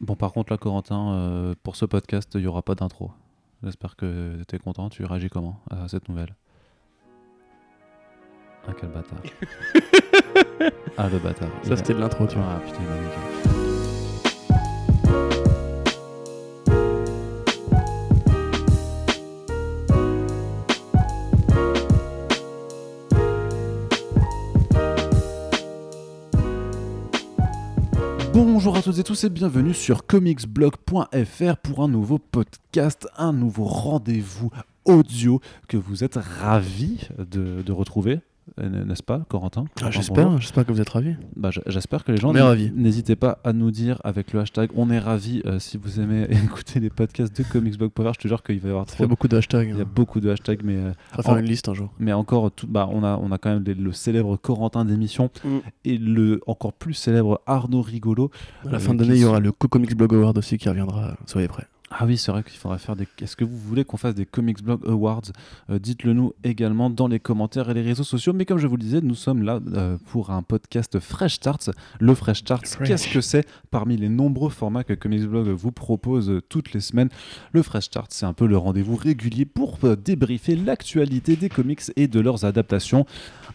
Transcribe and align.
Bon, 0.00 0.14
par 0.14 0.32
contre, 0.32 0.52
là, 0.52 0.58
Corentin, 0.58 1.12
euh, 1.12 1.54
pour 1.62 1.74
ce 1.76 1.84
podcast, 1.84 2.30
il 2.34 2.42
n'y 2.42 2.46
aura 2.46 2.62
pas 2.62 2.74
d'intro. 2.74 3.10
J'espère 3.64 3.96
que 3.96 4.42
tu 4.46 4.54
es 4.54 4.58
content. 4.58 4.88
Tu 4.88 5.04
réagis 5.04 5.28
comment 5.28 5.60
à 5.70 5.88
cette 5.88 6.08
nouvelle? 6.08 6.36
Ah, 8.68 8.72
quel 8.78 8.90
bâtard. 8.90 9.18
ah, 10.96 11.08
le 11.08 11.18
bâtard. 11.18 11.50
Ça, 11.64 11.76
c'était 11.76 11.94
de 11.94 11.98
l'intro, 12.00 12.26
tu 12.26 12.36
vois. 12.36 12.46
Ah, 12.48 12.60
putain, 12.60 12.78
il 12.80 13.52
m'a 13.52 13.57
Bonjour 28.40 28.76
à 28.76 28.82
toutes 28.82 28.98
et 28.98 29.02
tous 29.02 29.24
et 29.24 29.30
bienvenue 29.30 29.74
sur 29.74 30.06
comicsblog.fr 30.06 31.56
pour 31.60 31.82
un 31.82 31.88
nouveau 31.88 32.20
podcast, 32.20 33.08
un 33.16 33.32
nouveau 33.32 33.64
rendez-vous 33.64 34.50
audio 34.84 35.40
que 35.66 35.76
vous 35.76 36.04
êtes 36.04 36.14
ravis 36.14 37.08
de, 37.18 37.62
de 37.62 37.72
retrouver, 37.72 38.20
n'est-ce 38.60 39.02
pas, 39.02 39.20
Corentin? 39.28 39.64
Ah, 39.82 39.90
j'espère, 39.90 40.40
j'espère 40.40 40.64
que 40.66 40.72
vous 40.72 40.80
êtes 40.80 40.88
ravis. 40.88 41.14
Bah, 41.36 41.50
J'espère 41.66 42.04
que 42.04 42.12
les 42.12 42.18
gens 42.18 42.32
n'hésitez 42.74 43.16
pas 43.16 43.38
à 43.44 43.52
nous 43.52 43.70
dire 43.70 44.00
avec 44.04 44.32
le 44.32 44.40
hashtag 44.40 44.70
on 44.74 44.90
est 44.90 44.98
ravis 44.98 45.42
euh, 45.46 45.58
si 45.58 45.76
vous 45.76 46.00
aimez 46.00 46.26
écouter 46.44 46.80
les 46.80 46.90
podcasts 46.90 47.36
de 47.36 47.42
Comicsblog.fr. 47.42 48.14
Je 48.14 48.18
te 48.20 48.28
jure 48.28 48.42
qu'il 48.42 48.58
va 48.60 48.68
y 48.68 48.70
avoir 48.70 48.86
Ça 48.88 48.94
trop. 48.94 49.04
fait 49.04 49.08
beaucoup 49.08 49.28
de 49.28 49.36
hashtags. 49.36 49.68
Il 49.68 49.76
y 49.76 49.80
a 49.80 49.84
hein. 49.84 49.88
beaucoup 49.94 50.20
de 50.20 50.30
hashtags, 50.30 50.60
mais, 50.64 50.76
euh, 50.76 50.92
On 51.12 51.16
va 51.18 51.22
faire 51.22 51.32
en- 51.34 51.38
une 51.38 51.44
liste 51.46 51.68
un 51.68 51.74
jour. 51.74 51.92
mais 51.98 52.12
encore, 52.12 52.50
tout, 52.50 52.66
bah, 52.66 52.88
on, 52.92 53.02
a, 53.04 53.16
on 53.16 53.30
a 53.32 53.38
quand 53.38 53.50
même 53.50 53.64
les- 53.64 53.74
le 53.74 53.92
célèbre 53.92 54.36
Corentin 54.36 54.84
d'émission 54.84 55.30
Mm. 55.44 55.58
et 55.84 55.98
le 55.98 56.40
encore 56.46 56.72
plus 56.72 56.94
célèbre 56.94 57.40
Arnaud 57.46 57.82
Rigolo. 57.82 58.30
À 58.64 58.70
la 58.70 58.76
Euh, 58.76 58.78
fin 58.78 58.92
qui 58.92 58.98
d'année, 58.98 59.14
il 59.16 59.22
y 59.22 59.24
aura 59.24 59.40
le 59.40 59.52
Co-Comics 59.52 59.96
Blog 59.96 60.14
Award 60.14 60.38
aussi 60.38 60.58
qui 60.58 60.68
reviendra. 60.68 61.16
Soyez 61.26 61.48
prêts. 61.48 61.66
Ah 61.90 62.04
oui, 62.04 62.18
c'est 62.18 62.30
vrai 62.30 62.42
qu'il 62.42 62.58
faudrait 62.58 62.78
faire 62.78 62.96
des. 62.96 63.08
Est-ce 63.22 63.34
que 63.34 63.44
vous 63.44 63.56
voulez 63.56 63.84
qu'on 63.84 63.96
fasse 63.96 64.14
des 64.14 64.26
Comics 64.26 64.62
Blog 64.62 64.86
Awards? 64.86 65.22
Euh, 65.70 65.78
Dites-le 65.78 66.12
nous 66.12 66.34
également 66.44 66.90
dans 66.90 67.08
les 67.08 67.18
commentaires 67.18 67.70
et 67.70 67.74
les 67.74 67.80
réseaux 67.82 68.04
sociaux. 68.04 68.34
Mais 68.34 68.44
comme 68.44 68.58
je 68.58 68.66
vous 68.66 68.76
le 68.76 68.82
disais, 68.82 69.00
nous 69.00 69.14
sommes 69.14 69.42
là 69.42 69.58
euh, 69.72 69.96
pour 70.10 70.30
un 70.30 70.42
podcast 70.42 71.00
Fresh 71.00 71.36
Starts. 71.36 71.70
Le 71.98 72.14
Fresh 72.14 72.40
Starts, 72.40 72.78
qu'est-ce 72.84 73.08
que 73.08 73.22
c'est? 73.22 73.46
Parmi 73.70 73.96
les 73.96 74.10
nombreux 74.10 74.50
formats 74.50 74.84
que 74.84 74.92
Comics 74.92 75.24
Blog 75.24 75.48
vous 75.48 75.72
propose 75.72 76.28
euh, 76.30 76.42
toutes 76.42 76.74
les 76.74 76.80
semaines, 76.80 77.08
le 77.52 77.62
Fresh 77.62 77.84
Start, 77.84 78.08
c'est 78.12 78.26
un 78.26 78.34
peu 78.34 78.46
le 78.46 78.58
rendez-vous 78.58 78.96
régulier 78.96 79.46
pour 79.46 79.78
débriefer 79.96 80.56
l'actualité 80.56 81.36
des 81.36 81.48
comics 81.48 81.80
et 81.96 82.06
de 82.06 82.20
leurs 82.20 82.44
adaptations. 82.44 83.06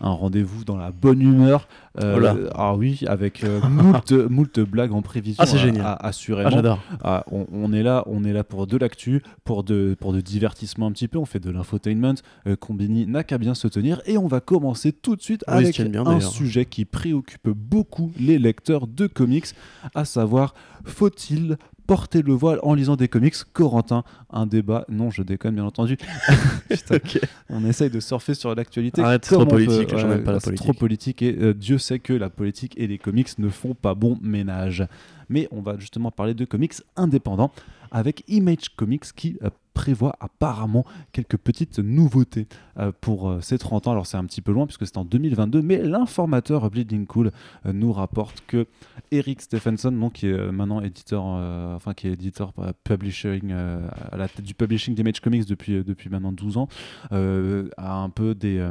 Un 0.01 0.09
rendez-vous 0.09 0.63
dans 0.63 0.77
la 0.77 0.91
bonne 0.91 1.21
humeur. 1.21 1.67
Euh, 2.01 2.49
ah 2.55 2.75
oui, 2.75 3.01
avec 3.07 3.43
euh, 3.43 3.61
moult, 3.69 4.11
moult 4.11 4.59
blagues 4.59 4.93
en 4.93 5.01
prévision. 5.01 5.43
Ah, 5.43 5.45
c'est 5.45 5.57
euh, 5.57 5.59
génial. 5.59 5.85
à- 5.85 5.93
assurément. 6.05 6.49
Ah, 6.51 6.55
j'adore. 6.55 6.79
Ah, 7.03 7.23
on, 7.31 7.45
on 7.51 7.71
est 7.71 7.83
là, 7.83 8.03
on 8.07 8.23
est 8.23 8.33
là 8.33 8.43
pour 8.43 8.65
de 8.65 8.77
l'actu, 8.77 9.21
pour 9.43 9.63
de, 9.63 9.95
pour 9.99 10.11
de 10.13 10.21
divertissement 10.21 10.87
un 10.87 10.91
petit 10.91 11.07
peu. 11.07 11.17
On 11.19 11.25
fait 11.25 11.39
de 11.39 11.51
l'infotainment. 11.51 12.15
Euh, 12.47 12.55
Combini 12.55 13.05
n'a 13.05 13.23
qu'à 13.23 13.37
bien 13.37 13.53
se 13.53 13.67
tenir 13.67 14.01
et 14.05 14.17
on 14.17 14.27
va 14.27 14.39
commencer 14.39 14.91
tout 14.91 15.15
de 15.15 15.21
suite 15.21 15.43
avec 15.47 15.79
bien, 15.81 16.05
un 16.05 16.19
sujet 16.19 16.65
qui 16.65 16.85
préoccupe 16.85 17.49
beaucoup 17.49 18.11
les 18.19 18.39
lecteurs 18.39 18.87
de 18.87 19.07
comics, 19.07 19.47
à 19.93 20.05
savoir 20.05 20.53
faut-il 20.85 21.57
porter 21.87 22.21
le 22.21 22.33
voile 22.33 22.59
en 22.63 22.73
lisant 22.73 22.95
des 22.95 23.07
comics 23.07 23.35
Corentin, 23.53 24.03
un 24.31 24.45
débat. 24.45 24.85
Non, 24.89 25.09
je 25.11 25.21
déconne 25.21 25.55
bien 25.55 25.65
entendu. 25.65 25.97
Putain, 26.69 26.97
On 27.49 27.65
essaye 27.65 27.89
de 27.89 27.99
surfer 27.99 28.33
sur 28.33 28.53
l'actualité. 28.55 29.01
Arrête, 29.01 29.25
c'est 29.25 29.35
trop 29.35 29.45
peut. 29.45 29.55
politique, 29.65 29.93
aime 29.93 30.09
Ouais, 30.09 30.17
pas 30.19 30.31
la 30.33 30.39
politique. 30.39 30.65
trop 30.65 30.73
politique 30.73 31.21
et 31.21 31.35
euh, 31.39 31.53
Dieu 31.53 31.77
sait 31.77 31.99
que 31.99 32.13
la 32.13 32.29
politique 32.29 32.73
et 32.77 32.87
les 32.87 32.97
comics 32.97 33.37
ne 33.39 33.49
font 33.49 33.73
pas 33.73 33.95
bon 33.95 34.17
ménage. 34.21 34.85
Mais 35.29 35.47
on 35.51 35.61
va 35.61 35.77
justement 35.77 36.11
parler 36.11 36.33
de 36.33 36.45
comics 36.45 36.73
indépendants 36.95 37.51
avec 37.93 38.23
Image 38.27 38.69
Comics 38.75 39.13
qui 39.15 39.37
euh, 39.43 39.49
prévoit 39.73 40.15
apparemment 40.19 40.83
quelques 41.11 41.37
petites 41.37 41.79
nouveautés 41.79 42.47
euh, 42.79 42.91
pour 42.99 43.29
euh, 43.29 43.39
ces 43.41 43.57
30 43.57 43.87
ans. 43.87 43.91
Alors 43.91 44.07
c'est 44.07 44.17
un 44.17 44.25
petit 44.25 44.41
peu 44.41 44.51
loin 44.51 44.65
puisque 44.65 44.85
c'est 44.85 44.97
en 44.97 45.05
2022, 45.05 45.61
mais 45.61 45.77
l'informateur 45.77 46.69
Bleeding 46.69 47.05
Cool 47.05 47.31
nous 47.71 47.93
rapporte 47.93 48.43
que 48.47 48.65
Eric 49.11 49.41
Stephenson, 49.41 50.09
qui 50.11 50.27
est 50.27 50.51
maintenant 50.51 50.81
éditeur, 50.81 51.23
enfin 51.23 51.93
qui 51.93 52.07
est 52.07 52.13
éditeur 52.13 52.53
publishing, 52.83 53.51
à 53.51 54.17
la 54.17 54.27
tête 54.27 54.45
du 54.45 54.55
publishing 54.55 54.95
d'Image 54.95 55.19
Comics 55.19 55.45
depuis, 55.45 55.83
depuis 55.83 56.09
maintenant 56.09 56.31
12 56.31 56.57
ans, 56.57 56.67
a 57.11 57.93
un 57.93 58.09
peu 58.09 58.33
des, 58.33 58.65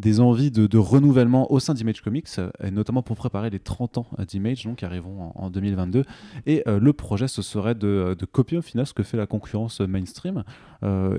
des 0.00 0.20
envies 0.20 0.50
de, 0.50 0.78
renouvellement 0.78 1.52
au 1.52 1.60
sein 1.60 1.74
d'Image 1.74 2.00
Comics, 2.00 2.28
euh, 2.38 2.50
et 2.62 2.70
notamment 2.70 3.02
pour 3.02 3.16
préparer 3.16 3.50
les 3.50 3.58
30 3.58 3.98
ans 3.98 4.06
euh, 4.18 4.24
d'Image, 4.24 4.68
qui 4.76 4.84
arriveront 4.84 5.32
en, 5.34 5.44
en 5.44 5.50
2022. 5.50 6.04
Et 6.46 6.62
euh, 6.66 6.80
le 6.80 6.92
projet, 6.92 7.28
ce 7.28 7.42
serait 7.42 7.74
de, 7.74 8.16
copier 8.32 8.58
au 8.58 8.62
final 8.62 8.86
ce 8.86 8.94
que 8.94 9.02
fait 9.02 9.16
la 9.16 9.26
concurrence 9.26 9.80
mainstream 9.80 10.44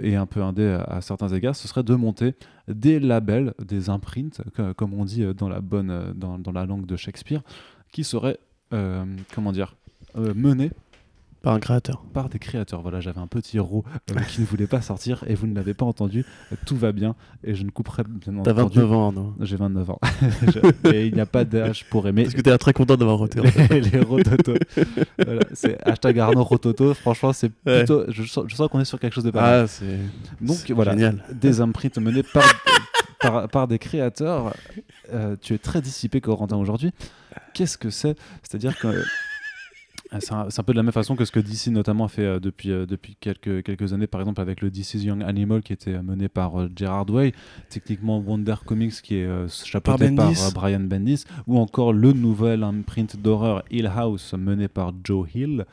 et 0.02 0.16
un 0.16 0.26
peu 0.26 0.42
indé 0.42 0.66
à, 0.88 1.02
certains 1.02 1.28
égards, 1.28 1.56
ce 1.56 1.68
serait 1.68 1.84
de 1.84 1.94
monter 1.94 2.34
des 2.68 3.00
labels, 3.00 3.54
des 3.64 3.90
imprints, 3.90 4.42
comme 4.76 4.96
on 4.96 5.06
dit 5.06 5.24
dans 5.36 5.50
la 5.50 5.62
bonne, 5.62 6.14
dans, 6.16 6.52
la 6.52 6.66
langue 6.66 6.88
de 6.88 6.96
Shakespeare, 6.96 7.42
qui 7.92 8.04
seraient, 8.04 8.40
comment 9.36 9.52
dire, 9.52 9.76
menés 10.16 10.72
Par 11.42 11.54
un 11.54 11.60
créateur. 11.60 12.04
par 12.14 12.30
des 12.30 12.38
créateurs. 12.38 12.82
Voilà, 12.84 13.00
j'avais 13.00 13.20
un 13.20 13.26
petit 13.28 13.58
ro 13.58 13.84
euh, 14.12 14.20
qui 14.30 14.42
ne 14.42 14.46
voulait 14.46 14.68
pas 14.68 14.82
sortir 14.82 15.24
et 15.28 15.34
vous 15.34 15.48
ne 15.48 15.56
l'avez 15.56 15.74
pas 15.74 15.86
entendu. 15.86 16.24
Tout 16.68 16.76
va 16.78 16.92
bien 16.92 17.16
et 17.44 17.56
je 17.56 17.64
ne 17.64 17.72
couperai 17.72 18.04
bien 18.04 18.44
T'as 18.44 18.52
entendu. 18.52 18.76
29 18.80 18.92
ans, 18.94 19.06
Arnaud. 19.08 19.34
J'ai 19.40 19.56
29 19.56 19.90
ans. 19.90 20.00
Et 20.94 21.08
il 21.08 21.16
n'y 21.16 21.20
a 21.22 21.26
pas 21.26 21.44
d'âge 21.44 21.86
pour 21.90 22.08
aimer. 22.08 22.24
Est-ce 22.24 22.36
que 22.36 22.42
t'es 22.42 22.56
très 22.60 22.74
content 22.74 22.96
d'avoir 22.96 23.18
roté 23.18 23.40
les, 23.70 23.82
les 23.82 24.00
rototos. 24.02 24.54
Voilà, 25.24 25.42
c'est 25.54 25.82
hashtag 25.88 26.20
Arnaud 26.20 26.44
Rototo. 26.44 26.94
Franchement, 26.94 27.34
c'est 27.34 27.52
Ouais. 27.66 27.80
plutôt. 27.80 28.04
Je 28.10 28.24
sens, 28.24 28.46
qu'on 28.70 28.80
est 28.80 28.86
sur 28.86 29.00
quelque 29.00 29.14
chose 29.14 29.24
de 29.24 29.32
pas 29.32 29.42
mal. 29.42 29.60
Ah, 29.64 29.68
c'est. 29.68 29.98
Donc 30.42 30.70
voilà, 30.72 30.92
Génial. 30.92 31.24
des 31.34 31.60
imprints 31.62 31.98
menés 32.00 32.24
par, 32.24 32.44
par, 33.20 33.50
par 33.50 33.68
des 33.68 33.80
créateurs. 33.80 34.54
Euh, 35.14 35.36
tu 35.42 35.54
es 35.54 35.58
très 35.58 35.82
dissipé, 35.82 36.22
Corentin, 36.22 36.58
aujourd'hui. 36.58 36.92
Qu'est-ce 37.54 37.78
que 37.80 37.90
c'est? 37.90 38.16
C'est-à-dire 38.44 38.78
que. 38.78 39.04
Euh, 40.14 40.18
C'est 40.20 40.60
un, 40.60 40.64
peu 40.64 40.74
de 40.74 40.78
la 40.78 40.84
même 40.84 40.92
façon 40.92 41.16
que 41.16 41.26
ce 41.26 41.32
que 41.32 41.40
DC 41.40 41.68
notamment 41.68 42.06
a 42.06 42.08
fait 42.08 42.26
euh, 42.26 42.40
depuis, 42.40 42.72
euh, 42.72 42.86
depuis 42.86 43.16
quelques, 43.20 43.64
quelques 43.64 43.94
années, 43.94 44.08
par 44.08 44.22
exemple 44.22 44.42
avec 44.42 44.62
le 44.62 44.70
DC's 44.70 45.04
Young 45.04 45.24
Animal 45.24 45.62
qui 45.62 45.74
était 45.74 45.94
euh, 45.94 46.04
mené 46.04 46.30
par 46.30 46.54
Gerard 46.76 47.10
Way, 47.10 47.34
techniquement 47.70 48.20
Wonder 48.20 48.56
Comics 48.66 49.02
qui 49.02 49.16
est 49.16 49.48
chapeauté 49.50 50.12
Par 50.12 50.34
par, 50.34 50.52
Brian 50.54 50.82
Bendis, 50.82 51.26
ou 51.48 51.58
encore 51.58 51.94
le 51.94 52.14
nouvel 52.14 52.64
imprint 52.64 53.18
d'horreur 53.18 53.64
Hill 53.72 53.88
House 53.88 54.34
mené 54.34 54.68
par 54.68 54.94
Joe 55.04 55.28
Hill. 55.34 55.66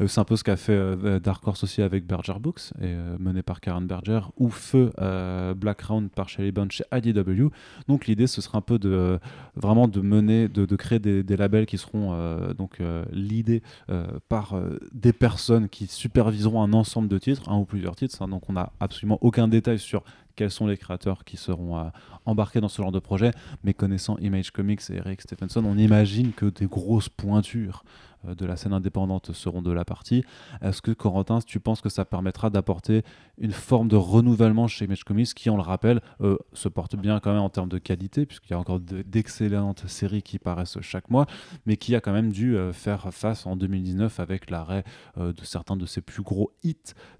Euh, 0.00 0.06
C'est 0.06 0.20
un 0.20 0.24
peu 0.24 0.36
ce 0.36 0.44
qu'a 0.44 0.56
fait 0.56 0.72
euh, 0.72 1.18
Dark 1.18 1.46
Horse 1.46 1.64
aussi 1.64 1.82
avec 1.82 2.06
Berger 2.06 2.38
Books, 2.40 2.72
euh, 2.80 3.16
mené 3.18 3.42
par 3.42 3.60
Karen 3.60 3.86
Berger, 3.86 4.20
ou 4.38 4.50
Feu 4.50 4.90
euh, 5.00 5.54
Black 5.54 5.82
Round 5.82 6.10
par 6.10 6.28
Shelley 6.28 6.52
Bunch 6.52 6.76
chez 6.76 6.84
IDW. 6.92 7.48
Donc 7.88 8.06
l'idée, 8.06 8.26
ce 8.26 8.40
serait 8.40 8.58
un 8.58 8.62
peu 8.62 8.78
de 8.78 9.18
vraiment 9.56 9.88
de 9.88 10.00
mener, 10.00 10.48
de, 10.48 10.76
créer 10.76 10.98
des, 10.98 11.36
labels 11.36 11.66
qui 11.66 11.78
seront 11.78 12.12
euh, 12.12 12.54
donc 12.54 12.80
euh, 12.80 13.04
l'idée 13.12 13.62
euh, 13.90 14.06
par 14.28 14.54
euh, 14.56 14.78
des 14.92 15.12
personnes 15.12 15.68
qui 15.68 15.86
superviseront 15.86 16.62
un 16.62 16.72
ensemble 16.72 17.08
de 17.08 17.18
titres, 17.18 17.48
un 17.48 17.56
ou 17.56 17.64
plusieurs 17.64 17.96
titres. 17.96 18.20
hein. 18.22 18.28
donc 18.28 18.48
on 18.48 18.54
n'a 18.54 18.72
absolument 18.80 19.18
aucun 19.20 19.48
détail 19.48 19.78
sur 19.78 20.02
quels 20.36 20.50
sont 20.50 20.66
les 20.66 20.78
créateurs 20.78 21.24
qui 21.24 21.36
seront 21.36 21.78
euh, 21.78 21.84
embarqués 22.24 22.60
dans 22.60 22.68
ce 22.68 22.80
genre 22.80 22.92
de 22.92 22.98
projet, 22.98 23.32
mais 23.62 23.74
connaissant 23.74 24.16
Image 24.18 24.52
Comics 24.52 24.80
et 24.90 24.96
Eric 24.96 25.20
Stephenson, 25.20 25.62
on 25.66 25.76
imagine 25.76 26.32
que 26.32 26.46
des 26.46 26.66
grosses 26.66 27.10
pointures 27.10 27.84
euh, 27.84 28.09
de 28.24 28.46
la 28.46 28.56
scène 28.56 28.72
indépendante 28.72 29.32
seront 29.32 29.62
de 29.62 29.72
la 29.72 29.84
partie. 29.84 30.24
Est-ce 30.62 30.82
que 30.82 30.90
Corentin, 30.90 31.38
tu 31.40 31.60
penses 31.60 31.80
que 31.80 31.88
ça 31.88 32.04
permettra 32.04 32.50
d'apporter 32.50 33.02
une 33.38 33.52
forme 33.52 33.88
de 33.88 33.96
renouvellement 33.96 34.68
chez 34.68 34.84
Image 34.84 35.04
Comics 35.04 35.32
qui, 35.34 35.48
on 35.50 35.56
le 35.56 35.62
rappelle, 35.62 36.00
euh, 36.20 36.36
se 36.52 36.68
porte 36.68 36.96
bien 36.96 37.20
quand 37.20 37.32
même 37.32 37.42
en 37.42 37.48
termes 37.48 37.68
de 37.68 37.78
qualité, 37.78 38.26
puisqu'il 38.26 38.50
y 38.52 38.54
a 38.54 38.58
encore 38.58 38.80
de- 38.80 39.02
d'excellentes 39.02 39.86
séries 39.88 40.22
qui 40.22 40.38
paraissent 40.38 40.78
chaque 40.80 41.10
mois, 41.10 41.26
mais 41.66 41.76
qui 41.76 41.94
a 41.94 42.00
quand 42.00 42.12
même 42.12 42.30
dû 42.30 42.56
euh, 42.56 42.72
faire 42.72 43.12
face 43.12 43.46
en 43.46 43.56
2019 43.56 44.20
avec 44.20 44.50
l'arrêt 44.50 44.84
euh, 45.18 45.32
de 45.32 45.44
certains 45.44 45.76
de 45.76 45.86
ses 45.86 46.00
plus 46.02 46.22
gros 46.22 46.50
hits, 46.62 46.76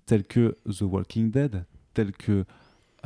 tels 0.06 0.24
que 0.24 0.58
The 0.68 0.82
Walking 0.82 1.30
Dead, 1.30 1.64
tels 1.94 2.12
que 2.12 2.44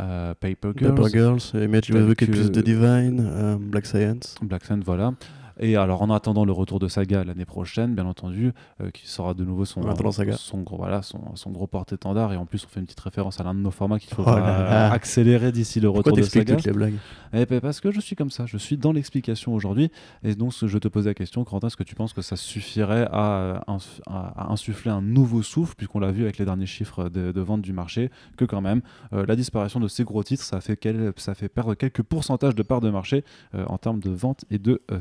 euh, 0.00 0.34
Paper 0.34 0.72
Girls, 0.76 0.94
Paper 0.96 1.08
Girls, 1.10 1.40
Image 1.54 1.92
plus 2.16 2.50
de 2.50 2.60
Divine, 2.60 3.20
euh, 3.24 3.56
Black 3.60 3.86
Science. 3.86 4.34
Black 4.42 4.64
Sun, 4.64 4.82
voilà. 4.84 5.12
Et 5.60 5.76
alors, 5.76 6.02
en 6.02 6.10
attendant 6.10 6.44
le 6.44 6.52
retour 6.52 6.78
de 6.78 6.88
Saga 6.88 7.22
l'année 7.24 7.44
prochaine, 7.44 7.94
bien 7.94 8.06
entendu, 8.06 8.52
euh, 8.80 8.90
qui 8.90 9.06
sera 9.08 9.34
de 9.34 9.44
nouveau 9.44 9.64
son, 9.64 9.82
Saga. 10.12 10.36
son 10.36 10.62
gros, 10.62 10.76
voilà, 10.76 11.02
son, 11.02 11.20
son 11.36 11.50
gros 11.50 11.66
porte-étendard. 11.66 12.32
Et 12.32 12.36
en 12.36 12.44
plus, 12.46 12.64
on 12.64 12.68
fait 12.68 12.80
une 12.80 12.86
petite 12.86 13.00
référence 13.00 13.40
à 13.40 13.44
l'un 13.44 13.54
de 13.54 13.60
nos 13.60 13.70
formats 13.70 13.98
qu'il 13.98 14.12
faudra 14.12 14.34
Oh 14.36 14.38
là. 14.40 14.90
accélérer 14.92 15.52
d'ici 15.52 15.80
le 15.80 15.88
Pourquoi 15.88 16.10
retour 16.12 16.16
de 16.18 16.22
Saga. 16.22 16.56
toutes 16.56 16.64
les 16.64 16.72
blagues 16.72 16.94
Eh 17.32 17.46
ben, 17.46 17.60
parce 17.60 17.80
que 17.80 17.90
je 17.92 18.00
suis 18.00 18.16
comme 18.16 18.30
ça, 18.30 18.46
je 18.46 18.56
suis 18.56 18.76
dans 18.76 18.92
l'explication 18.92 19.54
aujourd'hui. 19.54 19.90
Et 20.22 20.34
donc, 20.34 20.52
je 20.60 20.78
te 20.78 20.88
posais 20.88 21.10
la 21.10 21.14
question, 21.14 21.44
Corentin, 21.44 21.68
est-ce 21.68 21.76
que 21.76 21.82
tu 21.84 21.94
penses 21.94 22.12
que 22.12 22.22
ça 22.22 22.36
suffirait 22.36 23.06
à, 23.12 23.62
à- 23.68 24.46
insuffler 24.52 24.90
un 24.90 25.02
nouveau 25.02 25.42
souffle, 25.42 25.74
puisqu'on 25.76 26.00
l'a 26.00 26.10
vu 26.10 26.22
avec 26.24 26.38
les 26.38 26.44
derniers 26.44 26.66
chiffres 26.66 27.08
de, 27.08 27.32
de 27.32 27.40
vente 27.40 27.62
du 27.62 27.72
marché, 27.72 28.10
que 28.36 28.44
quand 28.44 28.60
même, 28.60 28.82
euh, 29.12 29.24
la 29.26 29.36
disparition 29.36 29.80
de 29.80 29.88
ces 29.88 30.04
gros 30.04 30.22
titres, 30.22 30.42
ça 30.44 30.60
fait, 30.60 30.76
quel- 30.76 31.12
ça 31.16 31.34
fait 31.34 31.48
perdre 31.48 31.74
quelques 31.74 32.02
pourcentages 32.02 32.54
de 32.54 32.62
parts 32.62 32.80
de 32.80 32.90
marché 32.90 33.24
euh, 33.54 33.64
en 33.68 33.78
termes 33.78 34.00
de 34.00 34.10
vente 34.10 34.44
et 34.50 34.58
de 34.58 34.82
euh, 34.90 34.98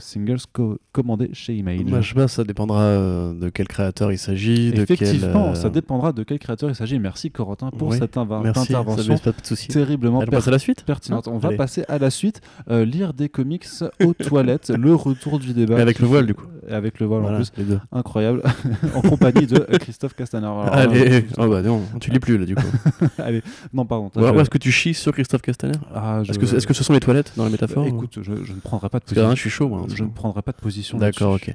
co- 0.52 0.78
commandé 0.92 1.30
chez 1.34 1.56
Image. 1.56 1.84
Bah, 1.86 2.02
je 2.02 2.10
sais 2.10 2.16
pas, 2.16 2.28
ça 2.28 2.44
dépendra 2.44 2.82
euh, 2.82 3.34
de 3.34 3.50
quel 3.50 3.68
créateur 3.68 4.12
il 4.12 4.18
s'agit. 4.18 4.72
quel, 4.72 4.82
Effectivement, 4.82 5.50
euh, 5.50 5.54
ça 5.56 5.70
dépendra 5.70 6.12
de 6.14 6.24
quel 6.24 6.40
créateur 6.40 6.70
il 6.70 6.76
s'agit. 6.76 7.00
Merci 7.00 7.32
Corentin 7.32 7.70
pour 7.72 7.90
Oui, 7.90 7.98
cette 8.00 8.16
Merci, 8.16 8.74
intervention 8.74 9.18
pas 9.18 9.32
de 9.32 9.36
soucis. 9.46 9.68
terriblement 9.70 10.22
passe 10.26 10.48
à 10.48 10.52
la 10.52 10.60
suite 10.60 10.84
pertinente. 10.84 11.28
On 11.28 11.38
va 11.38 11.52
passer 11.52 11.84
à 11.88 11.98
la 11.98 12.10
suite. 12.10 12.42
Euh, 12.70 12.86
lire 12.86 13.14
des 13.14 13.30
comics 13.30 13.66
aux 14.04 14.14
toilettes, 14.24 14.70
le 14.70 14.94
retour 14.96 15.40
du 15.40 15.54
débat. 15.54 15.78
Et 15.78 15.82
avec 15.82 16.00
le 16.00 16.08
voile, 16.08 16.26
du 16.26 16.34
coup. 16.34 16.46
Et 16.68 16.74
avec 16.74 17.00
le 17.00 17.06
voile 17.06 17.22
Voilà, 17.22 17.38
en 17.38 17.40
plus. 17.40 17.52
les 17.58 17.64
deux. 17.64 17.80
Incroyable. 17.92 18.42
en 18.96 19.02
compagnie 19.02 19.46
de 19.48 19.60
Christophe 19.78 20.14
Castaner. 20.14 20.46
Alors, 20.48 20.68
Allez, 20.74 21.26
oh 21.38 21.48
bah 21.48 21.62
non, 21.62 21.82
tu 22.00 22.10
lis 22.12 22.20
plus 22.20 22.38
là 22.38 22.46
du 22.46 22.56
coup. 22.56 22.64
Allez, 23.18 23.42
non, 23.74 23.86
pardon. 23.86 24.10
Ou 24.16 24.20
alors, 24.20 24.36
Je- 24.36 24.42
est-ce 24.42 24.50
que 24.50 24.58
tu 24.58 24.72
chies 24.72 24.94
sur 24.94 25.12
Christophe 25.12 25.42
Castaner? 25.42 25.74
Ah, 25.94 26.22
je- 26.24 26.32
Est-ce 26.32 26.66
que, 26.68 26.74
ce 26.74 26.84
sont 26.84 26.94
les 26.94 27.00
toilettes 27.00 27.34
dans 27.36 27.44
la 27.44 27.50
métaphore 27.50 27.84
Bah, 27.84 27.90
ou- 27.92 27.96
Écoute, 27.96 28.20
je, 28.22 28.32
je 28.44 28.54
ne 28.54 28.60
prendrai 28.60 28.90
pas 28.90 29.00
de 29.00 29.04
Parce 29.04 29.14
que 29.14 29.20
là, 29.20 29.26
position. 29.28 29.36
je 29.36 29.42
suis 29.42 29.50
chaud 29.50 29.68
moi. 29.68 29.84
tout 29.88 29.96
je 29.96 30.04
ne. 30.04 30.10
Prendrai 30.34 30.42
pas 30.42 30.52
de 30.52 30.62
position. 30.62 30.98
D'accord, 30.98 31.34
ok. 31.36 31.54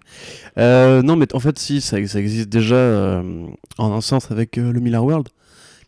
Euh, 0.58 1.02
non, 1.02 1.16
mais 1.16 1.26
en 1.34 1.40
fait, 1.40 1.58
si, 1.58 1.80
ça, 1.80 2.04
ça 2.06 2.18
existe 2.20 2.48
déjà 2.48 2.74
euh, 2.76 3.46
en 3.78 3.92
un 3.92 4.00
sens 4.00 4.30
avec 4.30 4.56
euh, 4.58 4.72
le 4.72 4.80
Miller 4.80 5.04
World, 5.04 5.28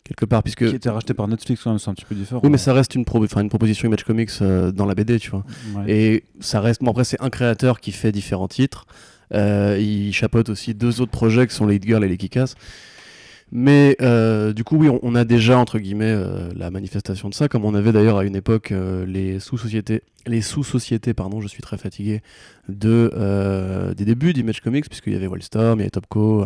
quelque 0.03 0.25
part, 0.25 0.43
puisque. 0.43 0.67
Qui 0.69 0.75
était 0.75 0.89
racheté 0.89 1.13
par 1.13 1.27
Netflix, 1.27 1.61
quand 1.63 1.69
même, 1.71 1.79
c'est 1.79 1.89
un 1.89 1.93
petit 1.93 2.05
peu 2.05 2.15
différent. 2.15 2.41
Oui, 2.43 2.49
mais 2.49 2.57
ça 2.57 2.73
reste 2.73 2.95
une, 2.95 3.05
pro- 3.05 3.23
enfin, 3.23 3.41
une 3.41 3.49
proposition 3.49 3.87
Image 3.87 4.03
Comics 4.03 4.29
euh, 4.41 4.71
dans 4.71 4.85
la 4.85 4.95
BD, 4.95 5.19
tu 5.19 5.31
vois. 5.31 5.43
Ouais. 5.75 5.83
Et 5.91 6.23
ça 6.39 6.59
reste. 6.61 6.83
Bon, 6.83 6.91
après, 6.91 7.03
c'est 7.03 7.21
un 7.21 7.29
créateur 7.29 7.79
qui 7.79 7.91
fait 7.91 8.11
différents 8.11 8.47
titres. 8.47 8.85
Euh, 9.33 9.77
il 9.79 10.11
chapeaute 10.13 10.49
aussi 10.49 10.73
deux 10.73 10.99
autres 10.99 11.11
projets 11.11 11.47
qui 11.47 11.55
sont 11.55 11.65
les 11.65 11.75
Hit 11.77 11.85
Girl 11.85 12.03
et 12.03 12.09
les 12.09 12.17
Kikas. 12.17 12.55
Mais 13.51 13.97
euh, 14.01 14.53
du 14.53 14.63
coup, 14.63 14.77
oui, 14.77 14.89
on, 15.01 15.13
a 15.13 15.25
déjà 15.25 15.57
entre 15.57 15.77
guillemets 15.77 16.05
euh, 16.05 16.49
la 16.55 16.71
manifestation 16.71 17.27
de 17.27 17.33
ça, 17.33 17.49
comme 17.49 17.65
on 17.65 17.75
avait 17.75 17.91
d'ailleurs 17.91 18.17
à 18.17 18.23
une 18.23 18.37
époque 18.37 18.71
euh, 18.71 19.05
les 19.05 19.41
sous-sociétés, 19.41 20.03
les 20.25 20.41
sous-sociétés, 20.41 21.13
pardon, 21.13 21.41
je 21.41 21.49
suis 21.49 21.61
très 21.61 21.77
fatigué, 21.77 22.21
de 22.69 23.11
euh, 23.13 23.93
des 23.93 24.05
débuts 24.05 24.31
d'Image 24.31 24.61
Comics, 24.61 24.87
puisqu'il 24.87 25.11
y 25.11 25.15
avait 25.17 25.27
Wildstorm, 25.27 25.79
il 25.79 25.81
y 25.81 25.83
avait 25.83 25.89
Topco, 25.89 26.45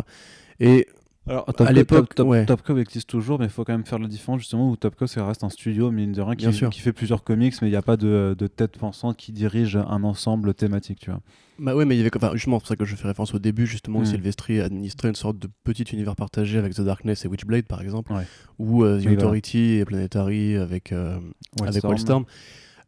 et 0.58 0.88
Alors, 1.28 1.44
à 1.48 1.52
Top, 1.52 1.68
l'époque, 1.70 2.14
Top, 2.14 2.28
Top, 2.46 2.68
ouais. 2.68 2.80
Existe 2.82 3.08
toujours, 3.08 3.38
mais 3.38 3.46
il 3.46 3.50
faut 3.50 3.64
quand 3.64 3.72
même 3.72 3.84
faire 3.84 3.98
la 3.98 4.06
différence 4.06 4.40
justement 4.40 4.70
où 4.70 4.76
Topco 4.76 5.06
ça 5.06 5.26
reste 5.26 5.42
un 5.42 5.48
studio, 5.48 5.90
mine 5.90 6.12
de 6.12 6.20
rien, 6.22 6.36
qui, 6.36 6.46
qui 6.70 6.80
fait 6.80 6.92
plusieurs 6.92 7.24
comics, 7.24 7.54
mais 7.62 7.68
il 7.68 7.72
n'y 7.72 7.76
a 7.76 7.82
pas 7.82 7.96
de, 7.96 8.36
de 8.38 8.46
tête 8.46 8.78
pensante 8.78 9.16
qui 9.16 9.32
dirige 9.32 9.76
un 9.76 10.04
ensemble 10.04 10.54
thématique, 10.54 11.00
tu 11.00 11.10
vois. 11.10 11.20
Bah 11.58 11.74
ouais, 11.74 11.84
mais 11.84 11.94
il 11.96 11.98
y 11.98 12.00
avait 12.02 12.10
enfin, 12.14 12.30
justement, 12.34 12.56
c'est 12.58 12.60
pour 12.60 12.68
ça 12.68 12.76
que 12.76 12.84
je 12.84 12.94
fais 12.94 13.08
référence 13.08 13.34
au 13.34 13.38
début, 13.38 13.66
justement, 13.66 13.98
où 14.00 14.02
Mm. 14.02 14.06
Sylvestri 14.06 14.60
administrait 14.60 15.08
une 15.08 15.14
sorte 15.14 15.38
de 15.38 15.48
petit 15.64 15.82
univers 15.84 16.14
partagé 16.14 16.58
avec 16.58 16.74
The 16.74 16.82
Darkness 16.82 17.24
et 17.24 17.28
Witchblade, 17.28 17.64
par 17.66 17.80
exemple, 17.82 18.12
Ouais. 18.12 18.26
ou 18.58 18.84
euh, 18.84 18.96
The 18.96 19.00
Oui, 19.00 19.02
voilà. 19.06 19.18
Authority 19.18 19.58
et 19.78 19.84
Planetary 19.84 20.56
avec, 20.56 20.92
euh, 20.92 21.18
avec 21.62 21.82
Wildstorm. 21.82 22.24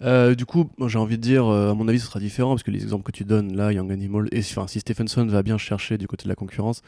Euh, 0.00 0.36
du 0.36 0.46
coup, 0.46 0.70
j'ai 0.86 0.98
envie 0.98 1.16
de 1.16 1.22
dire, 1.22 1.46
euh, 1.46 1.72
à 1.72 1.74
mon 1.74 1.88
avis, 1.88 1.98
ce 1.98 2.06
sera 2.06 2.20
différent 2.20 2.50
parce 2.50 2.62
que 2.62 2.70
les 2.70 2.82
exemples 2.84 3.02
que 3.04 3.10
tu 3.10 3.24
donnes 3.24 3.56
là, 3.56 3.72
Young 3.72 3.90
Animal, 3.90 4.28
et 4.30 4.40
enfin, 4.40 4.68
si 4.68 4.78
Stephenson 4.78 5.26
va 5.26 5.42
bien 5.42 5.58
chercher 5.58 5.98
du 5.98 6.06
côté 6.06 6.24
de 6.24 6.28
la 6.28 6.36
concurrence, 6.36 6.82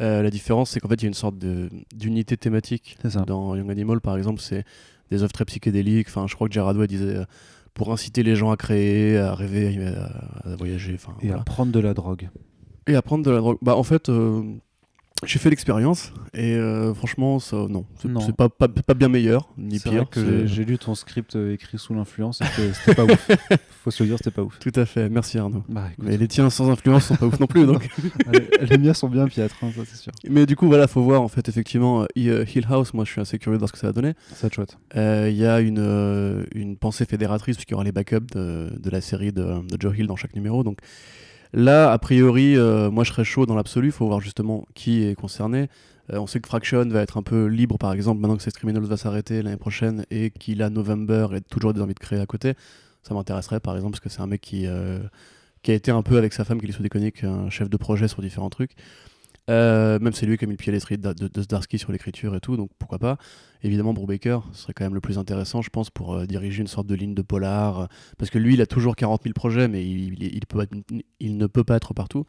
euh, 0.00 0.22
la 0.22 0.30
différence, 0.30 0.70
c'est 0.70 0.80
qu'en 0.80 0.88
fait, 0.88 0.94
il 0.96 1.02
y 1.02 1.06
a 1.06 1.08
une 1.08 1.14
sorte 1.14 1.36
d'unité 1.94 2.36
thématique. 2.36 2.96
Dans 3.26 3.54
Young 3.56 3.70
Animal, 3.70 4.00
par 4.00 4.16
exemple, 4.16 4.40
c'est 4.40 4.64
des 5.10 5.22
œuvres 5.22 5.32
très 5.32 5.44
psychédéliques. 5.44 6.08
Enfin, 6.08 6.26
je 6.26 6.34
crois 6.34 6.48
que 6.48 6.54
Gerard 6.54 6.76
Way 6.76 6.86
disait 6.86 7.16
euh, 7.16 7.24
pour 7.74 7.92
inciter 7.92 8.22
les 8.22 8.36
gens 8.36 8.50
à 8.50 8.56
créer, 8.56 9.16
à 9.18 9.34
rêver, 9.34 9.84
à, 9.86 10.50
à 10.52 10.56
voyager. 10.56 10.94
Enfin, 10.94 11.14
Et 11.22 11.26
voilà. 11.26 11.42
à 11.42 11.44
prendre 11.44 11.72
de 11.72 11.80
la 11.80 11.94
drogue. 11.94 12.28
Et 12.86 12.94
à 12.94 13.02
prendre 13.02 13.24
de 13.24 13.30
la 13.30 13.38
drogue. 13.38 13.58
Bah, 13.62 13.76
en 13.76 13.82
fait, 13.82 14.08
euh, 14.08 14.42
j'ai 15.24 15.38
fait 15.38 15.50
l'expérience 15.50 16.12
et 16.32 16.54
euh, 16.54 16.94
franchement, 16.94 17.38
ça, 17.38 17.56
non. 17.68 17.84
C'est 18.24 18.34
pas, 18.34 18.48
pas, 18.48 18.68
pas 18.68 18.94
bien 18.94 19.08
meilleur, 19.08 19.48
ni 19.58 19.78
pire. 19.78 19.92
vrai 19.92 20.06
que 20.10 20.46
j'ai- 20.46 20.64
lu 20.64 20.78
ton 20.78 20.94
script 20.94 21.36
euh, 21.36 21.52
écrit 21.54 21.78
sous 21.78 21.92
l'influence 21.94 22.40
et 22.40 22.44
que 22.56 22.72
c'était 22.72 22.94
pas 22.94 23.04
ouf. 23.04 23.30
Faut 23.84 23.90
se 23.90 24.02
le 24.02 24.08
dire, 24.10 24.18
c'était 24.18 24.30
pas 24.30 24.42
ouf. 24.42 24.58
Tout 24.58 24.72
à 24.76 24.84
fait, 24.86 25.08
merci 25.08 25.38
Arnaud. 25.38 25.62
Bah, 25.68 25.88
Mais 25.98 26.16
les 26.16 26.28
tiens 26.28 26.48
sans 26.50 26.70
influence 26.70 27.06
sont 27.06 27.16
pas 27.16 27.26
ouf 27.26 27.38
non 27.40 27.46
plus. 27.46 27.66
Donc. 27.66 27.88
les, 28.32 28.66
les 28.66 28.78
miens 28.78 28.94
sont 28.94 29.08
bien 29.08 29.26
piètres, 29.26 29.56
hein, 29.62 29.70
ça 29.74 29.82
c'est 29.86 29.96
sûr. 29.96 30.12
Mais 30.28 30.46
du 30.46 30.56
coup, 30.56 30.66
voilà, 30.68 30.86
faut 30.86 31.02
voir 31.02 31.22
en 31.22 31.28
fait, 31.28 31.48
effectivement, 31.48 32.02
euh, 32.02 32.06
Hi- 32.16 32.44
Hill 32.54 32.66
House, 32.70 32.94
moi 32.94 33.04
je 33.04 33.10
suis 33.12 33.20
assez 33.20 33.38
curieux 33.38 33.56
de 33.56 33.60
voir 33.60 33.68
ce 33.68 33.72
que 33.72 33.78
ça 33.78 33.88
va 33.88 33.92
donner. 33.92 34.14
Ça 34.34 34.48
chouette. 34.50 34.78
Euh, 34.96 35.28
Il 35.30 35.36
y 35.36 35.46
a 35.46 35.60
une, 35.60 35.78
euh, 35.80 36.44
une 36.54 36.76
pensée 36.76 37.04
fédératrice, 37.04 37.56
puisqu'il 37.56 37.72
y 37.72 37.74
aura 37.74 37.84
les 37.84 37.92
backups 37.92 38.26
de, 38.34 38.70
de 38.78 38.90
la 38.90 39.00
série 39.00 39.32
de, 39.32 39.42
de 39.66 39.76
Joe 39.80 39.96
Hill 39.98 40.06
dans 40.06 40.16
chaque 40.16 40.34
numéro. 40.34 40.62
Donc 40.64 40.78
là, 41.52 41.92
a 41.92 41.98
priori, 41.98 42.56
euh, 42.56 42.90
moi 42.90 43.04
je 43.04 43.12
serais 43.12 43.24
chaud 43.24 43.46
dans 43.46 43.54
l'absolu, 43.54 43.88
il 43.88 43.92
faut 43.92 44.06
voir 44.06 44.20
justement 44.20 44.66
qui 44.74 45.04
est 45.04 45.14
concerné. 45.14 45.68
Euh, 46.12 46.18
on 46.18 46.26
sait 46.26 46.40
que 46.40 46.48
Fraction 46.48 46.84
va 46.88 47.02
être 47.02 47.16
un 47.16 47.22
peu 47.22 47.46
libre, 47.46 47.78
par 47.78 47.92
exemple, 47.92 48.20
maintenant 48.20 48.36
que 48.36 48.42
Sex 48.42 48.56
Criminals 48.56 48.84
va 48.84 48.96
s'arrêter 48.96 49.42
l'année 49.42 49.56
prochaine 49.56 50.04
et 50.10 50.30
qu'il 50.30 50.62
a 50.62 50.70
November 50.70 51.28
et 51.34 51.40
toujours 51.40 51.72
des 51.72 51.80
envies 51.80 51.94
de 51.94 52.00
créer 52.00 52.20
à 52.20 52.26
côté. 52.26 52.54
Ça 53.02 53.14
m'intéresserait, 53.14 53.60
par 53.60 53.76
exemple, 53.76 53.92
parce 53.92 54.00
que 54.00 54.08
c'est 54.08 54.20
un 54.20 54.26
mec 54.26 54.40
qui, 54.40 54.66
euh, 54.66 54.98
a 55.66 55.72
été 55.72 55.90
un 55.90 56.02
peu 56.02 56.16
avec 56.16 56.32
sa 56.32 56.44
femme, 56.44 56.60
qui 56.60 56.66
est 56.66 56.72
sous 56.72 56.82
déconique, 56.82 57.24
un 57.24 57.50
chef 57.50 57.68
de 57.70 57.76
projet 57.76 58.08
sur 58.08 58.22
différents 58.22 58.50
trucs. 58.50 58.72
Euh, 59.48 59.98
même 59.98 60.12
c'est 60.12 60.26
lui 60.26 60.36
qui 60.36 60.44
a 60.44 60.46
mis 60.46 60.52
le 60.52 60.58
pied 60.58 60.70
à 60.70 60.74
l'étrier 60.74 60.96
de, 60.98 61.12
de, 61.12 61.26
de 61.28 61.42
Zdarsky 61.42 61.78
sur 61.78 61.90
l'écriture 61.92 62.34
et 62.36 62.40
tout, 62.40 62.56
donc 62.56 62.70
pourquoi 62.78 62.98
pas. 62.98 63.16
Évidemment, 63.62 63.92
Brubaker, 63.92 64.40
serait 64.52 64.72
quand 64.74 64.84
même 64.84 64.94
le 64.94 65.00
plus 65.00 65.18
intéressant, 65.18 65.60
je 65.62 65.70
pense, 65.70 65.90
pour 65.90 66.14
euh, 66.14 66.26
diriger 66.26 66.60
une 66.60 66.66
sorte 66.68 66.86
de 66.86 66.94
ligne 66.94 67.14
de 67.14 67.22
polar. 67.22 67.80
euh, 67.80 67.86
parce 68.18 68.30
que 68.30 68.38
lui, 68.38 68.54
il 68.54 68.60
a 68.60 68.66
toujours 68.66 68.94
40 68.96 69.22
000 69.24 69.32
projets, 69.32 69.66
mais 69.66 69.84
il, 69.84 70.14
il, 70.22 70.34
il 70.34 70.46
peut 70.46 70.60
être- 70.60 70.74
il 71.18 71.36
ne 71.36 71.46
peut 71.46 71.64
pas 71.64 71.76
être 71.76 71.94
partout. 71.94 72.26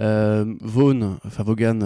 Euh, 0.00 0.54
Vaughn, 0.60 1.16
enfin 1.24 1.42
Vaughan, 1.42 1.78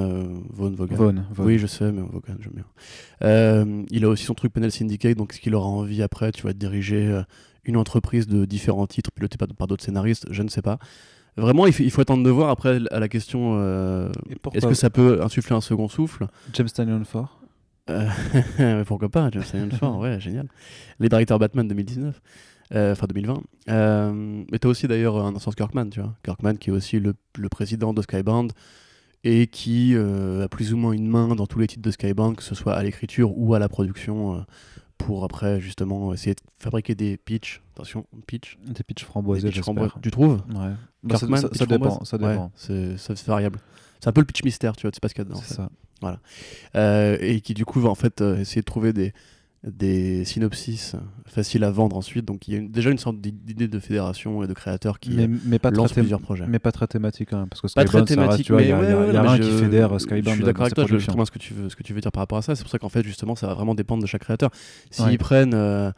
Vaughan. 0.50 0.74
Vaughn. 0.96 1.24
Oui, 1.46 1.58
je 1.58 1.66
sais, 1.66 1.90
mais 1.92 2.02
Vaughan, 2.02 2.34
j'aime 2.40 2.52
bien. 2.54 3.84
Il 3.90 4.04
a 4.04 4.08
aussi 4.08 4.24
son 4.24 4.34
truc 4.34 4.52
Panel 4.52 4.70
Syndicate, 4.72 5.16
donc 5.16 5.32
est-ce 5.32 5.40
qu'il 5.40 5.54
aura 5.54 5.68
envie 5.68 6.02
après, 6.02 6.32
tu 6.32 6.42
vas 6.42 6.52
diriger 6.52 7.06
euh, 7.08 7.22
une 7.64 7.76
entreprise 7.76 8.26
de 8.26 8.44
différents 8.44 8.86
titres 8.86 9.10
pilotée 9.12 9.38
par, 9.38 9.48
par 9.48 9.66
d'autres 9.66 9.84
scénaristes 9.84 10.26
Je 10.30 10.42
ne 10.42 10.48
sais 10.48 10.62
pas. 10.62 10.78
Vraiment, 11.36 11.66
il 11.66 11.72
faut, 11.72 11.82
il 11.82 11.90
faut 11.90 12.02
attendre 12.02 12.24
de 12.24 12.30
voir 12.30 12.50
après 12.50 12.80
à 12.90 13.00
la 13.00 13.08
question 13.08 13.56
euh, 13.58 14.10
est-ce 14.52 14.66
que 14.66 14.74
ça 14.74 14.90
peut 14.90 15.22
insuffler 15.22 15.56
un 15.56 15.60
second 15.60 15.88
souffle? 15.88 16.26
James 16.52 16.68
Tannion 16.68 17.04
Ford? 17.04 17.40
Euh, 17.90 18.08
mais 18.58 18.84
Pourquoi 18.84 19.08
pas, 19.08 19.30
James 19.32 19.42
Tynion 19.42 19.70
Ford, 19.70 19.98
ouais, 19.98 20.20
génial. 20.20 20.48
Les 21.00 21.08
directeurs 21.08 21.38
Batman 21.38 21.66
2019, 21.66 22.20
euh, 22.74 22.92
enfin 22.92 23.06
2020. 23.06 23.42
Euh, 23.70 24.44
mais 24.50 24.58
t'as 24.58 24.68
aussi 24.68 24.86
d'ailleurs 24.88 25.16
un 25.16 25.38
sens 25.38 25.54
Kirkman, 25.54 25.88
tu 25.90 26.00
vois. 26.00 26.14
Kirkman 26.22 26.54
qui 26.54 26.70
est 26.70 26.72
aussi 26.72 27.00
le, 27.00 27.14
le 27.38 27.48
président 27.48 27.94
de 27.94 28.02
Skybound 28.02 28.52
et 29.24 29.46
qui 29.46 29.94
euh, 29.94 30.44
a 30.44 30.48
plus 30.48 30.74
ou 30.74 30.76
moins 30.76 30.92
une 30.92 31.08
main 31.08 31.34
dans 31.34 31.46
tous 31.46 31.60
les 31.60 31.66
titres 31.66 31.82
de 31.82 31.90
Skybound, 31.90 32.36
que 32.36 32.42
ce 32.42 32.54
soit 32.54 32.74
à 32.74 32.82
l'écriture 32.82 33.36
ou 33.38 33.54
à 33.54 33.58
la 33.58 33.68
production, 33.68 34.44
pour 35.06 35.24
après 35.24 35.60
justement 35.60 36.12
essayer 36.14 36.34
de 36.34 36.40
fabriquer 36.58 36.94
des 36.94 37.16
pitchs. 37.16 37.62
Attention, 37.74 38.06
pitch. 38.26 38.58
Des 38.66 38.82
pitchs 38.84 39.02
Des 39.02 39.06
framboisés, 39.06 39.48
pitchs 39.48 39.56
j'espère. 39.56 39.74
framboises. 39.74 39.92
Tu 40.02 40.10
trouves 40.10 40.42
Ouais. 40.54 40.72
Bah, 41.02 41.16
ça, 41.16 41.26
ça- 41.36 41.48
pitch 41.48 41.58
ça 41.58 41.66
dépend. 41.66 42.04
Ça 42.04 42.16
Ouais, 42.18 42.28
dépend. 42.32 42.52
c'est 42.56 43.26
variable. 43.26 43.58
C'est 44.00 44.08
un 44.08 44.12
peu 44.12 44.20
le 44.20 44.26
pitch 44.26 44.42
mystère, 44.44 44.74
tu 44.76 44.82
vois, 44.82 44.90
tu 44.90 44.96
sais 44.96 45.00
pas 45.00 45.08
ce 45.08 45.14
qu'il 45.14 45.22
y 45.22 45.26
a 45.26 45.28
dedans. 45.28 45.38
en 45.38 45.42
C'est 45.42 45.48
fait. 45.48 45.54
ça. 45.54 45.68
Euh, 46.74 47.16
et 47.20 47.40
qui 47.40 47.54
du 47.54 47.64
coup 47.64 47.80
va 47.80 47.88
en 47.88 47.94
fait 47.94 48.20
euh, 48.20 48.38
essayer 48.38 48.60
de 48.60 48.66
trouver 48.66 48.92
des, 48.92 49.12
des 49.64 50.24
synopsis 50.24 50.96
faciles 51.24 51.62
à 51.62 51.70
vendre 51.70 51.96
ensuite. 51.96 52.24
Donc 52.24 52.48
il 52.48 52.54
y 52.54 52.56
a 52.56 52.60
une- 52.60 52.68
déjà 52.70 52.90
une 52.90 52.98
sorte 52.98 53.20
d'i- 53.20 53.30
d'idée 53.30 53.68
de 53.68 53.78
fédération 53.78 54.42
et 54.42 54.48
de 54.48 54.52
créateur 54.54 54.98
qui 54.98 55.10
Mais, 55.10 55.24
euh, 55.24 55.36
mais 55.44 55.58
pas 55.60 55.70
lance 55.70 55.90
très 55.92 56.00
thém- 56.00 56.04
plusieurs 56.04 56.20
projets. 56.20 56.46
Mais 56.48 56.58
pas 56.58 56.72
très 56.72 56.88
thématique 56.88 57.28
quand 57.30 57.38
même, 57.38 57.48
parce 57.48 57.60
que 57.60 57.68
Pas 57.72 57.84
très 57.84 57.98
Skybound, 58.00 58.08
ça 58.08 58.14
reste, 58.14 58.24
thématique, 58.26 58.46
tu 58.46 58.52
vois, 58.52 58.62
il 58.62 58.68
y 58.68 58.72
a, 58.72 58.78
ouais, 58.80 58.88
y 58.88 58.92
a- 58.92 58.98
ouais, 58.98 59.12
y 59.12 59.16
a 59.16 59.22
rien 59.22 59.32
mais 59.34 59.38
qui 59.40 59.50
je- 59.52 59.56
fédère 59.58 59.92
Je 59.94 59.98
Skybound. 59.98 60.28
suis 60.30 60.40
dans 60.40 60.46
d'accord 60.46 60.62
avec 60.62 60.74
toi, 60.74 60.84
je 60.88 60.98
ce 60.98 61.30
que 61.30 61.38
tu 61.38 61.54
veux, 61.54 61.68
ce 61.68 61.76
que 61.76 61.82
tu 61.84 61.92
veux 61.94 62.00
dire 62.00 62.10
par 62.10 62.22
rapport 62.22 62.38
à 62.38 62.42
ça. 62.42 62.56
C'est 62.56 62.62
pour 62.64 62.70
ça 62.72 62.78
qu'en 62.80 62.88
fait 62.88 63.04
justement 63.04 63.36
ça 63.36 63.46
va 63.46 63.54
vraiment 63.54 63.74
dépendre 63.76 64.02
de 64.02 64.08
chaque 64.08 64.22
créateur. 64.22 64.50
S'ils 64.90 65.04
Ouais. 65.04 65.16
prennent 65.18 65.54
euh, 65.54 65.92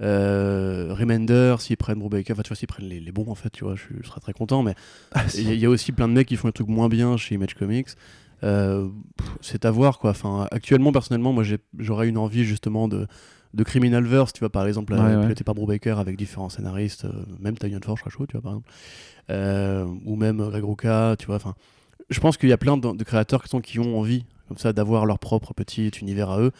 euh, 0.00 0.94
Remender, 0.94 1.56
s'ils 1.60 1.76
prennent 1.76 1.98
Brubaker, 1.98 2.32
enfin 2.32 2.42
tu 2.42 2.48
vois, 2.48 2.56
s'ils 2.56 2.66
prennent 2.66 2.88
les, 2.88 2.98
les 3.00 3.12
bons 3.12 3.28
en 3.28 3.34
fait, 3.34 3.50
tu 3.50 3.64
vois, 3.64 3.74
je, 3.76 3.82
je 4.02 4.08
serais 4.08 4.20
très 4.20 4.32
content. 4.32 4.62
Mais 4.62 4.74
Ah, 5.12 5.22
il 5.24 5.30
si. 5.30 5.44
y, 5.44 5.58
y 5.58 5.66
a 5.66 5.70
aussi 5.70 5.92
plein 5.92 6.08
de 6.08 6.14
mecs 6.14 6.28
qui 6.28 6.36
font 6.36 6.48
des 6.48 6.52
trucs 6.52 6.68
moins 6.68 6.88
bien 6.88 7.16
chez 7.16 7.34
Image 7.34 7.54
Comics. 7.54 7.88
Euh, 8.44 8.88
c'est 9.40 9.64
à 9.64 9.70
voir 9.70 9.98
quoi. 9.98 10.10
Enfin, 10.10 10.48
actuellement, 10.50 10.92
personnellement, 10.92 11.32
moi 11.32 11.44
j'aurais 11.78 12.08
une 12.08 12.18
envie 12.18 12.44
justement 12.44 12.88
de, 12.88 13.06
de 13.54 13.62
Criminalverse, 13.64 14.32
tu 14.32 14.40
vois, 14.40 14.50
par 14.50 14.66
exemple, 14.66 14.94
Ouais, 14.94 15.00
euh, 15.00 15.16
ouais. 15.16 15.22
piloté 15.22 15.44
par 15.44 15.54
Brubaker 15.54 15.98
avec 15.98 16.16
différents 16.16 16.48
scénaristes, 16.48 17.04
euh, 17.04 17.12
même 17.38 17.56
Tynion 17.56 17.80
Forge, 17.84 18.02
chaud, 18.08 18.26
tu 18.26 18.32
vois, 18.32 18.42
par 18.42 18.52
exemple. 18.52 18.70
Ou 20.04 20.16
même 20.16 20.38
Greg 20.38 20.64
Rucka, 20.64 21.16
tu 21.18 21.26
vois. 21.26 21.36
Enfin, 21.36 21.54
je 22.10 22.20
pense 22.20 22.36
qu'il 22.36 22.48
y 22.48 22.52
a 22.52 22.58
plein 22.58 22.76
de, 22.76 22.92
de 22.96 23.04
créateurs 23.04 23.42
qui, 23.42 23.48
sont, 23.48 23.60
qui 23.60 23.78
ont 23.78 23.98
envie, 23.98 24.24
comme 24.48 24.58
ça, 24.58 24.72
d'avoir 24.72 25.06
leur 25.06 25.18
propre 25.18 25.54
petit 25.54 25.88
univers 26.00 26.30
à 26.30 26.40
eux. 26.40 26.50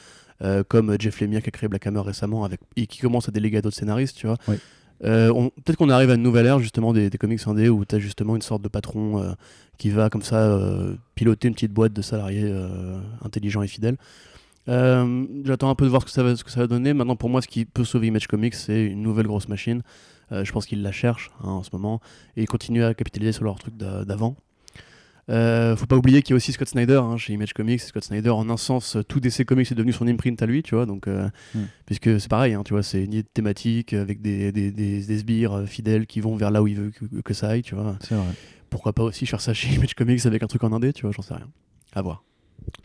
euh, 0.43 0.65
comme 0.67 0.97
Jeff 0.99 1.21
Lemire 1.21 1.41
qui 1.43 1.49
a 1.49 1.53
créé 1.53 1.69
Black 1.69 1.87
Hammer 1.87 2.01
récemment 2.01 2.45
avec, 2.45 2.61
et 2.77 2.87
qui 2.89 2.99
commence 2.99 3.29
à 3.29 3.33
déléguer 3.33 3.59
à 3.59 3.63
d'autres 3.63 3.77
scénaristes, 3.77 4.17
tu 4.17 4.27
vois. 4.27 4.37
Oui. 4.49 4.57
Euh, 5.05 5.33
Peut-être 5.65 5.77
qu'on 5.77 5.89
arrive 5.91 6.11
à 6.11 6.15
une 6.15 6.23
nouvelle 6.23 6.47
ère 6.47 6.59
justement 6.59 6.93
des, 6.93 7.11
des 7.11 7.19
comics 7.19 7.41
indés 7.47 7.69
où 7.69 7.85
tu 7.85 7.95
as 7.95 7.99
justement 7.99 8.37
une 8.37 8.43
sorte 8.43 8.63
de 8.63 8.69
patron 8.69 9.23
euh, 9.23 9.33
qui 9.79 9.91
va 9.91 10.11
comme 10.11 10.23
ça 10.23 10.37
euh, 10.37 10.95
piloter 11.15 11.49
une 11.49 11.55
petite 11.55 11.73
boîte 11.73 11.93
de 11.93 12.03
salariés 12.03 12.53
intelligents 13.25 13.63
et 13.63 13.69
fidèles. 13.69 13.97
J'attends 14.67 15.71
un 15.71 15.75
peu 15.75 15.85
de 15.85 15.91
voir 15.91 16.03
ce 16.03 16.21
que, 16.45 16.51
ça 16.51 16.61
va, 16.61 16.67
donner. 16.67 16.95
Maintenant, 16.95 17.17
pour 17.17 17.29
moi, 17.31 17.43
ce 17.43 17.49
qui 17.49 17.65
peut 17.65 17.85
sauver 17.85 18.07
Image 18.09 18.29
Comics, 18.29 18.55
c'est 18.55 18.85
une 18.85 19.03
nouvelle 19.03 19.27
grosse 19.27 19.49
machine. 19.49 19.83
Je 20.31 20.51
pense 20.53 20.67
qu'ils 20.67 20.83
la 20.83 20.93
cherchent 20.93 21.31
hein, 21.43 21.49
en 21.51 21.63
ce 21.63 21.71
moment 21.73 22.01
et 22.37 22.43
ils 22.43 22.49
continuent 22.49 22.85
à 22.85 22.95
capitaliser 22.95 23.33
sur 23.33 23.45
leur 23.45 23.59
truc 23.59 23.77
d'a- 23.77 24.05
d'avant. 24.05 24.37
Euh, 25.31 25.77
faut 25.77 25.87
pas 25.87 25.97
oublier 25.97 26.21
qu'il 26.23 26.31
y 26.31 26.35
a 26.35 26.37
aussi 26.37 26.53
Scott 26.53 26.69
Snyder 26.69 27.01
hein, 27.03 27.17
chez 27.17 27.33
Image 27.33 27.53
Comics. 27.53 27.81
Scott 27.81 28.05
Snyder, 28.05 28.31
en 28.31 28.51
un 28.51 28.57
sens, 28.57 28.97
tout 29.09 29.21
DC 29.21 29.45
Comics 29.45 29.71
est 29.71 29.75
devenu 29.75 29.93
son 29.93 30.07
imprint 30.09 30.41
à 30.43 30.47
lui, 30.47 30.63
tu 30.63 30.75
vois. 30.75 30.85
Donc, 30.87 31.07
euh, 31.07 31.29
Mm. 31.55 31.61
puisque 31.87 32.21
c'est 32.21 32.29
pareil, 32.29 32.55
hein, 32.55 32.63
tu 32.65 32.73
vois, 32.75 32.83
c'est 32.83 33.05
une 33.05 33.23
thématique 33.23 33.93
avec 33.93 34.21
des, 34.21 34.51
des, 34.53 34.71
des, 34.73 35.05
des 35.05 35.19
sbires 35.19 35.53
euh, 35.59 35.67
fidèles 35.67 36.07
qui 36.07 36.21
vont 36.21 36.35
vers 36.37 36.51
là 36.51 36.63
où 36.63 36.67
il 36.67 36.77
veut 36.77 36.91
que, 36.91 37.21
que 37.21 37.35
ça 37.35 37.51
aille, 37.51 37.63
tu 37.63 37.75
vois. 37.75 37.97
C'est 38.01 38.15
vrai. 38.15 38.27
Pourquoi 38.71 38.93
pas 38.93 39.03
aussi 39.05 39.27
faire 39.27 39.41
ça 39.41 39.55
chez 39.55 39.69
Image 39.75 39.95
Comics 39.95 40.27
avec 40.27 40.43
un 40.43 40.47
truc 40.47 40.65
en 40.65 40.73
indé, 40.73 40.93
tu 40.93 41.03
vois, 41.03 41.13
j'en 41.13 41.23
sais 41.23 41.35
rien. 41.35 41.49
À 41.95 42.03
voir. 42.03 42.25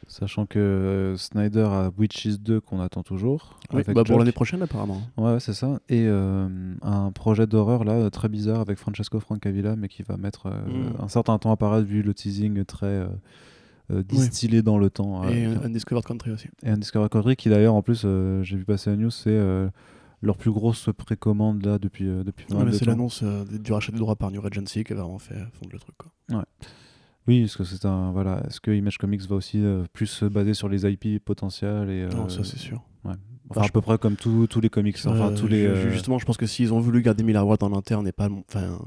Sachant 0.08 0.46
que 0.46 0.58
euh, 0.60 1.18
Snyder 1.18 1.68
a 1.70 1.92
Witches 1.98 2.40
2 2.40 2.62
qu'on 2.62 2.80
attend 2.80 3.04
toujours. 3.04 3.60
Oui, 3.74 3.82
bah, 3.94 4.04
pour 4.04 4.18
l'année 4.20 4.32
prochaine, 4.32 4.62
apparemment. 4.62 5.02
Ouais, 5.18 5.34
ouais, 5.34 5.40
c'est 5.40 5.54
ça. 5.54 5.80
Et 5.90 6.06
euh, 6.08 6.48
un 6.82 7.12
projet 7.12 7.46
d'horreur 7.46 7.84
là 7.84 8.10
très 8.10 8.30
bizarre 8.30 8.62
avec 8.62 8.78
Francesco 8.78 9.20
Francavilla, 9.20 9.76
mais 9.76 9.88
qui 9.90 10.04
va 10.04 10.18
mettre 10.18 10.48
euh, 10.48 10.52
Mm. 10.68 11.02
un 11.04 11.08
certain 11.08 11.38
temps 11.38 11.50
à 11.50 11.54
apparaître 11.54 11.88
vu 11.88 12.02
le 12.02 12.14
teasing 12.14 12.64
très 12.66 13.08
distillé 13.90 14.62
dans 14.62 14.78
le 14.78 14.90
temps. 14.90 15.28
Et 15.30 15.46
un 15.46 15.64
Undiscovered 15.64 16.06
Country 16.06 16.32
aussi. 16.32 16.48
et 16.64 16.70
Undiscovered 16.70 17.10
Country 17.10 17.36
qui 17.36 17.50
d'ailleurs 17.50 17.74
en 17.76 17.82
plus 17.82 18.02
j'ai 18.42 18.58
vu 18.58 18.66
passer 18.66 18.90
la 18.90 18.96
news 18.98 19.12
c'est 19.12 19.40
leur 20.22 20.36
plus 20.38 20.52
grosse 20.52 20.90
précommande 20.98 21.66
là 21.66 21.78
depuis 21.80 22.06
depuis 22.06 22.46
Ouais, 22.54 22.66
mais 22.66 22.74
c'est 22.74 22.86
l'annonce 22.86 23.24
du 23.24 23.72
rachat 23.72 23.92
des 23.94 24.00
droits 24.00 24.16
par 24.18 24.32
New 24.32 24.42
Regency 24.42 24.84
qui 24.84 24.92
a 24.94 24.96
vraiment 24.98 25.20
fait 25.20 25.36
fondre 25.54 25.72
le 25.74 25.80
truc. 25.80 25.96
Quoi. 25.98 26.44
Oui, 27.28 27.42
parce 27.42 27.58
que 27.58 27.64
c'est 27.64 27.86
un 27.86 28.12
voilà, 28.12 28.42
est-ce 28.48 28.62
que 28.62 28.72
Image 28.72 28.98
Comics 28.98 29.22
va 29.28 29.36
aussi 29.36 29.62
euh, 29.64 29.84
plus 29.94 30.08
se 30.08 30.26
baser 30.26 30.54
sur 30.54 30.70
les 30.70 30.86
IP 30.86 31.24
potentiels 31.24 31.90
et 31.90 32.08
Non, 32.08 32.26
euh, 32.26 32.30
ça 32.30 32.44
c'est 32.44 32.58
sûr. 32.58 32.82
enfin, 33.50 33.62
à 33.62 33.70
peu 33.70 33.82
près 33.82 33.98
comme 33.98 34.16
tous 34.16 34.48
les 34.62 34.70
comics, 34.70 34.98
enfin 35.06 35.34
tous 35.34 35.48
les 35.48 35.66
euh, 35.66 35.92
Justement, 35.92 36.20
je 36.20 36.26
pense 36.26 36.38
que 36.38 36.46
s'ils 36.46 36.74
ont 36.74 36.80
voulu 36.80 37.02
garder 37.02 37.24
Miller 37.24 37.46
Watt 37.46 37.64
en 37.64 37.74
interne 37.76 38.08
et 38.08 38.12
pas, 38.14 38.30
enfin, 38.30 38.80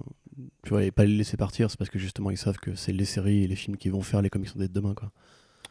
tu 0.62 0.70
vois, 0.70 0.84
et 0.84 0.90
pas 0.90 1.04
les 1.04 1.16
laisser 1.16 1.36
partir, 1.36 1.70
c'est 1.70 1.78
parce 1.78 1.90
que 1.90 1.98
justement 1.98 2.30
ils 2.30 2.38
savent 2.38 2.58
que 2.58 2.74
c'est 2.74 2.92
les 2.92 3.04
séries 3.04 3.44
et 3.44 3.46
les 3.46 3.56
films 3.56 3.76
qui 3.76 3.90
vont 3.90 4.02
faire 4.02 4.22
les 4.22 4.30
comics 4.30 4.56
de 4.56 4.66
demain, 4.66 4.94
quoi. 4.94 5.10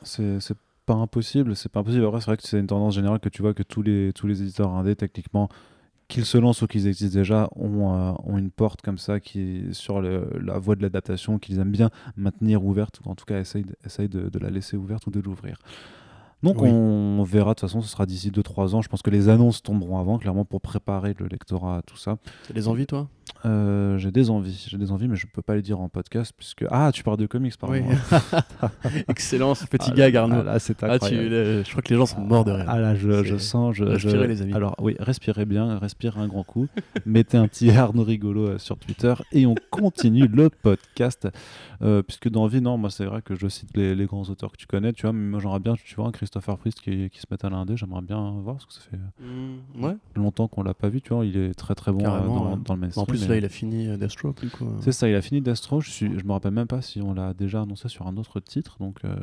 C'est 0.03 0.39
c'est 0.39 0.57
pas 0.85 0.95
impossible, 0.95 1.55
c'est 1.55 1.69
pas 1.69 1.81
impossible. 1.81 2.05
Après, 2.05 2.19
c'est 2.19 2.25
vrai 2.25 2.37
que 2.37 2.47
c'est 2.47 2.59
une 2.59 2.67
tendance 2.67 2.95
générale 2.95 3.19
que 3.19 3.29
tu 3.29 3.43
vois 3.43 3.53
que 3.53 3.61
tous 3.61 3.83
les, 3.83 4.11
tous 4.13 4.25
les 4.25 4.41
éditeurs 4.41 4.71
indés, 4.71 4.95
techniquement, 4.95 5.47
qu'ils 6.09 6.25
se 6.25 6.37
lancent 6.37 6.61
ou 6.61 6.67
qu'ils 6.67 6.87
existent 6.87 7.17
déjà, 7.17 7.47
ont, 7.55 7.93
euh, 7.93 8.11
ont 8.25 8.37
une 8.37 8.51
porte 8.51 8.81
comme 8.81 8.97
ça 8.97 9.21
qui 9.21 9.39
est 9.39 9.73
sur 9.73 10.01
la 10.01 10.57
voie 10.57 10.75
de 10.75 10.81
l'adaptation, 10.81 11.39
qu'ils 11.39 11.59
aiment 11.59 11.71
bien 11.71 11.89
maintenir 12.17 12.65
ouverte, 12.65 12.99
ou 13.05 13.09
en 13.09 13.15
tout 13.15 13.25
cas 13.25 13.39
essayent, 13.39 13.65
essayent 13.85 14.09
de 14.09 14.39
la 14.39 14.49
laisser 14.49 14.75
ouverte 14.75 15.07
ou 15.07 15.11
de 15.11 15.21
l'ouvrir. 15.21 15.57
Donc 16.41 16.61
Oui. 16.61 16.69
on 16.71 17.21
verra, 17.23 17.49
de 17.51 17.55
toute 17.55 17.61
façon, 17.69 17.81
ce 17.81 17.89
sera 17.89 18.05
d'ici 18.05 18.31
2-3 18.31 18.73
ans. 18.75 18.81
Je 18.81 18.87
pense 18.87 19.01
que 19.01 19.09
les 19.09 19.27
annonces 19.29 19.61
tomberont 19.61 19.99
avant, 19.99 20.17
clairement, 20.17 20.45
pour 20.45 20.61
préparer 20.61 21.13
le 21.19 21.27
lectorat 21.27 21.77
à 21.77 21.81
tout 21.81 21.97
ça. 21.97 22.17
T'as 22.47 22.53
des 22.53 22.67
envies, 22.69 22.85
toi? 22.87 23.07
Euh, 23.45 23.97
j'ai 23.97 24.11
des 24.11 24.29
envies, 24.29 24.65
j'ai 24.69 24.77
des 24.77 24.91
envies, 24.91 25.07
mais 25.07 25.15
je 25.15 25.27
peux 25.27 25.41
pas 25.41 25.55
les 25.55 25.61
dire 25.61 25.79
en 25.79 25.87
podcast, 25.87 26.33
puisque... 26.35 26.65
Ah, 26.71 26.91
tu 26.93 27.03
parles 27.03 27.17
de 27.17 27.25
comics, 27.25 27.55
pardon. 27.57 27.75
Oui. 27.75 27.83
Excellent, 29.07 29.53
ce 29.55 29.65
petit 29.65 29.89
Ah, 29.91 29.95
gag, 29.95 30.15
Arnaud. 30.15 30.37
ah, 30.39 30.43
là, 30.43 30.59
c'est 30.59 30.81
Ah, 30.83 30.97
tu- 30.99 31.05
incroyable. 31.05 31.63
je 31.65 31.69
crois 31.69 31.81
que 31.81 31.89
les 31.93 31.97
gens 31.97 32.05
sont 32.05 32.21
morts 32.21 32.43
de 32.45 32.51
rire. 32.51 32.65
Ah 32.67 32.79
là, 32.79 32.95
je, 32.95 33.23
je 33.23 33.37
sens. 33.37 33.75
Je, 33.75 33.83
Respirez, 33.83 34.23
je- 34.23 34.23
les 34.29 34.41
amis. 34.41 34.53
Alors, 34.53 34.75
oui, 34.79 34.95
respirez 34.99 35.45
bien, 35.45 35.77
respirez 35.77 36.19
un 36.19 36.27
grand 36.27 36.43
coup. 36.43 36.67
Mettez 37.05 37.37
un 37.37 37.47
petit 37.47 37.69
Arnaud 37.71 38.03
rigolo 38.03 38.47
euh, 38.47 38.57
sur 38.57 38.77
Twitter 38.77 39.13
et 39.31 39.45
on 39.45 39.55
continue 39.69 40.27
le 40.27 40.49
podcast. 40.49 41.27
Euh, 41.81 42.01
puisque 42.01 42.29
dans 42.29 42.47
Vie, 42.47 42.61
non, 42.61 42.77
moi, 42.77 42.89
c'est 42.89 43.05
vrai 43.05 43.21
que 43.21 43.35
je 43.35 43.47
cite 43.47 43.69
les, 43.75 43.95
les 43.95 44.05
grands 44.05 44.23
auteurs 44.23 44.51
que 44.51 44.57
tu 44.57 44.67
connais, 44.67 44.91
tu 44.91 45.03
vois, 45.03 45.13
mais 45.13 45.29
moi, 45.29 45.39
j'aimerais 45.39 45.59
bien, 45.59 45.75
tu 45.75 45.95
vois, 45.95 46.07
un 46.07 46.11
Christopher 46.29 46.57
Priest 46.59 46.79
qui, 46.81 47.09
qui 47.09 47.19
se 47.19 47.25
mette 47.31 47.43
à 47.43 47.49
l'indé, 47.49 47.75
j'aimerais 47.75 48.01
bien 48.03 48.31
voir, 48.43 48.57
parce 48.57 48.65
que 48.67 48.73
ça 48.73 48.81
fait 48.81 48.97
Mm, 49.19 49.83
ouais. 49.83 49.97
longtemps 50.15 50.47
qu'on 50.47 50.61
l'a 50.61 50.75
pas 50.75 50.87
vu, 50.89 51.01
tu 51.01 51.11
vois, 51.13 51.25
il 51.25 51.35
est 51.35 51.55
très 51.55 51.73
très 51.73 51.91
bon 51.91 52.01
euh, 52.05 52.25
dans, 52.25 52.51
ouais. 52.51 52.57
dans 52.63 52.75
le 52.75 52.79
mainstream. 52.81 53.01
En 53.01 53.05
plus, 53.07 53.21
mais- 53.23 53.27
là, 53.29 53.37
il 53.37 53.45
a 53.45 53.49
fini 53.49 53.87
euh, 53.87 53.97
Deathstroke, 53.97 54.43
euh. 54.61 54.65
c'est 54.81 54.91
ça, 54.91 55.09
il 55.09 55.15
a 55.15 55.21
fini 55.23 55.41
Destro. 55.41 55.81
Je, 55.81 55.89
suis, 55.89 56.19
je 56.19 56.23
me 56.23 56.31
rappelle 56.31 56.51
même 56.53 56.67
pas 56.67 56.81
si 56.83 57.01
on 57.01 57.13
l'a 57.15 57.33
déjà 57.33 57.63
annoncé 57.63 57.89
sur 57.89 58.05
un 58.05 58.15
autre 58.17 58.39
titre. 58.39 58.77
Donc 58.79 58.97
euh, 59.05 59.15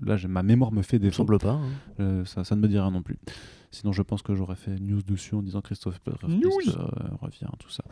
là, 0.00 0.16
ma 0.28 0.42
mémoire 0.42 0.72
me 0.72 0.80
fait 0.82 0.98
défaut. 0.98 1.18
semble 1.18 1.38
pas. 1.38 1.50
hein. 1.52 1.60
Euh, 2.00 2.24
ça, 2.24 2.42
ça 2.44 2.56
ne 2.56 2.60
me 2.62 2.68
dit 2.68 2.78
rien 2.78 2.90
non 2.90 3.02
plus. 3.02 3.18
Sinon, 3.70 3.92
je 3.92 4.02
pense 4.02 4.22
que 4.22 4.34
j'aurais 4.34 4.56
fait 4.56 4.78
news 4.80 5.02
dessus 5.02 5.34
en 5.34 5.42
disant 5.42 5.60
Christophe 5.60 6.00
News. 6.28 6.50
euh, 6.68 6.86
revient, 7.20 7.46
tout 7.58 7.70
ça. 7.70 7.82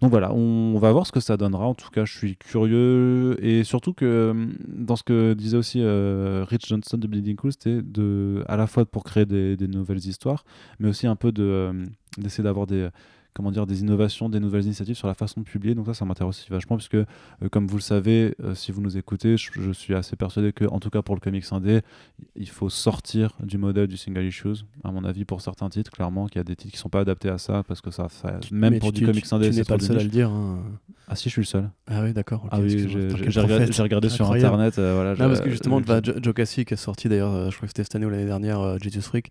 Donc 0.00 0.10
voilà, 0.10 0.32
on, 0.32 0.74
on 0.74 0.78
va 0.78 0.92
voir 0.92 1.06
ce 1.06 1.12
que 1.12 1.20
ça 1.20 1.36
donnera. 1.36 1.66
En 1.66 1.74
tout 1.74 1.90
cas, 1.90 2.04
je 2.04 2.16
suis 2.16 2.36
curieux. 2.36 3.36
Et 3.44 3.64
surtout 3.64 3.92
que 3.92 4.04
euh, 4.04 4.46
dans 4.66 4.96
ce 4.96 5.02
que 5.02 5.34
disait 5.34 5.56
aussi 5.56 5.80
euh, 5.82 6.44
Rich 6.48 6.66
Johnston 6.68 6.98
de 6.98 7.06
Bleeding 7.06 7.36
Cool, 7.36 7.52
c'était 7.52 7.82
de, 7.82 8.44
à 8.48 8.56
la 8.56 8.66
fois 8.66 8.84
pour 8.84 9.04
créer 9.04 9.26
des, 9.26 9.56
des 9.56 9.68
nouvelles 9.68 10.06
histoires, 10.06 10.44
mais 10.78 10.88
aussi 10.88 11.06
un 11.06 11.16
peu 11.16 11.32
de, 11.32 11.72
d'essayer 12.18 12.44
d'avoir 12.44 12.66
des 12.66 12.88
comment 13.34 13.50
dire 13.50 13.66
des 13.66 13.80
innovations, 13.80 14.28
des 14.28 14.38
nouvelles 14.40 14.64
initiatives 14.64 14.94
sur 14.94 15.08
la 15.08 15.14
façon 15.14 15.40
de 15.40 15.44
publier. 15.44 15.74
Donc 15.74 15.86
ça, 15.86 15.94
ça 15.94 16.04
m'intéresse 16.04 16.38
aussi 16.38 16.50
vachement 16.50 16.76
puisque, 16.76 16.94
euh, 16.94 17.04
comme 17.50 17.66
vous 17.66 17.76
le 17.76 17.82
savez, 17.82 18.34
euh, 18.42 18.54
si 18.54 18.70
vous 18.72 18.80
nous 18.80 18.96
écoutez, 18.96 19.36
je, 19.36 19.50
je 19.60 19.72
suis 19.72 19.94
assez 19.94 20.14
persuadé 20.16 20.52
que, 20.52 20.64
en 20.66 20.78
tout 20.80 20.88
cas 20.90 21.02
pour 21.02 21.14
le 21.16 21.20
comics 21.20 21.44
indé, 21.50 21.80
il 22.36 22.48
faut 22.48 22.70
sortir 22.70 23.32
du 23.42 23.58
modèle 23.58 23.88
du 23.88 23.96
single 23.96 24.24
issues. 24.24 24.64
À 24.84 24.92
mon 24.92 25.04
avis, 25.04 25.24
pour 25.24 25.40
certains 25.40 25.68
titres, 25.68 25.90
clairement, 25.90 26.26
qu'il 26.26 26.36
y 26.38 26.40
a 26.40 26.44
des 26.44 26.54
titres 26.56 26.72
qui 26.72 26.78
sont 26.78 26.88
pas 26.88 27.00
adaptés 27.00 27.28
à 27.28 27.38
ça 27.38 27.62
parce 27.66 27.80
que 27.80 27.90
ça 27.90 28.06
même 28.52 28.72
Mais 28.74 28.78
pour 28.78 28.92
tu- 28.92 29.00
du 29.00 29.00
tu- 29.00 29.06
comics 29.10 29.26
indé, 29.32 29.52
c'est 29.52 29.64
pas 29.68 29.76
le 29.76 29.82
seul 29.84 29.98
à 29.98 30.02
le 30.02 30.08
dire. 30.08 30.30
hein. 30.30 30.62
Ah 31.08 31.16
si, 31.16 31.24
je 31.28 31.32
suis 31.34 31.42
le 31.42 31.46
seul. 31.46 31.68
Ah 31.86 32.02
oui, 32.02 32.12
d'accord. 32.14 32.46
ah 32.50 32.60
oui, 32.60 32.70
j'ai 32.88 33.82
regardé, 33.82 34.08
sur 34.08 34.30
internet. 34.32 34.78
euh, 34.78 34.94
voilà, 34.94 35.10
Non, 35.12 35.28
parce 35.28 35.40
que 35.40 35.50
justement, 35.50 35.80
je- 35.80 35.84
bah, 35.84 36.00
Jo- 36.02 36.14
Joe 36.22 36.32
Cassie 36.34 36.64
qui 36.64 36.74
est 36.74 36.78
sorti 36.78 37.08
d'ailleurs, 37.08 37.32
euh, 37.34 37.50
je 37.50 37.56
crois 37.56 37.66
que 37.66 37.70
c'était 37.70 37.82
cette 37.82 37.94
année 37.96 38.06
ou 38.06 38.10
l'année 38.10 38.24
dernière, 38.24 38.60
euh, 38.60 38.78
Jesus 38.80 39.02
Freak, 39.02 39.30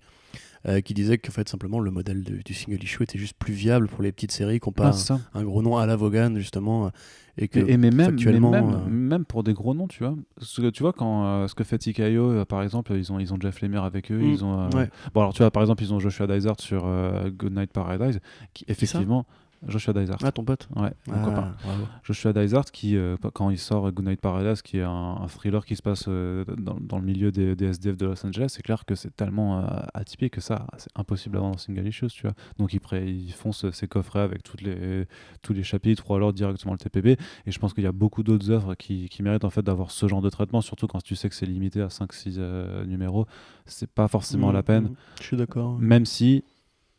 euh, 0.67 0.82
qui 0.82 0.93
disait 0.93 1.17
qu'en 1.17 1.32
fait, 1.32 1.48
simplement, 1.50 1.79
le 1.79 1.91
modèle 1.91 2.24
de- 2.24 2.38
du 2.43 2.53
single 2.53 2.82
issue 2.84 3.03
était 3.03 3.20
juste 3.20 3.36
plus 3.38 3.53
viable 3.53 3.88
pour 3.88 4.01
les 4.01 4.12
petites 4.12 4.32
séries 4.32 4.60
qui 4.60 4.70
n'ont 4.70 4.74
pas 4.74 4.89
Ah, 4.89 5.15
un, 5.34 5.41
un 5.41 5.43
gros 5.43 5.62
nom 5.62 5.77
à 5.77 5.86
la 5.86 5.96
Vaughan, 5.96 6.34
justement. 6.36 6.86
euh, 6.86 6.89
Et 7.38 7.48
que, 7.48 7.60
Et, 7.60 7.72
et 7.74 7.77
mais 7.77 7.89
même, 7.89 7.96
mais 7.98 8.05
factuellement, 8.05 8.51
même, 8.51 8.70
euh, 8.75 8.89
même 8.89 9.25
pour 9.25 9.43
des 9.43 9.53
gros 9.53 9.74
noms, 9.74 9.88
tu 9.88 10.03
vois. 10.03 10.15
Ce 10.39 10.62
que, 10.62 10.70
tu 10.70 10.84
vois, 10.84 10.93
quand 10.93 11.25
euh, 11.25 11.48
ce 11.48 11.55
que 11.55 11.63
fait 11.63 11.79
TKO, 11.79 12.46
par 12.46 12.62
exemple, 12.62 12.93
ils 12.93 13.12
ont, 13.12 13.20
ils 13.20 13.34
ont 13.34 13.38
Jeff 13.41 13.60
Lemire 13.62 13.84
avec 13.84 14.12
eux. 14.12 14.20
Mm, 14.22 14.34
ils 14.34 14.46
ont, 14.46 14.60
euh, 14.60 14.70
ouais. 14.70 14.89
Bon, 15.13 15.22
alors 15.22 15.34
tu 15.34 15.39
vois, 15.39 15.50
par 15.51 15.63
exemple, 15.63 15.82
ils 15.84 15.93
ont 15.93 16.00
Joshua 16.00 16.27
Dysart 16.27 16.60
sur 16.60 16.86
Goodnight 17.32 17.72
Paradise, 17.74 18.20
qui 18.53 18.65
ça 18.65 18.72
effectivement. 18.72 19.25
Joshua 19.67 19.93
Dysart. 19.93 20.17
Ah, 20.24 20.32
ton 20.32 20.43
pote 20.43 20.67
Ouais, 20.75 20.91
mon 21.08 21.15
Ah, 21.15 21.24
copain. 21.25 21.53
bravo. 21.63 21.88
Joshua 22.03 22.34
Dysart, 22.34 22.65
qui, 22.65 22.98
euh, 22.98 23.15
quand 23.34 23.50
il 23.50 23.58
sort 23.58 23.91
Goodnight 23.91 24.20
Paradise, 24.22 24.62
qui 24.62 24.77
est 24.77 24.82
un, 24.84 24.89
un 25.22 25.27
thriller 25.27 25.65
qui 25.65 25.75
se 25.75 25.82
passe 25.82 26.05
euh, 26.08 26.43
dans, 26.58 26.77
dans 26.79 27.00
le 27.00 27.05
milieu 27.05 27.32
des, 27.32 27.55
des 27.55 27.65
SDF 27.67 27.98
de 27.98 28.05
Los 28.08 28.25
Angeles, 28.25 28.48
c'est 28.50 28.62
clair 28.63 28.86
que 28.86 28.96
c'est 28.96 29.15
tellement 29.15 29.60
euh, 29.60 29.65
atypique 29.93 30.34
que 30.34 30.41
ça, 30.41 30.67
c'est 30.77 30.89
impossible 30.96 31.34
d'avoir 31.36 31.51
dans 31.51 31.58
Single 31.58 31.88
Issues, 31.88 32.08
tu 32.08 32.24
vois. 32.24 32.34
Donc 32.58 32.74
ils, 32.74 33.32
font 33.34 33.51
ce- 33.51 33.72
ces 33.72 33.88
coffrets 33.88 34.20
avec 34.22 34.43
toutes 34.43 34.62
les, 34.62 35.05
tous 35.41 35.53
les 35.53 35.63
chapitres 35.63 36.10
ou 36.10 36.15
alors 36.15 36.34
directement 36.34 36.74
le 36.74 36.79
TPB. 36.79 37.17
Et 37.46 37.51
je 37.51 37.60
pense 37.60 37.74
qu'il 37.74 37.84
y 37.84 37.88
a 37.88 37.91
beaucoup 37.91 38.24
d'autres 38.24 38.50
œuvres 38.51 38.75
qui, 38.75 39.08
qui 39.10 39.24
méritent 39.24 39.46
en 39.46 39.50
fait 39.50 39.62
d'avoir 39.63 39.91
ce 39.91 40.08
genre 40.08 40.22
de 40.22 40.29
traitement, 40.29 40.62
surtout 40.62 40.88
quand 40.88 41.01
tu 41.01 41.15
sais 41.15 41.29
que 41.29 41.36
c'est 41.36 41.46
limité 41.46 41.82
à 41.82 41.88
5-6 41.88 42.36
euh, 42.38 42.86
numéros. 42.86 43.25
C'est 43.65 43.89
pas 43.89 44.08
forcément 44.08 44.50
Mm, 44.51 44.53
la 44.53 44.63
peine 44.63 44.84
mm, 44.86 44.96
Je 45.20 45.24
suis 45.24 45.38
d'accord. 45.38 45.77
même 45.79 46.05
si 46.05 46.43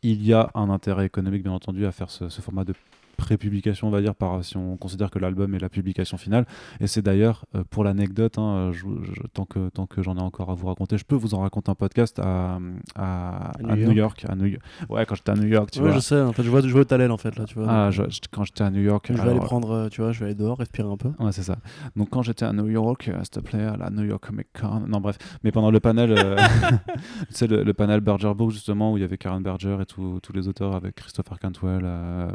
il 0.05 0.23
y 0.23 0.33
a 0.33 0.51
un 0.53 0.69
intérêt 0.69 1.07
économique 1.07 1.41
bien 1.43 1.51
entendu 1.51 1.85
à 1.85 1.91
faire 1.91 2.11
ce, 2.11 2.29
format 2.29 2.63
de 2.63 2.75
pré-publication 3.15 3.87
on 3.87 3.91
va 3.91 4.01
dire 4.01 4.15
par 4.15 4.43
si 4.43 4.57
on 4.57 4.77
considère 4.77 5.09
que 5.11 5.19
l'album 5.19 5.53
est 5.55 5.59
la 5.59 5.69
publication 5.69 6.17
finale 6.17 6.45
et 6.79 6.87
c'est 6.87 7.01
d'ailleurs 7.01 7.45
euh, 7.55 7.63
pour 7.69 7.83
l'anecdote 7.83 8.37
hein, 8.37 8.71
je- 8.73 8.85
je- 9.13 9.21
tant 9.33 9.45
que 9.45 9.69
tant 9.69 9.85
que 9.87 10.01
j'en 10.03 10.15
ai 10.17 10.21
encore 10.21 10.49
à 10.51 10.53
vous 10.55 10.67
raconter 10.67 10.97
je 10.97 11.05
peux 11.05 11.15
vous 11.15 11.33
en 11.33 11.39
raconter 11.39 11.71
un 11.71 11.75
podcast 11.75 12.19
à, 12.19 12.59
à, 12.95 13.51
À 13.51 13.61
New 13.61 13.69
à 13.69 13.75
New 13.75 13.91
York. 13.93 14.21
York 14.21 14.25
à 14.29 14.35
New 14.35 14.57
ouais 14.89 15.05
quand 15.05 15.15
j'étais 15.15 15.31
à 15.31 15.35
New 15.35 15.47
York 15.47 15.71
tu 15.71 15.79
Ouais, 15.79 15.85
vois 15.85 15.95
je 15.95 15.99
sais, 15.99 16.21
en 16.21 16.31
fait, 16.33 16.43
je 16.43 16.49
vois, 16.49 16.61
je 16.61 16.67
vois 16.69 16.81
où 16.81 16.85
t'allais 16.85 17.07
en 17.07 17.17
fait 17.17 17.35
là, 17.37 17.45
tu 17.45 17.55
vois. 17.55 17.67
ah, 17.69 17.91
je- 17.91 18.03
quand 18.31 18.43
j'étais 18.43 18.63
à 18.63 18.69
New 18.69 18.81
York 18.81 19.05
je 19.09 19.13
vais 19.13 19.19
alors, 19.21 19.31
aller 19.35 19.39
prendre, 19.45 19.71
euh, 19.71 19.89
tu 19.89 20.01
vois, 20.01 20.11
je 20.11 20.19
vais 20.19 20.25
aller 20.27 20.35
dehors, 20.35 20.57
respirer 20.57 20.87
un 20.89 20.97
peu. 20.97 21.09
Ouais, 21.19 21.31
c'est 21.31 21.43
ça. 21.43 21.57
Donc 21.95 22.09
quand 22.09 22.21
j'étais 22.21 22.45
à 22.45 22.53
New 22.53 22.67
York, 22.67 23.07
euh, 23.07 23.17
s'il 23.21 23.29
te 23.29 23.39
plaît, 23.39 23.63
à 23.63 23.77
la 23.77 23.89
New 23.89 24.03
York 24.03 24.25
Comic 24.25 24.47
Con, 24.59 24.81
non 24.87 24.99
bref, 24.99 25.17
mais 25.43 25.51
pendant 25.51 25.71
le 25.71 25.79
panel, 25.79 26.11
euh, 26.17 26.35
tu 27.29 27.35
sais, 27.35 27.47
le, 27.47 27.63
le 27.63 27.73
panel 27.73 28.01
Berger 28.01 28.33
Book 28.35 28.51
justement, 28.51 28.91
où 28.93 28.97
il 28.97 29.01
y 29.01 29.03
avait 29.03 29.17
Karen 29.17 29.41
Berger 29.43 29.77
et 29.81 29.85
tous 29.85 30.19
tous 30.21 30.33
les 30.33 30.47
auteurs 30.47 30.75
avec 30.75 30.95
Christopher 30.95 31.39
Cantwell, 31.39 31.81
euh, 31.83 32.27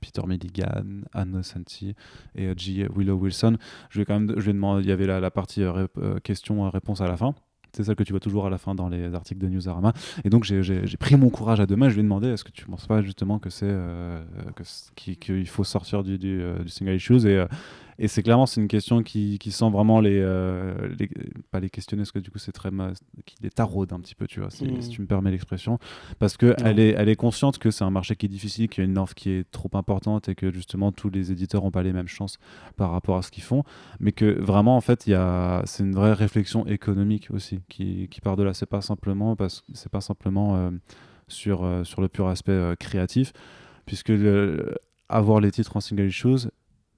Peter 0.00 0.22
Milligan, 0.26 1.02
Anne 1.12 1.42
Santi 1.42 1.94
et 2.34 2.46
euh, 2.46 2.54
J. 2.56 2.84
Willow 2.94 3.16
Wilson, 3.16 3.56
je 3.90 4.00
ai 4.00 4.04
quand 4.04 4.18
même, 4.18 4.34
je 4.36 4.44
lui 4.44 4.50
ai 4.50 4.54
demandé, 4.54 4.82
il 4.82 4.88
y 4.88 4.92
avait 4.92 5.06
la, 5.06 5.30
partie 5.30 5.62
euh, 5.62 5.86
euh, 5.98 6.18
questions-réponses 6.20 7.00
à 7.00 7.06
la 7.06 7.16
fin. 7.16 7.34
C'est 7.72 7.84
celle 7.84 7.94
que 7.94 8.02
tu 8.02 8.12
vois 8.12 8.20
toujours 8.20 8.46
à 8.46 8.50
la 8.50 8.58
fin 8.58 8.74
dans 8.74 8.88
les 8.88 9.14
articles 9.14 9.40
de 9.40 9.46
Newsarama. 9.46 9.92
Et 10.24 10.28
donc 10.28 10.42
j'ai- 10.42 10.82
pris 10.98 11.16
mon 11.16 11.30
courage 11.30 11.60
à 11.60 11.66
deux 11.66 11.76
mains. 11.76 11.88
Je 11.88 11.94
lui 11.94 12.00
ai 12.00 12.02
demandé 12.02 12.26
est-ce 12.26 12.42
que 12.42 12.50
tu 12.50 12.64
penses 12.66 12.88
pas 12.88 13.00
justement 13.00 13.38
que 13.38 13.48
c'est 13.48 13.68
euh, 13.68 14.24
qu'il 14.96 15.46
faut 15.46 15.62
sortir 15.62 16.02
du, 16.02 16.42
single 16.66 16.94
issues 16.96 17.28
et, 17.28 17.44
et 18.00 18.08
c'est 18.08 18.22
clairement 18.22 18.46
c'est 18.46 18.60
une 18.60 18.66
question 18.68 19.02
qui, 19.02 19.38
qui 19.38 19.52
sent 19.52 19.70
vraiment 19.70 20.00
les, 20.00 20.18
euh, 20.18 20.88
les- 20.98 21.08
pas 21.50 21.60
les 21.60 21.70
questionner 21.70 22.00
parce 22.00 22.12
que 22.12 22.18
du 22.18 22.30
coup 22.30 22.38
c'est 22.38 22.50
très 22.52 22.70
qui 23.26 23.36
les 23.42 23.50
taraude 23.50 23.92
un 23.92 24.00
petit 24.00 24.14
peu 24.16 24.26
tu 24.26 24.40
vois 24.40 24.50
si, 24.50 24.64
Mm. 24.64 24.80
si 24.82 24.88
tu 24.88 25.00
me 25.02 25.06
permets 25.06 25.30
l'expression. 25.30 25.78
Parce 26.18 26.36
que 26.36 26.54
elle 26.64 26.80
est 26.80 26.90
elle 26.96 27.08
est 27.08 27.16
consciente 27.16 27.58
que 27.58 27.70
c'est 27.70 27.84
un 27.84 27.90
marché 27.90 28.16
qui 28.16 28.26
est 28.26 28.28
difficile 28.30 28.68
qu'il 28.68 28.82
y 28.82 28.86
a 28.86 28.90
une 28.90 28.98
offre 28.98 29.14
qui 29.14 29.30
est 29.30 29.50
trop 29.50 29.70
importante 29.74 30.28
et 30.28 30.34
que 30.34 30.50
justement 30.52 30.90
tous 30.92 31.10
les 31.10 31.30
éditeurs 31.30 31.62
n'ont 31.62 31.70
pas 31.70 31.82
les 31.82 31.92
mêmes 31.92 32.08
chances 32.08 32.38
par 32.76 32.90
rapport 32.90 33.16
à 33.18 33.22
ce 33.22 33.30
qu'ils 33.30 33.44
font. 33.44 33.62
Mais 34.00 34.12
que 34.12 34.40
vraiment 34.40 34.76
en 34.76 34.80
fait 34.80 35.02
c'est 35.04 35.82
une 35.84 35.94
vraie 35.94 36.14
réflexion 36.14 36.66
économique 36.66 37.28
aussi 37.30 37.60
qui, 37.68 38.08
qui 38.08 38.20
part 38.20 38.36
de 38.36 38.42
là. 38.42 38.54
C'est 38.54 38.66
pas 38.66 38.80
simplement 38.80 39.36
parce 39.36 39.62
c'est 39.74 39.90
pas 39.92 40.00
simplement 40.00 40.56
euh, 40.56 40.70
sur 41.28 41.64
euh, 41.64 41.84
sur 41.84 42.00
le 42.00 42.08
pur 42.08 42.26
aspect 42.28 42.52
euh, 42.52 42.74
créatif 42.76 43.32
puisque 43.86 44.08
le- 44.10 44.76
avoir 45.08 45.40
les 45.40 45.50
titres 45.50 45.76
en 45.76 45.80
single 45.80 46.06
issues 46.06 46.48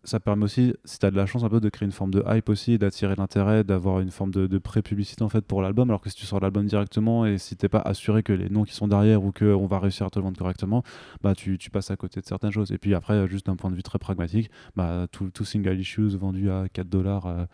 ça 0.04 0.18
permet 0.18 0.44
aussi, 0.44 0.75
si 0.85 0.99
tu 0.99 1.06
as 1.06 1.11
de 1.11 1.16
la 1.16 1.26
chance, 1.26 1.44
un 1.44 1.49
peu 1.49 1.61
de 1.61 1.68
créer 1.68 1.87
une 1.87 1.92
forme 1.92 2.11
de 2.11 2.25
hype 2.26 2.49
aussi, 2.49 2.78
d'attirer 2.78 3.14
l'intérêt, 3.16 3.62
d'avoir 3.62 4.00
une 4.00 4.11
forme 4.11 4.32
de, 4.32 4.59
pré-publicité 4.59 5.23
en 5.23 5.28
fait 5.28 5.42
pour 5.42 5.62
l'album. 5.62 5.90
Alors 5.90 6.00
que 6.00 6.11
si 6.11 6.16
tu 6.16 6.26
sors 6.26 6.40
l'album 6.40 6.66
directement 6.66 7.25
et 7.25 7.38
si 7.38 7.56
t'es 7.56 7.68
pas 7.68 7.80
assuré 7.80 8.23
que 8.23 8.32
les 8.32 8.49
noms 8.49 8.64
qui 8.64 8.75
sont 8.75 8.88
derrière 8.88 9.23
ou 9.23 9.32
qu'on 9.32 9.66
va 9.66 9.78
réussir 9.78 10.06
à 10.06 10.11
te 10.11 10.18
le 10.18 10.25
vendre 10.25 10.38
correctement, 10.38 10.82
bah 11.23 11.35
tu, 11.35 11.59
tu, 11.59 11.71
passes 11.71 11.90
à 11.90 11.97
côté 11.97 12.21
de 12.21 12.26
certaines 12.26 12.50
choses. 12.50 12.73
Et 12.73 12.78
puis 12.78 12.94
après, 12.94 13.28
juste 13.28 13.47
d'un 13.47 13.56
point 13.56 13.71
de 13.71 13.76
vue 13.76 13.82
très 13.82 13.99
pragmatique, 13.99 14.50
bah, 14.76 15.06
tout, 15.11 15.30
tout 15.30 15.44
single 15.44 15.78
issues 15.78 16.09
vendu 16.16 16.50
à 16.50 16.66
4 16.73 16.88
dollars. 16.88 17.26
Euh, 17.26 17.44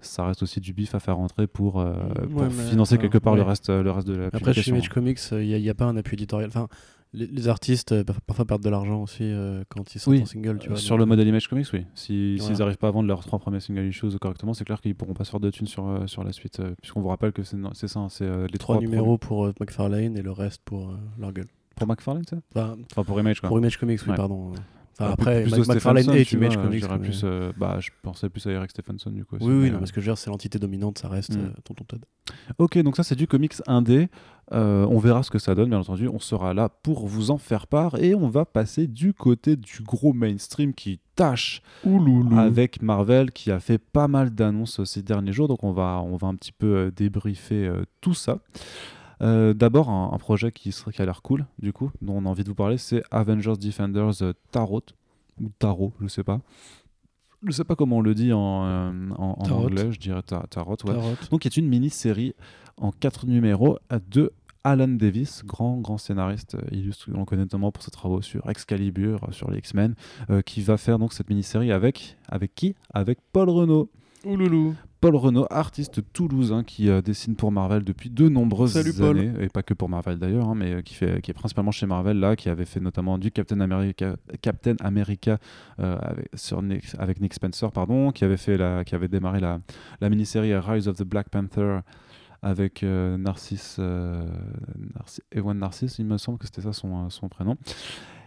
ça 0.00 0.26
reste 0.26 0.42
aussi 0.42 0.60
du 0.60 0.74
bif 0.74 0.94
à 0.94 1.00
faire 1.00 1.16
rentrer 1.16 1.46
pour, 1.46 1.80
euh, 1.80 1.94
pour 2.30 2.52
financer 2.52 2.98
quelque 2.98 3.16
part 3.16 3.36
le, 3.36 3.42
reste, 3.42 3.70
le 3.70 3.90
reste 3.90 4.06
de 4.06 4.14
la 4.14 4.26
Après, 4.32 4.52
chez 4.52 4.70
Image 4.70 4.90
Comics, 4.90 5.18
il 5.32 5.46
n'y 5.46 5.68
a, 5.68 5.70
a, 5.70 5.74
pas 5.74 5.86
un 5.86 5.96
appui 5.96 6.14
éditorial. 6.14 6.48
Enfin, 6.48 6.68
les, 7.14 7.48
artistes 7.48 7.92
euh, 7.92 8.04
parfois 8.26 8.44
perdent 8.44 8.62
de 8.62 8.68
l'argent 8.68 9.02
aussi 9.02 9.22
euh, 9.22 9.62
quand 9.68 9.94
ils 9.94 9.98
sortent 9.98 10.20
en 10.20 10.26
single. 10.26 10.58
Tu 10.58 10.68
vois, 10.68 10.76
sur 10.76 10.98
le 10.98 11.06
modèle 11.06 11.28
Image 11.28 11.48
Comics, 11.48 11.66
oui. 11.72 11.86
S'ils 11.94 12.42
si, 12.42 12.52
n'arrivent 12.52 12.76
pas 12.76 12.88
à 12.88 12.90
vendre 12.90 13.08
leurs 13.08 13.24
trois 13.24 13.38
premiers 13.38 13.60
single 13.60 13.86
issues 13.86 14.18
correctement, 14.20 14.54
c'est 14.54 14.64
clair 14.64 14.80
qu'ils 14.80 14.94
pourront 14.94 15.14
pas 15.14 15.24
se 15.24 15.30
faire 15.30 15.40
de 15.40 15.50
thunes 15.50 15.66
sur, 15.66 15.86
euh, 15.86 16.06
sur 16.06 16.24
la 16.24 16.32
suite. 16.32 16.60
Puisqu'on 16.80 17.00
vous 17.00 17.08
rappelle 17.08 17.32
que 17.32 17.42
c'est 17.42 17.88
ça, 17.88 18.00
hein, 18.00 18.08
c'est 18.08 18.28
les 18.48 18.58
trois, 18.58 18.78
numéros 18.78 19.18
pour 19.18 19.46
McFarlane 19.60 20.16
et 20.16 20.22
le 20.22 20.32
reste 20.32 20.62
pour 20.64 20.92
leur 21.18 21.32
gueule. 21.32 21.48
Pour 21.76 21.86
McFarlane, 21.86 22.24
ça? 22.28 22.36
Enfin, 22.54 23.04
pour 23.04 23.20
Image, 23.20 23.40
quoi. 23.40 23.48
Pour 23.48 23.58
Image 23.58 23.78
Comics, 23.78 24.00
oui, 24.06 24.14
pardon. 24.16 24.52
Enfin, 24.98 25.12
après, 25.12 25.42
plus 25.42 25.68
McFarlane 25.68 26.10
et 26.14 26.22
Image 26.22 26.56
Comics. 26.56 26.86
Plus, 27.00 27.24
bah, 27.56 27.78
je 27.80 27.90
pensais 28.02 28.28
plus 28.28 28.46
à 28.46 28.50
Eric 28.50 28.70
Stephenson, 28.70 29.10
du 29.10 29.24
coup. 29.24 29.36
Oui, 29.40 29.54
oui, 29.54 29.70
parce 29.70 29.92
que 29.92 30.00
je 30.00 30.06
veux 30.06 30.12
dire, 30.12 30.18
c'est 30.18 30.30
l'entité 30.30 30.58
dominante, 30.58 30.98
ça 30.98 31.08
reste 31.08 31.36
mm. 31.36 31.54
Tonton 31.64 31.84
Todd. 31.84 32.04
Ok, 32.58 32.78
donc 32.78 32.96
ça, 32.96 33.02
c'est 33.02 33.16
du 33.16 33.26
comics 33.26 33.54
indé. 33.66 34.08
Euh, 34.52 34.86
on 34.90 34.98
verra 34.98 35.22
ce 35.22 35.30
que 35.30 35.38
ça 35.38 35.54
donne, 35.54 35.70
bien 35.70 35.78
entendu. 35.78 36.08
On 36.08 36.18
sera 36.18 36.52
là 36.54 36.68
pour 36.68 37.06
vous 37.06 37.30
en 37.30 37.38
faire 37.38 37.66
part. 37.66 37.96
Et 37.96 38.14
on 38.14 38.28
va 38.28 38.44
passer 38.44 38.86
du 38.86 39.14
côté 39.14 39.56
du 39.56 39.82
gros 39.82 40.12
mainstream 40.12 40.74
qui 40.74 41.00
tâche 41.16 41.62
avec 42.36 42.82
Marvel, 42.82 43.30
qui 43.30 43.50
a 43.50 43.60
fait 43.60 43.78
pas 43.78 44.08
mal 44.08 44.30
d'annonces 44.30 44.82
ces 44.84 45.02
derniers 45.02 45.32
jours. 45.32 45.48
Donc 45.48 45.64
on 45.64 45.72
va, 45.72 46.02
on 46.04 46.16
va 46.16 46.28
un 46.28 46.34
petit 46.34 46.52
peu 46.52 46.76
euh, 46.76 46.90
débriefer 46.90 47.66
euh, 47.66 47.84
tout 48.00 48.14
ça. 48.14 48.38
D'abord, 49.24 49.88
un, 49.90 50.18
projet 50.18 50.52
qui, 50.52 50.70
serait, 50.72 50.92
qui 50.92 51.00
a 51.02 51.06
l'air 51.06 51.22
cool, 51.22 51.46
du 51.58 51.72
coup, 51.72 51.90
dont 52.02 52.14
on 52.16 52.26
a 52.26 52.28
envie 52.28 52.44
de 52.44 52.48
vous 52.48 52.54
parler, 52.54 52.78
c'est 52.78 53.02
Avengers 53.10 53.56
Defenders 53.58 54.34
Tarot. 54.50 54.82
Ou 55.40 55.50
Tarot, 55.58 55.92
je 56.00 56.08
sais 56.08 56.24
pas. 56.24 56.40
Je 57.42 57.50
sais 57.52 57.64
pas 57.64 57.74
comment 57.74 57.98
on 57.98 58.00
le 58.00 58.14
dit 58.14 58.32
en, 58.32 59.10
anglais, 59.18 59.92
je 59.92 59.98
dirais 59.98 60.22
Tarot. 60.22 60.76
Ouais. 60.84 60.94
Donc, 61.30 61.40
qui 61.40 61.48
est 61.48 61.56
une 61.56 61.68
mini-série 61.68 62.34
en 62.76 62.92
quatre 62.92 63.26
numéros 63.26 63.78
de 64.10 64.32
Alan 64.64 64.88
Davis, 64.88 65.42
grand 65.44 65.76
grand 65.76 65.98
scénariste 65.98 66.54
euh, 66.54 66.74
illustre, 66.74 67.10
on 67.14 67.26
connaît 67.26 67.42
notamment 67.42 67.70
pour 67.70 67.82
ses 67.82 67.90
travaux 67.90 68.22
sur 68.22 68.48
Excalibur, 68.48 69.22
euh, 69.24 69.30
sur 69.30 69.50
les 69.50 69.58
X-Men, 69.58 69.94
euh, 70.30 70.40
qui 70.40 70.62
va 70.62 70.78
faire 70.78 70.98
donc 70.98 71.12
cette 71.12 71.28
mini-série 71.28 71.70
avec 71.70 72.16
avec 72.28 72.54
qui? 72.54 72.74
Avec 72.94 73.18
Paul 73.32 73.50
Renault. 73.50 73.90
Ouloulou. 74.24 74.74
Paul 75.04 75.16
Renault, 75.16 75.46
artiste 75.50 76.00
toulousain 76.12 76.64
qui 76.64 76.88
dessine 77.02 77.36
pour 77.36 77.52
Marvel 77.52 77.84
depuis 77.84 78.08
de 78.08 78.28
nombreuses 78.28 78.76
années, 79.02 79.32
et 79.38 79.48
pas 79.48 79.62
que 79.62 79.74
pour 79.74 79.88
Marvel 79.88 80.18
d'ailleurs, 80.18 80.48
hein, 80.48 80.54
mais 80.54 80.82
qui, 80.82 80.94
fait, 80.94 81.20
qui 81.20 81.30
est 81.30 81.34
principalement 81.34 81.72
chez 81.72 81.86
Marvel 81.86 82.18
là, 82.18 82.36
qui 82.36 82.48
avait 82.48 82.64
fait 82.64 82.80
notamment 82.80 83.18
du 83.18 83.30
Captain 83.30 83.60
America, 83.60 84.16
Captain 84.40 84.76
America 84.80 85.38
avec, 85.78 86.28
sur 86.34 86.62
avec 86.98 87.20
Nick 87.20 87.34
Spencer, 87.34 87.70
pardon, 87.70 88.12
qui 88.12 88.24
avait 88.24 88.38
fait 88.38 88.56
la, 88.56 88.84
qui 88.84 88.94
avait 88.94 89.08
démarré 89.08 89.40
la, 89.40 89.60
la 90.00 90.08
mini-série 90.08 90.56
Rise 90.56 90.88
of 90.88 90.96
the 90.96 91.04
Black 91.04 91.28
Panther 91.28 91.80
avec 92.44 92.82
euh, 92.82 93.16
Narcisse, 93.16 93.76
euh, 93.78 94.22
Ewan 95.32 95.58
Narcisse, 95.58 95.98
il 95.98 96.04
me 96.04 96.18
semble 96.18 96.36
que 96.36 96.44
c'était 96.44 96.60
ça 96.60 96.74
son, 96.74 97.06
euh, 97.06 97.08
son, 97.08 97.28
prénom. 97.28 97.56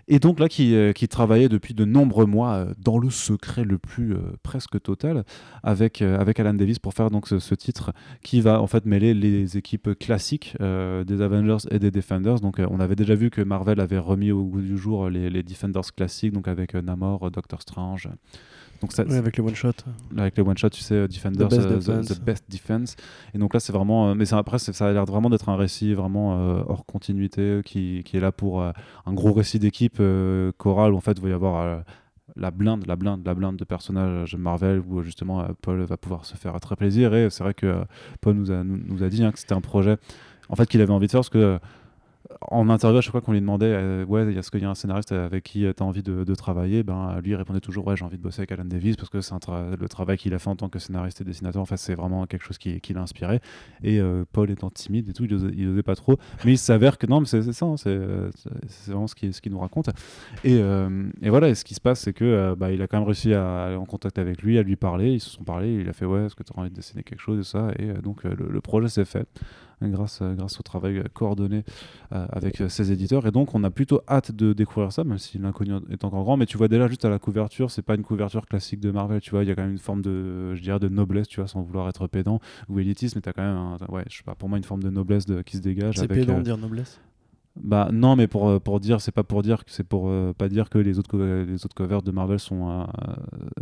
Et 0.08 0.20
donc 0.20 0.40
là, 0.40 0.48
qui, 0.48 0.76
qui, 0.96 1.08
travaillait 1.08 1.50
depuis 1.50 1.74
de 1.74 1.84
nombreux 1.84 2.26
mois 2.26 2.68
dans 2.78 2.98
le 2.98 3.10
secret 3.10 3.66
le 3.66 3.78
plus 3.78 4.16
presque 4.42 4.82
total 4.82 5.26
avec, 5.64 6.02
avec 6.02 6.40
Alan 6.40 6.54
Davis 6.54 6.80
pour 6.80 6.94
faire 6.94 7.10
donc 7.10 7.28
ce, 7.28 7.56
titre 7.56 7.92
qui 8.24 8.40
va 8.40 8.62
en 8.62 8.68
fait 8.68 8.86
mêler 8.86 9.14
les 9.14 9.58
équipes 9.58 10.00
classiques 10.00 10.56
des 10.60 11.22
Avengers 11.22 11.68
et 11.72 11.80
des 11.80 11.92
Defenders. 11.92 12.40
Donc 12.40 12.62
on 12.70 12.80
avait 12.80 12.96
déjà 12.96 13.16
vu 13.16 13.30
que 13.30 13.42
Marvel 13.42 13.82
avait 13.82 13.98
remis 13.98 14.32
au 14.32 14.46
goût 14.46 14.62
du 14.62 14.78
jour 14.78 15.10
les 15.10 15.44
Defenders 15.44 15.94
classiques, 15.94 16.32
donc 16.32 16.48
avec 16.48 16.74
Namor, 16.74 17.30
Doctor 17.30 17.62
Strange, 17.62 18.08
donc 18.82 18.92
ça, 18.92 19.04
avec 19.04 19.38
les 19.38 19.44
one 19.44 19.56
shot. 19.56 19.72
Avec 20.18 20.38
les 20.38 20.44
one 20.44 20.58
shot, 20.58 20.70
tu 20.70 20.82
sais, 20.82 21.08
Defenders, 21.08 21.50
the 21.50 22.22
best, 22.22 22.46
defense. 22.50 22.96
Et 23.34 23.38
donc 23.38 23.54
là, 23.54 23.60
c'est 23.60 23.74
vraiment. 23.74 24.10
Euh, 24.10 24.14
mais 24.16 24.32
après, 24.34 24.60
ça 24.60 24.88
a 24.88 24.92
l'air 24.92 25.06
vraiment 25.06 25.30
d'être 25.30 25.50
un 25.50 25.56
récit 25.56 25.94
vraiment 25.94 26.38
euh, 26.38 26.64
hors 26.68 26.86
continuité 26.86 27.62
qui, 27.66 28.04
qui, 28.06 28.18
est 28.18 28.20
là 28.20 28.32
pour 28.32 28.62
euh, 28.62 28.72
un 29.06 29.14
gros 29.14 29.34
récit 29.34 29.60
d'équipe 29.60 30.02
chorale 30.58 30.94
où 30.94 30.98
en 30.98 31.02
fait, 31.02 31.14
il 31.14 31.24
va 31.24 31.30
y 31.30 31.34
avoir 31.34 31.84
la 32.36 32.52
blinde, 32.52 32.86
la 32.86 32.96
blinde, 32.96 33.22
la 33.26 33.34
blinde 33.34 33.58
de 33.58 33.66
personnages 33.66 34.36
Marvel 34.36 34.82
où 34.88 35.02
justement 35.02 35.48
Paul 35.62 35.82
va 35.84 35.98
pouvoir 35.98 36.26
se 36.26 36.36
faire 36.36 36.60
très 36.60 36.76
plaisir. 36.76 37.16
Et 37.16 37.30
c'est 37.30 37.44
vrai 37.44 37.54
que 37.54 37.84
Paul 38.22 38.36
nous 38.36 38.52
a, 38.52 38.64
nous, 38.64 39.04
a 39.04 39.10
dit 39.10 39.24
hein, 39.24 39.32
que 39.32 39.40
c'était 39.40 39.56
un 39.56 39.62
projet 39.62 39.98
en 40.50 40.56
fait 40.56 40.68
qu'il 40.68 40.82
avait 40.82 40.94
envie 40.94 41.08
de 41.08 41.12
faire 41.12 41.20
parce 41.20 41.30
que 41.30 41.60
en 42.42 42.70
interview, 42.70 42.98
à 42.98 43.02
chaque 43.02 43.12
fois 43.12 43.22
qu'on 43.22 43.32
lui 43.32 43.42
demandait 43.42 43.66
euh, 43.68 44.06
ouais, 44.06 44.34
est-ce 44.34 44.52
qu'il 44.52 44.62
y 44.62 44.66
a 44.66 44.70
un 44.70 44.76
scénariste 44.76 45.12
avec 45.12 45.44
qui 45.44 45.62
tu 45.62 45.84
as 45.84 45.86
envie 45.86 46.04
de, 46.04 46.36
travailler 46.36 46.84
ben, 46.84 47.20
Lui, 47.24 47.32
il 47.32 47.36
répondait 47.36 47.60
toujours 47.60 47.88
ouais, 47.88 47.96
j'ai 47.96 48.06
envie 48.06 48.18
de 48.18 48.22
bosser 48.22 48.42
avec 48.42 48.52
Alan 48.52 48.66
Davis 48.66 48.96
parce 48.96 49.10
que 49.10 49.22
c'est 49.22 49.34
le 49.80 49.90
travail 49.90 50.18
qu'il 50.18 50.34
a 50.34 50.40
fait 50.40 50.50
en 50.50 50.56
tant 50.56 50.70
que 50.70 50.80
scénariste 50.80 51.22
et 51.22 51.24
dessinateur. 51.24 51.62
Enfin, 51.62 51.78
c'est 51.78 51.96
vraiment 51.96 52.26
quelque 52.26 52.44
chose 52.44 52.58
qui, 52.58 52.80
qui 52.82 52.94
l'a 52.94 53.02
inspiré. 53.02 53.40
Et 53.84 54.00
euh, 54.00 54.24
Paul 54.32 54.52
étant 54.52 54.70
timide 54.70 55.10
et 55.10 55.14
tout, 55.14 55.26
il 55.26 55.68
n'osait 55.68 55.84
pas 55.84 55.96
trop. 55.96 56.18
Mais 56.46 56.54
il 56.54 56.58
s'avère 56.58 56.98
que 56.98 57.08
non, 57.08 57.22
mais 57.22 57.26
c'est 57.26 57.52
ça, 57.54 57.66
hein, 57.66 57.76
c'est 57.78 57.98
vraiment 58.88 59.08
ce 59.08 59.16
qu'il 59.16 59.34
ce 59.34 59.42
qui 59.42 59.50
nous 59.50 59.60
raconte. 59.60 59.90
Et, 60.44 60.60
euh, 60.62 61.10
et, 61.22 61.30
voilà, 61.30 61.50
et 61.50 61.56
ce 61.56 61.64
qui 61.64 61.74
se 61.74 61.82
passe, 61.82 62.02
c'est 62.02 62.14
que 62.14 62.56
bah, 62.56 62.72
il 62.72 62.82
a 62.82 62.88
quand 62.88 62.98
même 62.98 63.08
réussi 63.08 63.34
à 63.34 63.66
aller 63.66 63.76
en 63.76 63.86
contact 63.86 64.20
avec 64.20 64.42
lui, 64.42 64.58
à 64.58 64.64
lui 64.64 64.76
parler. 64.76 65.14
Ils 65.14 65.20
se 65.20 65.30
sont 65.30 65.44
parlé, 65.44 65.74
il 65.76 65.90
a 65.90 65.94
fait 65.94 66.06
ouais, 66.06 66.26
est-ce 66.26 66.36
que 66.36 66.44
tu 66.44 66.54
as 66.56 66.60
envie 66.60 66.70
de 66.70 66.76
dessiner 66.76 67.04
quelque 67.04 67.22
chose 67.22 67.40
et 67.40 67.44
ça? 67.44 67.72
Et 67.80 67.94
donc, 68.02 68.24
le 68.24 68.62
projet 68.62 68.88
s'est 68.88 69.06
fait 69.06 69.28
grâce, 69.82 70.22
grâce 70.22 70.60
au 70.60 70.64
travail 70.64 71.04
coordonné 71.14 71.64
euh, 72.14 72.26
avec 72.30 72.64
ses 72.70 72.92
éditeurs. 72.92 73.26
Et 73.28 73.32
donc, 73.32 73.56
on 73.56 73.64
a 73.64 73.70
plutôt 73.70 74.02
hâte 74.08 74.32
de 74.32 74.54
découvrir 74.54 74.92
ça, 74.92 75.04
même 75.04 75.18
si 75.18 75.38
l'inconnu 75.38 75.74
est 75.90 76.04
encore 76.04 76.24
grand. 76.24 76.38
Mais 76.38 76.46
tu 76.46 76.58
vois 76.58 76.68
déjà 76.68 76.88
juste 76.88 77.06
à 77.06 77.10
la 77.10 77.20
couverture, 77.20 77.72
c'est 77.72 77.82
pas 77.82 77.96
une 77.96 78.04
couverture 78.04 78.46
classique 78.46 78.80
de 78.80 78.92
Marvel, 78.92 79.22
tu 79.22 79.32
vois, 79.32 79.44
il 79.44 79.50
y 79.50 79.52
a 79.52 79.56
quand 79.56 79.64
même 79.64 79.72
une 79.72 79.78
forme 79.78 80.02
de, 80.02 80.56
je 80.56 80.62
dirais, 80.62 80.80
de 80.80 80.90
noblesse, 80.90 81.28
tu 81.28 81.40
vois, 81.40 81.48
sans 81.48 81.62
vouloir 81.62 81.88
être 81.90 82.08
pédant 82.08 82.40
ou 82.70 82.80
élitiste, 82.80 83.16
mais 83.16 83.22
tu 83.22 83.30
as 83.30 83.34
quand 83.34 83.44
même, 83.44 83.78
ouais, 83.90 84.04
je 84.10 84.18
sais 84.18 84.24
pas, 84.24 84.36
pour 84.36 84.50
moi, 84.50 84.58
une 84.58 84.64
forme 84.64 84.84
de 84.84 84.90
noblesse 84.90 85.26
de, 85.26 85.42
qui 85.42 85.58
se 85.58 85.62
dégage. 85.62 85.96
C'est 85.98 86.08
pédant 86.08 86.36
de 86.36 86.40
euh, 86.40 86.44
dire 86.44 86.58
noblesse 86.58 87.00
bah 87.64 87.90
non, 87.92 88.16
mais 88.16 88.28
pour, 88.28 88.48
euh, 88.48 88.60
pour 88.60 88.80
dire, 88.80 89.02
c'est 89.02 89.12
pas 89.12 89.24
pour 89.24 89.42
dire 89.42 89.66
que 89.66 89.72
c'est 89.72 89.84
pour 89.84 90.10
euh, 90.10 90.34
pas 90.34 90.50
dire 90.50 90.70
que 90.70 90.78
les 90.78 91.00
autres 91.00 91.18
les 91.18 91.66
autres 91.66 91.76
covers 91.76 92.02
de 92.02 92.12
Marvel 92.12 92.40
sont 92.40 92.70
euh, 92.70 92.86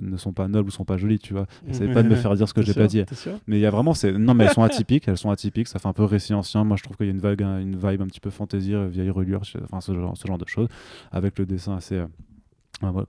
ne 0.01 0.17
sont 0.17 0.33
pas 0.33 0.47
nobles 0.47 0.69
ou 0.69 0.71
sont 0.71 0.85
pas 0.85 0.97
jolies, 0.97 1.19
tu 1.19 1.33
vois. 1.33 1.47
C'est 1.71 1.87
pas 1.93 2.03
de 2.03 2.09
me 2.09 2.15
faire 2.15 2.35
dire 2.35 2.47
ce 2.47 2.53
que 2.53 2.61
j'ai 2.61 2.73
pas 2.73 2.87
dit. 2.87 3.03
Mais 3.47 3.57
il 3.57 3.61
y 3.61 3.65
a 3.65 3.71
vraiment 3.71 3.93
c'est 3.93 4.11
non 4.11 4.33
mais 4.33 4.45
elles 4.45 4.53
sont 4.53 4.63
atypiques, 4.63 5.07
elles 5.07 5.17
sont 5.17 5.31
atypiques, 5.31 5.67
ça 5.67 5.79
fait 5.79 5.87
un 5.87 5.93
peu 5.93 6.03
récit 6.03 6.33
ancien. 6.33 6.63
Moi 6.63 6.77
je 6.77 6.83
trouve 6.83 6.97
qu'il 6.97 7.05
y 7.05 7.09
a 7.09 7.11
une 7.11 7.19
vague 7.19 7.41
une 7.41 7.75
vibe 7.75 8.01
un 8.01 8.07
petit 8.07 8.19
peu 8.19 8.29
fantaisie, 8.29 8.73
vieille 8.89 9.09
relure, 9.09 9.41
enfin 9.63 9.81
ce 9.81 9.93
genre 9.93 10.15
ce 10.15 10.27
genre 10.27 10.37
de 10.37 10.47
choses 10.47 10.67
avec 11.11 11.39
le 11.39 11.45
dessin 11.45 11.75
assez 11.75 12.03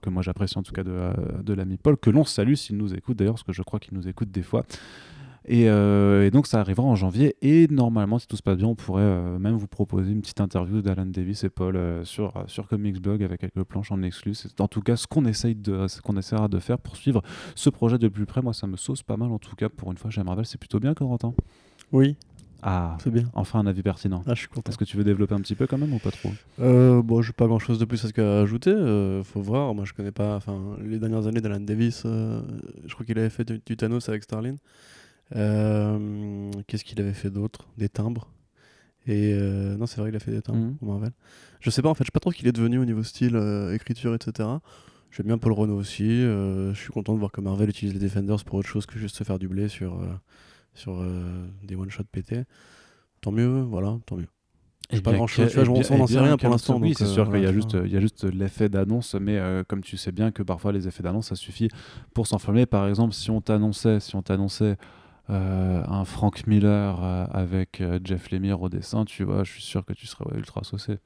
que 0.01 0.11
moi 0.11 0.23
j'apprécie 0.23 0.57
en 0.59 0.63
tout 0.63 0.73
cas 0.73 0.85
de, 0.85 1.11
de 1.43 1.53
l'ami 1.53 1.77
Paul, 1.77 1.97
que 1.97 2.11
l'on 2.11 2.25
salue 2.25 2.55
s'il 2.55 2.77
nous 2.77 2.95
écoute 2.95 3.17
d'ailleurs, 3.17 3.35
parce 3.35 3.43
que 3.43 3.53
je 3.53 3.63
crois 3.63 3.81
qu'il 3.81 3.95
nous 3.95 4.09
écoute 4.09 4.31
des 4.31 4.43
fois. 4.43 4.65
Euh, 5.51 6.27
et, 6.27 6.31
donc 6.31 6.47
ça 6.47 6.61
arrivera 6.61 6.87
en 6.87 6.95
janvier. 6.95 7.37
Et 7.43 7.69
normalement, 7.69 8.19
si 8.19 8.27
tout 8.27 8.37
se 8.37 8.43
passe 8.43 8.57
bien, 8.57 8.67
on 8.67 8.75
pourrait 8.75 9.03
euh, 9.03 9.39
même 9.39 9.57
vous 9.57 9.69
proposer 9.69 10.13
une 10.13 10.21
petite 10.21 10.41
interview 10.41 10.83
d'Alan 10.83 11.07
Davis 11.07 11.45
et 11.45 11.49
Paul 11.49 11.77
euh, 11.77 12.05
sur, 12.05 12.33
sur 12.47 12.67
Comics 12.69 13.01
Blog 13.01 13.23
avec 13.23 13.41
quelques 13.41 13.65
planches 13.65 13.93
en 13.93 14.03
exclus. 14.03 14.35
C'est 14.35 14.61
en 14.61 14.69
tout 14.69 14.81
cas 14.81 14.97
ce 14.97 15.07
qu'on 15.07 15.25
essaye 15.25 15.55
de, 15.55 15.87
qu'on 16.03 16.17
essaiera 16.17 16.49
de 16.49 16.59
faire 16.59 16.79
pour 16.79 16.97
suivre 16.97 17.23
ce 17.55 17.71
projet 17.71 17.99
de 17.99 18.09
plus 18.09 18.27
près. 18.27 18.43
Moi, 18.43 18.53
ça 18.53 18.67
me 18.67 18.77
sauce 18.77 19.03
pas 19.03 19.17
mal 19.17 19.31
en 19.31 19.39
tout 19.39 19.57
cas. 19.57 19.69
Pour 19.69 19.91
une 19.91 19.99
fois, 19.99 20.11
j'aimerais 20.11 20.37
c'est 20.45 20.59
plutôt 20.59 20.81
bien, 20.81 20.95
Corentin? 20.95 21.35
Oui. 21.93 22.17
Ah, 22.63 22.97
c'est 23.03 23.11
bien. 23.11 23.25
Enfin, 23.35 23.61
un 23.61 23.67
avis 23.67 23.83
pertinent. 23.83 24.23
Ah, 24.27 24.35
je 24.35 24.41
suis 24.41 24.49
content. 24.49 24.71
Est-ce 24.71 24.79
que 24.79 24.85
tu 24.85 24.97
veux 24.97 25.05
développer 25.05 25.35
un 25.35 25.41
petit 25.41 25.55
peu 25.55 25.67
quand 25.67 25.79
même 25.79 25.93
ou 25.93 25.99
pas 25.99 26.11
trop? 26.11 26.31
Euh, 26.59 27.01
Bon, 27.03 27.23
j'ai 27.23 27.33
pas 27.33 27.47
grand-chose 27.47 27.79
de 27.79 27.85
plus 27.85 28.05
à, 28.05 28.09
ce 28.09 28.13
qu'à 28.13 28.41
ajouter. 28.41 28.75
faut 29.25 29.41
voir. 29.41 29.73
Moi, 29.75 29.85
je 29.85 29.93
connais 29.93 30.11
pas. 30.11 30.37
Enfin, 30.37 30.59
les 30.83 30.99
dernières 30.99 31.27
années 31.27 31.41
d'Alan 31.41 31.61
Davis, 31.61 32.03
je 32.05 32.95
crois 32.95 33.07
qu'il 33.07 33.19
avait 33.19 33.31
fait 33.31 33.45
du 33.45 33.77
Thanos 33.77 34.09
avec 34.09 34.25
Starlin. 34.25 34.57
Euh, 35.35 36.51
qu'est-ce 36.67 36.85
qu'il 36.85 37.01
avait 37.01 37.13
fait 37.13 37.31
d'autre? 37.31 37.67
Des 37.77 37.89
timbres. 37.89 38.31
Et 39.07 39.33
euh, 39.33 39.77
non, 39.77 39.87
c'est 39.87 40.01
vrai, 40.01 40.11
il 40.11 40.17
a 40.17 40.21
fait 40.21 40.33
des 40.33 40.43
timbres 40.43 40.59
mhm. 40.59 40.77
Marvel. 40.83 41.13
Je 41.61 41.71
sais 41.71 41.83
pas, 41.83 41.89
en 41.89 41.95
fait, 41.95 42.05
je 42.05 42.09
sais 42.09 42.13
pas 42.13 42.21
trop 42.21 42.33
ce 42.33 42.37
qu'il 42.37 42.49
est 42.49 42.53
devenu 42.53 42.79
au 42.79 42.85
niveau 42.85 43.03
style, 43.03 43.37
euh, 43.37 43.75
écriture, 43.75 44.15
etc. 44.15 44.49
J'aime 45.11 45.27
bien 45.27 45.39
Paul 45.39 45.53
Renault 45.53 45.77
aussi. 45.77 46.21
je 46.21 46.75
suis 46.75 46.93
content 46.93 47.15
de 47.15 47.19
voir 47.19 47.33
que 47.33 47.41
Marvel 47.41 47.71
utilise 47.71 47.95
les 47.95 48.01
Defenders 48.01 48.45
pour 48.45 48.59
autre 48.59 48.69
chose 48.69 48.85
que 48.87 48.99
juste 48.99 49.17
se 49.17 49.25
faire 49.25 49.39
du 49.39 49.49
blé 49.49 49.69
sur, 49.69 49.99
sur 50.75 51.03
des 51.63 51.75
one-shots 51.75 52.05
pétés. 52.13 52.43
Tant 53.23 53.33
mieux, 53.33 53.63
voilà, 53.63 53.99
tant 54.05 54.17
mieux. 54.17 54.27
Et 54.91 55.01
pas 55.01 55.15
grand 55.15 55.27
chose, 55.27 55.57
on 55.57 55.97
n'en 55.97 56.07
sait 56.07 56.21
rien 56.21 56.37
pour 56.37 56.51
l'instant. 56.51 56.79
Oui, 56.79 56.93
c'est 56.95 57.07
sûr 57.07 57.31
qu'il 57.31 57.41
y 57.41 57.47
a 57.47 57.53
juste, 57.53 57.79
il 57.83 57.91
y 57.91 57.97
a 57.97 58.01
juste 58.01 58.25
l'effet 58.25 58.69
d'annonce, 58.69 59.15
mais 59.15 59.41
comme 59.69 59.81
tu 59.81 59.97
sais 59.97 60.13
bien 60.13 60.33
que 60.33 60.43
parfois 60.43 60.73
les 60.73 60.87
effets 60.87 61.05
d'annonce, 61.05 61.29
ça 61.29 61.37
suffit 61.37 61.69
pour 62.13 62.27
s'enflammer. 62.27 62.67
Par 62.67 62.87
exemple, 62.87 63.15
si 63.15 63.31
on 63.31 63.41
t'annonçait, 63.41 64.01
si 64.01 64.17
on 64.17 64.23
t'annonçait 64.23 64.77
euh, 65.29 65.83
un 65.89 66.05
Frank 66.05 66.47
Miller 66.47 67.03
euh, 67.03 67.27
avec 67.33 67.81
euh, 67.81 67.99
Jeff 68.05 68.31
Lemire 68.31 68.61
au 68.63 68.69
dessin, 68.69 69.05
tu 69.05 69.25
vois, 69.25 69.43
je 69.43 69.53
suis 69.53 69.63
sûr 69.63 69.85
que 69.85 69.93
tu 69.93 70.07
serais 70.07 70.25
ultra 70.37 70.63
saucé. 70.63 70.99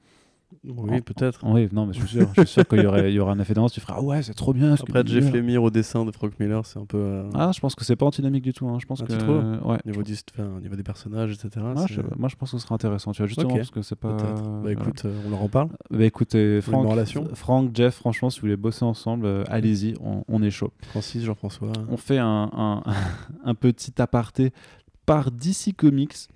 Oui, 0.63 1.01
peut-être. 1.01 1.39
Oui, 1.43 1.67
non, 1.71 1.85
mais 1.85 1.93
je 1.93 1.99
suis 1.99 2.07
sûr, 2.07 2.29
je 2.35 2.41
suis 2.41 2.49
sûr 2.49 2.67
qu'il 2.67 2.79
y 2.81 2.85
aurait, 2.85 3.11
il 3.11 3.15
y 3.15 3.19
aurait 3.19 3.31
un 3.31 3.39
effet 3.39 3.53
d'annonce, 3.53 3.71
tu 3.73 3.79
feras 3.79 3.95
ah 3.97 4.01
ouais, 4.01 4.21
c'est 4.21 4.33
trop 4.33 4.53
bien. 4.53 4.73
Après, 4.73 5.03
Jeff 5.05 5.25
dis. 5.25 5.31
Lemire 5.31 5.63
au 5.63 5.69
dessin 5.71 6.05
de 6.05 6.11
Frank 6.11 6.31
Miller, 6.39 6.65
c'est 6.65 6.77
un 6.79 6.85
peu. 6.85 6.97
euh, 6.97 7.29
Ah, 7.33 7.51
je 7.53 7.59
pense 7.59 7.73
que 7.75 7.83
c'est 7.85 7.95
pas 7.95 8.05
anti-dynamique 8.05 8.43
du 8.43 8.53
tout. 8.53 8.67
hein. 8.67 8.77
Je 8.79 8.85
pense 8.85 9.01
Ah, 9.01 9.05
que 9.07 9.13
trouves? 9.13 9.37
ouais. 9.65 9.77
au 9.83 9.87
niveau, 9.87 10.03
du, 10.03 10.13
enfin, 10.33 10.49
au 10.57 10.59
niveau 10.59 10.75
des 10.75 10.83
personnages, 10.83 11.31
etc. 11.31 11.65
Ah, 11.75 11.85
je- 11.87 12.01
moi, 12.17 12.29
je 12.29 12.35
pense 12.35 12.51
que 12.51 12.57
ce 12.57 12.63
sera 12.63 12.75
intéressant. 12.75 13.11
Tu 13.11 13.19
vois, 13.21 13.27
justement, 13.27 13.49
Ok, 13.53 13.57
parce 13.57 13.71
que 13.71 13.81
c'est 13.81 13.95
pas. 13.95 14.35
Bah 14.63 14.71
écoute, 14.71 15.03
euh, 15.05 15.21
on 15.25 15.29
leur 15.29 15.41
en 15.41 15.49
parle. 15.49 15.69
Bah, 15.89 16.03
écoutez, 16.05 16.55
une 16.55 16.61
Franck, 16.61 16.87
relation. 16.89 17.27
Franck, 17.33 17.75
Jeff, 17.75 17.95
franchement, 17.95 18.29
si 18.29 18.39
vous 18.39 18.45
voulez 18.47 18.57
bosser 18.57 18.85
ensemble, 18.85 19.25
euh, 19.25 19.43
allez-y, 19.47 19.95
on, 20.01 20.23
on 20.27 20.43
est 20.43 20.51
chaud. 20.51 20.71
Francis, 20.87 21.23
Jean-François. 21.23 21.71
On 21.89 21.97
fait 21.97 22.19
un, 22.19 22.49
un, 22.53 22.83
un 23.45 23.55
petit 23.55 23.99
aparté 24.01 24.51
par 25.05 25.31
DC 25.31 25.73
Comics 25.75 26.27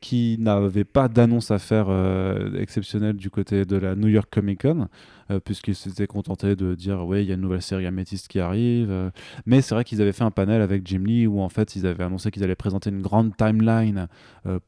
qui 0.00 0.36
n'avait 0.38 0.84
pas 0.84 1.08
d'annonce 1.08 1.50
à 1.50 1.58
faire 1.58 1.86
euh, 1.88 2.58
exceptionnelle 2.60 3.16
du 3.16 3.30
côté 3.30 3.64
de 3.64 3.76
la 3.76 3.94
New 3.94 4.08
York 4.08 4.28
Comic 4.30 4.62
Con, 4.62 4.88
euh, 5.30 5.40
puisqu'ils 5.40 5.74
s'étaient 5.74 6.06
contentés 6.06 6.56
de 6.56 6.74
dire 6.74 7.06
ouais 7.06 7.24
il 7.24 7.28
y 7.28 7.32
a 7.32 7.34
une 7.34 7.40
nouvelle 7.40 7.62
série 7.62 7.86
améthyste 7.86 8.28
qui 8.28 8.38
arrive. 8.40 8.90
euh. 8.90 9.10
mais 9.46 9.62
c'est 9.62 9.74
vrai 9.74 9.84
qu'ils 9.84 10.02
avaient 10.02 10.12
fait 10.12 10.24
un 10.24 10.30
panel 10.30 10.60
avec 10.62 10.86
Jim 10.86 11.02
Lee 11.04 11.26
où 11.26 11.40
en 11.40 11.48
fait 11.48 11.76
ils 11.76 11.86
avaient 11.86 12.04
annoncé 12.04 12.30
qu'ils 12.30 12.44
allaient 12.44 12.54
présenter 12.54 12.90
une 12.90 13.02
grande 13.02 13.36
timeline 13.36 14.08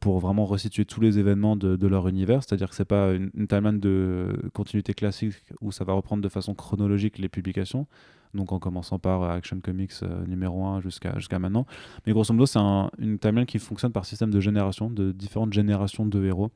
pour 0.00 0.18
vraiment 0.18 0.44
resituer 0.44 0.84
tous 0.84 1.00
les 1.00 1.18
événements 1.18 1.56
de, 1.56 1.76
de 1.76 1.86
leur 1.86 2.08
univers, 2.08 2.42
c'est-à-dire 2.42 2.70
que 2.70 2.74
c'est 2.74 2.84
pas 2.84 3.12
une, 3.12 3.30
une 3.34 3.46
timeline 3.46 3.78
de 3.78 4.50
continuité 4.54 4.94
classique 4.94 5.34
où 5.60 5.70
ça 5.72 5.84
va 5.84 5.92
reprendre 5.92 6.22
de 6.22 6.28
façon 6.28 6.54
chronologique 6.54 7.18
les 7.18 7.28
publications, 7.28 7.86
donc 8.34 8.52
en 8.52 8.58
commençant 8.58 8.98
par 8.98 9.22
euh, 9.22 9.30
Action 9.36 9.58
Comics 9.60 9.92
euh, 10.02 10.24
numéro 10.26 10.64
1 10.64 10.80
jusqu'à 10.80 11.14
jusqu'à 11.18 11.38
maintenant. 11.38 11.66
Mais 12.06 12.12
grosso 12.12 12.32
modo, 12.32 12.46
c'est 12.46 12.58
un- 12.58 12.90
une 12.98 13.18
timeline 13.18 13.46
qui 13.46 13.58
fonctionne 13.58 13.92
par 13.92 14.04
système 14.04 14.30
de 14.30 14.40
génération, 14.40 14.90
de 14.90 15.12
différentes 15.12 15.52
générations 15.52 16.04
de 16.06 16.24
héros, 16.24 16.50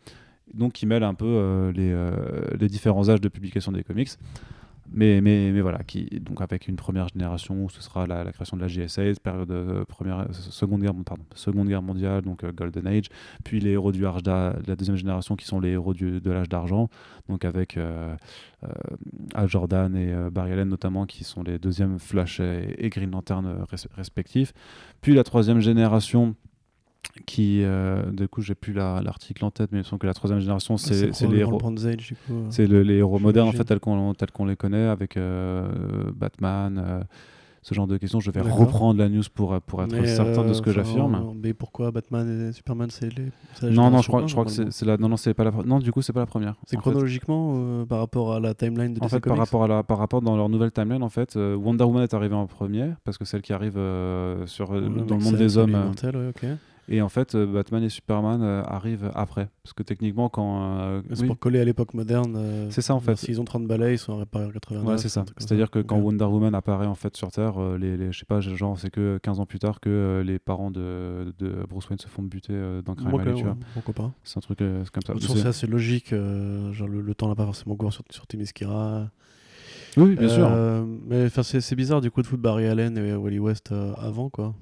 donc 0.54 0.72
qui 0.72 0.87
mêle 0.87 1.02
un 1.02 1.14
peu 1.14 1.24
euh, 1.26 1.72
les, 1.72 2.58
les 2.58 2.68
différents 2.68 3.08
âges 3.08 3.20
de 3.20 3.28
publication 3.28 3.72
des 3.72 3.82
comics. 3.85 4.11
Mais, 4.94 5.20
mais, 5.20 5.50
mais 5.52 5.61
voilà, 5.61 5.78
qui, 5.85 6.05
donc 6.20 6.40
avec 6.40 6.68
une 6.68 6.76
première 6.76 7.09
génération 7.09 7.64
où 7.64 7.70
ce 7.70 7.81
sera 7.83 8.07
la, 8.07 8.31
création 8.33 8.57
de 8.57 8.62
la 8.62 8.68
JSA, 8.68 9.02
période 9.22 9.50
euh, 9.50 9.85
première, 9.85 10.20
euh, 10.20 10.33
seconde, 10.33 10.83
guerre, 10.83 10.92
pardon, 11.05 11.24
seconde 11.35 11.68
guerre 11.68 11.83
mondiale, 11.83 12.22
donc 12.22 12.44
euh, 12.44 12.52
Golden 12.52 12.87
Age, 12.87 13.07
puis 13.44 13.61
les 13.61 13.70
héros 13.70 13.92
du 13.92 14.07
âge 14.07 14.22
d'a- 14.22 14.52
de 14.62 14.68
la 14.68 14.76
deuxième 14.76 14.96
génération 14.96 15.37
qui 15.37 15.46
sont 15.46 15.61
les 15.61 15.70
héros 15.70 15.94
du- 15.94 16.20
de 16.20 16.31
l'âge 16.31 16.48
d'argent, 16.48 16.88
donc 17.28 17.44
avec 17.44 17.78
Al 19.35 19.48
Jordan 19.48 19.94
et 19.96 20.14
Barry 20.31 20.52
Allen 20.52 20.68
notamment 20.68 21.07
qui 21.07 21.24
sont 21.24 21.42
les 21.42 21.59
deuxièmes 21.59 21.98
Flash 21.98 22.40
et, 22.40 22.74
et 22.78 22.88
Green 22.90 23.11
Lantern 23.11 23.64
res- 23.70 23.87
respectifs. 23.96 24.52
Puis 25.00 25.14
la 25.14 25.24
troisième 25.24 25.61
génération 25.61 26.35
qui, 27.26 27.62
euh, 27.62 28.10
du 28.10 28.28
coup, 28.28 28.40
j'ai 28.42 28.54
plus 28.54 28.72
la- 28.72 29.00
l'article 29.02 29.44
en 29.44 29.50
tête, 29.50 29.70
mais 29.72 29.78
il 29.78 29.80
me 29.80 29.84
semble 29.84 30.00
que 30.00 30.06
la 30.06 30.14
troisième 30.14 30.40
génération, 30.40 30.76
c'est 30.76 31.12
c'est 31.12 31.26
les 31.26 31.38
héros. 31.38 31.58
Le 31.58 31.90
euh. 31.90 32.46
C'est 32.50 32.66
le- 32.66 32.82
les 32.82 32.96
héros 32.96 33.18
modernes 33.18 33.48
en 33.48 33.52
fait 33.52 33.64
tels 33.64 33.80
qu'on 33.80 34.14
qu'on 34.32 34.46
les 34.46 34.56
connaît 34.56 34.86
avec 34.86 35.16
euh, 35.16 36.10
Batman, 36.14 36.82
euh, 36.84 37.02
ce 37.60 37.74
genre 37.74 37.86
de 37.86 37.96
questions. 37.98 38.18
Je 38.20 38.30
vais 38.30 38.40
reprendre 38.40 38.98
la 38.98 39.08
news 39.08 39.22
pour 39.34 39.60
pour 39.60 39.82
être 39.82 39.92
Mais, 39.92 40.06
certain 40.06 40.44
de 40.44 40.52
ce 40.52 40.62
que 40.62 40.72
j'affirme. 40.72 41.34
Mais 41.42 41.52
pourquoi 41.52 41.90
Batman 41.90 42.48
et 42.48 42.52
Superman, 42.52 42.88
c'est 42.90 43.10
les. 43.14 43.70
Non 43.70 43.90
non, 43.90 44.00
je 44.00 44.08
crois, 44.08 44.26
je 44.26 44.32
crois 44.32 44.46
que 44.46 44.50
c'est 44.50 44.84
la 44.86 44.96
non 44.96 45.08
non 45.10 45.16
c'est 45.16 45.34
pas 45.34 45.44
la 45.44 45.52
non 45.64 45.80
du 45.80 45.92
coup 45.92 46.02
c'est 46.02 46.12
pas 46.12 46.20
la 46.20 46.26
première. 46.26 46.54
C'est 46.66 46.76
chronologiquement 46.76 47.84
par 47.86 47.98
rapport 47.98 48.32
à 48.32 48.40
la 48.40 48.54
timeline 48.54 48.94
de 48.94 49.00
En 49.00 49.06
DC 49.06 49.10
fait, 49.10 49.20
par 49.20 49.36
rapport, 49.36 49.64
à 49.64 49.68
la, 49.68 49.82
par 49.82 49.98
rapport 49.98 50.22
dans 50.22 50.36
leur 50.36 50.48
nouvelle 50.48 50.72
timeline, 50.72 51.02
en 51.02 51.10
fait, 51.10 51.36
Wonder 51.36 51.84
Woman 51.84 52.02
est 52.02 52.14
arrivée 52.14 52.34
en 52.36 52.46
premier, 52.46 52.92
parce 53.04 53.18
que 53.18 53.24
celle 53.24 53.42
qui 53.42 53.52
arrive 53.52 53.78
sur, 54.46 54.68
dans 54.70 55.16
le 55.16 55.22
monde 55.22 55.36
des 55.36 55.58
hommes. 55.58 55.92
Et 56.88 57.00
en 57.00 57.08
fait, 57.08 57.34
euh, 57.34 57.46
Batman 57.46 57.82
et 57.82 57.88
Superman 57.88 58.42
euh, 58.42 58.62
arrivent 58.64 59.10
après. 59.14 59.48
Parce 59.62 59.72
que 59.72 59.82
techniquement, 59.82 60.28
quand. 60.28 60.78
euh, 60.80 61.02
C'est 61.12 61.22
oui, 61.22 61.26
pour 61.28 61.38
coller 61.38 61.60
à 61.60 61.64
l'époque 61.64 61.94
moderne. 61.94 62.66
C'est 62.70 62.82
ça, 62.82 62.94
en 62.94 63.00
fait. 63.00 63.16
S'ils 63.16 63.40
ont 63.40 63.44
30 63.44 63.66
balais, 63.66 63.94
ils 63.94 63.98
sont 63.98 64.16
réparés 64.16 64.46
en 64.46 64.50
89. 64.50 64.86
Ouais, 64.86 64.98
c'est 64.98 65.08
ça. 65.08 65.24
C'est-à-dire 65.38 65.70
que 65.70 65.78
quand 65.78 65.96
Wonder 65.98 66.24
Woman 66.24 66.54
apparaît 66.54 66.86
en 66.86 66.94
fait 66.94 67.16
sur 67.16 67.30
Terre, 67.30 67.58
les, 67.78 67.96
les- 67.96 68.12
je 68.12 68.18
sais 68.18 68.24
pas, 68.24 68.40
genre 68.40 68.78
c'est 68.78 68.90
que 68.90 69.18
15 69.22 69.38
ans 69.40 69.46
plus 69.46 69.58
tard 69.60 69.80
que 69.80 70.22
les 70.26 70.38
parents 70.38 70.70
de, 70.70 71.32
de 71.38 71.64
Bruce 71.68 71.88
Wayne 71.88 71.98
se 72.00 72.08
font 72.08 72.22
buter 72.22 72.54
dans 72.84 72.94
Crime 72.94 73.14
Alley, 73.20 73.34
tu 73.34 73.44
vois. 73.44 73.56
pourquoi 73.74 73.94
pas. 73.94 74.10
C'est 74.24 74.38
un 74.38 74.40
truc 74.40 74.58
comme 74.58 75.02
ça. 75.06 75.12
Toute 75.12 75.22
façon, 75.24 75.52
C'est- 75.52 75.66
logique. 75.66 76.10
genre, 76.10 76.88
le, 76.88 77.00
le 77.00 77.14
temps 77.14 77.28
n'a 77.28 77.34
pas 77.36 77.44
forcément 77.44 77.76
cours 77.76 77.92
sur, 77.92 78.02
sur 78.10 78.26
Themyscira. 78.26 79.08
Oui, 79.96 80.16
bien 80.16 80.28
sûr. 80.28 80.50
Mais 81.06 81.28
c'est 81.28 81.60
c'est 81.60 81.76
bizarre 81.76 82.00
du 82.00 82.10
coup 82.10 82.22
de 82.22 82.26
foutre 82.26 82.42
Barry 82.42 82.66
Allen 82.66 82.96
et 82.96 83.14
Wally 83.14 83.38
West 83.38 83.72
euh, 83.72 83.92
avant 83.98 84.30
quoi. 84.30 84.54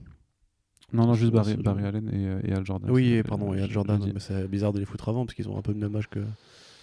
Non, 0.92 1.06
non, 1.06 1.14
juste 1.14 1.32
Barry, 1.32 1.52
Allen 1.84 2.08
et, 2.12 2.26
euh, 2.26 2.40
et 2.44 2.52
Al 2.52 2.64
Jordan. 2.66 2.90
oui, 2.90 3.12
et 3.12 3.22
pardon, 3.22 3.54
et 3.54 3.60
Al 3.62 3.70
Jordan, 3.70 4.00
mais 4.12 4.20
c'est 4.20 4.48
bizarre 4.48 4.72
de 4.72 4.78
les 4.80 4.84
foutre 4.84 5.08
avant 5.08 5.24
parce 5.24 5.34
qu'ils 5.34 5.48
ont 5.48 5.56
un 5.58 5.62
peu 5.62 5.72
le 5.72 5.78
même 5.78 5.94
âge 5.96 6.08
que 6.08 6.20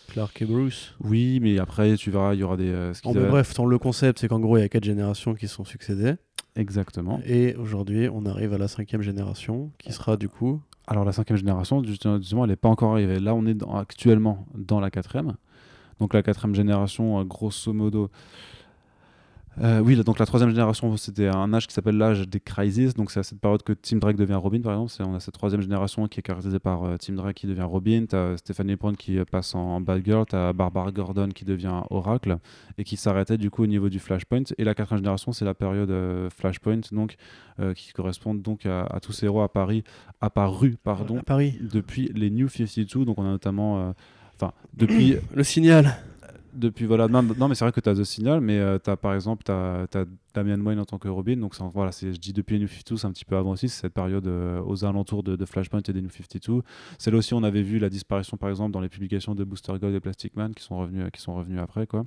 Clark 0.09 0.41
et 0.41 0.45
Bruce. 0.45 0.95
Oui, 1.01 1.39
mais 1.41 1.59
après, 1.59 1.95
tu 1.97 2.11
verras, 2.11 2.33
il 2.33 2.39
y 2.39 2.43
aura 2.43 2.55
des. 2.57 2.69
euh, 2.69 2.93
ce 2.93 3.01
Bon, 3.01 3.09
qu'ils 3.11 3.17
mais 3.19 3.23
avaient- 3.25 3.31
bref, 3.31 3.53
tant 3.53 3.65
le 3.65 3.77
concept, 3.77 4.19
c'est 4.19 4.27
qu'en 4.29 4.39
gros, 4.39 4.57
il 4.57 4.61
y 4.61 4.63
a 4.63 4.69
quatre 4.69 4.85
générations 4.85 5.33
qui 5.35 5.47
se 5.49 5.55
sont 5.55 5.65
succédées. 5.65 6.13
Exactement. 6.55 7.19
Et 7.25 7.55
aujourd'hui, 7.55 8.07
on 8.11 8.25
arrive 8.25 8.53
à 8.53 8.57
la 8.57 8.67
cinquième 8.67 9.01
génération 9.01 9.71
qui 9.77 9.91
sera 9.91 10.17
du 10.17 10.29
coup. 10.29 10.61
Alors, 10.87 11.03
la 11.03 11.11
cinquième 11.11 11.37
génération, 11.37 11.83
justement, 11.83 12.17
elle 12.45 12.49
n'est 12.49 12.55
pas 12.55 12.69
encore 12.69 12.93
arrivée. 12.93 13.19
Là, 13.19 13.35
on 13.35 13.45
est 13.45 13.53
dans- 13.53 13.75
actuellement 13.75 14.45
dans 14.55 14.79
la 14.79 14.89
quatrième. 14.89 15.33
Donc, 15.99 16.13
la 16.13 16.23
quatrième 16.23 16.55
génération, 16.55 17.19
euh, 17.19 17.23
grosso 17.25 17.73
modo. 17.73 18.09
Euh, 19.59 19.79
oui, 19.79 19.95
donc 20.03 20.19
la 20.19 20.27
troisième 20.27 20.51
génération, 20.51 20.95
c'était 20.97 21.27
un 21.27 21.51
âge 21.51 21.65
qui 21.67 21.73
s'appelle 21.73 21.97
l'âge 21.97 22.27
des 22.27 22.39
crises. 22.39 22.93
Donc, 22.93 23.09
c'est 23.09 23.19
à 23.19 23.23
cette 23.23 23.39
période 23.39 23.63
que 23.63 23.73
Tim 23.73 23.97
Drake 23.97 24.15
devient 24.15 24.35
Robin, 24.35 24.61
par 24.61 24.73
exemple. 24.73 25.09
On 25.09 25.15
a 25.15 25.19
cette 25.19 25.33
troisième 25.33 25.61
génération 25.61 26.07
qui 26.07 26.19
est 26.19 26.23
caractérisée 26.23 26.59
par 26.59 26.83
euh, 26.83 26.97
Tim 26.97 27.13
Drake 27.13 27.35
qui 27.37 27.47
devient 27.47 27.63
Robin. 27.63 28.05
Tu 28.07 28.15
as 28.15 28.37
Stephanie 28.37 28.75
Brown 28.75 28.95
qui 28.95 29.17
passe 29.31 29.55
en, 29.55 29.59
en 29.59 29.81
Batgirl. 29.81 30.25
Tu 30.29 30.35
as 30.35 30.53
Barbara 30.53 30.91
Gordon 30.91 31.29
qui 31.29 31.43
devient 31.43 31.81
Oracle 31.89 32.37
et 32.77 32.83
qui 32.83 32.97
s'arrêtait 32.97 33.37
du 33.37 33.49
coup 33.49 33.63
au 33.63 33.67
niveau 33.67 33.89
du 33.89 33.99
Flashpoint. 33.99 34.43
Et 34.57 34.63
la 34.63 34.75
quatrième 34.75 34.99
génération, 34.99 35.31
c'est 35.31 35.45
la 35.45 35.55
période 35.55 35.89
euh, 35.89 36.29
Flashpoint, 36.29 36.81
donc, 36.91 37.15
euh, 37.59 37.73
qui 37.73 37.91
correspond 37.93 38.35
donc 38.35 38.67
à, 38.67 38.83
à 38.83 38.99
tous 38.99 39.11
ces 39.11 39.25
héros 39.25 39.41
à 39.41 39.51
Paris, 39.51 39.83
apparus 40.21 40.75
pardon, 40.83 41.17
à 41.19 41.23
Paris. 41.23 41.57
depuis 41.61 42.11
les 42.13 42.29
New 42.29 42.47
52. 42.47 43.05
Donc, 43.05 43.17
on 43.17 43.25
a 43.25 43.29
notamment. 43.29 43.93
Enfin, 44.35 44.53
depuis 44.75 45.15
Le 45.33 45.43
signal. 45.43 45.97
Depuis 46.57 46.85
voilà 46.85 47.07
non, 47.07 47.21
mais 47.21 47.55
c'est 47.55 47.65
vrai 47.65 47.71
que 47.71 47.79
tu 47.79 47.89
as 47.89 47.95
The 47.95 48.03
Signal 48.03 48.41
mais 48.41 48.59
tu 48.83 48.89
as 48.89 48.97
par 48.97 49.13
exemple 49.13 49.43
tu 49.45 49.51
as, 49.51 50.05
Damian 50.33 50.59
Wayne 50.59 50.79
en 50.79 50.85
tant 50.85 50.97
que 50.97 51.07
Robin 51.07 51.37
donc 51.37 51.55
voilà 51.73 51.91
je 51.91 52.09
dis 52.09 52.33
depuis 52.33 52.55
les 52.57 52.61
New 52.61 52.67
52 52.67 52.97
c'est 52.97 53.07
un 53.07 53.11
petit 53.11 53.25
peu 53.25 53.35
avant 53.35 53.51
aussi 53.51 53.69
cette 53.69 53.93
période 53.93 54.27
euh, 54.27 54.61
aux 54.65 54.85
alentours 54.85 55.23
de, 55.23 55.45
Flashpoint 55.45 55.81
et 55.87 55.93
des 55.93 56.01
New 56.01 56.09
52 56.09 56.61
celle 56.97 57.15
aussi 57.15 57.33
on 57.33 57.43
avait 57.43 57.63
vu 57.63 57.79
la 57.79 57.89
disparition 57.89 58.37
par 58.37 58.49
exemple 58.49 58.71
dans 58.71 58.81
les 58.81 58.89
publications 58.89 59.35
de 59.35 59.43
Booster 59.43 59.73
Gold 59.79 59.95
et 59.95 59.99
Plastic 59.99 60.35
Man 60.35 60.53
qui 60.53 60.63
sont 60.63 60.77
revenus 60.77 61.05
qui 61.11 61.21
sont 61.21 61.35
revenus 61.35 61.59
après 61.59 61.87
quoi. 61.87 62.05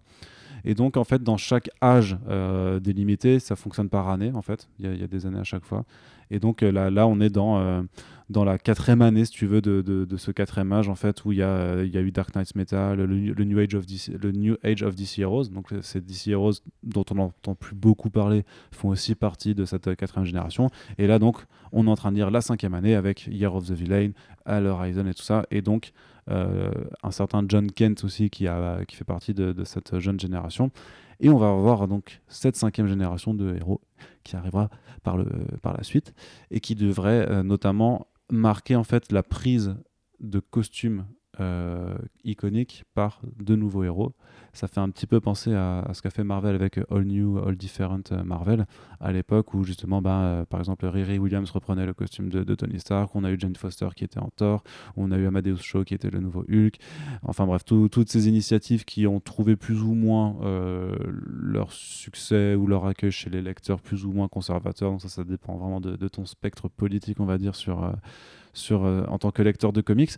Et 0.64 0.74
donc 0.74 0.96
en 0.96 1.04
fait 1.04 1.22
dans 1.22 1.36
chaque 1.36 1.70
âge 1.82 2.18
euh, 2.28 2.80
délimité 2.80 3.38
ça 3.40 3.56
fonctionne 3.56 3.88
par 3.88 4.08
année 4.08 4.30
en 4.34 4.42
fait. 4.42 4.68
Il 4.78 4.94
y, 4.94 4.98
y 4.98 5.04
a 5.04 5.06
des 5.06 5.26
années 5.26 5.40
à 5.40 5.44
chaque 5.44 5.64
fois. 5.64 5.84
Et 6.30 6.38
donc 6.38 6.62
euh, 6.62 6.70
là, 6.70 6.90
là 6.90 7.06
on 7.06 7.20
est 7.20 7.30
dans, 7.30 7.58
euh, 7.58 7.82
dans 8.30 8.44
la 8.44 8.58
quatrième 8.58 9.02
année, 9.02 9.24
si 9.24 9.32
tu 9.32 9.46
veux, 9.46 9.60
de, 9.60 9.82
de, 9.82 10.16
ce 10.16 10.30
quatrième 10.30 10.72
âge, 10.72 10.88
en 10.88 10.94
fait, 10.94 11.24
où 11.24 11.32
il 11.32 11.38
y 11.38 11.42
a, 11.42 11.82
y 11.82 11.98
a 11.98 12.00
eu 12.00 12.12
Dark 12.12 12.32
Knights 12.36 12.54
Metal, 12.54 12.96
le, 12.96 13.44
New 13.44 13.58
Age 13.58 13.74
of 13.74 13.86
DC, 13.86 14.10
New 14.22 14.56
Age 14.62 14.84
of 14.84 14.94
DC 14.94 15.18
Heroes. 15.18 15.48
Donc 15.48 15.72
euh, 15.72 15.82
ces 15.82 16.00
DC 16.00 16.28
Heroes 16.28 16.60
dont 16.84 17.04
on 17.10 17.16
n'entend 17.16 17.56
plus 17.56 17.74
beaucoup 17.74 18.08
parler 18.08 18.44
font 18.70 18.90
aussi 18.90 19.16
partie 19.16 19.56
de 19.56 19.64
cette 19.64 19.88
euh, 19.88 19.96
quatrième 19.96 20.26
génération. 20.26 20.70
Et 20.96 21.08
là, 21.08 21.18
donc, 21.18 21.38
on 21.72 21.88
est 21.88 21.90
en 21.90 21.96
train 21.96 22.12
de 22.12 22.16
lire 22.16 22.30
la 22.30 22.40
cinquième 22.40 22.74
année 22.74 22.94
avec 22.94 23.26
Year 23.26 23.52
of 23.52 23.66
the 23.66 23.72
Villain, 23.72 24.12
Al 24.44 24.68
Horizon 24.68 25.06
et 25.08 25.14
tout 25.14 25.24
ça. 25.24 25.44
Et 25.50 25.60
donc, 25.60 25.90
euh, 26.30 26.70
un 27.02 27.10
certain 27.10 27.44
John 27.48 27.72
Kent 27.72 28.04
aussi 28.04 28.30
qui, 28.30 28.46
a, 28.46 28.84
qui 28.84 28.94
fait 28.94 29.04
partie 29.04 29.34
de, 29.34 29.64
cette 29.64 29.98
jeune 29.98 30.20
génération. 30.20 30.70
Et 31.18 31.30
on 31.30 31.36
va 31.36 31.50
avoir 31.50 31.88
donc 31.88 32.20
cette 32.28 32.54
cinquième 32.54 32.86
génération 32.86 33.34
de 33.34 33.56
héros 33.56 33.80
qui 34.22 34.36
arrivera 34.36 34.70
par, 35.02 35.16
le, 35.16 35.26
par 35.62 35.76
la 35.76 35.82
suite 35.82 36.14
et 36.52 36.60
qui 36.60 36.76
devrait 36.76 37.42
notamment 37.42 38.06
marquer 38.30 38.76
en 38.76 38.84
fait 38.84 39.12
la 39.12 39.22
prise 39.22 39.76
de 40.20 40.40
costumes 40.40 41.06
euh, 41.40 41.96
iconiques 42.24 42.85
par 42.94 43.20
de 43.38 43.57
nouveaux 43.57 43.85
héros. 43.85 44.12
Ça 44.53 44.66
fait 44.66 44.81
un 44.81 44.90
petit 44.90 45.07
peu 45.07 45.20
penser 45.20 45.55
à, 45.55 45.88
ce 45.92 46.03
qu'a 46.03 46.11
fait 46.11 46.24
Marvel 46.24 46.55
avec 46.55 46.79
All 46.90 47.05
New, 47.05 47.38
All 47.38 47.57
Different 47.57 48.03
euh, 48.12 48.24
Marvel 48.24 48.66
à 49.00 49.12
l'époque 49.12 49.55
où 49.55 49.62
justement, 49.64 50.03
bah, 50.03 50.20
euh, 50.20 50.44
par 50.44 50.61
exemple, 50.61 50.87
Riri 50.87 51.18
Williams 51.18 51.50
reprenait 51.50 51.87
le 51.87 51.94
costume 51.94 52.29
de, 52.29 52.55
Tony 52.55 52.81
Stark, 52.81 53.14
on 53.14 53.24
a 53.24 53.31
eu 53.31 53.38
Jane 53.38 53.55
Foster 53.55 53.88
qui 53.94 54.05
était 54.05 54.18
en 54.18 54.31
Thor, 54.35 54.62
on 54.96 55.12
a 55.12 55.18
eu 55.18 55.26
Amadeus 55.26 55.59
Cho 55.59 55.85
qui 55.85 55.94
était 55.94 56.11
le 56.11 56.20
nouveau 56.20 56.44
Hulk. 56.50 56.79
Enfin 57.22 57.46
bref, 57.46 57.64
tout- 57.64 57.88
toutes 57.88 58.11
ces 58.11 58.29
initiatives 58.29 58.85
qui 58.85 59.07
ont 59.07 59.20
trouvé 59.20 59.57
plus 59.57 59.83
ou 59.83 59.94
moins 59.94 60.37
euh, 60.42 60.96
leur 61.24 61.72
succès 61.72 62.55
ou 62.55 62.66
leur 62.66 62.87
accueil 62.87 63.12
chez 63.12 63.31
les 63.31 63.42
lecteurs 63.42 63.81
plus 63.81 64.05
ou 64.05 64.12
moins 64.12 64.29
conservateurs. 64.29 64.90
Donc 64.90 65.03
ça, 65.03 65.09
ça 65.09 65.24
dépend 65.24 65.57
vraiment 65.57 65.81
de, 65.81 66.09
ton 66.09 66.26
spectre 66.26 66.68
politique, 66.68 67.20
on 67.20 67.24
va 67.24 67.38
dire, 67.38 67.53
en 67.68 69.18
tant 69.18 69.31
que 69.31 69.42
lecteur 69.42 69.72
de 69.72 69.81
comics. 69.81 70.12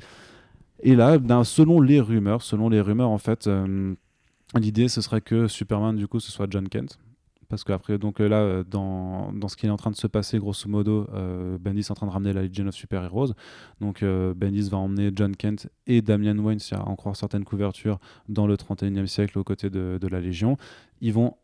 Et 0.82 0.96
là, 0.96 1.18
ben, 1.18 1.44
selon 1.44 1.80
les 1.80 2.00
rumeurs, 2.00 2.42
selon 2.42 2.68
les 2.68 2.80
rumeurs, 2.80 3.10
en 3.10 3.18
fait, 3.18 3.46
euh, 3.46 3.94
l'idée 4.58 4.88
ce 4.88 5.00
serait 5.00 5.20
que 5.20 5.46
Superman, 5.46 5.96
du 5.96 6.08
coup, 6.08 6.20
ce 6.20 6.32
soit 6.32 6.46
John 6.50 6.68
Kent. 6.68 6.98
parce 7.48 7.64
qu'après, 7.64 7.98
donc 7.98 8.18
là, 8.18 8.40
euh, 8.40 8.64
dans, 8.64 9.30
dans, 9.32 9.46
ce 9.48 9.56
qui 9.56 9.66
est 9.66 9.70
en 9.70 9.76
train 9.76 9.90
de 9.90 9.96
se 9.96 10.06
passer, 10.06 10.38
grosso 10.38 10.68
modo, 10.68 11.06
euh, 11.14 11.58
Bendis 11.58 11.80
est 11.80 11.90
en 11.90 11.94
train 11.94 12.06
de 12.06 12.12
ramener 12.12 12.32
la 12.32 12.42
Legion 12.42 12.66
of 12.66 12.74
Super 12.74 13.04
Heroes. 13.04 13.34
Donc 13.80 14.02
euh, 14.02 14.34
Bendis 14.34 14.70
va 14.70 14.78
emmener 14.78 15.10
John 15.14 15.36
Kent 15.36 15.68
et 15.86 16.02
Damian 16.02 16.38
Wayne, 16.38 16.58
si 16.58 16.74
à 16.74 16.86
en 16.88 16.96
croire 16.96 17.14
certaines 17.14 17.44
couvertures, 17.44 17.98
dans 18.28 18.46
le 18.46 18.56
31e 18.56 19.06
siècle 19.06 19.38
aux 19.38 19.44
côtés 19.44 19.70
de, 19.70 19.98
de 20.00 20.08
la 20.08 20.20
Légion. 20.20 20.56
Ils 21.00 21.12
vont 21.12 21.34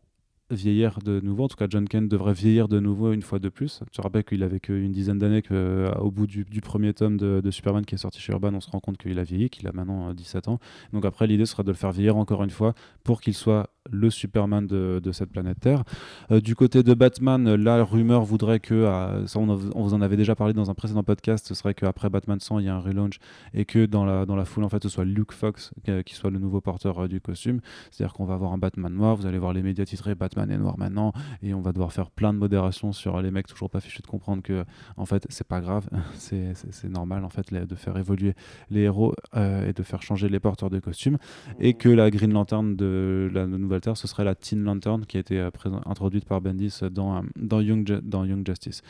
vieillir 0.51 0.99
de 1.03 1.19
nouveau. 1.19 1.45
En 1.45 1.47
tout 1.47 1.55
cas, 1.55 1.67
John 1.69 1.87
Kent 1.87 2.09
devrait 2.09 2.33
vieillir 2.33 2.67
de 2.67 2.79
nouveau 2.79 3.11
une 3.13 3.21
fois 3.21 3.39
de 3.39 3.49
plus. 3.49 3.81
Tu 3.91 3.97
te 3.97 4.01
rappelles 4.01 4.23
qu'il 4.23 4.43
avait 4.43 4.59
qu'une 4.59 4.91
dizaine 4.91 5.19
d'années 5.19 5.41
qu'au 5.41 5.53
euh, 5.53 6.11
bout 6.11 6.27
du, 6.27 6.45
premier 6.61 6.93
tome 6.93 7.17
de, 7.17 7.51
Superman 7.51 7.85
qui 7.85 7.95
est 7.95 7.99
sorti 7.99 8.19
chez 8.19 8.33
Urban, 8.33 8.53
on 8.53 8.61
se 8.61 8.69
rend 8.69 8.79
compte 8.79 8.97
qu'il 8.97 9.17
a 9.19 9.23
vieilli, 9.23 9.49
qu'il 9.49 9.67
a 9.67 9.71
maintenant 9.71 10.13
17 10.13 10.47
ans. 10.47 10.59
Donc 10.93 11.05
après, 11.05 11.27
l'idée 11.27 11.45
sera 11.45 11.63
de 11.63 11.69
le 11.69 11.75
faire 11.75 11.91
vieillir 11.91 12.17
encore 12.17 12.43
une 12.43 12.49
fois 12.49 12.73
pour 13.03 13.21
qu'il 13.21 13.33
soit 13.33 13.69
le 13.91 14.09
Superman 14.09 14.67
de, 14.67 15.11
cette 15.11 15.31
planète 15.31 15.59
Terre. 15.59 15.83
Euh, 16.31 16.39
du 16.39 16.55
côté 16.55 16.83
de 16.83 16.93
Batman, 16.93 17.55
la 17.55 17.83
rumeur 17.83 18.23
voudrait 18.23 18.59
que, 18.59 18.73
euh, 18.73 19.25
ça 19.27 19.39
on, 19.39 19.55
vous 19.55 19.93
en 19.93 20.01
avait 20.01 20.17
déjà 20.17 20.35
parlé 20.35 20.53
dans 20.53 20.69
un 20.69 20.73
précédent 20.73 21.03
podcast, 21.03 21.47
ce 21.47 21.55
serait 21.55 21.73
qu'après 21.73 22.09
Batman 22.09 22.39
100, 22.39 22.59
il 22.59 22.65
y 22.65 22.69
a 22.69 22.75
un 22.75 22.79
relaunch 22.79 23.19
et 23.53 23.65
que 23.65 23.85
dans 23.85 24.05
la, 24.05 24.25
dans 24.25 24.35
la 24.35 24.45
foule, 24.45 24.63
en 24.63 24.69
fait, 24.69 24.83
ce 24.83 24.89
soit 24.89 25.05
Luke 25.05 25.31
Fox 25.31 25.71
qui 26.05 26.13
soit 26.13 26.29
le 26.29 26.39
nouveau 26.39 26.61
porteur 26.61 27.07
du 27.07 27.21
costume. 27.21 27.59
C'est-à-dire 27.91 28.13
qu'on 28.13 28.25
va 28.25 28.35
avoir 28.35 28.53
un 28.53 28.57
Batman 28.57 28.93
noir, 28.93 29.15
vous 29.15 29.25
allez 29.25 29.39
voir 29.39 29.53
les 29.53 29.63
médias 29.63 29.85
titrés 29.85 30.15
Batman 30.15 30.49
et 30.51 30.57
noir 30.57 30.77
maintenant 30.77 31.13
et 31.41 31.53
on 31.53 31.61
va 31.61 31.71
devoir 31.71 31.93
faire 31.93 32.11
plein 32.11 32.33
de 32.33 32.37
modérations 32.37 32.91
sur 32.91 33.21
les 33.21 33.31
mecs 33.31 33.47
toujours 33.47 33.69
pas 33.69 33.79
fichus 33.79 34.01
de 34.01 34.07
comprendre 34.07 34.43
que 34.43 34.65
en 34.97 35.05
fait 35.05 35.25
c'est 35.29 35.47
pas 35.47 35.61
grave 35.61 35.87
c'est 36.17 36.89
normal 36.89 37.23
en 37.25 37.29
fait 37.29 37.53
de 37.53 37.75
faire 37.75 37.97
évoluer 37.97 38.33
les 38.69 38.81
héros 38.81 39.13
euh, 39.35 39.67
et 39.67 39.73
de 39.73 39.83
faire 39.83 40.01
changer 40.01 40.29
les 40.29 40.39
porteurs 40.39 40.69
de 40.69 40.79
costumes 40.79 41.17
et 41.59 41.73
que 41.73 41.89
la 41.89 42.09
Green 42.11 42.33
Lantern 42.33 42.75
de 42.75 43.29
la 43.33 43.47
Nouvelle 43.47 43.78
Ce 43.95 44.07
serait 44.07 44.23
la 44.23 44.35
Teen 44.35 44.63
Lantern 44.63 45.05
qui 45.05 45.17
a 45.17 45.19
été 45.19 45.39
euh, 45.39 45.49
introduite 45.85 46.25
par 46.25 46.41
Bendis 46.41 46.79
dans, 46.91 47.17
euh, 47.17 47.63
Young, 47.63 47.83
dans 48.01 48.25
Young 48.25 48.45
Justice 48.45 48.81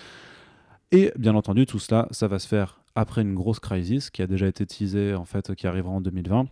et 0.91 1.11
bien 1.17 1.35
entendu 1.35 1.65
tout 1.65 1.79
cela 1.79 2.07
ça 2.11 2.27
va 2.27 2.39
se 2.39 2.47
faire 2.47 2.81
après 2.95 3.21
une 3.21 3.35
grosse 3.35 3.59
crisis 3.59 4.09
qui 4.09 4.21
a 4.21 4.27
déjà 4.27 4.47
été 4.47 4.65
teasée 4.65 5.13
en 5.13 5.25
fait 5.25 5.53
qui 5.55 5.67
arrivera 5.67 5.91
en 5.91 6.01
2020 6.01 6.47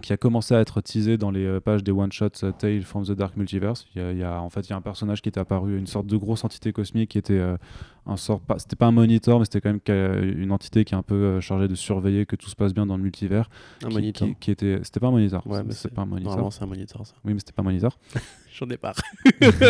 qui 0.00 0.12
a 0.12 0.16
commencé 0.16 0.54
à 0.54 0.60
être 0.60 0.80
teasé 0.80 1.18
dans 1.18 1.30
les 1.30 1.44
euh, 1.44 1.60
pages 1.60 1.82
des 1.82 1.90
one-shots 1.90 2.52
Tale 2.58 2.82
from 2.82 3.04
the 3.04 3.12
Dark 3.12 3.36
Multiverse. 3.36 3.86
Il 3.96 4.16
y, 4.16 4.22
a, 4.22 4.40
en 4.40 4.48
fait, 4.48 4.60
il 4.60 4.70
y 4.70 4.72
a 4.72 4.76
un 4.76 4.80
personnage 4.80 5.22
qui 5.22 5.28
est 5.28 5.38
apparu, 5.38 5.76
une 5.76 5.88
sorte 5.88 6.06
de 6.06 6.16
grosse 6.16 6.44
entité 6.44 6.72
cosmique 6.72 7.10
qui 7.10 7.18
était 7.18 7.42
un 8.08 8.16
sort, 8.16 8.40
c'était 8.56 8.76
pas 8.76 8.86
un 8.86 8.92
monitor, 8.92 9.38
mais 9.38 9.44
c'était 9.44 9.60
quand 9.60 9.70
même 9.70 10.38
une 10.38 10.50
entité 10.50 10.84
qui 10.84 10.94
est 10.94 10.96
un 10.96 11.02
peu 11.02 11.14
euh, 11.14 11.40
chargée 11.40 11.68
de 11.68 11.74
surveiller 11.74 12.26
que 12.26 12.36
tout 12.36 12.48
se 12.48 12.56
passe 12.56 12.74
bien 12.74 12.86
dans 12.86 12.96
le 12.96 13.02
multivers. 13.02 13.48
Un 13.84 13.90
monitor. 13.90 14.28
Qui, 14.40 14.50
était, 14.50 14.80
c'était 14.82 15.00
pas 15.00 15.08
un 15.08 15.12
monitor. 15.12 15.46
Ouais, 15.46 15.60
c'est 15.70 15.92
pas 15.92 16.02
un 16.02 16.06
monitor. 16.06 16.30
Normalement, 16.30 16.50
c'est 16.50 16.62
un 16.62 16.66
monitor. 16.66 17.06
Ça. 17.06 17.14
Oui, 17.24 17.34
mais 17.34 17.38
c'était 17.38 17.52
pas 17.52 17.62
un 17.62 17.66
monitor. 17.66 17.98
J'en 18.58 18.68
ai 18.70 18.76
pas. 18.76 18.92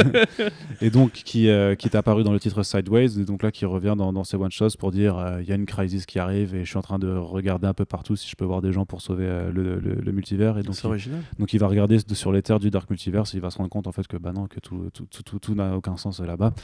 et 0.81 0.89
donc 0.89 1.13
qui, 1.13 1.49
euh, 1.49 1.75
qui 1.75 1.89
est 1.89 1.97
apparu 1.97 2.25
dans 2.25 2.33
le 2.33 2.41
titre 2.41 2.63
Sideways, 2.63 3.21
et 3.21 3.25
donc 3.25 3.43
là 3.43 3.51
qui 3.51 3.67
revient 3.67 3.95
dans, 3.99 4.15
dans 4.15 4.25
ces 4.25 4.37
one 4.37 4.51
shots 4.51 4.79
pour 4.79 4.93
dire 4.93 5.19
euh, 5.19 5.43
il 5.43 5.49
y 5.49 5.53
a 5.53 5.57
une 5.57 5.67
crisis 5.67 6.07
qui 6.07 6.19
arrive 6.19 6.55
et 6.55 6.65
je 6.65 6.71
suis 6.71 6.79
en 6.79 6.83
train 6.83 6.99
de 6.99 7.11
regarder 7.11 7.67
un 7.67 7.75
peu 7.75 7.85
partout 7.85 8.17
si 8.17 8.31
je 8.31 8.37
peux 8.37 8.47
voir 8.47 8.63
des 8.63 8.73
gens 8.73 8.87
pour 8.87 9.03
sauver 9.03 9.27
euh, 9.27 9.51
le, 9.53 9.79
le, 9.79 10.13
multivers. 10.13 10.57
Et 10.57 10.63
donc, 10.63 10.75
c'est 10.75 10.87
original. 10.87 11.21
Donc 11.39 11.53
il 11.53 11.59
va 11.61 11.67
regarder 11.67 11.99
sur 12.15 12.33
les 12.33 12.41
terres 12.41 12.61
du 12.61 12.71
Dark 12.71 12.89
Multiverse, 12.89 13.35
et 13.35 13.37
il 13.37 13.41
va 13.41 13.51
se 13.51 13.59
rendre 13.59 13.69
compte 13.69 13.87
en 13.87 13.93
fait 13.93 14.07
que 14.07 14.17
bah 14.17 14.33
non, 14.33 14.47
que 14.47 14.61
tout, 14.61 14.89
tout, 14.95 15.07
tout, 15.07 15.39
tout 15.39 15.55
n'a 15.55 15.77
aucun 15.77 15.99
sens 15.99 16.21
là-bas. 16.21 16.55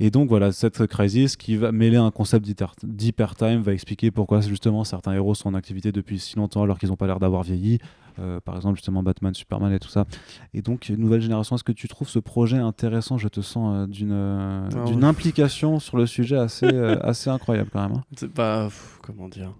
Et 0.00 0.10
donc 0.10 0.28
voilà, 0.28 0.52
cette 0.52 0.86
crisis 0.86 1.36
qui 1.36 1.56
va 1.56 1.72
mêler 1.72 1.96
un 1.96 2.10
concept 2.10 2.46
d'hyper-time 2.82 3.62
va 3.62 3.72
expliquer 3.72 4.10
pourquoi 4.10 4.40
justement 4.40 4.84
certains 4.84 5.12
héros 5.12 5.34
sont 5.34 5.50
en 5.50 5.54
activité 5.54 5.92
depuis 5.92 6.18
si 6.18 6.36
longtemps 6.36 6.62
alors 6.62 6.78
qu'ils 6.78 6.88
n'ont 6.88 6.96
pas 6.96 7.06
l'air 7.06 7.20
d'avoir 7.20 7.42
vieilli. 7.42 7.78
Euh, 8.20 8.38
par 8.40 8.54
exemple 8.54 8.76
justement 8.76 9.02
Batman, 9.02 9.34
Superman 9.34 9.72
et 9.72 9.80
tout 9.80 9.88
ça. 9.88 10.04
Et 10.52 10.62
donc 10.62 10.88
nouvelle 10.90 11.20
génération, 11.20 11.56
est-ce 11.56 11.64
que 11.64 11.72
tu 11.72 11.88
trouves 11.88 12.08
ce 12.08 12.20
projet 12.20 12.58
intéressant? 12.58 13.18
Je 13.18 13.28
te 13.28 13.40
sens 13.40 13.74
euh, 13.74 13.86
d'une 13.88 14.12
euh, 14.12 14.68
ah 14.72 14.84
d'une 14.84 15.02
implication 15.02 15.80
sur 15.80 15.96
le 15.96 16.06
sujet 16.06 16.36
assez 16.36 16.66
assez 17.02 17.30
incroyable 17.30 17.70
quand 17.72 17.88
même. 17.88 17.98
Hein. 17.98 18.04
C'est 18.16 18.32
pas 18.32 18.68
comment 19.02 19.28
dire? 19.28 19.52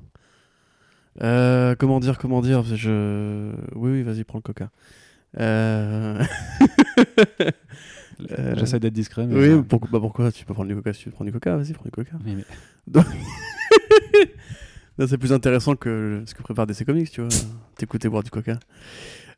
comment 1.79 2.01
dire, 2.01 2.19
comment 2.19 2.41
dire? 2.41 2.65
Je... 2.65 3.53
Oui, 3.75 3.91
oui, 3.91 4.03
vas-y, 4.03 4.25
prends 4.25 4.39
le 4.39 4.43
coca. 4.43 4.71
Euh, 8.39 8.55
J'essaie 8.57 8.81
d'être 8.81 8.93
discret. 8.93 9.27
Mais 9.27 9.55
oui, 9.55 9.63
pourquoi, 9.69 9.89
bah 9.93 10.01
pourquoi 10.01 10.33
Tu 10.33 10.45
peux 10.45 10.55
prendre 10.55 10.69
du 10.69 10.75
coca 10.75 10.93
si 10.93 11.01
tu 11.01 11.09
veux 11.09 11.15
prendre 11.15 11.31
du 11.31 11.33
coca, 11.33 11.57
vas-y, 11.57 11.73
prends 11.73 11.85
du 11.85 11.91
coca. 11.91 12.13
c'est 15.07 15.19
plus 15.19 15.33
intéressant 15.33 15.75
que 15.75 16.23
ce 16.27 16.35
que 16.35 16.43
prépare 16.43 16.67
DC 16.67 16.85
Comics, 16.85 17.11
tu 17.11 17.21
vois. 17.21 17.31
T'écouter 17.77 18.09
boire 18.09 18.23
du 18.23 18.31
coca. 18.31 18.59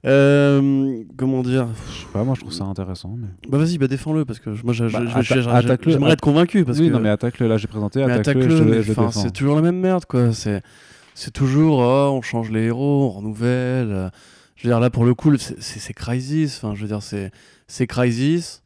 Euh, 0.04 1.02
comment 1.16 1.42
dire? 1.42 1.68
Je 1.90 2.00
sais 2.00 2.06
pas, 2.12 2.22
moi 2.22 2.34
je 2.34 2.40
trouve 2.40 2.52
ça 2.52 2.64
intéressant. 2.64 3.16
Mais... 3.18 3.28
Bah 3.48 3.58
vas-y, 3.58 3.78
bah 3.78 3.88
défends-le 3.88 4.24
parce 4.24 4.38
que 4.38 4.50
moi 4.62 4.72
j'aimerais 4.72 6.12
être 6.12 6.20
convaincu. 6.20 6.64
Parce 6.64 6.78
oui, 6.78 6.88
que... 6.88 6.92
non 6.92 7.00
mais 7.00 7.08
attaque-le, 7.08 7.48
là 7.48 7.56
j'ai 7.56 7.66
présenté, 7.66 8.02
attaque-le. 8.02 8.90
Attaque 8.90 9.12
c'est 9.12 9.32
toujours 9.32 9.56
la 9.56 9.62
même 9.62 9.80
merde 9.80 10.04
quoi. 10.04 10.32
C'est 10.32 11.30
toujours, 11.32 11.78
oh, 11.78 12.10
on 12.12 12.20
change 12.20 12.50
les 12.50 12.64
héros, 12.64 13.06
on 13.06 13.08
renouvelle. 13.08 14.10
Je 14.54 14.64
veux 14.64 14.70
dire, 14.70 14.80
là 14.80 14.90
pour 14.90 15.04
le 15.04 15.14
coup, 15.14 15.34
c'est 15.38 15.94
Crisis. 15.94 16.58
Enfin, 16.58 16.74
je 16.74 16.82
veux 16.82 16.88
dire, 16.88 17.02
c'est 17.02 17.86
Crisis. 17.86 18.62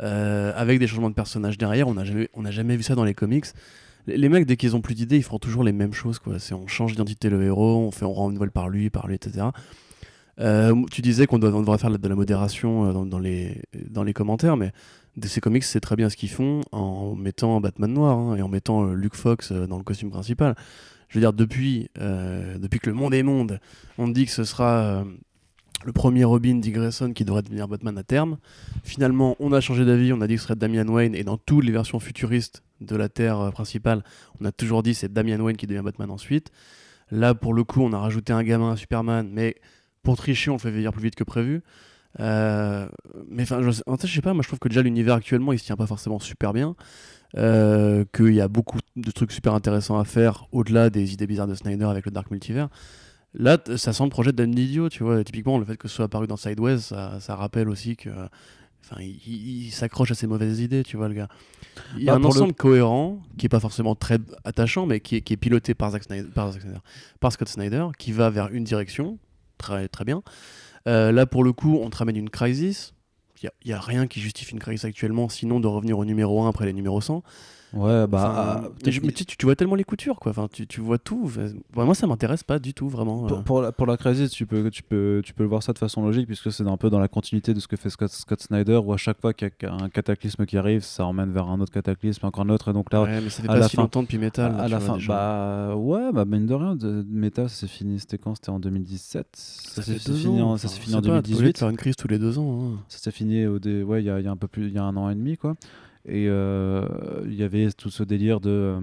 Euh, 0.00 0.52
avec 0.56 0.78
des 0.78 0.86
changements 0.86 1.10
de 1.10 1.14
personnages 1.14 1.58
derrière. 1.58 1.86
On 1.86 1.94
n'a 1.94 2.04
jamais, 2.04 2.28
jamais 2.48 2.76
vu 2.76 2.82
ça 2.82 2.94
dans 2.94 3.04
les 3.04 3.14
comics. 3.14 3.46
Les, 4.06 4.28
mecs, 4.28 4.46
dès 4.46 4.56
qu'ils 4.56 4.74
ont 4.74 4.80
plus 4.80 4.94
d'idées, 4.94 5.18
ils 5.18 5.22
font 5.22 5.38
toujours 5.38 5.62
les 5.64 5.72
mêmes 5.72 5.92
choses. 5.92 6.18
Quoi. 6.18 6.36
On 6.52 6.66
change 6.66 6.92
d'identité 6.92 7.28
le 7.28 7.42
héros, 7.44 7.86
on, 7.86 7.90
fait, 7.90 8.04
on 8.04 8.12
rend 8.12 8.28
une 8.28 8.34
nouvelle 8.34 8.50
par 8.50 8.68
lui, 8.68 8.90
par 8.90 9.06
lui, 9.06 9.14
etc. 9.14 9.46
Euh, 10.40 10.74
tu 10.90 11.02
disais 11.02 11.26
qu'on 11.26 11.38
devrait 11.38 11.78
faire 11.78 11.90
de 11.90 12.08
la 12.08 12.14
modération 12.14 12.86
euh, 12.86 13.04
dans, 13.04 13.18
les, 13.18 13.62
dans 13.90 14.02
les 14.02 14.14
commentaires, 14.14 14.56
mais 14.56 14.72
DC 15.18 15.40
Comics, 15.40 15.62
c'est 15.62 15.80
très 15.80 15.94
bien 15.94 16.08
ce 16.08 16.16
qu'ils 16.16 16.30
font 16.30 16.62
en 16.72 17.14
mettant 17.14 17.60
Batman 17.60 17.92
noir 17.92 18.16
hein, 18.16 18.36
et 18.36 18.42
en 18.42 18.48
mettant 18.48 18.86
Luke 18.86 19.14
Fox 19.14 19.52
dans 19.52 19.76
le 19.76 19.84
costume 19.84 20.10
principal. 20.10 20.56
Je 21.10 21.18
veux 21.18 21.20
dire, 21.20 21.34
depuis, 21.34 21.90
depuis 21.96 22.80
que 22.80 22.88
le 22.88 22.96
monde 22.96 23.12
est 23.12 23.22
monde, 23.22 23.60
on 23.98 24.08
dit 24.08 24.24
que 24.24 24.32
ce 24.32 24.44
sera 24.44 25.04
le 25.84 25.92
premier 25.92 26.24
Robin 26.24 26.56
Dick 26.56 26.74
Grayson 26.74 27.12
qui 27.12 27.24
devrait 27.24 27.42
devenir 27.42 27.68
Batman 27.68 27.96
à 27.98 28.02
terme. 28.02 28.38
Finalement, 28.84 29.36
on 29.40 29.52
a 29.52 29.60
changé 29.60 29.84
d'avis, 29.84 30.12
on 30.12 30.20
a 30.20 30.26
dit 30.26 30.34
que 30.34 30.40
ce 30.40 30.46
serait 30.46 30.56
Damian 30.56 30.86
Wayne, 30.86 31.14
et 31.14 31.24
dans 31.24 31.36
toutes 31.36 31.64
les 31.64 31.72
versions 31.72 32.00
futuristes 32.00 32.62
de 32.80 32.96
la 32.96 33.08
Terre 33.08 33.40
euh, 33.40 33.50
principale, 33.50 34.02
on 34.40 34.44
a 34.44 34.52
toujours 34.52 34.82
dit 34.82 34.94
c'est 34.94 35.12
Damian 35.12 35.40
Wayne 35.40 35.56
qui 35.56 35.66
devient 35.66 35.82
Batman 35.84 36.10
ensuite. 36.10 36.50
Là, 37.10 37.34
pour 37.34 37.54
le 37.54 37.64
coup, 37.64 37.82
on 37.82 37.92
a 37.92 37.98
rajouté 37.98 38.32
un 38.32 38.42
gamin 38.42 38.72
à 38.72 38.76
Superman, 38.76 39.28
mais 39.30 39.56
pour 40.02 40.16
tricher, 40.16 40.50
on 40.50 40.58
fait 40.58 40.70
vieillir 40.70 40.92
plus 40.92 41.02
vite 41.02 41.14
que 41.14 41.24
prévu. 41.24 41.62
Euh, 42.20 42.88
mais 43.28 43.44
enfin, 43.44 43.62
je, 43.62 43.70
je 43.70 44.06
sais 44.06 44.20
pas, 44.20 44.34
moi 44.34 44.42
je 44.42 44.48
trouve 44.48 44.58
que 44.58 44.68
déjà 44.68 44.82
l'univers 44.82 45.14
actuellement 45.14 45.54
il 45.54 45.58
se 45.58 45.64
tient 45.64 45.76
pas 45.76 45.86
forcément 45.86 46.18
super 46.18 46.52
bien. 46.52 46.76
Euh, 47.38 48.04
qu'il 48.14 48.34
y 48.34 48.42
a 48.42 48.48
beaucoup 48.48 48.78
de 48.94 49.10
trucs 49.10 49.32
super 49.32 49.54
intéressants 49.54 49.98
à 49.98 50.04
faire 50.04 50.46
au-delà 50.52 50.90
des 50.90 51.14
idées 51.14 51.26
bizarres 51.26 51.46
de 51.46 51.54
Snyder 51.54 51.86
avec 51.86 52.04
le 52.04 52.12
Dark 52.12 52.30
Multiverse. 52.30 52.68
Là, 53.34 53.58
ça 53.76 53.92
sent 53.92 54.04
le 54.04 54.10
projet 54.10 54.32
d'un 54.32 54.50
idiot, 54.52 54.88
tu 54.88 55.04
vois. 55.04 55.24
typiquement, 55.24 55.58
le 55.58 55.64
fait 55.64 55.76
que 55.76 55.88
ce 55.88 55.96
soit 55.96 56.04
apparu 56.04 56.26
dans 56.26 56.36
Sideways, 56.36 56.78
ça, 56.78 57.18
ça 57.20 57.34
rappelle 57.34 57.68
aussi 57.68 57.96
que. 57.96 58.10
Enfin, 58.84 59.00
il, 59.00 59.70
s'accroche 59.70 60.10
à 60.10 60.14
ses 60.14 60.26
mauvaises 60.26 60.60
idées, 60.60 60.82
tu 60.82 60.96
vois, 60.96 61.08
le 61.08 61.14
gars. 61.14 61.28
Il 61.96 62.02
y 62.02 62.08
a 62.08 62.12
bah, 62.12 62.18
un 62.18 62.24
ensemble 62.24 62.52
cohérent, 62.52 63.22
qui 63.38 63.46
est 63.46 63.48
pas 63.48 63.60
forcément 63.60 63.94
très 63.94 64.18
attachant, 64.44 64.86
mais 64.86 65.00
qui 65.00 65.16
est, 65.16 65.20
qui 65.20 65.32
est 65.32 65.36
piloté 65.36 65.74
par, 65.74 65.92
Zack 65.92 66.02
Snyder, 66.02 66.28
par, 66.34 66.52
par, 67.20 67.32
Scott 67.32 67.48
Snyder, 67.48 67.86
qui 67.96 68.10
va 68.12 68.28
vers 68.28 68.48
une 68.48 68.64
direction, 68.64 69.18
très, 69.56 69.88
très 69.88 70.04
bien. 70.04 70.22
Euh, 70.88 71.12
là, 71.12 71.26
pour 71.26 71.44
le 71.44 71.52
coup, 71.52 71.78
on 71.80 71.90
te 71.90 71.96
ramène 71.96 72.16
une 72.16 72.30
crisis. 72.30 72.92
Il 73.42 73.50
n'y 73.64 73.72
a, 73.72 73.78
a, 73.78 73.80
rien 73.80 74.06
qui 74.08 74.20
justifie 74.20 74.52
une 74.52 74.60
crisis 74.60 74.84
actuellement, 74.84 75.28
sinon 75.28 75.60
de 75.60 75.68
revenir 75.68 75.98
au 75.98 76.04
numéro 76.04 76.42
1 76.42 76.48
après 76.48 76.66
les 76.66 76.72
numéros 76.72 77.00
100. 77.00 77.22
Ouais, 77.72 78.06
bah. 78.06 78.62
Euh, 78.64 78.68
mais 79.02 79.12
tu, 79.12 79.24
tu, 79.24 79.46
vois 79.46 79.56
tellement 79.56 79.76
les 79.76 79.84
coutures, 79.84 80.20
quoi. 80.20 80.30
Enfin, 80.30 80.48
tu, 80.52 80.66
tu 80.66 80.80
vois 80.80 80.98
tout. 80.98 81.30
moi, 81.74 81.94
ça 81.94 82.06
m'intéresse 82.06 82.42
pas 82.42 82.58
du 82.58 82.74
tout, 82.74 82.88
vraiment. 82.88 83.26
Pour, 83.26 83.38
euh. 83.38 83.42
pour, 83.42 83.62
la, 83.62 83.72
pour 83.72 83.86
la 83.86 83.96
crisis, 83.96 84.30
tu 84.30 84.46
peux, 84.46 84.70
tu, 84.70 84.82
peux, 84.82 85.22
tu 85.24 85.32
peux 85.32 85.42
le 85.42 85.48
voir 85.48 85.62
ça 85.62 85.72
de 85.72 85.78
façon 85.78 86.02
logique, 86.02 86.26
puisque 86.26 86.52
c'est 86.52 86.66
un 86.66 86.76
peu 86.76 86.90
dans 86.90 86.98
la 86.98 87.08
continuité 87.08 87.54
de 87.54 87.60
ce 87.60 87.68
que 87.68 87.76
fait 87.76 87.88
Scott, 87.88 88.10
Scott 88.10 88.42
Snyder, 88.42 88.76
où 88.84 88.92
à 88.92 88.98
chaque 88.98 89.20
fois 89.20 89.32
qu'il 89.32 89.50
y 89.62 89.66
a 89.66 89.72
un 89.72 89.88
cataclysme 89.88 90.44
qui 90.44 90.58
arrive, 90.58 90.82
ça 90.82 91.06
emmène 91.06 91.32
vers 91.32 91.48
un 91.48 91.60
autre 91.60 91.72
cataclysme, 91.72 92.26
encore 92.26 92.44
un 92.44 92.50
autre. 92.50 92.70
Et 92.70 92.74
donc 92.74 92.92
là, 92.92 93.02
ouais, 93.02 93.20
mais 93.22 93.30
ça 93.30 93.42
fait 93.42 93.48
pas 93.48 93.68
si 93.68 93.76
longtemps 93.76 94.02
depuis 94.02 94.18
Metal. 94.18 94.54
À, 94.58 94.68
la 94.68 94.78
fin, 94.78 94.98
bah 95.08 95.74
ouais, 95.74 96.12
bah 96.12 96.26
mine 96.26 96.46
de 96.46 96.54
rien, 96.54 96.76
de, 96.76 97.04
Metal, 97.08 97.48
ça 97.48 97.56
s'est 97.56 97.66
fini, 97.66 97.98
c'était 97.98 98.18
quand? 98.18 98.34
C'était 98.34 98.50
en 98.50 98.60
2017. 98.60 99.26
Ça, 99.32 99.82
s'est 99.82 99.98
fini, 99.98 100.42
en, 100.42 100.58
ça 100.58 100.68
s'est 100.68 100.80
fini 100.80 100.94
en 100.94 101.00
2018. 101.00 101.58
faire 101.58 101.70
une 101.70 101.76
crise 101.76 101.96
tous 101.96 102.08
les 102.08 102.18
deux 102.18 102.38
ans. 102.38 102.60
Hein. 102.62 102.78
Ça 102.88 102.98
s'est 102.98 103.10
fini 103.10 103.46
au 103.46 103.58
ouais, 103.58 104.02
il 104.02 104.06
y, 104.06 104.10
a, 104.10 104.20
y 104.20 104.26
a 104.26 104.30
un 104.30 104.36
peu 104.36 104.48
plus, 104.48 104.66
il 104.66 104.74
y 104.74 104.78
a 104.78 104.84
un 104.84 104.96
an 104.96 105.08
et 105.08 105.14
demi, 105.14 105.38
quoi. 105.38 105.54
Et 106.06 106.26
euh, 106.28 106.86
il 107.26 107.34
y 107.34 107.42
avait 107.42 107.70
tout 107.72 107.90
ce 107.90 108.02
délire 108.02 108.40
de. 108.40 108.50
Euh, 108.50 108.80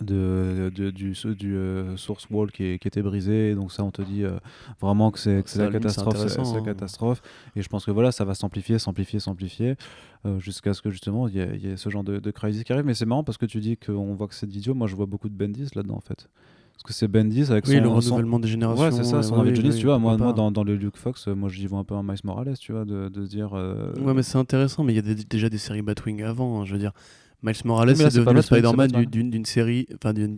de, 0.00 0.72
de, 0.74 0.90
du, 0.90 1.12
du 1.36 1.54
euh, 1.54 1.98
source 1.98 2.26
wall 2.30 2.50
qui, 2.50 2.78
qui, 2.78 2.88
était 2.88 3.02
brisé 3.02 3.54
donc 3.54 3.70
ça 3.70 3.84
on 3.84 3.90
te 3.90 4.00
dit 4.00 4.24
vraiment 4.80 5.10
que 5.10 5.18
c'est 5.18 5.44
la 5.56 5.70
catastrophe 5.70 6.16
c'est 6.16 6.40
la 6.40 6.44
hein. 6.44 6.62
catastrophe 6.64 7.22
et 7.54 7.62
je 7.62 7.68
pense 7.68 7.84
que 7.84 7.90
voilà 7.90 8.10
ça 8.10 8.24
va 8.24 8.34
s'amplifier 8.34 8.78
s'amplifier 8.78 9.20
s'amplifier 9.20 9.76
jusqu'à 10.38 10.72
ce 10.72 10.80
que 10.80 10.90
justement 10.90 11.28
il 11.28 11.36
y, 11.36 11.40
ait 11.40 11.76
ce 11.76 11.90
genre 11.90 12.04
de, 12.04 12.18
de 12.18 12.30
crisis 12.30 12.64
qui 12.64 12.72
arrive 12.72 12.86
mais 12.86 12.94
c'est 12.94 13.04
marrant 13.04 13.22
parce 13.22 13.36
que 13.36 13.44
tu 13.44 13.60
dis 13.60 13.76
qu'on 13.76 14.14
voit 14.14 14.28
que 14.28 14.34
c'est 14.34 14.52
idiot 14.52 14.72
moi 14.72 14.86
je 14.86 14.96
vois 14.96 15.06
beaucoup 15.06 15.28
de 15.28 15.36
Bendis 15.36 15.68
là-dedans 15.74 15.96
en 15.96 16.00
fait 16.00 16.26
Parce 16.82 16.94
que 16.94 16.98
c'est 16.98 17.06
Bendis 17.08 17.50
avec 17.52 17.66
Oui, 17.66 17.74
son. 17.76 17.80
le 17.80 17.88
son- 17.88 17.94
renouvellement 18.16 18.40
des 18.40 18.48
générations. 18.48 18.82
Ouais, 18.84 18.90
c'est 18.90 19.04
ça, 19.04 19.22
son 19.22 19.34
oui, 19.34 19.40
Origins, 19.40 19.70
oui, 19.70 19.78
tu 19.78 19.86
vois. 19.86 19.98
Moi, 20.00 20.16
moi 20.16 20.32
dans, 20.32 20.50
dans 20.50 20.64
le 20.64 20.74
Luke 20.74 20.96
Fox, 20.96 21.28
euh, 21.28 21.34
moi, 21.34 21.48
j'y 21.48 21.66
vois 21.68 21.78
un 21.78 21.84
peu 21.84 21.94
un 21.94 22.02
Miles 22.02 22.16
Morales, 22.24 22.58
tu 22.58 22.72
vois, 22.72 22.84
de, 22.84 23.08
de 23.08 23.24
dire. 23.24 23.50
euh, 23.54 23.92
Ouais, 24.00 24.14
mais 24.14 24.22
c'est 24.24 24.38
intéressant, 24.38 24.82
mais 24.82 24.92
il 24.92 24.96
y 24.96 24.98
a 24.98 25.02
des- 25.02 25.14
déjà 25.24 25.48
des 25.48 25.58
séries 25.58 25.82
Batwing 25.82 26.22
avant. 26.24 26.60
hein, 26.60 26.64
je 26.64 26.72
veux 26.72 26.80
dire, 26.80 26.92
Miles 27.42 27.56
Morales, 27.64 27.96
c'est 27.96 28.14
devenu 28.14 28.34
le 28.36 28.42
Spider-Man 28.42 28.90
d'une 29.06 29.44
série, 29.44 29.86
enfin 29.96 30.12
d'une- 30.12 30.34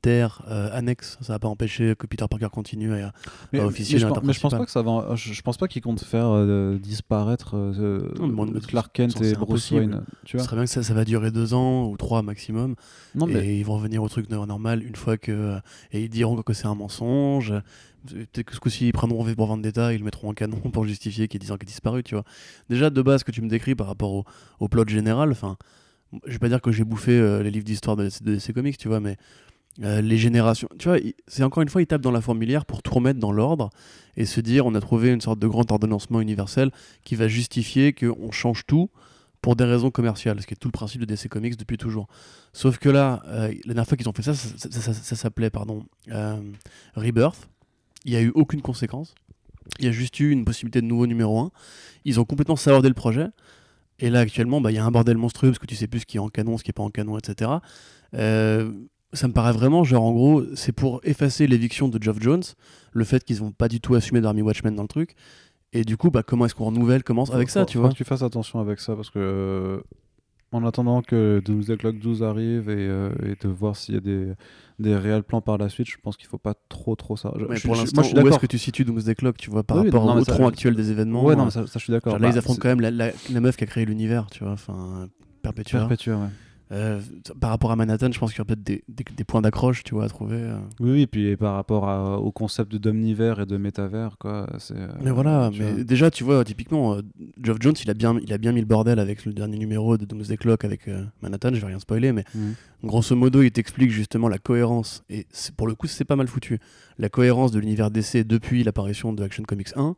terre 0.00 0.42
euh, 0.48 0.68
annexe. 0.72 1.16
Ça 1.20 1.34
n'a 1.34 1.38
pas 1.38 1.48
empêché 1.48 1.94
que 1.96 2.06
Peter 2.06 2.24
Parker 2.28 2.48
continue 2.52 2.92
à, 2.92 2.96
mais, 2.96 3.02
à 3.02 3.12
mais 3.52 3.60
officier 3.60 3.98
je, 3.98 4.06
mais 4.24 4.32
je 4.32 4.40
pense 4.40 4.52
pas 4.54 4.64
que 4.64 4.70
ça 4.70 4.82
va. 4.82 5.14
Je, 5.14 5.32
je 5.32 5.42
pense 5.42 5.56
pas 5.56 5.68
qu'ils 5.68 5.82
comptent 5.82 6.02
faire 6.02 6.26
euh, 6.28 6.76
disparaître 6.78 7.56
euh, 7.56 8.08
Non, 8.18 8.46
euh, 8.46 8.60
Clark 8.60 8.90
Kent 8.92 9.20
et 9.22 9.34
Bruce. 9.34 9.70
Wayne. 9.70 10.02
Tu 10.24 10.38
Ce 10.38 10.44
serait 10.44 10.56
bien 10.56 10.64
que 10.64 10.70
ça, 10.70 10.82
ça 10.82 10.94
va 10.94 11.04
durer 11.04 11.30
deux 11.30 11.54
ans 11.54 11.86
ou 11.88 11.96
trois 11.96 12.22
maximum. 12.22 12.74
Non, 13.14 13.26
mais. 13.26 13.46
Et 13.46 13.58
ils 13.58 13.64
vont 13.64 13.76
revenir 13.76 14.02
au 14.02 14.08
truc 14.08 14.28
no- 14.30 14.44
normal 14.46 14.82
une 14.82 14.96
fois 14.96 15.16
que. 15.16 15.58
Et 15.92 16.02
ils 16.02 16.08
diront 16.10 16.42
que 16.42 16.52
c'est 16.52 16.66
un 16.66 16.74
mensonge. 16.74 17.52
Peut-être 18.06 18.46
que 18.46 18.54
ce 18.54 18.60
coup-ci, 18.60 18.88
ils 18.88 18.92
prendront 18.92 19.22
V 19.22 19.34
pour 19.34 19.46
Vendetta, 19.46 19.92
ils 19.92 19.98
le 19.98 20.04
mettront 20.04 20.30
en 20.30 20.32
canon 20.34 20.56
pour 20.72 20.84
justifier 20.86 21.28
qu'il 21.28 21.40
y 21.40 21.44
a 21.44 21.46
10 21.46 21.52
ans 21.52 21.56
qu'il 21.56 21.68
est 21.68 21.72
disparu, 21.72 22.02
tu 22.02 22.14
vois. 22.14 22.24
Déjà, 22.70 22.90
de 22.90 23.02
base, 23.02 23.20
ce 23.20 23.24
que 23.24 23.32
tu 23.32 23.42
me 23.42 23.48
décris 23.48 23.74
par 23.74 23.86
rapport 23.86 24.12
au, 24.12 24.24
au 24.60 24.68
plot 24.68 24.86
général, 24.88 25.30
enfin, 25.30 25.56
je 26.26 26.32
vais 26.32 26.38
pas 26.38 26.48
dire 26.48 26.60
que 26.60 26.72
j'ai 26.72 26.84
bouffé 26.84 27.12
euh, 27.12 27.42
les 27.42 27.50
livres 27.50 27.64
d'histoire 27.64 27.96
de, 27.96 28.08
de 28.22 28.38
ces 28.38 28.52
comics, 28.52 28.78
tu 28.78 28.88
vois, 28.88 29.00
mais 29.00 29.16
euh, 29.82 30.00
les 30.00 30.18
générations. 30.18 30.68
Tu 30.78 30.88
vois, 30.88 30.98
c'est 31.28 31.44
encore 31.44 31.62
une 31.62 31.68
fois, 31.68 31.82
ils 31.82 31.86
tapent 31.86 32.02
dans 32.02 32.10
la 32.10 32.20
fourmilière 32.20 32.64
pour 32.64 32.82
tout 32.82 32.92
remettre 32.94 33.20
dans 33.20 33.30
l'ordre 33.30 33.70
et 34.16 34.24
se 34.26 34.40
dire 34.40 34.66
on 34.66 34.74
a 34.74 34.80
trouvé 34.80 35.10
une 35.10 35.20
sorte 35.20 35.38
de 35.38 35.46
grand 35.46 35.70
ordonnancement 35.70 36.20
universel 36.20 36.72
qui 37.04 37.14
va 37.14 37.28
justifier 37.28 37.92
qu'on 37.92 38.32
change 38.32 38.66
tout 38.66 38.90
pour 39.40 39.54
des 39.54 39.64
raisons 39.64 39.92
commerciales, 39.92 40.40
ce 40.42 40.48
qui 40.48 40.54
est 40.54 40.56
tout 40.56 40.66
le 40.66 40.72
principe 40.72 41.02
de 41.02 41.06
DC 41.06 41.28
Comics 41.28 41.56
depuis 41.56 41.78
toujours. 41.78 42.08
Sauf 42.52 42.78
que 42.78 42.88
là, 42.88 43.22
euh, 43.26 43.48
la 43.66 43.74
dernière 43.74 43.86
fois 43.86 43.96
qu'ils 43.96 44.08
ont 44.08 44.12
fait 44.12 44.24
ça, 44.24 44.34
ça, 44.34 45.16
s'appelait 45.16 45.50
pardon 45.50 45.84
Rebirth. 46.96 47.48
Il 48.04 48.10
n'y 48.10 48.16
a 48.16 48.22
eu 48.22 48.32
aucune 48.34 48.62
conséquence. 48.62 49.14
Il 49.78 49.84
y 49.84 49.88
a 49.88 49.92
juste 49.92 50.18
eu 50.18 50.30
une 50.30 50.44
possibilité 50.44 50.80
de 50.80 50.86
nouveau 50.86 51.06
numéro 51.06 51.38
1. 51.38 51.52
Ils 52.04 52.18
ont 52.18 52.24
complètement 52.24 52.56
sabordé 52.56 52.88
le 52.88 52.94
projet. 52.94 53.28
Et 54.00 54.10
là, 54.10 54.20
actuellement, 54.20 54.60
bah, 54.60 54.70
il 54.70 54.74
y 54.74 54.78
a 54.78 54.84
un 54.84 54.90
bordel 54.90 55.16
monstrueux 55.16 55.50
parce 55.50 55.58
que 55.58 55.66
tu 55.66 55.74
sais 55.74 55.86
plus 55.88 56.00
ce 56.00 56.06
qui 56.06 56.16
est 56.18 56.20
en 56.20 56.28
canon, 56.28 56.56
ce 56.58 56.62
qui 56.64 56.70
est 56.70 56.72
pas 56.72 56.82
en 56.82 56.90
canon, 56.90 57.18
etc. 57.18 57.50
Euh, 58.14 58.70
ça 59.12 59.26
me 59.26 59.32
paraît 59.32 59.52
vraiment, 59.52 59.84
genre, 59.84 60.04
en 60.04 60.12
gros, 60.12 60.42
c'est 60.54 60.72
pour 60.72 61.00
effacer 61.02 61.46
l'éviction 61.46 61.88
de 61.88 62.00
Geoff 62.02 62.20
Jones, 62.20 62.42
le 62.92 63.04
fait 63.04 63.24
qu'ils 63.24 63.40
n'ont 63.42 63.50
pas 63.52 63.68
du 63.68 63.80
tout 63.80 63.94
assumé 63.94 64.20
d'Army 64.20 64.42
Watchmen 64.42 64.74
dans 64.74 64.82
le 64.82 64.88
truc. 64.88 65.14
Et 65.72 65.84
du 65.84 65.96
coup, 65.96 66.10
bah, 66.10 66.22
comment 66.22 66.46
est-ce 66.46 66.54
qu'on 66.54 66.66
renouvelle 66.66 67.02
commence 67.02 67.30
avec 67.32 67.48
Faut- 67.48 67.54
ça, 67.54 67.66
tu 67.66 67.74
faut 67.78 67.80
vois 67.82 67.90
que 67.90 67.96
tu 67.96 68.04
fasses 68.04 68.22
attention 68.22 68.60
avec 68.60 68.80
ça 68.80 68.94
parce 68.94 69.10
que. 69.10 69.82
Euh, 70.52 70.56
En 70.56 70.64
attendant 70.64 71.02
que 71.02 71.40
Doomsday 71.44 71.76
Clock 71.76 71.98
12 71.98 72.22
arrive 72.22 72.70
et, 72.70 72.74
euh, 72.78 73.10
et 73.24 73.34
de 73.40 73.48
voir 73.48 73.76
s'il 73.76 73.94
y 73.94 73.98
a 73.98 74.00
des, 74.00 74.32
des 74.78 74.96
réels 74.96 75.22
plans 75.22 75.40
par 75.40 75.58
la 75.58 75.68
suite, 75.68 75.88
je 75.88 75.96
pense 76.02 76.16
qu'il 76.16 76.28
faut 76.28 76.38
pas 76.38 76.54
trop 76.68 76.96
trop 76.96 77.16
ça. 77.16 77.32
Je- 77.36 77.44
Mais 77.46 77.58
pour 77.60 77.74
l'instant, 77.76 77.90
moi 77.96 78.02
je 78.04 78.08
suis 78.08 78.18
où 78.18 78.28
est-ce 78.28 78.38
que 78.38 78.46
tu 78.46 78.58
situes 78.58 78.84
Doomsday 78.84 79.14
Clock, 79.14 79.36
tu 79.36 79.50
vois, 79.50 79.62
par 79.62 79.78
Oui, 79.78 79.84
rapport 79.84 80.06
non, 80.06 80.16
au 80.20 80.24
ça- 80.24 80.32
tronc 80.32 80.48
actuel 80.48 80.74
des 80.74 80.90
événements 80.90 81.24
Ouais, 81.24 81.34
non, 81.36 81.42
euh, 81.42 81.44
mais 81.46 81.50
ça, 81.50 81.66
ça, 81.66 81.78
je 81.78 81.84
suis 81.84 81.92
d'accord. 81.92 82.14
là, 82.18 82.28
Bah, 82.28 82.34
ils 82.34 82.38
affrontent 82.38 82.60
quand 82.60 82.68
même 82.68 82.80
la, 82.80 82.90
la- 82.90 83.12
la 83.30 83.40
meuf 83.40 83.56
qui 83.56 83.64
a 83.64 83.66
créé 83.66 83.84
l'univers, 83.84 84.26
tu 84.30 84.44
vois, 84.44 84.52
enfin, 84.52 85.08
Perpetua. 85.42 85.80
Perpetua, 85.80 86.16
ouais. 86.16 86.28
Euh, 86.70 87.00
par 87.40 87.48
rapport 87.48 87.70
à 87.70 87.76
Manhattan, 87.76 88.12
je 88.12 88.18
pense 88.18 88.30
qu'il 88.32 88.40
y 88.40 88.42
a 88.42 88.44
peut-être 88.44 88.62
des, 88.62 88.84
des- 88.88 89.04
des 89.16 89.24
points 89.24 89.40
d'accroche, 89.40 89.82
tu 89.84 89.94
vois, 89.94 90.04
à 90.04 90.08
trouver. 90.08 90.36
euh. 90.36 90.58
Oui, 90.80 90.90
oui, 90.90 91.06
puis 91.06 91.34
par 91.36 91.54
rapport 91.54 91.88
à- 91.88 92.18
au 92.18 92.30
concept 92.30 92.74
d'omnivers 92.76 93.40
et 93.40 93.46
de 93.46 93.56
métavers, 93.56 94.18
quoi, 94.18 94.46
c'est. 94.58 94.76
euh, 94.76 94.88
Mais 95.02 95.10
voilà, 95.10 95.50
mais 95.58 95.72
vois. 95.72 95.82
déjà, 95.84 96.10
tu 96.10 96.24
vois, 96.24 96.44
typiquement, 96.44 96.98
Geoff 97.42 97.56
Jones, 97.60 97.74
il 97.82 97.88
a, 97.90 97.94
bien, 97.94 98.18
il 98.22 98.30
a 98.34 98.38
bien 98.38 98.52
mis 98.52 98.60
le 98.60 98.66
bordel 98.66 98.98
avec 98.98 99.24
le 99.24 99.32
dernier 99.32 99.56
numéro 99.56 99.96
de 99.96 100.04
Doomsday 100.04 100.36
Clock 100.36 100.64
avec 100.66 100.90
Manhattan, 101.22 101.54
je 101.54 101.60
vais 101.60 101.68
rien 101.68 101.78
spoiler, 101.78 102.12
mais 102.12 102.24
Mhm. 102.34 102.54
grosso 102.84 103.16
modo, 103.16 103.40
il 103.40 103.50
t'explique 103.50 103.90
justement 103.90 104.28
la 104.28 104.38
cohérence, 104.38 105.04
et 105.08 105.26
c'est- 105.30 105.54
pour 105.54 105.68
le 105.68 105.74
coup, 105.74 105.86
c'est 105.86 106.04
pas 106.04 106.16
mal 106.16 106.28
foutu, 106.28 106.58
la 106.98 107.08
cohérence 107.08 107.50
de 107.50 107.60
l'univers 107.60 107.90
DC 107.90 108.24
depuis 108.24 108.62
l'apparition 108.62 109.14
de 109.14 109.22
Action 109.24 109.44
Comics 109.44 109.72
1, 109.74 109.96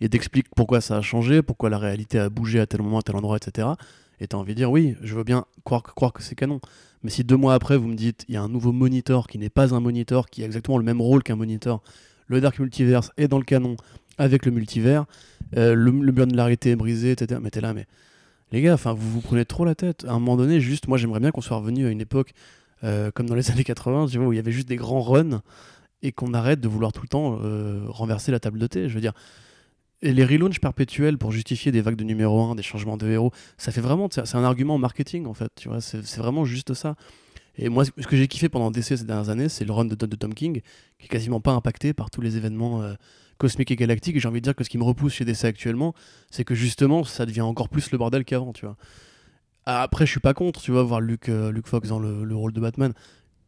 et 0.00 0.08
t'explique 0.08 0.46
pourquoi 0.54 0.80
ça 0.80 0.98
a 0.98 1.02
changé, 1.02 1.42
pourquoi 1.42 1.68
la 1.68 1.78
réalité 1.78 2.18
a 2.20 2.28
bougé 2.30 2.60
à 2.60 2.66
tel 2.66 2.82
moment, 2.82 2.98
à 2.98 3.02
tel 3.02 3.16
endroit, 3.16 3.38
etc. 3.38 3.68
Et 4.20 4.26
t'as 4.28 4.36
envie 4.36 4.52
de 4.54 4.56
dire, 4.56 4.70
oui, 4.70 4.96
je 5.02 5.14
veux 5.14 5.24
bien 5.24 5.44
croire, 5.64 5.82
que- 6.12 6.22
c'est 6.22 6.34
canon. 6.34 6.60
Mais 7.02 7.10
si 7.10 7.24
deux 7.24 7.36
mois 7.36 7.54
après, 7.54 7.76
vous 7.76 7.88
me 7.88 7.94
dites, 7.94 8.24
il 8.28 8.34
y 8.34 8.38
a 8.38 8.42
un 8.42 8.48
nouveau 8.48 8.72
monitor 8.72 9.26
qui 9.28 9.38
n'est 9.38 9.50
pas 9.50 9.74
un 9.74 9.80
monitor, 9.80 10.28
qui 10.28 10.42
a 10.42 10.46
exactement 10.46 10.78
le 10.78 10.84
même 10.84 11.00
rôle 11.00 11.22
qu'un 11.22 11.36
monitor, 11.36 11.82
le 12.26 12.40
Dark 12.40 12.58
Multiverse 12.58 13.10
est 13.16 13.28
dans 13.28 13.38
le 13.38 13.44
canon 13.44 13.76
avec 14.18 14.46
le 14.46 14.52
multivers, 14.52 15.04
euh, 15.56 15.74
le, 15.74 15.90
le 15.90 16.12
de 16.12 16.36
l'arrêté 16.36 16.70
est 16.70 16.76
brisé, 16.76 17.12
etc. 17.12 17.40
Mais 17.42 17.50
t'es 17.50 17.60
là, 17.60 17.74
mais 17.74 17.86
les 18.52 18.62
gars, 18.62 18.74
enfin, 18.74 18.92
vous 18.92 19.10
vous 19.10 19.20
prenez 19.20 19.44
trop 19.44 19.64
la 19.64 19.74
tête. 19.74 20.04
À 20.06 20.12
un 20.12 20.18
moment 20.18 20.36
donné, 20.36 20.60
juste, 20.60 20.88
moi, 20.88 20.98
j'aimerais 20.98 21.20
bien 21.20 21.30
qu'on 21.30 21.40
soit 21.40 21.58
revenu 21.58 21.86
à 21.86 21.90
une 21.90 22.00
époque 22.00 22.32
euh, 22.84 23.10
comme 23.10 23.28
dans 23.28 23.34
les 23.34 23.50
années 23.50 23.64
80, 23.64 24.06
tu 24.08 24.18
vois, 24.18 24.28
où 24.28 24.32
il 24.32 24.36
y 24.36 24.38
avait 24.38 24.52
juste 24.52 24.68
des 24.68 24.76
grands 24.76 25.02
runs 25.02 25.42
et 26.02 26.12
qu'on 26.12 26.34
arrête 26.34 26.60
de 26.60 26.68
vouloir 26.68 26.92
tout 26.92 27.02
le 27.02 27.08
temps 27.08 27.38
euh, 27.42 27.84
renverser 27.88 28.32
la 28.32 28.40
table 28.40 28.58
de 28.58 28.66
thé. 28.66 28.88
Je 28.88 28.94
veux 28.94 29.00
dire, 29.00 29.12
et 30.02 30.12
les 30.12 30.24
relaunchs 30.24 30.60
perpétuels 30.60 31.18
pour 31.18 31.32
justifier 31.32 31.72
des 31.72 31.80
vagues 31.80 31.96
de 31.96 32.04
numéro 32.04 32.40
1, 32.40 32.54
des 32.54 32.62
changements 32.62 32.96
de 32.96 33.08
héros, 33.08 33.32
ça 33.56 33.72
fait 33.72 33.80
vraiment, 33.80 34.08
c'est 34.10 34.34
un 34.34 34.44
argument 34.44 34.78
marketing 34.78 35.26
en 35.26 35.34
fait, 35.34 35.50
tu 35.56 35.68
vois, 35.68 35.80
c'est 35.80 36.16
vraiment 36.16 36.44
juste 36.44 36.74
ça. 36.74 36.96
Et 37.58 37.68
moi, 37.68 37.84
ce 37.84 38.06
que 38.06 38.16
j'ai 38.16 38.28
kiffé 38.28 38.48
pendant 38.48 38.70
DC 38.70 38.84
ces 38.84 39.04
dernières 39.04 39.30
années, 39.30 39.48
c'est 39.48 39.64
le 39.64 39.72
run 39.72 39.86
de, 39.86 39.94
de 39.94 40.16
Tom 40.16 40.34
King, 40.34 40.60
qui 40.98 41.06
est 41.06 41.08
quasiment 41.08 41.40
pas 41.40 41.52
impacté 41.52 41.94
par 41.94 42.10
tous 42.10 42.20
les 42.20 42.36
événements 42.36 42.82
euh, 42.82 42.94
cosmiques 43.38 43.70
et 43.70 43.76
galactiques. 43.76 44.16
Et 44.16 44.20
j'ai 44.20 44.28
envie 44.28 44.40
de 44.40 44.44
dire 44.44 44.54
que 44.54 44.62
ce 44.62 44.68
qui 44.68 44.76
me 44.76 44.84
repousse 44.84 45.14
chez 45.14 45.24
DC 45.24 45.44
actuellement, 45.44 45.94
c'est 46.30 46.44
que 46.44 46.54
justement, 46.54 47.02
ça 47.02 47.24
devient 47.24 47.40
encore 47.40 47.70
plus 47.70 47.90
le 47.90 47.98
bordel 47.98 48.26
qu'avant, 48.26 48.52
tu 48.52 48.66
vois. 48.66 48.76
Après, 49.64 50.04
je 50.04 50.10
suis 50.10 50.20
pas 50.20 50.34
contre, 50.34 50.60
tu 50.60 50.70
vois, 50.70 50.82
voir 50.82 51.00
Luke, 51.00 51.30
euh, 51.30 51.50
Luke 51.50 51.66
Fox 51.66 51.88
dans 51.88 51.98
le, 51.98 52.24
le 52.24 52.36
rôle 52.36 52.52
de 52.52 52.60
Batman. 52.60 52.92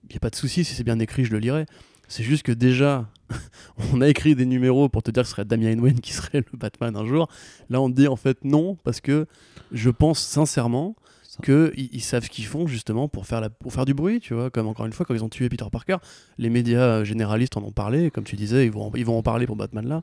Il 0.08 0.16
a 0.16 0.20
pas 0.20 0.30
de 0.30 0.37
souci, 0.37 0.64
si 0.64 0.74
c'est 0.74 0.84
bien 0.84 0.98
écrit, 1.00 1.26
je 1.26 1.32
le 1.32 1.38
lirai. 1.38 1.66
C'est 2.09 2.23
juste 2.25 2.42
que 2.42 2.53
déjà, 2.53 3.07
on 3.92 4.01
a 4.01 4.09
écrit 4.09 4.35
des 4.35 4.47
numéros 4.47 4.88
pour 4.88 5.03
te 5.03 5.11
dire 5.11 5.23
que 5.23 5.27
ce 5.29 5.33
serait 5.33 5.44
Damian 5.44 5.79
Wayne 5.79 6.01
qui 6.01 6.12
serait 6.12 6.44
le 6.53 6.59
Batman 6.59 6.97
un 6.97 7.05
jour. 7.07 7.29
Là, 7.71 7.81
on 7.81 7.90
te 7.90 7.97
dit 7.97 8.09
en 8.09 8.16
fait 8.16 8.44
non, 8.44 8.77
parce 8.85 9.01
que 9.01 9.27
je 9.73 9.90
pense 9.90 10.18
sincèrement 10.18 10.97
qu'ils 11.44 11.73
ils 11.92 12.01
savent 12.01 12.25
ce 12.25 12.31
qu'ils 12.31 12.47
font 12.47 12.66
justement 12.66 13.07
pour 13.09 13.27
faire, 13.27 13.40
la, 13.40 13.49
pour 13.51 13.73
faire 13.73 13.85
du 13.85 13.94
bruit, 13.94 14.18
tu 14.21 14.35
vois. 14.35 14.51
Comme 14.51 14.66
encore 14.66 14.87
une 14.87 14.92
fois, 14.92 15.07
quand 15.07 15.14
ils 15.14 15.23
ont 15.23 15.29
tué 15.29 15.49
Peter 15.49 15.66
Parker, 15.71 15.99
les 16.38 16.51
médias 16.51 16.81
euh, 16.81 17.05
généralistes 17.05 17.57
en 17.57 17.62
ont 17.62 17.71
parlé, 17.71 18.11
comme 18.11 18.25
tu 18.25 18.35
disais, 18.35 18.64
ils 18.66 18.73
vont, 18.73 18.88
en- 18.88 18.92
ils 18.97 19.05
vont 19.05 19.18
en 19.18 19.23
parler 19.23 19.47
pour 19.47 19.55
Batman 19.57 19.87
là. 19.87 20.03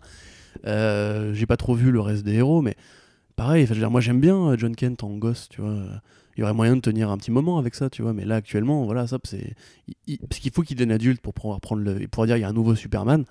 Euh, 0.65 1.33
J'ai 1.33 1.45
pas 1.45 1.57
trop 1.57 1.75
vu 1.75 1.91
le 1.91 1.99
reste 1.99 2.23
des 2.23 2.35
héros, 2.35 2.61
mais 2.61 2.75
pareil, 3.35 3.63
enfin, 3.63 3.73
je 3.73 3.79
veux 3.79 3.81
dire, 3.85 3.91
moi 3.91 3.99
j'aime 4.01 4.21
bien 4.21 4.37
euh, 4.51 4.57
John 4.57 4.75
Kent 4.75 5.03
en 5.03 5.09
gosse, 5.17 5.49
tu 5.49 5.61
vois. 5.61 5.73
Il 6.35 6.41
y 6.41 6.43
aurait 6.43 6.53
moyen 6.53 6.75
de 6.75 6.81
tenir 6.81 7.09
un 7.09 7.17
petit 7.17 7.31
moment 7.31 7.57
avec 7.57 7.75
ça, 7.75 7.89
tu 7.89 8.01
vois. 8.01 8.13
Mais 8.13 8.25
là, 8.25 8.35
actuellement, 8.35 8.83
voilà, 8.85 9.07
ça, 9.07 9.17
c'est. 9.23 9.55
Parce 10.29 10.39
qu'il 10.41 10.51
faut 10.51 10.61
qu'il 10.63 10.75
devienne 10.75 10.91
adulte 10.91 11.21
pour 11.21 11.33
pouvoir 11.33 11.61
prendre 11.61 11.81
le. 11.81 12.07
pouvoir 12.07 12.27
dire 12.27 12.37
il 12.37 12.41
y 12.41 12.43
a 12.43 12.49
un 12.49 12.53
nouveau 12.53 12.75
Superman. 12.75 13.23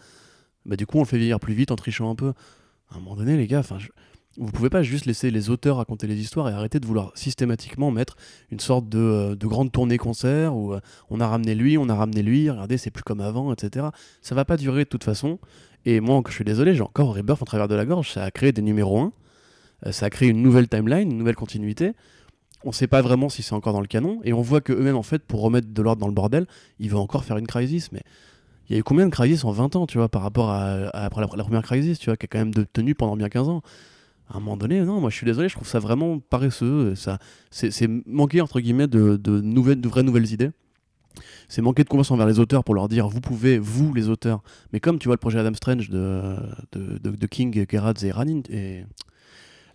Bah, 0.67 0.77
du 0.77 0.87
coup, 0.87 0.97
on 0.99 1.03
le 1.03 1.07
fait 1.07 1.19
vieillir 1.19 1.41
plus 1.41 1.55
vite 1.55 1.71
en 1.71 1.77
trichant 1.77 2.11
un 2.11 2.15
peu. 2.15 2.33
À 2.91 2.97
un 2.97 3.01
moment 3.01 3.17
donné, 3.17 3.37
les 3.37 3.47
gars, 3.47 3.59
enfin, 3.61 3.79
je- 3.79 3.89
vous 4.37 4.51
pouvez 4.51 4.71
pas 4.71 4.83
juste 4.83 5.07
laisser 5.07 5.31
les 5.31 5.49
auteurs 5.51 5.77
raconter 5.77 6.07
les 6.09 6.19
histoires 6.19 6.49
et 6.49 6.53
arrêter 6.53 6.81
de 6.81 6.87
vouloir 6.87 7.13
systématiquement 7.15 7.91
mettre 7.93 8.17
une 8.51 8.59
sorte 8.59 8.89
de, 8.89 8.99
euh, 8.99 9.35
de 9.37 9.47
grande 9.47 9.71
tournée 9.71 9.97
concert 9.99 10.57
où 10.57 10.73
euh, 10.73 10.81
on 11.09 11.21
a 11.21 11.29
ramené 11.29 11.55
lui, 11.55 11.79
on 11.79 11.89
a 11.89 11.95
ramené 11.95 12.23
lui, 12.23 12.51
regardez, 12.51 12.77
c'est 12.79 12.91
plus 12.91 13.05
comme 13.05 13.21
avant, 13.21 13.53
etc. 13.53 13.87
Ça 14.23 14.35
va 14.35 14.45
pas 14.45 14.57
durer 14.57 14.85
de 14.85 14.89
toute 14.89 15.05
façon. 15.05 15.39
Et 15.85 16.01
moi, 16.01 16.21
je 16.27 16.33
suis 16.33 16.45
désolé, 16.45 16.75
j'ai 16.75 16.83
encore 16.83 17.15
Rebirth 17.15 17.43
en 17.43 17.45
travers 17.45 17.69
de 17.69 17.75
la 17.77 17.85
gorge. 17.85 18.11
Ça 18.11 18.25
a 18.25 18.31
créé 18.31 18.51
des 18.53 18.63
numéros 18.63 18.99
1. 18.99 19.13
Euh, 19.87 19.93
ça 19.93 20.07
a 20.07 20.11
créé 20.11 20.29
une 20.31 20.43
nouvelle 20.43 20.69
timeline, 20.69 21.11
une 21.13 21.19
nouvelle 21.19 21.37
continuité. 21.37 21.93
On 22.65 22.73
sait 22.73 22.87
pas 22.87 23.03
vraiment 23.03 23.29
si 23.29 23.43
c'est 23.43 23.55
encore 23.55 23.73
dans 23.73 23.81
le 23.81 23.87
canon. 23.87 24.21
Et 24.25 24.33
on 24.33 24.41
voit 24.41 24.61
que 24.61 24.73
eux-mêmes, 24.73 24.97
en 24.97 25.03
fait, 25.03 25.23
pour 25.23 25.43
remettre 25.43 25.69
de 25.69 25.83
l'ordre 25.83 26.01
dans 26.01 26.09
le 26.09 26.15
bordel, 26.15 26.47
ils 26.79 26.89
veulent 26.89 26.99
encore 26.99 27.25
faire 27.25 27.37
une 27.37 27.47
crisis. 27.47 27.93
Mais 27.93 28.03
il 28.69 28.73
y 28.73 28.77
a 28.77 28.79
eu 28.79 28.83
combien 28.83 29.07
de 29.07 29.11
crisis 29.11 29.45
en 29.45 29.53
20 29.53 29.77
ans, 29.77 29.87
tu 29.87 29.99
vois, 29.99 30.09
par 30.09 30.23
rapport 30.23 30.51
à, 30.51 30.89
après 30.95 31.21
la, 31.21 31.27
première 31.29 31.63
crisis, 31.63 31.99
tu 31.99 32.07
vois, 32.07 32.17
qui 32.17 32.25
a 32.25 32.29
quand 32.29 32.39
même 32.39 32.53
tenu 32.73 32.95
pendant 32.95 33.17
bien 33.17 33.29
15 33.29 33.49
ans? 33.49 33.63
À 34.31 34.39
un 34.39 34.41
moment 34.41 34.57
donné, 34.57 34.81
non, 34.81 35.01
moi 35.01 35.11
je 35.11 35.17
suis 35.17 35.27
désolé, 35.27 35.51
je 35.51 35.55
trouve 35.55 35.69
ça 35.69 35.79
vraiment 35.79 36.19
paresseux. 36.19 36.95
Ça, 36.95 37.19
c'est, 37.51 37.89
manquer, 38.07 38.41
entre 38.41 38.61
guillemets, 38.61 38.87
de, 38.87 39.19
nouvelles, 39.41 39.83
de 39.83 39.89
vraies 39.89 40.03
nouvelles 40.03 40.33
idées. 40.33 40.51
C'est 41.49 41.61
manquer 41.61 41.85
de 41.85 41.89
confiance 41.91 42.11
envers 42.11 42.27
les 42.27 42.39
auteurs 42.39 42.65
pour 42.65 42.75
leur 42.75 42.89
dire, 42.89 43.07
vous 43.07 43.21
pouvez, 43.21 43.59
vous 43.59 43.93
les 43.93 44.09
auteurs. 44.09 44.43
Mais 44.73 44.81
comme 44.81 44.99
tu 44.99 45.09
vois 45.09 45.15
le 45.15 45.21
projet 45.21 45.39
Adam 45.39 45.53
Strange 45.53 45.91
de, 45.91 47.27
King, 47.31 47.67
Gerrard 47.71 48.03
et 48.03 48.11
Ranin 48.11 48.41
et 48.49 48.85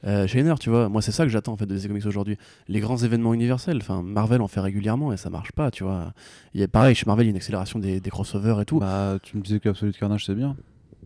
euh, 0.06 0.26
tu 0.60 0.70
vois, 0.70 0.88
moi 0.90 1.02
c'est 1.02 1.12
ça 1.12 1.24
que 1.24 1.30
j'attends 1.30 1.54
en 1.54 1.58
fait 1.58 1.66
de 1.66 1.76
DC 1.76 1.88
Comics 1.88 2.06
aujourd'hui. 2.06 2.38
Les 2.68 2.80
grands 2.80 2.98
événements 2.98 3.34
universels, 3.34 3.78
enfin 3.82 4.02
Marvel 4.02 4.42
en 4.42 4.48
fait 4.48 4.60
régulièrement 4.62 5.12
et 5.14 5.18
ça 5.18 5.30
marche 5.30 5.52
pas, 5.52 5.72
tu 5.72 5.84
vois. 5.84 6.14
Il 6.54 6.62
y 6.62 6.64
a 6.64 6.68
pareil, 6.68 6.96
chez 6.96 7.06
Marvel, 7.06 7.26
il 7.26 7.30
y 7.30 7.32
a 7.32 7.32
une 7.32 7.38
accélération 7.38 7.80
des, 7.80 8.00
des 8.00 8.10
crossovers 8.10 8.62
et 8.62 8.66
tout. 8.66 8.80
Bah, 8.80 9.18
tu 9.22 9.36
me 9.38 9.42
disais 9.42 9.60
qu'Absolute 9.60 9.98
Carnage, 9.98 10.26
c'est 10.26 10.36
bien. 10.36 10.56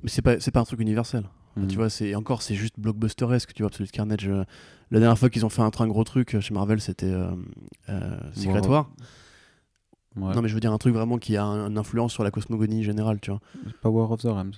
Mais 0.03 0.09
c'est 0.09 0.21
pas, 0.21 0.39
c'est 0.39 0.51
pas 0.51 0.59
un 0.59 0.65
truc 0.65 0.79
universel. 0.79 1.23
Mhm. 1.55 1.67
Tu 1.67 1.75
vois, 1.75 1.89
c'est 1.89 2.07
et 2.09 2.15
encore, 2.15 2.41
c'est 2.41 2.55
juste 2.55 2.79
blockbusteresque. 2.79 3.53
Tu 3.53 3.61
vois, 3.63 3.67
Absolute 3.67 3.91
Carnage. 3.91 4.27
euh, 4.27 4.43
la 4.91 4.99
dernière 4.99 5.17
fois 5.17 5.29
qu'ils 5.29 5.45
ont 5.45 5.49
fait 5.49 5.61
un 5.61 5.69
train 5.71 5.87
gros 5.87 6.03
truc 6.03 6.35
euh, 6.35 6.41
chez 6.41 6.53
Marvel, 6.53 6.79
c'était 6.81 7.05
euh, 7.11 7.31
euh, 7.89 8.17
Secret 8.33 8.61
Ouais. 8.61 8.67
War. 8.67 8.89
Ouais. 10.15 10.35
Non, 10.35 10.41
mais 10.43 10.47
je 10.49 10.53
veux 10.53 10.59
dire 10.59 10.71
un 10.71 10.77
truc 10.77 10.93
vraiment 10.93 11.17
qui 11.17 11.35
a 11.37 11.43
un- 11.43 11.69
une 11.69 11.77
influence 11.79 12.13
sur 12.13 12.23
la 12.23 12.29
cosmogonie 12.31 12.83
générale, 12.83 13.19
tu 13.19 13.31
vois. 13.31 13.39
Power 13.81 14.07
of 14.11 14.21
the 14.21 14.25
Realms. 14.25 14.51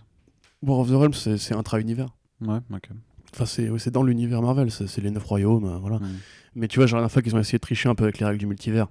War 0.62 0.80
of 0.80 0.90
the 0.90 0.94
Realms, 0.96 1.14
c'est 1.14 1.38
c'est 1.38 1.54
intra-univers. 1.54 2.10
Ouais, 2.42 2.60
ok. 2.74 2.90
Enfin, 3.36 3.46
c'est 3.46 3.70
ouais, 3.70 3.80
dans 3.92 4.04
l'univers 4.04 4.42
Marvel, 4.42 4.72
c'est 4.72 4.98
les 5.02 5.12
neuf 5.12 5.24
royaumes, 5.26 5.66
euh, 5.66 5.78
voilà. 5.78 5.98
Mhm. 6.00 6.08
Mais 6.56 6.68
tu 6.70 6.80
vois, 6.80 6.88
genre 6.88 6.98
la 6.98 7.02
dernière 7.02 7.12
fois 7.12 7.22
qu'ils 7.22 7.36
ont 7.36 7.40
essayé 7.40 7.58
de 7.58 7.62
tricher 7.62 7.90
un 7.90 7.96
peu 7.96 8.06
avec 8.06 8.18
les 8.20 8.26
règles 8.26 8.40
du 8.40 8.46
multivers, 8.48 8.88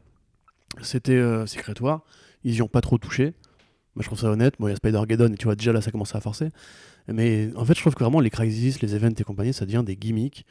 c'était 0.83 1.13
euh, 1.13 1.47
Secret 1.47 1.81
War. 1.81 2.03
Ils 2.45 2.55
y 2.55 2.63
ont 2.63 2.69
pas 2.69 2.83
trop 2.83 2.99
touché. 2.99 3.33
Moi, 3.95 4.03
je 4.03 4.07
trouve 4.07 4.19
ça 4.19 4.29
honnête. 4.31 4.55
Bon, 4.59 4.67
il 4.67 4.71
y 4.71 4.73
a 4.73 4.77
Spider-Geddon, 4.77 5.33
et 5.33 5.37
tu 5.37 5.45
vois, 5.45 5.55
déjà 5.55 5.73
là, 5.73 5.81
ça 5.81 5.91
commence 5.91 6.15
à 6.15 6.21
forcer. 6.21 6.49
Mais 7.09 7.51
en 7.57 7.65
fait, 7.65 7.75
je 7.75 7.81
trouve 7.81 7.95
que 7.95 8.03
vraiment 8.05 8.21
les 8.21 8.31
crises, 8.31 8.81
les 8.83 8.95
events 8.95 9.15
et 9.19 9.25
compagnie, 9.25 9.53
ça 9.55 9.65
devient 9.67 9.83
des 9.87 9.97
gimmicks. 9.97 10.45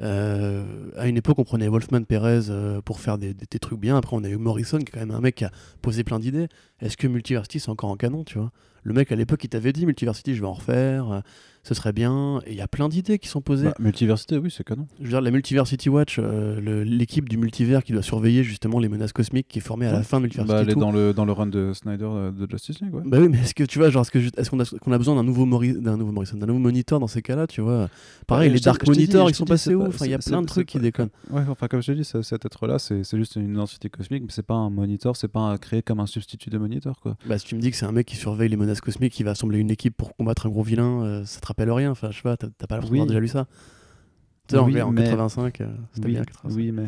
Euh, 0.00 0.64
à 0.96 1.08
une 1.08 1.16
époque, 1.16 1.38
on 1.38 1.44
prenait 1.44 1.68
Wolfman 1.68 2.02
Perez 2.04 2.50
euh, 2.50 2.80
pour 2.82 3.00
faire 3.00 3.18
des, 3.18 3.34
des- 3.34 3.46
des 3.50 3.58
trucs 3.58 3.80
bien. 3.80 3.96
Après, 3.96 4.14
on 4.16 4.22
a 4.24 4.28
eu 4.28 4.36
Morrison, 4.36 4.78
qui 4.78 4.84
est 4.84 4.90
quand 4.92 5.00
même 5.00 5.10
un 5.10 5.20
mec 5.20 5.34
qui 5.36 5.44
a 5.44 5.50
posé 5.82 6.04
plein 6.04 6.18
d'idées. 6.20 6.48
Est-ce 6.80 6.96
que 6.96 7.06
Multiversity, 7.08 7.60
c'est 7.60 7.70
encore 7.70 7.90
en 7.90 7.96
canon, 7.96 8.24
tu 8.24 8.38
vois? 8.38 8.52
Le 8.84 8.94
mec, 8.94 9.12
à 9.12 9.16
l'époque, 9.16 9.42
il 9.44 9.48
t'avait 9.48 9.72
dit 9.72 9.86
Multiversity, 9.86 10.34
je 10.34 10.40
vais 10.40 10.46
en 10.46 10.52
refaire, 10.54 11.10
euh, 11.10 11.20
ce 11.64 11.74
serait 11.74 11.92
bien. 11.92 12.40
Et 12.46 12.52
il 12.52 12.56
y 12.56 12.60
a 12.62 12.68
plein 12.68 12.88
d'idées 12.88 13.18
qui 13.18 13.28
sont 13.28 13.40
posées. 13.42 13.66
Bah, 13.66 13.74
multiversité, 13.80 14.38
oui, 14.38 14.50
c'est 14.56 14.64
canon. 14.64 14.86
Je 15.00 15.04
veux 15.04 15.10
dire, 15.10 15.20
la 15.20 15.30
Multiversity 15.30 15.88
Watch, 15.88 16.16
euh, 16.18 16.84
l'équipe 16.84 17.28
du 17.28 17.36
multivers 17.36 17.82
qui 17.84 17.92
doit 17.92 18.02
surveiller 18.02 18.42
justement 18.44 18.78
les 18.78 18.88
menaces 18.88 19.12
cosmiques 19.12 19.48
qui 19.48 19.58
est 19.58 19.62
formée 19.62 19.86
à 19.86 19.92
la 19.92 19.98
Ouais. 19.98 20.04
fin 20.04 20.18
de 20.18 20.22
Multiversity 20.22 20.54
Bah, 20.54 20.60
elle 20.62 20.70
est 20.70 20.74
2. 20.74 20.80
dans 20.80 20.92
le, 20.92 21.12
dans 21.12 21.24
le 21.26 21.32
run 21.32 21.46
de 21.48 21.72
Snyder 21.74 22.06
euh, 22.08 22.30
de 22.30 22.46
Justice 22.50 22.80
League, 22.80 22.94
ouais. 22.94 23.02
Bah 23.04 23.18
oui, 23.20 23.28
mais 23.28 23.38
est-ce 23.38 23.54
que 23.54 23.64
tu 23.64 23.78
vois, 23.78 23.90
genre, 23.90 24.06
est-ce 24.06 24.50
qu'on 24.50 24.60
a, 24.60 24.64
qu'on 24.64 24.92
a 24.92 24.98
besoin 24.98 25.16
d'un 25.16 25.24
nouveau, 25.24 25.44
Mori- 25.44 25.74
d'un 25.78 25.96
nouveau 25.98 26.12
Morrison, 26.12 26.38
d'un 26.38 26.46
nouveau 26.46 26.60
moniteur 26.60 27.00
dans 27.00 27.06
ces 27.08 27.20
cas-là, 27.20 27.46
tu 27.46 27.60
vois? 27.60 27.88
Pareil, 28.26 28.48
Ouais, 28.48 28.52
les 28.52 28.58
je 28.58 28.62
te- 28.62 28.64
Dark 28.66 28.86
Monitors, 28.86 29.28
ils 29.28 29.34
sont 29.34 29.44
passés 29.44 29.74
où? 29.74 29.84
Enfin, 29.84 30.06
il 30.06 30.12
y 30.12 30.14
a 30.14 30.18
plein 30.18 30.40
de 30.40 30.46
trucs 30.46 30.68
qui 30.68 30.78
déconnent. 30.78 31.10
Ouais, 31.30 31.42
enfin, 31.48 31.66
comme 31.66 31.82
je 31.82 31.92
dis, 31.92 32.04
ce- 32.04 32.22
cet 32.22 32.46
être-là, 32.46 32.78
c'est 32.78 33.02
juste 33.16 33.36
une 33.36 33.50
identité 33.52 33.88
cosmique, 33.90 34.22
mais 34.22 34.30
c'est 34.30 34.46
pas 34.46 34.54
un 34.54 34.70
monitor, 34.70 35.16
c'est 35.16 35.28
pas 35.28 35.58
créé 35.58 35.82
comme 35.82 36.00
un 36.00 36.06
substitut 36.06 36.48
de 36.50 36.58
monitor, 36.58 37.00
quoi. 37.00 37.16
Bah, 37.26 37.36
si 37.38 37.46
tu 37.46 37.56
me 37.56 37.60
dis 37.60 37.70
que 37.70 37.76
c'est 37.76 37.86
un 37.86 37.92
mec 37.92 38.06
qui 38.06 38.16
surveille 38.16 38.48
les 38.48 38.56
menaces 38.56 38.67
cosmiques, 38.74 39.12
qui 39.12 39.22
va 39.22 39.32
assembler 39.32 39.58
une 39.58 39.70
équipe 39.70 39.96
pour 39.96 40.14
combattre 40.16 40.46
un 40.46 40.50
gros 40.50 40.62
vilain, 40.62 41.02
euh, 41.02 41.24
ça 41.24 41.40
te 41.40 41.46
rappelle 41.46 41.70
rien. 41.70 41.90
Enfin, 41.90 42.10
je 42.10 42.16
sais 42.16 42.22
pas, 42.22 42.36
t'as 42.36 42.46
pas 42.66 42.76
l'impression 42.76 42.92
Oui. 42.92 42.98
d'avoir 42.98 43.06
déjà 43.08 43.20
lu 43.20 43.28
ça 43.28 43.46
Tu 44.46 44.54
sais, 44.54 44.60
en 44.60 44.64
Oui, 44.64 44.72
vrai, 44.72 44.80
en 44.82 44.92
mais- 44.92 45.02
85, 45.04 45.60
euh, 45.60 45.66
c'était 45.92 46.06
Oui, 46.06 46.12
bien 46.14 46.24
85. 46.24 46.56
oui, 46.56 46.72
mais. 46.72 46.84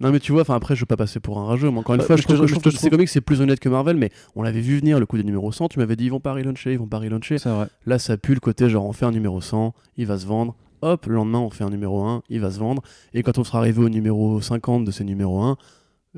Non, 0.00 0.10
mais 0.12 0.20
tu 0.20 0.32
vois, 0.32 0.42
enfin 0.42 0.54
après, 0.54 0.74
je 0.76 0.80
veux 0.80 0.86
pas 0.86 0.98
passer 0.98 1.18
pour 1.18 1.38
un 1.38 1.46
rageux. 1.46 1.70
Mais 1.70 1.78
encore 1.78 1.94
une 1.94 2.00
Bah, 2.02 2.06
fois, 2.06 2.16
je 2.16 2.22
je 2.22 2.26
trouve, 2.26 2.46
je 2.46 2.52
trouve 2.52 2.62
que 2.62 2.70
ces 2.78 2.90
comics 2.90 3.08
c'est 3.08 3.22
plus 3.22 3.40
honnête 3.40 3.58
que 3.58 3.70
Marvel, 3.70 3.96
mais 3.96 4.10
on 4.36 4.42
l'avait 4.42 4.60
vu 4.60 4.78
venir 4.78 5.00
le 5.00 5.06
coup 5.06 5.16
des 5.16 5.24
numéros 5.24 5.50
100. 5.50 5.68
Tu 5.68 5.78
m'avais 5.78 5.96
dit, 5.96 6.04
ils 6.04 6.10
vont 6.10 6.20
pas 6.20 6.34
relauncher, 6.34 6.72
ils 6.72 6.78
vont 6.78 6.86
pas 6.88 6.98
relauncher. 6.98 7.36
Là, 7.86 7.98
ça 7.98 8.16
pue 8.18 8.34
le 8.34 8.40
côté 8.40 8.68
genre, 8.68 8.84
on 8.84 8.92
fait 8.92 9.06
un 9.06 9.12
numéro 9.12 9.40
100, 9.40 9.72
il 9.96 10.06
va 10.06 10.18
se 10.18 10.26
vendre. 10.26 10.54
Hop, 10.82 11.06
le 11.06 11.14
lendemain, 11.14 11.38
on 11.40 11.48
fait 11.50 11.64
un 11.64 11.70
numéro 11.70 12.04
1, 12.04 12.22
il 12.28 12.40
va 12.40 12.50
se 12.50 12.58
vendre. 12.58 12.82
Et 13.14 13.22
quand 13.22 13.38
on 13.38 13.44
sera 13.44 13.58
arrivé 13.60 13.82
au 13.82 13.88
numéro 13.88 14.40
50 14.42 14.84
de 14.84 14.90
ces 14.90 15.04
numéros 15.04 15.40
1, 15.42 15.52
euh, 15.52 15.54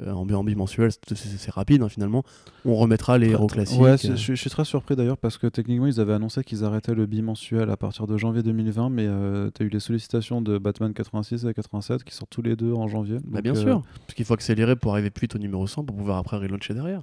en, 0.07 0.25
bi- 0.25 0.35
en 0.35 0.43
bimensuel, 0.45 0.91
c'est- 1.15 1.51
rapide 1.51 1.83
hein, 1.83 1.89
finalement, 1.89 2.23
on 2.65 2.75
remettra 2.77 3.19
les 3.19 3.31
héros 3.31 3.47
classiques. 3.47 3.81
Ouais, 3.81 3.91
euh. 3.91 3.97
je, 3.97 4.15
suis- 4.15 4.37
je 4.37 4.41
suis 4.41 4.49
très 4.51 4.65
surpris 4.65 4.97
d'ailleurs 4.97 5.19
parce 5.19 5.37
que 5.39 5.47
techniquement 5.47 5.87
ils 5.87 6.01
avaient 6.01 6.15
annoncé 6.15 6.43
qu'ils 6.45 6.65
arrêtaient 6.65 6.95
le 6.95 7.07
bimensuel 7.07 7.69
à 7.71 7.77
partir 7.77 8.07
de 8.07 8.17
janvier 8.17 8.43
2020, 8.43 8.89
mais 8.89 9.07
euh, 9.07 9.51
t'as 9.51 9.65
eu 9.65 9.69
les 9.69 9.81
sollicitations 9.81 10.41
de 10.41 10.57
Batman 10.59 10.95
86 10.95 11.45
et 11.45 11.53
87 11.55 12.05
qui 12.05 12.15
sortent 12.15 12.31
tous 12.31 12.43
les 12.43 12.57
deux 12.57 12.73
en 12.73 12.89
janvier. 12.89 13.19
Bah, 13.25 13.43
bien 13.43 13.53
euh, 13.53 13.61
sûr, 13.61 13.83
parce 14.07 14.15
qu'il 14.15 14.25
faut 14.25 14.35
accélérer 14.35 14.77
pour 14.77 14.93
arriver 14.93 15.11
plus 15.11 15.25
vite 15.25 15.35
au 15.37 15.39
numéro 15.39 15.67
100 15.67 15.85
pour 15.85 15.97
pouvoir 15.97 16.17
après 16.19 16.39
relauncher 16.39 16.73
derrière. 16.75 17.03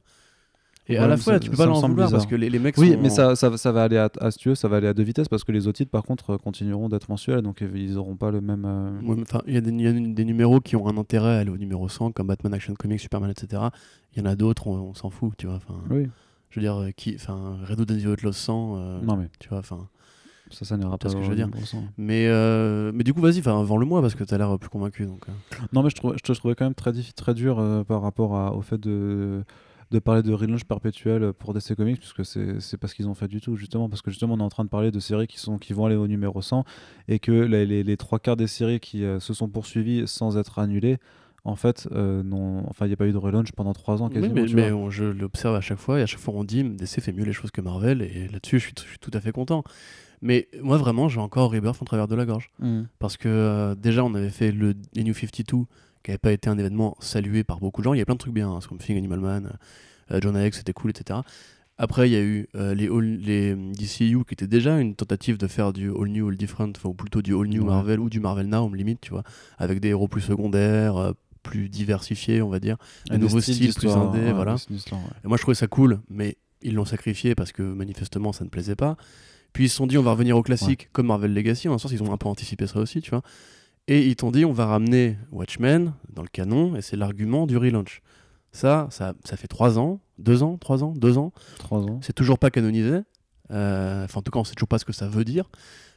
Et 0.91 0.93
Ouais, 0.93 0.97
à 1.03 1.07
la 1.07 1.17
fois, 1.17 1.33
ça- 1.33 1.39
tu 1.39 1.49
peux 1.51 1.55
pas 1.57 1.67
l'en 1.67 1.79
vouloir 1.79 2.09
parce 2.09 2.25
que 2.25 2.35
les, 2.35 2.49
les 2.49 2.57
mecs 2.59 2.75
Oui, 2.77 2.93
sont- 2.93 2.99
mais 2.99 3.09
ça, 3.09 3.35
ça, 3.35 3.55
ça 3.57 3.71
va 3.71 3.83
aller 3.83 3.97
à, 3.97 4.09
à, 4.19 4.31
si 4.31 4.39
tu 4.39 4.49
veux, 4.49 4.55
ça 4.55 4.67
va 4.67 4.77
aller 4.77 4.87
à 4.87 4.93
deux 4.95 5.03
vitesses 5.03 5.27
parce 5.29 5.43
que 5.43 5.51
les 5.51 5.67
autres 5.67 5.77
titres 5.77 5.91
par 5.91 6.03
contre 6.03 6.31
euh, 6.31 6.37
continueront 6.37 6.89
d'être 6.89 7.07
mensuels 7.09 7.43
donc 7.43 7.61
euh, 7.61 7.69
ils 7.75 7.95
auront 7.97 8.15
pas 8.15 8.31
le 8.31 8.41
même. 8.41 8.65
euh, 8.65 8.89
Ouais, 9.03 9.23
il 9.47 9.53
y 9.53 9.57
a, 9.57 9.61
des, 9.61 9.69
il 9.71 9.81
y 9.81 9.87
a 9.87 9.93
des 9.93 10.25
numéros 10.25 10.59
qui 10.61 10.75
ont 10.75 10.87
un 10.87 10.97
intérêt 10.97 11.35
à 11.35 11.39
aller 11.39 11.51
au 11.51 11.57
numéro 11.57 11.87
100, 11.87 12.11
comme 12.11 12.25
Batman 12.27 12.53
Action 12.55 12.73
Comics, 12.73 12.99
Superman, 12.99 13.29
etc. 13.29 13.61
Il 14.15 14.19
y 14.19 14.21
en 14.21 14.29
a 14.29 14.35
d'autres, 14.35 14.65
on, 14.67 14.77
on 14.89 14.93
s'en 14.95 15.11
fout, 15.11 15.33
tu 15.37 15.45
vois. 15.45 15.57
Enfin, 15.57 15.75
Oui, 15.91 16.07
Je 16.49 16.59
veux 16.59 16.63
dire, 16.63 16.75
euh, 16.81 16.89
qui, 16.89 17.13
enfin, 17.15 17.57
Red 17.67 17.79
Hood 17.81 17.91
and 17.91 17.97
the 17.99 18.05
Outlaws 18.07 18.33
100, 18.33 18.75
euh, 18.77 18.99
non 19.03 19.15
mais 19.15 19.29
tu 19.39 19.49
vois, 19.49 19.59
enfin. 19.59 19.87
ça, 20.49 20.65
ça 20.65 20.75
n'ira 20.75 20.97
Tu 20.97 21.03
pas. 21.05 21.09
ce 21.09 21.15
que 21.17 21.21
je 21.23 21.29
veux 21.29 21.35
dire. 21.35 21.45
numéro 21.45 21.63
100. 21.67 21.83
Mais, 21.99 22.25
euh, 22.27 22.91
mais 22.95 23.03
du 23.03 23.13
coup, 23.13 23.21
vas-y, 23.21 23.41
vends-le-moi 23.41 24.01
parce 24.01 24.15
que 24.15 24.23
t'as 24.23 24.39
l'air 24.39 24.57
plus 24.57 24.69
convaincu. 24.69 25.05
Donc, 25.05 25.29
euh. 25.29 25.31
Non, 25.71 25.83
mais 25.83 25.91
je, 25.91 25.95
trouvais, 25.95 26.15
je, 26.17 26.23
te- 26.23 26.31
trouvais 26.35 26.55
quand 26.55 26.65
même 26.65 26.73
très, 26.73 26.91
très 27.15 27.35
dur 27.35 27.59
euh, 27.59 27.83
par 27.83 28.01
rapport 28.01 28.35
à- 28.35 28.55
au 28.55 28.61
fait 28.61 28.79
de, 28.79 29.43
de 29.91 29.99
parler 29.99 30.21
de 30.21 30.31
relaunch 30.33 30.63
perpétuel 30.65 31.33
pour 31.33 31.53
DC 31.53 31.75
Comics, 31.75 31.99
puisque 31.99 32.23
c'est 32.25 32.77
pas 32.77 32.87
ce 32.87 32.93
qu'ils 32.95 33.07
ont 33.07 33.15
fait 33.15 33.27
du 33.27 33.41
tout, 33.41 33.55
justement, 33.55 33.89
parce 33.89 34.01
que 34.01 34.11
justement, 34.11 34.35
on 34.35 34.39
est 34.39 34.43
en 34.43 34.49
train 34.49 34.63
de 34.63 34.69
parler 34.69 34.91
de 34.91 34.99
séries 34.99 35.25
qui, 35.27 35.39
sont, 35.39 35.57
qui 35.57 35.73
vont 35.73 35.85
aller 35.85 35.95
au 35.95 36.07
numéro 36.07 36.41
100, 36.41 36.63
et 37.07 37.17
que 37.19 37.31
les, 37.31 37.65
les- 37.65 37.83
les 37.83 37.97
trois 37.97 38.19
quarts 38.19 38.37
des 38.37 38.47
séries 38.47 38.79
qui 38.79 39.03
euh, 39.03 39.19
se 39.19 39.33
sont 39.33 39.49
poursuivies 39.49 40.07
sans 40.07 40.37
être 40.37 40.59
annulées, 40.59 40.97
en 41.45 41.55
fait, 41.55 41.87
euh, 41.93 42.21
non, 42.21 42.63
enfin, 42.69 42.85
il 42.85 42.89
n'y 42.89 42.93
a 42.93 42.97
pas 42.97 43.07
eu 43.07 43.13
de 43.13 43.17
relaunch 43.17 43.51
pendant 43.53 43.73
trois 43.73 44.01
ans 44.03 44.09
Oui, 44.09 44.13
quasiment. 44.15 44.35
mais, 44.35 44.53
mais 44.53 44.71
on- 44.71 44.89
je 44.91 45.05
l'observe 45.05 45.55
à 45.55 45.61
chaque 45.61 45.79
fois 45.79 45.97
et 45.99 46.03
à 46.03 46.05
chaque 46.05 46.19
fois 46.19 46.33
on 46.35 46.43
dit 46.43 46.63
DC 46.63 46.99
fait 47.01 47.13
mieux 47.13 47.23
les 47.23 47.31
choses 47.33 47.49
que 47.49 47.61
Marvel 47.61 48.01
et 48.01 48.27
là-dessus 48.27 48.59
je 48.59 48.65
suis, 48.65 48.73
je 48.77 48.89
suis 48.89 48.99
tout 48.99 49.11
à 49.13 49.21
fait 49.21 49.31
content. 49.31 49.63
Mais 50.21 50.49
moi 50.61 50.77
vraiment 50.77 51.07
j'ai 51.07 51.21
encore 51.21 51.49
Rebirth 51.51 51.81
en 51.81 51.85
travers 51.85 52.09
de 52.09 52.15
la 52.15 52.25
gorge 52.25 52.49
Mm. 52.59 52.81
parce 52.99 53.15
que 53.15 53.29
euh, 53.29 53.73
déjà 53.73 54.03
on 54.03 54.13
avait 54.15 54.29
fait 54.29 54.51
le 54.51 54.75
les 54.93 55.03
New 55.05 55.13
52 55.13 55.63
qui 56.09 56.11
n'avait 56.11 56.17
pas 56.17 56.31
été 56.31 56.49
un 56.49 56.57
événement 56.57 56.95
salué 56.99 57.43
par 57.43 57.59
beaucoup 57.59 57.81
de 57.81 57.85
gens. 57.85 57.93
Il 57.93 57.99
y 57.99 58.01
a 58.01 58.05
plein 58.05 58.15
de 58.15 58.19
trucs 58.19 58.33
bien, 58.33 58.49
hein, 58.49 58.59
comme 58.67 58.79
Thing, 58.79 58.97
Animal 58.97 59.19
Man, 59.19 59.51
euh, 60.11 60.19
John 60.21 60.35
X 60.43 60.57
c'était 60.57 60.73
cool, 60.73 60.89
etc. 60.91 61.19
Après 61.77 62.09
il 62.09 62.13
y 62.13 62.15
a 62.15 62.21
eu 62.21 62.47
euh, 62.55 62.73
les, 62.73 62.87
all- 62.87 63.19
les 63.19 63.55
DCU 63.55 64.25
qui 64.25 64.33
était 64.33 64.47
déjà 64.47 64.79
une 64.79 64.95
tentative 64.95 65.37
de 65.37 65.47
faire 65.47 65.71
du 65.71 65.89
All 65.91 66.07
New, 66.09 66.27
All 66.27 66.35
Different, 66.35 66.71
enfin, 66.75 66.89
ou 66.89 66.93
plutôt 66.93 67.21
du 67.21 67.33
All 67.35 67.47
New 67.47 67.61
Ouais. 67.61 67.67
Marvel 67.69 67.99
ou 67.99 68.09
du 68.09 68.19
Marvel 68.19 68.47
Now, 68.47 68.73
limite, 68.73 69.01
tu 69.01 69.11
vois, 69.11 69.23
avec 69.59 69.79
des 69.79 69.89
héros 69.89 70.07
plus 70.07 70.21
secondaires, 70.21 70.97
euh, 70.97 71.11
plus 71.43 71.69
diversifiés, 71.69 72.41
on 72.41 72.49
va 72.49 72.59
dire. 72.59 72.77
Un 73.09 73.13
des 73.13 73.19
nouveau 73.25 73.39
styles 73.39 73.53
style 73.55 73.67
plus 73.73 73.81
d'histoire, 73.83 74.09
indé, 74.09 74.19
ouais, 74.19 74.33
voilà. 74.33 74.55
des 74.69 74.75
ouais. 74.75 74.99
Et 75.23 75.27
moi, 75.27 75.37
je 75.37 75.41
trouvais 75.43 75.55
ça 75.55 75.67
cool, 75.67 75.99
mais 76.09 76.37
ils 76.61 76.73
l'ont 76.73 76.85
sacrifié 76.85 77.35
parce 77.35 77.51
que 77.53 77.61
manifestement, 77.63 78.33
ça 78.33 78.43
ne 78.43 78.49
plaisait 78.49 78.75
pas. 78.75 78.97
Puis 79.53 79.65
ils 79.65 79.69
se 79.69 79.75
sont 79.77 79.87
dit, 79.87 79.97
on 79.97 80.03
va 80.03 80.11
revenir 80.11 80.35
au 80.37 80.43
classique, 80.43 80.89
comme 80.91 81.07
Marvel 81.07 81.33
Legacy. 81.33 81.69
En 81.69 81.73
un 81.75 81.77
sens, 81.77 81.91
ils 81.93 82.03
ont 82.03 82.11
un 82.11 82.17
peu 82.17 82.27
anticipé 82.27 82.67
ça 82.67 82.79
aussi, 82.79 82.99
tu 83.01 83.11
vois. 83.11 83.21
Et 83.91 84.05
ils 84.07 84.15
t'ont 84.15 84.29
dit, 84.31 84.45
on 84.45 84.53
va 84.53 84.67
ramener 84.67 85.17
Watchmen 85.31 85.93
dans 86.13 86.21
le 86.21 86.27
canon, 86.27 86.75
et 86.75 86.81
c'est 86.81 86.95
l'argument 86.95 87.47
du 87.47 87.57
relaunch. 87.57 88.01
Ça, 88.51 88.87
ça, 88.91 89.13
ça 89.25 89.35
fait 89.35 89.47
trois 89.47 89.79
ans, 89.79 89.99
deux 90.19 90.43
ans, 90.43 90.57
trois 90.57 90.83
ans, 90.83 90.93
deux 90.95 91.17
ans. 91.17 91.31
Trois 91.57 91.81
ans. 91.81 91.99
C'est 92.03 92.13
toujours 92.13 92.37
pas 92.39 92.51
canonisé. 92.51 92.99
Euh, 93.51 94.05
Enfin, 94.05 94.19
en 94.19 94.21
tout 94.21 94.31
cas, 94.31 94.39
on 94.39 94.43
sait 94.43 94.53
toujours 94.53 94.67
pas 94.67 94.77
ce 94.77 94.85
que 94.85 94.93
ça 94.93 95.07
veut 95.07 95.25
dire. 95.25 95.49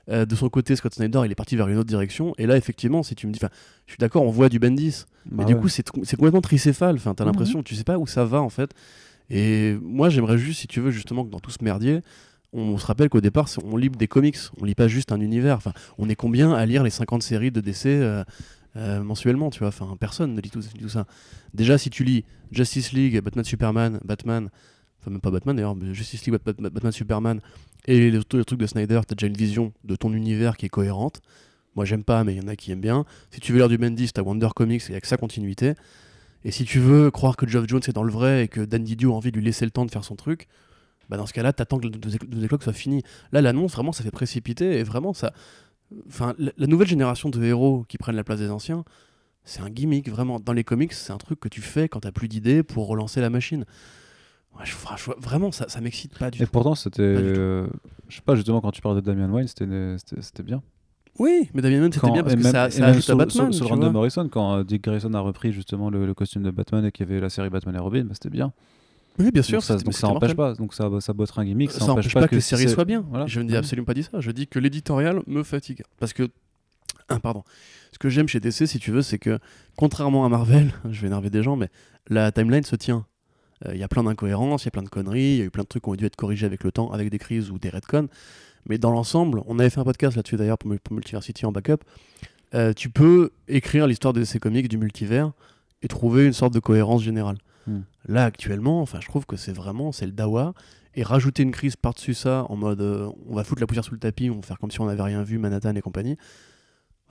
Euh, 0.08 0.24
de 0.24 0.34
son 0.34 0.48
côté, 0.48 0.74
Scott 0.74 0.94
Snyder, 0.94 1.20
il 1.26 1.30
est 1.30 1.34
parti 1.34 1.54
vers 1.54 1.68
une 1.68 1.76
autre 1.76 1.88
direction. 1.88 2.32
Et 2.38 2.46
là, 2.46 2.56
effectivement, 2.56 3.02
si 3.02 3.14
tu 3.14 3.26
me 3.26 3.32
dis, 3.32 3.38
je 3.86 3.92
suis 3.92 3.98
d'accord, 3.98 4.22
on 4.22 4.30
voit 4.30 4.48
du 4.48 4.58
Bendis. 4.58 5.04
Mais 5.30 5.38
Bah 5.38 5.44
du 5.44 5.54
ouais. 5.54 5.60
coup, 5.60 5.68
c'est 5.68 5.86
complètement 6.16 6.40
tricéphale. 6.40 6.96
Enfin, 6.96 7.14
t'as 7.14 7.24
Mhm. 7.24 7.28
l'impression 7.30 7.58
que 7.62 7.68
tu 7.68 7.74
sais 7.74 7.84
pas 7.84 7.98
où 7.98 8.06
ça 8.06 8.24
va 8.24 8.40
en 8.40 8.48
fait. 8.48 8.70
Et 9.30 9.76
moi, 9.82 10.08
j'aimerais 10.08 10.38
juste, 10.38 10.60
si 10.60 10.66
tu 10.66 10.80
veux, 10.80 10.90
justement, 10.90 11.24
que 11.24 11.30
dans 11.30 11.40
tout 11.40 11.50
ce 11.50 11.62
merdier, 11.62 12.00
on 12.52 12.76
se 12.78 12.86
rappelle 12.86 13.08
qu'au 13.08 13.20
départ, 13.20 13.48
on 13.64 13.76
lit 13.76 13.88
des 13.88 14.08
comics. 14.08 14.36
On 14.60 14.64
lit 14.64 14.74
pas 14.74 14.88
juste 14.88 15.12
un 15.12 15.20
univers. 15.20 15.56
Enfin, 15.56 15.72
on 15.98 16.08
est 16.08 16.14
combien 16.14 16.52
à 16.52 16.64
lire 16.66 16.82
les 16.82 16.90
50 16.90 17.22
séries 17.22 17.50
de 17.50 17.60
DC 17.60 17.86
euh, 17.86 18.24
euh, 18.76 19.02
mensuellement, 19.02 19.50
tu 19.50 19.60
vois? 19.60 19.68
Enfin, 19.68 19.96
personne 19.98 20.34
ne 20.34 20.40
lit 20.40 20.50
tout, 20.50 20.62
ça. 20.88 21.06
Déjà, 21.54 21.78
si 21.78 21.90
tu 21.90 22.04
lis 22.04 22.24
Justice 22.50 22.92
League, 22.92 23.20
Batman, 23.20 23.44
Superman, 23.44 24.00
Batman, 24.04 24.50
enfin 25.00 25.10
même 25.10 25.20
pas 25.20 25.30
Batman 25.30 25.56
d'ailleurs, 25.56 25.76
Justice 25.92 26.24
League, 26.26 26.36
Bat- 26.44 26.52
Bat- 26.52 26.70
Batman, 26.70 26.92
Superman, 26.92 27.40
et 27.86 28.10
les, 28.10 28.22
tous 28.24 28.36
les 28.36 28.44
trucs 28.44 28.60
de 28.60 28.66
Snyder, 28.66 29.00
t'as 29.06 29.14
déjà 29.14 29.26
une 29.26 29.36
vision 29.36 29.72
de 29.84 29.96
ton 29.96 30.12
univers 30.12 30.56
qui 30.56 30.66
est 30.66 30.70
cohérente. 30.70 31.20
Moi, 31.74 31.86
j'aime 31.86 32.04
pas, 32.04 32.22
mais 32.22 32.34
il 32.34 32.42
y 32.42 32.44
en 32.44 32.48
a 32.48 32.56
qui 32.56 32.70
aiment 32.70 32.82
bien. 32.82 33.06
Si 33.30 33.40
tu 33.40 33.52
veux 33.52 33.58
lire 33.58 33.68
du 33.68 33.78
Bendis, 33.78 34.12
t'as 34.12 34.22
Wonder 34.22 34.48
Comics 34.54 34.82
et 34.88 34.92
avec 34.92 35.06
sa 35.06 35.16
continuité. 35.16 35.72
Et 36.44 36.50
si 36.50 36.64
tu 36.64 36.80
veux 36.80 37.10
croire 37.10 37.36
que 37.36 37.46
Geoff 37.46 37.66
Jones 37.66 37.80
est 37.86 37.92
dans 37.92 38.02
le 38.02 38.12
vrai 38.12 38.44
et 38.44 38.48
que 38.48 38.60
Dan 38.60 38.84
Didio 38.84 39.12
a 39.12 39.16
envie 39.16 39.30
de 39.32 39.36
lui 39.38 39.44
laisser 39.44 39.64
le 39.64 39.70
temps 39.70 39.86
de 39.86 39.90
faire 39.90 40.04
son 40.04 40.16
truc, 40.16 40.48
bah 41.08 41.16
dans 41.16 41.26
ce 41.26 41.32
cas-là, 41.32 41.52
t'attends 41.52 41.78
que 41.78 41.84
le 41.86 41.90
deux 41.90 42.44
éclogues 42.44 42.62
soit 42.62 42.72
fini. 42.72 43.02
Là, 43.32 43.40
l'annonce, 43.42 43.72
vraiment, 43.74 43.92
ça 43.92 44.02
fait 44.04 44.10
précipiter 44.10 44.78
et 44.78 44.82
vraiment, 44.82 45.12
ça. 45.12 45.32
Enfin, 46.08 46.34
la, 46.38 46.66
nouvelle 46.66 46.88
génération 46.88 47.28
de 47.28 47.42
héros 47.42 47.84
qui 47.88 47.98
prennent 47.98 48.16
la 48.16 48.24
place 48.24 48.38
des 48.38 48.50
anciens, 48.50 48.84
c'est 49.44 49.60
un 49.60 49.68
gimmick, 49.70 50.08
vraiment. 50.08 50.40
Dans 50.40 50.52
les 50.52 50.64
comics, 50.64 50.92
c'est 50.92 51.12
un 51.12 51.18
truc 51.18 51.38
que 51.40 51.48
tu 51.48 51.60
fais 51.60 51.88
quand 51.88 52.00
t'as 52.00 52.12
plus 52.12 52.28
d'idées 52.28 52.62
pour 52.62 52.86
relancer 52.86 53.20
la 53.20 53.28
machine. 53.30 53.64
Ouais, 54.58 54.64
je, 54.64 54.74
vraiment, 55.18 55.50
ça, 55.52 55.68
ça 55.68 55.80
m'excite 55.80 56.18
pas 56.18 56.30
du 56.30 56.42
Et 56.42 56.46
tout. 56.46 56.52
pourtant, 56.52 56.74
c'était. 56.74 57.02
Euh, 57.02 57.66
je 58.08 58.16
sais 58.16 58.22
pas, 58.22 58.34
justement, 58.34 58.60
quand 58.60 58.70
tu 58.70 58.80
parles 58.82 58.96
de 58.96 59.00
Damian 59.00 59.30
Wayne, 59.30 59.48
c'était 59.48 60.42
bien. 60.42 60.62
Oui, 61.18 61.50
mais 61.52 61.60
Damien 61.60 61.80
Mann, 61.80 61.92
c'était 61.92 62.10
bien 62.10 62.22
parce 62.22 62.34
et 62.34 62.38
que 62.38 62.42
même- 62.42 62.52
ça, 62.52 62.68
et 62.68 62.70
ça 62.70 62.86
ajoute 62.86 63.00
à 63.02 63.02
sur, 63.02 63.16
Batman. 63.16 63.52
sur- 63.52 63.66
sur 63.66 63.74
le 63.76 63.80
run 63.82 63.86
de. 63.88 63.92
Morrison, 63.92 64.28
quand 64.30 64.56
euh, 64.56 64.64
Dick 64.64 64.82
Grayson 64.84 65.12
a 65.12 65.20
repris 65.20 65.52
justement 65.52 65.90
le, 65.90 66.06
le 66.06 66.14
costume 66.14 66.42
de 66.42 66.50
Batman 66.50 66.86
et 66.86 66.90
qu'il 66.92 67.06
y 67.06 67.10
avait 67.10 67.20
la 67.20 67.28
série 67.28 67.50
Batman 67.50 67.74
et 67.74 67.78
Robin, 67.78 68.04
bah, 68.04 68.14
c'était 68.14 68.30
bien. 68.30 68.52
Oui, 69.18 69.30
bien 69.30 69.42
sûr. 69.42 69.58
donc 69.58 69.64
ça, 69.64 69.76
donc 69.76 69.94
ça 69.94 70.08
empêche 70.08 70.34
mortel. 70.34 70.36
pas. 70.36 70.54
Donc 70.54 70.74
ça, 70.74 70.88
ça 71.00 71.12
botte 71.12 71.32
un 71.36 71.44
gimmick. 71.44 71.70
Ça, 71.70 71.80
Ça 71.80 71.92
empêche 71.92 72.12
pas, 72.14 72.26
que, 72.28 72.34
les 72.34 72.40
séries 72.40 72.68
soient 72.68 72.84
bien. 72.84 73.04
Voilà. 73.08 73.26
Je 73.26 73.40
ne 73.40 73.46
dis 73.46 73.52
Ouais. 73.52 73.58
absolument 73.58 73.84
pas 73.86 73.94
dit 73.94 74.02
ça. 74.04 74.20
Je 74.20 74.30
dis 74.30 74.46
que 74.46 74.58
l'éditorial 74.58 75.20
me 75.26 75.42
fatigue. 75.42 75.82
Parce 75.98 76.12
que, 76.12 76.28
ah, 77.08 77.18
pardon. 77.20 77.42
Ce 77.92 77.98
que 77.98 78.08
j'aime 78.08 78.26
chez 78.28 78.40
DC, 78.40 78.66
si 78.66 78.78
tu 78.78 78.90
veux, 78.90 79.02
c'est 79.02 79.18
que 79.18 79.38
contrairement 79.76 80.24
à 80.24 80.28
Marvel, 80.28 80.72
je 80.90 81.00
vais 81.02 81.08
énerver 81.08 81.28
des 81.30 81.42
gens, 81.42 81.56
mais 81.56 81.68
la 82.08 82.32
timeline 82.32 82.64
se 82.64 82.76
tient. 82.76 83.06
Euh, 83.66 83.72
Il 83.74 83.80
y 83.80 83.82
a 83.84 83.88
plein 83.88 84.02
d'incohérences, 84.02 84.62
il 84.64 84.66
y 84.66 84.68
a 84.68 84.70
plein 84.72 84.82
de 84.82 84.88
conneries, 84.88 85.20
il 85.34 85.38
y 85.38 85.42
a 85.42 85.44
eu 85.44 85.50
plein 85.50 85.62
de 85.64 85.68
trucs 85.68 85.84
qui 85.84 85.90
ont 85.90 85.94
dû 85.94 86.06
être 86.06 86.16
corrigés 86.16 86.46
avec 86.46 86.64
le 86.64 86.72
temps, 86.72 86.90
avec 86.90 87.10
des 87.10 87.18
crises 87.18 87.50
ou 87.50 87.58
des 87.58 87.68
retcons. 87.68 88.08
Mais 88.66 88.78
dans 88.78 88.90
l'ensemble, 88.90 89.42
on 89.46 89.58
avait 89.58 89.70
fait 89.70 89.80
un 89.80 89.84
podcast 89.84 90.16
là-dessus 90.16 90.36
d'ailleurs 90.36 90.58
pour, 90.58 90.72
pour 90.82 90.94
Multiversity 90.94 91.44
en 91.46 91.52
backup. 91.52 91.78
Euh, 92.54 92.72
tu 92.72 92.90
peux 92.90 93.30
écrire 93.48 93.86
l'histoire 93.86 94.12
de 94.12 94.20
DC 94.20 94.38
Comics 94.38 94.68
du 94.68 94.78
multivers 94.78 95.32
et 95.82 95.88
trouver 95.88 96.26
une 96.26 96.32
sorte 96.32 96.54
de 96.54 96.60
cohérence 96.60 97.02
générale. 97.02 97.38
Hmm. 97.66 97.80
Là 98.08 98.24
actuellement, 98.24 98.80
enfin, 98.82 98.98
je 99.00 99.06
trouve 99.08 99.24
que 99.26 99.36
c'est 99.36 99.52
vraiment 99.52 99.92
c'est 99.92 100.06
le 100.06 100.12
dawa 100.12 100.54
et 100.94 101.02
rajouter 101.02 101.42
une 101.42 101.52
crise 101.52 101.76
par-dessus 101.76 102.14
ça 102.14 102.44
en 102.48 102.56
mode 102.56 102.80
euh, 102.80 103.08
on 103.28 103.34
va 103.34 103.44
foutre 103.44 103.60
la 103.60 103.66
poussière 103.66 103.84
sous 103.84 103.94
le 103.94 104.00
tapis, 104.00 104.30
on 104.30 104.36
va 104.36 104.42
faire 104.42 104.58
comme 104.58 104.70
si 104.70 104.80
on 104.80 104.86
n'avait 104.86 105.02
rien 105.02 105.22
vu, 105.22 105.38
Manhattan 105.38 105.74
et 105.74 105.80
compagnie. 105.80 106.16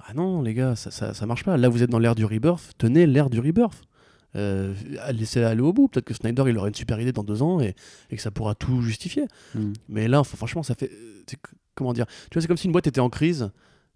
Ah 0.07 0.13
non, 0.15 0.41
les 0.41 0.53
gars, 0.53 0.75
ça, 0.75 0.89
ça, 0.91 1.13
ça 1.13 1.25
marche 1.25 1.43
pas. 1.43 1.57
Là, 1.57 1.69
vous 1.69 1.83
êtes 1.83 1.89
dans 1.89 1.99
l'ère 1.99 2.15
du 2.15 2.25
rebirth, 2.25 2.71
tenez 2.77 3.05
l'ère 3.05 3.29
du 3.29 3.39
rebirth. 3.39 3.81
euh, 4.35 4.73
à 5.01 5.11
laisser 5.11 5.43
aller 5.43 5.61
au 5.61 5.73
bout. 5.73 5.87
Peut-être 5.89 6.05
que 6.05 6.13
Snyder, 6.13 6.43
il 6.47 6.57
aura 6.57 6.67
une 6.69 6.73
super 6.75 6.99
idée 6.99 7.11
dans 7.11 7.23
deux 7.23 7.41
ans 7.43 7.59
et, 7.59 7.75
et 8.09 8.15
que 8.15 8.21
ça 8.21 8.31
pourra 8.31 8.55
tout 8.55 8.81
justifier. 8.81 9.25
Mm. 9.55 9.73
Mais 9.89 10.07
là, 10.07 10.19
enfin, 10.21 10.37
franchement, 10.37 10.63
ça 10.63 10.73
fait. 10.75 10.89
euh, 10.91 11.35
Comment 11.75 11.93
dire? 11.93 12.05
Tu 12.29 12.33
vois, 12.35 12.41
c'est 12.41 12.47
comme 12.47 12.57
si 12.57 12.65
une 12.67 12.71
boîte 12.73 12.87
était 12.87 12.99
en 13.01 13.09
crise 13.09 13.51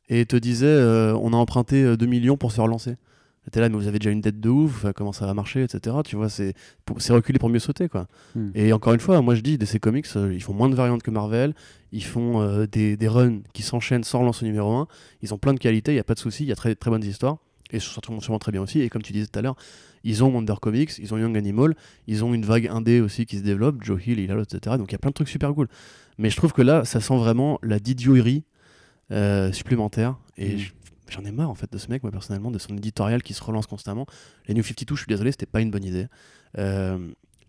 et 0.09 0.25
te 0.25 0.35
disait 0.35 0.65
euh, 0.67 1.13
on 1.15 1.33
a 1.33 1.37
emprunté 1.37 1.83
euh, 1.83 1.97
2 1.97 2.05
millions 2.05 2.37
pour 2.37 2.51
se 2.51 2.61
relancer. 2.61 2.95
T'es 3.51 3.59
là, 3.59 3.69
mais 3.69 3.75
vous 3.75 3.87
avez 3.87 3.99
déjà 3.99 4.09
une 4.11 4.21
dette 4.21 4.39
de 4.39 4.49
ouf, 4.49 4.77
enfin, 4.77 4.91
comment 4.93 5.11
ça 5.13 5.25
va 5.27 5.33
marcher, 5.33 5.61
etc. 5.63 5.95
Tu 6.03 6.15
vois, 6.15 6.29
c'est 6.29 6.53
reculer 7.09 7.37
pour 7.39 7.49
mieux 7.49 7.59
sauter, 7.59 7.87
quoi. 7.89 8.07
Mm. 8.35 8.49
Et 8.55 8.73
encore 8.73 8.93
une 8.93 8.99
fois, 8.99 9.21
moi 9.21 9.35
je 9.35 9.41
dis, 9.41 9.57
DC 9.57 9.79
Comics, 9.79 10.07
euh, 10.15 10.33
ils 10.33 10.41
font 10.41 10.53
moins 10.53 10.67
de 10.69 10.75
variantes 10.75 11.03
que 11.03 11.11
Marvel, 11.11 11.53
ils 11.91 12.03
font 12.03 12.41
euh, 12.41 12.65
des, 12.65 12.97
des 12.97 13.07
runs 13.07 13.41
qui 13.53 13.61
s'enchaînent 13.61 14.03
sans 14.03 14.19
relance 14.21 14.41
au 14.41 14.45
numéro 14.45 14.71
1, 14.73 14.87
ils 15.21 15.33
ont 15.33 15.37
plein 15.37 15.53
de 15.53 15.59
qualités, 15.59 15.91
il 15.91 15.95
n'y 15.95 15.99
a 15.99 16.03
pas 16.03 16.15
de 16.15 16.19
souci, 16.19 16.43
il 16.43 16.47
y 16.49 16.51
a 16.51 16.55
très, 16.55 16.73
très 16.75 16.89
bonnes 16.89 17.03
histoires, 17.03 17.37
et 17.71 17.79
surtout 17.79 18.19
sûrement 18.19 18.39
très 18.39 18.51
bien 18.51 18.61
aussi, 18.61 18.81
et 18.81 18.89
comme 18.89 19.01
tu 19.03 19.13
disais 19.13 19.27
tout 19.27 19.37
à 19.37 19.41
l'heure, 19.43 19.55
ils 20.03 20.23
ont 20.23 20.29
Wonder 20.33 20.55
Comics, 20.61 20.97
ils 20.99 21.13
ont 21.13 21.17
Young 21.17 21.37
Animal, 21.37 21.75
ils 22.07 22.23
ont 22.25 22.33
une 22.33 22.45
vague 22.45 22.67
indé 22.67 22.99
aussi 23.01 23.25
qui 23.25 23.37
se 23.37 23.43
développe, 23.43 23.83
Joe 23.83 23.99
Hill, 24.05 24.19
il 24.19 24.31
a 24.31 24.35
l'autre, 24.35 24.55
etc. 24.55 24.77
Donc 24.77 24.89
il 24.91 24.93
y 24.93 24.95
a 24.95 24.99
plein 24.99 25.09
de 25.11 25.15
trucs 25.15 25.29
super 25.29 25.53
cool. 25.53 25.67
Mais 26.17 26.29
je 26.29 26.35
trouve 26.37 26.53
que 26.53 26.61
là, 26.61 26.83
ça 26.85 26.99
sent 27.01 27.15
vraiment 27.17 27.59
la 27.63 27.79
didioterie 27.79 28.43
euh, 29.11 29.51
supplémentaire, 29.51 30.15
et 30.37 30.55
Mm. 30.55 30.57
je- 30.57 30.71
J'en 31.09 31.23
ai 31.25 31.31
marre 31.31 31.49
en 31.49 31.55
fait 31.55 31.71
de 31.71 31.77
ce 31.77 31.87
mec, 31.89 32.03
moi 32.03 32.11
personnellement, 32.11 32.51
de 32.51 32.57
son 32.59 32.75
éditorial 32.75 33.21
qui 33.23 33.33
se 33.33 33.43
relance 33.43 33.67
constamment. 33.67 34.05
Les 34.47 34.53
New 34.53 34.63
52, 34.63 34.95
je 34.95 34.99
suis 35.01 35.07
désolé, 35.07 35.31
c'était 35.31 35.45
pas 35.45 35.61
une 35.61 35.71
bonne 35.71 35.83
idée. 35.83 36.07
Euh, 36.57 36.97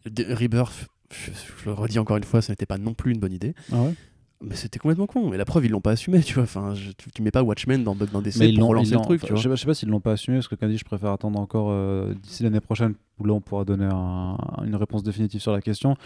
Rebirth, 0.07 0.87
je, 1.13 1.31
je 1.61 1.65
le 1.67 1.73
redis 1.73 1.99
encore 1.99 2.17
une 2.17 2.25
fois, 2.25 2.43
ce 2.43 2.53
n'était 2.53 2.67
pas 2.67 2.79
non 2.79 2.95
plus 2.95 3.13
une 3.13 3.19
bonne 3.21 3.33
idée. 3.33 3.55
Ah 3.73 3.83
ouais? 3.83 3.95
Mais 4.43 4.55
c'était 4.55 4.79
complètement 4.79 5.07
con. 5.07 5.31
Mais 5.31 5.39
la 5.39 5.47
preuve, 5.47 5.65
ils 5.65 5.71
l'ont 5.71 5.81
pas 5.81 5.93
assumé, 5.93 6.21
tu 6.23 6.35
vois. 6.35 6.43
Enfin, 6.43 6.75
je- 6.75 6.91
tu, 6.93 7.11
tu 7.11 7.23
mets 7.23 7.31
pas 7.31 7.43
Watchmen 7.43 7.83
dans, 7.83 7.95
dans 7.95 8.21
Mais 8.21 8.31
ils 8.51 8.59
pour 8.59 8.69
relancer 8.69 8.91
le 8.91 8.97
truc, 9.05 9.21
tu 9.23 9.33
vois. 9.33 9.37
Je 9.39 9.43
sais 9.45 9.49
pas, 9.49 9.55
je 9.55 9.61
sais 9.63 9.67
pas 9.67 9.75
s'ils 9.75 9.89
l'ont 9.89 10.01
pas 10.01 10.13
assumé, 10.13 10.37
parce 10.37 10.49
que 10.49 10.55
comme 10.57 10.69
dit, 10.71 10.77
je 10.77 10.85
préfère 10.85 11.11
attendre 11.11 11.41
encore 11.41 11.69
euh, 11.71 12.13
d'ici 12.23 12.43
l'année 12.43 12.61
prochaine, 12.61 12.95
où 13.19 13.25
là 13.25 13.33
on 13.33 13.41
pourra 13.41 13.65
donner 13.65 13.89
un- 13.91 14.37
une 14.65 14.77
réponse 14.77 15.03
définitive 15.03 15.41
sur 15.41 15.53
la 15.53 15.63
question. 15.63 15.97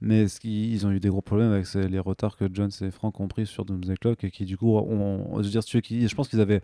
Mais 0.00 0.28
ce 0.28 0.38
ils 0.44 0.86
ont 0.86 0.90
eu 0.90 0.98
des 1.00 1.08
gros 1.08 1.20
problèmes 1.22 1.52
avec 1.52 1.72
les 1.74 1.98
retards 1.98 2.36
que 2.36 2.46
Jones 2.52 2.70
et 2.80 2.90
Frank 2.90 3.18
ont 3.20 3.28
pris 3.28 3.46
sur 3.46 3.64
Doomsday 3.64 3.96
Clock 3.96 4.24
et 4.24 4.30
qui 4.30 4.44
du 4.44 4.56
coup, 4.56 4.76
ont, 4.76 5.36
je 5.38 5.42
veux 5.44 5.50
dire, 5.50 5.62
je 5.62 6.14
pense 6.14 6.28
qu'ils 6.28 6.40
avaient 6.40 6.60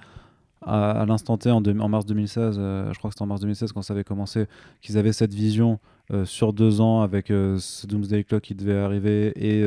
à, 0.63 0.91
à 1.03 1.07
l'instant 1.07 1.39
T 1.39 1.51
en, 1.51 1.61
mars 1.89 2.07
2016, 2.07 2.57
euh, 2.59 2.93
je 2.93 2.99
crois 2.99 3.11
que 3.11 3.15
c'était 3.15 3.23
en 3.23 3.27
mars 3.27 3.41
2016 3.41 3.73
quand 3.73 3.83
ça 3.83 3.95
avait 3.95 4.05
commencé, 4.05 4.47
qu'ils 4.81 4.99
avaient 4.99 5.13
cette 5.13 5.33
vision 5.33 5.79
euh, 6.11 6.25
sur 6.25 6.53
deux 6.53 6.81
ans 6.81 7.03
avec 7.03 7.31
euh, 7.31 7.59
ce 7.59 7.87
Doomsday 7.87 8.25
Clock 8.25 8.43
qui 8.43 8.55
devait 8.55 8.79
arriver 8.79 9.33
et, 9.37 9.65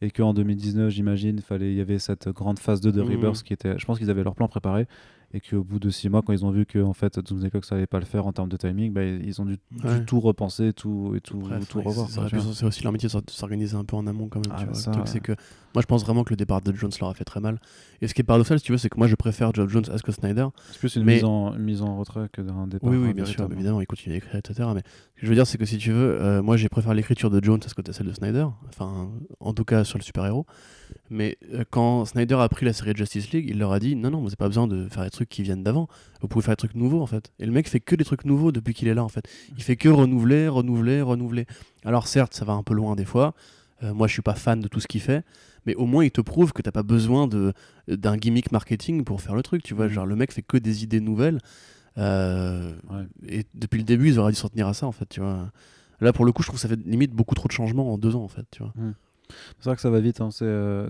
et 0.00 0.10
qu'en 0.10 0.34
2019, 0.34 0.90
j'imagine, 0.90 1.40
il 1.60 1.74
y 1.74 1.80
avait 1.80 1.98
cette 1.98 2.28
grande 2.28 2.58
phase 2.58 2.80
2 2.80 2.92
de 2.92 3.02
Mhm. 3.02 3.10
Rebirth 3.10 3.42
qui 3.42 3.52
était, 3.52 3.78
je 3.78 3.84
pense 3.84 3.98
qu'ils 3.98 4.10
avaient 4.10 4.24
leur 4.24 4.34
plan 4.34 4.48
préparé 4.48 4.86
et 5.34 5.40
qu'au 5.40 5.62
bout 5.62 5.78
de 5.78 5.90
six 5.90 6.08
mois, 6.08 6.22
quand 6.22 6.32
ils 6.32 6.44
ont 6.46 6.50
vu 6.50 6.64
que 6.64 6.78
en 6.82 6.94
fait 6.94 7.18
Doomsday 7.18 7.50
Clock 7.50 7.64
ça 7.66 7.74
allait 7.74 7.86
pas 7.86 7.98
le 7.98 8.06
faire 8.06 8.26
en 8.26 8.32
termes 8.32 8.48
de 8.48 8.56
timing, 8.56 8.92
bah, 8.94 9.04
ils 9.04 9.40
ont 9.42 9.44
dû, 9.44 9.58
tout 10.06 10.20
repenser, 10.20 10.72
tout 10.72 11.12
et 11.16 11.20
tout, 11.20 11.38
Bref, 11.38 11.68
tout 11.68 11.78
ouais, 11.78 11.84
revoir. 11.84 12.08
c'est- 12.08 12.64
aussi 12.64 12.82
leur 12.82 12.92
métier 12.92 13.08
de 13.08 13.12
s'or- 13.12 13.22
de 13.22 13.30
s'organiser 13.30 13.76
un 13.76 13.84
peu 13.84 13.96
en 13.96 14.06
amont 14.06 14.28
quand 14.28 14.40
même. 14.40 14.54
Ah, 14.54 14.60
tu 14.60 14.66
bah 14.66 14.72
vois. 14.72 14.80
ça, 14.80 14.90
le 14.90 14.94
truc, 14.94 15.04
ouais. 15.06 15.12
c'est 15.12 15.20
que 15.20 15.32
moi, 15.74 15.82
je 15.82 15.86
pense 15.86 16.02
vraiment 16.02 16.24
que 16.24 16.30
le 16.30 16.36
départ 16.36 16.62
de 16.62 16.72
Jones 16.72 16.90
leur 16.98 17.10
a 17.10 17.14
fait 17.14 17.24
très 17.24 17.40
mal. 17.40 17.60
Et 18.00 18.08
ce 18.08 18.14
qui 18.14 18.22
est 18.22 18.24
paradoxal, 18.24 18.58
si 18.58 18.64
tu 18.64 18.72
veux, 18.72 18.78
c'est 18.78 18.88
que 18.88 18.96
moi, 18.96 19.06
je 19.06 19.14
préfère 19.16 19.52
Geoff 19.54 19.68
Jones 19.70 19.84
à 19.92 19.98
Scott 19.98 20.14
Snyder. 20.14 20.46
C'est 20.70 20.78
plus 20.78 20.96
une, 20.96 21.04
Mais- 21.04 21.16
mise 21.16 21.24
en, 21.24 21.54
une 21.54 21.62
mise 21.62 21.82
en 21.82 21.98
retrait 21.98 22.28
que 22.32 22.40
d'un 22.40 22.66
départ. 22.66 22.88
Oui, 22.90 22.96
oui, 22.96 23.12
bien 23.12 23.26
sûr, 23.26 23.46
évidemment, 23.52 23.82
il 23.82 23.86
continue 23.86 24.14
d'écrire, 24.14 24.36
etc. 24.36 24.66
Mais 24.74 24.80
ce 25.16 25.20
que 25.20 25.26
je 25.26 25.28
veux 25.28 25.34
dire, 25.34 25.46
c'est 25.46 25.58
que 25.58 25.66
si 25.66 25.76
tu 25.76 25.92
veux, 25.92 26.18
euh, 26.22 26.42
moi 26.42 26.56
j'ai 26.56 26.70
préféré 26.70 26.94
l'écriture 26.94 27.28
de 27.30 27.44
Jones 27.44 27.60
à 27.62 27.92
celle 27.92 28.06
de 28.06 28.12
Snyder, 28.14 28.46
enfin, 28.68 29.10
en 29.40 29.52
tout 29.52 29.64
cas 29.66 29.84
sur 29.84 29.98
le 29.98 30.02
super-héros. 30.04 30.46
Mais 31.10 31.38
euh, 31.52 31.64
quand 31.70 32.04
Snyder 32.04 32.34
a 32.36 32.48
pris 32.48 32.64
la 32.66 32.72
série 32.72 32.92
Justice 32.96 33.30
League, 33.32 33.46
il 33.48 33.58
leur 33.58 33.72
a 33.72 33.78
dit 33.78 33.96
non, 33.96 34.10
non, 34.10 34.18
vous 34.18 34.24
n'avez 34.24 34.36
pas 34.36 34.48
besoin 34.48 34.66
de 34.66 34.88
faire 34.88 35.04
des 35.04 35.10
trucs 35.10 35.28
qui 35.28 35.42
viennent 35.42 35.62
d'avant, 35.62 35.88
vous 36.20 36.28
pouvez 36.28 36.42
faire 36.44 36.52
des 36.52 36.56
trucs 36.58 36.74
nouveaux 36.74 37.00
en 37.02 37.06
fait. 37.06 37.30
Et 37.38 37.46
le 37.46 37.52
mec 37.52 37.68
fait 37.68 37.80
que 37.80 37.94
des 37.96 38.04
trucs 38.04 38.24
nouveaux 38.24 38.52
depuis 38.52 38.74
qu'il 38.74 38.88
est 38.88 38.94
là 38.94 39.04
en 39.04 39.08
fait. 39.08 39.26
Il 39.56 39.62
fait 39.62 39.76
que 39.76 39.88
renouveler, 39.88 40.48
renouveler, 40.48 41.00
renouveler. 41.02 41.46
Alors 41.84 42.06
certes, 42.08 42.34
ça 42.34 42.44
va 42.44 42.52
un 42.54 42.62
peu 42.62 42.74
loin 42.74 42.94
des 42.96 43.04
fois. 43.04 43.34
Euh, 43.84 43.94
moi, 43.94 44.08
je 44.08 44.12
suis 44.12 44.22
pas 44.22 44.34
fan 44.34 44.60
de 44.60 44.66
tout 44.68 44.80
ce 44.80 44.88
qu'il 44.88 45.00
fait. 45.00 45.24
Mais 45.66 45.74
au 45.76 45.86
moins, 45.86 46.04
il 46.04 46.10
te 46.10 46.20
prouve 46.20 46.52
que 46.52 46.62
t'as 46.62 46.72
pas 46.72 46.82
besoin 46.82 47.26
de 47.28 47.52
d'un 47.86 48.16
gimmick 48.16 48.50
marketing 48.52 49.04
pour 49.04 49.20
faire 49.22 49.34
le 49.36 49.42
truc. 49.42 49.62
Tu 49.62 49.74
vois, 49.74 49.86
Mhm. 49.86 49.92
genre 49.92 50.06
le 50.06 50.16
mec 50.16 50.32
fait 50.32 50.42
que 50.42 50.56
des 50.56 50.82
idées 50.82 51.00
nouvelles. 51.00 51.38
Euh, 51.96 52.72
Ouais. 52.90 53.06
et 53.28 53.44
depuis 53.54 53.78
le 53.78 53.84
début, 53.84 54.08
ils 54.08 54.18
auraient 54.18 54.32
dû 54.32 54.38
s'en 54.38 54.48
tenir 54.48 54.66
à 54.68 54.74
ça, 54.74 54.86
en 54.86 54.92
fait, 54.92 55.08
tu 55.08 55.20
vois. 55.20 55.50
Là, 56.00 56.12
pour 56.12 56.24
le 56.24 56.32
coup, 56.32 56.42
je 56.42 56.48
trouve 56.48 56.60
que 56.60 56.62
ça 56.62 56.68
fait 56.68 56.78
limite 56.86 57.12
beaucoup 57.12 57.34
trop 57.34 57.48
de 57.48 57.52
changements 57.52 57.92
en 57.92 57.98
deux 57.98 58.14
ans, 58.14 58.22
en 58.22 58.28
fait, 58.28 58.46
tu 58.50 58.62
vois. 58.62 58.72
C'est 59.58 59.64
vrai 59.66 59.76
que 59.76 59.82
ça 59.82 59.90
va 59.90 60.00
vite. 60.00 60.20
hein, 60.20 60.30
c'est, 60.30 60.44
euh, 60.44 60.88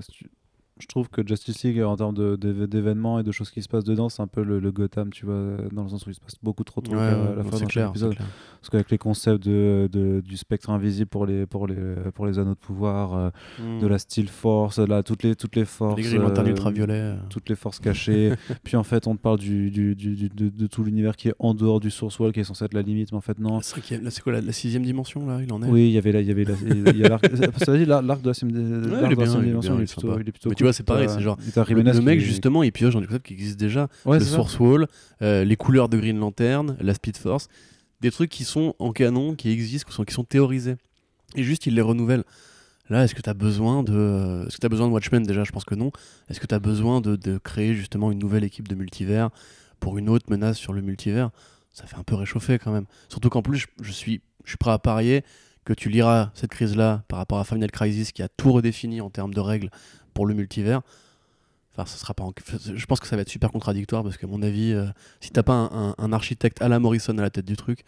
Je 0.80 0.86
trouve 0.86 1.08
que 1.08 1.26
Justice 1.26 1.62
League, 1.64 1.80
en 1.82 1.96
termes 1.96 2.14
de- 2.14 2.36
d'événements 2.66 3.18
et 3.18 3.22
de 3.22 3.32
choses 3.32 3.50
qui 3.50 3.62
se 3.62 3.68
passent 3.68 3.84
dedans, 3.84 4.08
c'est 4.08 4.22
un 4.22 4.26
peu 4.26 4.42
le, 4.42 4.60
le 4.60 4.70
Gotham, 4.72 5.10
tu 5.10 5.26
vois, 5.26 5.56
dans 5.72 5.82
le 5.82 5.88
sens 5.88 6.06
où 6.06 6.10
il 6.10 6.14
se 6.14 6.20
passe 6.20 6.36
beaucoup 6.42 6.64
trop 6.64 6.80
de 6.80 6.86
trucs 6.86 6.98
Ouais, 6.98 7.04
à 7.06 7.18
ouais, 7.18 7.36
la 7.36 7.42
dans 7.42 7.50
clair, 7.50 7.68
chaque 7.70 7.88
épisode. 7.90 8.16
Parce 8.16 8.70
qu'avec 8.70 8.90
les 8.90 8.98
concepts 8.98 9.44
de, 9.44 9.88
de- 9.92 10.20
du 10.20 10.36
spectre 10.36 10.70
invisible 10.70 11.08
pour 11.08 11.26
les, 11.26 11.46
pour 11.46 11.66
les, 11.66 11.76
pour 12.14 12.26
les 12.26 12.38
anneaux 12.38 12.54
de 12.54 12.58
pouvoir, 12.58 13.14
euh, 13.14 13.30
Mm. 13.60 13.80
de 13.80 13.86
la 13.86 13.98
Steel 13.98 14.28
Force, 14.28 14.78
là, 14.78 15.02
toutes, 15.02 15.22
les, 15.22 15.34
toutes 15.34 15.56
les 15.56 15.64
forces. 15.64 15.98
Les 16.00 16.14
euh, 16.16 16.20
euh. 16.88 17.16
toutes 17.30 17.48
les 17.48 17.56
forces 17.56 17.78
cachées. 17.80 18.32
Puis 18.64 18.76
en 18.76 18.82
fait, 18.84 19.06
on 19.06 19.16
te 19.16 19.20
parle 19.20 19.38
du, 19.38 19.70
du, 19.70 19.94
du- 19.94 20.14
du- 20.14 20.28
de, 20.28 20.48
de 20.48 20.66
tout 20.66 20.84
l'univers 20.84 21.16
qui 21.16 21.28
est 21.28 21.34
en 21.38 21.54
dehors 21.54 21.80
du 21.80 21.90
source 21.90 22.18
wall, 22.18 22.32
qui 22.32 22.40
est 22.40 22.44
censé 22.44 22.64
être 22.64 22.74
la 22.74 22.82
limite, 22.82 23.12
mais 23.12 23.18
en 23.18 23.22
fait, 23.22 23.38
non. 23.38 23.60
C'est 23.60 24.22
quoi 24.22 24.32
la, 24.32 24.40
la 24.40 24.52
sixième 24.52 24.82
dimension, 24.84 25.26
là 25.26 25.40
Il 25.42 25.52
en 25.52 25.62
est? 25.62 25.68
Oui, 25.68 25.88
il 25.88 25.92
y 25.92 25.98
avait 25.98 26.12
l'arc. 26.12 26.24
De 28.22 28.26
la 28.28 28.34
sixième 28.34 28.52
de 28.52 28.88
la 28.90 29.08
dimension, 29.08 29.40
il 29.42 29.48
est 30.28 30.32
plutôt, 30.32 30.50
vois, 30.68 30.72
c'est 30.72 30.82
pareil, 30.82 31.08
c'est 31.08 31.20
genre, 31.20 31.38
Le, 31.68 32.00
mec, 32.00 32.20
justement, 32.20 32.62
il 32.62 32.72
pioche 32.72 32.94
dans 32.94 33.00
des 33.00 33.06
concepts 33.06 33.26
qui 33.26 33.34
existent 33.34 33.58
déjà. 33.58 33.88
Ouais, 34.04 34.18
le. 34.18 34.24
Source 34.24 34.58
Wall, 34.58 34.86
euh, 35.22 35.44
les 35.44 35.56
couleurs 35.56 35.88
de 35.88 35.98
Green 35.98 36.18
Lantern, 36.18 36.76
la 36.80 36.94
Speed 36.94 37.16
Force. 37.16 37.48
Des 38.00 38.10
trucs 38.10 38.30
qui 38.30 38.44
sont 38.44 38.74
en 38.78 38.92
canon, 38.92 39.34
qui 39.34 39.50
existent, 39.50 39.88
qui 39.88 39.94
sont, 39.94 40.04
qui 40.04 40.14
sont 40.14 40.24
théorisés. 40.24 40.76
Et 41.34 41.42
juste, 41.42 41.66
il 41.66 41.74
les 41.74 41.80
renouvelle. 41.80 42.22
Là, 42.90 43.04
est-ce 43.04 43.14
que 43.14 43.22
tu 43.22 43.28
as 43.28 43.34
besoin 43.34 43.82
de. 43.82 44.44
Est-ce 44.46 44.56
que 44.56 44.60
tu 44.60 44.66
as 44.66 44.70
besoin 44.70 44.86
de 44.88 44.92
Watchmen? 44.92 45.22
Déjà 45.24 45.44
Je 45.44 45.52
pense 45.52 45.64
que 45.64 45.74
non. 45.74 45.90
Est-ce 46.30 46.40
que 46.40 46.46
tu 46.46 46.54
as 46.54 46.58
besoin 46.60 47.00
de, 47.00 47.16
de 47.16 47.38
créer 47.38 47.74
justement 47.74 48.10
une 48.12 48.18
nouvelle 48.18 48.44
équipe 48.44 48.68
de 48.68 48.74
multivers 48.74 49.30
pour 49.80 49.98
une 49.98 50.08
autre 50.08 50.26
menace 50.30 50.56
sur 50.56 50.72
le 50.72 50.80
multivers? 50.80 51.30
Ça 51.72 51.86
fait 51.86 51.96
un 51.96 52.02
peu 52.02 52.14
réchauffer 52.14 52.58
quand 52.58 52.72
même. 52.72 52.86
Surtout 53.08 53.28
qu'en 53.28 53.42
plus, 53.42 53.58
je, 53.58 53.66
je 53.82 53.92
suis, 53.92 54.22
je 54.44 54.50
suis 54.50 54.56
prêt 54.56 54.70
à 54.70 54.78
parier 54.78 55.22
que 55.68 55.74
tu 55.74 55.90
liras 55.90 56.30
cette 56.32 56.50
crise-là 56.50 57.02
par 57.08 57.18
rapport 57.18 57.38
à 57.38 57.44
Final 57.44 57.70
Crisis 57.70 58.10
qui 58.12 58.22
a 58.22 58.28
tout 58.28 58.52
redéfini 58.52 59.02
en 59.02 59.10
termes 59.10 59.34
de 59.34 59.40
règles 59.40 59.70
pour 60.18 60.26
le 60.26 60.34
multivers. 60.34 60.80
Enfin, 61.76 61.86
ça 61.86 61.96
sera 61.96 62.12
pas 62.12 62.24
en- 62.24 62.32
Je 62.74 62.86
pense 62.86 62.98
que 62.98 63.06
ça 63.06 63.14
va 63.14 63.22
être 63.22 63.28
super 63.28 63.52
contradictoire 63.52 64.02
parce 64.02 64.16
qu'à 64.16 64.26
mon 64.26 64.42
avis, 64.42 64.72
euh, 64.72 64.86
si 65.20 65.30
t'as 65.30 65.44
pas 65.44 65.52
un, 65.54 65.90
un- 65.90 65.94
un 65.96 66.12
architecte 66.12 66.60
à 66.60 66.66
la 66.68 66.80
Morrison 66.80 67.16
à 67.18 67.22
la 67.22 67.30
tête 67.30 67.44
du 67.46 67.56
truc, 67.56 67.84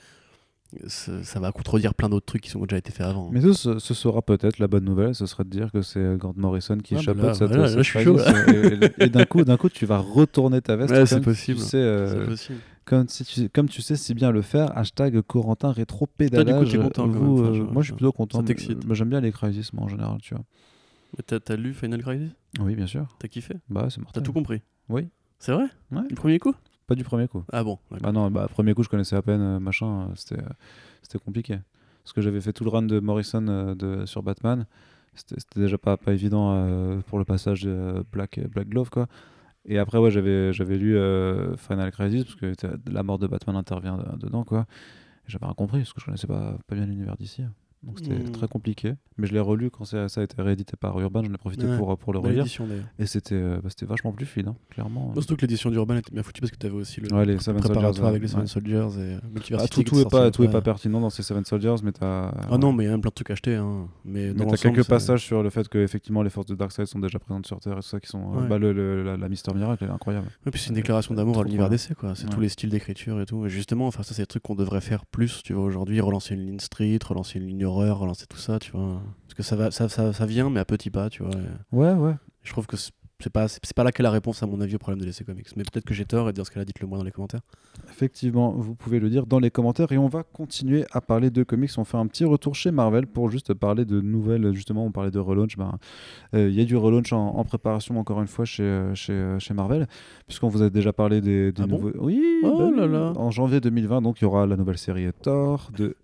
ça 0.87 1.41
va 1.41 1.51
contredire 1.51 1.93
plein 1.95 2.09
d'autres 2.09 2.27
trucs 2.27 2.43
qui 2.43 2.57
ont 2.57 2.61
déjà 2.65 2.79
été 2.79 2.93
faits 2.93 3.05
avant. 3.07 3.29
Mais 3.33 3.41
ce, 3.41 3.53
ce- 3.53 3.79
ce 3.81 3.93
sera 3.95 4.23
peut-être 4.23 4.61
la 4.61 4.69
bonne 4.69 4.85
nouvelle, 4.85 5.17
ce 5.17 5.27
serait 5.27 5.43
de 5.43 5.49
dire 5.51 5.73
que 5.73 5.83
c'est 5.83 6.17
Grant 6.19 6.35
Morrison 6.37 6.79
qui 6.79 6.95
Ah, 6.95 6.99
bah 6.99 7.03
chapeaute 7.03 7.25
là, 7.25 7.35
cette, 7.35 7.49
voilà, 7.49 7.63
là, 7.65 7.69
cette 7.69 7.79
je 7.79 7.83
suis 7.83 8.05
chaud, 8.05 8.15
crisis, 8.15 8.91
Et, 8.99 9.09
d'un 9.09 9.25
coup, 9.25 9.43
d'un 9.43 9.57
coup, 9.57 9.69
tu 9.69 9.87
vas 9.87 9.99
retourner 9.99 10.61
ta 10.63 10.77
veste. 10.77 10.93
Ouais, 10.95 11.05
c'est 11.07 11.17
comme 11.17 11.25
possible. 11.25 11.59
Tu 11.59 11.65
sais, 11.65 11.77
euh, 11.79 12.21
C'est 12.23 12.31
possible. 12.31 12.59
comme, 12.85 13.09
si 13.09 13.25
tu, 13.25 13.49
comme 13.49 13.69
tu 13.69 13.83
sais 13.83 13.97
si 13.97 14.15
bien 14.15 14.31
le 14.31 14.43
faire. 14.43 14.71
Hashtag 14.79 15.21
Corentin 15.23 15.73
rétro 15.73 16.07
Toi, 16.07 16.15
pédalage. 16.17 16.69
du 16.69 16.77
coup, 16.79 16.85
content, 16.85 17.09
quand 17.09 17.19
Vous, 17.19 17.43
même, 17.43 17.51
enfin, 17.55 17.61
euh, 17.63 17.73
moi, 17.73 17.83
je 17.83 17.87
suis 17.87 17.95
plutôt 17.97 18.13
content. 18.13 18.39
ça 18.39 18.45
t'excite. 18.45 18.79
mais- 18.79 18.91
mais 18.91 18.95
J'aime 18.95 19.09
bien 19.11 19.21
les 19.21 19.33
crisis, 19.33 19.73
moi, 19.73 19.83
en 19.87 19.89
général, 19.89 20.19
tu 20.23 20.35
vois. 20.35 20.45
T'as, 21.27 21.41
t'as 21.41 21.57
lu 21.57 21.75
Final 21.75 22.03
Crisis? 22.03 22.31
Oui, 22.61 22.75
bien 22.75 22.87
sûr. 22.87 23.07
T'as 23.19 23.29
kiffé? 23.29 23.55
Bah, 23.69 23.87
c'est 23.91 23.97
T'as 23.97 24.03
mortel. 24.03 24.23
tout 24.23 24.33
compris? 24.33 24.63
Oui. 24.89 25.09
C'est 25.39 25.53
vrai? 25.53 25.67
Ouais. 25.91 26.07
Du 26.09 26.15
premier 26.15 26.39
coup? 26.39 26.55
Pas 26.87 26.95
du 26.95 27.05
premier 27.05 27.29
coup. 27.29 27.45
Ah 27.53 27.63
bon. 27.65 27.79
Bah 28.01 28.13
non, 28.13 28.31
bah, 28.31 28.49
premier 28.49 28.75
coup, 28.75 28.83
je 28.83 28.89
connaissais 28.89 29.17
à 29.17 29.23
peine, 29.23 29.41
euh, 29.41 29.61
machin, 29.61 30.09
euh, 30.11 30.13
c'était, 30.17 30.41
euh, 30.41 30.49
c'était 31.03 31.19
compliqué. 31.19 31.59
Parce 32.03 32.13
que 32.13 32.21
j'avais 32.21 32.41
fait 32.41 32.53
tout 32.53 32.65
le 32.65 32.71
run 32.71 32.83
de 32.83 32.99
Morrison 32.99 33.43
de, 33.75 34.05
sur 34.07 34.23
Batman. 34.23 34.67
C'était, 35.15 35.37
c'était 35.39 35.61
déjà 35.61 35.79
pas, 35.79 35.97
pas 35.97 36.13
évident 36.13 37.01
pour 37.07 37.19
le 37.19 37.25
passage 37.25 37.63
de 37.63 38.05
Black, 38.13 38.41
Black 38.49 38.69
Glove, 38.69 38.91
quoi. 38.91 39.07
Et 39.67 39.79
après, 39.79 39.99
ouais, 39.99 40.11
j'avais, 40.11 40.53
j'avais 40.53 40.79
lu 40.79 40.95
Final 41.59 41.91
Crisis, 41.93 42.25
parce 42.25 42.37
que 42.37 42.55
t'as- 42.55 42.77
la 42.91 43.03
mort 43.03 43.19
de 43.19 43.27
Batman 43.27 43.55
intervient 43.57 43.99
de- 43.99 44.17
dedans, 44.27 44.45
quoi. 44.45 44.67
Et 45.27 45.31
j'avais 45.31 45.45
rien 45.45 45.55
compris, 45.55 45.81
parce 45.81 45.93
que 45.93 46.01
je 46.01 46.07
connaissais 46.07 46.27
pas, 46.27 46.57
pas 46.67 46.75
bien 46.75 46.87
l'univers 46.87 47.17
d'ici. 47.17 47.43
Donc 47.83 47.99
c'était 47.99 48.15
Mm. 48.15 48.31
très 48.33 48.47
compliqué. 48.49 48.95
Mais 49.17 49.27
je 49.27 49.33
l'ai 49.33 49.41
relu 49.41 49.71
quand 49.71 49.85
ça, 49.85 50.05
a 50.05 50.23
été 50.23 50.41
réédité 50.43 50.75
par 50.79 50.99
Urban, 51.01 51.23
j'en 51.25 51.33
ai 51.33 51.37
profité 51.39 51.67
Ouais. 51.67 51.77
pour, 51.79 51.97
pour 51.99 52.13
le 52.13 52.19
relire. 52.19 52.45
Et 52.99 53.07
c'était, 53.07 53.35
euh, 53.35 53.59
bah, 53.63 53.69
c'était 53.71 53.87
vachement 53.87 54.13
plus 54.13 54.27
fluide, 54.27 54.49
hein, 54.49 54.57
clairement. 54.71 55.13
Surtout 55.15 55.37
que 55.37 55.43
l'édition 55.43 55.71
d'Urban 55.71 55.97
était 55.97 56.13
bien 56.13 56.23
foutue 56.23 56.41
parce 56.41 56.51
que 56.51 56.57
t'avais 56.57 56.75
aussi 56.75 57.01
le 57.01 57.13
Ouais, 57.15 57.25
les 57.25 57.39
Seven 57.39 57.61
préparatoire 57.61 57.95
Soldiers, 57.95 58.09
avec 58.09 58.23
les 58.23 58.29
ouais. 58.29 58.33
Seven 58.33 58.47
Soldiers 58.47 58.89
et 58.99 59.17
Ah, 59.59 59.67
tout, 59.69 59.83
tout, 59.83 59.99
est 59.99 60.09
pas, 60.11 60.31
tout 60.31 60.45
est 60.45 60.51
pas 60.51 60.61
pertinent 60.63 61.01
dans 61.01 61.11
ces 61.11 61.23
Seven 61.23 61.45
Soldiers, 61.45 61.77
mais 61.83 61.93
t'as. 61.93 62.33
Ah 62.51 62.59
non, 62.59 62.73
mais 62.73 62.85
il 62.85 62.87
y 62.87 62.89
a 62.89 62.93
même 62.93 63.01
plein 63.01 63.09
de 63.11 63.15
trucs 63.15 63.31
achetés. 63.31 63.57
Hein. 63.57 63.89
Mais, 64.05 64.33
Mais 64.35 64.47
t'as 64.47 64.57
quelques 64.57 64.87
passages 64.87 65.25
sur 65.25 65.43
le 65.43 65.51
fait 65.51 65.69
que 65.69 65.79
effectivement 65.79 66.23
les 66.23 66.31
forces 66.31 66.47
de 66.47 66.55
Darkseid 66.55 66.87
sont 66.87 66.99
déjà 66.99 67.19
présentes 67.19 67.47
sur 67.47 67.61
Terre 67.61 67.75
et 67.75 67.77
tout 67.77 67.83
ça 67.83 68.01
qui 68.01 68.09
sont. 68.09 68.37
euh, 68.39 68.47
bah, 68.47 68.59
le, 68.59 68.73
le- 68.73 69.03
la, 69.03 69.17
la 69.17 69.29
Mister 69.29 69.53
Miracle, 69.55 69.85
elle 69.85 69.91
est 69.91 69.95
incroyable. 69.95 70.27
Ouais, 70.45 70.53
puis 70.53 70.61
c'est 70.61 70.69
une 70.69 70.75
déclaration 70.77 71.15
d'amour 71.15 71.41
à 71.41 71.45
l'univers 71.45 71.69
d'essai, 71.71 71.95
quoi. 71.95 72.15
C'est 72.15 72.25
Ouais. 72.25 72.31
tous 72.35 72.41
les 72.41 72.49
styles 72.49 72.71
d'écriture 72.71 73.21
et 73.21 73.27
tout. 73.27 73.45
Et 73.47 73.51
justement, 73.51 73.87
enfin, 73.87 74.03
ça, 74.03 74.15
c'est 74.15 74.23
des 74.23 74.27
trucs 74.27 74.43
qu'on 74.43 74.55
devrait 74.55 74.81
faire 74.81 75.05
plus, 75.07 75.43
tu 75.43 75.53
vois, 75.55 75.65
aujourd'hui. 75.65 76.01
Relancer 76.01 76.35
une 76.35 76.47
ligne 76.47 76.59
street, 76.61 76.99
relancer 77.05 77.39
une 77.39 77.47
ligne 77.47 77.67
horreur, 77.71 77.99
relancer 77.99 78.27
tout 78.27 78.37
ça, 78.39 78.59
tu 78.59 78.73
vois. 78.73 79.01
Parce 79.27 79.35
que 79.35 79.43
ça, 79.43 79.57
va, 79.57 79.71
ça, 79.71 79.89
ça, 79.89 80.13
ça 80.13 80.27
vient, 80.27 80.51
mais 80.51 80.61
à 80.61 80.65
petits 80.65 80.91
pas, 80.91 81.09
tu 81.11 81.23
vois. 81.23 81.33
Ouais, 81.73 81.93
ouais. 81.93 82.15
je 82.43 82.51
trouve 82.53 82.67
que 82.67 82.77
c'est- 82.77 82.93
pas, 83.33 83.49
c'est 83.49 83.75
pas 83.75 83.85
là 83.85 83.93
qu'est 83.93 84.03
la 84.03 84.11
réponse 84.11 84.43
à 84.43 84.47
mon 84.47 84.63
avis 84.63 84.77
au 84.77 84.79
problème 84.79 84.99
de 85.01 85.05
l'essai 85.05 85.25
comics. 85.25 85.47
Mais 85.55 85.63
peut-être 85.63 85.85
que 85.85 85.93
j'ai 85.93 86.07
tort 86.07 86.31
et 86.31 86.33
dans 86.33 86.43
ce 86.45 86.51
cas-là, 86.51 86.65
dites-le 86.65 86.87
moi 86.87 86.97
dans 86.97 87.05
les 87.05 87.11
commentaires. 87.11 87.43
Effectivement, 87.91 88.53
vous 88.53 88.75
pouvez 88.75 88.99
le 88.99 89.11
dire 89.11 89.27
dans 89.27 89.39
les 89.39 89.51
commentaires 89.51 89.93
et 89.93 89.99
on 89.99 90.09
va 90.09 90.23
continuer 90.23 90.87
à 90.93 91.01
parler 91.03 91.31
de 91.31 91.43
comics. 91.43 91.71
On 91.77 91.85
fait 91.85 91.99
un 91.99 92.07
petit 92.07 92.25
retour 92.25 92.55
chez 92.55 92.71
Marvel 92.71 93.07
pour 93.07 93.29
juste 93.31 93.53
parler 93.53 93.85
de 93.85 94.01
nouvelles. 94.01 94.55
Justement, 94.55 94.85
on 94.87 94.91
parlait 94.91 95.11
de 95.11 95.19
relaunch. 95.19 95.57
Ben, 95.59 95.75
euh, 96.35 96.49
Il 96.49 96.55
y 96.55 96.63
a 96.63 96.65
du 96.65 96.77
relaunch 96.77 97.13
en, 97.13 97.37
en 97.37 97.45
préparation 97.45 97.99
encore 97.99 98.23
une 98.23 98.27
fois 98.29 98.47
chez, 98.47 98.63
euh, 98.63 98.95
chez, 98.95 99.13
euh, 99.13 99.39
chez 99.39 99.53
Marvel, 99.53 99.87
puisqu'on 100.27 100.49
vous 100.49 100.63
a 100.63 100.71
déjà 100.71 100.93
parlé 100.95 101.21
des, 101.21 101.53
des 101.53 101.63
Ah 101.63 101.67
bon? 101.67 101.77
nouveaux. 101.77 101.93
oui, 102.01 102.23
Oh 102.43 102.57
bah 102.59 102.71
là 102.75 102.87
là. 102.87 103.13
En 103.17 103.31
janvier 103.31 103.61
2020, 103.61 104.01
donc 104.03 104.21
il 104.21 104.25
y 104.25 104.27
aura 104.27 104.47
la 104.47 104.57
nouvelle 104.57 104.79
série 104.79 105.07
Thor 105.23 105.71
de 105.77 105.95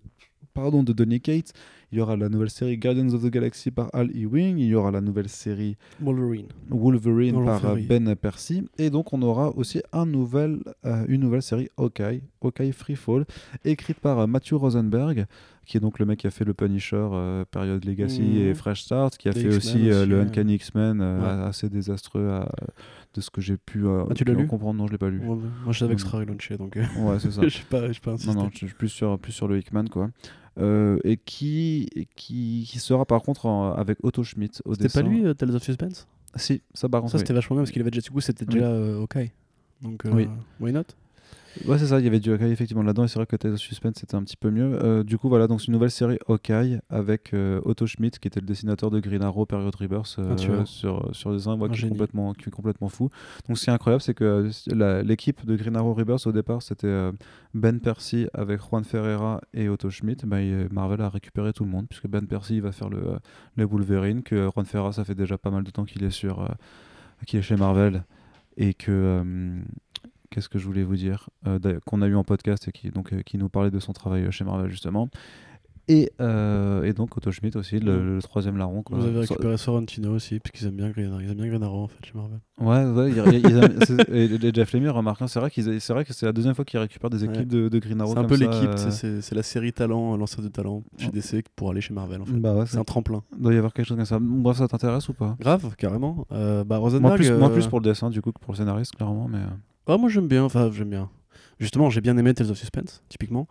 pardon 0.57 0.81
de 0.83 0.91
Donny 0.93 1.21
Cates. 1.21 1.53
Il 1.91 1.97
y 1.99 2.01
aura 2.01 2.17
la 2.17 2.27
nouvelle 2.27 2.49
série 2.49 2.77
Guardians 2.77 3.13
of 3.13 3.21
the 3.23 3.29
Galaxy 3.29 3.71
par 3.71 3.89
Al 3.93 4.09
Ewing. 4.13 4.57
Il 4.57 4.65
y 4.67 4.75
aura 4.75 4.91
la 4.91 4.99
nouvelle 4.99 5.29
série 5.29 5.77
Wolverine. 6.01 6.47
Wolverine 6.69 7.45
par 7.45 7.63
euh, 7.65 7.77
Ben 7.87 8.13
Percy. 8.15 8.67
Et 8.77 8.89
donc, 8.89 9.13
on 9.13 9.21
aura 9.21 9.55
aussi 9.55 9.81
un 9.93 10.05
nouvel, 10.05 10.59
euh, 10.85 11.05
une 11.07 11.21
nouvelle 11.21 11.41
série 11.43 11.69
Hawkeye, 11.77 12.23
Hawkeye 12.41 12.73
Freefall, 12.73 13.25
écrite 13.63 13.99
par 14.01 14.19
euh, 14.19 14.27
Matthew 14.27 14.53
Rosenberg, 14.55 15.27
qui 15.65 15.77
est 15.77 15.79
donc 15.79 15.99
le 15.99 16.05
mec 16.05 16.19
qui 16.19 16.27
a 16.27 16.31
fait 16.31 16.43
le 16.43 16.53
Punisher, 16.53 16.97
euh, 17.13 17.45
période 17.49 17.85
Legacy 17.85 18.21
Mhm. 18.21 18.37
et 18.49 18.53
Fresh 18.53 18.81
Start, 18.81 19.15
qui 19.17 19.29
a 19.29 19.31
Les 19.31 19.41
fait 19.43 19.55
aussi, 19.55 19.89
euh, 19.89 20.01
aussi, 20.01 20.09
le 20.09 20.15
ouais. 20.17 20.21
Uncanny 20.23 20.55
X-Men, 20.55 20.99
euh, 20.99 21.21
Ouais. 21.21 21.43
assez 21.47 21.69
désastreux 21.69 22.27
à- 22.29 22.51
de 23.13 23.21
ce 23.21 23.29
que 23.29 23.39
j'ai 23.39 23.55
pu, 23.55 23.85
Ah, 23.87 24.13
tu 24.13 24.25
lu 24.25 24.45
comprendre. 24.47 24.77
Non, 24.77 24.87
je 24.87 24.91
l'ai 24.91 24.97
pas 24.97 25.09
lu. 25.09 25.19
Ouais, 25.19 25.25
moi, 25.63 25.71
je 25.71 25.79
savais 25.79 25.95
que 25.95 26.01
ce 26.01 26.05
Non, 26.05 26.11
serait 26.11 26.23
relaunché, 26.25 26.57
donc 26.57 26.75
Ouais, 26.75 27.19
c'est 27.19 27.31
ça. 27.31 27.41
je 27.47 27.59
pas, 27.69 27.87
je 27.87 27.93
sais 27.93 27.99
pas 28.01 28.15
Non, 28.27 28.33
non, 28.33 28.49
je 28.51 28.57
suis 28.57 28.67
plus 28.75 28.89
sur, 28.89 29.17
plus 29.17 29.31
sur 29.31 29.47
le 29.47 29.57
Hickman, 29.57 29.85
quoi. 29.85 30.09
Euh, 30.59 30.97
et 31.03 31.17
qui, 31.17 31.87
qui, 32.15 32.65
qui 32.67 32.79
sera 32.79 33.05
par 33.05 33.21
contre 33.21 33.45
en- 33.45 33.73
avec 33.73 33.99
Otto 34.03 34.23
Schmidt 34.23 34.59
au 34.65 34.73
C'était 34.73 34.89
pas 34.89 35.01
lui, 35.07 35.23
euh, 35.25 35.33
Tales 35.33 35.55
of 35.55 35.61
Suspense? 35.63 36.07
Si, 36.35 36.61
ça 36.73 36.89
par 36.89 37.01
contre. 37.01 37.11
Ça, 37.11 37.17
oui. 37.17 37.19
c'était 37.19 37.33
vachement 37.33 37.55
bien 37.55 37.63
parce 37.63 37.71
qu'il 37.71 37.81
avait 37.81 37.91
déjà, 37.91 38.01
du 38.01 38.09
coup, 38.11 38.21
c'était 38.21 38.45
Oui. 38.47 38.53
déjà 38.55 38.65
euh, 38.67 39.01
OK. 39.01 39.17
Donc, 39.81 40.03
Oui. 40.11 40.27
why 40.59 40.71
not? 40.71 40.83
Ouais, 41.65 41.77
c'est 41.77 41.87
ça, 41.87 41.99
il 41.99 42.03
y 42.05 42.07
avait 42.07 42.19
du 42.19 42.31
Hawkeye 42.31 42.51
effectivement 42.51 42.83
là-dedans, 42.83 43.05
et 43.05 43.07
c'est 43.07 43.17
vrai 43.19 43.25
que 43.25 43.35
Tales 43.35 43.53
of 43.53 43.59
Suspense 43.59 43.95
c'était 43.99 44.15
un 44.15 44.23
petit 44.23 44.37
peu 44.37 44.49
mieux. 44.51 44.77
Euh, 44.83 45.03
du 45.03 45.17
coup, 45.17 45.29
voilà, 45.29 45.47
donc 45.47 45.61
c'est 45.61 45.67
une 45.67 45.73
nouvelle 45.73 45.91
série 45.91 46.17
Hawkeye 46.27 46.79
avec 46.89 47.33
euh, 47.33 47.59
Otto 47.65 47.87
Schmidt, 47.87 48.19
qui 48.19 48.27
était 48.27 48.39
le 48.39 48.45
dessinateur 48.45 48.91
de 48.91 48.99
Green 48.99 49.23
Arrow, 49.23 49.45
Period 49.45 49.73
Rebirth, 49.75 50.15
euh, 50.19 50.35
tueur. 50.35 50.67
sur, 50.67 51.09
sur 51.15 51.35
des 51.35 51.47
ouais, 51.47 51.53
Un 51.65 51.69
qui, 51.69 51.85
est 51.85 51.89
complètement, 51.89 52.33
qui 52.33 52.49
est 52.49 52.51
complètement 52.51 52.89
fou. 52.89 53.09
Donc, 53.47 53.57
ce 53.57 53.63
qui 53.63 53.69
est 53.69 53.73
incroyable, 53.73 54.01
c'est 54.01 54.13
que 54.13 54.49
l'équipe 55.03 55.45
de 55.45 55.55
Green 55.55 55.75
Arrow 55.75 55.93
Rebirth, 55.93 56.27
au 56.27 56.31
départ, 56.31 56.61
c'était 56.61 57.11
Ben 57.53 57.79
Percy 57.79 58.27
avec 58.33 58.59
Juan 58.61 58.83
Ferreira 58.83 59.41
et 59.53 59.69
Otto 59.69 59.89
Schmidt. 59.89 60.25
Bah, 60.27 60.41
il- 60.41 60.67
Marvel 60.71 61.01
a 61.01 61.09
récupéré 61.09 61.53
tout 61.53 61.63
le 61.63 61.69
monde, 61.69 61.87
puisque 61.89 62.07
Ben 62.07 62.25
Percy 62.27 62.55
il 62.57 62.61
va 62.61 62.71
faire 62.71 62.89
le, 62.89 62.97
euh, 62.97 63.17
le 63.55 63.65
Wolverine, 63.65 64.21
que 64.23 64.49
Juan 64.53 64.65
Ferreira, 64.65 64.91
ça 64.93 65.03
fait 65.05 65.15
déjà 65.15 65.37
pas 65.37 65.49
mal 65.51 65.63
de 65.63 65.71
temps 65.71 65.85
qu'il 65.85 66.03
est, 66.03 66.11
sur, 66.11 66.47
qu'il 67.25 67.39
est 67.39 67.41
chez 67.43 67.55
Marvel, 67.55 68.03
et 68.57 68.73
que. 68.73 69.23
Qu'est-ce 70.29 70.49
que 70.49 70.59
je 70.59 70.65
voulais 70.65 70.83
vous 70.83 70.95
dire 70.97 71.29
Euh, 71.47 71.59
Qu'on 71.85 72.01
a 72.01 72.07
eu 72.07 72.15
en 72.15 72.23
podcast 72.23 72.67
et 72.67 72.71
qui, 72.71 72.89
donc, 72.91 73.13
euh, 73.13 73.21
qui 73.25 73.37
nous 73.37 73.49
parlait 73.49 73.71
de 73.71 73.79
son 73.79 73.93
travail 73.93 74.23
euh, 74.23 74.31
chez 74.31 74.43
Marvel 74.43 74.69
justement. 74.69 75.09
Et, 75.89 76.11
euh, 76.19 76.83
et 76.83 76.91
donc 76.91 77.15
Otto 77.15 77.31
Schmidt 77.31 77.57
aussi, 77.57 77.79
le, 77.79 78.15
le 78.17 78.21
troisième 78.21 78.57
larron. 78.57 78.83
quoi. 78.83 78.97
Vous 78.97 79.05
avez 79.05 79.25
So- 79.25 79.35
récupéré 79.35 79.55
Sorrentino 79.55 80.11
aussi, 80.13 80.37
parce 80.41 80.51
qu'ils 80.51 80.67
aiment 80.67 80.75
bien 80.75 80.89
Green, 80.89 81.17
ils 81.21 81.29
aiment 81.31 81.37
bien 81.37 81.47
Green 81.47 81.63
Arrow 81.63 81.83
en 81.85 81.87
fait 81.87 82.05
chez 82.05 82.11
Marvel. 82.13 82.39
Ouais, 82.59 82.83
ouais, 83.03 83.09
il- 83.09 83.35
il- 83.35 83.49
ils 83.49 83.57
aiment- 83.57 84.03
et, 84.13 84.47
et 84.47 84.53
Jeff 84.53 84.73
Lemire 84.73 84.93
remarque, 84.95 85.21
hein, 85.21 85.27
c'est 85.27 85.39
vrai, 85.39 85.49
c'est 85.55 85.93
vrai 85.93 86.03
que 86.03 86.11
c'est 86.11 86.25
la 86.25 86.33
deuxième 86.33 86.55
fois 86.55 86.65
qu'ils 86.65 86.81
récupèrent 86.81 87.09
des 87.09 87.23
équipes 87.23 87.37
Ouais. 87.37 87.45
de, 87.45 87.69
de 87.69 87.79
Green 87.79 88.01
Arrow. 88.01 88.11
C'est 88.11 88.19
un 88.19 88.25
peu 88.25 88.35
l'équipe, 88.35 88.77
c'est- 88.77 89.33
la 89.33 89.43
série 89.43 89.71
talent, 89.71 90.17
lanceur 90.17 90.43
de 90.43 90.49
talent 90.49 90.83
chez 90.97 91.05
Ouais. 91.05 91.11
DC 91.13 91.45
pour 91.55 91.71
aller 91.71 91.79
chez 91.79 91.93
Marvel 91.93 92.21
en 92.21 92.25
fait. 92.25 92.33
Bah 92.33 92.65
C'est 92.67 92.79
un 92.79 92.83
tremplin. 92.83 93.23
il 93.37 93.43
doit 93.43 93.53
y 93.53 93.57
avoir 93.57 93.71
quelque 93.71 93.85
chose 93.85 93.95
comme 93.95 94.05
ça. 94.05 94.17
Bref, 94.19 94.57
ça 94.57 94.67
t'intéresse 94.67 95.07
ou 95.07 95.13
pas? 95.13 95.37
Grave, 95.39 95.73
carrément. 95.77 96.27
Euh, 96.33 96.65
bah, 96.65 96.79
Rosenberg. 96.79 97.17
moins 97.39 97.47
plus, 97.47 97.59
plus 97.61 97.67
pour 97.69 97.79
le 97.79 97.85
dessin 97.85 98.09
du 98.09 98.21
coup 98.21 98.33
que 98.33 98.39
pour 98.41 98.51
le 98.51 98.57
scénariste, 98.57 98.93
clairement. 98.97 99.29
Mais, 99.29 99.39
Ah, 99.89 99.97
moi 99.97 100.09
j'aime 100.09 100.27
bien, 100.27 100.43
enfin 100.43 100.69
j'aime 100.73 100.89
bien. 100.89 101.09
Justement, 101.59 101.89
j'ai 101.89 102.01
bien 102.01 102.17
aimé 102.17 102.33
Tales 102.33 102.51
of 102.51 102.57
Suspense, 102.57 103.01
typiquement, 103.07 103.47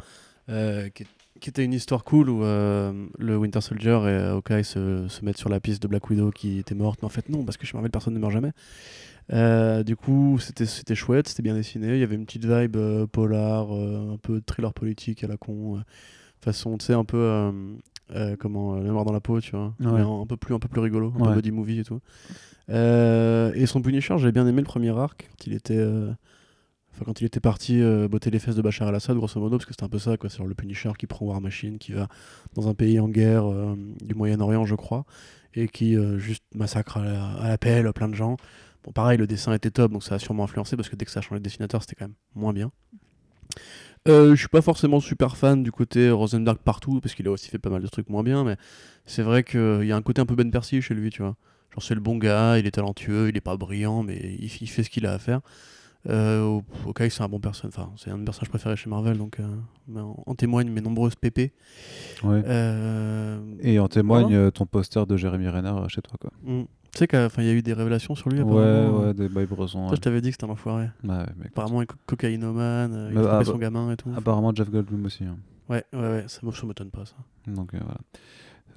euh, 0.51 0.91
qui, 0.91 1.07
était 1.49 1.64
une 1.64 1.72
histoire 1.72 2.05
cool 2.05 2.28
où 2.28 2.45
euh, 2.45 3.07
le 3.18 3.39
Winter 3.39 3.62
Soldier 3.62 3.99
et 4.05 4.09
euh, 4.09 4.34
Hawkeye 4.34 4.62
se, 4.62 5.09
se 5.09 5.24
mettent 5.24 5.39
sur 5.39 5.49
la 5.49 5.61
piste 5.61 5.82
de 5.82 5.89
Black 5.89 6.11
Widow 6.11 6.30
qui 6.30 6.59
était 6.59 6.74
morte, 6.74 7.01
mais 7.01 7.07
en 7.07 7.11
fait 7.11 7.30
non, 7.30 7.43
parce 7.45 7.57
que 7.57 7.64
chez 7.64 7.74
Marvel 7.74 7.91
personne 7.91 8.12
ne 8.12 8.18
meurt 8.18 8.32
jamais. 8.32 8.53
Du 9.84 9.97
coup, 9.97 10.39
c'était 10.39 10.95
chouette, 10.95 11.28
c'était 11.28 11.43
bien 11.43 11.55
dessiné, 11.55 11.95
il 11.95 12.01
y 12.01 12.03
avait 12.03 12.16
une 12.16 12.26
petite 12.26 12.45
vibe 12.45 12.76
polar, 13.11 13.72
un 13.72 14.18
peu 14.18 14.43
thriller 14.45 14.74
politique 14.74 15.24
à 15.24 15.28
la 15.28 15.39
con, 15.39 15.82
façon, 16.43 16.76
tu 16.76 16.84
sais, 16.84 16.93
un 16.93 17.05
peu 17.05 17.51
euh, 18.15 18.37
comment, 18.39 18.75
euh, 18.77 18.83
la 18.83 18.93
mort 18.93 19.05
dans 19.05 19.13
la 19.13 19.21
peau, 19.21 19.41
tu 19.41 19.51
vois, 19.53 19.75
Ouais. 19.81 19.93
mais 19.93 20.01
un, 20.01 20.21
un 20.23 20.27
peu 20.27 20.37
plus, 20.37 20.55
un 20.55 20.59
peu 20.59 20.69
plus 20.69 20.81
rigolo, 20.81 21.13
un 21.19 21.25
peu 21.25 21.35
body 21.35 21.51
movie 21.51 21.81
et 21.81 21.85
tout. 21.85 22.01
Euh, 22.71 23.53
et 23.55 23.67
son 23.67 23.81
Punisher, 23.83 24.15
j'avais 24.19 24.33
bien 24.33 24.47
aimé 24.47 24.61
le 24.61 24.67
premier 24.67 24.91
arc 24.97 25.29
quand 25.31 25.47
il 25.47 25.55
était, 25.55 25.77
euh, 25.77 26.11
enfin 26.93 27.05
quand 27.05 27.21
il 27.21 27.25
était 27.25 27.41
parti 27.41 27.81
botter 28.11 28.31
les 28.31 28.39
fesses 28.39 28.57
de 28.57 28.63
Bachar 28.63 28.89
el-Assad, 28.89 29.17
grosso 29.17 29.39
modo, 29.41 29.57
parce 29.59 29.67
que 29.67 29.73
c'était 29.73 29.85
un 29.85 29.89
peu 29.89 29.99
ça, 29.99 30.17
quoi. 30.17 30.31
C'est 30.31 30.43
le 30.43 30.55
Punisher 30.55 30.91
qui 30.99 31.07
prend 31.07 31.27
War 31.27 31.41
Machine, 31.41 31.79
qui 31.79 31.93
va 31.93 32.09
dans 32.55 32.69
un 32.69 32.75
pays 32.75 32.99
en 33.01 33.09
guerre 33.09 33.45
du 34.05 34.15
Moyen-Orient, 34.15 34.65
je 34.67 34.75
crois, 34.75 35.05
et 35.55 35.69
qui 35.69 35.97
juste 36.19 36.45
massacre 36.55 36.97
à 36.99 37.05
la, 37.05 37.27
à 37.35 37.49
la 37.49 37.59
pelle 37.59 37.93
plein 37.93 38.09
de 38.09 38.15
gens. 38.15 38.37
Bon, 38.85 38.93
pareil, 38.93 39.19
le 39.19 39.27
dessin 39.27 39.53
était 39.53 39.71
top, 39.71 39.91
donc 39.93 40.05
ça 40.05 40.15
a 40.15 40.19
sûrement 40.21 40.45
influencé 40.45 40.77
parce 40.77 40.89
que 40.89 40.95
dès 40.97 41.05
que 41.05 41.11
ça 41.11 41.19
a 41.19 41.23
changé 41.23 41.41
de 41.41 41.45
dessinateur, 41.45 41.83
c'était 41.83 41.97
quand 41.97 42.05
même 42.07 42.15
moins 42.37 42.53
bien. 42.53 42.71
Euh, 44.09 44.31
je 44.35 44.37
suis 44.41 44.49
pas 44.49 44.63
forcément 44.63 45.01
super 45.01 45.37
fan 45.37 45.63
du 45.63 45.73
côté 45.73 46.11
Rosenberg 46.11 46.59
partout, 46.59 47.01
parce 47.01 47.15
qu'il 47.15 47.27
a 47.29 47.31
aussi 47.31 47.49
fait 47.51 47.59
pas 47.59 47.71
mal 47.71 47.83
de 47.83 47.89
trucs 47.89 48.09
moins 48.09 48.23
bien, 48.23 48.45
mais 48.45 48.57
c'est 49.05 49.23
vrai 49.23 49.43
qu'il 49.45 49.85
y 49.85 49.93
a 49.93 49.97
un 49.97 50.03
côté 50.03 50.21
un 50.21 50.27
peu 50.27 50.35
Ben 50.35 50.51
Percy 50.51 50.81
chez 50.83 50.95
lui, 50.95 51.11
tu 51.11 51.23
vois. 51.23 51.37
Genre, 51.73 51.83
c'est 51.83 51.95
le 51.95 52.01
bon 52.01 52.17
gars, 52.17 52.59
il 52.59 52.67
est 52.67 52.71
talentueux, 52.73 53.29
il 53.29 53.37
est 53.37 53.41
pas 53.41 53.57
brillant, 53.57 54.03
mais 54.03 54.17
il, 54.39 54.51
il 54.61 54.69
fait 54.69 54.83
ce 54.83 54.91
qu'il 54.91 55.07
a 55.07 55.13
à 55.15 55.19
faire. 55.19 55.41
Euh, 56.09 56.43
au- 56.45 56.63
ok, 56.87 57.03
c'est 57.11 57.23
un 57.23 57.29
bon 57.29 57.41
personnage, 57.41 57.75
enfin, 57.77 57.91
c'est 57.97 58.11
un 58.11 58.15
de 58.15 58.19
mes 58.21 58.25
personnages 58.25 58.49
préférés 58.51 58.77
chez 58.77 58.89
Marvel, 58.89 59.19
donc 59.19 59.41
euh, 59.41 59.99
en, 60.01 60.23
en 60.25 60.35
témoignent 60.37 60.71
mes 60.71 60.81
nombreuses 60.81 61.17
pépés. 61.17 61.53
ouais. 62.23 62.43
Euh, 62.47 63.41
Et 63.61 63.79
en 63.81 63.89
témoigne 63.89 64.27
voilà. 64.29 64.37
euh, 64.45 64.51
ton 64.53 64.67
poster 64.67 65.05
de 65.05 65.17
Jérémy 65.17 65.49
Renner 65.49 65.69
euh, 65.71 65.89
chez 65.89 66.03
toi. 66.03 66.17
Quoi. 66.21 66.31
Mm. 66.45 66.63
Tu 66.97 67.01
sais 67.01 67.07
qu'il 67.09 67.44
y 67.44 67.49
a 67.51 67.53
eu 67.53 67.61
des 67.61 67.74
révélations 67.74 68.14
sur 68.14 68.30
lui 68.30 68.40
Ouais, 68.40 68.42
apparemment. 68.62 69.01
ouais, 69.01 69.12
des 69.12 69.28
bails 69.28 69.44
Bresson. 69.44 69.80
Toi, 69.80 69.90
ouais. 69.90 69.97
je 69.97 70.01
t'avais 70.01 70.22
dit 70.22 70.30
que 70.30 70.34
c'était 70.34 70.47
un 70.47 70.49
enfoiré. 70.49 70.84
Ouais, 71.05 71.26
mais 71.36 71.47
Apparemment, 71.49 71.82
il 71.82 71.84
est 71.84 71.86
co- 71.88 71.97
cocaïnomane, 72.07 72.92
euh, 72.94 73.11
il 73.12 73.18
a 73.18 73.44
son 73.44 73.59
gamin 73.59 73.92
et 73.92 73.97
tout. 73.99 74.09
Apparemment, 74.16 74.55
Jeff 74.55 74.70
Goldblum 74.70 75.05
aussi. 75.05 75.24
hein. 75.24 75.36
Ouais, 75.68 75.84
ouais, 75.92 75.99
ouais, 76.01 76.24
ça 76.26 76.40
me 76.42 76.51
ça 76.53 76.66
m'étonne 76.66 76.90
pas 76.90 77.05
ça. 77.05 77.16
Donc 77.47 77.74
euh, 77.74 77.78
voilà. 77.82 77.99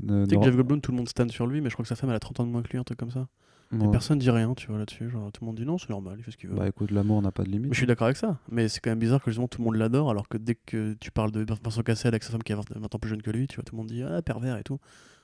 Ne- 0.01 0.26
Tu 0.26 0.32
sais 0.32 0.36
que 0.38 0.43
Jeff 0.43 0.55
Goldblum, 0.55 0.82
tout 0.82 0.91
le 0.91 0.97
monde 0.97 1.07
stan 1.07 1.30
sur 1.30 1.47
lui, 1.47 1.61
mais 1.61 1.70
je 1.70 1.76
crois 1.76 1.84
que 1.84 1.88
sa 1.89 1.95
femme, 1.95 2.09
elle 2.09 2.17
a 2.17 2.20
30 2.20 2.41
ans 2.41 2.45
de 2.45 2.51
moins 2.51 2.61
que 2.61 2.67
lui, 2.70 2.78
un 2.78 2.84
truc 2.84 2.99
comme 2.99 3.11
ça. 3.11 3.28
Et 3.72 3.76
Ouais. 3.78 3.89
personne 3.91 4.20
dit 4.20 4.30
rien, 4.32 4.53
tu 4.53 4.67
vois, 4.67 4.80
là-dessus. 4.80 5.09
Genre, 5.09 5.32
tout 5.32 5.41
le 5.41 5.45
monde 5.45 5.55
dit 5.55 5.65
non, 5.65 5.78
c'est 5.78 5.89
normal, 5.91 6.15
il 6.17 6.24
fait 6.24 6.32
ce 6.32 6.38
qu'il 6.38 6.49
veut. 6.49 6.55
Bah 6.57 6.67
écoute, 6.67 6.91
l'amour 6.91 7.22
n'a 7.22 7.32
pas 7.32 7.43
de 7.43 7.49
limite. 7.49 7.70
Mais 7.70 7.74
je 7.74 7.78
suis 7.80 7.88
d'accord 7.88 8.05
avec 8.07 8.17
ça. 8.17 8.38
Mais 8.51 8.67
c'est 8.67 8.82
quand 8.82 8.89
même 8.89 8.99
bizarre 8.99 9.22
que 9.24 9.32
justement 9.32 9.47
tout 9.47 9.59
le 9.61 9.65
monde 9.65 9.76
l'adore, 9.76 10.09
alors 10.09 10.28
que 10.28 10.38
dès 10.38 10.55
que 10.55 10.93
tu 10.99 11.09
parles 11.11 11.32
de 11.32 11.45
Vincent 11.63 11.84
Cassel 11.84 12.09
avec 12.09 12.24
sa 12.24 12.32
femme 12.32 12.43
qui 12.43 12.51
est 12.51 12.55
20, 12.55 12.63
20 12.76 12.93
ans 12.95 12.99
plus 12.99 13.09
jeune 13.09 13.22
que 13.22 13.32
lui, 13.32 13.47
tu 13.47 13.55
vois, 13.55 13.63
tout 13.63 13.76
le 13.76 13.78
monde 13.78 13.88
dit 13.88 14.03
ah 14.03 14.22
pervers 14.22 14.57
et 14.57 14.63
tout. 14.63 14.78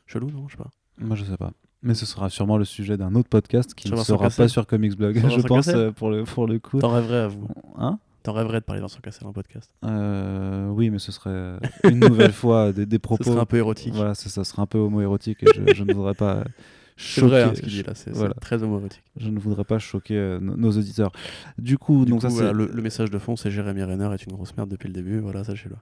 Chelou, 0.05 0.29
non 0.31 0.47
Je 0.47 0.55
sais 0.55 0.63
pas. 0.63 0.69
Moi, 0.99 1.15
je 1.17 1.25
sais 1.25 1.35
pas. 1.37 1.51
Mais 1.85 1.93
ce 1.93 2.05
sera 2.05 2.29
sûrement 2.29 2.57
le 2.57 2.65
sujet 2.65 2.97
d'un 2.97 3.13
autre 3.15 3.29
podcast 3.29 3.73
qui 3.75 3.89
ne 3.91 3.95
sera 3.95 4.29
pas 4.29 4.47
sur 4.47 4.65
Comics 4.67 4.97
Blog, 4.97 5.17
je 5.29 5.41
pense, 5.41 5.67
euh, 5.69 5.91
pour 5.91 6.09
le, 6.09 6.23
pour 6.23 6.47
le 6.47 6.59
coup. 6.59 6.79
T'en 6.79 6.89
rêverais 6.91 7.19
à 7.21 7.27
vous. 7.27 7.47
Hein? 7.77 7.99
T'en 8.23 8.33
rêverais 8.33 8.59
de 8.59 8.65
parler 8.65 8.81
Vincent 8.81 8.99
Cassel 9.03 9.27
en 9.27 9.33
podcast? 9.33 9.69
Euh, 9.85 10.67
Oui, 10.69 10.89
mais 10.89 10.97
ce 10.97 11.11
serait 11.11 11.57
une 11.83 11.99
nouvelle 11.99 12.31
fois 12.33 12.71
des, 12.73 12.87
des 12.87 12.95
Ce 12.95 12.99
propos. 13.01 13.23
serait 13.23 13.39
un 13.39 13.45
peu 13.45 13.57
érotique. 13.57 13.93
Voilà, 13.93 14.15
ça, 14.15 14.29
ça 14.29 14.43
serait 14.43 14.63
un 14.63 14.65
peu 14.65 14.79
homo-érotique 14.79 15.43
et 15.43 15.47
je, 15.55 15.75
je 15.75 15.83
ne 15.83 15.93
voudrais 15.93 16.15
pas 16.15 16.43
C'est 16.97 17.21
vrai 17.21 17.43
hein, 17.43 17.49
choquer- 17.49 17.55
ce 17.57 17.61
qu'il 17.61 17.69
dit 17.71 17.83
là, 17.83 17.93
c'est 17.93 18.09
voilà. 18.11 18.33
très 18.41 18.63
homoérotique. 18.63 19.03
Je 19.17 19.29
ne 19.29 19.37
voudrais 19.37 19.63
pas 19.65 19.77
choquer 19.77 20.15
euh, 20.17 20.39
nos- 20.39 20.55
nos 20.57 20.71
auditeurs. 20.71 21.11
Du 21.59 21.77
coup, 21.77 22.03
Du 22.05 22.11
donc 22.11 22.21
coup, 22.21 22.29
ça 22.29 22.33
voilà, 22.33 22.51
le 22.53 22.81
message 22.81 23.11
de 23.11 23.19
fond, 23.19 23.35
c'est 23.35 23.51
Jérémy 23.51 23.83
Renner 23.83 24.09
est 24.13 24.25
une 24.25 24.31
grosse 24.33 24.57
merde 24.57 24.69
depuis 24.69 24.87
le 24.87 24.93
début. 24.93 25.19
Voilà, 25.19 25.43
sachez-le. 25.43 25.75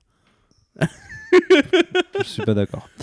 Je 2.19 2.23
suis 2.23 2.43
pas 2.43 2.53
d'accord. 2.55 2.89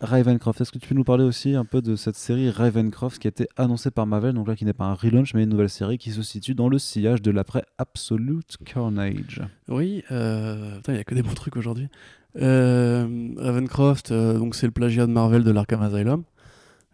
Ravencroft, 0.00 0.60
est-ce 0.60 0.72
que 0.72 0.78
tu 0.78 0.88
peux 0.88 0.94
nous 0.94 1.04
parler 1.04 1.24
aussi 1.24 1.54
un 1.54 1.64
peu 1.64 1.80
de 1.80 1.96
cette 1.96 2.16
série 2.16 2.50
Ravencroft 2.50 3.18
qui 3.18 3.28
a 3.28 3.30
été 3.30 3.48
annoncée 3.56 3.90
par 3.90 4.06
Marvel, 4.06 4.34
donc 4.34 4.46
là 4.46 4.54
qui 4.54 4.64
n'est 4.64 4.74
pas 4.74 4.84
un 4.84 4.94
relaunch 4.94 5.32
mais 5.34 5.44
une 5.44 5.48
nouvelle 5.48 5.70
série 5.70 5.96
qui 5.96 6.10
se 6.10 6.22
situe 6.22 6.54
dans 6.54 6.68
le 6.68 6.78
sillage 6.78 7.22
de 7.22 7.30
l'après 7.30 7.64
Absolute 7.78 8.58
Carnage. 8.64 9.42
Oui, 9.68 10.04
euh... 10.10 10.78
il 10.88 10.94
y 10.94 10.98
a 10.98 11.04
que 11.04 11.14
des 11.14 11.22
bons 11.22 11.34
trucs 11.34 11.56
aujourd'hui. 11.56 11.88
Euh, 12.36 13.30
Ravencroft, 13.38 14.10
euh, 14.10 14.38
donc 14.38 14.54
c'est 14.54 14.66
le 14.66 14.72
plagiat 14.72 15.06
de 15.06 15.12
Marvel 15.12 15.44
de 15.44 15.50
l'Arkham 15.50 15.80
Asylum. 15.80 16.24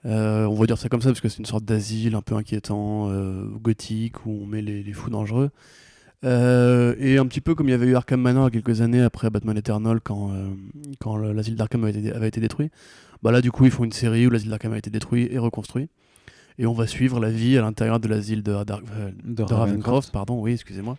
On 0.04 0.54
va 0.54 0.66
dire 0.66 0.78
ça 0.78 0.88
comme 0.88 1.02
ça 1.02 1.08
parce 1.08 1.20
que 1.20 1.28
c'est 1.28 1.38
une 1.38 1.46
sorte 1.46 1.64
d'asile 1.64 2.14
un 2.14 2.22
peu 2.22 2.36
inquiétant, 2.36 3.10
gothique, 3.58 4.26
où 4.26 4.42
on 4.42 4.46
met 4.46 4.62
les 4.62 4.92
fous 4.92 5.10
dangereux. 5.10 5.50
Euh, 6.24 6.94
et 6.98 7.18
un 7.18 7.26
petit 7.26 7.40
peu 7.40 7.54
comme 7.56 7.68
il 7.68 7.72
y 7.72 7.74
avait 7.74 7.86
eu 7.86 7.96
Arkham 7.96 8.20
Manor 8.20 8.50
quelques 8.50 8.80
années 8.80 9.02
après 9.02 9.28
Batman 9.28 9.56
Eternal 9.58 10.00
quand, 10.00 10.32
euh, 10.32 10.50
quand 11.00 11.16
le- 11.16 11.32
l'asile 11.32 11.56
d'Arkham 11.56 11.82
avait 11.84 11.98
été, 11.98 12.12
avait 12.12 12.28
été 12.28 12.40
détruit. 12.40 12.70
Bah 13.24 13.32
là 13.32 13.40
du 13.40 13.50
coup 13.50 13.64
ils 13.64 13.70
font 13.72 13.82
une 13.84 13.90
série 13.92 14.26
où 14.26 14.30
l'asile 14.30 14.50
d'Arkham 14.50 14.72
a 14.72 14.78
été 14.78 14.88
détruit 14.90 15.26
et 15.30 15.38
reconstruit. 15.38 15.88
Et 16.58 16.66
on 16.66 16.74
va 16.74 16.86
suivre 16.86 17.18
la 17.18 17.30
vie 17.30 17.58
à 17.58 17.62
l'intérieur 17.62 17.98
de 17.98 18.06
l'asile 18.06 18.42
de, 18.44 18.52
euh, 18.52 18.62
De 18.64 18.72
de 19.34 19.42
Ravencroft. 19.42 19.50
Ravencroft, 19.52 20.12
pardon, 20.12 20.40
oui, 20.40 20.52
excusez-moi. 20.52 20.96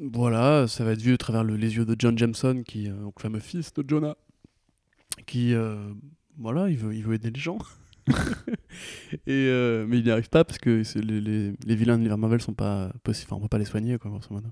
Voilà, 0.00 0.66
ça 0.68 0.84
va 0.84 0.92
être 0.92 1.00
vu 1.00 1.14
à 1.14 1.16
travers 1.16 1.44
le- 1.44 1.56
les 1.56 1.76
yeux 1.76 1.84
de 1.84 1.94
John 1.98 2.18
Jameson, 2.18 2.62
qui, 2.66 2.88
donc 2.88 3.14
le 3.18 3.22
fameux 3.22 3.38
fils 3.40 3.72
de 3.74 3.84
Jonah, 3.86 4.16
qui, 5.26 5.54
voilà, 6.38 6.68
il 6.70 6.76
veut, 6.76 6.94
il 6.94 7.04
veut 7.04 7.14
aider 7.14 7.30
les 7.30 7.40
gens. 7.40 7.58
et, 9.26 9.48
euh, 9.48 9.86
mais 9.88 9.98
il 9.98 10.04
n'y 10.04 10.10
arrive 10.10 10.28
pas 10.28 10.44
parce 10.44 10.58
que 10.58 10.82
les, 10.98 11.20
les, 11.20 11.52
les 11.66 11.74
vilains 11.74 11.94
de 11.94 11.98
l'univers 11.98 12.18
Marvel 12.18 12.40
sont 12.40 12.52
pas 12.54 12.90
possibles. 13.02 13.28
Enfin, 13.30 13.36
on 13.38 13.42
peut 13.42 13.48
pas 13.48 13.58
les 13.58 13.64
soigner, 13.64 13.98
quoi, 13.98 14.10
grosso 14.10 14.28
modo. 14.30 14.48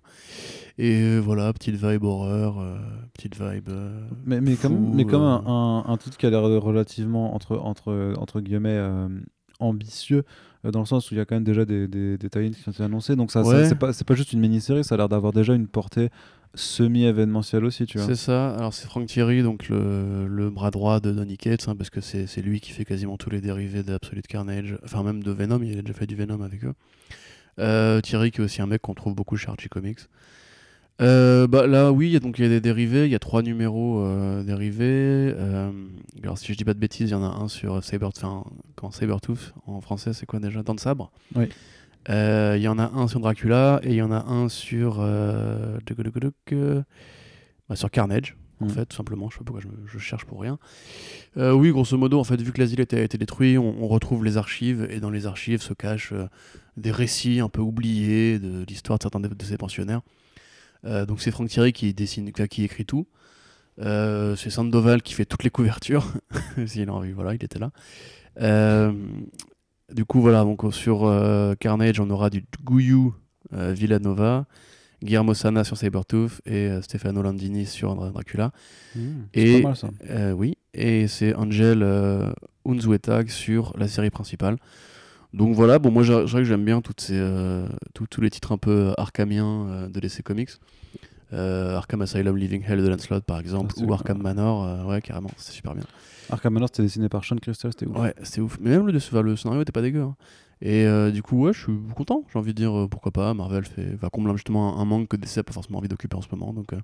Et 0.78 1.00
euh, 1.02 1.18
voilà, 1.20 1.52
petite 1.52 1.74
vibe 1.76 2.04
horreur, 2.04 2.58
euh, 2.60 2.76
petite 3.14 3.36
vibe. 3.40 3.68
Mais, 4.24 4.40
mais 4.40 4.56
comme, 4.56 4.76
fou, 4.76 4.92
mais 4.94 5.04
comme 5.04 5.22
un, 5.22 5.42
un, 5.46 5.84
un 5.86 5.96
titre 5.96 6.16
qui 6.16 6.26
a 6.26 6.30
l'air 6.30 6.42
relativement, 6.42 7.34
entre, 7.34 7.56
entre, 7.58 8.14
entre 8.18 8.40
guillemets, 8.40 8.80
ambitieux, 9.60 10.24
dans 10.64 10.80
le 10.80 10.86
sens 10.86 11.10
où 11.10 11.14
il 11.14 11.18
y 11.18 11.20
a 11.20 11.24
quand 11.24 11.34
même 11.34 11.44
déjà 11.44 11.64
des, 11.64 11.88
des, 11.88 12.16
des 12.18 12.30
tie-ins 12.30 12.50
qui 12.50 12.68
ont 12.68 12.72
été 12.72 12.82
annoncés. 12.82 13.16
Donc 13.16 13.32
ça, 13.32 13.42
ça- 13.44 13.50
Ouais. 13.50 13.68
c'est 13.68 13.74
pas, 13.78 13.92
c'est 13.92 14.06
pas 14.06 14.14
juste 14.14 14.32
une 14.32 14.40
mini-série, 14.40 14.84
ça 14.84 14.94
a 14.94 14.98
l'air 14.98 15.08
d'avoir 15.08 15.32
déjà 15.32 15.54
une 15.54 15.66
portée 15.66 16.08
semi-événementielle 16.54 17.64
aussi, 17.64 17.86
tu 17.86 17.98
vois. 17.98 18.06
C'est 18.06 18.14
ça. 18.14 18.54
Alors 18.54 18.74
c'est 18.74 18.86
Frank 18.86 19.06
Thierry, 19.06 19.42
donc 19.42 19.68
le, 19.68 20.26
le 20.26 20.50
bras 20.50 20.70
droit 20.70 21.00
de 21.00 21.10
Donny 21.10 21.36
Cates, 21.38 21.66
hein, 21.68 21.76
parce 21.76 21.90
que 21.90 22.00
c'est 22.00 22.42
lui 22.42 22.60
qui 22.60 22.72
fait 22.72 22.84
quasiment 22.84 23.16
tous 23.16 23.30
les 23.30 23.40
dérivés 23.40 23.82
d'Absolute 23.82 24.26
Carnage, 24.26 24.76
enfin 24.84 25.02
même 25.02 25.22
de 25.22 25.30
Venom, 25.30 25.62
il 25.62 25.78
a 25.78 25.82
déjà 25.82 25.94
fait 25.94 26.06
du 26.06 26.14
Venom 26.14 26.42
avec 26.42 26.64
eux. 26.64 26.74
Euh, 27.58 28.00
Thierry 28.00 28.30
qui 28.30 28.40
est 28.40 28.44
aussi 28.44 28.62
un 28.62 28.66
mec 28.66 28.82
qu'on 28.82 28.94
trouve 28.94 29.14
beaucoup 29.14 29.36
chez 29.36 29.48
Archie 29.48 29.68
Comics. 29.68 30.00
Euh, 31.00 31.46
bah, 31.46 31.66
là 31.66 31.90
oui, 31.90 32.08
il 32.08 32.12
y 32.12 32.16
a 32.16 32.20
donc 32.20 32.38
il 32.38 32.42
y 32.42 32.46
a 32.46 32.50
des 32.50 32.60
dérivés, 32.60 33.06
il 33.06 33.10
y 33.10 33.14
a 33.14 33.18
trois 33.18 33.42
numéros 33.42 34.00
euh, 34.00 34.42
dérivés. 34.42 35.34
Alors 36.22 36.38
si 36.38 36.52
je 36.52 36.58
dis 36.58 36.64
pas 36.64 36.74
de 36.74 36.78
bêtises, 36.78 37.10
il 37.10 37.12
y 37.12 37.16
en 37.16 37.24
a 37.24 37.42
un 37.42 37.48
sur 37.48 37.82
Saber, 37.82 38.06
enfin 38.06 38.44
Sabertooth 38.90 39.54
en 39.66 39.80
français, 39.80 40.12
c'est 40.12 40.26
quoi 40.26 40.38
déjà? 40.38 40.62
Dent 40.62 40.74
de 40.74 40.80
sabre? 40.80 41.10
Oui. 41.34 41.48
Euh, 42.08 42.54
Il 42.56 42.62
y 42.62 42.68
en 42.68 42.78
a 42.78 42.90
un 42.90 43.06
sur 43.08 43.20
Dracula 43.20 43.80
et 43.82 43.90
il 43.90 43.96
y 43.96 44.02
en 44.02 44.10
a 44.12 44.24
un 44.24 44.48
sur 44.48 44.98
euh, 45.00 45.78
euh, 46.52 46.82
bah, 47.68 47.76
sur 47.76 47.90
Carnage 47.90 48.36
en 48.60 48.66
Mm. 48.66 48.70
fait 48.70 48.86
tout 48.86 48.96
simplement. 48.96 49.28
Je 49.28 49.34
sais 49.34 49.38
pas 49.38 49.44
pourquoi 49.46 49.60
je, 49.62 49.66
me- 49.68 49.86
je 49.88 49.98
cherche 49.98 50.24
pour 50.24 50.40
rien. 50.40 50.58
Euh, 51.36 51.52
oui, 51.52 51.70
grosso 51.72 51.96
modo, 51.98 52.20
en 52.20 52.24
fait, 52.24 52.40
vu 52.40 52.52
que 52.52 52.60
l'asile 52.60 52.80
a 52.80 52.82
été, 52.84 53.18
détruit, 53.18 53.58
on, 53.58 53.82
on 53.82 53.88
retrouve 53.88 54.24
les 54.24 54.36
archives 54.36 54.86
et 54.90 55.00
dans 55.00 55.10
les 55.10 55.26
archives 55.26 55.60
se 55.62 55.74
cachent 55.74 56.12
euh, 56.12 56.26
des 56.76 56.92
récits 56.92 57.40
un 57.40 57.48
peu 57.48 57.60
oubliés 57.60 58.38
de 58.38 58.64
l'histoire 58.68 58.98
de 58.98 59.02
certains 59.02 59.18
de, 59.20 59.28
de 59.28 59.44
ces 59.44 59.56
pensionnaires. 59.56 60.02
Euh, 60.84 61.06
donc 61.06 61.20
c'est 61.20 61.30
Frank 61.32 61.48
Thierry 61.48 61.72
qui 61.72 61.92
dessine, 61.94 62.30
qui 62.32 62.62
écrit 62.64 62.84
tout. 62.84 63.06
Euh, 63.80 64.36
c'est 64.36 64.50
Sandoval 64.50 65.02
qui 65.02 65.14
fait 65.14 65.24
toutes 65.24 65.42
les 65.44 65.50
couvertures. 65.50 66.12
Envie, 66.88 67.12
voilà, 67.12 67.34
il 67.34 67.42
était 67.42 67.58
là. 67.58 67.70
Euh, 68.40 68.92
du 69.92 70.04
coup, 70.04 70.20
voilà, 70.20 70.42
donc 70.44 70.62
sur 70.72 71.04
euh, 71.04 71.54
Carnage, 71.58 72.00
on 72.00 72.10
aura 72.10 72.30
du 72.30 72.44
Guyu 72.64 73.10
euh, 73.52 73.72
Villanova, 73.72 74.46
Guillermo 75.02 75.34
Sana 75.34 75.64
sur 75.64 75.76
Sabertooth 75.76 76.40
et 76.46 76.68
euh, 76.68 76.82
Stefano 76.82 77.22
Landini 77.22 77.66
sur 77.66 77.94
Dra- 77.94 78.10
Dracula. 78.10 78.52
Mmh, 78.94 79.00
Et- 79.34 79.46
c'est 79.46 79.62
pas 79.62 79.68
mal 79.68 79.76
ça. 79.76 79.90
Oui, 80.34 80.56
et 80.74 81.08
c'est 81.08 81.34
Angel 81.34 81.82
Unzuetag 82.66 83.28
sur 83.28 83.72
la 83.76 83.88
série 83.88 84.10
principale. 84.10 84.56
Donc 85.34 85.54
voilà, 85.54 85.78
bon, 85.78 85.90
moi 85.90 86.02
vrai 86.32 86.42
que 86.42 86.48
j'aime 86.48 86.64
bien 86.64 86.80
toutes 86.82 87.00
ces, 87.00 87.16
euh, 87.18 87.66
tous- 87.94 88.06
tous 88.06 88.20
les 88.20 88.28
titres 88.30 88.52
un 88.52 88.58
peu 88.58 88.92
arkhamiens 88.98 89.66
euh, 89.68 89.88
de 89.88 89.98
DC 89.98 90.22
Comics. 90.22 90.50
Euh, 91.32 91.76
Arkham 91.76 92.02
Asylum, 92.02 92.36
Living 92.36 92.62
Hell 92.66 92.82
de 92.82 92.88
Lancelot 92.88 93.22
par 93.22 93.38
exemple, 93.40 93.74
Ah, 93.78 93.82
ou. 93.84 93.92
Arkham 93.94 94.20
Manor, 94.20 94.64
euh, 94.64 94.84
ouais, 94.84 95.00
carrément, 95.00 95.30
c'est 95.36 95.52
super 95.52 95.74
bien. 95.74 95.84
Arkham 96.30 96.52
Manor, 96.52 96.68
c'était 96.70 96.82
dessiné 96.82 97.08
par 97.08 97.24
Sean 97.24 97.36
Crystal, 97.36 97.70
c'était 97.72 97.86
ouf. 97.86 97.96
Ouais, 97.98 98.14
c'était 98.22 98.40
ouf. 98.42 98.58
Mais 98.60 98.70
même 98.70 98.86
le, 98.86 98.96
enfin, 98.96 99.22
le 99.22 99.34
scénario 99.36 99.62
était 99.62 99.72
pas 99.72 99.82
dégueu. 99.82 100.02
hein. 100.02 100.14
Et 100.60 100.84
euh, 100.86 101.10
du 101.10 101.22
coup, 101.22 101.42
ouais, 101.44 101.52
je 101.52 101.60
suis 101.62 101.72
content. 101.96 102.24
J'ai 102.32 102.38
envie 102.38 102.52
de 102.52 102.56
dire 102.58 102.78
euh, 102.78 102.86
pourquoi 102.88 103.10
pas. 103.12 103.34
Marvel 103.34 103.64
fait, 103.64 103.94
va 103.96 104.10
combler 104.10 104.32
justement 104.34 104.78
un, 104.78 104.82
un 104.82 104.84
manque 104.84 105.08
que 105.08 105.16
DC 105.16 105.38
a 105.38 105.42
pas 105.42 105.52
forcément 105.52 105.78
envie 105.78 105.88
d'occuper 105.88 106.16
en 106.16 106.20
ce 106.22 106.28
moment. 106.30 106.52
Donc, 106.52 106.72
euh, 106.72 106.76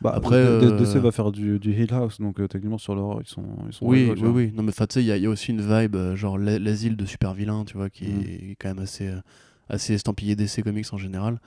Bah, 0.00 0.12
Après, 0.14 0.36
DC 0.76 0.98
va 0.98 1.10
faire 1.10 1.32
du, 1.32 1.58
du 1.58 1.72
Hill 1.72 1.92
House, 1.92 2.20
donc 2.20 2.36
techniquement 2.48 2.78
sur 2.78 2.94
l'horreur, 2.94 3.18
ils 3.22 3.26
sont, 3.28 3.42
ils 3.66 3.72
sont 3.72 3.86
oui, 3.86 4.12
oui, 4.16 4.28
oui. 4.28 4.52
Non, 4.54 4.62
mais 4.62 4.70
tu 4.72 4.84
sais, 4.88 5.02
il 5.02 5.06
y, 5.06 5.10
a- 5.12 5.16
il 5.16 5.22
y 5.22 5.26
a 5.26 5.30
aussi 5.30 5.50
une 5.50 5.60
vibe, 5.62 5.96
genre 6.14 6.38
l'a- 6.38 6.58
l'asile 6.60 6.96
de 6.96 7.04
super 7.06 7.34
vilain, 7.34 7.64
tu 7.64 7.76
vois, 7.76 7.90
qui 7.90 8.04
Mm. 8.06 8.20
est 8.22 8.56
quand 8.60 8.68
même 8.68 8.78
assez, 8.78 9.10
assez 9.68 9.94
estampillé 9.94 10.36
DC 10.36 10.62
Comics 10.62 10.86
en 10.92 10.98
général. 10.98 11.40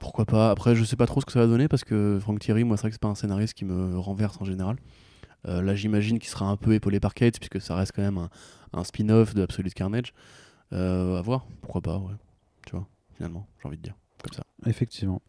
Pourquoi 0.00 0.24
pas 0.24 0.50
Après, 0.50 0.74
je 0.74 0.82
sais 0.82 0.96
pas 0.96 1.06
trop 1.06 1.20
ce 1.20 1.26
que 1.26 1.32
ça 1.32 1.40
va 1.40 1.46
donner 1.46 1.68
parce 1.68 1.84
que 1.84 2.18
Frank 2.20 2.40
Thierry, 2.40 2.64
moi, 2.64 2.76
c'est 2.76 2.82
vrai 2.82 2.90
que 2.90 2.94
c'est 2.94 3.02
pas 3.02 3.08
un 3.08 3.14
scénariste 3.14 3.54
qui 3.54 3.66
me 3.66 3.98
renverse 3.98 4.40
en 4.40 4.44
général. 4.44 4.76
Euh, 5.46 5.62
là, 5.62 5.74
j'imagine 5.74 6.18
qu'il 6.18 6.30
sera 6.30 6.46
un 6.46 6.56
peu 6.56 6.72
épaulé 6.72 7.00
par 7.00 7.14
Kate, 7.14 7.38
puisque 7.38 7.60
ça 7.60 7.76
reste 7.76 7.92
quand 7.94 8.02
même 8.02 8.28
un, 8.72 8.84
spin-off 8.84 9.34
de 9.34 9.42
Absolute 9.42 9.74
Carnage. 9.74 10.14
Euh, 10.72 11.18
à 11.18 11.22
voir, 11.22 11.46
pourquoi 11.60 11.82
pas, 11.82 11.98
ouais. 11.98 12.14
Tu 12.66 12.72
vois, 12.72 12.86
finalement, 13.14 13.46
j'ai 13.60 13.68
envie 13.68 13.76
de 13.76 13.82
dire. 13.82 13.94
Comme 14.22 14.32
ça. 14.32 14.42
Effectivement. 14.66 15.20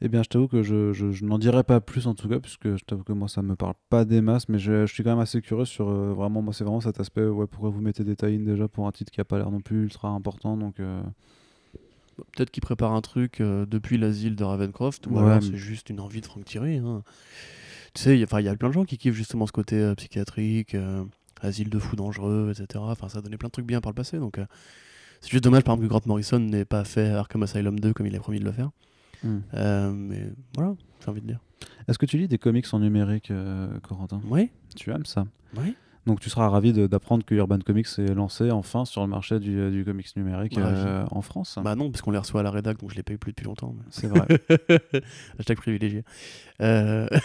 Eh 0.00 0.08
bien, 0.08 0.22
je 0.22 0.28
t'avoue 0.28 0.46
que 0.46 0.62
je, 0.62 1.24
n'en 1.24 1.38
dirai 1.38 1.64
pas 1.64 1.80
plus 1.80 2.06
en 2.06 2.14
tout 2.14 2.28
cas, 2.28 2.38
puisque 2.38 2.76
je 2.76 2.84
t'avoue 2.84 3.02
que 3.02 3.12
moi 3.12 3.26
ça 3.26 3.42
me 3.42 3.56
parle 3.56 3.74
pas 3.90 4.04
des 4.04 4.20
masses, 4.20 4.48
mais 4.48 4.60
je, 4.60 4.86
je 4.86 4.94
suis 4.94 5.02
quand 5.02 5.10
même 5.10 5.18
assez 5.18 5.42
curieux 5.42 5.64
sur 5.64 5.88
euh, 5.88 6.12
vraiment, 6.12 6.40
moi 6.40 6.54
c'est 6.54 6.62
vraiment 6.62 6.80
cet 6.80 7.00
aspect, 7.00 7.26
ouais, 7.26 7.48
pourquoi 7.48 7.70
vous 7.70 7.80
mettez 7.80 8.04
des 8.04 8.14
tie 8.14 8.38
déjà 8.38 8.68
pour 8.68 8.86
un 8.86 8.92
titre 8.92 9.10
qui 9.10 9.20
a 9.20 9.24
pas 9.24 9.38
l'air 9.38 9.50
non 9.50 9.60
plus 9.60 9.82
ultra 9.82 10.08
important, 10.10 10.56
donc 10.56 10.78
euh, 10.78 11.02
Peut-être 12.36 12.50
qu'il 12.50 12.60
prépare 12.62 12.92
un 12.92 13.00
truc 13.00 13.40
euh, 13.40 13.66
depuis 13.66 13.98
l'asile 13.98 14.36
de 14.36 14.44
Ravencroft, 14.44 15.06
ou 15.06 15.14
Ouais, 15.14 15.22
alors 15.22 15.42
c'est 15.42 15.56
juste 15.56 15.90
une 15.90 16.00
envie 16.00 16.20
de 16.20 16.26
Frank 16.26 16.44
Thierry. 16.44 16.76
hein. 16.78 17.02
Tu 17.94 18.02
sais, 18.02 18.14
il 18.16 18.20
y, 18.20 18.22
a- 18.48 18.56
plein 18.56 18.68
de 18.68 18.74
gens 18.74 18.84
qui 18.84 18.98
kiffent 18.98 19.14
justement 19.14 19.46
ce 19.46 19.52
côté 19.52 19.76
euh, 19.76 19.94
psychiatrique, 19.94 20.74
euh, 20.74 21.04
asile 21.40 21.70
de 21.70 21.78
fous 21.78 21.96
dangereux, 21.96 22.50
etc. 22.52 22.66
Enfin, 22.86 23.08
ça 23.08 23.18
a 23.18 23.22
donné 23.22 23.36
plein 23.36 23.48
de 23.48 23.52
trucs 23.52 23.66
bien 23.66 23.80
par 23.80 23.90
le 23.90 23.94
passé. 23.96 24.18
Donc, 24.18 24.38
c'est 25.20 25.30
juste 25.30 25.42
dommage, 25.44 25.64
par 25.64 25.74
exemple, 25.74 25.86
que 25.88 25.90
Grant 25.90 26.02
Morrison 26.06 26.38
n'ait 26.38 26.64
pas 26.64 26.84
fait 26.84 27.08
Arkham 27.10 27.42
Asylum 27.42 27.80
2 27.80 27.92
comme 27.94 28.06
il 28.06 28.14
a 28.14 28.20
promis 28.20 28.38
de 28.40 28.44
le 28.44 28.52
faire. 28.52 28.70
hmm. 29.24 29.38
Mais 29.94 30.30
voilà, 30.54 30.74
j'ai 31.02 31.08
envie 31.10 31.20
de 31.22 31.26
dire. 31.26 31.40
Est-ce 31.88 31.98
que 31.98 32.06
tu 32.06 32.18
lis 32.18 32.28
des 32.28 32.38
comics 32.38 32.66
en 32.72 32.78
numérique, 32.80 33.32
Corentin? 33.82 34.20
Oui, 34.28 34.50
Tu 34.76 34.90
aimes 34.90 35.06
ça? 35.06 35.26
Oui. 35.56 35.74
Donc 36.06 36.20
tu 36.20 36.30
seras 36.30 36.48
ravi 36.48 36.72
d'apprendre 36.72 37.24
que 37.24 37.34
Urban 37.34 37.58
Comics 37.58 37.86
est 37.98 38.14
lancé 38.14 38.50
enfin 38.50 38.84
sur 38.84 39.02
le 39.02 39.08
marché 39.08 39.38
du, 39.38 39.70
du 39.70 39.84
comics 39.84 40.16
numérique 40.16 40.54
Ravi. 40.56 40.74
euh, 40.86 41.04
en 41.10 41.20
France. 41.22 41.58
Bah 41.62 41.74
non, 41.74 41.90
parce 41.90 42.00
qu'on 42.02 42.10
les 42.12 42.18
reçoit 42.18 42.40
à 42.40 42.42
la 42.44 42.50
rédac, 42.50 42.78
donc 42.78 42.90
je 42.90 42.96
les 42.96 43.02
paye 43.02 43.16
plus 43.18 43.32
depuis 43.32 43.44
longtemps. 43.44 43.74
mais- 43.76 43.84
C'est 43.90 44.06
vrai. 44.06 44.26
Hashtag 45.38 45.56
privilégié. 45.58 46.04
Euh... 46.62 47.06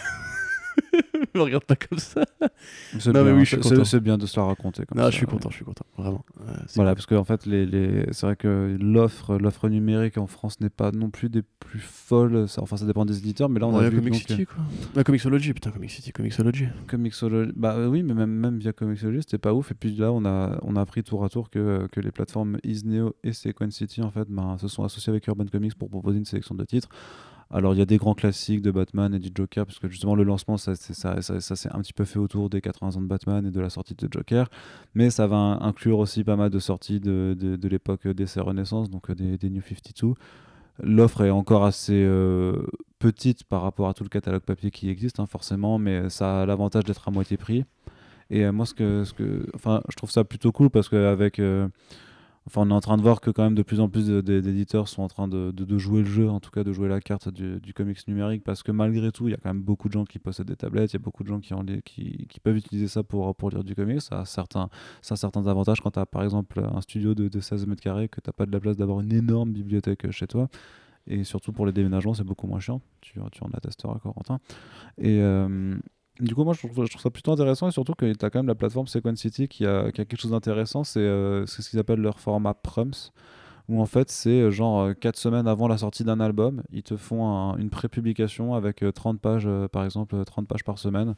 me 1.38 1.42
regarde 1.42 1.64
pas 1.64 1.76
comme 1.76 1.98
ça. 1.98 2.24
C'est 2.98 3.06
Non, 3.12 3.24
mais 3.24 3.30
bien, 3.30 3.34
oui, 3.34 3.40
je 3.44 3.54
suis 3.56 3.62
c'est- 3.62 3.68
content. 3.70 3.84
c'est 3.84 4.00
bien 4.00 4.18
de 4.18 4.26
se 4.26 4.38
la 4.38 4.46
raconter 4.46 4.84
comme 4.86 4.98
Non, 4.98 5.04
ça. 5.04 5.10
je 5.10 5.16
suis 5.16 5.26
ouais. 5.26 5.32
content, 5.32 5.50
je 5.50 5.56
suis 5.56 5.64
content, 5.64 5.84
vraiment. 5.98 6.24
Euh, 6.40 6.52
Voilà, 6.76 6.90
cool. 6.92 6.94
parce 6.96 7.06
qu'en 7.06 7.24
fait, 7.24 7.46
les, 7.46 7.66
les... 7.66 8.06
c'est 8.12 8.26
vrai 8.26 8.36
que 8.36 8.76
l'offre, 8.80 9.36
l'offre 9.36 9.68
numérique 9.68 10.18
en 10.18 10.26
France 10.26 10.60
n'est 10.60 10.70
pas 10.70 10.90
non 10.92 11.10
plus 11.10 11.28
des 11.28 11.42
plus 11.42 11.80
folles. 11.80 12.48
Ça- 12.48 12.62
Enfin, 12.62 12.76
ça 12.76 12.86
dépend 12.86 13.04
des 13.04 13.18
éditeurs, 13.18 13.48
mais 13.48 13.60
là, 13.60 13.66
on 13.66 13.76
Ouais, 13.76 13.84
a 13.86 13.88
vu 13.90 13.98
Comic 13.98 14.12
donc, 14.12 14.20
City, 14.22 14.46
quoi. 14.46 14.56
La 14.94 15.04
Comixology, 15.04 15.52
putain, 15.52 15.70
Comic 15.70 15.90
City, 15.90 16.12
Comixology. 16.12 16.64
euh, 16.64 16.68
Comixology. 16.88 17.52
Bah 17.56 17.74
euh, 17.76 17.88
oui, 17.88 18.02
mais 18.02 18.14
même, 18.14 18.30
même 18.30 18.58
via 18.58 18.72
Comixology, 18.72 19.20
c'était 19.22 19.38
pas 19.38 19.52
ouf. 19.52 19.70
Et 19.70 19.74
puis 19.74 19.94
là, 19.96 20.12
on 20.12 20.24
a, 20.24 20.58
on 20.62 20.76
a 20.76 20.80
appris 20.80 21.02
tour 21.02 21.24
à 21.24 21.28
tour 21.28 21.50
que, 21.50 21.86
que 21.92 22.00
les 22.00 22.10
plateformes 22.12 22.58
Isneo 22.64 23.14
et 23.24 23.32
Sequence 23.32 23.74
City, 23.74 24.02
en 24.02 24.10
fait, 24.10 24.28
ben, 24.28 24.56
se 24.58 24.68
sont 24.68 24.84
associées 24.84 25.10
avec 25.10 25.26
Urban 25.26 25.46
Comics 25.46 25.74
pour 25.74 25.88
proposer 25.90 26.18
une 26.18 26.24
sélection 26.24 26.54
de 26.54 26.64
titres. 26.64 26.88
Alors, 27.54 27.72
il 27.72 27.78
y 27.78 27.82
a 27.82 27.86
des 27.86 27.98
grands 27.98 28.14
classiques 28.14 28.62
de 28.62 28.72
Batman 28.72 29.14
et 29.14 29.20
du 29.20 29.30
Joker, 29.32 29.64
parce 29.64 29.78
que 29.78 29.88
justement, 29.88 30.16
le 30.16 30.24
lancement, 30.24 30.56
ça, 30.56 30.74
s'est 30.74 31.68
un 31.70 31.80
petit 31.80 31.92
peu 31.92 32.04
fait 32.04 32.18
autour 32.18 32.50
des 32.50 32.60
80 32.60 32.96
ans 32.96 33.00
de 33.00 33.06
Batman 33.06 33.46
et 33.46 33.52
de 33.52 33.60
la 33.60 33.70
sortie 33.70 33.94
de 33.94 34.08
Joker. 34.10 34.50
Mais 34.96 35.08
ça 35.08 35.28
va 35.28 35.36
in- 35.36 35.60
inclure 35.60 36.00
aussi 36.00 36.24
pas 36.24 36.34
mal 36.34 36.50
de 36.50 36.58
sorties 36.58 36.98
de, 36.98 37.36
de, 37.38 37.54
de 37.54 37.68
l'époque 37.68 38.08
d'essai 38.08 38.40
Renaissance, 38.40 38.90
donc 38.90 39.08
euh, 39.08 39.14
des, 39.14 39.50
New 39.50 39.62
52. 39.62 40.14
L'offre 40.82 41.22
est 41.22 41.30
encore 41.30 41.64
assez 41.64 42.02
euh, 42.04 42.66
petite 42.98 43.44
par 43.44 43.62
rapport 43.62 43.88
à 43.88 43.94
tout 43.94 44.02
le 44.02 44.08
catalogue 44.08 44.42
papier 44.42 44.72
qui 44.72 44.90
existe, 44.90 45.20
hein, 45.20 45.26
forcément, 45.26 45.78
mais 45.78 46.10
ça 46.10 46.42
a 46.42 46.46
l'avantage 46.46 46.82
d'être 46.82 47.06
à 47.06 47.12
moitié 47.12 47.36
prix. 47.36 47.64
Et 48.30 48.44
euh, 48.44 48.50
moi, 48.50 48.66
ce 48.66 48.74
que, 48.74 49.04
ce 49.04 49.12
que, 49.12 49.46
je 49.54 49.96
trouve 49.96 50.10
ça 50.10 50.24
plutôt 50.24 50.50
cool 50.50 50.70
parce 50.70 50.88
qu'avec. 50.88 51.40
Enfin, 52.46 52.62
on 52.62 52.70
est 52.70 52.74
en 52.74 52.80
train 52.80 52.96
de 52.96 53.02
voir 53.02 53.20
que 53.20 53.30
quand 53.30 53.42
même 53.42 53.54
de 53.54 53.62
plus 53.62 53.80
en 53.80 53.88
plus 53.88 54.08
d'éditeurs 54.08 54.88
sont 54.88 55.02
en 55.02 55.08
train 55.08 55.28
de, 55.28 55.78
jouer 55.78 56.00
le 56.00 56.06
jeu, 56.06 56.28
en 56.28 56.40
tout 56.40 56.50
cas 56.50 56.64
de 56.64 56.72
jouer 56.72 56.88
la 56.88 57.00
carte 57.00 57.28
du, 57.28 57.74
comics 57.74 58.06
numérique, 58.08 58.44
parce 58.44 58.62
que 58.62 58.72
malgré 58.72 59.12
tout, 59.12 59.28
il 59.28 59.32
y 59.32 59.34
a 59.34 59.36
quand 59.36 59.50
même 59.50 59.62
beaucoup 59.62 59.88
de 59.88 59.92
gens 59.92 60.04
qui 60.04 60.18
possèdent 60.18 60.48
des 60.48 60.56
tablettes, 60.56 60.92
il 60.92 60.96
y 60.96 60.96
a 60.96 61.00
beaucoup 61.00 61.22
de 61.22 61.28
gens 61.28 61.40
qui, 61.40 62.40
peuvent 62.42 62.56
utiliser 62.56 62.88
ça 62.88 63.02
pour, 63.02 63.34
lire 63.50 63.64
du 63.64 63.74
comics. 63.74 64.00
Ça 64.00 64.20
a 64.20 64.24
certains, 64.24 64.68
ça 65.02 65.14
avantages 65.34 65.80
quand 65.80 65.92
tu 65.92 65.98
as 65.98 66.06
par 66.06 66.22
exemple 66.22 66.60
un 66.60 66.80
studio 66.80 67.14
de, 67.14 67.28
de 67.28 67.40
16 67.40 67.66
mètres 67.66 67.82
carrés, 67.82 68.08
que 68.08 68.20
tu 68.20 68.28
n'as 68.28 68.32
pas 68.32 68.46
de 68.46 68.52
la 68.52 68.60
place 68.60 68.76
d'avoir 68.76 69.00
une 69.00 69.12
énorme 69.12 69.52
bibliothèque 69.52 70.10
chez 70.10 70.26
toi. 70.26 70.48
Et 71.06 71.24
surtout 71.24 71.52
pour 71.52 71.66
les 71.66 71.72
déménagements, 71.72 72.14
c'est 72.14 72.24
beaucoup 72.24 72.46
moins 72.46 72.60
chiant. 72.60 72.80
Tu, 73.00 73.20
tu 73.32 73.44
en 73.44 73.50
attesteras, 73.52 73.98
Corentin. 73.98 74.40
Et 74.98 75.20
euh, 75.20 75.76
du 76.20 76.34
coup, 76.34 76.44
moi, 76.44 76.54
je 76.54 76.66
trouve, 76.66 76.86
ça 76.86 77.10
plutôt 77.10 77.32
intéressant. 77.32 77.68
Et 77.68 77.72
surtout 77.72 77.94
que 77.94 78.12
tu 78.12 78.24
as 78.24 78.30
quand 78.30 78.38
même 78.38 78.46
la 78.46 78.54
plateforme 78.54 78.86
Sequence 78.86 79.18
City 79.18 79.48
qui 79.48 79.66
a, 79.66 79.90
qui 79.92 80.00
a 80.00 80.04
quelque 80.04 80.20
chose 80.20 80.30
d'intéressant. 80.30 80.84
C'est 80.84 81.00
euh, 81.00 81.44
c'est 81.46 81.62
ce 81.62 81.70
qu'ils 81.70 81.78
appellent 81.78 82.00
leur 82.00 82.20
format 82.20 82.54
Prums. 82.54 82.92
Où 83.68 83.80
en 83.80 83.86
fait, 83.86 84.10
c'est 84.10 84.30
euh, 84.42 84.50
genre 84.50 84.90
4 85.00 85.16
semaines 85.16 85.48
avant 85.48 85.68
la 85.68 85.78
sortie 85.78 86.04
d'un 86.04 86.20
album. 86.20 86.62
Ils 86.72 86.82
te 86.82 86.96
font 86.96 87.26
un- 87.28 87.56
une 87.58 87.70
pré-publication 87.70 88.54
avec 88.54 88.82
euh, 88.84 88.92
30 88.92 89.20
pages, 89.20 89.44
euh, 89.46 89.68
par 89.68 89.84
exemple, 89.84 90.14
euh, 90.16 90.24
30 90.24 90.48
pages 90.48 90.64
par 90.64 90.78
semaine 90.78 91.14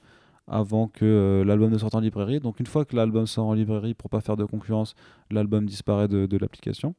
avant 0.48 0.88
que 0.88 1.04
euh, 1.04 1.44
l'album 1.44 1.70
ne 1.72 1.78
sorte 1.78 1.94
en 1.96 2.00
librairie. 2.00 2.40
Donc 2.40 2.60
une 2.60 2.66
fois 2.66 2.84
que 2.84 2.96
l'album 2.96 3.26
sort 3.26 3.46
en 3.48 3.54
librairie, 3.54 3.94
pour 3.94 4.10
pas 4.10 4.20
faire 4.20 4.36
de 4.36 4.44
concurrence, 4.44 4.94
l'album 5.30 5.66
disparaît 5.66 6.08
de 6.08 6.36
l'application. 6.38 6.94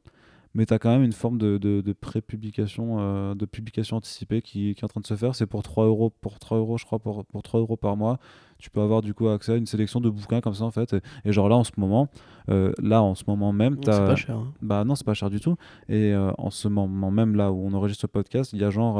Mais 0.54 0.66
tu 0.66 0.74
as 0.74 0.78
quand 0.78 0.90
même 0.90 1.02
une 1.02 1.12
forme 1.12 1.38
de, 1.38 1.58
de, 1.58 1.80
de 1.80 1.92
pré-publication, 1.92 2.96
euh, 3.00 3.34
de 3.34 3.46
publication 3.46 3.96
anticipée 3.96 4.42
qui, 4.42 4.74
qui, 4.74 4.80
est 4.80 4.84
en 4.84 4.88
train 4.88 5.00
de 5.00 5.06
se 5.06 5.14
faire. 5.16 5.34
C'est 5.34 5.46
pour 5.46 5.62
3 5.62 5.86
euros, 5.86 6.10
pour 6.20 6.38
3 6.38 6.58
euros, 6.58 6.78
je 6.78 6.84
crois, 6.84 6.98
pour, 6.98 7.24
pour 7.26 7.42
3 7.42 7.60
euros 7.60 7.76
par 7.76 7.96
mois. 7.96 8.18
Tu 8.58 8.70
peux 8.70 8.80
avoir 8.80 9.02
du 9.02 9.14
coup 9.14 9.28
accès 9.28 9.52
à 9.52 9.56
une 9.56 9.66
sélection 9.66 10.00
de 10.00 10.10
bouquins 10.10 10.40
comme 10.40 10.54
ça 10.54 10.64
en 10.64 10.70
fait. 10.70 10.96
Et, 11.24 11.32
genre 11.32 11.48
là 11.48 11.56
en 11.56 11.64
ce 11.64 11.72
moment, 11.76 12.08
euh, 12.50 12.72
là 12.82 13.02
en 13.02 13.14
ce 13.14 13.24
moment 13.26 13.52
même, 13.52 13.76
C'est 13.84 13.90
pas 13.90 14.16
cher. 14.16 14.36
hein. 14.36 14.52
bah 14.62 14.84
non, 14.84 14.94
c'est 14.96 15.06
pas 15.06 15.14
cher 15.14 15.30
du 15.30 15.38
tout. 15.40 15.56
Et 15.88 16.12
euh, 16.12 16.32
en 16.38 16.50
ce 16.50 16.66
moment 16.68 17.10
même, 17.10 17.36
là 17.36 17.52
où 17.52 17.64
on 17.64 17.72
enregistre 17.74 18.04
le 18.06 18.12
podcast, 18.12 18.52
il 18.52 18.60
y 18.60 18.64
a 18.64 18.70
genre. 18.70 18.98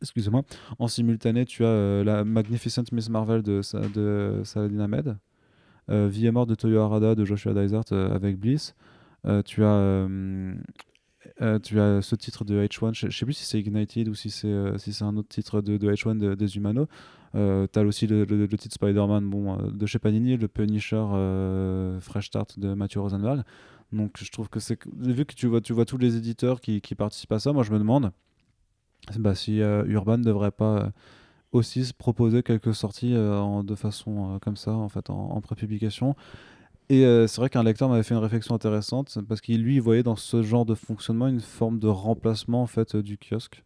Excusez-moi. 0.00 0.42
En 0.78 0.86
simultané, 0.88 1.44
tu 1.44 1.64
as 1.64 1.68
euh, 1.68 2.04
la 2.04 2.24
Magnificent 2.24 2.84
Miss 2.92 3.08
Marvel 3.08 3.42
de, 3.42 3.60
de 3.94 4.42
Saladin 4.44 4.80
Ahmed, 4.80 5.16
euh, 5.90 6.06
Vie 6.08 6.26
et 6.26 6.30
mort 6.30 6.46
de 6.46 6.54
Toyo 6.54 6.80
Harada 6.80 7.14
de 7.14 7.24
Joshua 7.24 7.52
Dysart 7.52 7.84
euh, 7.92 8.14
avec 8.14 8.38
Bliss. 8.38 8.74
Euh, 9.26 9.42
tu 9.42 9.64
as. 9.64 9.68
euh, 9.68 10.54
euh, 11.42 11.58
tu 11.58 11.78
as 11.80 12.00
ce 12.02 12.14
titre 12.14 12.44
de 12.44 12.64
H1, 12.64 12.94
je, 12.94 13.10
je 13.10 13.18
sais 13.18 13.24
plus 13.24 13.34
si 13.34 13.44
c'est 13.44 13.60
Ignited 13.60 14.08
ou 14.08 14.14
si 14.14 14.30
c'est 14.30 14.52
si 14.78 14.92
c'est 14.92 15.04
un 15.04 15.16
autre 15.16 15.28
titre 15.28 15.60
de, 15.60 15.76
de 15.76 15.90
H1 15.92 16.16
de- 16.18 16.34
des 16.34 16.56
Humano. 16.56 16.88
Euh, 17.34 17.66
tu 17.70 17.78
as 17.78 17.82
aussi 17.82 18.06
le, 18.06 18.24
titre 18.48 18.74
Spider-Man 18.74 19.28
bon, 19.28 19.56
de 19.56 19.86
chez 19.86 19.98
Panini, 19.98 20.36
le 20.36 20.48
Punisher 20.48 21.04
Fresh 22.00 22.28
Start 22.28 22.58
de 22.58 22.72
Matthew 22.74 22.98
Rosenberg. 22.98 23.42
Donc 23.92 24.16
je 24.18 24.30
trouve 24.30 24.48
que 24.48 24.60
c'est 24.60 24.78
vu 24.96 25.24
que 25.26 25.34
tu 25.34 25.46
vois 25.46 25.60
tu 25.60 25.72
vois 25.72 25.84
tous 25.84 25.98
les 25.98 26.16
éditeurs 26.16 26.60
qui, 26.60 26.80
participent 26.96 27.32
à 27.32 27.38
ça, 27.38 27.52
moi 27.52 27.62
je 27.62 27.72
me 27.72 27.78
demande 27.78 28.12
bah, 29.18 29.34
si 29.34 29.58
Urban 29.58 30.18
devrait 30.18 30.50
pas 30.50 30.92
aussi 31.52 31.84
se 31.84 31.94
proposer 31.94 32.42
quelques 32.42 32.74
sorties 32.74 33.12
de 33.12 33.74
façon 33.74 34.38
comme 34.40 34.56
ça 34.56 34.72
en 34.72 34.88
fait 34.88 35.10
en, 35.10 35.30
en 35.30 35.40
prépublication. 35.40 36.16
Et 36.90 37.04
euh, 37.04 37.26
c'est 37.26 37.40
vrai 37.40 37.50
qu'un 37.50 37.62
lecteur 37.62 37.88
m'avait 37.88 38.02
fait 38.02 38.14
une 38.14 38.20
réflexion 38.20 38.54
intéressante 38.54 39.18
parce 39.28 39.40
qu'il 39.40 39.62
lui 39.62 39.78
voyait 39.78 40.02
dans 40.02 40.16
ce 40.16 40.42
genre 40.42 40.64
de 40.64 40.74
fonctionnement 40.74 41.26
une 41.28 41.40
forme 41.40 41.78
de 41.78 41.88
remplacement 41.88 42.62
en 42.62 42.66
fait 42.66 42.94
euh, 42.94 43.02
du 43.02 43.18
kiosque. 43.18 43.62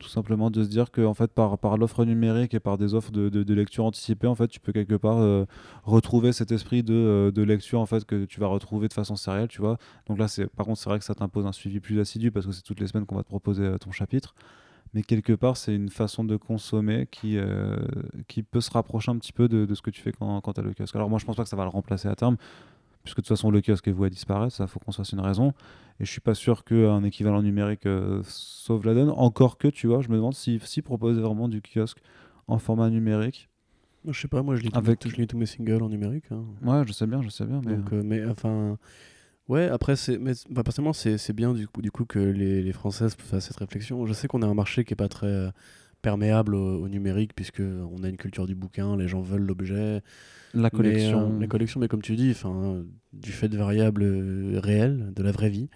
Tout 0.00 0.08
simplement 0.08 0.50
de 0.50 0.64
se 0.64 0.68
dire 0.68 0.90
que 0.90 1.00
en 1.02 1.14
fait 1.14 1.30
par, 1.32 1.56
par 1.56 1.78
l'offre 1.78 2.04
numérique 2.04 2.52
et 2.52 2.60
par 2.60 2.76
des 2.78 2.94
offres 2.94 3.12
de, 3.12 3.28
de- 3.28 3.54
lecture 3.54 3.84
anticipée 3.84 4.26
en 4.26 4.34
fait 4.34 4.48
tu 4.48 4.58
peux 4.58 4.72
quelque 4.72 4.96
part 4.96 5.18
euh, 5.18 5.46
retrouver 5.84 6.32
cet 6.32 6.50
esprit 6.50 6.82
de, 6.82 7.32
de 7.32 7.42
lecture 7.42 7.80
en 7.80 7.86
fait 7.86 8.04
que 8.04 8.24
tu 8.24 8.40
vas 8.40 8.48
retrouver 8.48 8.88
de 8.88 8.92
façon 8.92 9.14
sérielle 9.14 9.48
tu 9.48 9.60
vois 9.60 9.78
donc 10.08 10.18
là 10.18 10.26
c'est 10.26 10.46
par 10.48 10.66
contre 10.66 10.80
c'est 10.80 10.90
vrai 10.90 10.98
que 10.98 11.04
ça 11.04 11.14
t'impose 11.14 11.46
un 11.46 11.52
suivi 11.52 11.78
plus 11.78 12.00
assidu 12.00 12.32
parce 12.32 12.44
que 12.44 12.52
c'est 12.52 12.62
toutes 12.62 12.80
les 12.80 12.88
semaines 12.88 13.06
qu'on 13.06 13.14
va 13.14 13.22
te 13.22 13.28
proposer 13.28 13.76
ton 13.80 13.92
chapitre 13.92 14.34
mais 14.94 15.02
quelque 15.02 15.32
part 15.32 15.56
c'est 15.56 15.74
une 15.74 15.90
façon 15.90 16.24
de 16.24 16.36
consommer 16.36 17.06
qui, 17.10 17.36
euh, 17.36 17.76
qui 18.28 18.42
peut 18.42 18.60
se 18.60 18.70
rapprocher 18.70 19.10
un 19.10 19.18
petit 19.18 19.32
peu 19.32 19.48
de, 19.48 19.64
de 19.66 19.74
ce 19.74 19.82
que 19.82 19.90
tu 19.90 20.00
fais 20.00 20.12
quand, 20.12 20.40
quand 20.40 20.52
tu 20.54 20.60
as 20.60 20.64
le 20.64 20.72
kiosque 20.72 20.94
alors 20.96 21.10
moi 21.10 21.18
je 21.18 21.24
pense 21.24 21.36
pas 21.36 21.42
que 21.42 21.48
ça 21.48 21.56
va 21.56 21.64
le 21.64 21.70
remplacer 21.70 22.08
à 22.08 22.14
terme 22.14 22.36
puisque 23.02 23.18
de 23.18 23.22
toute 23.22 23.28
façon 23.28 23.50
le 23.50 23.60
kiosque 23.60 23.86
est 23.86 23.92
voué 23.92 24.06
à 24.06 24.10
disparaître, 24.10 24.54
ça 24.54 24.66
faut 24.66 24.80
qu'on 24.80 24.90
se 24.90 24.96
fasse 24.96 25.12
une 25.12 25.20
raison. 25.20 25.52
Et 26.00 26.06
je 26.06 26.10
suis 26.10 26.22
pas 26.22 26.34
sûr 26.34 26.64
qu'un 26.64 27.04
équivalent 27.04 27.42
numérique 27.42 27.84
euh, 27.84 28.22
sauve 28.24 28.86
la 28.86 28.94
donne. 28.94 29.10
Encore 29.10 29.58
que, 29.58 29.68
tu 29.68 29.86
vois, 29.88 30.00
je 30.00 30.08
me 30.08 30.16
demande 30.16 30.32
si, 30.34 30.58
si 30.64 30.80
proposer 30.80 31.20
vraiment 31.20 31.46
du 31.48 31.60
kiosque 31.60 31.98
en 32.48 32.58
format 32.58 32.88
numérique. 32.88 33.50
Je 34.08 34.18
sais 34.18 34.26
pas, 34.26 34.42
moi 34.42 34.56
je 34.56 34.62
lis, 34.62 34.70
Avec- 34.72 35.00
tous, 35.00 35.10
je 35.10 35.16
lis 35.16 35.26
tous 35.26 35.36
mes 35.36 35.44
singles 35.44 35.82
en 35.82 35.90
numérique. 35.90 36.24
hein. 36.30 36.44
Ouais, 36.62 36.82
je 36.86 36.94
sais 36.94 37.06
bien, 37.06 37.20
je 37.20 37.28
sais 37.28 37.44
bien. 37.44 37.60
Mais... 37.66 37.76
Donc, 37.76 37.92
euh, 37.92 38.02
mais 38.02 38.24
enfin, 38.24 38.78
ouais, 39.48 39.68
après, 39.68 39.96
c'est, 39.96 40.18
mais 40.18 40.32
bah, 40.50 40.62
personnellement, 40.62 40.92
c'est, 40.92 41.18
c'est 41.18 41.32
bien 41.32 41.52
du 41.52 41.66
coup, 41.68 41.82
du 41.82 41.90
coup 41.90 42.04
que 42.04 42.18
les, 42.18 42.62
les 42.62 42.72
Françaises 42.72 43.14
fassent 43.18 43.46
cette 43.48 43.58
réflexion. 43.58 44.06
Je 44.06 44.12
sais 44.12 44.28
qu'on 44.28 44.42
a 44.42 44.46
un 44.46 44.54
marché 44.54 44.84
qui 44.84 44.92
est 44.92 44.96
pas 44.96 45.08
très 45.08 45.26
euh, 45.26 45.50
perméable 46.02 46.54
au, 46.54 46.82
au 46.82 46.88
numérique, 46.88 47.32
puisque 47.34 47.60
on 47.60 48.02
a 48.02 48.08
une 48.08 48.16
culture 48.16 48.46
du 48.46 48.54
bouquin, 48.54 48.96
les 48.96 49.08
gens 49.08 49.20
veulent 49.22 49.42
l'objet. 49.46 50.02
la 50.54 50.62
Mais, 50.64 50.70
collection. 50.70 51.36
euh, 51.36 51.40
la 51.40 51.46
collection, 51.46 51.80
mais 51.80 51.88
comme 51.88 52.02
tu 52.02 52.16
dis, 52.16 52.34
du 53.12 53.32
fait 53.32 53.48
de 53.48 53.56
variables 53.58 54.02
euh, 54.02 54.60
réelles, 54.62 55.12
de 55.14 55.22
la 55.22 55.32
vraie 55.32 55.50
vie, 55.50 55.68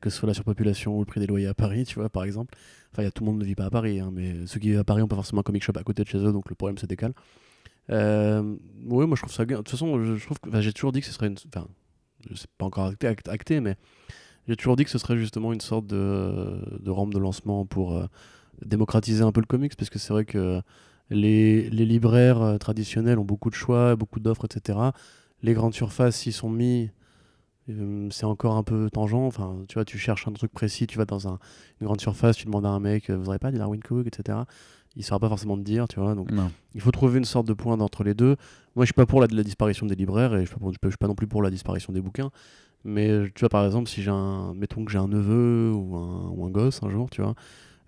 que 0.00 0.10
ce 0.10 0.16
soit 0.16 0.28
la 0.28 0.34
surpopulation 0.34 0.96
ou 0.96 1.00
le 1.00 1.06
prix 1.06 1.18
des 1.20 1.26
loyers 1.26 1.48
à 1.48 1.54
Paris, 1.54 1.84
tu 1.84 1.96
vois, 1.96 2.08
par 2.08 2.22
exemple. 2.24 2.54
Enfin, 2.92 3.02
il 3.02 3.06
y 3.06 3.08
a 3.08 3.10
tout 3.10 3.24
le 3.24 3.30
monde 3.30 3.40
ne 3.40 3.44
vit 3.44 3.56
pas 3.56 3.64
à 3.64 3.70
Paris, 3.70 3.98
hein, 4.00 4.10
mais 4.12 4.46
ceux 4.46 4.60
qui 4.60 4.68
vivent 4.68 4.78
à 4.78 4.84
Paris 4.84 5.02
ont 5.02 5.08
pas 5.08 5.16
forcément 5.16 5.40
un 5.40 5.42
comic 5.44 5.62
shop 5.64 5.72
à 5.76 5.82
côté 5.82 6.04
de 6.04 6.08
chez 6.08 6.18
eux, 6.18 6.30
donc 6.32 6.48
le 6.48 6.54
problème 6.54 6.78
se 6.78 6.86
décale. 6.86 7.12
Ouais, 7.88 9.06
moi 9.06 9.16
je 9.16 9.22
trouve 9.22 9.32
ça 9.32 9.44
bien. 9.44 9.58
De 9.58 9.62
toute 9.62 9.70
façon, 9.70 10.04
je, 10.04 10.14
je 10.16 10.24
trouve 10.24 10.38
que 10.38 10.60
j'ai 10.60 10.72
toujours 10.72 10.92
dit 10.92 11.00
que 11.00 11.06
ce 11.06 11.12
serait 11.12 11.26
une. 11.26 11.36
Enfin, 11.54 11.66
c'est 12.34 12.50
pas 12.58 12.66
encore 12.66 12.86
acté, 12.86 13.06
act- 13.06 13.28
acté, 13.28 13.60
mais 13.60 13.76
j'ai 14.48 14.56
toujours 14.56 14.76
dit 14.76 14.84
que 14.84 14.90
ce 14.90 14.98
serait 14.98 15.16
justement 15.18 15.52
une 15.52 15.60
sorte 15.60 15.86
de, 15.86 16.78
de 16.80 16.90
rampe 16.90 17.12
de 17.14 17.18
lancement 17.18 17.64
pour 17.66 17.96
euh, 17.96 18.06
démocratiser 18.64 19.22
un 19.22 19.32
peu 19.32 19.40
le 19.40 19.46
comics, 19.46 19.76
parce 19.76 19.90
que 19.90 19.98
c'est 19.98 20.12
vrai 20.12 20.24
que 20.24 20.60
les, 21.10 21.68
les 21.70 21.84
libraires 21.84 22.40
euh, 22.42 22.58
traditionnels 22.58 23.18
ont 23.18 23.24
beaucoup 23.24 23.50
de 23.50 23.54
choix, 23.54 23.96
beaucoup 23.96 24.20
d'offres, 24.20 24.46
etc. 24.46 24.78
Les 25.42 25.54
grandes 25.54 25.74
surfaces 25.74 26.16
s'y 26.16 26.32
sont 26.32 26.50
mis. 26.50 26.90
euh, 27.68 28.08
C'est 28.10 28.24
encore 28.26 28.56
un 28.56 28.62
peu 28.62 28.88
tangent. 28.90 29.14
Enfin, 29.14 29.56
tu 29.68 29.74
vois, 29.74 29.84
tu 29.84 29.98
cherches 29.98 30.26
un 30.28 30.32
truc 30.32 30.52
précis, 30.52 30.86
tu 30.86 30.98
vas 30.98 31.04
dans 31.04 31.28
un- 31.28 31.38
une 31.80 31.86
grande 31.86 32.00
surface, 32.00 32.36
tu 32.36 32.46
demandes 32.46 32.66
à 32.66 32.70
un 32.70 32.80
mec, 32.80 33.10
vous 33.10 33.24
n'aurez 33.24 33.38
pas 33.38 33.50
du 33.50 33.58
Darwin 33.58 33.80
Cook, 33.82 34.06
etc. 34.06 34.38
Il 34.96 35.04
saura 35.04 35.18
pas 35.20 35.28
forcément 35.28 35.56
te 35.56 35.62
dire, 35.62 35.88
tu 35.88 36.00
vois. 36.00 36.14
Donc, 36.14 36.30
Non. 36.30 36.50
il 36.74 36.80
faut 36.80 36.90
trouver 36.90 37.18
une 37.18 37.24
sorte 37.24 37.46
de 37.46 37.54
point 37.54 37.80
entre 37.80 38.04
les 38.04 38.14
deux. 38.14 38.36
Moi, 38.76 38.84
je 38.84 38.86
suis 38.86 38.94
pas 38.94 39.06
pour 39.06 39.20
la, 39.20 39.26
la 39.30 39.42
disparition 39.42 39.86
des 39.86 39.94
libraires 39.94 40.34
et 40.34 40.40
je 40.42 40.46
suis, 40.46 40.54
pas 40.54 40.60
pour- 40.60 40.72
je 40.72 40.88
suis 40.88 40.96
pas 40.98 41.08
non 41.08 41.14
plus 41.14 41.26
pour 41.26 41.42
la 41.42 41.50
disparition 41.50 41.92
des 41.92 42.00
bouquins. 42.00 42.30
Mais 42.84 43.08
euh, 43.10 43.28
tu 43.34 43.40
vois, 43.40 43.48
par 43.48 43.64
exemple, 43.64 43.88
si 43.88 44.02
j'ai 44.02 44.10
un, 44.10 44.54
mettons 44.54 44.84
que 44.84 44.90
j'ai 44.90 44.98
un 44.98 45.08
neveu 45.08 45.70
ou 45.74 45.96
un, 45.96 46.30
ou 46.30 46.44
un 46.44 46.50
gosse 46.50 46.82
un 46.82 46.90
jour, 46.90 47.10
tu 47.10 47.22
vois, 47.22 47.34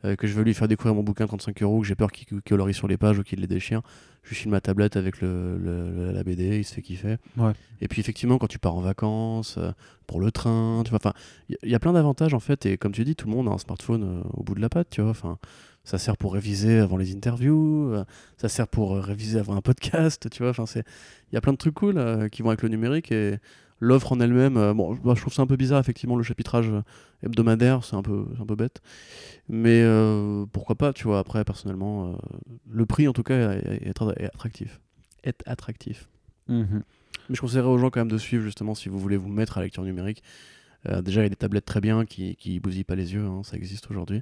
euh, 0.04 0.14
que 0.16 0.26
je 0.26 0.34
veux 0.34 0.42
lui 0.44 0.54
faire 0.54 0.68
découvrir 0.68 0.94
mon 0.94 1.02
bouquin 1.02 1.26
35 1.26 1.62
euros, 1.62 1.80
que 1.80 1.86
j'ai 1.86 1.94
peur 1.96 2.12
qu'il 2.12 2.26
qu'il 2.26 2.40
colorie 2.42 2.74
sur 2.74 2.86
les 2.86 2.96
pages 2.96 3.18
ou 3.18 3.22
qu'il 3.24 3.40
les 3.40 3.46
déchire, 3.48 3.80
je 4.22 4.28
lui 4.28 4.36
file 4.36 4.50
ma 4.50 4.60
tablette 4.60 4.96
avec 4.96 5.20
le, 5.20 5.58
le- 5.58 6.12
la 6.12 6.22
BD, 6.22 6.58
il 6.58 6.64
se 6.64 6.74
fait 6.74 6.82
kiffer. 6.82 7.16
Ouais. 7.36 7.52
Et 7.80 7.88
puis 7.88 8.00
effectivement, 8.00 8.38
quand 8.38 8.46
tu 8.46 8.58
pars 8.60 8.76
en 8.76 8.80
vacances, 8.82 9.56
euh, 9.58 9.72
pour 10.06 10.20
le 10.20 10.30
train, 10.30 10.82
tu 10.84 10.90
vois, 10.90 11.00
enfin, 11.02 11.14
il 11.48 11.56
y, 11.64 11.70
y 11.70 11.74
a 11.74 11.80
plein 11.80 11.92
d'avantages 11.94 12.34
en 12.34 12.40
fait. 12.40 12.66
Et 12.66 12.76
comme 12.78 12.92
tu 12.92 13.02
dis, 13.04 13.16
tout 13.16 13.26
le 13.26 13.34
monde 13.34 13.48
a 13.48 13.52
un 13.52 13.58
smartphone 13.58 14.04
euh, 14.04 14.22
au 14.34 14.42
bout 14.44 14.54
de 14.54 14.60
la 14.60 14.68
patte, 14.68 14.90
tu 14.90 15.00
vois. 15.00 15.10
Enfin, 15.10 15.38
ça 15.84 15.98
sert 15.98 16.16
pour 16.16 16.32
réviser 16.34 16.78
avant 16.78 16.96
les 16.96 17.14
interviews, 17.14 17.92
euh, 17.92 18.04
ça 18.38 18.48
sert 18.48 18.66
pour 18.68 18.96
euh, 18.96 19.00
réviser 19.00 19.38
avant 19.38 19.54
un 19.56 19.60
podcast, 19.60 20.28
tu 20.30 20.42
vois. 20.42 20.50
Enfin, 20.50 20.66
c'est, 20.66 20.84
il 21.30 21.34
y 21.34 21.38
a 21.38 21.40
plein 21.40 21.52
de 21.52 21.58
trucs 21.58 21.74
cool 21.74 21.98
euh, 21.98 22.28
qui 22.28 22.42
vont 22.42 22.48
avec 22.48 22.62
le 22.62 22.68
numérique 22.70 23.12
et 23.12 23.36
l'offre 23.80 24.12
en 24.12 24.20
elle-même. 24.20 24.56
euh, 24.56 24.72
bon, 24.72 24.94
bah, 25.04 25.12
je 25.14 25.20
trouve 25.20 25.32
ça 25.34 25.42
un 25.42 25.46
peu 25.46 25.56
bizarre 25.56 25.78
effectivement 25.80 26.16
le 26.16 26.22
chapitrage 26.22 26.70
hebdomadaire, 27.22 27.84
c'est 27.84 27.96
un 27.96 28.02
peu, 28.02 28.24
un 28.40 28.46
peu 28.46 28.54
bête. 28.56 28.80
Mais 29.48 29.82
euh, 29.82 30.46
pourquoi 30.52 30.74
pas, 30.76 30.92
tu 30.92 31.04
vois. 31.04 31.18
Après, 31.18 31.44
personnellement, 31.44 32.18
le 32.70 32.86
prix 32.86 33.06
en 33.08 33.12
tout 33.12 33.22
cas 33.22 33.52
est, 33.52 33.58
est- 33.58 33.86
est 33.88 33.90
attra- 33.90 34.14
est 34.18 34.26
attractif, 34.26 34.80
est 35.22 35.42
attractif. 35.46 36.08
Mhm. 36.48 36.82
Mais 37.28 37.34
je 37.34 37.40
conseillerais 37.40 37.68
aux 37.68 37.78
gens 37.78 37.90
quand 37.90 38.00
même 38.00 38.10
de 38.10 38.18
suivre 38.18 38.42
justement 38.42 38.74
si 38.74 38.88
vous 38.88 38.98
voulez 38.98 39.16
vous 39.16 39.28
mettre 39.28 39.58
à 39.58 39.60
la 39.60 39.66
lecture 39.66 39.82
numérique. 39.84 40.22
Déjà, 41.02 41.22
il 41.22 41.24
y 41.24 41.26
a 41.26 41.30
des 41.30 41.36
tablettes 41.36 41.64
très 41.64 41.80
bien 41.80 42.04
qui, 42.04 42.36
qui 42.36 42.60
bousillent 42.60 42.84
pas 42.84 42.94
les 42.94 43.14
yeux, 43.14 43.24
hein, 43.24 43.40
ça 43.42 43.56
existe 43.56 43.90
aujourd'hui. 43.90 44.20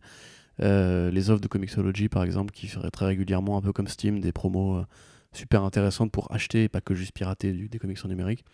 Euh, 0.63 1.11
les 1.11 1.31
offres 1.31 1.41
de 1.41 1.49
Comixology 1.49 2.09
par 2.09 2.23
exemple 2.23 2.53
qui 2.53 2.69
feraient 2.69 2.91
très 2.91 3.07
régulièrement, 3.07 3.57
un 3.59 3.63
peu 3.63 3.73
comme 3.73 3.89
Steam, 3.89 4.21
des 4.21 4.33
promos 4.33 4.77
euh, 4.77 4.87
super 5.33 5.65
intéressantes 5.65 6.13
pour 6.13 6.31
acheter 6.33 6.65
et 6.65 6.69
pas 6.69 6.81
que 6.81 6.95
juste 6.95 7.13
pirater 7.13 7.53
du- 7.53 7.69
des 7.69 7.79
comics 7.79 7.99
en 8.05 8.09
numérique. 8.09 8.45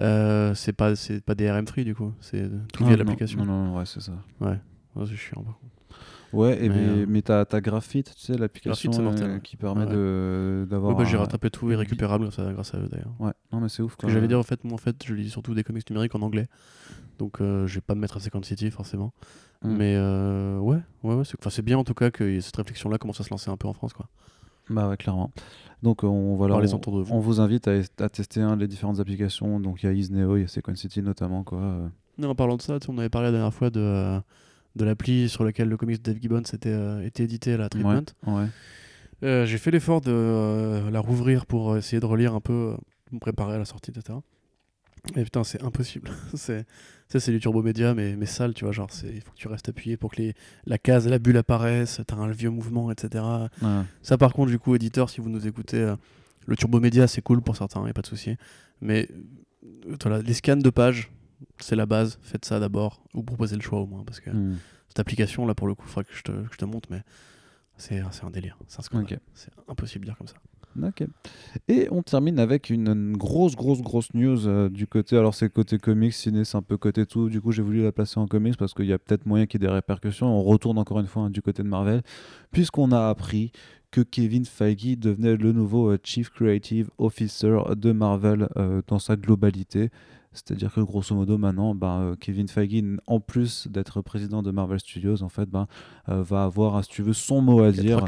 Euh, 0.00 0.54
c'est 0.54 0.72
pas 0.72 0.96
c'est 0.96 1.20
pas 1.24 1.34
des 1.34 1.50
RM 1.50 1.66
free 1.68 1.84
du 1.84 1.94
coup, 1.94 2.12
c'est 2.20 2.48
tout 2.72 2.82
Ah, 2.84 2.88
via 2.88 2.96
l'application. 2.96 3.38
Non, 3.44 3.44
non, 3.46 3.64
non, 3.66 3.76
ouais, 3.78 3.86
c'est 3.86 4.00
ça. 4.00 4.12
Ouais, 4.40 4.58
Ouais, 4.96 5.04
c'est 5.08 5.16
chiant. 5.16 5.42
par 5.42 5.58
contre. 5.58 5.70
Ouais, 6.32 6.64
et 6.64 6.68
Mais, 6.68 6.74
mais, 6.74 6.82
euh, 7.02 7.06
mais 7.08 7.22
t'as 7.22 7.44
t'as 7.44 7.60
Graphite, 7.60 8.12
tu 8.16 8.20
sais, 8.22 8.36
l'application 8.36 8.90
euh, 8.92 9.38
qui 9.38 9.56
permet 9.56 9.84
Ouais. 9.84 9.92
de 9.92 10.66
d'avoir. 10.68 10.96
Ouais, 10.96 11.04
bah, 11.04 11.08
j'ai 11.08 11.16
rattrapé 11.16 11.48
tout 11.50 11.70
et 11.70 11.76
récupérable 11.76 12.24
grâce 12.24 12.38
à, 12.40 12.52
grâce 12.52 12.74
à 12.74 12.78
eux 12.78 12.88
d'ailleurs. 12.90 13.14
Ouais, 13.20 13.30
non, 13.52 13.60
mais 13.60 13.68
c'est 13.68 13.82
ouf. 13.82 13.94
Que 13.96 14.08
j'allais 14.08 14.26
dire, 14.26 14.38
en 14.40 14.42
fait, 14.42 14.64
moi, 14.64 14.74
en 14.74 14.78
fait, 14.78 14.96
je 15.06 15.14
lis 15.14 15.30
surtout 15.30 15.54
des 15.54 15.62
comics 15.62 15.88
numériques 15.90 16.14
en 16.16 16.22
anglais. 16.22 16.48
Donc, 17.20 17.40
euh, 17.40 17.68
je 17.68 17.76
vais 17.76 17.80
pas 17.80 17.94
me 17.94 18.00
mettre 18.00 18.16
à 18.16 18.20
Second 18.20 18.42
City, 18.42 18.72
forcément. 18.72 19.12
Mm. 19.64 19.76
Mais 19.76 19.94
euh, 19.96 20.58
ouais, 20.58 20.78
ouais, 21.02 21.14
ouais 21.14 21.24
c'est 21.24 21.62
bien 21.62 21.78
en 21.78 21.84
tout 21.84 21.94
cas 21.94 22.10
que 22.10 22.40
cette 22.40 22.56
réflexion-là 22.56 22.98
commence 22.98 23.20
à 23.20 23.24
se 23.24 23.30
lancer 23.30 23.50
un 23.50 23.56
peu 23.56 23.66
en 23.68 23.72
France. 23.72 23.92
Quoi. 23.92 24.06
Bah 24.70 24.88
ouais, 24.88 24.96
clairement. 24.96 25.30
Donc 25.82 26.04
on 26.04 26.36
voilà, 26.36 26.54
Parlez-en 26.54 26.80
on, 26.86 26.90
vous. 26.90 27.12
on 27.12 27.18
vous 27.20 27.40
invite 27.40 27.68
à, 27.68 27.80
à 27.98 28.08
tester 28.08 28.40
hein, 28.40 28.56
les 28.56 28.66
différentes 28.68 29.00
applications. 29.00 29.60
Donc 29.60 29.82
il 29.82 29.86
y 29.86 29.88
a 29.88 29.92
Isneo, 29.92 30.36
il 30.36 30.42
y 30.42 30.44
a 30.44 30.48
Second 30.48 30.74
City 30.74 31.02
notamment 31.02 31.42
quoi. 31.44 31.58
euh. 31.58 31.88
Non, 32.18 32.30
en 32.30 32.34
parlant 32.34 32.56
de 32.56 32.62
ça, 32.62 32.78
on 32.88 32.96
avait 32.98 33.08
parlé 33.08 33.26
la 33.28 33.32
dernière 33.32 33.52
fois 33.52 33.70
de, 33.70 33.80
euh, 33.80 34.20
de 34.76 34.84
l'appli 34.84 35.28
sur 35.28 35.44
laquelle 35.44 35.68
le 35.68 35.76
comics 35.76 36.00
de 36.02 36.12
Dave 36.12 36.22
Gibbons 36.22 36.42
était, 36.42 36.68
euh, 36.70 37.04
était 37.04 37.24
édité 37.24 37.54
à 37.54 37.56
la 37.56 37.68
Treatment. 37.68 38.04
Ouais, 38.26 38.32
ouais. 38.34 38.46
Euh, 39.24 39.46
J'ai 39.46 39.58
fait 39.58 39.70
l'effort 39.70 40.00
de 40.00 40.12
euh, 40.12 40.90
la 40.90 41.00
rouvrir 41.00 41.44
pour 41.46 41.76
essayer 41.76 41.98
de 42.00 42.06
relire 42.06 42.34
un 42.34 42.40
peu, 42.40 42.52
euh, 42.52 42.76
me 43.12 43.18
préparer 43.18 43.54
à 43.54 43.58
la 43.58 43.64
sortie, 43.64 43.90
etc. 43.90 44.18
Et 45.16 45.22
putain, 45.24 45.44
c'est 45.44 45.62
impossible. 45.62 46.10
c'est 46.34 46.66
ça, 47.08 47.20
c'est 47.20 47.30
du 47.32 47.38
turbo 47.38 47.62
média, 47.62 47.94
mais, 47.94 48.16
mais 48.16 48.26
sale, 48.26 48.54
tu 48.54 48.64
vois. 48.64 48.72
Genre, 48.72 48.90
c'est- 48.90 49.12
il 49.14 49.20
faut 49.20 49.30
que 49.32 49.36
tu 49.36 49.48
restes 49.48 49.68
appuyé 49.68 49.96
pour 49.96 50.10
que 50.12 50.22
les, 50.22 50.34
la 50.66 50.78
case, 50.78 51.06
la 51.06 51.18
bulle 51.18 51.36
apparaisse, 51.36 52.00
t'as 52.06 52.16
un 52.16 52.30
vieux 52.30 52.50
mouvement, 52.50 52.90
etc. 52.90 53.22
Ouais. 53.62 53.82
Ça, 54.02 54.16
par 54.16 54.32
contre, 54.32 54.50
du 54.50 54.58
coup, 54.58 54.74
éditeur, 54.74 55.10
si 55.10 55.20
vous 55.20 55.28
nous 55.28 55.46
écoutez, 55.46 55.78
euh, 55.80 55.96
le 56.46 56.56
turbo 56.56 56.80
média, 56.80 57.06
c'est 57.06 57.20
cool 57.22 57.42
pour 57.42 57.56
certains, 57.56 57.86
y 57.86 57.90
a 57.90 57.92
pas 57.92 58.00
de 58.02 58.06
souci. 58.06 58.36
Mais 58.80 59.08
euh, 59.86 59.96
voilà, 60.02 60.22
les 60.22 60.34
scans 60.34 60.56
de 60.56 60.70
pages, 60.70 61.10
c'est 61.58 61.76
la 61.76 61.86
base. 61.86 62.18
Faites 62.22 62.44
ça 62.46 62.58
d'abord, 62.58 63.02
ou 63.12 63.22
proposez 63.22 63.56
le 63.56 63.62
choix 63.62 63.80
au 63.80 63.86
moins, 63.86 64.02
parce 64.04 64.20
que 64.20 64.30
Hmm. 64.30 64.56
cette 64.88 64.98
application, 65.00 65.46
là, 65.46 65.54
pour 65.54 65.66
le 65.68 65.74
coup, 65.74 65.84
il 65.86 65.90
faudrait 65.90 66.04
que 66.10 66.16
je 66.16 66.22
te, 66.22 66.32
que 66.32 66.52
je 66.52 66.58
te 66.58 66.64
montre, 66.64 66.88
mais 66.90 67.02
c'est 67.76 68.00
un 68.00 68.30
délire. 68.30 68.56
C'est 68.68 68.78
un 68.80 68.82
scandale. 68.82 69.12
Ok. 69.14 69.18
C'est 69.34 69.50
impossible 69.68 70.04
de 70.06 70.10
dire 70.10 70.16
comme 70.18 70.28
ça. 70.28 70.36
Ok. 70.82 71.04
Et 71.68 71.88
on 71.90 72.02
termine 72.02 72.38
avec 72.38 72.70
une, 72.70 73.16
grosse, 73.16 73.54
grosse, 73.54 73.80
grosse 73.80 74.12
news 74.14 74.48
euh, 74.48 74.68
du 74.68 74.86
côté. 74.86 75.16
Alors, 75.16 75.34
c'est 75.34 75.48
côté 75.52 75.78
comics, 75.78 76.12
ciné, 76.12 76.44
c'est 76.44 76.56
un 76.56 76.62
peu 76.62 76.76
côté 76.76 77.06
tout. 77.06 77.28
Du 77.28 77.40
coup, 77.40 77.52
j'ai 77.52 77.62
voulu 77.62 77.82
la 77.82 77.92
placer 77.92 78.18
en 78.18 78.26
comics 78.26 78.56
parce 78.56 78.74
qu'il 78.74 78.86
y 78.86 78.92
a 78.92 78.98
peut-être 78.98 79.26
moyen 79.26 79.46
qu'il 79.46 79.60
y 79.60 79.64
ait 79.64 79.68
des 79.68 79.72
répercussions. 79.72 80.26
On 80.26 80.42
retourne 80.42 80.78
encore 80.78 81.00
une 81.00 81.06
fois 81.06 81.24
hein, 81.24 81.30
du 81.30 81.42
côté 81.42 81.62
de 81.62 81.68
Marvel, 81.68 82.02
puisqu'on 82.50 82.92
a 82.92 83.08
appris 83.08 83.52
que 83.90 84.00
Kevin 84.00 84.44
Feige 84.44 84.98
devenait 84.98 85.36
le 85.36 85.52
nouveau 85.52 85.90
euh, 85.90 85.98
Chief 86.02 86.28
Creative 86.30 86.90
Officer 86.98 87.58
de 87.76 87.92
Marvel 87.92 88.48
euh, 88.56 88.82
dans 88.88 88.98
sa 88.98 89.14
globalité. 89.14 89.90
C'est-à-dire 90.34 90.74
que 90.74 90.80
grosso 90.80 91.14
modo 91.14 91.38
maintenant, 91.38 91.74
ben, 91.74 92.00
euh, 92.00 92.16
Kevin 92.18 92.48
Feige, 92.48 92.82
en 93.06 93.20
plus 93.20 93.68
d'être 93.68 94.00
président 94.02 94.42
de 94.42 94.50
Marvel 94.50 94.80
Studios, 94.80 95.22
en 95.22 95.28
fait, 95.28 95.48
ben, 95.48 95.66
euh, 96.08 96.22
va 96.22 96.44
avoir, 96.44 96.82
si 96.84 96.90
tu 96.90 97.02
veux, 97.02 97.12
son 97.12 97.40
mot 97.40 97.60
à 97.62 97.70
dire 97.82 97.98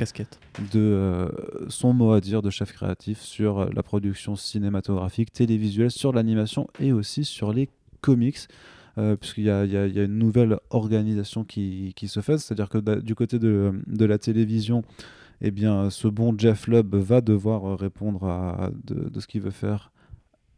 de 0.72 0.81
euh, 0.81 1.29
son 1.68 1.93
mot 1.93 2.12
à 2.12 2.20
dire 2.20 2.43
de 2.43 2.51
chef 2.51 2.72
créatif 2.72 3.20
sur 3.20 3.61
euh, 3.61 3.68
la 3.74 3.83
production 3.83 4.35
cinématographique, 4.37 5.33
télévisuelle, 5.33 5.91
sur 5.91 6.12
l'animation 6.12 6.66
et 6.81 6.93
aussi 6.93 7.24
sur 7.24 7.53
les 7.53 7.68
comics. 8.01 8.39
euh, 8.99 9.14
puisqu'il 9.14 9.45
y 9.45 9.51
a, 9.51 9.64
y 9.66 9.72
y 9.93 10.03
une 10.05 10.18
nouvelle 10.18 10.59
organisation 10.70 11.45
qui, 11.45 11.93
qui 11.97 12.09
se 12.09 12.20
fait, 12.20 12.39
c'est-à-dire 12.39 12.70
que 12.70 12.79
da- 12.79 12.97
du 13.01 13.14
côté 13.14 13.39
de, 13.39 13.72
de 13.87 14.05
la 14.07 14.16
télévision, 14.18 14.83
eh 15.43 15.51
bien, 15.51 15.91
ce 15.91 16.09
bon 16.09 16.35
Jeff 16.39 16.66
Lubb 16.66 16.95
va 16.95 17.20
devoir 17.20 17.66
euh, 17.66 17.74
répondre 17.74 18.24
à, 18.24 18.70
de, 18.87 19.11
de 19.11 19.20
ce 19.20 19.27
qu'il 19.27 19.43
veut 19.43 19.51
faire 19.51 19.93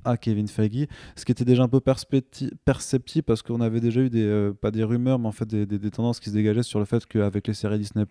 à 0.04 0.16
Kevin 0.16 0.48
Feige, 0.48 0.86
ce 1.16 1.24
qui 1.24 1.32
était 1.32 1.44
déjà 1.44 1.62
un 1.64 1.68
peu 1.68 1.80
perceptible 1.80 3.22
parce 3.24 3.42
qu'on 3.42 3.60
avait 3.60 3.80
déjà 3.80 4.00
eu 4.00 4.10
des, 4.10 4.24
euh, 4.24 4.52
pas 4.52 4.70
des 4.70 4.84
rumeurs, 4.84 5.18
mais 5.18 5.26
en 5.28 5.32
fait 5.32 5.46
des, 5.46 5.66
des- 5.66 5.78
des 5.78 5.90
tendances 5.90 6.20
qui 6.20 6.30
se 6.30 6.34
dégageaient 6.34 6.62
sur 6.62 6.78
le 6.78 6.84
fait 6.84 7.04
qu'avec 7.06 7.46
les 7.46 7.54
séries 7.54 7.78
Disney+, 7.78 8.04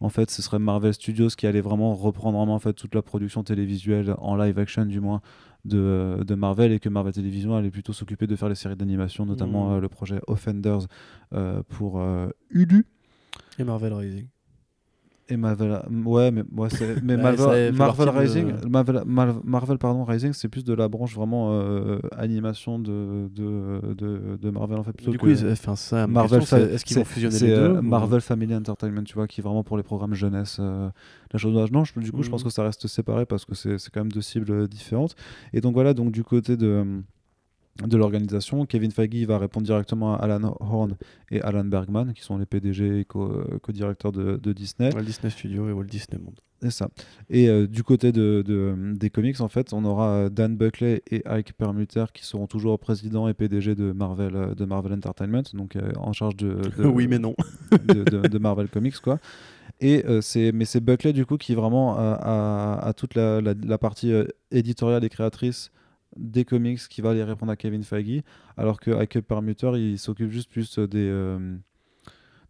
en 0.00 0.08
fait, 0.08 0.30
ce 0.30 0.42
serait 0.42 0.58
Marvel 0.58 0.94
Studios 0.94 1.28
qui 1.36 1.46
allait 1.46 1.60
vraiment 1.60 1.94
reprendre 1.94 2.38
en 2.38 2.46
main 2.46 2.52
en 2.52 2.58
fait 2.58 2.72
toute 2.74 2.94
la 2.94 3.02
production 3.02 3.42
télévisuelle 3.42 4.14
en 4.18 4.36
live 4.36 4.58
action 4.58 4.86
du 4.86 5.00
moins 5.00 5.20
de, 5.64 6.22
de 6.24 6.34
Marvel 6.36 6.70
et 6.72 6.78
que 6.80 6.88
Marvel 6.88 7.12
Television 7.12 7.56
allait 7.56 7.70
plutôt 7.70 7.92
s'occuper 7.92 8.26
de 8.26 8.36
faire 8.36 8.48
les 8.48 8.54
séries 8.54 8.76
d'animation, 8.76 9.26
notamment 9.26 9.70
Mhm. 9.70 9.76
euh, 9.76 9.80
le 9.80 9.88
projet 9.88 10.20
Offenders 10.28 10.86
euh, 11.32 11.62
pour 11.68 12.00
Hulu. 12.50 12.86
Et 13.58 13.64
Marvel 13.64 13.92
Rising. 13.92 14.26
Et 15.28 15.36
Marvel, 15.36 15.80
ouais, 16.04 16.30
mais, 16.30 16.44
ouais, 16.56 16.68
mais 17.02 17.16
Marvel, 17.16 17.72
Marvel 17.72 18.06
partie 18.06 18.14
de- 18.14 18.18
Rising, 18.20 18.52
Marvel, 18.70 19.02
Mar- 19.06 19.40
Marvel, 19.44 19.76
pardon, 19.78 20.04
Rising, 20.04 20.32
c'est 20.32 20.48
plus 20.48 20.62
de 20.62 20.72
la 20.72 20.86
branche 20.88 21.16
vraiment 21.16 21.48
euh, 21.50 21.98
animation 22.16 22.78
de, 22.78 23.28
de, 23.34 23.80
de, 23.94 24.36
de 24.40 24.50
Marvel 24.50 24.78
en 24.78 24.84
fait. 24.84 24.92
plutôt 24.92 25.10
Du 25.10 25.18
coup, 25.18 25.28
ils- 25.28 25.44
enfin, 25.50 25.74
ça, 25.74 26.06
ma 26.06 26.20
Marvel, 26.20 26.42
est-ce 26.42 26.84
qu'ils 26.84 26.96
vont 26.96 27.02
c'est- 27.04 27.10
fusionner 27.12 27.38
les 27.40 27.46
deux 27.48 27.60
euh, 27.74 27.78
ou- 27.80 27.82
Marvel 27.82 28.20
Family 28.20 28.54
Entertainment, 28.54 29.02
tu 29.02 29.14
vois, 29.14 29.26
qui 29.26 29.40
est 29.40 29.44
vraiment 29.44 29.64
pour 29.64 29.76
les 29.76 29.82
programmes 29.82 30.14
jeunesse. 30.14 30.58
euh, 30.60 30.88
la 31.32 31.38
chose 31.40 31.70
non, 31.72 31.82
je- 31.82 31.98
du 31.98 32.12
coup, 32.12 32.22
je 32.22 32.30
pense 32.30 32.42
Mhm. 32.42 32.46
que 32.48 32.52
ça 32.52 32.62
reste 32.62 32.86
séparé 32.86 33.26
parce 33.26 33.44
que 33.44 33.56
c'est 33.56 33.78
c'est 33.78 33.90
quand 33.92 34.00
même 34.00 34.12
deux 34.12 34.20
cibles 34.20 34.52
euh, 34.52 34.66
différentes. 34.68 35.16
Et 35.52 35.60
donc 35.60 35.74
voilà, 35.74 35.92
donc 35.92 36.12
du 36.12 36.22
côté 36.22 36.56
de 36.56 37.02
de 37.84 37.96
l'organisation, 37.96 38.64
Kevin 38.66 38.90
Feige 38.90 39.26
va 39.26 39.38
répondre 39.38 39.66
directement 39.66 40.14
à 40.14 40.18
Alan 40.24 40.56
Horn 40.60 40.96
et 41.30 41.40
Alan 41.42 41.64
Bergman, 41.64 42.12
qui 42.14 42.22
sont 42.22 42.38
les 42.38 42.46
PDG 42.46 43.00
et 43.00 43.04
co- 43.04 43.30
euh, 43.30 43.58
co-directeurs 43.62 44.12
de, 44.12 44.36
de 44.36 44.52
Disney. 44.52 44.94
Walt 44.94 45.02
Disney 45.04 45.30
Studio 45.30 45.68
et 45.68 45.72
Walt 45.72 45.84
Disney 45.84 46.18
Monde. 46.22 46.40
C'est 46.62 46.70
ça. 46.70 46.88
Et 47.28 47.48
euh, 47.50 47.66
du 47.66 47.82
côté 47.82 48.12
de, 48.12 48.42
de- 48.46 48.94
des 48.96 49.10
comics, 49.10 49.40
en 49.42 49.48
fait, 49.48 49.72
on 49.74 49.84
aura 49.84 50.08
euh, 50.10 50.28
Dan 50.30 50.56
Buckley 50.56 51.02
et 51.10 51.22
Ike 51.28 51.52
Perlmutter 51.52 52.06
qui 52.14 52.24
seront 52.24 52.46
toujours 52.46 52.78
président 52.78 53.28
et 53.28 53.34
PDG 53.34 53.74
de 53.74 53.92
Marvel, 53.92 54.54
de 54.56 54.64
Marvel 54.64 54.94
Entertainment, 54.94 55.42
donc 55.52 55.76
euh, 55.76 55.92
en 55.98 56.12
charge 56.14 56.36
de, 56.36 56.58
de- 56.78 56.84
oui, 56.86 57.08
mais 57.08 57.18
non. 57.18 57.34
de, 57.86 58.38
Marvel 58.38 58.68
Comics, 58.68 58.98
quoi. 59.00 59.18
Et 59.80 60.06
euh, 60.06 60.22
c'est, 60.22 60.52
mais 60.52 60.64
c'est 60.64 60.80
Buckley 60.80 61.12
du 61.12 61.26
coup 61.26 61.36
qui 61.36 61.54
vraiment 61.54 61.98
a, 61.98 62.12
a- 62.14 62.88
a 62.88 62.92
toute 62.94 63.14
la, 63.14 63.42
la- 63.42 63.52
la 63.62 63.76
partie 63.78 64.12
éditoriale 64.50 65.04
et 65.04 65.08
créatrice 65.10 65.70
des 66.16 66.44
comics 66.44 66.80
qui 66.88 67.00
va 67.00 67.10
aller 67.10 67.24
répondre 67.24 67.52
à 67.52 67.56
Kevin 67.56 67.82
Feige, 67.82 68.22
alors 68.56 68.80
que 68.80 68.90
Ike 68.90 69.20
Perlmutter 69.20 69.72
il 69.76 69.98
s'occupe 69.98 70.30
juste 70.30 70.50
plus 70.50 70.78
des 70.78 71.08
euh, 71.08 71.56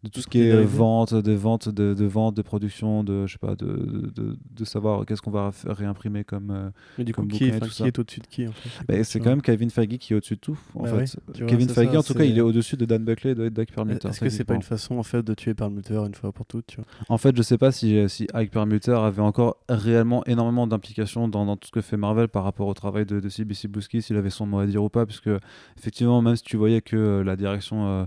de 0.03 0.09
tout 0.09 0.21
ce 0.21 0.27
qui 0.27 0.39
est 0.41 0.51
euh, 0.51 0.63
vente, 0.63 1.13
des 1.15 1.35
ventes, 1.35 1.69
de, 1.69 1.93
de 1.93 2.05
vente, 2.05 2.35
de 2.35 2.41
production, 2.41 3.03
de 3.03 3.25
je 3.25 3.33
sais 3.33 3.39
pas, 3.39 3.55
de, 3.55 3.65
de, 3.65 4.11
de- 4.15 4.37
de 4.55 4.65
savoir 4.65 5.05
qu'est-ce 5.05 5.21
qu'on 5.21 5.31
va 5.31 5.51
réimprimer 5.65 6.23
comme. 6.23 6.51
euh, 6.51 6.69
Mais 6.97 7.03
du 7.03 7.13
coup, 7.13 7.21
Comme 7.21 7.29
qui, 7.29 7.45
bouquin 7.51 7.57
est 7.87 7.99
au-dessus 7.99 8.19
de 8.19 8.27
qui 8.27 8.47
en 8.47 8.51
fait 8.51 8.69
bah, 8.87 9.03
c'est 9.03 9.19
quand 9.19 9.29
même 9.29 9.41
Kevin 9.41 9.69
Feige 9.69 9.97
qui 9.97 10.13
est 10.13 10.15
au-dessus 10.15 10.35
de 10.35 10.39
tout. 10.39 10.59
En 10.75 10.83
Bah 10.83 11.03
fait, 11.05 11.17
vois, 11.37 11.47
Kevin 11.47 11.67
c'est 11.67 11.73
Feige, 11.73 11.91
ça, 11.91 11.99
en 11.99 12.03
tout 12.03 12.13
cas, 12.13 12.23
il 12.23 12.37
est 12.37 12.41
au-dessus 12.41 12.77
de 12.77 12.85
Dan 12.85 13.03
Buckley 13.03 13.31
et 13.31 13.35
de 13.35 13.61
Ike 13.61 13.73
Perlmutter. 13.73 14.07
Est-ce 14.07 14.19
que 14.21 14.29
c'est 14.29 14.43
pas 14.43 14.55
une 14.55 14.61
façon 14.61 14.97
en 14.97 15.03
fait 15.03 15.23
de 15.23 15.33
tuer 15.33 15.53
Perlmutter 15.53 15.95
une 15.97 16.13
fois 16.13 16.31
pour 16.31 16.45
toutes, 16.45 16.67
tu 16.67 16.77
vois? 16.77 16.85
En 17.09 17.17
fait, 17.17 17.35
je 17.35 17.41
sais 17.41 17.57
pas 17.57 17.71
si, 17.71 18.07
si 18.09 18.27
Ike 18.33 18.51
Perlmutter 18.51 18.91
avait 18.93 19.21
encore 19.21 19.57
réellement 19.69 20.23
énormément 20.25 20.67
d'implications 20.67 21.27
dans, 21.27 21.45
dans 21.45 21.57
tout 21.57 21.67
ce 21.67 21.71
que 21.71 21.81
fait 21.81 21.97
Marvel 21.97 22.27
par 22.27 22.43
rapport 22.43 22.67
au 22.67 22.73
travail 22.73 23.05
de, 23.05 23.19
de 23.19 23.29
CBC 23.29 23.67
Busky, 23.67 24.01
s'il 24.01 24.15
avait 24.17 24.29
son 24.29 24.45
mot 24.45 24.59
à 24.59 24.65
dire 24.67 24.83
ou 24.83 24.89
pas, 24.89 25.05
puisque 25.05 25.29
effectivement, 25.77 26.21
même 26.21 26.35
si 26.35 26.43
tu 26.43 26.57
voyais 26.57 26.81
que 26.81 26.95
euh, 26.95 27.23
la 27.23 27.35
direction 27.35 27.87
euh, 27.87 28.05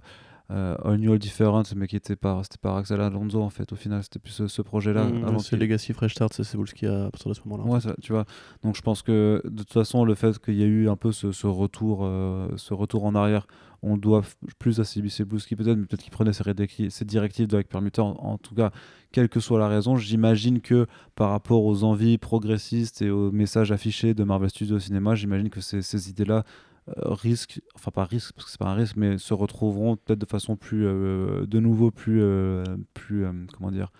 euh, 0.50 0.76
All 0.84 0.98
New 0.98 1.12
All 1.12 1.18
Different, 1.18 1.62
mais 1.76 1.86
qui 1.86 1.96
était 1.96 2.16
par, 2.16 2.44
c'était 2.44 2.58
par 2.60 2.76
Axel 2.76 3.00
Alonso, 3.00 3.40
en 3.40 3.50
fait, 3.50 3.72
au 3.72 3.76
final, 3.76 4.02
c'était 4.02 4.18
plus 4.18 4.32
ce, 4.32 4.48
ce 4.48 4.62
projet-là. 4.62 5.04
Mmh, 5.04 5.38
C'est 5.40 5.56
Legacy 5.56 5.92
Fresh 5.92 6.12
Start, 6.14 6.32
c'est 6.32 6.44
Cebulski 6.44 6.86
à 6.86 7.08
partir 7.10 7.28
de 7.28 7.34
ce 7.34 7.40
moment-là. 7.46 7.64
en 7.68 7.72
Ouais, 7.74 7.80
fait. 7.80 7.88
ça, 7.88 7.94
tu 8.02 8.12
vois. 8.12 8.24
Donc 8.62 8.76
je 8.76 8.82
pense 8.82 9.02
que 9.02 9.40
de 9.44 9.58
toute 9.62 9.72
façon, 9.72 10.04
le 10.04 10.14
fait 10.14 10.38
qu'il 10.38 10.54
y 10.54 10.62
ait 10.62 10.66
eu 10.66 10.88
un 10.88 10.96
peu 10.96 11.12
ce, 11.12 11.32
ce 11.32 11.46
retour, 11.46 12.00
euh, 12.02 12.48
ce 12.56 12.74
retour 12.74 13.04
en 13.04 13.14
arrière, 13.14 13.46
on 13.82 13.96
doit 13.96 14.22
plus 14.58 14.78
à 14.80 14.84
CBC 14.84 15.24
peut-être, 15.24 15.76
mais 15.78 15.86
peut-être 15.86 16.02
qu'il 16.02 16.10
prenait 16.12 16.32
ses, 16.34 17.04
directives 17.06 17.46
de 17.46 17.56
Ike 17.56 17.68
Perlmutter. 17.68 18.02
En, 18.02 18.10
en 18.18 18.36
tout 18.38 18.54
cas, 18.54 18.72
quelle 19.12 19.28
que 19.30 19.40
soit 19.40 19.58
la 19.58 19.68
raison, 19.68 19.96
j'imagine 19.96 20.60
que 20.60 20.86
par 21.14 21.30
rapport 21.30 21.64
aux 21.64 21.82
envies 21.84 22.18
progressistes 22.18 23.00
et 23.02 23.08
aux 23.10 23.30
messages 23.32 23.72
affichés 23.72 24.12
de 24.12 24.22
Marvel 24.24 24.50
Studios 24.50 24.76
au 24.76 24.80
cinéma, 24.80 25.14
j'imagine 25.14 25.48
que 25.48 25.60
ces, 25.62 25.80
ces 25.80 26.10
idées-là 26.10 26.44
euh, 26.88 27.12
risquent, 27.14 27.60
enfin 27.74 27.90
pas 27.90 28.04
risquent 28.04 28.32
parce 28.32 28.46
que 28.46 28.50
c'est 28.50 28.58
pas 28.58 28.68
un 28.68 28.74
risque, 28.74 28.96
mais 28.96 29.18
se 29.18 29.34
retrouveront 29.34 29.96
peut-être 29.96 30.18
de 30.18 30.26
façon 30.26 30.56
plus, 30.56 30.86
euh, 30.86 31.46
de 31.46 31.60
nouveau 31.60 31.90
plus, 31.90 32.20
euh, 32.22 32.64
plus, 32.94 33.26
comment 33.56 33.70
dire, 33.70 33.92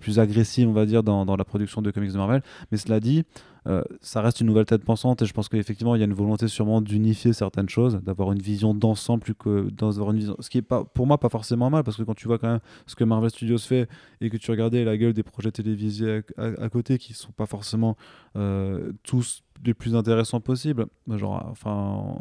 plus 0.00 0.18
agressive, 0.18 0.68
on 0.68 0.72
va 0.72 0.86
dire, 0.86 1.02
dans, 1.02 1.26
dans 1.26 1.36
la 1.36 1.44
production 1.44 1.82
de 1.82 1.90
comics 1.90 2.12
de 2.12 2.16
Marvel. 2.16 2.42
Mais 2.70 2.78
cela 2.78 3.00
dit, 3.00 3.24
euh, 3.66 3.82
ça 4.00 4.22
reste 4.22 4.40
une 4.40 4.46
nouvelle 4.46 4.64
tête 4.64 4.84
pensante 4.84 5.22
et 5.22 5.26
je 5.26 5.32
pense 5.32 5.48
qu'effectivement, 5.48 5.94
il 5.94 5.98
y 5.98 6.02
a 6.02 6.06
une 6.06 6.14
volonté 6.14 6.48
sûrement 6.48 6.80
d'unifier 6.80 7.32
certaines 7.32 7.68
choses, 7.68 8.00
d'avoir 8.02 8.32
une 8.32 8.40
vision 8.40 8.74
d'ensemble 8.74 9.22
plus 9.22 9.34
que 9.34 9.68
d'avoir 9.70 10.12
une 10.12 10.18
vision. 10.18 10.36
Ce 10.40 10.48
qui 10.48 10.58
est 10.58 10.62
pas, 10.62 10.84
pour 10.84 11.06
moi, 11.06 11.18
pas 11.18 11.28
forcément 11.28 11.70
mal 11.70 11.84
parce 11.84 11.96
que 11.96 12.02
quand 12.02 12.14
tu 12.14 12.26
vois 12.26 12.38
quand 12.38 12.48
même 12.48 12.60
ce 12.86 12.94
que 12.94 13.04
Marvel 13.04 13.30
Studios 13.30 13.58
fait 13.58 13.88
et 14.20 14.30
que 14.30 14.36
tu 14.36 14.50
regardais 14.50 14.84
la 14.84 14.96
gueule 14.96 15.12
des 15.12 15.22
projets 15.22 15.52
télévisés 15.52 16.22
à, 16.36 16.68
côté 16.68 16.98
qui 16.98 17.12
sont 17.12 17.32
pas 17.32 17.46
forcément 17.46 17.96
euh, 18.36 18.92
tous 19.02 19.42
les 19.64 19.74
plus 19.74 19.94
intéressants 19.94 20.40
possibles, 20.40 20.86
bah, 21.06 21.16
genre, 21.16 21.46
enfin, 21.50 22.14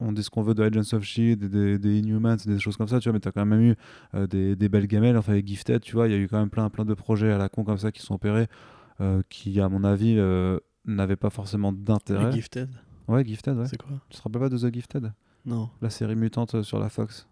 on, 0.00 0.12
dit 0.12 0.22
ce 0.22 0.28
qu'on 0.28 0.42
veut 0.42 0.54
de 0.54 0.62
Agents 0.62 0.96
of 0.96 1.02
Shield, 1.02 1.44
des, 1.44 1.98
Inhumans, 1.98 2.36
des 2.44 2.58
choses 2.58 2.76
comme 2.76 2.88
ça, 2.88 3.00
tu 3.00 3.08
vois, 3.08 3.14
mais 3.14 3.20
tu 3.20 3.28
as 3.28 3.32
quand 3.32 3.46
même 3.46 3.60
eu 3.60 3.74
euh, 4.14 4.26
des, 4.26 4.68
belles 4.68 4.86
gamelles, 4.86 5.16
enfin, 5.16 5.32
avec 5.32 5.46
Gifted, 5.46 5.80
tu 5.80 5.94
vois, 5.94 6.08
il 6.08 6.12
y 6.12 6.14
a 6.14 6.18
eu 6.18 6.28
quand 6.28 6.38
même 6.38 6.50
plein, 6.50 6.68
plein 6.68 6.84
de 6.84 6.94
projets 6.94 7.32
à 7.32 7.38
la 7.38 7.48
con 7.48 7.64
comme 7.64 7.78
ça 7.78 7.90
qui 7.90 8.02
sont 8.02 8.14
opérés, 8.14 8.46
qui, 9.28 9.60
à 9.60 9.68
mon 9.68 9.84
avis, 9.84 10.16
euh, 10.18 10.58
n'avaient 10.84 11.16
pas 11.16 11.30
forcément 11.30 11.72
d'intérêt. 11.72 12.32
Gifted, 12.32 12.70
Ouais, 13.08 13.24
Gifted, 13.24 13.56
ouais. 13.58 13.66
c'est 13.66 13.76
quoi 13.76 13.90
Tu 14.08 14.16
te 14.18 14.22
rappelles 14.22 14.40
pas 14.42 14.48
de 14.48 14.58
The 14.58 14.72
Gifted? 14.72 15.12
Non. 15.44 15.68
La 15.82 15.90
série 15.90 16.16
mutante 16.16 16.54
euh, 16.54 16.62
sur 16.62 16.78
la 16.78 16.88
Fox 16.88 17.26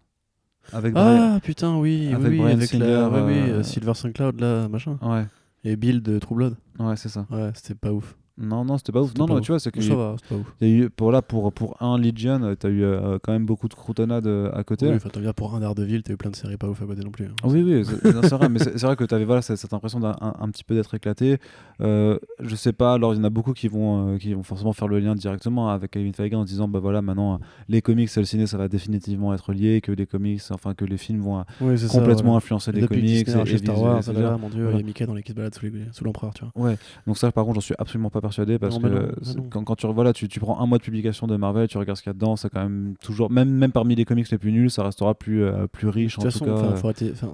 Avec 0.71 0.93
Ah 0.95 1.39
putain, 1.41 1.77
oui, 1.77 2.05
oui, 2.09 2.13
Avec 2.13 2.31
oui, 2.41 2.51
avec 2.51 2.69
Singer, 2.69 2.85
la, 2.85 3.09
oui, 3.25 3.33
euh, 3.33 3.59
euh, 3.59 3.63
Silver 3.63 3.93
St. 3.95 4.13
Cloud, 4.13 4.39
là, 4.39 4.67
machin. 4.69 4.99
Ouais, 5.01 5.25
Et 5.63 5.75
Bill 5.75 6.01
de 6.03 6.19
True 6.19 6.35
Blood. 6.35 6.55
ouais, 6.79 6.95
c'est 6.95 7.09
ça. 7.09 7.25
Ouais, 7.31 7.51
c'était 7.55 7.73
pas 7.75 7.91
ouf. 7.91 8.15
Non, 8.37 8.65
non, 8.65 8.77
c'était 8.77 8.91
pas 8.91 9.01
ouf. 9.01 9.13
Non, 9.15 9.25
pas 9.27 9.33
non, 9.33 9.39
ouf. 9.39 9.45
tu 9.45 9.51
vois, 9.51 9.59
c'est 9.59 9.71
que 9.71 9.79
Ça 9.81 9.93
va, 9.95 10.15
c'est 10.21 10.29
pas 10.29 10.41
ouf. 10.41 10.53
y 10.61 10.65
a 10.65 10.67
eu, 10.67 10.89
pour 10.89 11.11
là, 11.11 11.21
pour, 11.21 11.53
pour 11.53 11.77
un 11.81 11.97
Legion, 11.99 12.55
tu 12.59 12.65
as 12.67 12.69
eu 12.69 12.83
euh, 12.83 13.19
quand 13.21 13.31
même 13.31 13.45
beaucoup 13.45 13.67
de 13.67 13.75
croutonnades 13.75 14.25
euh, 14.25 14.51
à 14.53 14.63
côté. 14.63 14.87
Oui, 14.87 14.95
enfin, 14.95 15.09
t'en 15.09 15.19
viens 15.19 15.33
pour 15.33 15.53
un 15.53 15.59
Daredevil, 15.59 16.01
t'as 16.01 16.13
eu 16.13 16.17
plein 16.17 16.31
de 16.31 16.35
séries 16.35 16.57
pas 16.57 16.67
ouf 16.67 16.81
à 16.81 16.85
côté 16.85 17.03
non 17.03 17.11
plus. 17.11 17.25
hein. 17.25 17.35
Oui, 17.43 17.61
oui, 17.61 17.83
c'est 17.85 18.29
vrai, 18.35 18.49
mais 18.49 18.59
c'est 18.59 18.81
vrai 18.81 18.95
que 18.95 19.03
tu 19.03 19.13
avais 19.13 19.25
voilà, 19.25 19.41
cette, 19.43 19.57
cette 19.57 19.73
impression 19.73 19.99
d'un 19.99 20.15
un, 20.19 20.33
un 20.39 20.49
petit 20.49 20.63
peu 20.63 20.73
d'être 20.73 20.93
éclaté. 20.95 21.37
Euh, 21.81 22.17
je 22.39 22.55
sais 22.55 22.73
pas, 22.73 22.93
alors 22.93 23.13
il 23.13 23.17
y 23.17 23.19
en 23.19 23.23
a 23.23 23.29
beaucoup 23.29 23.53
qui 23.53 23.67
vont, 23.67 24.15
euh, 24.15 24.17
qui 24.17 24.33
vont 24.33 24.43
forcément 24.43 24.73
faire 24.73 24.87
le 24.87 24.99
lien 24.99 25.13
directement 25.15 25.69
avec 25.69 25.91
Kevin 25.91 26.13
Feige 26.13 26.33
en 26.33 26.43
disant 26.43 26.67
bah 26.67 26.79
voilà, 26.79 27.01
maintenant 27.01 27.35
euh, 27.35 27.37
les 27.69 27.81
comics 27.81 28.09
et 28.15 28.19
le 28.19 28.25
ciné 28.25 28.47
ça 28.47 28.57
va 28.57 28.67
définitivement 28.67 29.33
être 29.33 29.53
lié, 29.53 29.79
que 29.81 29.91
les 29.91 30.05
comics, 30.07 30.41
enfin 30.51 30.73
que 30.73 30.85
les 30.85 30.97
films 30.97 31.21
vont 31.21 31.39
euh, 31.39 31.43
Oui, 31.61 31.77
c'est 31.77 31.87
ça, 31.87 31.99
complètement 31.99 32.35
influencer 32.37 32.71
Et 32.71 32.81
les 32.81 32.87
comics. 32.87 33.03
Disney 33.03 33.37
racheté 33.37 33.55
et 33.55 33.57
Star 33.59 33.79
Wars, 33.79 33.97
etc. 33.99 34.13
là, 34.21 34.37
mon 34.37 34.49
dieu, 34.49 34.69
il 34.71 34.77
y 34.77 34.79
a 34.79 34.83
Mickey 34.83 35.05
dans 35.05 35.13
les 35.13 35.21
qui 35.23 35.33
se 35.33 35.91
sous 35.91 36.03
l'empereur, 36.03 36.33
tu 36.33 36.45
vois. 36.45 36.65
Ouais, 36.69 36.77
donc 37.05 37.17
ça 37.17 37.31
par 37.31 37.43
contre 37.45 37.55
j'en 37.55 37.61
suis 37.61 37.75
absolument 37.77 38.09
pas 38.09 38.21
persuadé 38.23 38.57
parce 38.57 38.79
Non, 38.79 38.81
que 38.81 38.87
non, 38.95 39.43
non. 39.43 39.49
quand, 39.51 39.63
quand 39.63 39.75
tu, 39.75 39.85
voilà, 39.87 40.11
tu, 40.13 40.27
tu 40.27 40.39
prends 40.39 40.59
un 40.59 40.65
mois 40.65 40.79
de 40.79 40.83
publication 40.83 41.27
de 41.27 41.35
Marvel, 41.37 41.67
tu 41.67 41.77
regardes 41.77 41.97
ce 41.97 42.01
qu'il 42.03 42.09
y 42.09 42.11
a 42.11 42.13
dedans, 42.13 42.35
c'est 42.35 42.49
quand 42.49 42.63
même 42.63 42.95
toujours, 43.03 43.29
même, 43.29 43.49
même 43.51 43.71
parmi 43.71 43.93
les 43.95 44.05
comics 44.05 44.29
les 44.31 44.37
plus 44.39 44.51
nuls, 44.51 44.71
ça 44.71 44.83
restera 44.83 45.13
plus, 45.13 45.43
euh, 45.43 45.67
plus 45.67 45.87
riche 45.89 46.15
De 46.17 46.21
en 46.21 46.23
façon, 46.25 46.45
tout 46.45 46.51
cas. 46.55 46.57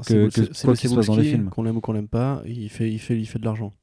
c'est 0.02 0.68
passe 0.96 1.06
dans 1.08 1.16
les 1.16 1.24
films. 1.24 1.50
Qu'on 1.50 1.64
l'aime 1.64 1.78
ou 1.78 1.82
qu'on 1.82 1.94
l'aime 1.94 2.08
pas, 2.10 2.42
il 2.46 2.70
fait, 2.70 2.92
il 2.92 3.00
fait, 3.00 3.18
il 3.18 3.26
fait 3.26 3.40
de 3.40 3.46
l'argent. 3.46 3.74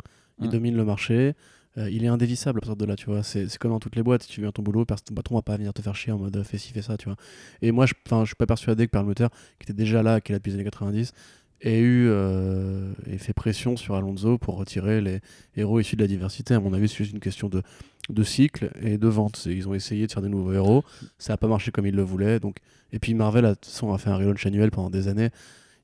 Il 0.40 0.48
Mm. 0.48 0.50
domine 0.50 0.76
le 0.76 0.84
marché. 0.84 1.34
euh, 1.78 1.90
il 1.90 2.04
est 2.04 2.08
indévissable 2.08 2.58
à 2.58 2.60
partir 2.62 2.76
de 2.76 2.84
là, 2.86 2.96
tu 2.96 3.06
vois. 3.06 3.22
C'est 3.22 3.54
comme 3.58 3.70
dans 3.70 3.78
toutes 3.78 3.96
les 3.96 4.02
boîtes. 4.02 4.22
Si 4.22 4.28
tu 4.30 4.40
viens 4.40 4.48
à 4.48 4.52
ton 4.52 4.62
boulot, 4.62 4.84
ton 4.86 5.14
patron 5.14 5.34
va 5.34 5.42
pas 5.42 5.56
venir 5.58 5.74
te 5.74 5.82
faire 5.82 5.94
chier 5.94 6.10
en 6.12 6.18
mode 6.18 6.34
euh, 6.36 6.42
fais 6.42 6.56
ci, 6.56 6.72
fais 6.72 6.80
ça, 6.80 6.96
tu 6.96 7.04
vois. 7.06 7.16
Et 7.60 7.70
moi, 7.70 7.84
je, 7.84 7.92
je 8.20 8.24
suis 8.24 8.34
pas 8.34 8.46
persuadé 8.46 8.86
que 8.86 8.90
Perlmutter, 8.92 9.26
qui 9.58 9.64
était 9.64 9.74
déjà 9.74 10.02
là, 10.02 10.20
qui 10.22 10.32
est 10.32 10.34
là 10.34 10.38
depuis 10.38 10.50
les 10.52 10.54
années 10.56 10.64
90, 10.64 11.12
ait 11.60 11.78
eu 11.80 12.08
euh, 12.08 12.92
et 13.06 13.18
fait 13.18 13.32
pression 13.32 13.76
sur 13.76 13.94
Alonso 13.94 14.38
pour 14.38 14.56
retirer 14.56 15.00
les 15.00 15.20
héros 15.56 15.80
issus 15.80 15.96
de 15.96 16.02
la 16.02 16.08
diversité. 16.08 16.54
À 16.54 16.60
mon 16.60 16.72
avis, 16.72 16.88
c'est 16.88 16.98
juste 16.98 17.12
une 17.12 17.20
question 17.20 17.48
de, 17.48 17.62
de 18.08 18.22
cycle 18.22 18.70
et 18.80 18.98
de 18.98 19.08
vente. 19.08 19.46
Ils 19.46 19.68
ont 19.68 19.74
essayé 19.74 20.06
de 20.06 20.12
faire 20.12 20.22
des 20.22 20.28
nouveaux 20.28 20.52
héros, 20.52 20.84
ça 21.18 21.32
n'a 21.32 21.36
pas 21.36 21.48
marché 21.48 21.70
comme 21.70 21.86
ils 21.86 21.94
le 21.94 22.02
voulaient. 22.02 22.40
Donc... 22.40 22.58
Et 22.92 22.98
puis 22.98 23.14
Marvel 23.14 23.44
a, 23.44 23.54
fait 23.98 24.10
un 24.10 24.16
relaunch 24.16 24.46
annuel 24.46 24.70
pendant 24.70 24.90
des 24.90 25.08
années. 25.08 25.30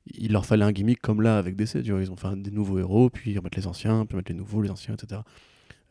Il 0.07 0.33
leur 0.33 0.47
fallait 0.47 0.64
un 0.64 0.73
gimmick 0.73 1.01
comme 1.01 1.20
là 1.20 1.39
avec 1.39 1.57
DC. 1.57 1.77
Ils 1.85 2.11
ont 2.11 2.16
fait 2.16 2.41
des 2.41 2.51
nouveaux 2.51 2.79
héros, 2.79 3.11
puis 3.11 3.33
ils 3.33 3.39
remettent 3.39 3.57
les 3.57 3.66
anciens, 3.66 4.07
puis 4.07 4.12
ils 4.12 4.16
remettent 4.16 4.29
les 4.29 4.35
nouveaux, 4.35 4.62
les 4.62 4.70
anciens, 4.70 4.95
etc. 4.95 5.20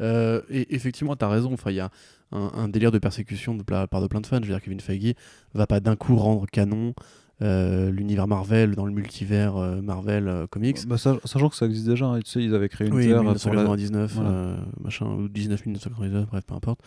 Euh, 0.02 0.42
et 0.50 0.74
effectivement, 0.74 1.16
tu 1.16 1.26
as 1.26 1.30
raison. 1.30 1.56
Il 1.68 1.74
y 1.74 1.80
a 1.80 1.92
un, 2.32 2.70
délire 2.70 2.92
de 2.92 3.00
persécution 3.00 3.56
de 3.56 3.64
la 3.70 3.88
part 3.88 4.02
de 4.02 4.08
plein 4.08 4.22
de 4.22 4.28
fans. 4.28 4.38
Je 4.38 4.48
veux 4.48 4.54
dire, 4.54 4.62
Kevin 4.62 4.80
Feige 4.80 5.14
va 5.54 5.68
pas 5.68 5.80
d'un 5.80 5.96
coup 5.96 6.16
rendre 6.16 6.46
canon 6.48 6.94
l'univers 7.42 8.28
Marvel 8.28 8.76
dans 8.76 8.86
le 8.86 8.92
multivers 8.92 9.58
euh, 9.58 9.82
Marvel 9.82 10.28
euh, 10.28 10.48
Comics. 10.48 10.86
Bah, 10.88 10.98
sa- 10.98 11.18
sachant 11.26 11.50
que 11.50 11.56
ça 11.56 11.66
existe 11.66 11.88
déjà, 11.88 12.06
hein, 12.06 12.20
tu 12.20 12.30
sais, 12.30 12.44
ils 12.44 12.54
avaient 12.54 12.70
créé 12.70 12.88
une 12.88 12.94
Oui, 12.94 13.08
terre 13.08 13.18
pour 13.24 13.26
la- 13.26 13.34
1999, 13.34 14.14
voilà. 14.16 14.30
euh, 14.30 14.58
machin, 14.84 15.06
ou 15.08 15.28
19 15.28 15.66
1999, 15.66 16.28
bref, 16.30 16.44
peu 16.46 16.54
importe. 16.54 16.80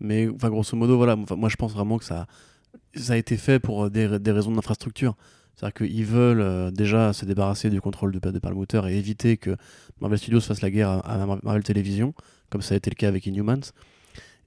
Mais 0.00 0.28
enfin, 0.28 0.48
grosso 0.50 0.76
modo, 0.76 0.96
voilà, 0.96 1.16
moi 1.16 1.48
je 1.48 1.56
pense 1.56 1.72
vraiment 1.72 1.98
que 1.98 2.04
ça, 2.04 2.26
ça 2.94 3.14
a 3.14 3.16
été 3.16 3.36
fait 3.36 3.58
pour 3.58 3.84
euh, 3.84 3.90
des, 3.90 4.18
des 4.18 4.30
raisons 4.32 4.52
d'infrastructure. 4.52 5.16
C'est-à-dire 5.56 5.74
qu'ils 5.88 6.04
veulent 6.04 6.40
euh, 6.40 6.70
déjà 6.70 7.12
se 7.12 7.24
débarrasser 7.24 7.68
du 7.68 7.80
contrôle 7.80 8.12
de, 8.12 8.30
de 8.30 8.38
Perlmutter 8.38 8.80
et 8.88 8.96
éviter 8.96 9.36
que 9.36 9.56
Marvel 10.00 10.18
Studios 10.18 10.40
fasse 10.40 10.62
la 10.62 10.70
guerre 10.70 10.88
à, 10.90 10.98
à 11.00 11.26
Mar- 11.26 11.40
Marvel 11.42 11.64
Television, 11.64 12.14
comme 12.48 12.62
ça 12.62 12.74
a 12.74 12.76
été 12.76 12.90
le 12.90 12.94
cas 12.94 13.08
avec 13.08 13.26
Inhumans. 13.26 13.72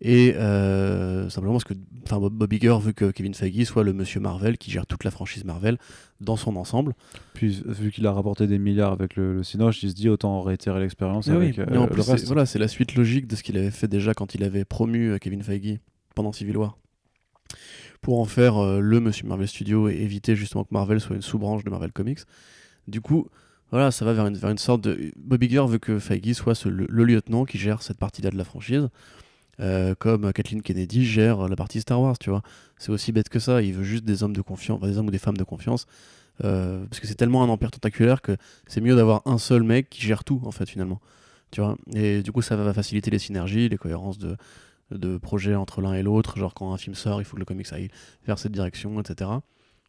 Et 0.04 0.34
euh, 0.36 1.30
simplement 1.30 1.54
parce 1.54 1.64
que 1.64 1.76
Bob 2.10 2.52
Iger 2.54 2.76
veut 2.82 2.92
que 2.92 3.12
Kevin 3.12 3.36
Feige 3.36 3.66
soit 3.66 3.84
le 3.84 3.94
monsieur 3.94 4.20
Marvel 4.20 4.58
qui 4.58 4.72
gère 4.72 4.88
toute 4.88 5.04
la 5.04 5.12
franchise 5.12 5.46
Marvel 5.46 5.78
dans 6.22 6.36
son 6.38 6.56
ensemble. 6.56 6.94
Puis 7.36 7.62
vu 7.66 7.92
qu'il 7.92 8.08
a 8.08 8.12
rapporté 8.12 8.48
des 8.48 8.58
milliards 8.58 8.92
avec 8.94 9.16
le, 9.16 9.36
le 9.36 9.44
Cinoche, 9.44 9.84
il 9.84 9.92
se 9.92 9.96
dit 9.96 10.10
autant 10.10 10.42
réitérer 10.42 10.80
l'expérience 10.80 11.28
oui, 11.28 11.36
avec 11.36 11.60
euh, 11.60 11.78
en 11.78 11.88
plus, 11.88 12.02
reste. 12.02 12.26
voilà, 12.26 12.48
c'est 12.48 12.58
la 12.58 12.68
suite 12.68 12.96
logique 12.96 13.28
de 13.28 13.36
ce 13.36 13.44
qu'il 13.44 13.58
avait 13.58 13.70
fait 13.70 13.88
déjà 13.88 14.16
quand 14.16 14.34
il 14.34 14.44
avait 14.44 14.66
promu 14.66 15.12
euh, 15.12 15.18
Kevin 15.20 15.44
Feige 15.44 15.78
pendant 16.16 16.32
Civil 16.32 16.58
War. 16.58 16.78
Pour 18.02 18.20
en 18.20 18.26
faire 18.26 18.58
euh, 18.58 18.80
le 18.80 19.00
Monsieur 19.00 19.28
Marvel 19.28 19.48
Studio 19.48 19.88
et 19.88 19.94
éviter 19.94 20.36
justement 20.36 20.64
que 20.64 20.74
Marvel 20.74 21.00
soit 21.00 21.16
une 21.16 21.22
sous-branche 21.22 21.64
de 21.64 21.70
Marvel 21.70 21.92
Comics. 21.92 22.22
Du 22.88 23.02
coup, 23.02 23.28
voilà, 23.70 23.92
ça 23.92 24.04
va 24.06 24.14
vers 24.14 24.26
une, 24.26 24.36
vers 24.36 24.50
une 24.50 24.58
sorte 24.58 24.82
de. 24.82 25.12
Bob 25.16 25.44
Iger 25.44 25.64
veut 25.68 25.78
que 25.78 26.00
Feige 26.00 26.34
soit 26.34 26.56
ce- 26.56 26.70
le, 26.70 26.88
le 26.90 27.04
lieutenant 27.04 27.46
qui 27.46 27.60
gère 27.60 27.84
cette 27.84 28.00
partie-là 28.00 28.32
de 28.32 28.38
la 28.38 28.44
franchise. 28.44 28.90
Euh, 29.62 29.96
comme 29.98 30.34
Kathleen 30.34 30.62
Kennedy 30.62 31.06
gère 31.06 31.48
la 31.48 31.56
partie 31.56 31.82
Star 31.82 32.02
Wars, 32.02 32.18
tu 32.20 32.30
vois. 32.30 32.42
C'est 32.78 32.92
aussi 32.92 33.12
bête 33.12 33.30
que 33.30 33.40
ça. 33.40 33.62
Il 33.62 33.74
veut 33.74 33.84
juste 33.84 34.06
des 34.06 34.24
hommes 34.24 34.36
de 34.36 34.42
confiance, 34.42 34.80
des 34.82 34.98
hommes 34.98 35.08
ou 35.08 35.12
des 35.12 35.20
femmes 35.20 35.38
de 35.38 35.44
confiance. 35.44 35.86
euh, 36.44 36.86
parce 36.90 37.00
que 37.00 37.08
c'est 37.08 37.16
tellement 37.16 37.44
un 37.44 37.50
empire 37.50 37.72
tentaculaire 37.72 38.22
que 38.22 38.38
c'est 38.68 38.82
mieux 38.82 38.96
d'avoir 38.96 39.22
un 39.26 39.38
seul 39.38 39.64
mec 39.64 39.90
qui 39.90 40.02
gère 40.02 40.24
tout, 40.24 40.42
en 40.46 40.52
fait, 40.52 40.70
finalement. 40.70 41.02
Tu 41.52 41.62
vois 41.62 41.78
et 41.94 42.24
du 42.24 42.32
coup, 42.32 42.42
ça 42.42 42.56
va 42.56 42.74
faciliter 42.74 43.12
les 43.12 43.20
synergies, 43.20 43.70
les 43.70 43.78
cohérences 43.78 44.18
de, 44.18 44.38
de 44.92 45.18
projets 45.18 45.56
entre 45.56 45.82
l'un 45.82 45.94
et 45.94 46.04
l'autre. 46.04 46.38
Genre, 46.38 46.54
quand 46.54 46.74
un 46.74 46.78
film 46.78 46.96
sort, 46.96 47.22
il 47.22 47.26
faut 47.26 47.36
que 47.36 47.40
le 47.42 47.46
comics 47.46 47.72
aille 47.74 47.90
vers 48.26 48.40
cette 48.40 48.54
direction, 48.54 49.00
etc. 49.02 49.32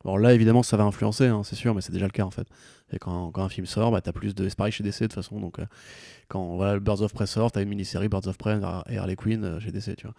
Alors 0.04 0.18
là, 0.18 0.34
évidemment, 0.34 0.62
ça 0.62 0.76
va 0.76 0.84
influencer, 0.84 1.26
hein, 1.26 1.42
c'est 1.44 1.56
sûr, 1.56 1.74
mais 1.74 1.80
c'est 1.80 1.92
déjà 1.92 2.06
le 2.06 2.12
cas 2.12 2.24
en 2.24 2.30
fait. 2.30 2.46
Et 2.92 2.98
quand, 2.98 3.30
quand 3.30 3.42
un 3.42 3.48
film 3.48 3.66
sort, 3.66 3.90
bah, 3.90 4.00
t'as 4.00 4.12
plus 4.12 4.34
de. 4.34 4.48
C'est 4.48 4.56
pareil 4.56 4.72
chez 4.72 4.82
DC 4.82 5.00
de 5.00 5.06
toute 5.06 5.14
façon. 5.14 5.40
Donc, 5.40 5.58
euh, 5.58 5.66
quand 6.28 6.56
voilà, 6.56 6.78
Birds 6.78 7.02
of 7.02 7.12
Prey 7.12 7.26
sort, 7.26 7.52
t'as 7.52 7.62
une 7.62 7.68
mini-série 7.68 8.08
Birds 8.08 8.26
of 8.26 8.36
Prey 8.36 8.60
et 8.88 8.98
Harley 8.98 9.16
Quinn 9.16 9.44
euh, 9.44 9.60
chez 9.60 9.70
DC, 9.70 9.96
tu 9.96 10.06
vois. 10.06 10.14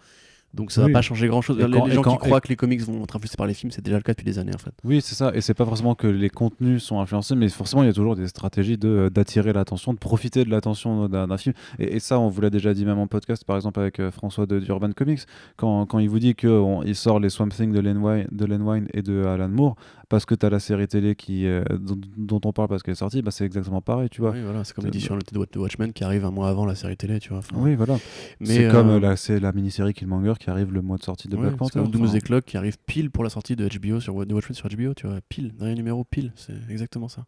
Donc 0.54 0.70
ça 0.72 0.82
Oui. 0.84 0.92
va 0.92 0.98
pas 0.98 1.02
changer 1.02 1.26
grand 1.26 1.42
chose. 1.42 1.58
Les, 1.58 1.64
quand- 1.70 1.84
les 1.86 1.92
et 1.92 1.94
gens 1.96 2.02
quand- 2.02 2.12
qui 2.12 2.18
croient 2.18 2.40
que 2.40 2.48
les 2.48 2.56
comics 2.56 2.80
vont 2.82 3.02
être 3.02 3.16
influencés 3.16 3.36
par 3.36 3.46
les 3.46 3.54
films, 3.54 3.70
c'est 3.72 3.84
déjà 3.84 3.96
le 3.96 4.02
cas 4.02 4.12
depuis 4.12 4.24
des 4.24 4.38
années 4.38 4.54
en 4.54 4.58
fait. 4.58 4.72
Oui, 4.84 5.00
c'est 5.02 5.14
ça. 5.14 5.32
Et 5.34 5.40
c'est 5.40 5.54
pas 5.54 5.64
forcément 5.64 5.94
que 5.94 6.06
les 6.06 6.30
contenus 6.30 6.82
sont 6.82 7.00
influencés, 7.00 7.34
mais 7.34 7.48
forcément, 7.48 7.82
il 7.82 7.86
y 7.86 7.90
a 7.90 7.92
toujours 7.92 8.16
des 8.16 8.28
stratégies 8.28 8.78
de, 8.78 8.88
euh, 8.88 9.10
d'attirer 9.10 9.52
l'attention, 9.52 9.92
de 9.92 9.98
profiter 9.98 10.44
de 10.44 10.50
l'attention 10.50 11.08
d'un, 11.08 11.26
d'un 11.26 11.36
film. 11.36 11.54
Et, 11.78 11.96
et 11.96 12.00
ça, 12.00 12.18
on 12.20 12.28
vous 12.28 12.40
l'a 12.40 12.50
déjà 12.50 12.72
dit 12.72 12.84
même 12.84 12.98
en 12.98 13.06
podcast, 13.06 13.44
par 13.44 13.56
exemple 13.56 13.80
avec 13.80 13.98
euh, 14.00 14.10
François 14.10 14.46
de 14.46 14.58
d'Urban 14.60 14.92
Comics, 14.92 15.20
quand, 15.56 15.86
quand 15.86 15.98
il 15.98 16.08
vous 16.08 16.18
dit 16.20 16.34
qu'il 16.34 16.94
sort 16.94 17.18
les 17.20 17.28
Swamp 17.30 17.48
Thing 17.48 17.72
de 17.72 17.80
Len, 17.80 17.98
Wein, 17.98 18.26
de 18.30 18.44
Len 18.46 18.62
Wein 18.62 18.84
et 18.94 19.02
de 19.02 19.24
Alan 19.24 19.48
Moore, 19.48 19.76
parce 20.08 20.24
que 20.26 20.34
tu 20.34 20.44
as 20.46 20.50
la 20.50 20.58
série 20.60 20.86
télé 20.88 21.14
qui, 21.14 21.46
euh, 21.46 21.62
dont, 21.78 21.98
dont 22.16 22.40
on 22.48 22.52
parle 22.52 22.68
parce 22.68 22.82
qu'elle 22.82 22.92
est 22.92 22.96
sortie, 22.96 23.22
bah, 23.22 23.30
c'est 23.30 23.44
exactement 23.44 23.80
pareil, 23.80 24.08
tu 24.10 24.20
vois. 24.20 24.30
Oui, 24.32 24.42
voilà, 24.42 24.64
c'est 24.64 24.74
comme 24.74 24.82
C'est- 24.82 24.88
l'édition 24.90 25.14
limitée 25.14 25.34
de 25.34 25.38
Watch- 25.40 25.50
de 25.52 25.58
Watchmen 25.58 25.92
qui 25.92 26.04
arrive 26.04 26.24
un 26.24 26.30
mois 26.30 26.48
avant 26.48 26.66
la 26.66 26.74
série 26.74 26.96
télé, 26.96 27.18
tu 27.20 27.30
vois. 27.30 27.38
Enfin, 27.38 27.56
Oui, 27.58 27.74
voilà. 27.74 27.96
c'est 28.42 28.68
comme 28.70 28.88
euh, 28.90 28.96
euh, 28.96 29.00
la, 29.00 29.16
c'est 29.16 29.40
la 29.40 29.52
mini-série 29.52 29.94
Killmonger 29.94 30.34
qui 30.38 30.50
arrive 30.50 30.72
le 30.72 30.82
mois 30.82 30.96
de 30.98 31.02
sortie 31.02 31.28
de 31.28 31.34
ouais, 31.36 31.40
Black 31.42 31.52
c'est 31.52 31.58
Panther. 31.58 31.78
comme 31.80 31.90
Doom 31.90 32.04
Enfin, 32.04 32.18
the 32.18 32.22
Clock 32.22 32.44
qui 32.44 32.56
arrive 32.56 32.76
pile 32.86 33.10
pour 33.10 33.24
la 33.24 33.30
sortie 33.30 33.56
de 33.56 33.66
HBO 33.68 34.00
sur 34.00 34.26
de 34.26 34.34
Watchmen 34.34 34.54
sur 34.54 34.68
HBO, 34.68 34.94
tu 34.94 35.06
vois, 35.06 35.18
pile, 35.28 35.52
dernier 35.54 35.74
numéro 35.74 36.04
pile, 36.04 36.32
c'est 36.36 36.54
exactement 36.70 37.08
ça. 37.08 37.24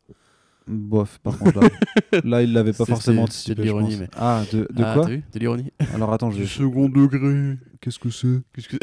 Bof, 0.68 1.18
par 1.22 1.38
contre, 1.38 1.60
là, 1.60 1.68
là 2.24 2.42
il 2.42 2.52
l'avait 2.52 2.72
pas 2.72 2.84
forcément 2.84 3.18
de 3.22 3.26
anticipé. 3.28 3.54
je 3.58 3.62
l'ironie, 3.62 3.96
mais- 4.00 4.08
Ah, 4.16 4.42
de, 4.52 4.66
de 4.72 4.82
Ah, 4.82 4.94
quoi 4.94 5.06
De 5.06 5.38
l'ironie. 5.38 5.70
Alors 5.94 6.12
attends, 6.12 6.32
je 6.32 6.42
second 6.44 6.88
degré. 6.88 7.56
Qu'est-ce 7.80 8.00
que 8.00 8.10
c'est 8.10 8.40
Qu'est-ce 8.52 8.68
que 8.70 8.76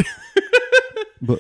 Bah. 1.22 1.36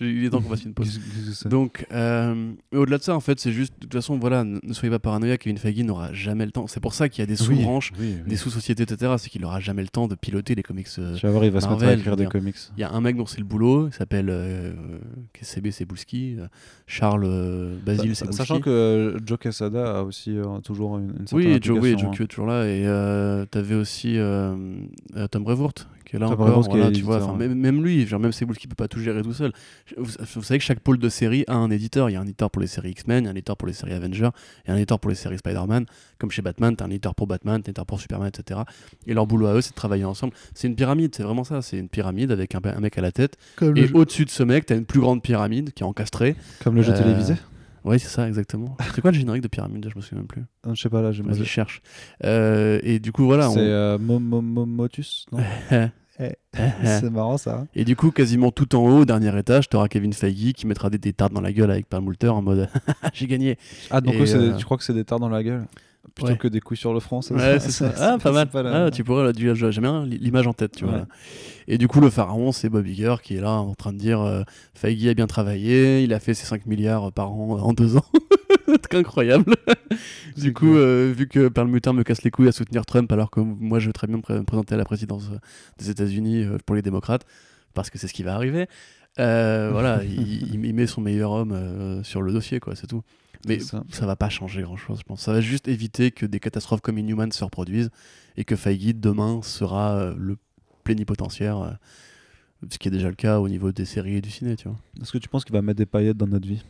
Il 0.00 0.24
est 0.24 0.30
temps 0.30 0.40
qu'on 0.40 0.48
fasse 0.50 0.64
une 0.64 0.74
pause. 0.74 1.00
Donc, 1.46 1.86
euh, 1.92 2.52
au-delà 2.72 2.98
de 2.98 3.02
ça, 3.02 3.14
en 3.14 3.20
fait, 3.20 3.38
c'est 3.40 3.52
juste, 3.52 3.72
de 3.74 3.80
toute 3.86 3.92
façon, 3.94 4.18
voilà, 4.18 4.44
ne 4.44 4.72
soyez 4.72 4.90
pas 4.90 4.98
paranoïaque, 4.98 5.40
Kevin 5.42 5.58
Feige 5.58 5.78
n'aura 5.84 6.12
jamais 6.12 6.44
le 6.46 6.52
temps. 6.52 6.66
C'est 6.66 6.80
pour 6.80 6.94
ça 6.94 7.08
qu'il 7.08 7.20
y 7.20 7.24
a 7.24 7.26
des 7.26 7.36
sous-branches, 7.36 7.92
oui, 7.98 8.14
oui. 8.24 8.28
des 8.28 8.36
sous-sociétés, 8.36 8.82
etc. 8.84 9.14
C'est 9.18 9.30
qu'il 9.30 9.42
n'aura 9.42 9.60
jamais 9.60 9.82
le 9.82 9.88
temps 9.88 10.08
de 10.08 10.14
piloter 10.14 10.54
les 10.54 10.62
comics. 10.62 10.86
euh, 10.98 11.14
Tu 11.16 11.26
vas 11.26 11.32
voir, 11.32 11.44
il 11.44 11.50
va 11.50 11.60
se 11.60 11.66
mettre 11.66 11.78
à 11.78 11.84
Marvel, 11.84 11.98
écrire 12.00 12.12
je 12.14 12.18
des 12.18 12.26
comics. 12.26 12.56
Il 12.76 12.80
y 12.80 12.84
a 12.84 12.90
un 12.90 13.00
mec 13.00 13.16
dont 13.16 13.26
c'est 13.26 13.38
le 13.38 13.44
boulot, 13.44 13.88
il 13.88 13.92
s'appelle 13.92 14.28
euh, 14.30 14.72
CB 15.40 15.70
Cebulski, 15.70 16.36
euh, 16.38 16.46
Charles 16.86 17.24
euh, 17.26 17.76
Basile 17.84 18.14
Sa- 18.16 18.24
Cebulski. 18.26 18.36
Sachant 18.36 18.60
que 18.60 19.16
Joe 19.24 19.38
Quesada 19.38 19.98
a 19.98 20.02
aussi 20.02 20.36
toujours 20.64 20.98
une, 20.98 21.10
une 21.20 21.26
certaine 21.26 21.52
Oui, 21.52 21.58
Joe, 21.62 21.78
oui, 21.80 21.92
Joe 21.98 22.04
hein. 22.08 22.10
Q 22.14 22.22
est 22.24 22.26
toujours 22.26 22.46
là. 22.46 22.64
Et 22.66 22.86
euh, 22.86 23.44
t'avais 23.46 23.74
aussi 23.74 24.16
Tom 25.30 25.44
Brevoort, 25.44 25.74
qui 26.14 26.16
est 26.16 26.20
là 26.20 26.28
encore. 26.28 26.62
Qui 26.64 26.68
voilà, 26.70 26.90
tu 26.92 27.02
vois, 27.02 27.18
ouais. 27.32 27.36
même, 27.48 27.54
même 27.58 27.82
lui, 27.82 28.06
genre, 28.06 28.20
même 28.20 28.32
Cebulski 28.32 28.68
peut 28.68 28.74
pas 28.74 28.88
tout 28.88 29.00
gérer 29.00 29.22
tout 29.22 29.32
seul. 29.32 29.52
Vous, 29.96 30.04
vous 30.34 30.42
savez 30.42 30.58
que 30.58 30.64
chaque 30.64 30.80
pôle 30.80 30.98
de 30.98 31.08
série 31.08 31.44
a 31.48 31.54
un 31.56 31.70
éditeur. 31.70 32.10
Il 32.10 32.12
y 32.12 32.16
a 32.16 32.20
un 32.20 32.24
éditeur 32.24 32.50
pour 32.50 32.60
les 32.60 32.66
séries 32.68 32.90
X-Men, 32.90 33.24
il 33.24 33.26
y 33.26 33.28
a 33.28 33.30
un 33.30 33.34
éditeur 33.34 33.56
pour 33.56 33.66
les 33.68 33.74
séries 33.74 33.92
Avengers, 33.94 34.30
il 34.64 34.68
y 34.68 34.70
a 34.70 34.74
un 34.74 34.76
éditeur 34.76 35.00
pour 35.00 35.08
les 35.10 35.16
séries 35.16 35.38
Spider-Man. 35.38 35.86
Comme 36.18 36.30
chez 36.30 36.42
Batman, 36.42 36.76
t'as 36.76 36.84
un 36.84 36.90
éditeur 36.90 37.14
pour 37.14 37.26
Batman, 37.26 37.60
t'as 37.62 37.68
un 37.68 37.70
éditeur 37.70 37.86
pour 37.86 38.00
Superman, 38.00 38.28
etc. 38.28 38.60
Et 39.06 39.14
leur 39.14 39.26
boulot 39.26 39.46
à 39.46 39.54
eux, 39.54 39.60
c'est 39.60 39.70
de 39.70 39.74
travailler 39.76 40.04
ensemble. 40.04 40.32
C'est 40.54 40.68
une 40.68 40.76
pyramide, 40.76 41.14
c'est 41.14 41.22
vraiment 41.24 41.44
ça. 41.44 41.62
C'est 41.62 41.78
une 41.78 41.88
pyramide 41.88 42.30
avec 42.30 42.54
un, 42.54 42.60
un 42.64 42.80
mec 42.80 42.96
à 42.98 43.00
la 43.02 43.12
tête. 43.12 43.36
Comme, 43.56 43.76
Et 43.76 43.90
au-dessus 43.92 44.24
de 44.24 44.30
ce 44.30 44.42
mec, 44.42 44.66
t'as 44.66 44.76
une 44.76 44.86
plus 44.86 45.00
grande 45.00 45.22
pyramide 45.22 45.72
qui 45.72 45.82
est 45.82 45.86
encastrée. 45.86 46.36
comme 46.62 46.74
le 46.76 46.82
jeu 46.82 46.92
euh, 46.92 46.96
télévisé 46.98 47.34
Oui, 47.84 47.98
c'est 47.98 48.08
ça, 48.08 48.26
exactement. 48.28 48.76
C'est 48.94 49.00
quoi 49.00 49.10
le 49.10 49.18
générique 49.18 49.42
de 49.42 49.48
pyramide 49.48 49.86
Je 49.92 49.96
me 49.96 50.00
souviens 50.02 50.18
même 50.18 50.26
plus. 50.28 50.42
Ah, 50.66 50.70
Je 50.74 50.80
sais 50.80 50.88
pas, 50.88 51.02
là, 51.02 51.12
j'ai 51.12 51.22
Vas-y, 51.22 51.44
cherche. 51.44 51.82
Euh, 52.24 52.78
et 52.82 52.98
du 53.00 53.12
coup, 53.12 53.24
voilà. 53.24 53.48
C'est 53.50 53.58
on- 53.58 53.62
euh, 53.62 53.98
Mo- 53.98 54.18
Mo- 54.20 54.40
Mo- 54.40 54.66
Motus 54.66 55.26
non? 55.32 55.38
C'est 56.84 57.10
marrant 57.10 57.36
ça. 57.38 57.66
Et 57.74 57.84
du 57.84 57.96
coup, 57.96 58.10
quasiment 58.10 58.50
tout 58.50 58.74
en 58.76 58.86
haut, 58.86 59.00
au 59.00 59.04
dernier 59.04 59.36
étage, 59.38 59.68
tu 59.68 59.76
auras 59.76 59.88
Kevin 59.88 60.12
Feige 60.12 60.52
qui 60.52 60.66
mettra 60.66 60.90
des, 60.90 60.98
des 60.98 61.12
tartes 61.12 61.32
dans 61.32 61.40
la 61.40 61.52
gueule 61.52 61.70
avec 61.70 61.88
Perlmutter 61.88 62.28
en 62.28 62.42
mode 62.42 62.68
j'ai 63.12 63.26
gagné. 63.26 63.58
Ah, 63.90 64.00
donc 64.00 64.14
eux, 64.14 64.24
des- 64.24 64.34
euh, 64.34 64.56
tu 64.56 64.64
crois 64.64 64.76
que 64.76 64.84
c'est 64.84 64.94
des 64.94 65.04
tartes 65.04 65.20
dans 65.20 65.28
la 65.28 65.42
gueule? 65.42 65.66
Plutôt 66.14 66.30
Ouais. 66.30 66.36
que 66.38 66.48
des 66.48 66.60
couilles 66.60 66.76
sur 66.76 66.94
le 66.94 67.00
front 67.00 67.22
ça, 67.22 67.34
Ouais, 67.34 67.58
c'est 67.58 67.70
ça. 67.70 67.92
Ah, 67.98 68.18
pas 68.22 68.30
mal. 68.30 68.48
la- 68.54 68.84
Ah, 68.86 68.90
tu 68.90 69.02
pourrais, 69.04 69.32
j'aime 69.34 69.70
bien 69.82 70.06
l'image 70.06 70.46
en 70.46 70.52
tête, 70.52 70.76
tu 70.76 70.84
vois. 70.84 70.94
Ouais. 70.94 71.04
Et 71.66 71.76
du 71.78 71.88
coup, 71.88 72.00
le 72.00 72.10
pharaon, 72.10 72.52
c'est 72.52 72.68
Bob 72.68 72.86
Iger 72.86 73.16
qui 73.22 73.36
est 73.36 73.40
là 73.40 73.52
en 73.52 73.74
train 73.74 73.92
de 73.92 73.98
dire 73.98 74.20
euh, 74.20 74.42
Feige 74.74 75.06
a 75.08 75.14
bien 75.14 75.26
travaillé, 75.26 76.02
il 76.04 76.12
a 76.14 76.20
fait 76.20 76.34
ses 76.34 76.46
5 76.46 76.66
milliards 76.66 77.10
par 77.12 77.32
an 77.32 77.56
euh, 77.56 77.60
en 77.60 77.72
deux 77.72 77.96
ans. 77.96 78.04
C'est 78.66 78.94
incroyable. 78.94 79.54
du 80.36 80.52
coup, 80.52 80.74
euh, 80.76 81.12
vu 81.16 81.28
que 81.28 81.48
Perlmutter 81.48 81.92
me 81.92 82.02
casse 82.02 82.22
les 82.22 82.30
couilles 82.30 82.48
à 82.48 82.52
soutenir 82.52 82.84
Trump, 82.86 83.10
alors 83.12 83.30
que 83.30 83.40
moi, 83.40 83.78
je 83.78 83.86
veux 83.88 83.92
très 83.92 84.06
bien 84.06 84.16
me 84.16 84.22
pré- 84.22 84.34
me 84.38 84.44
présenter 84.44 84.74
à 84.74 84.78
la 84.78 84.84
présidence 84.84 85.24
euh, 85.32 85.38
des 85.78 85.90
États-Unis 85.90 86.46
pour 86.66 86.74
les 86.76 86.82
démocrates, 86.82 87.24
parce 87.74 87.90
que 87.90 87.98
c'est 87.98 88.08
ce 88.08 88.14
qui 88.14 88.22
va 88.22 88.34
arriver. 88.34 88.66
euh, 89.20 89.68
voilà, 89.72 90.02
il, 90.04 90.54
il- 90.54 90.64
il 90.64 90.74
met 90.74 90.86
son 90.86 91.00
meilleur 91.00 91.30
homme 91.32 91.52
euh, 91.52 92.02
sur 92.02 92.22
le 92.22 92.32
dossier, 92.32 92.58
quoi, 92.60 92.74
c'est 92.74 92.86
tout. 92.86 93.02
Mais 93.46 93.60
ça. 93.60 93.84
ça 93.90 94.06
va 94.06 94.16
pas 94.16 94.28
changer 94.28 94.62
grand 94.62 94.76
chose, 94.76 94.98
je 94.98 95.04
pense. 95.04 95.20
Ça 95.22 95.32
va 95.32 95.40
juste 95.40 95.68
éviter 95.68 96.10
que 96.10 96.26
des 96.26 96.40
catastrophes 96.40 96.80
comme 96.80 96.98
Inhuman 96.98 97.30
se 97.30 97.44
reproduisent 97.44 97.90
et 98.36 98.44
que 98.44 98.56
Feige 98.56 98.94
demain 98.94 99.40
sera 99.42 99.96
euh, 99.96 100.14
le 100.16 100.36
plénipotentiaire, 100.84 101.58
euh, 101.58 101.70
ce 102.68 102.78
qui 102.78 102.88
est 102.88 102.90
déjà 102.90 103.08
le 103.08 103.14
cas 103.14 103.40
au 103.40 103.48
niveau 103.48 103.72
des 103.72 103.84
séries 103.84 104.16
et 104.16 104.20
du 104.20 104.30
ciné, 104.30 104.56
tu 104.56 104.68
vois. 104.68 104.78
Est-ce 105.00 105.12
que 105.12 105.18
tu 105.18 105.28
penses 105.28 105.44
qu'il 105.44 105.54
va 105.54 105.62
mettre 105.62 105.78
des 105.78 105.86
paillettes 105.86 106.16
dans 106.16 106.26
notre 106.26 106.46
vie? 106.46 106.62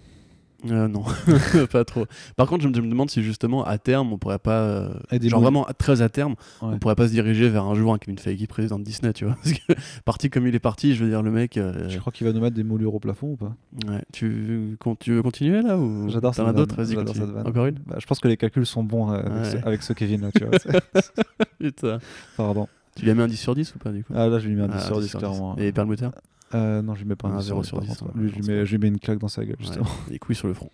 Euh, 0.70 0.88
non, 0.88 1.04
pas 1.70 1.84
trop. 1.84 2.06
Par 2.36 2.46
contre, 2.46 2.62
je 2.62 2.68
me, 2.68 2.74
je 2.74 2.80
me 2.80 2.88
demande 2.88 3.10
si 3.10 3.22
justement 3.22 3.64
à 3.64 3.76
terme, 3.78 4.12
on 4.12 4.18
pourrait 4.18 4.38
pas, 4.38 4.60
euh, 4.62 4.88
genre 5.22 5.40
vraiment 5.42 5.66
très 5.78 6.00
à 6.00 6.08
terme, 6.08 6.32
Ouais. 6.62 6.68
on 6.72 6.78
pourrait 6.78 6.94
pas 6.94 7.06
se 7.06 7.12
diriger 7.12 7.48
vers 7.50 7.64
un 7.64 7.74
jour 7.74 7.92
un 7.92 7.98
Kevin 7.98 8.18
Feige 8.18 8.46
président 8.46 8.78
de 8.78 8.84
Disney, 8.84 9.12
tu 9.12 9.24
vois. 9.26 9.36
Parce 9.42 9.52
que 9.52 9.72
parti 10.04 10.30
comme 10.30 10.46
il 10.46 10.54
est 10.54 10.58
parti, 10.60 10.94
je 10.94 11.04
veux 11.04 11.10
dire, 11.10 11.22
le 11.22 11.30
mec. 11.30 11.56
euh, 11.58 11.88
Je 11.88 11.98
crois 11.98 12.12
qu'il 12.12 12.26
va 12.26 12.32
nous 12.32 12.40
mettre 12.40 12.56
des 12.56 12.64
moulures 12.64 12.94
au 12.94 13.00
plafond 13.00 13.32
ou 13.32 13.36
pas? 13.36 13.54
Ouais. 13.88 14.00
tu, 14.12 14.76
con- 14.80 14.96
tu 14.96 15.12
veux 15.12 15.22
continuer 15.22 15.60
là 15.62 15.76
ou 15.76 16.08
J'adore 16.08 16.32
as 16.38 16.52
d'autres? 16.52 16.76
Vas-y. 16.76 16.96
Encore 16.96 17.66
une? 17.66 17.78
Bah, 17.86 17.96
Je 17.98 18.06
pense 18.06 18.20
que 18.20 18.28
les 18.28 18.36
calculs 18.36 18.64
sont 18.66 18.82
bons 18.84 19.10
euh, 19.10 19.18
avec, 19.20 19.32
Ouais. 19.32 19.44
ce, 19.60 19.66
avec 19.66 19.82
ce 19.82 19.92
Kevin 19.92 20.22
là, 20.22 20.28
tu 20.34 20.44
vois. 20.44 20.58
Putain. 21.60 21.98
Pardon. 22.36 22.68
Tu 22.96 23.04
lui 23.04 23.10
as 23.10 23.14
mis 23.14 23.22
un 23.22 23.26
10 23.28 23.36
sur 23.36 23.54
10 23.54 23.74
ou 23.74 23.78
pas 23.78 23.90
du 23.90 24.04
coup? 24.04 24.12
Ah 24.16 24.28
là, 24.28 24.38
je 24.38 24.46
lui 24.48 24.54
mets 24.54 24.62
un 24.62 24.68
10 24.68 24.74
Ah, 24.76 24.80
sur 24.80 25.00
10 25.00 25.06
10, 25.06 25.16
clairement. 25.16 25.56
Et 25.58 25.72
Perlmutter? 25.72 26.08
Euh, 26.54 26.82
non, 26.82 26.94
je 26.94 27.00
lui 27.02 27.08
mets 27.08 27.16
pas 27.16 27.28
un 27.28 27.36
Ah, 27.36 27.40
10 27.40 27.46
zéro 27.46 27.62
sur 27.64 27.78
sur 27.78 27.80
10. 27.80 27.88
10, 27.88 27.96
par 27.98 28.06
contre. 28.08 28.16
ouais, 28.16 28.22
Lui, 28.22 28.30
je 28.30 28.34
lui 28.36 28.42
mets, 28.42 28.58
pas. 28.60 28.64
je 28.64 28.70
lui 28.72 28.78
mets 28.78 28.88
une 28.88 28.98
claque 29.00 29.18
dans 29.18 29.28
sa 29.28 29.44
gueule, 29.44 29.56
justement. 29.58 29.84
Ouais, 30.06 30.12
les 30.12 30.18
couilles 30.18 30.36
sur 30.36 30.46
le 30.48 30.54
front. 30.54 30.70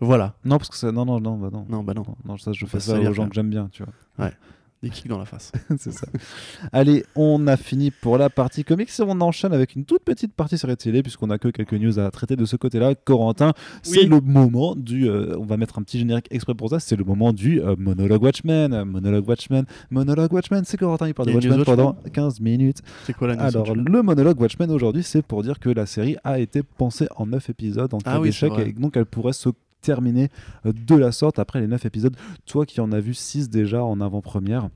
Voilà. 0.00 0.34
Non, 0.44 0.58
parce 0.58 0.68
que 0.70 0.76
ça. 0.76 0.90
Non, 0.92 1.04
non, 1.04 1.20
non, 1.20 1.36
bah 1.38 1.48
non. 1.52 1.66
Non, 1.68 1.82
bah 1.82 1.94
non. 1.94 2.02
Non, 2.06 2.16
non, 2.24 2.36
ça, 2.38 2.52
je 2.52 2.64
fais 2.66 2.80
ça 2.80 2.98
aux 2.98 3.12
gens 3.12 3.28
que 3.28 3.34
j'aime 3.34 3.50
bien, 3.50 3.68
tu 3.72 3.82
vois. 3.84 4.30
Des 4.82 4.90
kicks 4.90 5.06
dans 5.08 5.18
la 5.18 5.24
face. 5.24 5.52
c'est 5.78 5.92
ça. 5.92 6.06
Allez, 6.72 7.04
on 7.14 7.46
a 7.46 7.56
fini 7.56 7.90
pour 7.92 8.18
la 8.18 8.30
partie 8.30 8.64
comics 8.64 8.88
et 8.98 9.02
on 9.02 9.20
enchaîne 9.20 9.52
avec 9.52 9.76
une 9.76 9.84
toute 9.84 10.02
petite 10.02 10.32
partie 10.34 10.58
série 10.58 10.76
télé 10.76 11.02
puisqu'on 11.02 11.30
a 11.30 11.38
que 11.38 11.48
quelques 11.48 11.74
news 11.74 11.98
à 12.00 12.10
traiter 12.10 12.34
de 12.34 12.44
ce 12.44 12.56
côté-là. 12.56 12.94
Corentin, 12.96 13.52
c'est 13.82 14.00
Oui. 14.00 14.06
le 14.06 14.20
moment 14.20 14.74
du. 14.74 15.08
euh, 15.08 15.36
on 15.38 15.44
va 15.44 15.56
mettre 15.56 15.78
un 15.78 15.82
petit 15.82 15.98
générique 15.98 16.26
exprès 16.30 16.54
pour 16.54 16.70
ça. 16.70 16.80
C'est 16.80 16.96
le 16.96 17.04
moment 17.04 17.32
du 17.32 17.60
euh, 17.60 17.76
monologue 17.78 18.22
Watchmen. 18.22 18.84
Monologue 18.84 19.28
Watchmen. 19.28 19.64
Monologue 19.90 20.32
Watchmen. 20.32 20.62
C'est 20.64 20.76
Corentin, 20.76 21.06
il 21.08 21.14
parle 21.14 21.28
de 21.28 21.34
Watchmen 21.34 21.64
pendant 21.64 21.96
15 22.12 22.40
minutes. 22.40 22.78
C'est 23.04 23.12
quoi 23.12 23.28
la 23.28 23.36
news 23.36 23.42
Alors, 23.42 23.74
le 23.76 24.02
monologue 24.02 24.40
Watchmen 24.40 24.70
aujourd'hui, 24.70 25.04
c'est 25.04 25.22
pour 25.22 25.42
dire 25.44 25.60
que 25.60 25.68
la 25.68 25.86
série 25.86 26.16
a 26.24 26.38
été 26.40 26.62
pensée 26.62 27.06
en 27.16 27.26
9 27.26 27.50
épisodes 27.50 27.94
en 27.94 27.98
cas 27.98 28.12
Ah 28.14 28.20
oui, 28.20 28.28
d'échec 28.30 28.52
et 28.58 28.72
donc 28.72 28.96
elle 28.96 29.06
pourrait 29.06 29.32
se 29.32 29.48
terminer 29.82 30.30
euh, 30.64 30.72
de 30.72 30.94
la 30.94 31.12
sorte 31.12 31.38
après 31.38 31.60
les 31.60 31.66
9 31.66 31.84
épisodes. 31.84 32.16
Toi 32.46 32.64
qui 32.64 32.80
en 32.80 32.90
as 32.92 33.00
vu 33.00 33.12
6 33.12 33.50
déjà 33.50 33.84
en 33.84 34.00
avant-première. 34.00 34.68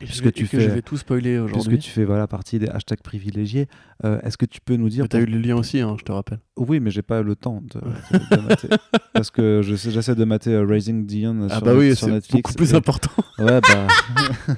Puisque 0.00 0.24
vais- 0.24 0.32
tu 0.32 0.42
et 0.44 0.48
que 0.48 0.58
fais- 0.58 0.64
je 0.64 0.70
vais 0.70 0.82
tout 0.82 0.96
spoiler 0.96 1.40
Puisque 1.52 1.78
tu 1.78 1.88
fais 1.88 2.04
voilà, 2.04 2.26
partie 2.26 2.58
des 2.58 2.68
hashtags 2.68 3.00
privilégiés, 3.00 3.68
euh, 4.04 4.18
est-ce 4.22 4.36
que 4.36 4.44
tu 4.44 4.60
peux 4.60 4.74
nous 4.74 4.88
dire. 4.88 5.08
T'as 5.08 5.18
pour- 5.20 5.28
eu 5.28 5.30
le 5.30 5.38
lien 5.38 5.54
aussi, 5.54 5.78
hein, 5.80 5.94
je 5.96 6.02
te 6.04 6.10
rappelle. 6.10 6.40
Oui, 6.56 6.80
mais 6.80 6.90
j'ai 6.90 7.02
pas 7.02 7.22
le 7.22 7.36
temps 7.36 7.62
de, 7.62 7.78
de- 8.18 8.36
de 8.36 8.40
mater. 8.48 8.68
Parce 9.12 9.30
que 9.30 9.62
j'essaie 9.62 10.16
de 10.16 10.24
mater 10.24 10.52
euh, 10.52 10.64
Raising 10.66 11.06
Dion 11.06 11.46
Ah 11.48 11.54
sur, 11.58 11.62
bah 11.64 11.74
oui, 11.76 11.94
sur 11.94 12.08
c'est 12.08 12.12
Netflix. 12.12 12.42
beaucoup 12.50 12.54
plus 12.54 12.72
et- 12.72 12.76
important. 12.76 13.10
Ouais, 13.38 13.60
bah. 13.60 13.86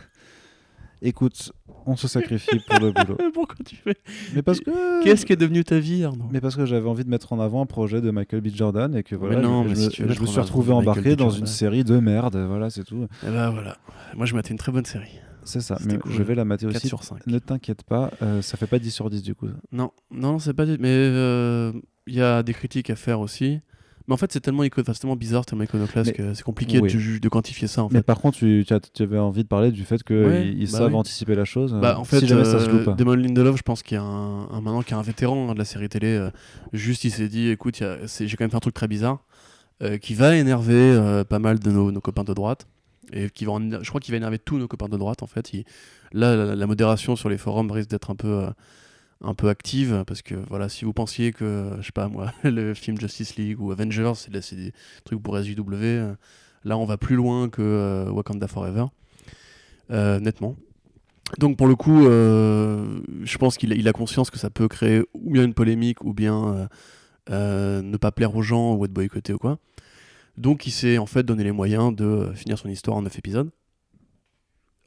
Écoute, 1.03 1.53
on 1.87 1.97
se 1.97 2.09
sacrifie 2.09 2.59
pour 2.69 2.79
le 2.81 2.93
boulot. 2.93 3.17
Pourquoi 3.35 3.57
tu 3.65 3.77
fais 3.77 3.97
Mais 4.35 4.43
parce 4.43 4.61
que. 4.61 5.03
Qu'est-ce 5.05 5.25
qui 5.25 5.33
est 5.33 5.37
devenu 5.37 5.65
ta 5.65 5.79
vie, 5.79 6.05
Arnaud? 6.05 6.25
Mais 6.31 6.41
parce 6.41 6.57
que 6.57 6.67
j'avais 6.67 6.89
envie 6.89 7.05
de 7.05 7.11
mettre 7.11 7.33
en 7.33 7.41
avant 7.41 7.63
un 7.63 7.67
projet 7.67 8.01
de 8.01 8.11
Michael 8.11 8.41
B. 8.41 8.49
Jordan 8.55 8.95
et 8.97 9.03
que 9.03 9.15
voilà, 9.15 9.41
non, 9.41 9.63
je, 9.65 9.69
mais 9.69 9.75
je 9.77 9.81
si 9.91 10.03
me- 10.03 10.09
je 10.13 10.25
suis 10.25 10.41
retrouvé 10.41 10.73
embarqué 10.73 11.17
dans 11.17 11.31
une 11.31 11.47
série 11.47 11.85
de 11.85 11.99
merde, 11.99 12.37
voilà, 12.37 12.71
c'est 12.71 12.85
tout. 12.85 13.07
Eh 13.27 13.31
bah 13.31 13.51
voilà. 13.51 13.77
Moi, 14.15 14.27
je 14.27 14.35
maté 14.35 14.51
une 14.53 14.59
très 14.59 14.73
bonne 14.73 14.85
série. 14.85 15.19
C'est 15.45 15.61
ça, 15.61 15.79
mais 15.85 15.97
cool. 15.99 16.11
je 16.13 16.23
vais 16.25 16.35
la 16.35 16.45
mater 16.45 16.67
4 16.67 16.77
aussi. 16.77 16.89
sur 16.89 17.05
5. 17.05 17.25
Ne 17.29 17.39
t'inquiète 17.39 17.85
pas, 17.85 18.11
euh, 18.21 18.43
ça 18.43 18.57
fait 18.57 18.67
pas 18.67 18.81
10 18.81 18.91
sur 18.91 19.09
10 19.09 19.23
du 19.23 19.37
coup. 19.37 19.47
Non, 19.71 19.93
non, 20.11 20.41
c'est 20.41 20.55
pas. 20.55 20.65
Mais 20.67 20.79
euh, 20.89 21.73
il 22.09 22.15
y 22.15 22.21
a 22.21 22.43
des 22.43 22.53
critiques 22.53 22.91
à 22.91 22.97
faire 22.97 23.21
aussi. 23.21 23.61
Mais 24.09 24.15
en 24.15 24.17
fait, 24.17 24.31
c'est 24.33 24.41
tellement, 24.41 24.63
ico- 24.63 24.81
enfin, 24.81 24.93
c'est 24.95 25.01
tellement 25.01 25.17
bizarre, 25.17 25.45
tellement 25.45 25.65
iconoclaste 25.65 26.11
Mais- 26.11 26.17
que 26.17 26.35
c'est 26.35 26.43
compliqué 26.45 26.79
Oui. 26.81 26.93
de, 27.21 27.29
quantifier 27.29 27.67
ça 27.67 27.83
en 27.83 27.89
Mais 27.91 27.99
fait. 27.99 28.03
par 28.05 28.21
contre, 28.21 28.39
tu, 28.39 28.65
avais 29.01 29.19
envie 29.19 29.43
de 29.43 29.49
parler 29.49 29.73
du 29.73 29.85
fait 29.85 30.03
qu'ils 30.05 30.17
Ouais, 30.17 30.47
ils 30.49 30.71
bah 30.71 30.79
savent 30.79 30.93
oui. 30.93 30.95
anticiper 30.99 31.35
la 31.35 31.45
chose. 31.45 31.75
euh, 31.75 31.81
Bah, 31.81 31.99
en 31.99 32.05
fait, 32.05 32.21
si 32.21 32.27
jamais 32.29 32.45
ça 32.45 32.61
se 32.61 32.69
euh, 32.69 32.85
loupe. 32.85 32.97
Damon 32.97 33.15
Lindelof, 33.15 33.57
je 33.57 33.63
pense 33.63 33.83
qu'il 33.83 33.97
y 33.97 33.99
a 33.99 34.03
un, 34.05 34.49
un- 34.51 34.61
maintenant 34.61 34.83
qu'il 34.83 34.93
y 34.93 34.95
a 34.95 34.99
un 34.99 35.03
vétéran 35.03 35.51
hein, 35.51 35.55
de 35.55 35.59
la 35.59 35.65
série 35.65 35.89
télé. 35.89 36.09
euh, 36.09 36.31
juste, 36.73 37.03
il 37.05 37.11
s'est 37.11 37.29
dit, 37.29 37.49
écoute, 37.49 37.83
a- 37.83 37.97
j'ai 38.07 38.37
quand 38.37 38.45
même 38.45 38.51
fait 38.51 38.57
un 38.57 38.61
truc 38.61 38.75
très 38.75 38.89
bizarre 38.89 39.25
euh, 39.83 39.99
qui 39.99 40.15
va 40.15 40.37
énerver 40.37 40.75
euh, 40.75 41.25
pas 41.25 41.39
mal 41.41 41.59
de 41.59 41.71
nos, 41.71 41.91
nos 41.91 42.01
copains 42.01 42.25
de 42.25 42.33
droite 42.33 42.67
et 43.13 43.29
qui 43.31 43.45
va, 43.45 43.53
en 43.53 43.61
je 43.83 43.89
crois 43.89 44.01
qu'il 44.01 44.13
va 44.13 44.17
énerver 44.17 44.39
tous 44.39 44.59
nos 44.59 44.69
copains 44.69 44.89
de 44.89 44.97
droite 44.97 45.23
en 45.23 45.27
fait. 45.27 45.53
Il- 45.53 45.65
là, 46.13 46.35
la, 46.37 46.55
la 46.55 46.67
modération 46.67 47.17
sur 47.17 47.29
les 47.29 47.39
forums 47.39 47.71
risque 47.73 47.91
d'être 47.91 48.11
un 48.11 48.17
peu 48.17 48.29
euh, 48.29 48.51
un 49.23 49.35
peu 49.35 49.49
active 49.49 50.05
parce 50.07 50.23
que 50.23 50.35
voilà, 50.49 50.69
si 50.69 50.85
vous 50.85 50.93
pensiez 50.93 51.33
que 51.33 51.73
je 51.81 51.87
sais 51.87 51.93
pas 51.93 52.09
moi, 52.09 52.33
le 52.45 52.75
film 52.75 52.99
Justice 52.99 53.37
League 53.37 53.61
ou 53.61 53.73
Avengers, 53.73 54.13
c'est 54.17 54.41
c'est 54.43 54.57
des 54.57 54.73
trucs 55.05 55.23
pour 55.23 55.39
SJW, 55.39 55.75
euh, 55.83 56.15
là 56.65 56.77
on 56.79 56.85
va 56.85 56.97
plus 56.97 57.17
loin 57.17 57.49
que 57.49 57.63
euh, 57.63 58.11
Wakanda 58.11 58.49
Forever, 58.49 58.87
euh, 59.91 60.21
nettement. 60.21 60.57
Donc 61.39 61.57
pour 61.57 61.67
le 61.67 61.75
coup, 61.75 62.03
je 62.05 63.39
pense 63.39 63.57
qu'il 63.57 63.89
a, 63.89 63.93
conscience 63.93 64.31
que 64.31 64.39
ça 64.39 64.49
peut 64.49 64.69
créer 64.69 65.03
ou 65.13 65.33
bien 65.33 65.43
une 65.45 65.55
polémique 65.55 66.05
ou 66.05 66.15
bien 66.15 66.69
ne 67.29 67.97
pas 67.97 68.13
plaire 68.13 68.37
aux 68.37 68.43
gens 68.43 68.75
ou 68.75 68.85
être 68.85 68.93
boycotté 68.93 69.33
ou 69.33 69.39
quoi. 69.39 69.59
Donc 70.37 70.69
il 70.69 70.71
s'est 70.71 70.99
en 70.99 71.07
fait 71.07 71.25
donné 71.25 71.43
les 71.43 71.51
moyens 71.51 71.97
de 71.97 72.31
finir 72.37 72.59
son 72.59 72.69
histoire 72.69 72.97
en 72.97 73.03
9 73.03 73.19
épisodes 73.19 73.51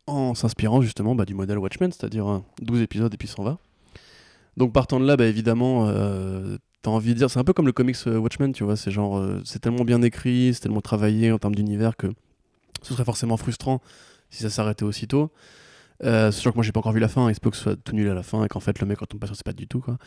en 0.09 0.35
s'inspirant 0.35 0.81
justement 0.81 1.15
bah, 1.15 1.25
du 1.25 1.33
modèle 1.33 1.57
Watchmen, 1.57 1.91
c'est-à-dire 1.91 2.27
euh, 2.27 2.39
12 2.61 2.81
épisodes 2.81 3.13
et 3.13 3.17
puis 3.17 3.27
s'en 3.27 3.43
va. 3.43 3.57
Donc 4.59 4.73
partant 4.73 4.99
de 4.99 5.05
là, 5.05 5.15
bah, 5.15 5.25
évidemment, 5.25 5.87
euh, 5.87 6.57
t'as 6.81 6.91
envie 6.91 7.13
de 7.13 7.17
dire, 7.17 7.29
c'est 7.31 7.39
un 7.39 7.45
peu 7.45 7.53
comme 7.53 7.65
le 7.65 7.71
comics 7.71 7.95
euh, 8.07 8.17
Watchmen, 8.17 8.51
tu 8.51 8.65
vois, 8.65 8.75
c'est 8.75 8.91
genre, 8.91 9.17
euh, 9.17 9.41
c'est 9.45 9.59
tellement 9.59 9.85
bien 9.85 10.01
écrit, 10.01 10.51
c'est 10.53 10.59
tellement 10.59 10.81
travaillé 10.81 11.31
en 11.31 11.39
termes 11.39 11.55
d'univers 11.55 11.95
que 11.95 12.07
ce 12.81 12.93
serait 12.93 13.05
forcément 13.05 13.37
frustrant 13.37 13.81
si 14.29 14.43
ça 14.43 14.49
s'arrêtait 14.49 14.83
aussitôt. 14.83 15.31
Euh, 16.03 16.29
c'est 16.31 16.41
sûr 16.41 16.51
que 16.51 16.57
moi 16.57 16.63
j'ai 16.65 16.73
pas 16.73 16.81
encore 16.81 16.91
vu 16.91 16.99
la 16.99 17.07
fin, 17.07 17.29
il 17.29 17.35
se 17.35 17.39
peut 17.39 17.49
que 17.49 17.55
ce 17.55 17.63
soit 17.63 17.77
tout 17.77 17.95
nul 17.95 18.09
à 18.09 18.13
la 18.13 18.21
fin 18.21 18.43
et 18.43 18.49
qu'en 18.49 18.59
fait 18.59 18.81
le 18.81 18.85
mec 18.87 18.97
quand 18.97 19.15
on 19.15 19.17
passe 19.17 19.31
c'est 19.33 19.45
pas 19.45 19.53
du 19.53 19.65
tout 19.65 19.79
quoi. 19.79 19.97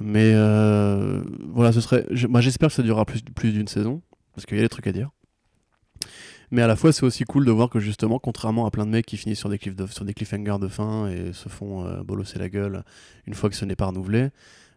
Mais 0.00 0.32
voilà, 0.32 1.72
ce 1.72 1.80
serait, 1.80 2.06
moi 2.28 2.42
j'espère 2.42 2.68
que 2.68 2.74
ça 2.74 2.82
durera 2.82 3.06
plus, 3.06 3.22
plus 3.22 3.52
d'une 3.52 3.68
saison 3.68 4.02
parce 4.34 4.44
qu'il 4.44 4.58
y 4.58 4.60
a 4.60 4.62
des 4.62 4.68
trucs 4.68 4.86
à 4.86 4.92
dire. 4.92 5.10
Mais 6.54 6.62
à 6.62 6.68
la 6.68 6.76
fois 6.76 6.92
c'est 6.92 7.02
aussi 7.04 7.24
cool 7.24 7.44
de 7.44 7.50
voir 7.50 7.68
que 7.68 7.80
justement, 7.80 8.20
contrairement 8.20 8.64
à 8.64 8.70
plein 8.70 8.86
de 8.86 8.90
mecs 8.92 9.06
qui 9.06 9.16
finissent 9.16 9.40
sur 9.40 9.48
des, 9.48 9.58
cliff 9.58 9.74
de- 9.74 9.88
sur 9.88 10.04
des 10.04 10.14
cliffhangers 10.14 10.60
de 10.60 10.68
fin 10.68 11.08
et 11.08 11.32
se 11.32 11.48
font 11.48 11.84
euh, 11.84 12.04
bolosser 12.04 12.38
la 12.38 12.48
gueule 12.48 12.84
une 13.26 13.34
fois 13.34 13.50
que 13.50 13.56
ce 13.56 13.64
n'est 13.64 13.74
pas 13.74 13.86
renouvelé, 13.86 14.28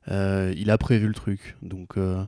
euh, 0.10 0.52
il 0.58 0.72
a 0.72 0.80
prévu 0.80 1.06
le 1.08 1.14
truc. 1.14 1.56
Donc 1.62 1.98
euh, 1.98 2.24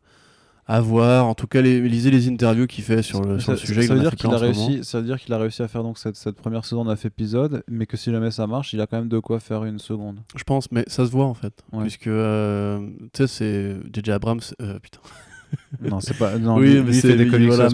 à 0.68 0.82
voir. 0.82 1.26
En 1.26 1.34
tout 1.34 1.48
cas, 1.48 1.62
les, 1.64 1.82
lisez 1.82 2.12
les 2.12 2.30
interviews 2.30 2.68
qu'il 2.68 2.84
fait 2.84 3.02
sur 3.02 3.24
le, 3.24 3.40
sur 3.40 3.54
le 3.54 3.58
sujet. 3.58 3.82
ça 3.88 3.96
veut 3.96 4.02
dire 4.02 4.16
qu'il 4.16 4.32
a 4.32 4.38
réussi, 4.38 4.84
ça 4.84 5.00
veut 5.00 5.08
dire 5.08 5.20
qu'il 5.20 5.34
a 5.34 5.40
réussi 5.40 5.64
à 5.64 5.68
faire 5.68 5.82
donc 5.82 5.98
cette, 5.98 6.16
cette 6.16 6.36
première 6.36 6.64
saison 6.64 6.84
de 6.84 6.90
9 6.90 7.06
épisodes, 7.06 7.64
mais 7.68 7.88
que 7.88 7.98
si 7.98 8.12
jamais 8.12 8.30
ça 8.30 8.46
marche, 8.46 8.74
il 8.74 8.82
a 8.82 8.86
quand 8.86 8.98
même 8.98 9.10
de 9.10 9.18
quoi 9.18 9.40
faire 9.40 9.64
une 9.64 9.80
seconde. 9.80 10.20
Je 10.36 10.44
pense, 10.44 10.72
mais 10.72 10.84
ça 10.86 11.08
se 11.08 11.12
voit 11.12 11.26
en 11.26 11.34
fait. 11.34 11.64
Ouais. 11.72 11.82
Puisque, 11.82 12.04
tu 12.04 12.10
sais, 13.16 13.26
c'est 13.28 13.78
DJ 13.92 14.10
Abrams. 14.10 14.42
putain. 14.84 15.00
Non, 15.82 16.00
c'est 16.00 16.18
pas. 16.18 16.38
Non, 16.38 16.58
oui, 16.58 16.76
lui, 16.76 16.82
mais 16.82 16.94
c'est 16.94 17.16
voilà, 17.16 17.70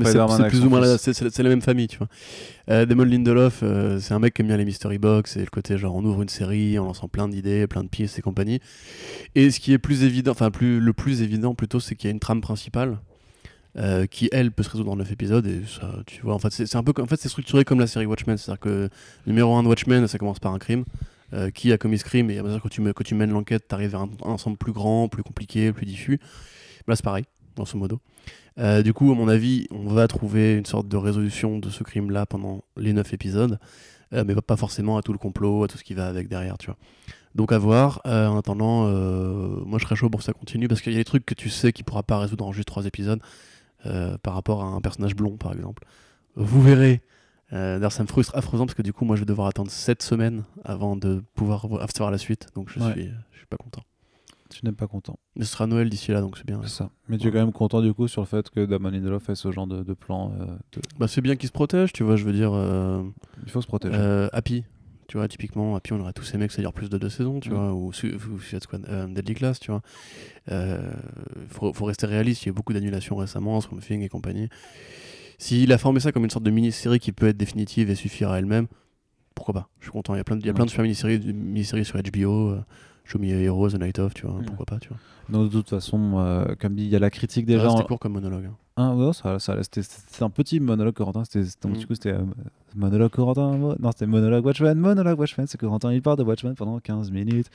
plus 0.47 0.61
ou 0.63 0.69
moins 0.69 0.79
la, 0.79 0.97
c'est, 0.97 1.37
la 1.37 1.49
même 1.49 1.61
famille, 1.61 1.87
tu 1.87 1.97
vois. 1.97 2.07
Euh, 2.69 2.85
Damon 2.85 3.03
Lindelof, 3.03 3.61
euh, 3.63 3.99
c'est 3.99 4.13
un 4.13 4.19
mec 4.19 4.33
qui 4.33 4.41
aime 4.41 4.47
bien 4.47 4.57
les 4.57 4.65
mystery 4.65 4.97
box 4.97 5.37
et 5.37 5.41
le 5.41 5.45
côté 5.47 5.77
genre 5.77 5.95
on 5.95 6.03
ouvre 6.03 6.21
une 6.23 6.29
série 6.29 6.79
en 6.79 6.85
lançant 6.85 7.07
plein 7.07 7.27
d'idées, 7.27 7.67
plein 7.67 7.83
de 7.83 7.89
pistes 7.89 8.17
et 8.17 8.21
compagnie. 8.21 8.59
Et 9.35 9.51
ce 9.51 9.59
qui 9.59 9.73
est 9.73 9.77
plus 9.77 10.03
évident, 10.03 10.31
enfin 10.31 10.51
plus, 10.51 10.79
le 10.79 10.93
plus 10.93 11.21
évident 11.21 11.53
plutôt, 11.55 11.79
c'est 11.79 11.95
qu'il 11.95 12.07
y 12.07 12.11
a 12.11 12.13
une 12.13 12.19
trame 12.19 12.41
principale. 12.41 12.97
euh, 13.77 14.05
qui 14.05 14.29
elle 14.31 14.51
peut 14.51 14.63
se 14.63 14.69
résoudre 14.69 14.91
en 14.91 14.95
9 14.95 15.11
épisodes 15.11 15.45
et 15.45 15.61
ça 15.67 15.91
tu 16.05 16.21
vois 16.21 16.33
en 16.33 16.39
fait 16.39 16.51
c'est, 16.51 16.75
un 16.75 16.83
peu 16.83 16.93
en 17.01 17.07
fait 17.07 17.19
c'est 17.19 17.29
structuré 17.29 17.65
comme 17.65 17.79
la 17.79 17.87
série 17.87 18.05
Watchmen 18.05 18.37
c'est 18.37 18.49
à 18.49 18.53
dire 18.53 18.59
que 18.59 18.89
numéro 19.27 19.53
1 19.55 19.63
de 19.63 19.67
Watchmen 19.67 20.07
ça 20.07 20.17
commence 20.17 20.39
par 20.39 20.53
un 20.53 20.59
crime 20.59 20.85
euh, 21.33 21.49
qui 21.49 21.73
a 21.73 21.77
commis 21.77 21.97
ce 21.97 22.05
crime 22.05 22.29
et 22.29 22.37
à 22.37 22.43
mesure 22.43 22.61
que 22.61 22.69
tu, 22.69 22.81
que 22.93 23.03
tu 23.03 23.15
mènes 23.15 23.31
l'enquête 23.31 23.67
t'arrives 23.67 23.91
vers 23.91 24.01
un, 24.01 24.09
un 24.23 24.29
ensemble 24.29 24.57
plus 24.57 24.71
grand 24.71 25.09
plus 25.09 25.23
compliqué 25.23 25.73
plus 25.73 25.85
diffus 25.85 26.19
là 26.87 26.95
c'est 26.95 27.03
pareil 27.03 27.25
grosso 27.55 27.77
modo 27.77 27.99
euh, 28.57 28.81
du 28.83 28.93
coup, 28.93 29.11
à 29.11 29.15
mon 29.15 29.27
avis, 29.27 29.67
on 29.71 29.87
va 29.87 30.07
trouver 30.07 30.55
une 30.55 30.65
sorte 30.65 30.87
de 30.87 30.95
résolution 30.95 31.59
de 31.59 31.69
ce 31.69 31.83
crime-là 31.83 32.25
pendant 32.25 32.63
les 32.77 32.93
9 32.93 33.13
épisodes, 33.13 33.59
euh, 34.13 34.23
mais 34.25 34.33
pas 34.35 34.55
forcément 34.55 34.97
à 34.97 35.01
tout 35.01 35.11
le 35.11 35.17
complot, 35.19 35.65
à 35.65 35.67
tout 35.67 35.77
ce 35.77 35.83
qui 35.83 35.93
va 35.93 36.07
avec 36.07 36.29
derrière, 36.29 36.57
tu 36.57 36.67
vois. 36.67 36.77
Donc 37.35 37.51
à 37.51 37.57
voir. 37.57 37.99
Euh, 38.05 38.27
en 38.27 38.37
attendant, 38.37 38.87
moi 39.65 39.77
je 39.77 39.83
serais 39.83 39.97
chaud 39.97 40.09
pour 40.09 40.19
que 40.21 40.23
ça 40.25 40.31
continue 40.31 40.69
parce 40.69 40.79
qu'il 40.81 40.93
y 40.93 40.95
a 40.95 40.99
des 40.99 41.03
trucs 41.03 41.25
que 41.25 41.33
tu 41.33 41.49
sais 41.49 41.73
qu'il 41.73 41.83
pourra 41.83 42.03
pas 42.03 42.17
résoudre 42.17 42.45
en 42.45 42.53
juste 42.53 42.67
3 42.69 42.85
épisodes 42.85 43.19
par 44.23 44.33
rapport 44.33 44.63
à 44.63 44.67
un 44.67 44.79
personnage 44.79 45.15
blond, 45.15 45.35
par 45.35 45.51
exemple. 45.51 45.83
Vous 46.37 46.61
verrez. 46.61 47.01
D'ailleurs, 47.51 47.91
ça 47.91 48.03
me 48.03 48.07
frustre 48.07 48.35
affreusement 48.37 48.65
parce 48.65 48.75
que 48.75 48.81
du 48.83 48.93
coup, 48.93 49.03
moi 49.05 49.17
je 49.17 49.21
vais 49.21 49.25
devoir 49.25 49.47
attendre 49.49 49.69
7 49.69 50.01
semaines 50.01 50.43
avant 50.63 50.95
de 50.95 51.23
pouvoir 51.35 51.67
vo- 51.67 51.79
savoir 51.93 52.09
la 52.11 52.17
suite, 52.17 52.47
donc 52.55 52.69
je, 52.69 52.79
Ouais. 52.79 52.91
suis, 52.93 53.11
je 53.33 53.37
suis 53.37 53.47
pas 53.47 53.57
content. 53.57 53.81
Tu 54.59 54.65
n'es 54.65 54.71
pas 54.71 54.87
content. 54.87 55.19
Mais 55.35 55.43
ce 55.43 55.51
sera 55.51 55.67
Noël 55.67 55.89
d'ici 55.89 56.11
là, 56.11 56.21
donc 56.21 56.37
c'est 56.37 56.45
bien. 56.45 56.61
C'est 56.63 56.69
ça. 56.69 56.89
Mais 57.09 57.17
tu 57.17 57.27
es 57.27 57.31
quand 57.31 57.39
même 57.39 57.51
content 57.51 57.81
du 57.81 57.93
coup 57.93 58.07
sur 58.07 58.21
le 58.21 58.27
fait 58.27 58.49
que 58.49 58.63
Damon 58.65 58.89
Lindelof 58.89 59.23
fait 59.23 59.35
ce 59.35 59.51
genre 59.51 59.67
de, 59.67 59.83
de 59.83 59.93
plan. 59.93 60.31
euh, 60.39 60.45
de- 60.45 60.81
Bah, 60.97 61.07
c'est 61.09 61.19
bien 61.21 61.35
qu'il 61.35 61.47
se 61.47 61.53
protège, 61.53 61.91
tu 61.91 62.03
vois, 62.03 62.15
je 62.15 62.23
veux 62.23 62.31
dire. 62.33 62.53
euh, 62.53 63.03
Il 63.43 63.51
faut 63.51 63.61
se 63.61 63.67
protéger. 63.67 63.93
Euh, 63.97 64.29
Happy, 64.31 64.63
tu 65.07 65.17
vois, 65.17 65.27
typiquement, 65.27 65.75
Happy, 65.75 65.91
on 65.91 65.99
aurait 65.99 66.13
tous 66.13 66.23
ces 66.23 66.37
mecs, 66.37 66.51
c'est-à-dire 66.53 66.71
plus 66.73 66.89
de 66.89 66.97
deux 66.97 67.09
saisons, 67.09 67.39
tu 67.41 67.49
Mm. 67.49 67.53
vois, 67.53 67.73
ou 67.73 67.87
ou 67.87 67.91
Squad, 68.59 69.13
Deadly 69.13 69.33
Class, 69.33 69.59
tu 69.59 69.71
vois. 69.71 69.81
Faut, 71.49 71.73
faut 71.73 71.85
rester 71.85 72.05
réaliste, 72.07 72.43
il 72.43 72.45
y 72.45 72.49
a 72.49 72.51
eu 72.51 72.53
beaucoup 72.53 72.73
d'annulations 72.73 73.15
récemment, 73.15 73.59
Swamp 73.61 73.79
Thing 73.79 74.01
et 74.01 74.09
compagnie. 74.09 74.49
S'il 75.37 75.71
a 75.73 75.77
formé 75.77 75.99
ça 75.99 76.11
comme 76.11 76.23
une 76.23 76.29
sorte 76.29 76.45
de 76.45 76.51
mini-série 76.51 76.99
qui 76.99 77.11
peut 77.11 77.27
être 77.27 77.37
définitive 77.37 77.89
et 77.89 77.95
suffire 77.95 78.29
à 78.31 78.39
elle-même, 78.39 78.67
pourquoi 79.33 79.53
pas 79.53 79.69
Je 79.79 79.85
suis 79.85 79.91
content. 79.91 80.13
Il 80.15 80.17
y 80.17 80.21
a 80.21 80.23
plein 80.23 80.37
de, 80.37 80.41
il 80.41 80.45
y 80.45 80.49
a 80.49 80.51
Ouais. 80.51 80.55
plein 80.55 80.65
de 80.65 80.69
super 80.69 80.83
mini-séries, 80.83 81.19
mini-séries 81.33 81.83
sur 81.85 81.97
HBO, 82.01 82.51
euh, 82.51 82.61
Show 83.05 83.19
Me 83.19 83.27
Heroes, 83.27 83.69
The 83.71 83.79
Night 83.79 83.99
Of, 83.99 84.13
tu 84.13 84.25
vois, 84.25 84.39
Mm. 84.41 84.45
pourquoi 84.45 84.65
pas, 84.65 84.79
tu 84.79 84.89
vois. 84.89 84.97
Donc, 85.29 85.49
de 85.49 85.57
toute 85.57 85.69
façon, 85.69 86.15
euh, 86.17 86.53
comme 86.59 86.75
dit, 86.75 86.83
il 86.83 86.89
y 86.89 86.95
a 86.95 86.99
la 86.99 87.09
critique 87.09 87.45
Déjà, 87.45 87.67
en- 87.69 87.77
c'était 87.77 87.87
court 87.87 87.99
comme 87.99 88.13
monologue. 88.13 88.45
hein. 88.45 88.55
Ah, 88.77 88.93
ouais, 88.93 89.13
ça, 89.13 89.39
ça, 89.39 89.55
c'était, 89.63 89.81
un 90.21 90.29
petit 90.29 90.59
monologue 90.59 90.93
Corentin. 90.93 91.23
C'était, 91.23 91.45
c'était- 91.45 91.69
Mm. 91.69 91.73
Du 91.77 91.87
coup, 91.87 91.93
c'était 91.93 92.11
euh, 92.11 92.23
monologue 92.75 93.09
Corentin. 93.09 93.55
mo- 93.57 93.75
Non, 93.79 93.91
c'était 93.91 94.05
monologue 94.05 94.45
Watchmen. 94.45 94.77
Monologue 94.77 95.17
Watchmen. 95.17 95.47
C'est 95.47 95.57
Corentin, 95.57 95.93
il 95.93 96.01
parle 96.01 96.17
de 96.17 96.23
Watchmen 96.23 96.55
pendant 96.55 96.79
15 96.79 97.09
minutes. 97.09 97.47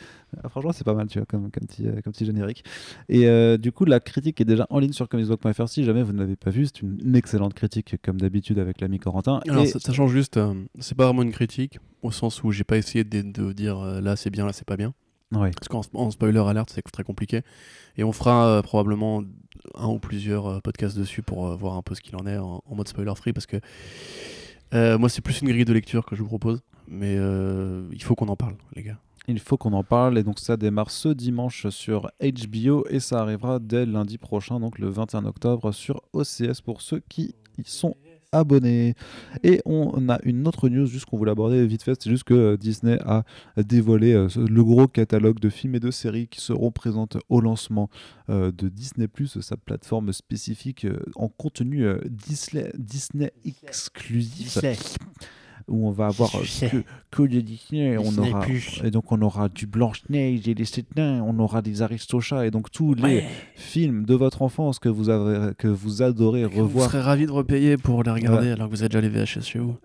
Ah, 0.42 0.48
franchement, 0.48 0.72
c'est 0.72 0.82
pas 0.84 0.94
mal, 0.94 1.08
tu 1.08 1.18
vois, 1.18 1.26
comme, 1.26 1.50
comme, 1.50 1.66
petit, 1.66 1.86
euh, 1.86 2.00
comme 2.02 2.12
petit 2.14 2.24
générique. 2.24 2.64
Et 3.10 3.26
euh, 3.28 3.58
du 3.58 3.70
coup, 3.70 3.84
la 3.84 4.00
critique 4.00 4.40
est 4.40 4.44
déjà 4.46 4.66
en 4.70 4.78
ligne 4.78 4.92
sur 4.92 5.08
comicsblog.fr. 5.08 5.68
Si 5.68 5.84
jamais 5.84 6.02
vous 6.02 6.12
ne 6.14 6.18
l'avez 6.20 6.36
pas 6.36 6.50
vue, 6.50 6.64
c'est 6.66 6.80
une, 6.80 7.14
excellente 7.14 7.52
critique, 7.54 7.96
comme 8.02 8.18
d'habitude, 8.20 8.58
avec 8.58 8.80
l'ami 8.80 8.98
Corentin. 8.98 9.40
Alors, 9.48 9.64
Et- 9.64 9.66
ça, 9.66 9.78
ça 9.78 9.92
change 9.92 10.10
juste, 10.12 10.40
c'est 10.78 10.96
pas 10.96 11.04
vraiment 11.04 11.22
une 11.22 11.32
critique, 11.32 11.78
au 12.02 12.10
sens 12.10 12.42
où 12.42 12.50
j'ai 12.50 12.64
pas 12.64 12.78
essayé 12.78 13.04
de, 13.04 13.20
de 13.20 13.52
dire 13.52 13.78
là 14.00 14.16
c'est 14.16 14.30
bien, 14.30 14.46
là 14.46 14.52
c'est 14.54 14.66
pas 14.66 14.76
bien. 14.78 14.94
Ouais. 15.32 15.50
Parce 15.52 15.68
qu'en 15.68 15.82
en 15.94 16.10
spoiler 16.10 16.40
alert, 16.40 16.70
c'est 16.70 16.82
très 16.82 17.04
compliqué. 17.04 17.42
Et 17.96 18.04
on 18.04 18.12
fera 18.12 18.46
euh, 18.46 18.62
probablement 18.62 19.22
un 19.74 19.86
ou 19.86 19.98
plusieurs 19.98 20.46
euh, 20.46 20.60
podcasts 20.60 20.98
dessus 20.98 21.22
pour 21.22 21.46
euh, 21.46 21.56
voir 21.56 21.76
un 21.76 21.82
peu 21.82 21.94
ce 21.94 22.00
qu'il 22.00 22.16
en 22.16 22.26
est 22.26 22.38
en, 22.38 22.62
en 22.64 22.74
mode 22.74 22.88
spoiler 22.88 23.14
free. 23.14 23.32
Parce 23.32 23.46
que 23.46 23.58
moi, 24.72 25.08
c'est 25.08 25.20
plus 25.20 25.40
une 25.40 25.48
grille 25.48 25.64
de 25.64 25.72
lecture 25.72 26.04
que 26.04 26.16
je 26.16 26.22
vous 26.22 26.28
propose. 26.28 26.62
Mais 26.88 27.14
il 27.14 28.02
faut 28.02 28.16
qu'on 28.16 28.28
en 28.28 28.36
parle, 28.36 28.56
les 28.74 28.82
gars. 28.82 28.98
Il 29.28 29.38
faut 29.38 29.56
qu'on 29.56 29.72
en 29.74 29.84
parle 29.84 30.18
et 30.18 30.24
donc 30.24 30.40
ça 30.40 30.56
démarre 30.56 30.90
ce 30.90 31.08
dimanche 31.10 31.68
sur 31.68 32.10
HBO 32.20 32.84
et 32.88 32.98
ça 32.98 33.20
arrivera 33.20 33.60
dès 33.60 33.86
lundi 33.86 34.18
prochain, 34.18 34.58
donc 34.58 34.78
le 34.78 34.88
21 34.88 35.24
octobre 35.24 35.70
sur 35.70 36.02
OCS 36.12 36.62
pour 36.64 36.82
ceux 36.82 37.00
qui 37.08 37.36
y 37.58 37.62
sont 37.64 37.96
abonnés. 38.32 38.94
Et 39.42 39.60
on 39.64 40.08
a 40.08 40.18
une 40.22 40.46
autre 40.46 40.68
news 40.68 40.86
juste 40.86 41.06
qu'on 41.06 41.16
voulait 41.16 41.32
aborder 41.32 41.66
vite 41.66 41.82
fait, 41.82 42.00
c'est 42.00 42.10
juste 42.10 42.24
que 42.24 42.34
euh, 42.34 42.56
Disney 42.56 42.98
a 43.04 43.24
dévoilé 43.56 44.12
euh, 44.12 44.28
le 44.36 44.64
gros 44.64 44.88
catalogue 44.88 45.40
de 45.40 45.48
films 45.48 45.74
et 45.74 45.80
de 45.80 45.90
séries 45.90 46.28
qui 46.28 46.40
seront 46.40 46.70
présentes 46.70 47.16
au 47.28 47.40
lancement 47.40 47.90
euh, 48.28 48.52
de 48.52 48.68
Disney+, 48.68 49.08
sa 49.40 49.56
plateforme 49.56 50.12
spécifique 50.12 50.86
en 51.16 51.28
contenu 51.28 51.86
Disney, 52.08 52.70
Disney 52.76 53.32
exclusif 53.44 54.58
où 55.70 55.86
on 55.88 55.90
va 55.92 56.08
avoir 56.08 56.30
euh, 56.34 56.68
que, 56.68 56.82
que 57.10 57.22
de 57.22 57.40
Disney, 57.40 57.96
on 57.96 58.02
Disney+. 58.02 58.30
aura 58.30 58.46
et 58.84 58.90
donc 58.90 59.10
on 59.12 59.22
aura 59.22 59.48
du 59.48 59.66
Blanche-Neige 59.66 60.46
et 60.48 60.54
les 60.54 60.64
Sept 60.64 60.94
Nains, 60.96 61.22
on 61.22 61.38
aura 61.38 61.62
des 61.62 61.80
Aristochats 61.82 62.44
et 62.46 62.50
donc 62.50 62.70
tous 62.70 62.94
les 62.94 63.24
films 63.54 64.04
de 64.04 64.14
votre 64.14 64.42
enfance 64.42 64.78
que 64.78 64.88
vous 64.88 65.08
avez 65.08 65.54
que 65.56 65.68
vous 65.68 66.02
adorez 66.02 66.44
Vous 66.44 66.64
revoir. 66.64 66.90
serez 66.90 67.00
ravis 67.00 67.26
de 67.26 67.32
repayer 67.32 67.76
pour 67.76 68.02
les 68.02 68.10
regarder 68.10 68.50
alors 68.50 68.68
que 68.68 68.74
vous 68.74 68.82
avez 68.82 68.88
déjà 68.88 69.00
les 69.00 69.08
VHS 69.08 69.42
chez 69.42 69.58
vous. 69.60 69.76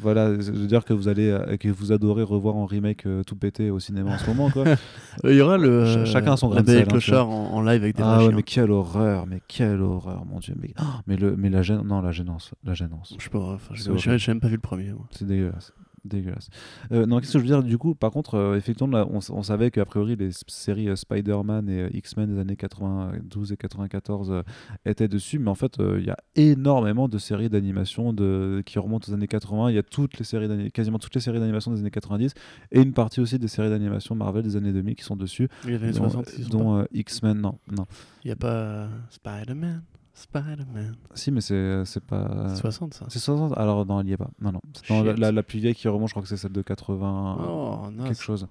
Voilà, 0.00 0.32
je 0.40 0.50
veux 0.52 0.66
dire 0.66 0.84
que 0.84 0.92
vous 0.92 1.08
allez 1.08 1.28
euh, 1.30 1.56
que 1.56 1.68
vous 1.68 1.92
adorez 1.92 2.22
revoir 2.22 2.56
en 2.56 2.64
remake 2.66 3.06
euh, 3.06 3.22
tout 3.22 3.36
pété 3.36 3.70
au 3.70 3.78
cinéma 3.78 4.12
en 4.14 4.18
ce 4.18 4.26
moment 4.26 4.50
quoi. 4.50 4.64
Il 5.24 5.34
y 5.34 5.40
aura 5.40 5.58
le 5.58 5.84
Ch- 5.84 6.08
chacun 6.12 6.36
son 6.36 6.48
grain 6.48 6.60
de 6.62 6.66
sel, 6.72 6.86
hein, 7.14 7.20
en, 7.22 7.54
en 7.54 7.60
live 7.62 7.82
avec 7.82 7.96
des 7.96 8.02
ah 8.02 8.18
ouais, 8.18 8.32
mais 8.36 8.42
quelle 8.42 8.70
horreur, 8.70 9.26
mais 9.26 9.40
quelle 9.46 9.80
horreur, 9.82 10.24
mon 10.24 10.38
dieu, 10.40 10.54
mais 10.60 10.72
oh, 10.80 10.84
mais 11.06 11.16
le 11.16 11.36
mais 11.36 11.50
la 11.50 11.62
gêne 11.62 11.82
non, 11.82 12.00
la 12.00 12.12
gênance, 12.12 12.52
la 12.64 12.74
gênance. 12.74 13.14
Je 13.18 13.24
sais 13.24 13.30
pas, 13.30 14.16
j'ai 14.16 14.32
même 14.32 14.40
pas 14.40 14.48
vu 14.48 14.54
le 14.54 14.60
premier. 14.60 14.92
C'est 15.10 15.26
dégueulasse. 15.26 15.72
Dégueulasse. 16.04 16.48
Euh, 16.92 17.06
non, 17.06 17.18
qu'est-ce 17.18 17.32
que 17.34 17.38
je 17.38 17.44
veux 17.44 17.48
dire 17.48 17.62
Du 17.62 17.78
coup, 17.78 17.94
par 17.94 18.10
contre, 18.10 18.34
euh, 18.34 18.56
effectivement, 18.56 18.94
là, 18.98 19.06
on, 19.10 19.42
savait 19.42 19.70
qu'a 19.70 19.84
priori 19.86 20.16
les 20.16 20.30
séries 20.48 20.88
euh, 20.88 20.96
Spider-Man 20.96 21.68
et 21.68 21.80
euh, 21.82 21.88
X-Men 21.94 22.34
des 22.34 22.38
années 22.38 22.56
92 22.56 23.52
et 23.52 23.56
94 23.56 24.30
euh, 24.30 24.42
étaient 24.84 25.08
dessus, 25.08 25.38
mais 25.38 25.50
en 25.50 25.54
fait, 25.54 25.76
il 25.78 26.04
y 26.04 26.10
a 26.10 26.16
énormément 26.36 27.08
de 27.08 27.16
séries 27.18 27.48
d'animation 27.48 28.12
de... 28.12 28.62
qui 28.66 28.78
remontent 28.78 29.10
aux 29.10 29.14
années 29.14 29.26
80. 29.26 29.70
Il 29.70 29.76
y 29.76 29.78
a 29.78 29.82
toutes 29.82 30.18
les 30.18 30.24
séries 30.24 30.48
d'ani- 30.48 30.70
quasiment 30.70 30.98
toutes 30.98 31.14
les 31.14 31.20
séries 31.20 31.40
d'animation 31.40 31.72
des 31.72 31.80
années 31.80 31.90
90 31.90 32.34
et 32.72 32.80
une 32.82 32.92
partie 32.92 33.20
aussi 33.20 33.38
des 33.38 33.48
séries 33.48 33.70
d'animation 33.70 34.14
Marvel 34.14 34.42
des 34.42 34.56
années 34.56 34.72
2000 34.72 34.96
qui 34.96 35.04
sont 35.04 35.16
dessus, 35.16 35.48
Il 35.64 35.70
y 35.74 35.78
les 35.78 35.92
dont, 35.92 36.10
60, 36.10 36.26
ils 36.38 36.44
sont 36.44 36.50
dont, 36.50 36.86
X-Men. 36.92 37.40
Non, 37.40 37.58
non. 37.74 37.86
Il 38.24 38.28
y 38.28 38.32
a 38.32 38.36
pas 38.36 38.88
Spider-Man, 39.10 39.82
Spider-Man. 40.14 40.94
Si, 41.14 41.30
mais 41.32 41.40
c'est 41.40 41.84
c'est 41.84 42.02
pas. 42.04 42.46
C'est 42.50 42.60
60 42.60 42.94
ça. 42.94 43.06
C'est 43.08 43.18
60 43.18 43.52
Alors, 43.58 43.84
non, 43.84 44.00
il 44.00 44.06
n'y 44.06 44.12
est 44.12 44.16
pas. 44.16 44.30
Non, 44.40 44.52
non. 44.52 44.60
Dans 44.88 45.02
la, 45.02 45.12
la- 45.14 45.32
la 45.32 45.42
plus 45.42 45.58
vieille 45.58 45.74
qui 45.74 45.88
remonte, 45.88 46.08
je 46.08 46.12
crois 46.14 46.22
que 46.22 46.28
c'est 46.28 46.36
celle 46.36 46.52
de 46.52 46.62
80. 46.62 47.38
Oh, 47.48 47.90
non. 47.92 48.04
quelque 48.04 48.22
chose. 48.22 48.46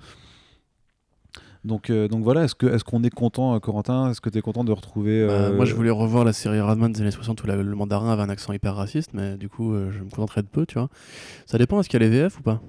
Donc, 1.64 1.90
euh, 1.90 2.10
donc 2.10 2.24
voilà, 2.26 2.44
est-ce 2.44 2.56
que 2.56 2.66
est-ce 2.66 2.84
qu'on 2.84 3.04
est 3.04 3.10
content, 3.10 3.56
euh, 3.56 3.60
Corentin? 3.60 4.10
Est-ce 4.12 4.20
que 4.20 4.30
tu 4.30 4.38
es 4.38 4.42
content 4.42 4.66
de 4.66 4.72
retrouver 4.74 5.26
Bah, 5.26 5.32
euh, 5.34 5.56
moi, 5.56 5.64
je 5.64 5.74
voulais 5.74 5.90
revoir 5.92 6.26
la 6.26 6.34
série 6.34 6.60
Radman 6.60 6.92
des 6.92 7.00
années 7.02 7.12
60 7.12 7.42
où 7.42 7.48
la- 7.48 7.56
le 7.56 7.76
mandarin 7.76 8.12
avait 8.12 8.22
un 8.24 8.30
accent 8.30 8.52
hyper 8.52 8.76
raciste, 8.76 9.12
mais 9.14 9.38
du 9.38 9.48
coup, 9.48 9.74
euh, 9.74 9.90
je 9.92 10.00
me 10.00 10.10
contenterai 10.10 10.42
de 10.42 10.48
peu, 10.48 10.66
tu 10.66 10.78
vois. 10.78 10.90
Ça 11.46 11.58
dépend, 11.58 11.80
est-ce 11.80 11.88
qu'il 11.88 12.02
y 12.02 12.06
a 12.06 12.10
les 12.10 12.12
VF 12.14 12.40
ou 12.40 12.44
pas? 12.44 12.62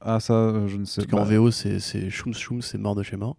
Ah 0.00 0.20
ça, 0.20 0.34
euh, 0.34 0.68
je 0.68 0.76
ne 0.76 0.84
sais 0.84 1.00
Parce 1.02 1.10
qu'en 1.10 1.28
pas. 1.28 1.36
VO, 1.36 1.50
c'est 1.50 1.80
c'est 1.80 2.08
Choums 2.10 2.32
Choums, 2.34 2.62
c'est 2.62 2.78
mort 2.78 2.94
de 2.94 3.02
chez 3.02 3.16
mort. 3.16 3.36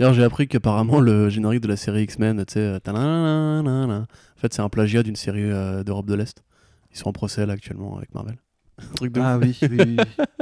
D'ailleurs, 0.00 0.14
j'ai 0.14 0.24
appris 0.24 0.48
qu'apparemment, 0.48 0.98
le 0.98 1.28
générique 1.28 1.60
de 1.60 1.68
la 1.68 1.76
série 1.76 2.04
X-Men, 2.04 2.42
tu 2.46 2.54
sais, 2.54 2.60
euh, 2.60 2.78
en 2.86 4.06
fait, 4.38 4.54
c'est 4.54 4.62
un 4.62 4.70
plagiat 4.70 5.02
d'une 5.02 5.14
série 5.14 5.42
euh, 5.42 5.84
d'Europe 5.84 6.06
de 6.06 6.14
l'Est. 6.14 6.42
Ils 6.90 6.96
sont 6.96 7.10
en 7.10 7.12
procès 7.12 7.44
là 7.44 7.52
actuellement 7.52 7.98
avec 7.98 8.14
Marvel. 8.14 8.36
Un 8.78 8.94
truc 8.94 9.12
de 9.12 9.20
Ah 9.20 9.36
oui, 9.36 9.58
oui, 9.60 9.68
oui, 9.70 9.96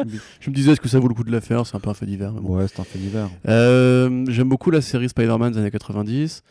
oui. 0.06 0.20
Je 0.40 0.50
me 0.50 0.54
disais, 0.54 0.70
est-ce 0.70 0.80
que 0.80 0.88
ça 0.88 1.00
vaut 1.00 1.08
le 1.08 1.14
coup 1.14 1.24
de 1.24 1.32
la 1.32 1.40
faire? 1.40 1.66
C'est 1.66 1.74
un 1.74 1.80
peu 1.80 1.90
un 1.90 1.94
fait 1.94 2.06
divers. 2.06 2.32
mais 2.34 2.40
bon. 2.40 2.56
ouais, 2.56 2.68
c'est 2.68 2.78
un 2.78 2.84
fait 2.84 3.00
divers. 3.00 3.30
Euh, 3.48 4.24
J'aime 4.28 4.48
beaucoup 4.48 4.70
la 4.70 4.80
série 4.80 5.08
Spider-Man 5.08 5.52
des 5.52 5.58
années 5.58 5.72
90. 5.72 6.44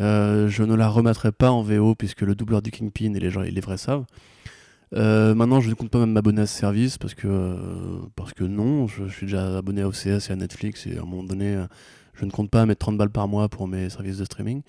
Euh, 0.00 0.48
je 0.48 0.64
ne 0.64 0.74
la 0.74 0.88
remettrai 0.88 1.30
pas 1.30 1.52
en 1.52 1.62
VO 1.62 1.94
puisque 1.94 2.22
le 2.22 2.34
doubleur 2.34 2.60
du 2.60 2.72
Kingpin 2.72 3.14
et 3.14 3.20
les, 3.20 3.30
gens, 3.30 3.42
les 3.42 3.60
vrais 3.60 3.78
savent. 3.78 4.04
Euh, 4.96 5.32
maintenant, 5.36 5.60
je 5.60 5.68
ne 5.68 5.74
compte 5.74 5.90
pas 5.90 6.00
même 6.00 6.10
m'abonner 6.10 6.40
à 6.40 6.46
ce 6.46 6.58
service 6.58 6.98
parce 6.98 7.14
que, 7.14 7.28
euh, 7.28 8.00
parce 8.16 8.32
que 8.32 8.42
non, 8.42 8.88
je, 8.88 9.06
je 9.06 9.12
suis 9.12 9.26
déjà 9.26 9.58
abonné 9.58 9.82
à 9.82 9.86
OCS 9.86 10.28
et 10.28 10.32
à 10.32 10.36
Netflix 10.36 10.88
et 10.88 10.96
à 10.96 11.02
un 11.02 11.04
moment 11.04 11.22
donné, 11.22 11.56
je 12.18 12.24
ne 12.24 12.30
compte 12.30 12.50
pas 12.50 12.66
mettre 12.66 12.80
30 12.80 12.96
balles 12.98 13.10
par 13.10 13.28
mois 13.28 13.48
pour 13.48 13.68
mes 13.68 13.88
services 13.90 14.18
de 14.18 14.24
streaming. 14.24 14.62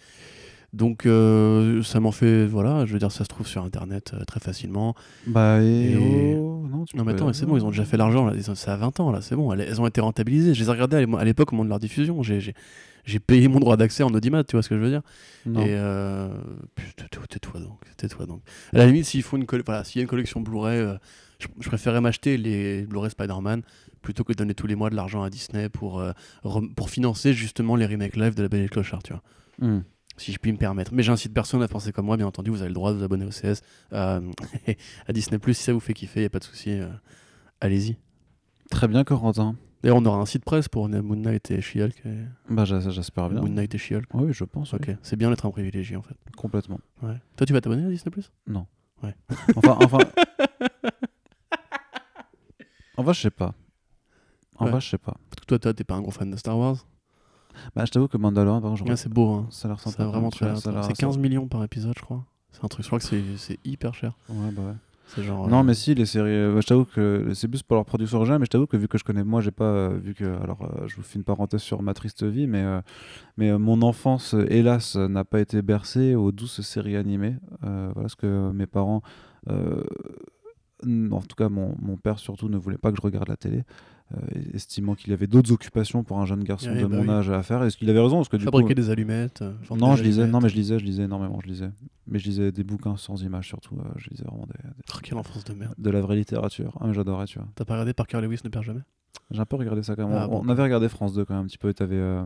Donc, 0.71 1.07
euh, 1.07 1.81
ça 1.81 1.99
m'en 1.99 2.11
fait, 2.11 2.45
voilà, 2.45 2.85
je 2.85 2.93
veux 2.93 2.99
dire, 2.99 3.11
ça 3.11 3.23
se 3.23 3.29
trouve 3.29 3.47
sur 3.47 3.63
internet 3.63 4.11
euh, 4.13 4.23
très 4.25 4.39
facilement. 4.39 4.93
Bah 5.25 5.63
et, 5.63 5.93
Et- 5.93 6.35
oh, 6.37 6.67
non, 6.69 6.85
tu 6.85 6.95
Non, 6.95 7.03
mais 7.03 7.13
attends, 7.13 7.33
c'est 7.33 7.47
bon, 7.47 7.57
ils 7.57 7.65
ont 7.65 7.71
déjà 7.71 7.85
fait 7.85 7.97
l'argent, 7.97 8.31
Ça 8.53 8.73
a 8.73 8.77
20 8.77 8.99
ans, 8.99 9.11
là, 9.11 9.19
c'est 9.21 9.35
bon. 9.35 9.51
Elles, 9.51 9.81
ont 9.81 9.87
été 9.87 9.99
rentabilisées. 9.99 10.53
Je 10.53 10.61
les 10.61 10.67
ai 10.67 10.71
regardées 10.71 10.97
à 10.97 11.01
l'é- 11.03 11.17
à 11.17 11.23
l'époque 11.23 11.51
au 11.53 11.55
moment 11.55 11.65
de 11.65 11.69
leur 11.69 11.79
diffusion. 11.79 12.21
J'ai- 12.21 12.53
payé 13.25 13.47
mon 13.47 13.59
droit 13.59 13.77
d'accès 13.77 14.03
en 14.03 14.13
audimat, 14.13 14.43
tu 14.43 14.55
vois 14.55 14.61
ce 14.61 14.69
que 14.69 14.75
je 14.75 14.81
veux 14.81 14.89
dire? 14.91 15.01
Non. 15.47 15.61
Et 15.61 15.69
euh... 15.69 16.29
tais-toi 17.29 17.59
donc, 17.61 17.79
tais-toi 17.97 18.27
donc. 18.27 18.41
À 18.71 18.77
la 18.77 18.85
limite, 18.85 19.05
s'il 19.05 19.23
faut 19.23 19.37
une, 19.37 19.45
coll- 19.45 19.63
voilà, 19.65 19.83
s'il 19.83 19.97
y 19.97 20.01
a 20.01 20.03
une 20.03 20.07
collection 20.09 20.41
Blu-ray, 20.41 20.85
je, 21.39 21.47
je 21.59 21.67
préférais 21.67 22.01
m'acheter 22.01 22.37
les 22.37 22.83
Blu-ray 22.83 23.09
Spider-Man 23.09 23.63
plutôt 24.01 24.23
que 24.23 24.31
de 24.33 24.37
donner 24.37 24.53
tous 24.53 24.67
les 24.67 24.75
mois 24.75 24.89
de 24.89 24.95
l'argent 24.95 25.21
à 25.23 25.29
Disney 25.29 25.69
pour, 25.69 25.99
euh, 25.99 26.11
pour 26.75 26.89
financer 26.89 27.33
justement 27.33 27.75
les 27.75 27.85
remakes 27.85 28.15
live 28.15 28.35
de 28.35 28.41
La 28.43 28.49
Belle 28.49 28.61
et 28.61 28.63
le 28.63 28.69
Clochard, 28.69 29.03
tu 29.03 29.13
vois. 29.13 29.23
Hmm. 29.59 29.83
Si 30.17 30.33
je 30.33 30.37
puis 30.39 30.51
me 30.51 30.57
permettre. 30.57 30.93
Mais 30.93 31.01
j'incite 31.03 31.33
personne 31.33 31.61
à 31.63 31.67
penser 31.69 31.91
comme 31.93 32.05
moi, 32.05 32.17
bien 32.17 32.27
entendu, 32.27 32.49
vous 32.49 32.59
avez 32.61 32.67
le 32.69 32.73
droit 32.73 32.91
de 32.91 32.97
vous 32.97 33.03
abonner 33.03 33.25
au 33.25 33.29
CS, 33.29 33.61
euh, 33.93 34.19
à 35.07 35.13
Disney 35.13 35.39
Plus 35.39 35.53
si 35.53 35.63
ça 35.63 35.73
vous 35.73 35.79
fait 35.79 35.93
kiffer, 35.93 36.23
y 36.23 36.25
a 36.25 36.29
pas 36.29 36.39
de 36.39 36.43
souci, 36.43 36.71
euh, 36.71 36.87
allez-y. 37.61 37.97
Très 38.69 38.87
bien, 38.87 39.03
Corentin. 39.03 39.55
D'ailleurs, 39.81 39.95
on 39.97 40.05
aura 40.05 40.17
un 40.17 40.25
site 40.25 40.43
presse 40.43 40.67
pour 40.67 40.89
Moon 40.89 41.15
Knight 41.15 41.51
et 41.51 41.61
She-Hulk. 41.61 42.01
et- 42.05 42.25
Bah 42.49 42.65
j'espère 42.65 43.29
bien. 43.29 43.39
Moon 43.39 43.47
Knight 43.49 43.73
et 43.73 43.77
She-Hulk. 43.77 44.07
Oui, 44.13 44.33
je 44.33 44.43
pense. 44.43 44.73
oui. 44.73 44.79
Ok, 44.81 44.93
c'est 45.03 45.15
bien 45.15 45.29
d'être 45.29 45.45
un 45.45 45.51
privilégié 45.51 45.95
en 45.95 46.01
fait. 46.01 46.15
Complètement. 46.35 46.79
Ouais. 47.01 47.15
Toi, 47.37 47.47
tu 47.47 47.53
vas 47.53 47.61
t'abonner 47.61 47.85
à 47.85 47.89
Disney 47.89 48.11
Plus? 48.11 48.29
Enfin, 49.55 49.77
enfin. 49.81 49.99
en 52.97 53.03
vrai, 53.03 53.13
je 53.13 53.21
sais 53.21 53.29
pas. 53.31 53.53
En 54.59 54.65
Ouais. 54.65 54.71
vrai, 54.71 54.81
je 54.81 54.89
sais 54.89 54.97
pas. 54.97 55.13
Parce 55.29 55.39
que 55.41 55.45
toi, 55.45 55.59
toi, 55.59 55.73
t'es 55.73 55.83
pas 55.83 55.95
un 55.95 56.01
gros 56.01 56.11
fan 56.11 56.29
de 56.29 56.35
Star 56.37 56.57
Wars. 56.57 56.85
Bah, 57.75 57.83
je 57.85 57.91
t'avoue 57.91 58.07
que 58.07 58.17
Mandalorian, 58.17 58.61
par 58.61 58.71
Ouais, 58.73 58.95
c'est 58.95 59.09
beau, 59.09 59.31
hein. 59.31 59.47
ça 59.49 59.69
sympa. 59.77 59.95
C'est 59.97 60.03
vraiment 60.03 60.29
très. 60.29 60.55
C'est 60.55 60.93
15 60.93 61.17
millions 61.17 61.47
par 61.47 61.63
épisode, 61.63 61.93
je 61.97 62.01
crois. 62.03 62.23
C'est 62.51 62.63
un 62.63 62.67
truc, 62.67 62.83
je 62.83 62.89
crois 62.89 62.99
que 62.99 63.05
c'est 63.05 63.59
hyper 63.65 63.93
cher. 63.93 64.13
Ouais, 64.29 64.51
bah 64.51 64.61
ouais. 64.63 64.73
C'est 65.07 65.23
genre. 65.23 65.47
Non, 65.47 65.61
euh, 65.61 65.63
mais 65.63 65.73
si, 65.73 65.95
les 65.95 66.05
séries. 66.05 66.29
euh, 66.29 66.61
je 66.61 66.67
t'avoue 66.67 66.85
que 66.85 67.31
c'est 67.33 67.47
plus 67.47 67.63
pour 67.63 67.75
leur 67.75 67.85
production 67.85 68.17
originale, 68.17 68.39
mais 68.39 68.45
je 68.45 68.51
t'avoue 68.51 68.67
que 68.67 68.77
vu 68.77 68.87
que 68.87 68.97
je 68.99 69.03
connais, 69.03 69.23
moi, 69.23 69.41
j'ai 69.41 69.49
pas 69.51 69.63
euh, 69.63 69.99
vu 70.01 70.13
que. 70.13 70.39
Alors, 70.43 70.59
je 70.85 70.95
vous 70.95 71.01
fais 71.01 71.17
une 71.17 71.23
parenthèse 71.23 71.61
sur 71.61 71.81
ma 71.81 71.93
triste 71.95 72.23
vie, 72.23 72.45
mais, 72.47 72.63
mais 73.37 73.57
mon 73.57 73.81
enfance, 73.81 74.35
hélas, 74.49 74.95
n'a 74.95 75.23
pas 75.25 75.39
été 75.39 75.61
bercée 75.63 76.13
aux 76.15 76.31
douces 76.31 76.61
séries 76.61 76.95
animées. 76.95 77.35
Voilà 77.61 78.07
ce 78.07 78.15
que 78.15 78.51
mes 78.51 78.67
parents. 78.67 79.01
En 80.85 81.21
tout 81.21 81.35
cas, 81.35 81.49
mon, 81.49 81.75
mon 81.81 81.97
père 81.97 82.19
surtout 82.19 82.49
ne 82.49 82.57
voulait 82.57 82.77
pas 82.77 82.91
que 82.91 82.97
je 82.97 83.01
regarde 83.01 83.27
la 83.27 83.35
télé, 83.37 83.63
euh, 84.13 84.17
estimant 84.53 84.95
qu'il 84.95 85.09
y 85.11 85.13
avait 85.13 85.27
d'autres 85.27 85.51
occupations 85.51 86.03
pour 86.03 86.19
un 86.19 86.25
jeune 86.25 86.43
garçon 86.43 86.71
Ouais, 86.71 86.81
de 86.81 86.85
bah 86.87 86.95
mon 86.97 87.03
oui. 87.03 87.09
âge 87.09 87.29
à 87.29 87.43
faire. 87.43 87.63
Est-ce 87.63 87.77
qu'il 87.77 87.89
avait 87.89 87.99
raison? 87.99 88.17
Parce 88.17 88.29
que 88.29 88.37
du 88.37 88.45
Fabriquer 88.45 88.69
coup, 88.69 88.73
des 88.81 88.89
allumettes. 88.89 89.41
euh, 89.41 89.53
non, 89.71 89.95
je 89.95 90.03
lisais, 90.03 90.21
allumettes. 90.21 90.33
non, 90.33 90.39
mais 90.41 90.49
je 90.49 90.55
lisais, 90.55 90.79
je 90.79 90.85
lisais 90.85 91.03
énormément, 91.03 91.39
je 91.43 91.47
lisais. 91.47 91.69
Mais 92.07 92.17
je 92.19 92.25
lisais 92.25 92.51
des 92.51 92.63
bouquins 92.63 92.97
sans 92.97 93.21
images 93.23 93.47
surtout. 93.47 93.75
euh, 93.77 93.83
je 93.97 94.09
lisais 94.09 94.23
vraiment 94.23 94.45
des- 94.47 94.63
des- 94.69 94.75
Oh, 94.95 94.97
quelle 95.03 95.17
enfance 95.17 95.43
de 95.43 95.53
merde. 95.53 95.75
de 95.77 95.89
la 95.89 96.01
vraie 96.01 96.15
littérature. 96.15 96.77
Ah, 96.79 96.87
mais 96.87 96.93
j'adorais, 96.93 97.25
tu 97.25 97.37
vois. 97.39 97.47
T'as 97.55 97.65
pas 97.65 97.73
regardé 97.73 97.93
Parker 97.93 98.21
Lewis 98.21 98.39
ne 98.43 98.49
perd 98.49 98.63
jamais? 98.65 98.81
J'ai 99.31 99.39
un 99.41 99.45
peu 99.45 99.57
regardé 99.57 99.83
ça 99.83 99.95
quand 99.95 100.07
même. 100.07 100.17
Ah, 100.17 100.27
on, 100.27 100.39
bon. 100.39 100.41
on 100.45 100.49
avait 100.49 100.63
regardé 100.63 100.89
France 100.89 101.13
2 101.13 101.25
quand 101.25 101.35
même 101.35 101.43
un 101.43 101.47
petit 101.47 101.57
peu. 101.59 101.71
T'avais 101.73 101.95
euh, 101.97 102.23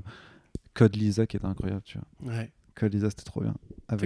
Code 0.73 0.95
Lisa 0.95 1.27
qui 1.27 1.35
était 1.37 1.45
incroyable, 1.45 1.81
tu 1.83 1.97
vois. 1.97 2.33
Ouais. 2.33 2.51
Code 2.75 2.93
Lisa, 2.93 3.09
c'était 3.09 3.23
trop 3.23 3.41
bien. 3.41 3.53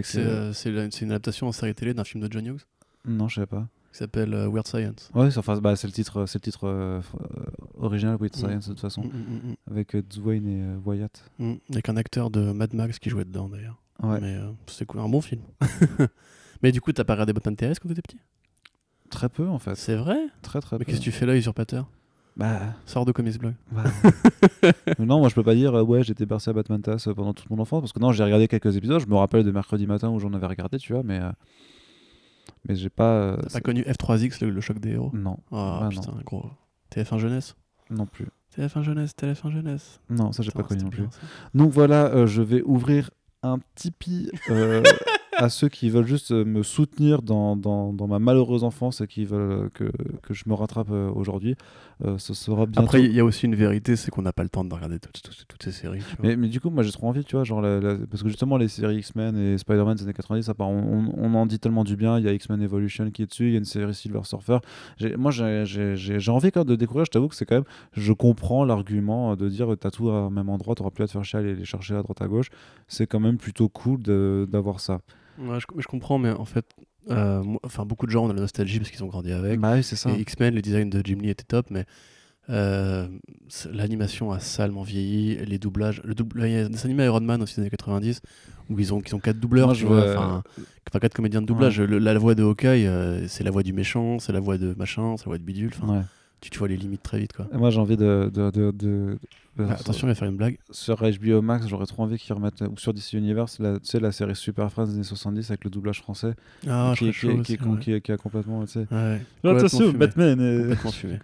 C'est 0.04 0.54
c'est 0.54 1.02
une 1.06 1.12
adaptation 1.12 1.48
en 1.48 1.52
série 1.52 1.76
télé 1.76 1.94
d'un 1.94 2.04
film 2.04 2.24
de 2.28 2.32
John 2.32 2.46
Hughes? 2.46 2.66
Non, 3.06 3.28
je 3.28 3.36
savais 3.36 3.48
pas. 3.48 3.68
Qui 3.98 4.04
s'appelle 4.04 4.34
euh, 4.36 4.48
Weird 4.48 4.68
Science. 4.68 5.10
Ouais, 5.16 5.32
c'est 5.32 5.40
enfin, 5.40 5.58
bah, 5.60 5.76
c'est 5.76 5.88
le 5.88 5.94
titre, 5.94 6.28
c'est 6.28 6.38
le 6.38 6.42
titre 6.44 6.68
euh, 6.68 7.02
euh, 7.20 7.44
original 7.80 8.16
With 8.22 8.36
Mm. 8.38 8.40
Science 8.40 8.68
de 8.68 8.74
toute 8.74 8.80
façon. 8.82 9.02
Mm, 9.02 9.08
mm, 9.52 9.56
Avec 9.72 9.96
euh, 9.96 10.04
Dwayne 10.04 10.48
et 10.48 10.62
euh, 10.62 10.78
Wyatt. 10.86 11.32
Avec 11.72 11.90
un 11.90 11.98
acteur 11.98 12.30
de 12.30 12.52
Mad 12.52 12.76
Max 12.76 13.00
qui 13.00 13.10
jouait 13.10 13.26
dedans 13.26 13.50
d'ailleurs. 13.50 13.82
Ouais, 14.04 14.20
Mais 14.22 14.36
euh, 14.36 14.52
c'est 14.68 14.86
cool, 14.86 15.00
un 15.02 15.10
bon 15.10 15.20
film. 15.22 15.42
mais 16.62 16.72
du 16.72 16.80
coup, 16.80 16.92
t'as 16.92 17.04
pas 17.06 17.14
regardé 17.14 17.34
Bottom 17.34 17.56
Terrestre 17.56 17.82
quand 17.82 17.90
t'étais 17.90 18.04
petit? 18.04 18.20
Très 19.10 19.30
peu 19.30 19.48
en 19.48 19.58
fait. 19.58 19.74
C'est 19.76 19.96
vrai? 19.96 20.18
Très 20.44 20.62
très 20.62 20.78
Mais 20.78 20.86
qu'est-ce 20.86 21.00
que 21.00 21.04
tu 21.04 21.12
fais 21.12 21.26
là, 21.26 21.36
usurpateur 21.36 21.90
Bah, 22.36 22.60
Sors 22.86 23.04
de 23.06 23.12
Comics 23.12 23.40
Blog. 23.40 23.56
bah. 23.72 23.84
Non, 25.00 25.20
moi 25.20 25.30
je 25.30 25.34
peux 25.34 25.44
pas 25.44 25.56
dire 25.56 25.74
euh, 25.74 25.82
ouais, 25.84 26.04
j'étais 26.04 26.28
bercé 26.28 26.52
à 26.52 26.54
Batman 26.54 26.82
Tass 26.84 27.08
euh, 27.08 27.16
pendant 27.16 27.34
toute 27.34 27.50
mon 27.50 27.58
enfance 27.58 27.82
parce 27.82 27.94
que 27.94 28.00
non, 28.00 28.12
j'ai 28.12 28.24
regardé 28.24 28.48
quelques 28.48 28.76
épisodes. 28.78 29.02
Je 29.02 29.08
me 29.08 29.16
rappelle 29.16 29.44
de 29.44 29.52
mercredi 29.52 29.88
matin 29.88 30.10
où 30.10 30.20
j'en 30.20 30.34
avais 30.34 30.46
regardé, 30.48 30.78
tu 30.78 30.94
vois, 30.94 31.02
mais 31.04 31.20
euh, 31.20 31.32
mais 32.68 32.76
j'ai 32.76 32.90
pas. 32.90 33.14
euh, 33.14 33.38
T'as 33.44 33.54
pas 33.54 33.60
connu 33.62 33.82
F3X, 33.84 34.44
le, 34.44 34.52
le 34.52 34.62
choc 34.62 34.80
des 34.80 34.92
héros? 34.92 35.12
Non, 35.14 35.38
Ah 35.52 35.80
bah, 35.82 35.90
putain, 35.90 36.14
gros. 36.26 36.46
TF1 36.94 37.18
Jeunesse? 37.20 37.56
Non 37.90 38.06
plus. 38.06 38.28
TF1 38.58 38.82
Jeunesse, 38.84 39.12
TF1 39.20 39.52
Jeunesse. 39.52 40.00
Non, 40.10 40.32
ça 40.32 40.42
j'ai 40.44 40.52
pas 40.52 40.64
connu 40.64 40.84
non 40.84 40.90
plus. 40.90 41.02
bien. 41.02 41.10
Donc 41.54 41.72
voilà, 41.72 42.06
euh, 42.08 42.28
je 42.28 42.42
vais 42.42 42.62
ouvrir 42.64 43.10
un 43.44 43.60
Tipeee 43.76 44.32
euh, 44.50 44.84
à 45.38 45.50
ceux 45.50 45.70
qui 45.70 45.90
veulent 45.90 46.08
juste 46.08 46.32
euh, 46.32 46.44
me 46.46 46.64
soutenir 46.64 47.22
dans, 47.22 47.56
dans, 47.56 47.94
dans 47.94 48.08
ma 48.08 48.20
malheureuse 48.20 48.64
enfance 48.64 49.02
et 49.02 49.08
qui 49.08 49.26
veulent 49.26 49.70
que, 49.72 49.86
que 50.24 50.34
je 50.34 50.44
me 50.48 50.54
rattrape 50.54 50.90
euh, 50.92 51.10
aujourd'hui. 51.12 51.56
Euh, 52.06 52.18
ce 52.18 52.34
sera 52.34 52.66
bientôt. 52.66 52.82
Après, 52.86 53.04
il 53.04 53.12
y 53.14 53.20
a 53.20 53.26
aussi 53.26 53.46
une 53.46 53.56
vérité, 53.56 53.96
c'est 53.96 54.12
qu'on 54.12 54.22
n'a 54.22 54.34
pas 54.34 54.44
le 54.44 54.50
temps 54.50 54.64
de 54.64 54.74
regarder 54.74 55.00
toutes, 55.00 55.22
toutes- 55.22 55.46
toutes 55.48 55.64
ces 55.64 55.72
séries. 55.72 56.02
mais, 56.22 56.36
mais 56.36 56.48
du 56.48 56.60
coup, 56.60 56.70
moi 56.70 56.84
j'ai 56.84 56.92
trop 56.92 57.08
envie, 57.08 57.24
tu 57.24 57.36
vois, 57.36 57.44
genre 57.44 57.62
la- 57.62 57.80
la- 57.80 57.98
parce 58.10 58.22
que 58.24 58.30
justement 58.30 58.58
les 58.58 58.68
séries 58.68 58.98
X-Men 58.98 59.36
et 59.38 59.58
Spider-Man 59.58 59.96
des 59.96 60.04
années 60.04 60.14
90, 60.14 60.44
ça 60.44 60.54
part, 60.54 60.70
on, 60.70 61.34
en 61.34 61.46
dit 61.46 61.60
tellement 61.60 61.84
du 61.84 61.96
bien. 61.96 62.20
Il 62.20 62.26
y 62.26 62.30
a 62.30 62.34
X-Men 62.34 62.62
Evolution 62.62 63.10
qui 63.12 63.24
est 63.24 63.28
dessus, 63.28 63.48
il 63.48 63.52
y 63.52 63.56
a 63.56 63.60
une 63.60 63.66
série 63.66 63.94
Silver 63.94 64.22
Surfer. 64.24 64.58
Moi 65.18 65.32
j'ai- 65.32 65.64
envie 66.30 66.52
quand 66.52 66.62
même 66.62 66.68
de 66.68 66.76
découvrir. 66.76 67.06
Je 67.06 67.12
t'avoue 67.12 67.28
que 67.28 67.36
c'est 67.36 67.46
quand 67.46 67.56
même, 67.56 67.64
je 67.94 68.12
comprends 68.14 68.66
l'argument 68.66 69.36
de 69.36 69.50
dire 69.50 69.76
t'as 69.80 69.92
tout 69.92 70.08
au 70.08 70.30
même 70.30 70.50
endroit, 70.50 70.76
t'auras 70.76 70.90
plus 70.92 71.04
à 71.04 71.08
te 71.08 71.12
faire 71.14 71.24
chier 71.24 71.38
à 71.38 71.42
aller 71.42 71.56
les 71.56 71.66
chercher 71.66 71.96
à 71.96 72.02
droite 72.04 72.22
à 72.22 72.28
gauche. 72.28 72.50
C'est 72.88 73.08
quand 73.08 73.20
même 73.20 73.38
plutôt 73.38 73.70
cool 73.70 74.00
d'avoir 74.02 74.80
ça. 74.80 75.00
Ouais, 75.40 75.60
je, 75.60 75.88
comprends, 75.88 76.18
mais 76.18 76.32
en 76.32 76.46
fait, 76.46 76.66
euh, 77.10 77.44
moi- 77.44 77.60
enfin, 77.64 77.86
beaucoup 77.86 78.06
de 78.06 78.12
gens 78.12 78.26
ont 78.26 78.28
de 78.30 78.34
la 78.34 78.42
nostalgie 78.42 78.80
parce 78.80 78.90
qu'ils 78.92 79.04
ont 79.04 79.08
grandi 79.08 79.32
avec. 79.32 79.60
Bah 79.60 79.74
oui, 79.76 79.84
c'est 79.84 79.96
ça. 79.96 80.10
Et 80.12 80.20
X-Men, 80.20 80.56
le 80.56 80.62
design 80.62 80.90
de 80.90 81.02
Jim 81.04 81.18
Lee 81.22 81.30
était 81.30 81.44
top, 81.44 81.68
mais 81.70 81.86
euh, 82.50 83.08
l'animation 83.72 84.32
a 84.32 84.40
salement 84.40 84.82
vieilli, 84.84 85.38
les 85.46 85.60
doublages. 85.60 86.02
Le 86.04 86.16
double, 86.16 86.44
il 86.46 86.52
y 86.52 86.56
a 86.58 86.70
des 86.70 86.86
animés 86.86 87.06
Iron 87.06 87.20
Man 87.22 87.42
aussi 87.42 87.56
des 87.56 87.62
années 87.62 87.70
90 87.70 88.22
où 88.70 88.80
ils 88.80 88.94
ont, 88.94 89.02
ils 89.06 89.16
ont 89.16 89.20
quatre 89.20 89.40
doubleurs, 89.40 89.68
Moi, 89.68 89.76
tu 89.76 89.82
je 89.82 89.88
vois, 89.88 90.14
vois- 90.16 90.44
enfin 90.88 91.00
quatre 91.00 91.14
comédiens 91.14 91.42
de 91.42 91.46
doublage. 91.46 91.80
Le- 91.82 92.00
la, 92.00 92.18
voix 92.18 92.36
de 92.36 92.44
Hawkeye, 92.44 92.88
euh, 92.88 93.28
c'est 93.28 93.44
la 93.44 93.52
voix 93.52 93.64
du 93.64 93.74
méchant, 93.74 94.20
c'est 94.20 94.32
la 94.34 94.40
voix 94.40 94.58
de 94.58 94.74
machin, 94.78 95.16
c'est 95.18 95.26
la 95.26 95.30
voix 95.32 95.38
de 95.38 95.44
bidule. 95.44 95.72
enfin, 95.74 96.00
Ouais. 96.00 96.02
Tu, 96.42 96.50
tu 96.50 96.60
vois 96.60 96.68
les 96.68 96.78
limites 96.78 97.04
très 97.04 97.20
vite, 97.20 97.34
quoi. 97.34 97.48
Et 97.54 97.58
moi 97.58 97.70
j'ai 97.70 97.80
envie 97.80 97.98
de. 97.98 98.30
de, 98.34 98.52
de, 98.52 98.72
de- 98.72 99.18
de- 99.58 99.64
Ah, 99.68 99.72
attention, 99.74 100.08
il 100.08 100.12
va 100.12 100.16
faire 100.16 100.28
une 100.28 100.38
blague. 100.38 100.60
Sur 100.70 100.98
HBO 101.02 101.42
Max, 101.42 101.68
j'aurais 101.68 101.88
trop 101.88 102.04
envie 102.04 102.18
qu'ils 102.20 102.34
remettent, 102.36 102.62
ou 102.62 102.78
sur 102.78 102.94
DC 102.94 103.14
Universe, 103.14 103.58
la, 103.60 103.80
tu 103.80 103.88
sais, 103.88 104.00
la 104.00 104.12
série 104.12 104.36
Super 104.36 104.72
Friends 104.72 104.86
des 104.86 104.94
années 104.94 105.04
70 105.04 105.50
avec 105.50 105.64
le 105.64 105.72
doublage 105.72 106.00
français, 106.00 106.36
Ah, 106.68 106.94
qui, 106.96 107.06
qui- 107.06 107.14
chaud 107.14 107.30
qui- 107.30 107.40
aussi, 107.40 107.58
qui- 107.58 107.64
ouais. 107.64 107.80
qui- 107.80 108.02
qui 108.02 108.12
a 108.12 108.18
complètement, 108.18 108.64
tu 108.66 108.74
sais. 108.74 108.88
Ouais. 108.92 109.20
Attention, 109.44 109.92
Complètement 109.92 109.92
fumé. 109.94 109.94
Batman 109.98 110.40
est- 110.42 110.62
Complètement 110.62 110.92
fumé. 110.92 111.20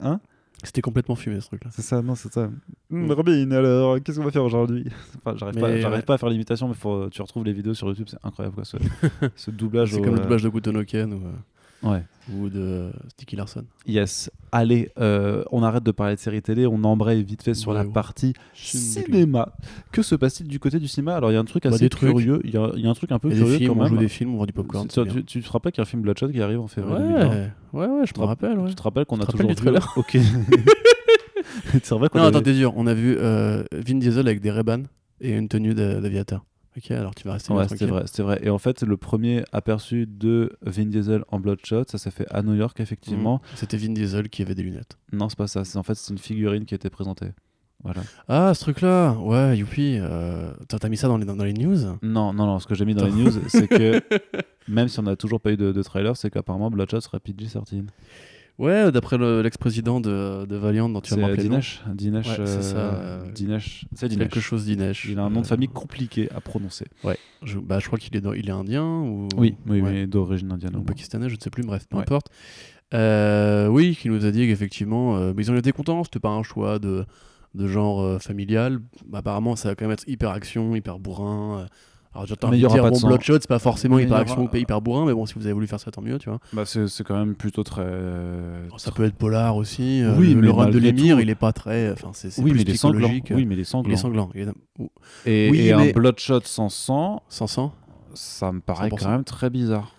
Hein 0.00 0.20
C'était 0.62 0.82
complètement 0.82 1.14
fumé 1.16 1.40
ce 1.40 1.46
truc-là. 1.46 1.70
C'est 1.72 1.80
ça, 1.80 2.02
non, 2.02 2.14
c'est 2.14 2.30
ça. 2.30 2.50
Hum, 2.92 3.06
Mm. 3.06 3.12
Robin, 3.12 3.50
alors, 3.52 3.98
qu'est-ce 4.02 4.18
qu'on 4.18 4.26
va 4.26 4.30
faire 4.30 4.44
aujourd'hui? 4.44 4.84
Enfin, 5.24 5.34
J'arrive 5.38 5.58
pas, 5.58 5.68
Mais, 5.68 5.80
j'arrive 5.80 5.96
ouais. 6.00 6.02
pas 6.04 6.14
à 6.14 6.18
faire 6.18 6.28
l'imitation, 6.28 6.68
mais 6.68 6.74
faut, 6.74 7.08
tu 7.08 7.22
retrouves 7.22 7.44
les 7.46 7.54
vidéos 7.54 7.72
sur 7.72 7.88
YouTube, 7.88 8.08
c'est 8.10 8.18
incroyable 8.22 8.56
quoi, 8.56 8.64
ce, 8.66 8.76
ce 9.36 9.50
doublage. 9.50 9.92
C'est 9.92 10.00
au, 10.00 10.02
comme 10.02 10.12
le 10.16 10.18
euh, 10.18 10.22
doublage 10.24 10.42
de 10.42 10.50
Gutonoken 10.50 11.14
ou, 11.14 11.16
euh, 11.16 11.30
Ouais. 11.82 12.02
ou 12.32 12.48
de 12.48 12.90
Sticky 13.08 13.36
Larson. 13.36 13.64
Yes. 13.86 14.30
Allez, 14.52 14.90
euh, 14.98 15.42
on 15.50 15.62
arrête 15.62 15.82
de 15.82 15.90
parler 15.90 16.14
de 16.14 16.20
séries 16.20 16.42
télé, 16.42 16.66
on 16.66 16.84
embraye 16.84 17.22
vite 17.24 17.42
fait 17.42 17.54
sur 17.54 17.72
la 17.72 17.82
Ouais, 17.84 17.92
partie 17.92 18.34
Cinéma. 18.54 19.52
Que 19.92 20.02
se 20.02 20.14
passe-t-il 20.14 20.48
du 20.48 20.58
côté 20.60 20.78
du 20.78 20.88
cinéma? 20.88 21.16
Alors, 21.16 21.30
il 21.30 21.34
y 21.34 21.36
a 21.36 21.40
un 21.40 21.44
truc 21.44 21.64
Bah, 21.64 21.70
assez 21.74 21.88
curieux. 21.88 22.40
Il 22.44 22.50
y, 22.50 22.52
y 22.54 22.86
a 22.86 22.90
un 22.90 22.94
truc 22.94 23.10
un 23.12 23.18
peu 23.18 23.30
curieux 23.30 23.56
films, 23.58 23.74
quand 23.74 23.80
on 23.80 23.86
joue 23.86 23.94
même. 23.94 24.02
des 24.02 24.08
films, 24.08 24.34
on 24.34 24.38
vend 24.38 24.46
du 24.46 24.52
popcorn. 24.52 24.86
Tu, 24.88 25.04
tu, 25.06 25.24
tu 25.24 25.42
te 25.42 25.50
rappelles 25.50 25.72
qu'il 25.72 25.80
y 25.80 25.82
a 25.82 25.86
un 25.86 25.90
film 25.90 26.02
Bloodshot 26.02 26.28
qui 26.28 26.42
arrive 26.42 26.60
en 26.60 26.68
février 26.68 26.98
2020 27.08 27.28
Ouais, 27.30 27.50
ouais, 27.72 27.86
ouais, 27.86 28.06
je 28.06 28.12
te 28.12 28.20
me 28.20 28.24
rappelle. 28.26 28.58
Tu 28.68 28.74
te 28.74 28.82
rappelles 28.82 29.06
qu'on 29.06 29.20
a 29.20 29.26
toujours 29.26 29.50
vu- 29.50 29.78
Ok. 29.96 30.18
c'est 31.82 31.90
vrai 31.94 32.08
qu'on 32.08 32.18
Non, 32.18 32.24
avait- 32.24 32.36
attends, 32.36 32.42
t'es 32.44 32.52
dur. 32.52 32.72
On 32.76 32.86
a 32.86 32.94
vu 32.94 33.16
euh, 33.18 33.64
Vin 33.72 33.96
Diesel 33.96 34.26
avec 34.28 34.40
des 34.40 34.50
Ray-Ban 34.50 34.82
et 35.20 35.32
une 35.36 35.48
tenue 35.48 35.74
d'a- 35.74 36.00
d'aviateur. 36.00 36.44
Ok, 36.76 36.90
alors 36.92 37.14
tu 37.14 37.26
vas 37.26 37.34
rester 37.34 37.52
Ouais, 37.52 37.66
c'était 37.68 37.86
vrai, 37.86 38.02
c'était 38.06 38.22
vrai. 38.22 38.40
Et 38.42 38.50
en 38.50 38.58
fait, 38.58 38.82
le 38.82 38.96
premier 38.96 39.42
aperçu 39.52 40.06
de 40.06 40.56
Vin 40.62 40.86
Diesel 40.86 41.24
en 41.28 41.40
Bloodshot, 41.40 41.84
ça 41.88 41.98
s'est 41.98 42.12
fait 42.12 42.26
à 42.30 42.42
New 42.42 42.54
York, 42.54 42.78
effectivement. 42.80 43.34
Mhm. 43.34 43.56
C'était 43.56 43.76
Vin 43.76 43.92
Diesel 43.92 44.28
qui 44.28 44.42
avait 44.42 44.54
des 44.54 44.62
lunettes. 44.62 44.96
Non, 45.12 45.28
c'est 45.28 45.38
pas 45.38 45.48
ça. 45.48 45.64
C'est 45.64 45.78
en 45.78 45.82
fait 45.82 45.94
c'est 45.94 46.12
une 46.12 46.18
figurine 46.18 46.64
qui 46.64 46.74
a 46.74 46.76
été 46.76 46.88
présentée. 46.88 47.30
Voilà. 47.82 48.02
Ah, 48.28 48.52
ce 48.54 48.60
truc-là, 48.60 49.12
ouais, 49.14 49.56
youpi. 49.56 49.96
Euh... 49.98 50.52
T'as 50.68 50.88
mis 50.88 50.98
ça 50.98 51.08
dans 51.08 51.16
les, 51.16 51.24
dans 51.24 51.34
les 51.42 51.54
news? 51.54 51.78
Non, 52.02 52.32
non, 52.32 52.46
non. 52.46 52.58
Ce 52.58 52.66
que 52.66 52.74
j'ai 52.74 52.84
mis 52.84 52.94
dans 52.94 53.06
les 53.06 53.12
news, 53.12 53.32
c'est 53.48 53.66
que 53.66 54.02
même 54.68 54.88
si 54.88 55.00
on 55.00 55.04
n'a 55.04 55.16
toujours 55.16 55.40
pas 55.40 55.52
eu 55.52 55.56
de, 55.56 55.72
de 55.72 55.82
trailer, 55.82 56.16
c'est 56.16 56.30
qu'apparemment 56.30 56.70
Bloodshot 56.70 57.00
serait 57.00 57.18
PG-13. 57.18 57.86
Ouais, 58.60 58.92
d'après 58.92 59.16
le- 59.16 59.40
l'ex-président 59.40 60.00
de, 60.00 60.44
de 60.44 60.56
Valiant 60.56 60.88
dont 60.88 61.00
tu 61.00 61.14
rappeler 61.14 61.36
le 61.36 61.42
nom. 61.44 61.48
Dinesh. 61.56 61.82
Dinesh. 61.94 62.38
Ouais, 62.38 62.46
c'est 62.46 62.62
ça, 62.62 62.76
euh, 62.76 63.22
euh, 63.24 63.32
Dinesh. 63.32 63.86
C'est 63.94 64.08
Dinesh. 64.08 64.28
quelque 64.28 64.40
chose 64.40 64.66
d'Inesh. 64.66 65.06
Il 65.08 65.18
a 65.18 65.22
un 65.22 65.30
nom 65.30 65.40
de 65.40 65.46
Euh, 65.46 65.48
famille 65.48 65.68
compliqué 65.68 66.28
à 66.34 66.40
prononcer. 66.42 66.84
Je, 67.42 67.58
bah, 67.58 67.78
je 67.78 67.86
crois 67.86 67.98
qu'il 67.98 68.14
est, 68.16 68.22
il 68.36 68.48
est 68.48 68.52
indien 68.52 68.84
ou... 68.86 69.28
Oui, 69.38 69.56
oui, 69.66 69.80
Ouais. 69.80 69.90
mais 69.92 70.06
d'origine 70.06 70.52
indienne. 70.52 70.76
ou 70.76 70.82
pakistanais, 70.82 71.30
je 71.30 71.36
ne 71.36 71.40
sais 71.40 71.48
plus, 71.50 71.62
bref, 71.62 71.86
peu 71.88 71.96
Ouais. 71.96 72.02
importe. 72.02 72.26
Euh, 72.92 73.66
oui, 73.68 73.96
qui 73.98 74.08
nous 74.10 74.26
a 74.26 74.30
dit 74.30 74.46
qu'effectivement, 74.46 75.16
euh, 75.16 75.32
mais 75.34 75.44
ils 75.44 75.50
ont 75.50 75.56
été 75.56 75.72
contents, 75.72 76.04
c'était 76.04 76.20
pas 76.20 76.28
un 76.30 76.42
choix 76.42 76.78
de, 76.78 77.06
de 77.54 77.66
genre 77.66 78.02
euh, 78.02 78.18
familial. 78.18 78.80
Bah, 79.08 79.18
apparemment, 79.18 79.56
ça 79.56 79.70
va 79.70 79.74
quand 79.74 79.84
même 79.86 79.92
être 79.92 80.06
hyper 80.08 80.30
action, 80.30 80.74
hyper 80.76 80.98
bourrin. 80.98 81.66
Euh. 82.12 82.16
Alors 82.18 82.26
j'entends 82.26 82.48
Mais 82.50 82.58
il 82.58 82.60
y 82.60 82.64
aura 82.66 82.74
dire, 82.74 82.82
pas 82.82 82.88
de 82.90 82.94
bon, 82.94 83.00
sang. 83.00 83.08
Bloodshot, 83.08 83.34
c'est 83.34 83.46
pas 83.48 83.58
forcément 83.58 83.96
Mais 83.96 84.02
il 84.02 84.04
y 84.04 84.08
hyper 84.08 84.16
aura- 84.16 84.22
action 84.22 84.48
ou 84.52 84.56
hyper 84.56 84.80
bourrin, 84.80 85.06
mais 85.06 85.14
bon, 85.14 85.26
si 85.26 85.34
vous 85.34 85.44
avez 85.46 85.52
voulu 85.52 85.66
faire 85.66 85.78
ça, 85.80 85.90
tant 85.90 86.02
mieux, 86.02 86.18
tu 86.18 86.28
vois. 86.28 86.38
Bah, 86.52 86.62
c'est 86.66 86.88
c'est 86.88 87.04
quand 87.04 87.16
même 87.16 87.34
plutôt 87.34 87.62
très. 87.62 87.82
Alors, 87.82 88.78
ça 88.80 88.90
peut 88.90 89.04
être 89.04 89.14
polar 89.16 89.56
aussi. 89.56 90.02
euh, 90.02 90.14
Oui, 90.18 90.30
le, 90.30 90.36
mais 90.36 90.42
le 90.42 90.50
run 90.50 90.66
de 90.66 90.70
malgré 90.72 90.80
l'émir, 90.92 91.16
tout- 91.16 91.22
il 91.22 91.30
est 91.30 91.34
pas 91.34 91.52
très. 91.52 91.92
Enfin, 91.92 92.10
c'est 92.12 92.30
c'est 92.30 92.42
Oui, 92.42 92.50
plus 92.50 92.58
mais 92.58 92.62
il 92.64 92.70
est 92.70 92.76
sanglant. 92.76 93.08
psychologique. 93.08 93.32
Oui, 93.34 93.46
mais 93.46 93.54
il 93.54 93.58
est 93.58 93.62
il 93.62 93.66
sanglant. 93.66 93.92
est 93.92 93.96
sanglant. 93.96 94.30
il 94.34 94.40
est- 94.42 94.52
ou- 94.78 94.90
Et, 95.26 95.48
Oui, 95.50 95.60
et 95.68 95.74
mais- 95.74 95.90
un 95.90 95.92
Bloodshot 95.92 96.40
sans 96.44 96.68
sang, 96.68 97.22
Sans 97.28 97.46
sang 97.46 97.72
ça 98.14 98.50
me 98.50 98.60
paraît 98.60 98.88
100%. 98.88 98.96
quand 99.04 99.10
même 99.10 99.24
très 99.24 99.50
bizarre. 99.50 99.92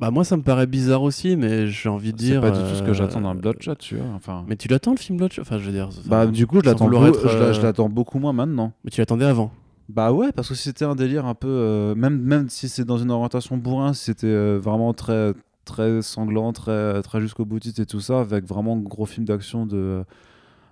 Bah, 0.00 0.10
moi, 0.10 0.24
ça 0.24 0.36
me 0.36 0.42
paraît 0.42 0.66
bizarre 0.66 1.02
aussi, 1.02 1.36
mais 1.36 1.66
j'ai 1.68 1.88
envie 1.88 2.12
de 2.12 2.20
C'est 2.20 2.26
dire. 2.26 2.40
pas 2.40 2.50
du 2.50 2.58
tout 2.58 2.74
ce 2.76 2.82
que 2.82 2.90
euh, 2.90 2.94
j'attends 2.94 3.20
d'un 3.20 3.34
Bloodshot, 3.34 3.76
tu 3.76 3.96
vois. 3.96 4.06
Enfin, 4.14 4.44
Mais 4.48 4.56
tu 4.56 4.66
l'attends 4.68 4.90
le 4.92 4.96
film 4.98 5.18
Bloodshot? 5.18 5.42
Enfin, 5.42 5.58
je 5.58 5.64
veux 5.64 5.72
dire. 5.72 5.88
bah, 6.06 6.26
du 6.26 6.46
coup, 6.46 6.56
je 6.56 6.62
sans 6.64 6.70
l'attends 6.70 6.84
vouloir 6.84 7.02
beau- 7.02 7.08
être, 7.10 7.28
je 7.28 7.38
l'a- 7.38 7.52
je 7.52 7.60
euh, 7.60 7.62
l'attends 7.62 7.88
beaucoup 7.88 8.18
moins 8.18 8.32
maintenant. 8.32 8.72
Mais 8.84 8.90
tu 8.90 9.00
l'attendais 9.00 9.24
avant. 9.24 9.52
Bah 9.88 10.12
ouais, 10.12 10.32
parce 10.32 10.48
que 10.48 10.54
c'était 10.54 10.84
un 10.84 10.94
délire 10.94 11.26
un 11.26 11.34
peu. 11.34 11.48
euh, 11.48 11.94
même, 11.94 12.18
même 12.20 12.48
si 12.48 12.68
c'est 12.68 12.84
dans 12.84 12.98
une 12.98 13.10
orientation 13.10 13.56
bourrin, 13.58 13.92
c'était 13.92 14.26
euh, 14.26 14.58
vraiment 14.58 14.94
très, 14.94 15.32
très 15.64 16.00
sanglant, 16.02 16.52
très, 16.52 17.02
très 17.02 17.20
jusqu'au 17.20 17.44
boutiste 17.44 17.78
et 17.80 17.86
tout 17.86 18.00
ça, 18.00 18.20
avec 18.20 18.44
vraiment 18.46 18.76
gros 18.78 19.04
film 19.06 19.26
d'action 19.26 19.66
de. 19.66 20.04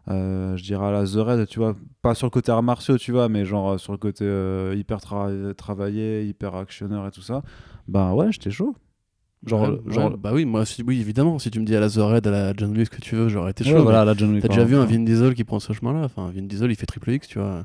euh, 0.08 0.56
je 0.56 0.62
dirais 0.62 0.86
à 0.86 0.90
la 0.90 1.04
The 1.04 1.16
Raid, 1.16 1.46
tu 1.46 1.58
vois. 1.58 1.76
Pas 2.00 2.14
sur 2.14 2.26
le 2.26 2.30
côté 2.30 2.50
arts 2.52 2.62
martiaux, 2.62 2.96
tu 2.96 3.12
vois, 3.12 3.28
mais 3.28 3.44
genre 3.44 3.78
sur 3.78 3.92
le 3.92 3.98
côté 3.98 4.24
hyper 4.76 4.98
tra- 4.98 5.54
travaillé, 5.54 6.24
hyper 6.26 6.56
actionneur 6.56 7.06
et 7.06 7.10
tout 7.10 7.22
ça. 7.22 7.42
Bah 7.88 8.14
ouais, 8.14 8.32
j'étais 8.32 8.50
chaud. 8.50 8.74
Genre. 9.44 9.72
Ouais, 9.72 9.92
genre 9.92 10.10
ouais, 10.12 10.16
bah 10.16 10.30
oui, 10.32 10.44
moi, 10.44 10.64
si- 10.64 10.82
oui, 10.84 11.00
évidemment. 11.00 11.38
Si 11.38 11.50
tu 11.50 11.60
me 11.60 11.64
dis 11.66 11.74
à 11.76 11.80
la 11.80 11.90
The 11.90 11.96
Raid, 11.98 12.26
à 12.26 12.30
la 12.30 12.52
John 12.56 12.74
ce 12.82 12.88
que 12.90 13.00
tu 13.00 13.16
veux, 13.16 13.28
j'aurais 13.28 13.50
été 13.50 13.64
Ouais, 13.64 13.72
chaud. 13.72 13.82
voilà. 13.82 14.04
T'as 14.14 14.48
déjà 14.48 14.64
vu 14.64 14.76
un. 14.76 14.84
Vin 14.86 15.00
Diesel 15.00 15.34
qui 15.34 15.44
prend 15.44 15.60
ce 15.60 15.72
chemin-là 15.72 16.02
Enfin, 16.04 16.30
Vin 16.34 16.42
Diesel, 16.42 16.70
il 16.70 16.76
fait 16.76 16.86
triple 16.86 17.10
X, 17.10 17.26
tu 17.28 17.38
vois. 17.38 17.64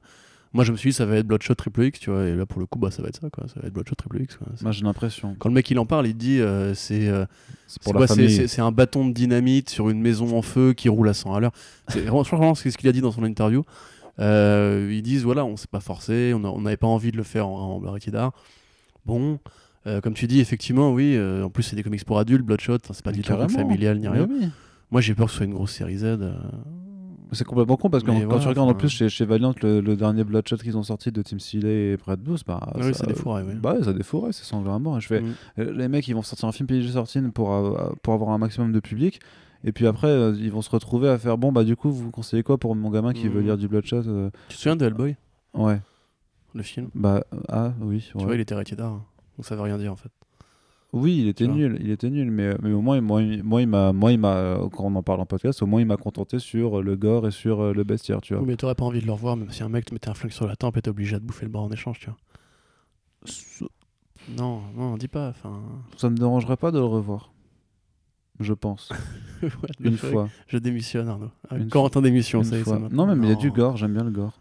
Moi, 0.53 0.63
je 0.63 0.71
me 0.71 0.77
suis 0.77 0.89
dit, 0.91 0.95
ça 0.95 1.05
va 1.05 1.17
être 1.17 1.27
Bloodshot 1.27 1.55
triple 1.55 1.83
X, 1.83 1.99
tu 1.99 2.09
vois. 2.09 2.25
Et 2.25 2.35
là, 2.35 2.45
pour 2.45 2.59
le 2.59 2.65
coup, 2.65 2.79
bah, 2.79 2.89
ça 2.89 3.01
va 3.01 3.09
être 3.09 3.19
ça, 3.21 3.29
quoi. 3.29 3.47
Ça 3.47 3.59
va 3.59 3.67
être 3.67 3.73
Bloodshot 3.73 3.95
triple 3.95 4.21
X. 4.21 4.37
quoi. 4.37 4.47
Moi 4.61 4.71
j'ai 4.71 4.83
l'impression. 4.83 5.35
Quand 5.39 5.49
le 5.49 5.55
mec 5.55 5.69
il 5.69 5.77
en 5.79 5.85
parle, 5.85 6.07
il 6.07 6.15
dit 6.15 6.39
euh, 6.39 6.73
c'est 6.73 7.07
euh, 7.07 7.25
C'est 7.67 8.61
un 8.61 8.71
bâton 8.71 9.07
de 9.07 9.13
dynamite 9.13 9.69
sur 9.69 9.89
une 9.89 10.01
maison 10.01 10.37
en 10.37 10.41
feu 10.41 10.73
qui 10.73 10.89
roule 10.89 11.09
à 11.09 11.13
100 11.13 11.33
à 11.35 11.39
l'heure. 11.39 11.51
C'est 11.89 12.05
c'est 12.55 12.71
ce 12.71 12.77
qu'il 12.77 12.89
a 12.89 12.91
dit 12.91 13.01
dans 13.01 13.11
son 13.11 13.23
interview. 13.23 13.63
Euh, 14.19 14.89
ils 14.91 15.03
disent 15.03 15.23
voilà, 15.23 15.45
on 15.45 15.57
s'est 15.57 15.67
pas 15.69 15.79
forcé, 15.79 16.33
on 16.33 16.61
n'avait 16.61 16.77
pas 16.77 16.87
envie 16.87 17.11
de 17.11 17.17
le 17.17 17.23
faire 17.23 17.47
en, 17.47 17.75
en 17.75 17.79
Barricade 17.79 18.13
d'art. 18.13 18.31
Bon, 19.05 19.39
euh, 19.85 20.01
comme 20.01 20.13
tu 20.13 20.27
dis, 20.27 20.39
effectivement, 20.39 20.91
oui. 20.91 21.15
euh, 21.15 21.43
en 21.43 21.49
plus, 21.49 21.63
c'est 21.63 21.75
des 21.75 21.83
comics 21.83 22.03
pour 22.03 22.19
adultes, 22.19 22.43
Bloodshot. 22.45 22.79
C'est 22.91 23.03
pas 23.03 23.11
Mais 23.11 23.17
du 23.17 23.23
tout 23.23 23.47
familial 23.49 23.99
ni 23.99 24.07
rien. 24.07 24.27
oui. 24.29 24.49
Moi, 24.89 25.01
j'ai 25.01 25.13
peur 25.13 25.25
que 25.27 25.31
ce 25.31 25.37
soit 25.37 25.45
une 25.45 25.53
grosse 25.53 25.73
série 25.73 25.97
Z. 25.97 26.17
euh, 27.27 27.33
C'est 27.33 27.43
complètement 27.43 27.77
con 27.77 27.89
parce 27.89 28.03
que 28.03 28.09
quand 28.09 28.39
tu 28.39 28.47
regardes 28.47 28.69
en 28.69 28.73
plus 28.73 28.89
chez, 28.89 29.09
chez 29.09 29.25
Valiant 29.25 29.53
le, 29.61 29.81
le 29.81 29.95
dernier 29.95 30.23
Bloodshot 30.23 30.57
qu'ils 30.57 30.77
ont 30.77 30.83
sorti 30.83 31.11
de 31.11 31.21
Tim 31.21 31.39
Seeley 31.39 31.93
et 31.93 31.97
Brad 31.97 32.19
Booth, 32.19 32.43
bah, 32.47 32.59
Ah 32.61 32.71
oui, 32.81 32.93
ça 32.93 33.05
défouraille, 33.05 33.45
oui. 33.47 33.55
Bah 33.55 33.73
ouais, 33.75 33.83
ça 33.83 33.93
défouraille, 33.93 34.33
c'est 34.33 34.55
à 34.55 34.79
mort. 34.79 34.99
Je 34.99 35.07
fais, 35.07 35.21
Mm. 35.21 35.33
euh, 35.59 35.71
les 35.73 35.87
mecs 35.87 36.07
ils 36.07 36.13
vont 36.15 36.21
sortir 36.21 36.47
un 36.47 36.51
film 36.51 36.67
PG-13 36.67 37.31
pour, 37.31 37.53
euh, 37.53 37.91
pour 38.01 38.13
avoir 38.13 38.31
un 38.31 38.37
maximum 38.37 38.71
de 38.71 38.79
public. 38.79 39.19
Et 39.63 39.71
puis 39.71 39.87
après, 39.87 40.07
euh, 40.07 40.35
ils 40.37 40.51
vont 40.51 40.61
se 40.61 40.69
retrouver 40.69 41.09
à 41.09 41.17
faire 41.17 41.37
bon, 41.37 41.51
bah 41.51 41.63
du 41.63 41.75
coup, 41.75 41.91
vous 41.91 42.11
conseillez 42.11 42.43
quoi 42.43 42.57
pour 42.57 42.75
mon 42.75 42.89
gamin 42.91 43.13
qui 43.13 43.27
Mm. 43.27 43.31
veut 43.31 43.41
lire 43.41 43.57
du 43.57 43.67
Bloodshot 43.67 44.03
euh, 44.07 44.29
Tu 44.49 44.55
te 44.55 44.61
souviens 44.61 44.75
de 44.75 44.85
Hellboy, 44.85 45.15
Ouais. 45.53 45.81
le 46.53 46.63
film? 46.63 46.89
Bah, 46.93 47.23
euh, 47.33 47.39
ah 47.49 47.73
oui. 47.81 48.09
Tu 48.17 48.23
vois, 48.23 48.35
il 48.35 48.41
était 48.41 48.55
rated 48.55 48.79
R. 48.79 48.83
Donc 49.37 49.45
ça 49.45 49.55
veut 49.55 49.61
rien 49.61 49.77
dire 49.77 49.91
en 49.91 49.95
fait. 49.95 50.09
Oui, 50.93 51.17
il 51.19 51.27
était 51.27 51.47
nul, 51.47 51.77
il 51.81 51.91
était 51.91 52.09
nul, 52.09 52.31
mais, 52.31 52.55
mais 52.61 52.71
au 52.71 52.81
moins, 52.81 52.99
moi, 53.01 53.21
moi, 53.43 53.61
il 53.61 53.67
m'a, 53.67 53.91
moi, 53.91 54.11
il 54.13 54.19
m'a, 54.19 54.57
quand 54.71 54.85
on 54.85 54.95
en 54.95 55.03
parle 55.03 55.19
en 55.19 55.25
podcast, 55.25 55.61
au 55.61 55.65
moins, 55.65 55.81
il 55.81 55.85
m'a 55.85 55.97
contenté 55.97 56.39
sur 56.39 56.79
euh, 56.79 56.81
le 56.81 56.95
gore 56.95 57.27
et 57.27 57.31
sur 57.31 57.59
euh, 57.61 57.73
le 57.73 57.83
bestiaire, 57.83 58.21
tu 58.21 58.33
vois. 58.33 58.41
Oui, 58.41 58.47
mais 58.49 58.55
t'aurais 58.55 58.73
pas 58.75 58.85
envie 58.85 59.01
de 59.01 59.05
le 59.05 59.11
revoir, 59.11 59.35
même 59.35 59.51
si 59.51 59.63
un 59.63 59.69
mec 59.69 59.85
te 59.85 59.93
mettait 59.93 60.09
un 60.09 60.13
flingue 60.13 60.31
sur 60.31 60.47
la 60.47 60.55
tempe 60.55 60.77
et 60.77 60.81
t'es 60.81 60.89
obligé 60.89 61.15
de 61.15 61.25
bouffer 61.25 61.45
le 61.45 61.51
bras 61.51 61.61
en 61.63 61.69
échange, 61.71 61.99
tu 61.99 62.09
vois. 62.09 62.17
Non, 64.37 64.61
non, 64.75 64.97
dis 64.97 65.07
pas. 65.09 65.29
Enfin, 65.29 65.61
Ça 65.97 66.09
me 66.09 66.15
dérangerait 66.15 66.57
pas 66.57 66.71
de 66.71 66.79
le 66.79 66.85
revoir, 66.85 67.33
je 68.39 68.53
pense, 68.53 68.89
une 69.81 69.97
fois. 69.97 70.29
Je 70.47 70.57
démissionne, 70.57 71.09
Arnaud. 71.09 71.31
Une 71.51 71.69
Corentin 71.69 72.01
démission, 72.01 72.39
une 72.39 72.45
ça 72.45 72.57
fois. 72.63 72.79
c'est 72.89 72.95
Non, 72.95 73.13
mais 73.13 73.27
il 73.27 73.29
y 73.29 73.33
a 73.33 73.35
du 73.35 73.51
gore, 73.51 73.75
j'aime 73.75 73.93
bien 73.93 74.03
le 74.05 74.11
gore. 74.11 74.39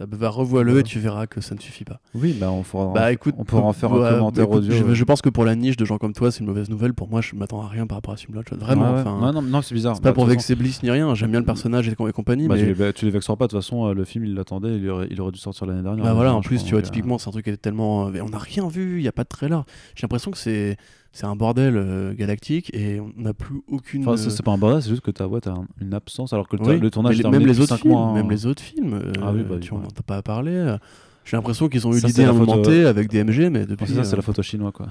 Va 0.00 0.28
revois-le 0.28 0.80
et 0.80 0.82
tu 0.82 0.98
verras 0.98 1.26
que 1.28 1.40
ça 1.40 1.54
ne 1.54 1.60
suffit 1.60 1.84
pas. 1.84 2.00
Oui, 2.14 2.36
bah 2.38 2.50
on 2.50 2.62
pourra, 2.62 2.92
Bah 2.92 3.12
écoute, 3.12 3.34
on 3.38 3.44
pourra 3.44 3.62
en 3.62 3.72
faire 3.72 3.92
un 3.92 4.14
commentaire 4.18 4.44
écoute, 4.44 4.56
audio. 4.56 4.72
Je, 4.72 4.82
ouais. 4.82 4.94
je 4.94 5.04
pense 5.04 5.22
que 5.22 5.28
pour 5.28 5.44
la 5.44 5.54
niche 5.54 5.76
de 5.76 5.84
gens 5.84 5.98
comme 5.98 6.12
toi, 6.12 6.32
c'est 6.32 6.40
une 6.40 6.46
mauvaise 6.46 6.68
nouvelle. 6.68 6.94
Pour 6.94 7.08
moi, 7.08 7.20
je 7.20 7.36
m'attends 7.36 7.62
à 7.62 7.68
rien 7.68 7.86
par 7.86 7.98
rapport 7.98 8.14
à. 8.14 8.16
Vraiment. 8.56 8.86
Ouais, 8.88 8.94
ouais. 8.94 9.00
enfin, 9.00 9.20
Ouais, 9.26 9.32
non, 9.32 9.40
non, 9.42 9.62
c'est 9.62 9.74
bizarre. 9.74 9.94
C'est 9.94 10.02
pas 10.02 10.10
Bah, 10.10 10.14
pour 10.14 10.26
vexer 10.26 10.56
Bliss 10.56 10.82
ni 10.82 10.90
rien. 10.90 11.14
J'aime 11.14 11.30
bien 11.30 11.38
le 11.40 11.46
personnage 11.46 11.88
et, 11.88 11.92
et 11.92 12.12
compagnie. 12.12 12.48
bah, 12.48 12.54
mais 12.56 12.60
tu, 12.62 12.66
les, 12.66 12.74
bah, 12.74 12.92
tu 12.92 13.04
les 13.04 13.10
vexeras 13.12 13.36
pas. 13.36 13.46
De 13.46 13.50
toute 13.52 13.60
façon, 13.60 13.86
euh, 13.86 13.94
le 13.94 14.04
film, 14.04 14.24
il 14.24 14.34
l'attendait. 14.34 14.76
Il, 14.78 14.88
aurait- 14.90 15.08
il 15.10 15.20
aurait 15.20 15.30
dû 15.32 15.38
sortir 15.38 15.66
l'année 15.66 15.82
dernière. 15.82 16.04
Bah 16.04 16.12
voilà, 16.14 16.34
en 16.34 16.40
plus, 16.40 16.64
tu 16.64 16.72
vois, 16.72 16.82
typiquement, 16.82 17.18
c'est 17.18 17.28
un 17.28 17.32
truc 17.32 17.44
qui 17.44 17.50
est 17.50 17.56
tellement. 17.56 18.08
euh, 18.08 18.20
On 18.22 18.30
n'a 18.30 18.38
rien 18.38 18.66
vu, 18.68 18.98
il 18.98 19.02
n'y 19.02 19.08
a 19.08 19.12
pas 19.12 19.22
de 19.22 19.28
trailer. 19.28 19.64
J'ai 19.94 20.02
l'impression 20.02 20.30
que 20.32 20.38
c'est 20.38 20.76
c'est 21.14 21.24
un 21.24 21.34
bordel 21.36 21.76
euh, 21.76 22.12
galactique 22.12 22.70
et 22.74 23.00
on 23.00 23.10
n'a 23.16 23.32
plus 23.32 23.62
aucune. 23.68 24.02
Enfin, 24.06 24.16
c'est 24.18 24.28
euh, 24.28 24.44
pas 24.44 24.50
un 24.52 24.58
bordel, 24.58 24.82
c'est 24.82 24.90
juste 24.90 25.00
que 25.00 25.22
ouais, 25.24 25.40
t'as 25.40 25.52
un- 25.52 25.66
une 25.80 25.94
absence 25.94 26.32
alors 26.34 26.46
que 26.48 26.56
le, 26.56 26.62
oui, 26.66 26.78
le 26.80 26.90
tournage 26.90 27.16
les- 27.16 27.22
terminé 27.22 27.38
même 27.38 27.46
les 27.48 27.52
depuis 27.54 27.62
autres 27.72 27.80
films, 27.80 27.92
mois, 27.94 28.02
hein. 28.08 28.14
même 28.14 28.30
les 28.30 28.44
autres 28.46 28.62
films, 28.62 28.94
euh, 28.94 29.12
Ah 29.22 29.32
oui, 29.32 29.42
bah 29.48 29.56
tu 29.60 29.72
en 29.72 29.78
ouais. 29.78 29.86
entends 29.86 30.02
pas 30.06 30.20
parler. 30.20 30.76
J'ai 31.24 31.36
l'impression 31.38 31.68
qu'ils 31.70 31.86
ont 31.86 31.92
eu 31.94 32.00
l'idée 32.00 32.24
à 32.24 32.34
faute, 32.34 32.62
T 32.64 32.84
avec 32.84 33.08
des 33.08 33.24
MG, 33.24 33.48
mais 33.50 33.64
depuis. 33.64 33.86
C'est 33.86 33.94
ça, 33.94 34.04
c'est 34.04 34.12
euh, 34.12 34.16
la 34.16 34.22
photo 34.22 34.42
chinoise 34.42 34.72
quoi. 34.74 34.88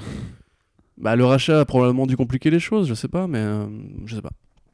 Bah, 0.97 1.15
le 1.15 1.25
rachat 1.25 1.59
a 1.59 1.65
probablement 1.65 2.05
dû 2.07 2.15
compliquer 2.17 2.49
les 2.49 2.59
choses, 2.59 2.87
je 2.87 2.93
sais 2.93 3.07
pas, 3.07 3.27
mais 3.27 3.39
euh, 3.39 3.65
je 4.05 4.15
sais 4.15 4.21
pas. 4.21 4.31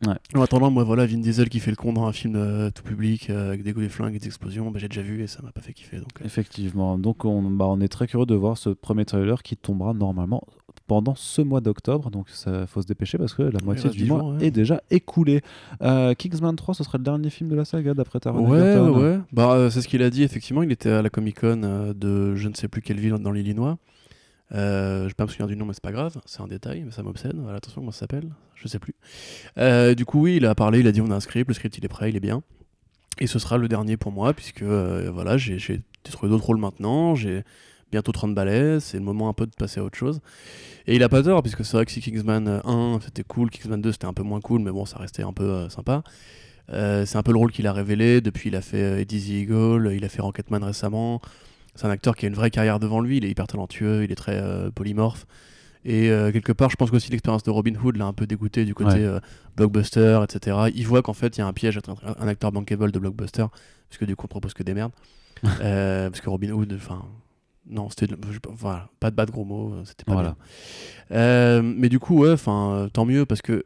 Ouais. 0.08 0.16
En 0.34 0.42
attendant, 0.42 0.72
moi, 0.72 0.84
voilà, 0.84 1.06
Vin 1.06 1.18
Diesel 1.18 1.50
qui 1.50 1.60
fait 1.60 1.72
le 1.72 1.76
con 1.76 1.92
dans 1.92 2.06
un 2.06 2.14
film 2.14 2.36
euh, 2.36 2.70
tout 2.72 2.84
public 2.84 3.30
euh, 3.30 3.50
avec 3.50 3.64
des 3.64 3.74
coups 3.74 3.84
des 3.84 3.90
flingues 3.90 4.16
et 4.16 4.20
des 4.20 4.28
explosions, 4.28 4.72
bah, 4.72 4.80
j'ai 4.80 4.88
déjà 4.88 5.02
vu 5.02 5.22
et 5.22 5.28
ça 5.28 5.42
m'a 5.42 5.52
pas 5.52 5.62
fait 5.62 5.74
kiffer. 5.74 5.98
Donc, 5.98 6.22
euh, 6.22 6.26
Effectivement. 6.26 6.98
Donc 6.98 7.26
on, 7.26 7.42
bah, 7.44 7.66
on 7.68 7.82
est 7.82 7.90
très 7.90 8.08
curieux 8.08 8.26
de 8.26 8.36
voir 8.36 8.58
ce 8.58 8.70
premier 8.70 9.06
trailer 9.06 9.44
qui 9.44 9.58
tombera 9.58 9.94
normalement 9.94 10.44
pendant 10.88 11.16
ce 11.16 11.42
mois 11.42 11.60
d'octobre. 11.60 12.12
Donc 12.12 12.30
ça 12.30 12.66
faut 12.66 12.82
se 12.82 12.88
dépêcher 12.88 13.18
parce 13.18 13.34
que 13.34 13.44
la 13.44 13.60
moitié 13.64 13.90
du 13.90 14.06
mois 14.06 14.20
jours, 14.20 14.30
ouais. 14.36 14.46
est 14.48 14.52
déjà 14.52 14.82
écoulé. 14.90 15.42
Euh, 15.82 16.14
Kingsman 16.14 16.56
3, 16.56 16.76
ce 16.76 16.84
serait 16.86 16.98
le 16.98 17.04
dernier 17.04 17.30
film 17.30 17.50
de 17.50 17.56
la 17.56 17.66
saga 17.66 17.94
d'après 17.94 18.22
Taron 18.22 18.50
Ouais, 18.50 18.78
ouais. 18.78 19.20
Bah, 19.34 19.70
c'est 19.70 19.82
ce 19.82 19.88
qu'il 19.90 20.02
a 20.02 20.10
dit, 20.10 20.24
effectivement. 20.24 20.64
Il 20.64 20.72
était 20.72 20.92
à 20.92 21.02
la 21.02 21.10
Comic 21.10 21.42
Con 21.42 21.94
de 21.94 22.36
je 22.36 22.48
ne 22.48 22.54
sais 22.54 22.70
plus 22.70 22.82
quelle 22.82 23.00
ville 23.00 23.16
dans 23.16 23.32
l'Illinois. 23.32 23.78
Euh, 24.54 25.04
je 25.04 25.08
vais 25.10 25.14
pas 25.14 25.26
me 25.26 25.30
souvenir 25.30 25.48
du 25.48 25.56
nom, 25.56 25.66
mais 25.66 25.74
c'est 25.74 25.84
pas 25.84 25.92
grave. 25.92 26.20
C'est 26.26 26.42
un 26.42 26.48
détail, 26.48 26.84
mais 26.84 26.92
ça 26.92 27.04
m'obsède. 27.04 27.36
Attention, 27.56 27.82
comment 27.82 27.92
ça 27.92 28.00
s'appelle 28.00 28.30
Je 28.56 28.68
sais 28.68 28.80
plus. 28.80 28.96
Euh, 29.58 29.96
du 29.96 30.06
coup, 30.06 30.22
oui, 30.22 30.38
il 30.38 30.46
a 30.46 30.56
parlé, 30.56 30.80
il 30.80 30.88
a 30.88 30.92
dit 30.92 31.02
on 31.02 31.12
a 31.12 31.16
un 31.16 31.20
script, 31.20 31.48
le 31.48 31.54
script 31.54 31.78
il 31.78 31.86
est 31.86 31.90
prêt, 31.90 32.10
il 32.10 32.16
est 32.16 32.22
bien. 32.22 32.42
Et 33.20 33.28
ce 33.28 33.38
sera 33.38 33.58
le 33.58 33.68
dernier 33.68 33.98
pour 33.98 34.12
moi, 34.12 34.34
puisque 34.34 34.62
euh, 34.62 35.12
voilà, 35.14 35.38
j'ai 35.38 35.82
trouvé 36.12 36.30
d'autres 36.30 36.46
rôles 36.46 36.60
maintenant. 36.60 37.16
J'ai 37.16 37.44
bientôt 37.92 38.12
30 38.12 38.34
balais, 38.34 38.80
c'est 38.80 38.98
le 38.98 39.04
moment 39.04 39.30
un 39.30 39.34
peu 39.34 39.46
de 39.46 39.52
passer 39.56 39.80
à 39.80 39.84
autre 39.84 39.98
chose. 39.98 40.22
Et 40.88 40.96
il 40.96 41.04
a 41.04 41.10
pas 41.10 41.22
tort, 41.22 41.42
puisque 41.44 41.66
c'est 41.66 41.76
vrai 41.76 41.86
que 41.86 41.92
si 41.92 42.02
Kingsman 42.02 42.48
euh, 42.48 42.62
1 42.64 43.00
c'était 43.04 43.24
cool, 43.24 43.50
Kingsman 43.50 43.82
2 43.82 43.92
c'était 43.92 44.06
un 44.06 44.14
peu 44.14 44.24
moins 44.24 44.40
cool, 44.40 44.62
mais 44.62 44.72
bon, 44.72 44.86
ça 44.86 44.98
restait 44.98 45.24
un 45.24 45.34
peu 45.34 45.70
sympa. 45.70 46.04
C'est 46.72 47.16
un 47.16 47.24
peu 47.24 47.32
le 47.32 47.40
rôle 47.40 47.52
qu'il 47.52 47.66
a 47.66 47.74
révélé. 47.74 48.22
Depuis, 48.22 48.50
il 48.50 48.56
a 48.56 48.62
fait 48.62 49.02
Eddie 49.02 49.42
Eagle, 49.42 49.92
il 49.92 50.06
a 50.06 50.10
fait 50.10 50.22
Rocketman 50.22 50.64
récemment. 50.64 51.20
C'est 51.80 51.88
un 51.88 51.92
acteur 51.92 52.18
qui 52.18 52.26
a 52.26 52.28
une 52.28 52.36
vraie 52.36 52.52
carrière 52.52 52.78
devant 52.78 53.00
lui. 53.00 53.18
Il 53.18 53.26
est 53.26 53.30
hyper 53.30 53.48
talentueux, 53.48 54.04
il 54.04 54.12
est 54.12 54.16
très 54.16 54.36
euh, 54.36 54.70
polymorphe. 54.70 55.26
Et 55.86 56.10
euh, 56.10 56.30
quelque 56.30 56.52
part, 56.52 56.70
je 56.70 56.76
pense 56.76 56.92
qu'aussi 56.92 57.10
l'expérience 57.10 57.44
de 57.44 57.52
Robin 57.52 57.74
Hood 57.82 57.96
l'a 57.96 58.06
un 58.06 58.12
peu 58.12 58.28
dégoûté 58.28 58.66
du 58.66 58.76
côté 58.76 58.96
Ouais. 58.96 59.06
euh, 59.06 59.20
blockbuster, 59.56 60.20
etc. 60.26 60.58
Il 60.76 60.86
voit 60.86 61.02
qu'en 61.02 61.14
fait, 61.14 61.38
il 61.38 61.40
y 61.40 61.42
a 61.42 61.48
un 61.48 61.54
piège 61.54 61.78
à 61.78 61.80
être 61.80 61.96
un, 62.20 62.28
acteur 62.28 62.52
bankable 62.52 62.92
de 62.92 63.00
blockbuster, 63.00 63.46
puisque 63.88 64.04
du 64.04 64.18
coup, 64.18 64.26
on 64.26 64.28
propose 64.28 64.54
que 64.54 64.62
des 64.64 64.74
merdes. 64.74 64.92
Parce 65.42 66.20
que 66.20 66.30
Robin 66.30 66.52
Hood, 66.52 66.74
enfin. 66.76 67.06
Non, 67.66 67.90
c'était. 67.90 68.14
Voilà, 68.50 68.90
pas 69.00 69.10
de 69.10 69.16
bas 69.16 69.26
de 69.26 69.32
gros 69.32 69.46
mots, 69.46 69.74
c'était 69.86 70.04
pas 70.04 70.14
Voilà. 70.14 70.36
bien. 71.10 71.62
Mais 71.62 71.88
du 71.88 72.00
coup, 72.00 72.20
ouais, 72.24 72.34
enfin, 72.34 72.90
tant 72.92 73.06
mieux 73.06 73.26
parce 73.26 73.42
que. 73.42 73.64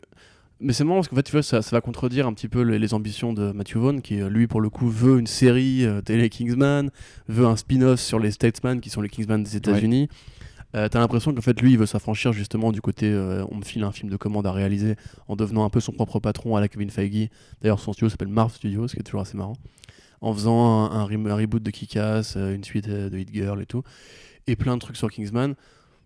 Mais 0.63 0.71
c'est 0.71 0.85
marrant 0.85 0.99
parce 0.99 1.09
qu'en 1.09 1.17
fait, 1.17 1.23
tu 1.23 1.33
vois, 1.33 1.43
ça, 1.43 1.61
ça 1.61 1.75
va 1.75 1.81
contredire 1.81 2.25
un 2.25 2.33
petit 2.33 2.47
peu 2.47 2.61
les, 2.61 2.79
les 2.79 2.93
ambitions 2.93 3.33
de 3.33 3.51
Matthew 3.51 3.75
Vaughn, 3.77 4.01
qui 4.01 4.21
euh, 4.21 4.29
lui, 4.29 4.47
pour 4.47 4.61
le 4.61 4.69
coup, 4.69 4.89
veut 4.89 5.19
une 5.19 5.27
série 5.27 5.85
euh, 5.85 6.01
télé 6.01 6.29
Kingsman, 6.29 6.89
veut 7.27 7.45
un 7.45 7.57
spin-off 7.57 7.99
sur 7.99 8.17
les 8.17 8.31
Statesman, 8.31 8.79
qui 8.79 8.89
sont 8.89 9.01
les 9.01 9.09
Kingsman 9.09 9.43
des 9.43 9.57
États-Unis. 9.57 10.07
Euh, 10.75 10.87
T'as 10.87 10.99
l'impression 10.99 11.33
qu'en 11.33 11.41
fait, 11.41 11.61
lui, 11.61 11.73
il 11.73 11.77
veut 11.77 11.85
s'affranchir 11.85 12.31
justement 12.31 12.71
du 12.71 12.79
côté 12.81 13.11
euh, 13.11 13.45
on 13.51 13.57
me 13.57 13.63
file 13.63 13.83
un 13.83 13.91
film 13.91 14.09
de 14.09 14.15
commande 14.15 14.47
à 14.47 14.53
réaliser 14.53 14.95
en 15.27 15.35
devenant 15.35 15.65
un 15.65 15.69
peu 15.69 15.81
son 15.81 15.91
propre 15.91 16.19
patron 16.21 16.55
à 16.55 16.61
la 16.61 16.69
Kevin 16.69 16.89
Feige. 16.89 17.29
D'ailleurs, 17.61 17.79
son 17.79 17.91
studio 17.91 18.07
s'appelle 18.09 18.29
Marv 18.29 18.53
Studios, 18.53 18.87
ce 18.87 18.93
qui 18.95 19.01
est 19.01 19.03
toujours 19.03 19.21
assez 19.21 19.37
marrant. 19.37 19.57
En 20.21 20.33
faisant 20.33 20.89
un, 20.91 21.01
un 21.01 21.03
reboot 21.03 21.61
de 21.61 21.71
Kick-Ass, 21.71 22.37
une 22.37 22.63
suite 22.63 22.87
de 22.89 23.17
Hit 23.17 23.29
Girl 23.33 23.61
et 23.61 23.65
tout. 23.65 23.83
Et 24.47 24.55
plein 24.55 24.75
de 24.75 24.79
trucs 24.79 24.95
sur 24.95 25.11
Kingsman. 25.11 25.55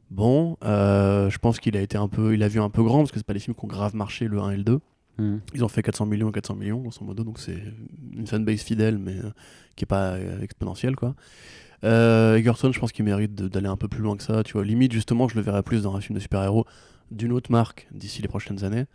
Bon, 0.09 0.57
euh, 0.63 1.29
je 1.29 1.38
pense 1.38 1.59
qu'il 1.59 1.75
a 1.75 1.81
été 1.81 1.97
un 1.97 2.07
peu, 2.07 2.34
il 2.34 2.43
a 2.43 2.47
vu 2.47 2.59
un 2.61 2.69
peu 2.69 2.84
grand 2.84 2.99
parce 2.99 3.11
que 3.11 3.17
c'est 3.17 3.25
pas 3.25 3.34
les 3.34 3.39
films 3.39 3.55
qui 3.55 3.65
ont 3.65 3.67
grave 3.67 3.95
marché 3.95 4.27
le 4.27 4.39
1 4.39 4.51
et 4.51 4.57
le 4.57 4.63
2. 4.63 4.79
Hmm. 5.17 5.38
Ils 5.53 5.63
ont 5.63 5.67
fait 5.67 5.81
400 5.81 6.05
millions 6.05 6.29
et 6.29 6.31
400 6.31 6.55
millions, 6.55 6.79
grosso 6.79 7.03
modo, 7.03 7.23
donc 7.23 7.39
c'est 7.39 7.61
une 8.13 8.27
fanbase 8.27 8.61
fidèle, 8.61 8.97
mais 8.99 9.17
euh, 9.17 9.31
qui 9.75 9.84
est 9.84 9.88
pas 9.88 10.11
euh, 10.11 10.41
exponentielle, 10.41 10.95
quoi. 10.95 11.15
Egerton, 11.84 12.71
je 12.71 12.79
pense 12.79 12.91
qu'il 12.91 13.05
mérite 13.05 13.35
d'aller 13.35 13.67
un 13.67 13.77
peu 13.77 13.88
plus 13.88 14.01
loin 14.01 14.17
que 14.17 14.23
ça, 14.23 14.43
tu 14.43 14.53
vois. 14.53 14.63
Limite, 14.63 14.91
justement, 14.91 15.27
je 15.27 15.35
le 15.35 15.41
verrais 15.41 15.63
plus 15.63 15.84
dans 15.84 15.95
un 15.95 16.01
film 16.01 16.15
de 16.15 16.21
super-héros 16.21 16.65
d'une 17.11 17.31
autre 17.31 17.51
marque 17.51 17.88
d'ici 17.91 18.21
les 18.21 18.27
prochaines 18.27 18.63
années, 18.63 18.85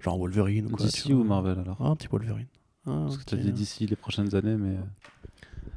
genre 0.00 0.18
Wolverine 0.18 0.66
ou 0.66 0.70
quoi. 0.70 0.86
DC 0.86 1.06
ou 1.10 1.24
Marvel 1.24 1.58
alors 1.58 1.78
Ah, 1.80 1.88
un 1.88 1.96
petit 1.96 2.08
Wolverine. 2.08 2.46
Ah, 2.86 3.02
Parce 3.06 3.18
que 3.18 3.24
tu 3.24 3.34
as 3.34 3.38
dit 3.38 3.52
d'ici 3.52 3.86
les 3.86 3.96
prochaines 3.96 4.34
années, 4.34 4.56
mais. 4.56 4.76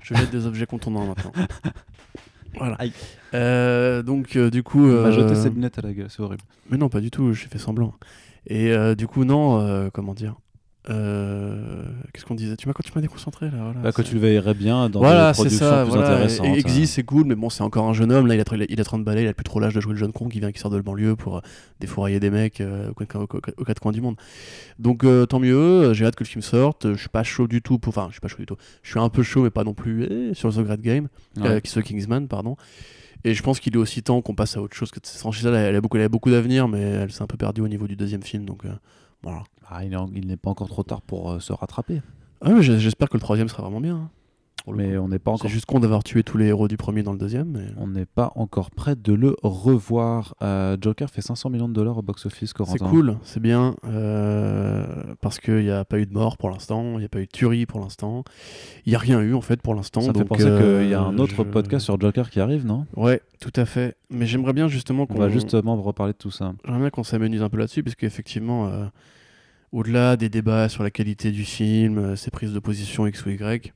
Je 0.02 0.14
jette 0.16 0.32
des 0.32 0.46
objets 0.46 0.66
contondants 0.66 1.08
maintenant. 1.08 1.32
voilà. 2.58 2.78
Euh, 3.34 4.04
donc, 4.04 4.36
euh, 4.36 4.50
du 4.50 4.64
coup. 4.64 4.86
M'a 4.86 5.12
jeté 5.12 5.34
euh, 5.34 5.36
ses 5.36 5.50
lunettes 5.50 5.78
à 5.80 5.82
la 5.82 5.94
gueule, 5.94 6.10
c'est 6.10 6.22
horrible. 6.22 6.44
Mais 6.70 6.78
non, 6.78 6.90
pas 6.90 7.02
du 7.02 7.12
tout, 7.12 7.34
j'ai 7.34 7.48
fait 7.48 7.58
semblant. 7.58 7.94
Et 8.48 8.72
euh, 8.72 8.96
du 8.96 9.08
coup, 9.08 9.26
non, 9.26 9.60
euh, 9.60 9.90
comment 9.92 10.14
dire 10.14 10.36
euh, 10.90 11.84
Qu'est-ce 12.14 12.26
qu'on 12.26 12.36
disait? 12.36 12.56
Tu 12.58 12.68
m'as 12.68 12.74
quand 12.74 12.84
tu 12.84 12.92
m'as 12.94 13.02
déconcentré 13.02 13.48
là. 13.48 13.52
Voilà, 13.58 13.80
Bah, 13.82 13.92
c'est- 13.96 14.04
tu 14.04 14.16
le 14.16 14.20
verrais 14.20 14.54
bien 14.54 14.90
dans 14.90 15.00
voilà, 15.00 15.32
des 15.32 15.34
productions 15.36 15.66
ça. 15.66 15.84
plus 15.84 15.92
Voilà. 15.94 16.10
intéressantes. 16.12 16.46
Et 16.46 16.82
hein. 16.82 16.86
C'est 16.86 17.04
cool, 17.04 17.26
mais 17.26 17.36
bon, 17.36 17.50
c'est 17.50 17.64
encore 17.64 17.86
un 17.88 17.94
jeune 17.94 18.12
homme. 18.12 18.28
Là, 18.28 18.36
il 18.36 18.42
a, 18.42 18.66
il 18.70 18.82
a 18.82 18.84
30 18.84 19.04
balais, 19.04 19.24
il 19.24 19.28
a 19.28 19.34
plus 19.34 19.44
trop 19.44 19.60
l'âge 19.60 19.74
de 19.74 19.82
jouer 19.82 19.94
le 19.94 20.00
jeune 20.00 20.12
con 20.12 20.28
qui 20.30 20.40
vient, 20.40 20.52
qui 20.52 20.60
sort 20.60 20.72
de 20.72 20.76
la 20.78 20.82
banlieue 20.84 21.16
pour 21.16 21.38
euh, 21.38 21.42
défourailler 21.80 22.20
des 22.20 22.30
mecs 22.30 22.62
euh, 22.62 22.90
aux, 22.92 22.94
quatre- 22.94 23.22
aux 23.22 23.28
quatre- 23.28 23.54
aux 23.58 23.64
quatre 23.64 23.80
coins 23.80 23.92
du 23.92 24.02
monde. 24.02 24.16
Donc, 24.80 25.06
tant 25.30 25.40
mieux. 25.40 25.94
J'ai 25.94 26.06
hâte 26.06 26.16
que 26.16 26.24
le 26.24 26.30
film 26.30 26.42
sorte. 26.42 26.94
Je 26.94 27.00
suis 27.00 27.10
pas 27.10 27.24
chaud 27.24 27.48
du 27.48 27.62
tout. 27.62 27.80
Pour... 27.80 27.90
Enfin, 27.96 28.08
je 28.10 28.14
suis 28.14 28.22
pas 28.22 28.28
chaud 28.28 28.38
du 28.40 28.46
tout. 28.46 28.58
Je 28.82 28.90
suis 28.92 29.00
un 29.00 29.10
peu 29.10 29.24
chaud, 29.24 29.44
mais 29.44 29.50
pas 29.50 29.64
non 29.64 29.74
plus 29.74 30.04
eh, 30.04 30.34
sur 30.34 30.54
The 30.54 30.60
Great 30.60 30.82
Game, 30.82 31.08
Ouais. 31.40 31.62
qui 31.62 31.72
sur 31.72 31.82
Kingsman, 31.84 32.28
pardon. 32.28 32.56
Et 33.26 33.34
je 33.34 33.42
pense 33.42 33.62
qu'il 33.62 33.74
est 33.76 33.78
aussi 33.78 34.04
temps 34.04 34.22
qu'on 34.22 34.36
passe 34.36 34.58
à 34.58 34.62
autre 34.62 34.76
chose. 34.76 34.92
Que 34.92 35.00
cette 35.02 35.18
franchise-là, 35.20 35.58
elle, 35.58 35.76
a 35.78 35.82
beaucoup, 35.82 35.96
elle 35.98 36.04
a 36.04 36.10
beaucoup 36.10 36.30
d'avenir, 36.30 36.68
mais 36.68 36.82
elle 36.82 37.12
s'est 37.12 37.22
un 37.24 37.28
peu 37.28 37.38
perdue 37.38 37.62
au 37.62 37.68
niveau 37.70 37.88
du 37.88 37.96
deuxième 37.96 38.22
film. 38.24 38.44
Donc, 38.46 38.64
voilà. 39.22 39.44
Ah, 39.74 39.84
il 39.84 39.94
est 39.94 39.96
en- 39.96 40.10
il 40.14 40.28
n'est 40.28 40.38
pas 40.38 40.50
encore 40.52 40.68
trop 40.68 40.84
tard 40.84 41.02
pour 41.02 41.32
euh, 41.32 41.40
se 41.40 41.52
rattraper. 41.54 42.02
Ah 42.42 42.60
j'espère 42.62 43.10
que 43.10 43.16
le 43.18 43.22
troisième 43.22 43.48
sera 43.48 43.64
vraiment 43.64 43.82
bien. 43.82 43.96
hein, 43.96 44.10
pour 44.66 44.74
le 44.74 44.78
Mais 44.78 44.96
coup. 44.96 45.04
on 45.04 45.08
n'est 45.10 45.20
pas 45.20 45.32
c'est 45.32 45.36
encore. 45.42 45.52
juste 45.52 45.66
con 45.66 45.80
d'avoir 45.82 46.04
tué 46.04 46.24
tous 46.24 46.38
les 46.38 46.46
héros 46.48 46.68
du 46.70 46.78
premier 46.78 47.04
dans 47.04 47.12
le 47.12 47.18
deuxième. 47.18 47.50
Mais... 47.52 47.66
On 47.78 47.88
n'est 47.88 48.06
pas 48.06 48.32
encore 48.36 48.72
prêt 48.72 48.96
de 48.96 49.12
le 49.14 49.36
revoir. 49.44 50.36
Euh, 50.42 50.78
Joker 50.80 51.10
fait 51.10 51.22
500 51.22 51.50
millions 51.50 51.68
de 51.68 51.74
dollars 51.74 51.98
au 51.98 52.02
box-office, 52.02 52.54
C'est 52.66 52.80
cool, 52.80 53.18
c'est 53.24 53.42
bien, 53.42 53.76
euh, 54.28 54.86
parce 55.22 55.40
qu'il 55.40 55.64
n'y 55.64 55.70
a 55.70 55.84
pas 55.86 56.00
eu 56.00 56.06
de 56.06 56.14
mort 56.14 56.38
pour 56.38 56.50
l'instant, 56.50 56.94
il 56.94 57.00
n'y 57.00 57.06
a 57.06 57.10
pas 57.10 57.20
eu 57.20 57.26
de 57.26 57.32
tuerie 57.32 57.66
pour 57.66 57.80
l'instant, 57.80 58.24
il 58.86 58.90
n'y 58.92 58.96
a 58.96 59.00
rien 59.00 59.20
eu 59.22 59.34
en 59.34 59.42
fait 59.42 59.62
pour 59.62 59.76
l'instant. 59.76 60.02
Ça 60.02 60.14
fait 60.14 60.20
donc, 60.20 60.28
penser 60.30 60.46
euh, 60.46 60.82
qu'il 60.82 60.92
y 60.92 60.94
a 60.94 61.02
un 61.02 61.18
autre 61.18 61.36
je- 61.38 61.42
podcast 61.44 61.86
sur 61.86 62.00
Joker 62.00 62.30
qui 62.30 62.40
arrive, 62.40 62.66
non? 62.66 62.86
Ouais, 62.96 63.22
tout 63.42 63.54
à 63.56 63.66
fait. 63.66 63.96
Mais 64.10 64.26
j'aimerais 64.26 64.54
bien 64.54 64.68
justement 64.68 65.04
On 65.04 65.06
qu'on 65.08 65.20
va 65.20 65.30
justement 65.30 65.76
reparler 65.82 66.14
de 66.14 66.18
tout 66.18 66.32
ça. 66.32 66.54
j'aimerais 66.66 66.80
bien 66.82 66.90
qu'on 66.90 67.04
s'amenuise 67.04 67.42
un 67.42 67.50
peu 67.50 67.58
là-dessus, 67.58 67.84
parce 67.84 67.96
qu'effectivement, 67.96 68.68
euh, 68.68 68.86
au-delà 69.74 70.16
des 70.16 70.30
débats 70.30 70.70
sur 70.70 70.84
la 70.84 70.92
qualité 70.92 71.32
du 71.32 71.44
film, 71.44 71.98
euh, 71.98 72.16
ses 72.16 72.32
prises 72.32 72.54
de 72.54 72.60
position 72.60 73.08
X 73.08 73.26
ou 73.26 73.32
Y, 73.32 73.74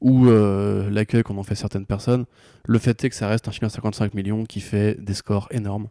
ou 0.00 0.28
euh, 0.28 0.90
l'accueil 0.90 1.22
qu'on 1.22 1.38
en 1.38 1.42
fait 1.42 1.54
certaines 1.54 1.86
personnes, 1.86 2.26
le 2.66 2.78
fait 2.78 3.02
est 3.02 3.08
que 3.08 3.16
ça 3.16 3.28
reste 3.28 3.48
un 3.48 3.50
film 3.50 3.66
à 3.66 3.70
55 3.70 4.14
millions 4.14 4.44
qui 4.44 4.60
fait 4.60 4.94
des 5.02 5.14
scores 5.14 5.48
énormes. 5.50 5.88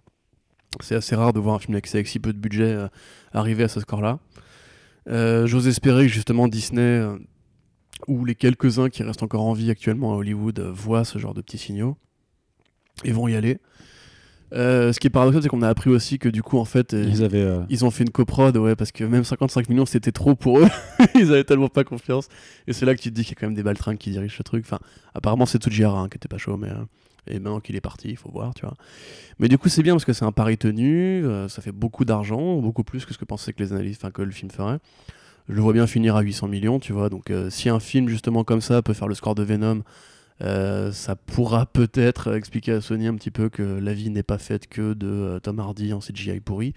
C'est 0.79 0.95
assez 0.95 1.15
rare 1.15 1.33
de 1.33 1.39
voir 1.39 1.55
un 1.55 1.59
film 1.59 1.73
avec, 1.73 1.87
si 2.07 2.19
peu 2.19 2.31
de 2.31 2.37
budget 2.37 2.71
euh, 2.71 2.87
arriver 3.33 3.63
à 3.63 3.67
ce 3.67 3.81
score-là. 3.81 4.19
J'ose 5.07 5.67
espérer 5.67 6.05
que 6.05 6.13
justement 6.13 6.47
Disney, 6.47 7.03
ou 8.07 8.23
les 8.23 8.35
quelques-uns 8.35 8.89
qui 8.89 9.01
restent 9.01 9.23
encore 9.23 9.41
en 9.41 9.53
vie 9.53 9.71
actuellement 9.71 10.13
à 10.13 10.15
Hollywood, 10.15 10.59
voient 10.59 11.03
ce 11.03 11.17
genre 11.17 11.33
de 11.33 11.41
petits 11.41 11.57
signaux 11.57 11.97
et 13.03 13.11
vont 13.11 13.27
y 13.27 13.35
aller. 13.35 13.57
Euh, 14.53 14.91
ce 14.91 14.99
qui 14.99 15.07
est 15.07 15.09
paradoxal, 15.09 15.43
c'est 15.43 15.47
qu'on 15.49 15.61
a 15.61 15.69
appris 15.69 15.89
aussi 15.89 16.19
que 16.19 16.27
du 16.27 16.43
coup, 16.43 16.57
en 16.57 16.65
fait, 16.65 16.93
euh, 16.93 17.05
Ils 17.07 17.23
avaient. 17.23 17.41
euh, 17.41 17.61
ils 17.69 17.85
ont 17.85 17.91
fait 17.91 18.03
une 18.03 18.09
coprod, 18.09 18.55
ouais, 18.57 18.75
parce 18.75 18.91
que 18.91 19.03
même 19.05 19.23
55 19.23 19.69
millions, 19.69 19.85
c'était 19.85 20.11
trop 20.11 20.35
pour 20.35 20.59
eux. 20.59 20.67
ils 21.15 21.31
avaient 21.31 21.43
tellement 21.45 21.69
pas 21.69 21.83
confiance. 21.85 22.27
Et 22.67 22.73
c'est 22.73 22.85
là 22.85 22.93
que 22.95 22.99
tu 23.01 23.09
te 23.09 23.15
dis 23.15 23.23
qu'il 23.23 23.31
y 23.35 23.37
a 23.37 23.39
quand 23.39 23.47
même 23.47 23.55
des 23.55 23.63
baltringues 23.63 23.97
qui 23.97 24.11
dirigent 24.11 24.35
ce 24.37 24.43
truc. 24.43 24.65
Enfin, 24.65 24.79
apparemment, 25.15 25.45
c'est 25.45 25.61
Tsujihara 25.61 25.99
hein, 26.01 26.09
qui 26.09 26.17
était 26.17 26.27
pas 26.27 26.37
chaud, 26.37 26.57
mais. 26.57 26.69
euh, 26.69 26.83
et 27.27 27.35
maintenant 27.35 27.59
qu'il 27.59 27.75
est 27.75 27.81
parti, 27.81 28.09
il 28.09 28.17
faut 28.17 28.31
voir, 28.31 28.53
tu 28.55 28.65
vois. 28.65 28.75
Mais 29.39 29.47
du 29.47 29.57
coup, 29.59 29.69
c'est 29.69 29.83
bien 29.83 29.93
parce 29.93 30.05
que 30.05 30.11
c'est 30.13 30.25
un 30.25 30.31
pari 30.31 30.57
tenu, 30.57 31.23
ça 31.49 31.61
fait 31.61 31.71
beaucoup 31.71 32.03
d'argent, 32.03 32.57
beaucoup 32.57 32.83
plus 32.83 33.05
que 33.05 33.13
ce 33.13 33.19
que 33.19 33.25
pensaient 33.25 33.53
que 33.53 33.61
les 33.61 33.73
analystes, 33.73 34.01
enfin, 34.03 34.09
que 34.11 34.23
le 34.23 34.31
film 34.31 34.49
ferait. 34.49 34.79
Je 35.47 35.53
le 35.53 35.61
vois 35.61 35.71
bien 35.73 35.85
finir 35.85 36.15
à 36.15 36.21
800 36.21 36.47
millions, 36.47 36.79
tu 36.79 36.93
vois. 36.93 37.09
Donc, 37.09 37.31
si 37.49 37.69
un 37.69 37.79
film, 37.79 38.09
justement, 38.09 38.43
comme 38.43 38.59
ça, 38.59 38.81
peut 38.81 38.93
faire 38.93 39.07
le 39.07 39.13
score 39.13 39.35
de 39.35 39.43
Venom, 39.43 39.83
Euh, 40.41 40.91
ça 40.91 41.15
pourra 41.15 41.65
peut-être 41.65 42.35
expliquer 42.35 42.73
à 42.73 42.81
Sony 42.81 43.07
un 43.07 43.15
petit 43.15 43.31
peu 43.31 43.49
que 43.49 43.61
la 43.61 43.93
vie 43.93 44.09
n'est 44.09 44.23
pas 44.23 44.37
faite 44.37 44.67
que 44.67 44.93
de 44.93 45.07
euh, 45.07 45.39
Tom 45.39 45.59
Hardy 45.59 45.93
en 45.93 45.99
CGI 45.99 46.39
pourri. 46.39 46.73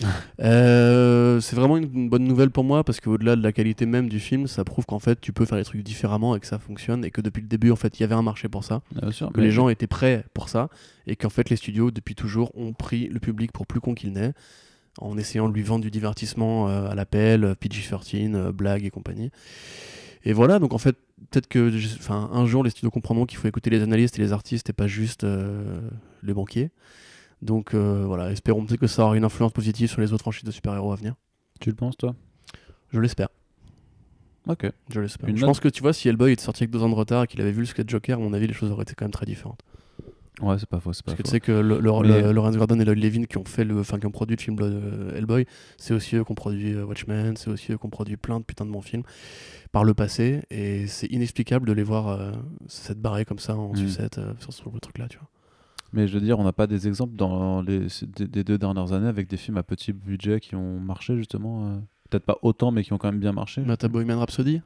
Euh, 0.40 1.40
c'est 1.40 1.56
vraiment 1.56 1.76
une 1.76 2.08
bonne 2.08 2.22
nouvelle 2.22 2.50
pour 2.50 2.62
moi 2.62 2.84
parce 2.84 3.00
qu'au-delà 3.00 3.34
de 3.34 3.42
la 3.42 3.50
qualité 3.50 3.86
même 3.86 4.08
du 4.08 4.20
film, 4.20 4.46
ça 4.46 4.64
prouve 4.64 4.86
qu'en 4.86 5.00
fait 5.00 5.20
tu 5.20 5.32
peux 5.32 5.44
faire 5.44 5.58
les 5.58 5.64
trucs 5.64 5.82
différemment 5.82 6.36
et 6.36 6.40
que 6.40 6.46
ça 6.46 6.60
fonctionne 6.60 7.04
et 7.04 7.10
que 7.10 7.20
depuis 7.20 7.40
le 7.40 7.48
début 7.48 7.72
en 7.72 7.76
fait 7.76 7.98
il 7.98 8.02
y 8.02 8.04
avait 8.04 8.14
un 8.14 8.22
marché 8.22 8.48
pour 8.48 8.62
ça, 8.62 8.82
Bien 8.92 9.10
sûr, 9.10 9.32
que 9.32 9.40
les 9.40 9.50
gens 9.50 9.68
étaient 9.68 9.88
prêts 9.88 10.24
pour 10.32 10.48
ça 10.48 10.68
et 11.06 11.16
qu'en 11.16 11.28
fait 11.28 11.50
les 11.50 11.56
studios 11.56 11.90
depuis 11.90 12.14
toujours 12.14 12.52
ont 12.56 12.72
pris 12.72 13.08
le 13.08 13.18
public 13.18 13.50
pour 13.50 13.66
plus 13.66 13.80
con 13.80 13.94
qu'il 13.94 14.12
n'est 14.12 14.32
en 15.00 15.16
essayant 15.18 15.48
de 15.48 15.54
lui 15.54 15.62
vendre 15.62 15.82
du 15.82 15.90
divertissement 15.90 16.68
à 16.68 16.94
l'appel, 16.94 17.54
PG-13, 17.60 18.34
euh, 18.34 18.52
blagues 18.52 18.84
et 18.84 18.90
compagnie. 18.90 19.30
Et 20.24 20.32
voilà, 20.32 20.58
donc 20.58 20.72
en 20.72 20.78
fait, 20.78 20.96
peut-être 21.30 21.48
que 21.48 21.70
enfin, 21.98 22.30
un 22.32 22.46
jour 22.46 22.64
les 22.64 22.70
studios 22.70 22.90
comprendront 22.90 23.26
qu'il 23.26 23.38
faut 23.38 23.48
écouter 23.48 23.70
les 23.70 23.82
analystes 23.82 24.18
et 24.18 24.22
les 24.22 24.32
artistes 24.32 24.70
et 24.70 24.72
pas 24.72 24.86
juste 24.86 25.24
euh, 25.24 25.80
les 26.22 26.34
banquiers. 26.34 26.70
Donc 27.42 27.74
euh, 27.74 28.04
voilà, 28.06 28.32
espérons 28.32 28.64
peut-être 28.64 28.80
que 28.80 28.86
ça 28.86 29.04
aura 29.04 29.16
une 29.16 29.24
influence 29.24 29.52
positive 29.52 29.88
sur 29.88 30.00
les 30.00 30.12
autres 30.12 30.22
franchises 30.22 30.44
de 30.44 30.50
super-héros 30.50 30.92
à 30.92 30.96
venir. 30.96 31.14
Tu 31.60 31.70
le 31.70 31.76
penses, 31.76 31.96
toi? 31.96 32.14
Je 32.92 33.00
l'espère. 33.00 33.28
Ok. 34.48 34.70
Je 34.90 35.00
l'espère. 35.00 35.28
Je 35.28 35.34
note? 35.34 35.44
pense 35.44 35.60
que 35.60 35.68
tu 35.68 35.82
vois, 35.82 35.92
si 35.92 36.08
Hellboy 36.08 36.32
était 36.32 36.42
sorti 36.42 36.64
avec 36.64 36.70
deux 36.70 36.82
ans 36.82 36.88
de 36.88 36.94
retard 36.94 37.24
et 37.24 37.26
qu'il 37.26 37.40
avait 37.40 37.52
vu 37.52 37.60
le 37.60 37.66
sketch 37.66 37.88
Joker, 37.88 38.18
à 38.18 38.20
mon 38.20 38.32
avis, 38.32 38.46
les 38.46 38.54
choses 38.54 38.70
auraient 38.70 38.82
été 38.82 38.94
quand 38.94 39.04
même 39.04 39.12
très 39.12 39.26
différentes. 39.26 39.60
Ouais, 40.40 40.56
c'est 40.58 40.68
pas 40.68 40.78
faux, 40.80 40.92
c'est 40.92 41.04
pas 41.04 41.12
Parce 41.12 41.18
que 41.18 41.22
tu 41.24 41.30
sais 41.30 41.40
que 41.40 41.50
le, 41.50 41.80
le- 41.80 41.92
Mais- 42.02 42.22
le- 42.22 42.32
Lawrence 42.32 42.56
Gordon 42.56 42.78
et 42.78 42.84
Lloyd 42.84 43.02
Levin 43.02 43.24
qui 43.24 43.38
ont 43.38 43.44
fait 43.44 43.64
le, 43.64 43.80
enfin 43.80 43.98
qui 43.98 44.06
ont 44.06 44.10
produit 44.12 44.36
le 44.36 44.40
film 44.42 44.56
euh, 44.60 45.16
Hellboy, 45.16 45.46
c'est 45.78 45.94
aussi 45.94 46.14
eux 46.16 46.24
qui 46.24 46.30
ont 46.30 46.34
produit 46.36 46.74
euh, 46.74 46.84
Watchmen, 46.84 47.36
c'est 47.36 47.50
aussi 47.50 47.72
eux 47.72 47.76
qui 47.78 47.86
ont 47.86 47.90
produit 47.90 48.16
plein 48.16 48.38
de 48.38 48.44
putains 48.44 48.64
de 48.66 48.70
bons 48.70 48.80
films 48.82 49.02
par 49.72 49.82
le 49.84 49.94
passé, 49.94 50.42
et 50.50 50.86
c'est 50.86 51.08
inexplicable 51.08 51.66
de 51.66 51.72
les 51.72 51.82
voir 51.82 52.08
euh, 52.08 52.32
s'être 52.68 53.00
barrés 53.00 53.24
comme 53.24 53.38
ça 53.40 53.56
en 53.56 53.72
Mm. 53.72 53.76
sucette 53.76 54.18
euh, 54.18 54.32
sur 54.38 54.52
ce 54.52 54.62
truc-là, 54.80 55.08
tu 55.08 55.18
vois. 55.18 55.28
Mais 55.92 56.06
je 56.06 56.14
veux 56.14 56.20
dire, 56.20 56.38
on 56.38 56.44
n'a 56.44 56.52
pas 56.52 56.66
des 56.66 56.86
exemples 56.86 57.16
dans 57.16 57.62
les 57.62 57.86
des, 58.16 58.26
des 58.28 58.44
deux 58.44 58.58
dernières 58.58 58.92
années 58.92 59.08
avec 59.08 59.26
des 59.28 59.36
films 59.38 59.56
à 59.56 59.62
petit 59.62 59.92
budget 59.92 60.38
qui 60.38 60.54
ont 60.54 60.78
marché 60.78 61.16
justement. 61.16 61.66
euh, 61.66 61.76
Peut-être 62.10 62.24
pas 62.24 62.38
autant, 62.42 62.70
mais 62.70 62.84
qui 62.84 62.92
ont 62.94 62.98
quand 62.98 63.10
même 63.10 63.20
bien 63.20 63.32
marché. 63.32 63.60
Bah, 63.62 63.76
t'as 63.76 63.88
Bohemian 63.88 64.18
Rhapsody? 64.18 64.62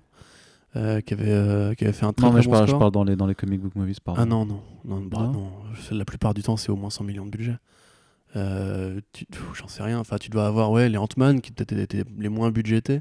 Euh, 0.76 1.00
qui 1.00 1.14
avait 1.14 1.30
euh, 1.30 1.74
qui 1.74 1.84
avait 1.84 1.92
fait 1.92 2.06
un 2.06 2.12
très 2.12 2.26
non, 2.26 2.32
mais 2.32 2.40
très 2.40 2.42
je 2.44 2.48
bon 2.48 2.52
parle, 2.54 2.64
je 2.66 2.70
score. 2.70 2.78
parle 2.80 2.92
dans 2.92 3.04
les 3.04 3.16
dans 3.16 3.26
les 3.26 3.34
comic 3.34 3.60
book 3.60 3.74
movies, 3.76 4.00
pardon. 4.00 4.20
Ah 4.20 4.24
non 4.26 4.46
non 4.46 4.60
non, 4.84 5.00
bah, 5.02 5.30
non. 5.32 5.50
La 5.90 6.04
plupart 6.04 6.34
du 6.34 6.42
temps 6.42 6.56
c'est 6.56 6.70
au 6.70 6.76
moins 6.76 6.90
100 6.90 7.04
millions 7.04 7.26
de 7.26 7.30
budget. 7.30 7.56
Euh, 8.36 9.00
J'en 9.54 9.68
sais 9.68 9.82
rien. 9.82 9.98
Enfin, 9.98 10.16
tu 10.18 10.30
dois 10.30 10.46
avoir 10.46 10.70
ouais 10.70 10.88
les 10.88 10.96
Ant-Man 10.96 11.40
qui 11.42 11.52
peut-être 11.52 11.72
étaient 11.72 12.04
les 12.18 12.28
moins 12.30 12.50
budgétés, 12.50 13.00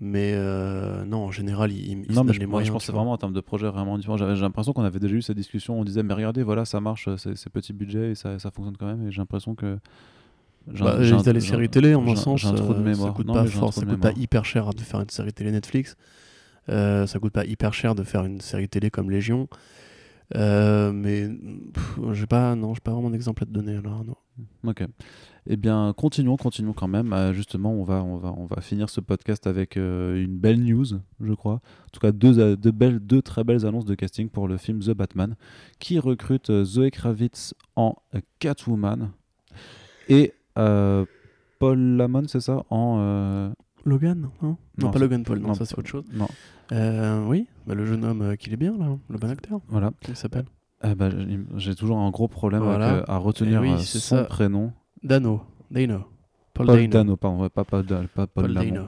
mais 0.00 0.32
euh, 0.34 1.04
non 1.04 1.18
en 1.26 1.30
général 1.30 1.70
ils, 1.70 2.04
ils 2.08 2.12
Non, 2.14 2.24
mais 2.24 2.32
je, 2.32 2.40
les 2.40 2.46
moi, 2.46 2.60
moyens. 2.62 2.66
je 2.84 2.90
vois. 2.90 2.98
vraiment 2.98 3.12
en 3.12 3.18
termes 3.18 3.32
de 3.32 3.40
projet 3.40 3.68
vraiment 3.68 3.96
différent. 3.96 4.16
J'avais 4.16 4.34
j'ai 4.34 4.42
l'impression 4.42 4.72
qu'on 4.72 4.82
avait 4.82 4.98
déjà 4.98 5.14
eu 5.14 5.22
cette 5.22 5.36
discussion. 5.36 5.78
On 5.78 5.84
disait, 5.84 6.02
mais 6.02 6.14
regardez, 6.14 6.42
voilà, 6.42 6.64
ça 6.64 6.80
marche, 6.80 7.08
c'est 7.18 7.36
c'est 7.36 7.50
petit 7.50 7.72
budget 7.72 8.10
et 8.10 8.14
ça, 8.16 8.40
ça 8.40 8.50
fonctionne 8.50 8.76
quand 8.76 8.86
même. 8.86 9.06
Et 9.06 9.12
j'ai 9.12 9.18
l'impression 9.20 9.54
que. 9.54 9.78
j'ai 10.74 10.82
Bah, 10.84 10.98
les 10.98 11.40
séries 11.40 11.68
télé 11.68 11.94
en 11.94 12.04
un- 12.08 12.16
sens. 12.16 12.42
Ça 12.42 12.50
coûte 13.12 13.26
Non, 13.26 13.34
pas 13.34 13.46
fort, 13.46 13.72
ça 13.72 13.82
coûte 13.86 14.00
pas 14.00 14.12
hyper 14.16 14.44
cher 14.44 14.70
de 14.74 14.80
faire 14.80 15.00
une 15.00 15.10
série 15.10 15.32
télé 15.32 15.52
Netflix. 15.52 15.96
Euh, 16.68 17.06
ça 17.06 17.18
coûte 17.18 17.32
pas 17.32 17.44
hyper 17.44 17.74
cher 17.74 17.94
de 17.94 18.02
faire 18.02 18.24
une 18.24 18.40
série 18.40 18.68
télé 18.68 18.90
comme 18.90 19.10
Légion. 19.10 19.48
Euh, 20.36 20.92
mais 20.92 21.28
j'ai 22.12 22.26
pas, 22.26 22.54
pas 22.84 22.90
vraiment 22.92 23.10
d'exemple 23.10 23.44
à 23.44 23.46
te 23.46 23.50
donner 23.50 23.76
alors. 23.76 24.04
Non. 24.04 24.16
Ok. 24.64 24.84
Eh 25.46 25.56
bien, 25.56 25.94
continuons, 25.96 26.36
continuons 26.36 26.74
quand 26.74 26.88
même. 26.88 27.12
Euh, 27.12 27.32
justement, 27.32 27.72
on 27.72 27.82
va, 27.82 28.02
on 28.02 28.18
va, 28.18 28.34
on 28.36 28.44
va 28.44 28.60
finir 28.60 28.90
ce 28.90 29.00
podcast 29.00 29.46
avec 29.46 29.76
euh, 29.76 30.22
une 30.22 30.36
belle 30.36 30.62
news, 30.62 30.84
je 31.20 31.32
crois. 31.32 31.54
En 31.54 31.90
tout 31.92 32.00
cas, 32.00 32.12
deux, 32.12 32.56
deux 32.56 32.70
belles, 32.70 32.98
deux 32.98 33.22
très 33.22 33.44
belles 33.44 33.64
annonces 33.64 33.86
de 33.86 33.94
casting 33.94 34.28
pour 34.28 34.48
le 34.48 34.58
film 34.58 34.80
The 34.80 34.90
Batman, 34.90 35.36
qui 35.78 35.98
recrute 35.98 36.64
Zoe 36.64 36.90
Kravitz 36.90 37.54
en 37.76 37.96
Catwoman 38.38 39.10
et 40.10 40.34
Paul 40.54 41.78
Lamon, 41.78 42.24
c'est 42.28 42.40
ça, 42.40 42.64
en 42.70 43.52
Logan, 43.84 44.20
non 44.20 44.48
Non, 44.48 44.56
Non, 44.78 44.90
pas 44.90 44.98
Logan 44.98 45.22
Paul, 45.24 45.38
non, 45.38 45.48
non, 45.48 45.54
ça 45.54 45.64
c'est 45.64 45.78
autre 45.78 45.88
chose. 45.88 46.04
non, 46.12 46.28
Euh, 46.72 47.24
oui, 47.26 47.46
bah, 47.66 47.74
le 47.74 47.86
jeune 47.86 48.04
homme 48.04 48.22
euh, 48.22 48.36
qu'il 48.36 48.52
est 48.52 48.56
bien 48.56 48.76
là, 48.76 48.86
le 49.08 49.18
bon 49.18 49.30
acteur. 49.30 49.60
voilà. 49.68 49.86
Comment 50.02 50.14
il 50.14 50.16
s'appelle 50.16 50.44
Eh 50.84 50.94
ben, 50.94 51.10
j'ai- 51.10 51.40
j'ai 51.56 51.74
toujours 51.74 51.98
un 51.98 52.10
gros 52.10 52.28
problème 52.28 52.62
Voilà. 52.62 52.90
avec, 52.98 53.08
euh, 53.08 53.12
à 53.12 53.16
retenir 53.18 53.60
Eh 53.64 53.68
oui, 53.68 53.72
euh, 53.74 53.78
son 53.78 53.98
ça. 53.98 54.24
prénom. 54.24 54.72
Dano, 55.02 55.42
Dano. 55.70 56.04
Paul, 56.54 56.66
Paul 56.66 56.76
Dano. 56.76 56.88
Dano, 56.88 57.16
pardon, 57.16 57.40
ouais, 57.42 57.48
pas 57.48 57.64
Paul, 57.64 57.84
Da- 57.86 58.02
pas 58.14 58.26
Paul. 58.26 58.52
Dano. 58.52 58.86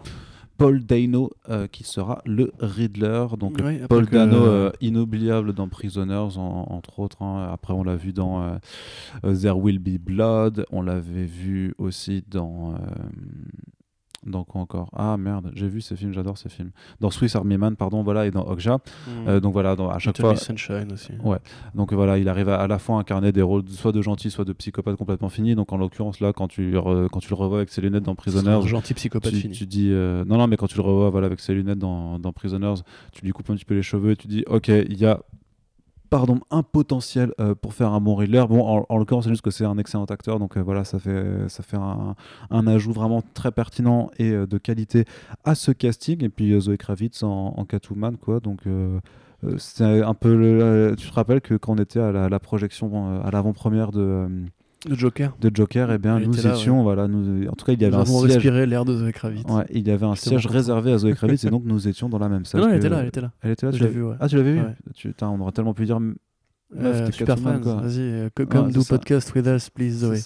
Paul 0.58 0.84
Dano 0.84 1.30
euh, 1.48 1.66
qui 1.68 1.84
sera 1.84 2.20
le 2.26 2.52
Riddler. 2.60 3.26
Donc 3.38 3.56
Ouais, 3.64 3.80
Paul 3.88 4.04
Dano, 4.06 4.36
euh, 4.44 4.70
inoubliable 4.82 5.54
dans 5.54 5.68
Prisoners, 5.68 6.36
en- 6.36 6.66
entre 6.68 6.98
autres. 6.98 7.22
hein. 7.22 7.48
Après, 7.50 7.72
on 7.72 7.82
l'a 7.82 7.96
vu 7.96 8.12
dans 8.12 8.42
euh, 8.42 8.56
euh, 9.24 9.34
There 9.34 9.56
Will 9.58 9.78
Be 9.78 9.98
Blood. 9.98 10.66
On 10.70 10.82
l'avait 10.82 11.24
vu 11.24 11.74
aussi 11.78 12.22
dans. 12.30 12.74
Dans 14.26 14.44
quoi 14.44 14.60
encore? 14.60 14.90
Ah 14.94 15.16
merde, 15.16 15.50
j'ai 15.54 15.68
vu 15.68 15.80
ces 15.80 15.96
films, 15.96 16.12
j'adore 16.12 16.36
ces 16.38 16.48
films. 16.48 16.70
Dans 17.00 17.10
Swiss 17.10 17.34
Army 17.36 17.56
Man, 17.56 17.76
pardon, 17.76 18.02
voilà, 18.02 18.26
et 18.26 18.30
dans 18.30 18.42
Okja. 18.46 18.76
Mm. 18.76 19.10
Euh, 19.28 19.40
donc 19.40 19.52
voilà, 19.52 19.76
dans- 19.76 19.88
à 19.88 19.98
chaque 19.98 20.18
Little 20.18 20.30
fois. 20.30 20.36
Sunshine 20.36 20.92
aussi. 20.92 21.12
Ouais. 21.24 21.38
Donc 21.74 21.92
voilà, 21.92 22.18
il 22.18 22.28
arrive 22.28 22.48
à, 22.48 22.60
à 22.60 22.66
la 22.66 22.78
fois 22.78 22.96
à 22.96 23.00
incarner 23.00 23.32
des 23.32 23.42
rôles 23.42 23.66
soit 23.68 23.92
de 23.92 24.02
gentil, 24.02 24.30
soit 24.30 24.44
de 24.44 24.52
psychopathe 24.52 24.96
complètement 24.96 25.28
fini. 25.30 25.54
Donc 25.54 25.72
en 25.72 25.76
l'occurrence, 25.78 26.20
là, 26.20 26.32
quand 26.32 26.48
tu, 26.48 26.74
re- 26.74 27.08
quand 27.08 27.20
tu 27.20 27.30
le 27.30 27.34
revois 27.36 27.58
avec 27.58 27.70
ses 27.70 27.80
lunettes 27.80 28.04
dans 28.04 28.14
Prisoners, 28.14 28.60
gentil 28.66 28.94
psychopathe 28.94 29.32
tu, 29.32 29.38
fini. 29.40 29.54
tu 29.54 29.66
dis 29.66 29.88
euh, 29.90 30.24
non 30.26 30.36
non 30.38 30.46
mais 30.46 30.56
quand 30.56 30.66
tu 30.66 30.76
le 30.76 30.82
revois 30.82 31.10
voilà 31.10 31.26
avec 31.26 31.40
ses 31.40 31.54
lunettes 31.54 31.78
dans, 31.78 32.18
dans 32.18 32.32
Prisoners 32.32 32.74
tu 33.12 33.24
lui 33.24 33.32
coupes 33.32 33.48
un 33.50 33.54
petit 33.54 33.64
peu 33.64 33.74
les 33.74 33.82
cheveux 33.82 34.12
et 34.12 34.16
tu 34.16 34.28
dis 34.28 34.44
ok 34.48 34.68
il 34.68 34.98
y 34.98 35.06
a 35.06 35.20
pardon 36.10 36.40
un 36.50 36.64
potentiel 36.64 37.32
euh, 37.40 37.54
pour 37.54 37.72
faire 37.72 37.92
un 37.92 38.00
bon 38.00 38.16
Riddler 38.16 38.44
bon 38.48 38.62
en, 38.62 38.84
en 38.88 38.98
l'occurrence 38.98 39.24
c'est 39.24 39.30
juste 39.30 39.42
que 39.42 39.52
c'est 39.52 39.64
un 39.64 39.78
excellent 39.78 40.04
acteur 40.04 40.40
donc 40.40 40.56
euh, 40.56 40.60
voilà 40.60 40.84
ça 40.84 40.98
fait 40.98 41.48
ça 41.48 41.62
fait 41.62 41.78
un, 41.78 42.66
ajout 42.66 42.92
vraiment 42.92 43.22
très 43.34 43.52
pertinent 43.52 44.10
et 44.18 44.32
euh, 44.32 44.46
de 44.46 44.58
qualité 44.58 45.04
à 45.44 45.54
ce 45.54 45.70
casting. 45.70 46.22
Et 46.24 46.28
puis 46.28 46.60
Zoe 46.60 46.76
Kravitz 46.76 47.22
en, 47.22 47.54
en 47.56 47.64
Catwoman 47.64 48.16
quoi. 48.16 48.40
Donc 48.40 48.62
c'est 49.58 50.02
un 50.02 50.14
peu 50.14 50.94
tu 50.98 51.08
te 51.08 51.14
rappelles 51.14 51.40
que 51.40 51.54
quand 51.54 51.74
on 51.74 51.82
était 51.82 52.00
à 52.00 52.28
la, 52.28 52.40
projection 52.40 53.22
à 53.22 53.30
l'avant-première 53.30 53.92
de, 53.92 54.28
Le 54.88 54.94
Joker. 54.96 55.36
de 55.40 55.50
Joker 55.54 55.92
et 55.92 55.98
bien 55.98 56.16
Elle 56.18 56.26
nous 56.28 56.46
étions 56.46 56.82
voilà 56.82 57.06
nous 57.06 57.46
en 57.48 57.52
tout 57.52 57.66
cas 57.66 57.72
il 57.72 57.82
y 57.82 57.84
avait 57.84 57.94
Nous 57.96 58.02
un 58.02 58.04
siège 58.06 58.32
respiré 58.32 58.66
l'air 58.66 58.84
de 58.86 58.96
Zoe 58.96 59.12
Kravitz. 59.12 59.44
Ouais, 59.50 59.66
il 59.70 59.86
y 59.86 59.90
avait 59.90 60.06
un 60.06 60.14
siège 60.14 60.46
bon. 60.46 60.52
réservé 60.52 60.92
à 60.92 60.98
Zoé 60.98 61.12
Kravitz 61.14 61.44
et 61.44 61.50
donc 61.50 61.64
nous 61.66 61.86
étions 61.86 62.08
dans 62.08 62.18
la 62.18 62.28
même 62.30 62.44
salle. 62.46 62.62
Non, 62.62 62.68
elle 62.70 62.76
était 62.78 62.88
là, 62.88 63.00
elle 63.00 63.08
était 63.08 63.20
là. 63.20 63.30
Elle 63.42 63.50
était 63.50 63.66
là, 63.66 63.72
Je 63.72 63.84
l'ai 63.84 63.90
vu, 63.90 64.02
ouais. 64.04 64.16
Ah, 64.20 64.28
tu 64.28 64.36
l'avais 64.36 64.54
vu 64.54 64.60
tu, 64.94 65.12
On 65.20 65.40
aurait 65.40 65.52
tellement 65.52 65.74
pu 65.74 65.84
dire. 65.84 66.00
meuf, 66.00 66.14
Euh, 66.76 67.10
super 67.10 67.38
fans, 67.38 67.58
vas-y, 67.58 67.98
euh, 68.00 68.28
come 68.34 68.72
do 68.72 68.82
podcast 68.84 69.34
with 69.34 69.46
us, 69.46 69.68
please, 69.70 69.98
Zoé. 69.98 70.18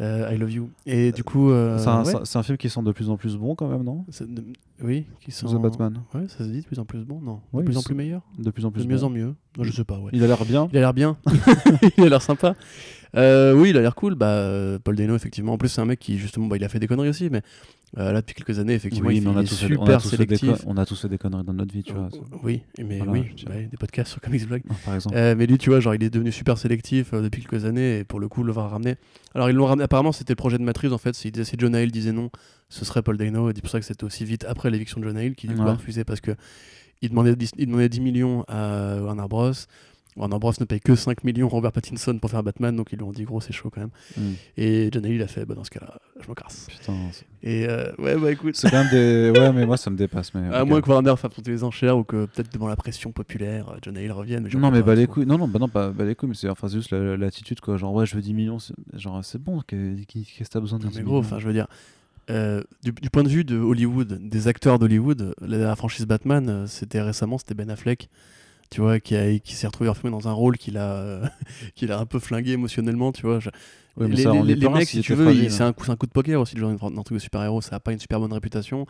Euh, 0.00 0.28
I 0.32 0.36
love 0.36 0.50
you. 0.50 0.70
Et 0.86 1.12
du 1.12 1.22
coup, 1.22 1.52
euh, 1.52 1.78
C'est 1.78 1.86
un, 1.88 2.02
ouais, 2.02 2.12
c'est 2.24 2.36
un 2.36 2.42
film 2.42 2.58
qui 2.58 2.68
sent 2.68 2.82
de 2.82 2.90
plus 2.90 3.08
en 3.10 3.16
plus 3.16 3.36
bon 3.36 3.54
quand 3.54 3.68
même, 3.68 3.84
non? 3.84 4.04
De- 4.22 4.42
oui, 4.82 5.06
qui 5.20 5.30
sont. 5.30 5.46
The 5.46 5.62
Batman. 5.62 6.00
Ouais, 6.12 6.26
ça 6.26 6.38
se 6.38 6.50
dit 6.50 6.62
de 6.62 6.66
plus 6.66 6.80
en 6.80 6.84
plus 6.84 7.04
bon, 7.04 7.20
non? 7.20 7.40
De 7.52 7.62
plus 7.62 7.76
en 7.76 7.82
plus 7.82 7.94
meilleur? 7.94 8.22
De 8.36 8.50
plus 8.50 8.64
en 8.64 8.72
plus 8.72 8.82
De 8.84 8.88
mieux 8.92 8.98
bon. 8.98 9.04
en 9.06 9.10
mieux 9.10 9.34
Non, 9.56 9.62
Je 9.62 9.70
sais 9.70 9.84
pas, 9.84 10.00
ouais. 10.00 10.10
Il 10.12 10.24
a 10.24 10.26
l'air 10.26 10.44
bien. 10.44 10.66
Il 10.72 10.78
a 10.78 10.80
l'air 10.80 10.94
bien. 10.94 11.16
il 11.96 12.02
a 12.04 12.08
l'air 12.08 12.22
sympa. 12.22 12.56
Euh, 13.16 13.52
oui, 13.54 13.70
il 13.70 13.76
a 13.76 13.80
l'air 13.82 13.94
cool. 13.94 14.14
Bah, 14.14 14.26
euh, 14.28 14.78
Paul 14.82 14.96
Dano, 14.96 15.14
effectivement. 15.14 15.52
En 15.52 15.58
plus, 15.58 15.68
c'est 15.68 15.80
un 15.80 15.84
mec 15.84 15.98
qui, 16.00 16.18
justement, 16.18 16.46
bah, 16.46 16.56
il 16.56 16.64
a 16.64 16.68
fait 16.68 16.80
des 16.80 16.86
conneries 16.86 17.08
aussi, 17.08 17.30
mais 17.30 17.42
euh, 17.98 18.10
là, 18.12 18.20
depuis 18.20 18.34
quelques 18.34 18.58
années, 18.58 18.74
effectivement, 18.74 19.08
Oui, 19.08 19.18
il, 19.18 19.22
mais 19.22 19.28
on 19.30 19.36
a 19.36 19.42
il 19.42 19.44
est 19.44 19.48
tous 19.48 19.56
fait- 19.60 19.76
on 19.76 19.82
a 19.82 19.86
super 19.86 20.02
tous 20.02 20.08
sélectif. 20.08 20.50
On 20.66 20.76
a 20.76 20.84
tous 20.84 21.00
fait 21.00 21.08
des 21.08 21.18
conneries 21.18 21.44
dans 21.44 21.52
notre 21.52 21.72
vie, 21.72 21.82
tu 21.84 21.92
vois. 21.92 22.08
Oui, 22.42 22.62
mais 22.78 22.96
Voilà, 22.98 23.12
oui, 23.12 23.24
ouais, 23.48 23.68
des 23.70 23.76
podcasts 23.76 24.10
sur 24.10 24.20
Comics 24.20 24.46
Blog. 24.48 24.62
Par 24.84 24.96
exemple. 24.96 25.16
Euh, 25.16 25.34
mais 25.38 25.46
lui, 25.46 25.58
tu 25.58 25.70
vois, 25.70 25.78
genre, 25.80 25.94
il 25.94 26.02
est 26.02 26.10
devenu 26.10 26.32
super 26.32 26.58
sélectif 26.58 27.12
depuis 27.14 27.42
quelques 27.44 27.64
années 27.64 27.98
et 28.00 28.04
pour 28.04 28.18
le 28.18 28.28
coup, 28.28 28.42
le 28.42 28.52
va 28.52 28.66
ramener. 28.66 28.96
Alors, 29.34 29.48
ils 29.48 29.54
l'ont 29.54 29.66
ramené. 29.66 29.84
Apparemment, 29.84 30.10
c'était 30.12 30.32
le 30.32 30.36
projet 30.36 30.58
de 30.58 30.64
matrice 30.64 30.90
en 30.92 30.98
fait. 30.98 31.14
Si, 31.14 31.30
si 31.44 31.54
John 31.56 31.74
Hale 31.76 31.92
disait 31.92 32.12
non, 32.12 32.30
ce 32.68 32.84
serait 32.84 33.02
Paul 33.02 33.16
Dano. 33.16 33.48
Et 33.48 33.52
c'est 33.54 33.60
pour 33.60 33.70
ça 33.70 33.78
que 33.78 33.86
c'était 33.86 34.04
aussi 34.04 34.24
vite 34.24 34.44
après 34.48 34.70
l'éviction 34.70 35.00
de 35.00 35.06
John 35.06 35.16
Hale 35.16 35.34
qui 35.36 35.46
du 35.46 35.54
coup 35.54 35.62
Ouais. 35.62 35.70
a 35.70 35.74
refusé 35.74 36.02
parce 36.04 36.20
que 36.20 36.32
il 37.02 37.10
demandait, 37.10 37.36
10, 37.36 37.52
il 37.58 37.66
demandait 37.66 37.88
10 37.88 38.00
millions 38.00 38.44
à 38.48 38.96
Warner 39.00 39.26
Bros. 39.28 39.52
Warner 40.16 40.38
Bros 40.38 40.52
ne 40.60 40.64
paye 40.64 40.80
que 40.80 40.94
5 40.94 41.24
millions 41.24 41.48
Robert 41.48 41.72
Pattinson 41.72 42.18
pour 42.20 42.30
faire 42.30 42.42
Batman, 42.42 42.74
donc 42.76 42.92
ils 42.92 42.96
lui 42.96 43.04
ont 43.04 43.10
dit 43.12 43.24
gros, 43.24 43.40
c'est 43.40 43.52
chaud 43.52 43.70
quand 43.70 43.80
même. 43.80 43.90
Hmm. 44.16 44.32
Et 44.56 44.88
John 44.92 45.04
Hale, 45.04 45.12
il 45.12 45.22
a 45.22 45.26
fait 45.26 45.44
bah, 45.44 45.54
dans 45.54 45.64
ce 45.64 45.70
cas-là, 45.70 45.98
je 46.22 46.28
me 46.28 46.34
casse. 46.34 46.68
Putain. 46.70 46.92
Et 47.42 47.66
euh, 47.68 47.92
ouais, 47.98 48.16
bah 48.16 48.30
écoute. 48.30 48.54
C'est 48.56 48.70
quand 48.70 48.84
même 48.84 48.90
des. 48.90 49.30
Ouais, 49.38 49.52
mais 49.52 49.66
moi 49.66 49.76
ça 49.76 49.90
me 49.90 49.96
dépasse. 49.96 50.32
Mais, 50.34 50.54
À 50.54 50.64
moins 50.64 50.80
que 50.80 50.88
Warner 50.88 51.14
fasse 51.16 51.36
monter 51.36 51.50
les 51.50 51.64
enchères 51.64 51.98
ou 51.98 52.04
que 52.04 52.26
peut-être 52.26 52.52
devant 52.52 52.68
la 52.68 52.76
pression 52.76 53.10
populaire, 53.12 53.70
euh, 53.70 53.76
John 53.82 53.96
Hale 53.96 54.12
revienne. 54.12 54.48
Non, 54.54 54.70
mais 54.70 54.82
bah 54.82 54.94
les 54.94 55.06
couilles. 55.06 55.26
Non, 55.26 55.36
non, 55.38 55.48
bah 55.48 55.58
non, 55.58 55.68
pas 55.68 55.90
bah 55.90 56.04
les 56.04 56.14
couilles, 56.14 56.28
mais 56.28 56.34
c'est 56.36 56.48
enfin, 56.48 56.68
juste 56.68 56.90
la- 56.92 57.16
l'attitude 57.16 57.60
quoi. 57.60 57.76
Genre, 57.76 57.92
ouais, 57.92 58.06
je 58.06 58.14
veux 58.14 58.22
10 58.22 58.34
millions. 58.34 58.58
c'est- 58.60 58.74
Genre, 58.94 59.24
c'est 59.24 59.42
bon. 59.42 59.60
qu'est- 59.66 60.06
Qu'est-ce 60.06 60.48
que 60.48 60.52
t'as 60.52 60.60
besoin 60.60 60.78
de 60.78 60.84
Non, 60.84 60.90
10 60.90 60.98
mais 60.98 61.02
gros, 61.04 61.14
millions 61.16 61.26
enfin, 61.26 61.38
je 61.40 61.46
veux 61.46 61.52
dire, 61.52 61.66
euh, 62.30 62.62
du, 62.82 62.92
du 62.92 63.10
point 63.10 63.22
de 63.24 63.28
vue 63.28 63.44
de 63.44 63.58
Hollywood, 63.58 64.18
des 64.22 64.48
acteurs 64.48 64.78
d'Hollywood, 64.78 65.34
la, 65.40 65.58
la 65.58 65.76
franchise 65.76 66.06
Batman, 66.06 66.66
c'était 66.68 67.02
récemment, 67.02 67.36
c'était 67.38 67.54
Ben 67.54 67.68
Affleck 67.68 68.08
tu 68.70 68.80
vois, 68.80 69.00
qui, 69.00 69.16
a- 69.16 69.38
qui 69.38 69.54
s'est 69.54 69.66
retrouvé 69.66 69.88
enfermé 69.90 70.10
dans 70.10 70.28
un 70.28 70.32
rôle 70.32 70.56
qu'il 70.58 70.76
a, 70.78 70.92
euh, 70.94 71.24
qu'il 71.74 71.92
a 71.92 71.98
un 71.98 72.06
peu 72.06 72.18
flingué 72.18 72.52
émotionnellement, 72.52 73.12
tu 73.12 73.22
vois. 73.26 73.40
Je- 73.40 73.50
Ouais, 73.96 74.08
mais 74.08 74.16
les, 74.16 74.22
ça, 74.24 74.32
les- 74.32 74.56
les 74.56 74.68
mecs, 74.68 74.88
si 74.88 75.02
tu 75.02 75.14
veux, 75.14 75.48
c'est 75.48 75.62
hein. 75.62 75.68
un, 75.68 75.72
coup, 75.72 75.84
un 75.88 75.94
coup 75.94 76.06
de 76.06 76.10
poker 76.10 76.40
aussi, 76.40 76.56
le 76.56 76.62
genre 76.62 76.90
d'un 76.90 77.02
truc 77.04 77.14
de 77.16 77.22
super-héros, 77.22 77.60
ça 77.60 77.76
a 77.76 77.80
pas 77.80 77.92
une 77.92 78.00
super 78.00 78.18
bonne 78.18 78.32
réputation. 78.32 78.86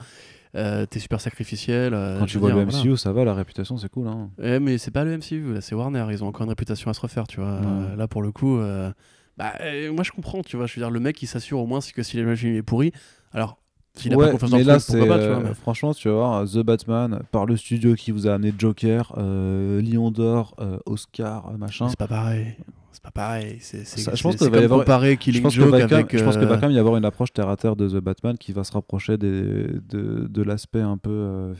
Euh, 0.56 0.86
T'es 0.86 0.98
super 0.98 1.20
sacrificiel. 1.20 1.92
euh, 1.92 2.18
Quand 2.20 2.24
tu 2.24 2.38
vois 2.38 2.52
le 2.52 2.64
MCU, 2.64 2.96
ça 2.96 3.12
va, 3.12 3.22
la 3.24 3.34
réputation, 3.34 3.76
c'est 3.76 3.90
cool. 3.90 4.08
Hein. 4.08 4.30
Ouais, 4.38 4.60
mais 4.60 4.78
c'est 4.78 4.90
pas 4.92 5.04
le 5.04 5.18
MCU, 5.18 5.56
c'est 5.60 5.74
Warner, 5.74 6.06
ils 6.10 6.24
ont 6.24 6.28
encore 6.28 6.44
une 6.44 6.48
réputation 6.48 6.90
à 6.90 6.94
se 6.94 7.00
refaire, 7.02 7.26
tu 7.26 7.38
vois. 7.40 7.60
Ouais. 7.60 7.66
Euh, 7.66 7.96
là, 7.96 8.08
pour 8.08 8.22
le 8.22 8.32
coup, 8.32 8.56
euh, 8.58 8.90
bah, 9.36 9.52
moi 9.92 10.04
je 10.04 10.10
comprends, 10.12 10.42
tu 10.42 10.56
vois. 10.56 10.66
Je 10.66 10.74
veux 10.76 10.80
dire, 10.80 10.90
le 10.90 11.00
mec, 11.00 11.20
il 11.22 11.26
s'assure 11.26 11.58
au 11.58 11.66
moins 11.66 11.80
que 11.80 12.02
si 12.02 12.18
est 12.18 12.62
pourri, 12.62 12.92
alors 13.34 13.58
s'il 13.96 14.14
ouais, 14.16 14.26
pas 14.26 14.32
confiance 14.32 14.50
dans 14.50 14.56
mais 14.58 14.64
là, 14.64 14.78
truc, 14.80 14.86
pourquoi 14.98 15.04
c'est 15.04 15.08
pas, 15.08 15.18
tu 15.24 15.28
vois. 15.28 15.36
euh, 15.38 15.48
mais- 15.48 15.54
franchement, 15.54 15.94
tu 15.94 16.08
vas 16.08 16.14
voir 16.14 16.44
The 16.44 16.58
Batman 16.58 17.20
par 17.30 17.46
le 17.46 17.56
studio 17.56 17.94
qui 17.94 18.10
vous 18.10 18.26
a 18.26 18.34
amené 18.34 18.52
Joker, 18.58 19.12
euh, 19.18 19.80
Lion 19.82 20.10
d'Or, 20.10 20.54
euh, 20.60 20.78
Oscar, 20.86 21.48
euh, 21.52 21.56
machin. 21.56 21.88
C'est 21.88 21.98
pas 21.98 22.08
pareil. 22.08 22.56
C'est 22.92 23.02
pas 23.02 23.10
pareil. 23.10 23.56
C'est, 23.60 23.84
c'est, 23.84 24.00
Ça, 24.00 24.10
je 24.12 24.16
c'est- 24.16 24.22
pense 24.22 24.36
qu'il 24.36 24.48
va 24.50 24.60
y 24.60 24.64
avoir- 24.64 24.80
comparer 24.80 25.12
Je 25.12 25.16
Killing 25.18 25.42
pense, 25.42 25.54
que 25.54 25.60
Joke 25.60 25.70
je 26.16 26.24
pense 26.24 26.36
qu'il 26.36 26.46
va 26.46 26.54
quand 26.56 26.62
même 26.68 26.70
y 26.72 26.78
avoir 26.78 26.96
une 26.96 27.04
approche 27.04 27.32
terre 27.32 27.48
à 27.48 27.56
terre 27.56 27.76
de 27.76 27.88
The 27.88 28.02
Batman 28.02 28.36
qui 28.38 28.52
va 28.52 28.62
se 28.64 28.72
rapprocher 28.72 29.16
des, 29.18 29.66
de, 29.88 30.26
de 30.28 30.42
l'aspect 30.42 30.80
un 30.80 30.96
peu 30.96 31.10
euh, 31.10 31.54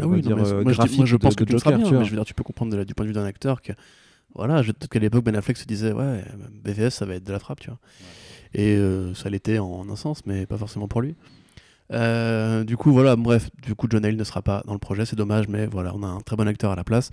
Ah 0.00 0.06
oui, 0.06 0.20
dire, 0.20 0.36
euh, 0.36 0.62
je, 0.66 0.72
graphique 0.74 0.96
moi, 0.98 1.06
je 1.06 1.16
de- 1.16 1.20
pense 1.20 1.34
de, 1.36 1.44
que 1.44 1.50
Joker. 1.50 1.72
bien, 1.76 1.84
tu 1.84 1.90
vois. 1.90 1.98
mais 2.00 2.04
je 2.04 2.10
veux 2.10 2.16
dire, 2.16 2.24
tu 2.26 2.34
peux 2.34 2.44
comprendre 2.44 2.72
de 2.72 2.76
la- 2.76 2.84
du 2.84 2.94
point 2.94 3.04
de 3.04 3.08
vue 3.08 3.14
d'un 3.14 3.24
acteur 3.24 3.62
que, 3.62 3.72
voilà, 4.34 4.62
je- 4.62 4.72
peut-être 4.72 4.90
qu'à 4.90 4.98
l'époque, 4.98 5.24
Ben 5.24 5.34
Affleck 5.34 5.56
se 5.56 5.64
disait, 5.66 5.92
ouais, 5.92 6.22
BVS, 6.64 6.90
ça 6.90 7.06
va 7.06 7.14
être 7.14 7.24
de 7.24 7.32
la 7.32 7.38
frappe, 7.38 7.60
tu 7.60 7.68
vois. 7.70 7.78
Et 8.54 8.76
euh, 8.76 9.12
ça 9.14 9.28
l'était 9.30 9.58
en 9.58 9.86
un 9.90 9.96
sens, 9.96 10.20
mais 10.26 10.46
pas 10.46 10.56
forcément 10.58 10.88
pour 10.88 11.00
lui. 11.00 11.14
Euh, 11.92 12.64
du 12.64 12.76
coup, 12.76 12.92
voilà, 12.92 13.16
bref, 13.16 13.48
du 13.62 13.74
coup, 13.74 13.86
John 13.90 14.04
Hale 14.04 14.16
ne 14.16 14.24
sera 14.24 14.42
pas 14.42 14.62
dans 14.66 14.72
le 14.72 14.78
projet, 14.78 15.06
c'est 15.06 15.16
dommage, 15.16 15.48
mais 15.48 15.66
voilà, 15.66 15.92
on 15.94 16.02
a 16.02 16.06
un 16.08 16.20
très 16.20 16.36
bon 16.36 16.48
acteur 16.48 16.72
à 16.72 16.76
la 16.76 16.84
place, 16.84 17.10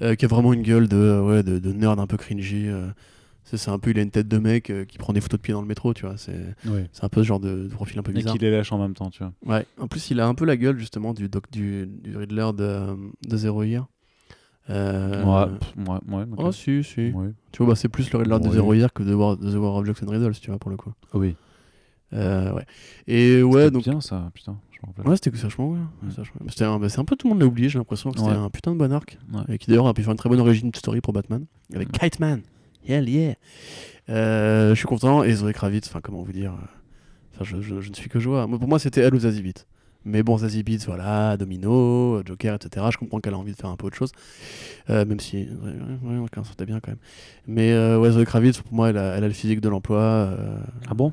euh, 0.00 0.14
qui 0.14 0.24
a 0.24 0.28
vraiment 0.28 0.52
une 0.52 0.62
gueule 0.62 0.88
de, 0.88 1.20
ouais, 1.20 1.42
de, 1.42 1.58
de 1.58 1.72
nerd 1.72 1.98
un 1.98 2.06
peu 2.06 2.16
cringy. 2.16 2.68
euh, 2.68 2.88
c'est, 3.44 3.68
un 3.68 3.78
peu, 3.78 3.90
il 3.90 3.98
a 3.98 4.02
une 4.02 4.10
tête 4.10 4.28
de 4.28 4.38
mec 4.38 4.72
qui 4.88 4.96
prend 4.98 5.12
des 5.12 5.20
photos 5.20 5.38
de 5.38 5.42
pied 5.42 5.52
dans 5.52 5.60
le 5.60 5.66
métro, 5.66 5.92
tu 5.92 6.06
vois. 6.06 6.16
C'est, 6.16 6.38
Oui. 6.66 6.82
un 7.02 7.08
peu 7.08 7.22
ce 7.22 7.26
genre 7.26 7.40
de, 7.40 7.64
de 7.64 7.68
profil 7.68 7.98
un 7.98 8.02
peu 8.02 8.12
Et 8.12 8.14
bizarre. 8.14 8.32
qu'il 8.32 8.40
les 8.42 8.50
lèche 8.50 8.72
en 8.72 8.78
même 8.78 8.94
temps, 8.94 9.10
tu 9.10 9.22
vois. 9.24 9.32
Ouais, 9.44 9.66
en 9.80 9.88
plus, 9.88 10.10
il 10.10 10.20
a 10.20 10.26
un 10.28 10.34
peu 10.34 10.44
la 10.44 10.56
gueule 10.56 10.78
justement 10.78 11.12
du, 11.12 11.28
doc, 11.28 11.50
du, 11.50 11.86
du 11.86 12.16
Riddler 12.16 12.50
de, 12.56 12.86
de 13.28 13.36
Zero 13.36 13.62
Year. 13.64 13.86
Euh, 14.70 15.24
Ouais, 15.24 15.50
ouais, 15.88 15.98
ouais, 16.08 16.22
ok. 16.32 16.38
Oh, 16.38 16.52
si, 16.52 16.84
si. 16.84 17.10
Ouais. 17.10 17.30
Tu 17.50 17.58
vois, 17.58 17.72
bah, 17.72 17.76
c'est 17.76 17.88
plus 17.88 18.10
le 18.12 18.18
Riddler 18.20 18.38
de. 18.38 18.50
Zero 18.50 18.72
Year 18.74 18.92
que 18.92 19.02
de, 19.02 19.12
War, 19.12 19.36
de 19.36 19.50
The 19.50 19.56
War 19.56 19.74
of 19.76 20.02
and 20.02 20.08
Riddles, 20.10 20.34
tu 20.40 20.50
vois, 20.50 20.58
pour 20.58 20.70
le 20.70 20.76
coup. 20.76 20.92
Oui. 21.14 21.34
Euh, 22.14 22.52
ouais. 22.52 22.64
Et 23.06 23.42
ouais, 23.42 23.62
C'était 23.64 23.70
donc. 23.70 23.82
bien 23.84 24.00
ça, 24.00 24.30
putain. 24.34 24.58
Je. 24.72 25.08
Ouais, 25.08 25.16
c'était 25.16 25.30
vachement 25.30 25.72
bien. 25.72 25.90
C'était 26.48 26.64
un, 26.64 26.78
bah, 26.78 26.88
c'est 26.88 26.98
un 26.98 27.04
peu 27.04 27.14
tout 27.16 27.26
le 27.28 27.34
monde 27.34 27.40
l'a 27.40 27.46
oublié, 27.46 27.68
j'ai 27.68 27.78
l'impression 27.78 28.10
que 28.10 28.18
c'était 28.18 28.30
Ouais. 28.32 28.36
un 28.36 28.50
putain 28.50 28.72
de 28.72 28.76
bon 28.78 28.92
arc. 28.92 29.16
Ouais. 29.32 29.54
Et 29.54 29.58
qui 29.58 29.68
d'ailleurs 29.70 29.86
a 29.86 29.94
pu 29.94 30.02
faire 30.02 30.10
une 30.10 30.16
très 30.18 30.28
bonne 30.28 30.40
origin 30.40 30.70
story 30.74 31.00
pour 31.00 31.12
Batman. 31.12 31.44
Avec. 31.74 31.90
Kite 31.92 32.18
Man. 32.20 32.42
Yeah, 32.88 33.00
yeah. 33.02 33.34
Euh, 34.10 34.70
je 34.70 34.74
suis 34.74 34.86
content. 34.86 35.22
Et 35.22 35.32
Zoé 35.34 35.52
Kravitz, 35.52 35.86
enfin, 35.88 36.00
comment 36.02 36.22
vous 36.22 36.32
dire. 36.32 36.52
euh, 36.52 36.66
Enfin, 37.34 37.44
je, 37.44 37.60
je- 37.62 37.80
je 37.80 37.88
ne 37.90 37.94
suis 37.94 38.10
que 38.10 38.18
joie. 38.20 38.46
Moi, 38.46 38.58
pour 38.58 38.68
moi, 38.68 38.78
c'était 38.78 39.00
elle 39.00 39.14
ou 39.14 39.20
Zazie 39.20 39.40
Beetz. 39.42 39.66
Mais 40.04 40.24
bon, 40.24 40.36
Zazie 40.36 40.64
voilà, 40.84 41.36
Domino, 41.36 42.20
Joker, 42.26 42.56
etc. 42.56 42.86
Je 42.90 42.98
comprends 42.98 43.20
qu'elle 43.20 43.34
a 43.34 43.38
envie 43.38 43.52
de 43.52 43.56
faire 43.56 43.70
un 43.70 43.76
peu 43.76 43.86
autre 43.86 43.96
chose. 43.96 44.10
Euh, 44.90 45.04
même 45.06 45.20
si. 45.20 45.36
Ouais, 45.36 45.70
ouais, 45.70 46.16
ouais, 46.16 46.18
ouais, 46.18 46.28
c'était 46.50 46.66
bien 46.66 46.80
quand 46.80 46.90
même. 46.90 46.98
Mais 47.46 47.72
euh, 47.72 47.98
ouais, 48.00 48.10
Zoé 48.10 48.24
Kravitz, 48.24 48.58
pour 48.60 48.74
moi, 48.74 48.90
elle 48.90 48.98
a, 48.98 49.14
elle 49.16 49.22
a 49.24 49.28
le 49.28 49.32
physique 49.32 49.60
de 49.60 49.68
l'emploi. 49.68 50.00
euh, 50.00 50.58
Ah 50.88 50.94
bon? 50.94 51.12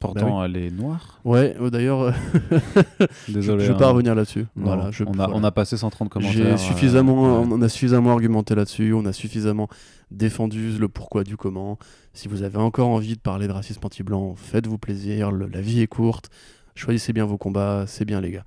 Pourtant, 0.00 0.38
Bah 0.38 0.44
elle 0.46 0.56
est 0.56 0.70
noire. 0.70 1.20
Ouais, 1.24 1.56
euh, 1.60 1.70
d'ailleurs, 1.70 2.00
euh, 2.02 2.12
Désolé. 3.28 3.42
je 3.42 3.52
ne 3.52 3.56
vais 3.56 3.74
hein. 3.74 3.78
pas 3.78 3.88
revenir 3.90 4.14
là-dessus. 4.14 4.46
Voilà, 4.54 4.90
je, 4.92 5.04
on, 5.04 5.12
a, 5.12 5.26
voilà. 5.26 5.32
on 5.34 5.42
a 5.44 5.50
passé 5.50 5.76
130 5.76 6.08
commentaires. 6.08 6.54
Euh, 6.54 6.56
suffisamment, 6.56 7.40
ouais. 7.42 7.48
on 7.50 7.62
a 7.62 7.68
suffisamment 7.68 8.12
argumenté 8.12 8.54
là-dessus, 8.54 8.92
on 8.92 9.04
a 9.06 9.12
suffisamment 9.12 9.68
défendu 10.10 10.70
le 10.78 10.88
pourquoi 10.88 11.24
du 11.24 11.36
comment. 11.36 11.78
Si 12.12 12.28
vous 12.28 12.42
avez 12.42 12.58
encore 12.58 12.88
envie 12.88 13.14
de 13.16 13.20
parler 13.20 13.46
de 13.48 13.52
racisme 13.52 13.80
anti-blanc, 13.84 14.34
faites-vous 14.36 14.78
plaisir, 14.78 15.32
le- 15.32 15.48
la 15.48 15.60
vie 15.60 15.80
est 15.80 15.86
courte, 15.88 16.30
choisissez 16.74 17.12
bien 17.12 17.24
vos 17.26 17.36
combats, 17.38 17.84
c'est 17.86 18.04
bien 18.04 18.20
les 18.20 18.30
gars. 18.30 18.44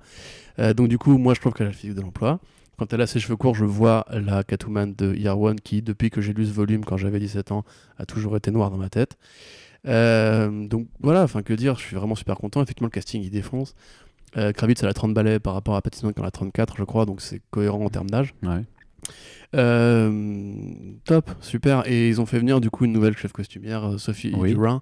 Euh, 0.58 0.72
donc 0.74 0.88
du 0.88 0.98
coup, 0.98 1.18
moi 1.18 1.34
je 1.34 1.40
trouve 1.40 1.52
qu'elle 1.52 1.66
a 1.66 1.70
le 1.70 1.76
physique 1.76 1.96
de 1.96 2.00
l'emploi. 2.02 2.40
Quand 2.78 2.90
elle 2.94 3.02
a 3.02 3.06
ses 3.06 3.20
cheveux 3.20 3.36
courts, 3.36 3.54
je 3.54 3.66
vois 3.66 4.06
la 4.10 4.42
Catwoman 4.42 4.94
de 4.96 5.14
One 5.28 5.60
qui, 5.60 5.82
depuis 5.82 6.08
que 6.10 6.20
j'ai 6.22 6.32
lu 6.32 6.46
ce 6.46 6.52
volume 6.52 6.84
quand 6.84 6.96
j'avais 6.96 7.20
17 7.20 7.52
ans, 7.52 7.64
a 7.98 8.06
toujours 8.06 8.36
été 8.36 8.50
noire 8.50 8.70
dans 8.70 8.78
ma 8.78 8.88
tête. 8.88 9.18
Euh, 9.86 10.66
donc 10.68 10.86
voilà, 11.00 11.22
enfin 11.22 11.42
que 11.42 11.52
dire, 11.52 11.76
je 11.76 11.82
suis 11.82 11.96
vraiment 11.96 12.14
super 12.14 12.36
content. 12.36 12.62
Effectivement, 12.62 12.86
le 12.86 12.92
casting 12.92 13.22
il 13.22 13.30
défonce. 13.30 13.74
Euh, 14.36 14.52
Kravitz 14.52 14.82
elle 14.82 14.88
a 14.88 14.94
30 14.94 15.12
balais 15.12 15.38
par 15.40 15.52
rapport 15.54 15.76
à 15.76 15.82
Pattinson 15.82 16.12
qui 16.12 16.20
en 16.20 16.24
a 16.24 16.30
34, 16.30 16.76
je 16.78 16.84
crois, 16.84 17.04
donc 17.04 17.20
c'est 17.20 17.42
cohérent 17.50 17.84
en 17.84 17.90
termes 17.90 18.08
d'âge. 18.08 18.32
Ouais. 18.42 18.62
Euh, 19.54 20.50
top, 21.04 21.30
super. 21.40 21.82
Et 21.86 22.08
ils 22.08 22.20
ont 22.20 22.26
fait 22.26 22.38
venir 22.38 22.60
du 22.60 22.70
coup 22.70 22.84
une 22.84 22.92
nouvelle 22.92 23.16
chef 23.16 23.32
costumière, 23.32 23.98
Sophie 23.98 24.32
Oui. 24.36 24.52
Durin. 24.54 24.80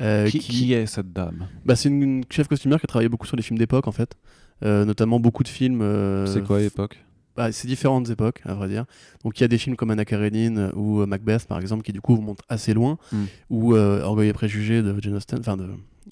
euh, 0.00 0.28
Qui, 0.28 0.38
qui 0.40 0.72
est 0.72 0.86
cette 0.86 1.12
dame? 1.12 1.46
Bah, 1.64 1.76
c'est 1.76 1.88
une, 1.88 2.02
une 2.02 2.24
chef 2.30 2.48
costumière 2.48 2.78
qui 2.80 2.86
a 2.86 2.88
travaillé 2.88 3.08
beaucoup 3.08 3.26
sur 3.26 3.36
les 3.36 3.42
films 3.42 3.58
d'époque 3.58 3.86
en 3.86 3.92
fait. 3.92 4.16
Notamment 4.62 5.20
beaucoup 5.20 5.42
de 5.42 5.48
films. 5.48 5.82
C'est 6.26 6.44
quoi 6.44 6.58
l'époque 6.60 7.02
bah, 7.40 7.52
C'est 7.52 7.66
différentes 7.68 8.10
époques, 8.10 8.40
à 8.44 8.54
vrai 8.54 8.68
dire. 8.68 8.84
Donc 9.24 9.38
il 9.38 9.42
y 9.42 9.44
a 9.44 9.48
des 9.48 9.58
films 9.58 9.76
comme 9.76 9.90
Anna 9.90 10.04
Karenine 10.04 10.70
ou 10.74 11.00
euh, 11.00 11.06
Macbeth 11.06 11.46
par 11.46 11.58
exemple 11.58 11.82
qui 11.82 11.92
du 11.92 12.00
coup 12.00 12.16
montent 12.16 12.42
assez 12.48 12.74
loin. 12.74 12.98
Mm. 13.12 13.24
Ou 13.50 13.74
euh, 13.74 14.02
Orgueil 14.02 14.28
et 14.28 14.32
Préjugés 14.32 14.82
de 14.82 14.94
Jane 15.00 15.14
Austen, 15.14 15.38
enfin 15.40 15.56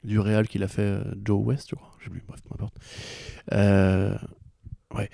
du 0.05 0.19
réal 0.19 0.49
qu'il 0.49 0.63
a 0.63 0.69
fait 0.69 0.83
euh, 0.83 1.03
Joe 1.25 1.45
West, 1.45 1.69
je 1.71 1.75
crois. 1.75 1.93
Je 1.99 2.05
sais 2.05 2.11
plus, 2.11 2.23
bref, 2.27 2.41
peu 2.43 2.55
importe. 2.55 2.75
Euh, 3.53 4.15
ouais. 4.95 5.11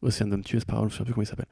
Océan 0.00 0.28
d'homme 0.28 0.44
tué, 0.44 0.58
c'est 0.60 0.68
pas 0.68 0.82
je 0.88 0.96
sais 0.96 1.04
plus 1.04 1.12
comment 1.12 1.24
il 1.24 1.26
s'appelle. 1.26 1.46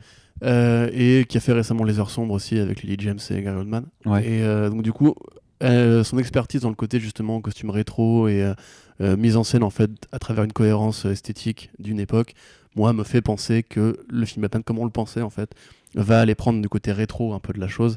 Euh, 0.45 0.89
et 0.93 1.25
qui 1.25 1.37
a 1.37 1.41
fait 1.41 1.53
récemment 1.53 1.85
Les 1.85 1.99
Heures 1.99 2.11
Sombres 2.11 2.35
aussi 2.35 2.59
avec 2.59 2.83
Lily 2.83 2.97
James 3.01 3.19
et 3.31 3.43
Gary 3.43 3.59
Oldman. 3.59 3.87
Ouais. 4.05 4.27
Et 4.27 4.43
euh, 4.43 4.71
donc 4.71 4.83
du 4.83 4.93
coup, 4.93 5.15
euh, 5.63 6.05
son 6.05 6.19
expertise 6.19 6.61
dans 6.61 6.69
le 6.69 6.75
côté 6.75 7.01
justement 7.01 7.41
costume 7.41 7.71
rétro 7.71 8.29
et 8.29 8.43
euh, 8.43 8.55
euh, 9.01 9.17
mise 9.17 9.37
en 9.37 9.45
scène 9.45 9.63
en 9.63 9.71
fait 9.71 9.91
à 10.13 10.19
travers 10.19 10.45
une 10.45 10.53
cohérence 10.53 11.07
euh, 11.07 11.11
esthétique 11.13 11.71
d'une 11.79 11.99
époque, 11.99 12.35
moi 12.77 12.93
me 12.93 13.03
fait 13.05 13.23
penser 13.23 13.63
que 13.63 13.99
le 14.09 14.25
film 14.27 14.43
Batman, 14.43 14.63
comme 14.63 14.79
on 14.79 14.85
le 14.85 14.91
pensait 14.91 15.23
en 15.23 15.31
fait, 15.31 15.51
va 15.95 16.21
aller 16.21 16.35
prendre 16.35 16.61
du 16.63 16.69
côté 16.69 16.93
rétro 16.93 17.33
un 17.35 17.39
peu 17.41 17.53
de 17.53 17.59
la 17.61 17.69
chose, 17.69 17.97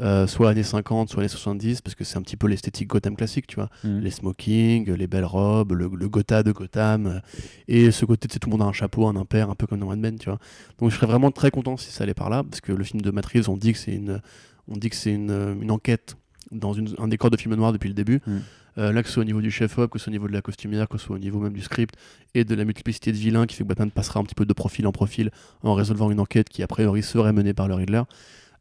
euh, 0.00 0.26
soit 0.28 0.50
années 0.50 0.62
50, 0.62 1.08
soit 1.08 1.20
années 1.22 1.28
70, 1.28 1.80
parce 1.80 1.94
que 1.96 2.04
c'est 2.04 2.16
un 2.18 2.22
petit 2.22 2.36
peu 2.36 2.46
l'esthétique 2.46 2.88
Gotham 2.88 3.16
classique, 3.16 3.46
tu 3.48 3.56
vois 3.56 3.68
Mm. 3.84 3.98
les 4.00 4.10
smokings, 4.10 4.90
les 4.92 5.06
belles 5.08 5.24
robes, 5.24 5.72
le, 5.72 5.90
le 5.92 6.08
Gotha 6.08 6.42
de 6.42 6.52
Gotham, 6.52 7.06
euh, 7.06 7.20
et 7.66 7.90
ce 7.90 8.04
côté, 8.04 8.28
tu 8.28 8.34
sais, 8.34 8.38
tout 8.38 8.48
le 8.48 8.52
monde 8.56 8.62
a 8.62 8.68
un 8.68 8.72
chapeau, 8.72 9.06
un 9.08 9.16
impair, 9.16 9.50
un 9.50 9.54
peu 9.54 9.66
comme 9.66 9.80
dans 9.80 9.86
Mad 9.88 9.98
Men, 9.98 10.18
tu 10.18 10.28
vois. 10.30 10.38
Donc 10.78 10.90
je 10.90 10.96
serais 10.96 11.06
vraiment 11.08 11.30
très 11.32 11.50
content 11.50 11.76
si 11.76 11.90
ça 11.90 12.04
allait 12.04 12.14
par 12.14 12.30
là, 12.30 12.44
parce 12.44 12.60
que 12.60 12.72
le 12.72 12.84
film 12.84 13.00
de 13.02 13.10
Matt 13.10 13.26
Reeves, 13.26 13.48
on 13.50 13.56
dit 13.56 13.72
que 13.72 13.78
c'est 13.78 13.94
une, 13.94 14.20
on 14.68 14.76
dit 14.76 14.88
que 14.90 14.96
c'est 14.96 15.12
une, 15.12 15.58
une 15.62 15.70
enquête 15.70 16.16
dans 16.52 16.72
une- 16.72 16.94
un 16.98 17.08
décor 17.08 17.30
de 17.30 17.36
film 17.36 17.54
noir 17.56 17.72
depuis 17.72 17.88
le 17.88 17.94
début. 17.94 18.20
Mm. 18.26 18.36
Euh, 18.78 18.92
là, 18.92 19.02
que 19.02 19.08
ce 19.08 19.14
soit 19.14 19.22
au 19.22 19.26
niveau 19.26 19.40
du 19.40 19.50
chef-op, 19.50 19.90
que 19.90 19.98
ce 19.98 20.04
soit 20.04 20.10
au 20.10 20.12
niveau 20.12 20.28
de 20.28 20.32
la 20.32 20.40
costumière, 20.40 20.88
que 20.88 20.98
ce 20.98 21.06
soit 21.06 21.16
au 21.16 21.18
niveau 21.18 21.40
même 21.40 21.52
du 21.52 21.62
script, 21.62 21.96
et 22.34 22.44
de 22.44 22.54
la 22.54 22.64
multiplicité 22.64 23.10
de 23.12 23.16
vilains 23.16 23.46
qui 23.46 23.56
fait 23.56 23.64
que 23.64 23.68
Batman 23.68 23.90
passera 23.90 24.20
un 24.20 24.22
petit 24.24 24.34
peu 24.36 24.46
de 24.46 24.52
profil 24.52 24.86
en 24.86 24.92
profil 24.92 25.30
en 25.62 25.74
résolvant 25.74 26.10
une 26.10 26.20
enquête 26.20 26.48
qui, 26.48 26.62
a 26.62 26.66
priori, 26.68 27.02
serait 27.02 27.32
menée 27.32 27.54
par 27.54 27.66
le 27.68 27.74
Riddler. 27.74 28.02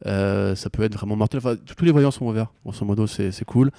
Euh, 0.05 0.55
ça 0.55 0.69
peut 0.69 0.83
être 0.83 0.93
vraiment 0.95 1.15
mortel. 1.15 1.39
Enfin, 1.39 1.55
tous 1.55 1.85
les 1.85 1.91
voyants 1.91 2.11
sont 2.11 2.25
ouverts. 2.25 2.51
Grosso 2.65 2.85
modo, 2.85 3.07
c'est 3.07 3.31
c'est 3.31 3.45
cool. 3.45 3.71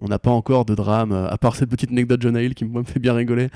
On 0.00 0.08
n'a 0.08 0.18
pas 0.18 0.30
encore 0.30 0.64
de 0.64 0.74
drame, 0.74 1.12
euh, 1.12 1.28
à 1.28 1.38
part 1.38 1.54
cette 1.54 1.68
petite 1.70 1.90
anecdote 1.90 2.20
John 2.22 2.36
Hill 2.36 2.54
qui 2.54 2.64
moi, 2.64 2.80
me 2.82 2.86
fait 2.86 2.98
bien 2.98 3.12
rigoler. 3.14 3.50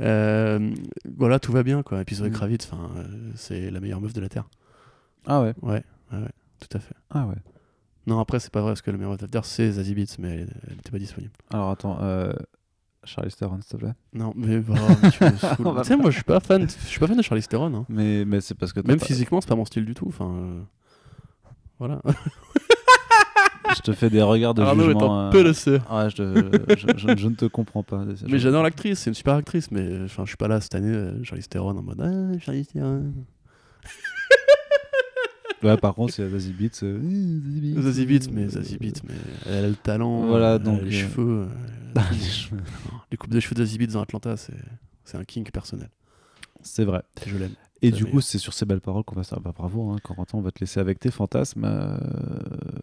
Euh, 0.00 0.70
voilà, 1.16 1.38
tout 1.38 1.52
va 1.52 1.62
bien. 1.62 1.82
Quoi. 1.82 2.00
Et 2.00 2.04
puis 2.04 2.16
Zoé 2.16 2.30
Mm. 2.30 2.32
Kravitz, 2.32 2.70
euh, 2.72 3.02
c'est 3.34 3.70
la 3.70 3.80
meilleure 3.80 4.00
meuf 4.00 4.12
de 4.12 4.20
la 4.20 4.28
Terre. 4.28 4.48
Ah 5.26 5.42
ouais. 5.42 5.52
Ouais, 5.60 5.82
ouais, 6.12 6.18
ouais, 6.18 6.30
tout 6.60 6.76
à 6.76 6.80
fait. 6.80 6.94
Ah 7.10 7.26
ouais. 7.26 7.34
Non, 8.06 8.18
après, 8.18 8.40
c'est 8.40 8.50
pas 8.52 8.60
vrai, 8.62 8.70
parce 8.70 8.82
que 8.82 8.90
de 8.90 8.96
la 8.98 9.16
Terre, 9.28 9.44
c'est 9.44 9.72
Zazie 9.72 9.94
Beetz, 9.94 10.18
mais 10.18 10.28
elle 10.40 10.54
elle 10.68 10.78
était 10.78 10.90
pas 10.90 10.98
disponible. 10.98 11.32
Alors 11.50 11.70
attends, 11.70 11.98
euh... 12.02 12.32
Charlie 13.04 13.30
Theron, 13.32 13.58
s'il 13.62 13.70
te 13.70 13.76
plaît. 13.76 13.94
Non, 14.12 14.32
mais, 14.36 14.58
bah, 14.60 14.74
mais 15.02 15.10
tu 15.10 15.24
me 15.24 15.30
saoules. 15.38 15.76
Tu 15.78 15.84
sais, 15.84 15.96
moi, 15.96 16.10
je 16.10 16.16
suis 16.16 16.24
pas 16.24 16.38
fan, 16.40 16.68
je 16.68 16.86
suis 16.86 16.98
pas 17.00 17.06
fan 17.06 17.16
de 17.16 17.22
Charlie 17.22 17.42
Theron. 17.42 17.74
hein. 17.74 17.86
Mais, 17.88 18.24
mais 18.26 18.40
c'est 18.42 18.54
parce 18.54 18.72
que 18.74 18.80
t'as 18.80 18.88
Même 18.88 18.98
pas- 19.00 19.06
physiquement, 19.06 19.40
c'est 19.40 19.48
pas 19.48 19.56
mon 19.56 19.64
style 19.64 19.86
du 19.86 19.94
tout. 19.94 20.06
Enfin, 20.08 20.30
euh, 20.30 20.60
voilà. 21.78 22.02
je 23.76 23.80
te 23.80 23.92
fais 23.92 24.10
des 24.10 24.20
regards 24.20 24.52
de 24.54 24.62
Arnaud 24.62 24.82
est 24.82 24.86
jugement. 24.88 25.18
un 25.18 25.28
euh, 25.28 25.30
peu 25.30 25.42
le. 25.42 25.50
Ouais, 25.50 26.10
je, 26.10 26.76
je, 26.76 26.98
je- 26.98 27.16
je 27.16 27.28
ne 27.28 27.34
te 27.34 27.46
comprends 27.46 27.82
pas. 27.82 28.04
Mais 28.28 28.38
j'adore 28.38 28.62
l'actrice, 28.62 28.98
c'est 29.00 29.10
une 29.10 29.14
super 29.14 29.34
actrice, 29.34 29.70
mais 29.70 29.80
euh, 29.80 30.04
enfin, 30.04 30.24
je 30.24 30.28
suis 30.30 30.36
pas 30.36 30.48
là 30.48 30.60
cette 30.60 30.74
année, 30.74 30.92
euh, 30.94 31.22
Charlize 31.24 31.48
Theron 31.48 31.76
en 31.78 31.82
mode 31.82 32.00
ah, 32.02 32.38
Charlize 32.38 32.68
Theron. 32.68 33.12
Ouais, 35.62 35.76
par 35.76 35.94
contre, 35.94 36.12
c'est 36.14 36.28
Zazie 36.28 36.52
Beetz. 36.52 36.82
euh, 36.82 37.80
Zazie 37.80 38.06
mais 38.32 38.48
Zazie 38.48 38.78
mais 38.80 38.92
elle 39.46 39.64
a 39.64 39.68
le 39.68 39.74
talent, 39.74 40.26
Voilà, 40.26 40.58
donc, 40.58 40.80
les 40.82 40.88
euh, 40.88 40.90
cheveux. 41.08 41.40
euh, 41.42 41.46
Ah, 41.96 42.04
les 42.12 42.18
cheveux. 42.18 42.60
les 43.10 43.16
coupes 43.16 43.30
de 43.30 43.40
cheveux 43.40 43.54
de 43.56 43.64
Zazie 43.64 43.86
dans 43.88 44.00
Atlanta, 44.02 44.36
c'est 44.36 45.16
un 45.16 45.24
kink 45.24 45.50
personnel. 45.52 45.88
C'est 46.62 46.84
vrai. 46.84 47.02
Je 47.26 47.36
l'aime. 47.36 47.52
Et 47.82 47.90
du 47.92 48.04
coup, 48.04 48.20
c'est 48.20 48.36
sur 48.36 48.52
ces 48.52 48.66
belles 48.66 48.82
paroles 48.82 49.04
qu'on 49.04 49.14
va 49.16 49.24
ça. 49.24 49.38
Bah, 49.42 49.54
bravo, 49.56 49.90
hein, 49.90 49.96
Corentin, 50.02 50.36
on 50.36 50.42
va 50.42 50.50
te 50.50 50.60
laisser 50.60 50.80
avec 50.80 50.98
tes 51.00 51.10
fantasmes. 51.10 51.64
euh, 51.64 51.96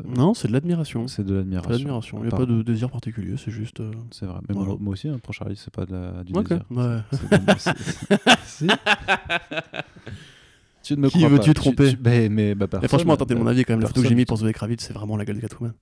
Non, 0.06 0.34
c'est 0.34 0.48
de 0.48 0.54
l'admiration. 0.54 1.08
C'est 1.08 1.24
de 1.24 1.36
l'admiration. 1.36 2.18
Il 2.24 2.28
n'y 2.28 2.34
a 2.34 2.36
pas 2.38 2.48
de 2.48 2.64
désir 2.64 2.90
particulier, 2.90 3.36
c'est 3.38 3.52
juste. 3.52 3.80
euh, 3.80 3.92
C'est 4.10 4.26
vrai. 4.26 4.40
Mais 4.50 4.56
Voilà. 4.56 4.70
moi, 4.70 4.78
moi 4.82 4.94
aussi, 4.94 5.08
hein, 5.08 5.20
pour 5.22 5.36
Charlie, 5.36 5.56
c'est 5.56 5.72
pas 5.72 5.86
de 5.86 5.94
la, 5.94 6.24
du 6.24 6.34
désir. 6.34 6.64
ouais. 6.72 6.98
Si. 8.46 8.68
Tu 10.88 10.94
ne 10.96 11.02
me 11.02 11.10
Qui 11.10 11.26
veux-tu 11.26 11.54
tromper 11.54 11.92
tu- 11.92 11.98
mais, 12.04 12.30
mais, 12.30 12.56
bah, 12.56 12.66
Mais 12.66 12.80
personne, 12.80 12.88
franchement, 12.90 13.14
attendez 13.16 13.36
euh, 13.36 13.40
mon 13.40 13.48
avis 13.48 13.66
quand 13.66 13.74
même. 13.74 13.82
La 13.82 13.88
photo 13.88 14.02
que 14.02 14.08
j'ai 14.08 14.16
mis 14.16 14.26
pour 14.26 14.38
Zoé 14.38 14.54
Kravitz, 14.54 14.82
c'est 14.84 14.94
vraiment 14.94 15.18
la 15.18 15.26
gueule 15.26 15.36
de 15.36 15.42
Catwoman. 15.42 15.74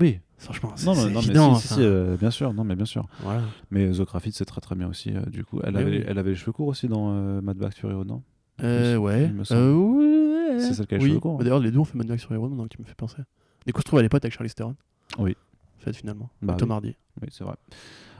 Oui. 0.00 0.18
Franchement, 0.36 0.72
c'est 0.74 0.84
Non, 0.86 0.94
c'est 0.94 1.04
non, 1.06 1.10
non, 1.10 1.20
mais 1.20 1.24
évident. 1.26 1.54
si, 1.54 1.66
si, 1.68 1.72
enfin. 1.74 1.80
si, 1.82 1.86
euh, 1.86 2.16
bien 2.16 2.30
sûr, 2.30 2.52
non, 2.52 2.64
mais 2.64 2.74
bien 2.74 2.84
sûr. 2.84 3.06
Voilà. 3.22 3.42
Mais 3.70 3.88
Kravitz, 4.06 4.36
c'est 4.36 4.44
très 4.44 4.60
très 4.60 4.74
bien 4.74 4.88
aussi. 4.88 5.12
euh, 5.14 5.20
du 5.26 5.44
coup, 5.44 5.60
elle 5.62 5.74
Mais 5.74 5.80
avait, 5.80 5.90
oui. 5.98 6.04
elle 6.08 6.18
avait 6.18 6.30
les 6.30 6.36
cheveux 6.36 6.52
courts 6.52 6.66
aussi 6.68 6.88
dans 6.88 7.12
euh, 7.12 7.40
Mad 7.40 7.56
Max 7.56 7.76
Fury 7.76 7.94
Road, 7.94 8.08
non? 8.08 8.22
Euh, 8.64 8.96
ouais. 8.96 9.30
Euh. 9.52 10.58
C'est 10.60 10.74
celle 10.74 10.86
qui 10.88 10.94
a 10.94 10.98
les 10.98 11.04
oui. 11.04 11.10
cheveux 11.10 11.20
courts. 11.20 11.38
Bah, 11.38 11.44
D'ailleurs, 11.44 11.60
les 11.60 11.70
deux 11.70 11.78
ont 11.78 11.84
fait 11.84 11.96
Mad 11.96 12.08
Max 12.08 12.22
sur 12.22 12.32
Hero, 12.32 12.48
donc 12.48 12.68
tu 12.68 12.80
me 12.80 12.84
fais 12.86 12.94
penser. 12.96 13.22
Du 13.66 13.72
coup, 13.72 13.80
je 13.80 13.84
trouve 13.84 14.00
elle 14.00 14.06
est 14.06 14.08
pote 14.08 14.24
avec 14.24 14.34
Charlie 14.34 14.52
Theron? 14.52 14.74
Oui. 15.18 15.36
En 15.80 15.84
fait, 15.84 15.92
finalement. 15.94 16.28
Bah 16.42 16.54
Tom 16.58 16.70
oui. 16.70 16.74
Hardy. 16.74 16.96
Oui, 17.22 17.28
c'est 17.30 17.44
vrai. 17.44 17.54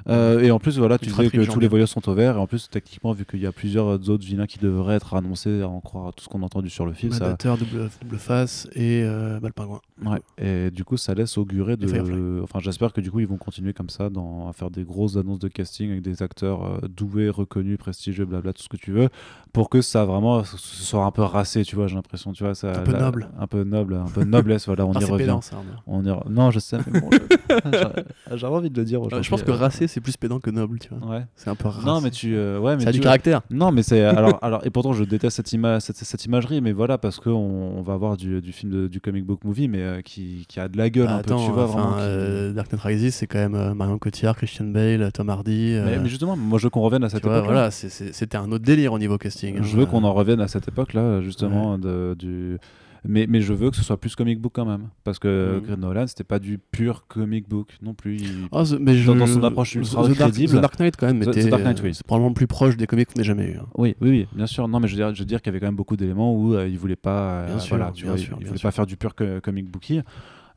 Euh, 0.08 0.40
et 0.40 0.50
en 0.50 0.58
plus, 0.58 0.78
voilà, 0.78 0.96
tu 0.96 1.06
disais 1.10 1.28
que 1.28 1.44
tous 1.44 1.60
les 1.60 1.68
voyages 1.68 1.88
sont 1.88 2.08
au 2.08 2.14
vert. 2.14 2.36
Et 2.36 2.38
en 2.38 2.46
plus, 2.46 2.70
techniquement, 2.70 3.12
vu 3.12 3.26
qu'il 3.26 3.40
y 3.40 3.46
a 3.46 3.52
plusieurs 3.52 3.86
autres 4.08 4.24
vilains 4.24 4.46
qui 4.46 4.58
devraient 4.58 4.94
être 4.94 5.14
annoncés, 5.14 5.60
à 5.60 5.68
en 5.68 5.80
croire 5.80 6.06
à 6.08 6.12
tout 6.12 6.24
ce 6.24 6.28
qu'on 6.30 6.40
a 6.40 6.44
entendu 6.46 6.70
sur 6.70 6.86
le 6.86 6.92
film, 6.94 7.12
ça, 7.12 7.24
Madateur, 7.24 7.58
double, 7.58 7.90
double 8.00 8.16
face 8.18 8.68
et 8.74 9.02
euh, 9.04 9.38
bah, 9.40 9.48
le 9.48 9.52
pingouin. 9.52 9.80
Ouais, 10.06 10.20
et 10.38 10.70
du 10.70 10.84
coup, 10.84 10.96
ça 10.96 11.12
laisse 11.14 11.36
augurer 11.36 11.76
de. 11.76 12.40
Enfin, 12.42 12.58
j'espère 12.60 12.92
que 12.94 13.00
du 13.02 13.10
coup, 13.10 13.20
ils 13.20 13.26
vont 13.26 13.36
continuer 13.36 13.74
comme 13.74 13.90
ça 13.90 14.08
dans... 14.08 14.48
à 14.48 14.52
faire 14.54 14.70
des 14.70 14.84
grosses 14.84 15.16
annonces 15.16 15.40
de 15.40 15.48
casting 15.48 15.90
avec 15.90 16.02
des 16.02 16.22
acteurs 16.22 16.64
euh, 16.64 16.78
doués, 16.88 17.28
reconnus, 17.28 17.76
prestigieux, 17.76 18.24
blabla, 18.24 18.52
tout 18.54 18.62
ce 18.62 18.68
que 18.68 18.76
tu 18.78 18.92
veux, 18.92 19.08
pour 19.52 19.68
que 19.68 19.82
ça 19.82 20.04
vraiment 20.06 20.42
ce 20.44 20.56
soit 20.56 21.04
un 21.04 21.10
peu 21.10 21.22
racé, 21.22 21.64
tu 21.64 21.76
vois. 21.76 21.86
J'ai 21.86 21.96
l'impression, 21.96 22.32
tu 22.32 22.44
vois, 22.44 22.54
ça. 22.54 22.70
Un 22.80 22.82
peu 22.84 22.92
la- 22.92 23.00
noble. 23.00 23.28
Un 23.38 23.46
peu 23.46 23.62
noble, 23.64 23.94
un 23.94 24.04
peu 24.06 24.24
de 24.24 24.30
noblesse, 24.30 24.66
voilà, 24.66 24.86
on 24.86 24.92
Ah, 24.92 25.00
y 25.00 25.04
revient. 25.04 25.24
pédant, 25.24 25.40
ça. 25.42 25.56
On 25.86 26.02
y 26.04 26.30
Non, 26.30 26.50
je 26.50 26.60
sais, 26.60 26.78
mais 26.90 27.00
bon, 27.00 27.10
j'avais 28.34 28.54
envie 28.54 28.70
de 28.70 28.78
le 28.78 28.84
dire. 28.88 28.98
Euh, 29.00 29.06
aujourd'hui, 29.06 29.24
je 29.24 29.30
pense 29.30 29.42
que 29.42 29.50
euh, 29.50 29.54
racé, 29.54 29.86
c'est 29.86 30.00
plus 30.00 30.16
pédant 30.16 30.40
que 30.40 30.50
noble, 30.50 30.78
tu 30.78 30.88
vois. 30.92 31.16
Ouais. 31.16 31.24
C'est 31.36 31.48
un 31.50 31.54
peu 31.54 31.68
racé. 31.68 31.86
Non, 31.86 32.00
mais 32.00 32.10
tu. 32.10 32.34
euh, 32.34 32.58
ouais, 32.58 32.76
mais 32.76 32.82
Ça 32.82 32.88
a 32.88 32.92
tu 32.92 32.98
du 32.98 33.02
vois- 33.02 33.04
caractère. 33.10 33.42
Non, 33.50 33.70
mais 33.72 33.82
c'est 33.82 34.02
alors, 34.04 34.38
alors 34.42 34.66
et 34.66 34.70
pourtant 34.70 34.92
je 34.92 35.04
déteste 35.04 35.36
cette 35.36 35.52
image, 35.52 35.82
cette, 35.82 35.96
cette 35.96 36.24
imagerie, 36.24 36.60
mais 36.60 36.72
voilà 36.72 36.98
parce 36.98 37.20
que 37.20 37.28
on, 37.30 37.78
on 37.78 37.82
va 37.82 37.94
avoir 37.94 38.16
du, 38.16 38.40
du 38.40 38.52
film 38.52 38.72
de- 38.72 38.88
du 38.88 39.00
comic 39.00 39.24
book 39.24 39.44
movie, 39.44 39.68
mais 39.68 39.82
euh, 39.82 40.00
qui, 40.02 40.44
qui 40.48 40.58
a 40.60 40.68
de 40.68 40.76
la 40.76 40.90
gueule 40.90 41.06
Bah, 41.06 41.14
un 41.14 41.22
peu, 41.22 41.32
attends, 41.34 41.46
tu 41.46 41.52
vois 41.52 41.66
vraiment. 41.66 41.92
qui- 41.92 41.98
euh, 42.00 42.52
Dark 42.52 42.72
Knight 42.72 42.82
Rises, 42.82 43.14
c'est 43.14 43.26
quand 43.26 43.38
même 43.38 43.54
euh, 43.54 43.74
Marion 43.74 43.98
Cotillard, 43.98 44.36
Christian 44.36 44.64
Bale, 44.66 45.10
Tom 45.12 45.28
Hardy. 45.30 45.74
euh, 45.74 45.84
mais, 45.84 45.98
mais 45.98 46.08
justement, 46.08 46.36
moi 46.36 46.58
je 46.58 46.64
veux 46.64 46.70
qu'on 46.70 46.80
revienne 46.80 47.04
à 47.04 47.08
cette 47.08 47.20
tu 47.22 47.28
vois, 47.28 47.38
époque. 47.38 47.50
voilà, 47.50 47.70
c'est- 47.70 47.88
c'est- 47.90 48.12
c'était 48.12 48.36
un 48.36 48.50
autre 48.50 48.64
délire 48.64 48.92
au 48.92 48.98
niveau 48.98 49.18
casting. 49.18 49.58
hein. 49.58 49.62
Je 49.62 49.76
veux 49.76 49.86
qu'on 49.86 50.04
en 50.04 50.12
revienne 50.14 50.40
à 50.40 50.48
cette 50.48 50.68
époque-là, 50.68 51.20
justement, 51.22 51.78
de, 51.78 52.16
du. 52.18 52.58
Mais, 53.04 53.26
mais 53.28 53.40
je 53.40 53.52
veux 53.52 53.70
que 53.70 53.76
ce 53.76 53.84
soit 53.84 53.98
plus 54.00 54.16
comic 54.16 54.40
book 54.40 54.52
quand 54.54 54.64
même, 54.64 54.88
parce 55.04 55.18
que 55.18 55.56
Mhm. 55.58 55.66
Green 55.66 55.80
Nolan 55.80 56.06
c'était 56.06 56.24
pas 56.24 56.38
du 56.38 56.58
pur 56.58 57.06
comic 57.06 57.48
book 57.48 57.76
non 57.82 57.94
plus. 57.94 58.16
il- 58.16 58.48
Oh, 58.50 58.64
mais 58.80 58.96
je- 58.96 59.06
Dans- 59.06 59.14
dans 59.16 59.26
son 59.26 59.42
approche 59.44 59.74
ultra 59.76 60.02
The 60.02 60.06
Dark, 60.08 60.18
crédible. 60.32 60.52
The 60.58 60.60
Dark 60.60 60.78
Knight, 60.80 60.96
quand 60.96 61.06
même, 61.06 61.22
était, 61.22 61.44
Dark 61.48 61.62
Knight, 61.62 61.78
euh, 61.80 61.84
oui. 61.84 61.94
c'est 61.94 62.04
probablement 62.06 62.30
le 62.30 62.34
plus 62.34 62.46
proche 62.46 62.76
des 62.76 62.86
comics 62.86 63.08
qu'on 63.12 63.20
ait 63.20 63.24
jamais 63.24 63.46
eu. 63.52 63.56
hein. 63.58 63.66
Oui, 63.76 63.94
oui, 64.00 64.10
oui, 64.10 64.26
bien 64.34 64.46
sûr. 64.46 64.66
Non, 64.68 64.80
mais 64.80 64.88
je 64.88 64.94
veux 64.96 64.98
dire, 65.04 65.14
je 65.14 65.20
veux 65.20 65.26
dire 65.26 65.40
qu'il 65.40 65.50
y 65.50 65.52
avait 65.54 65.60
quand 65.60 65.66
même 65.66 65.76
beaucoup 65.76 65.96
d'éléments 65.96 66.34
où 66.34 66.54
euh, 66.54 66.66
il 66.68 66.76
voulait 66.78 66.96
pas, 66.96 67.30
euh, 67.42 67.46
Bien 67.46 67.58
sûr, 67.60 67.76
vois, 67.76 67.92
il 67.96 68.04
voulait 68.04 68.18
sûr. 68.18 68.38
pas 68.62 68.70
faire 68.72 68.86
du 68.86 68.96
pur 68.96 69.14
co- 69.14 69.40
comic 69.42 69.70
booky. 69.70 70.00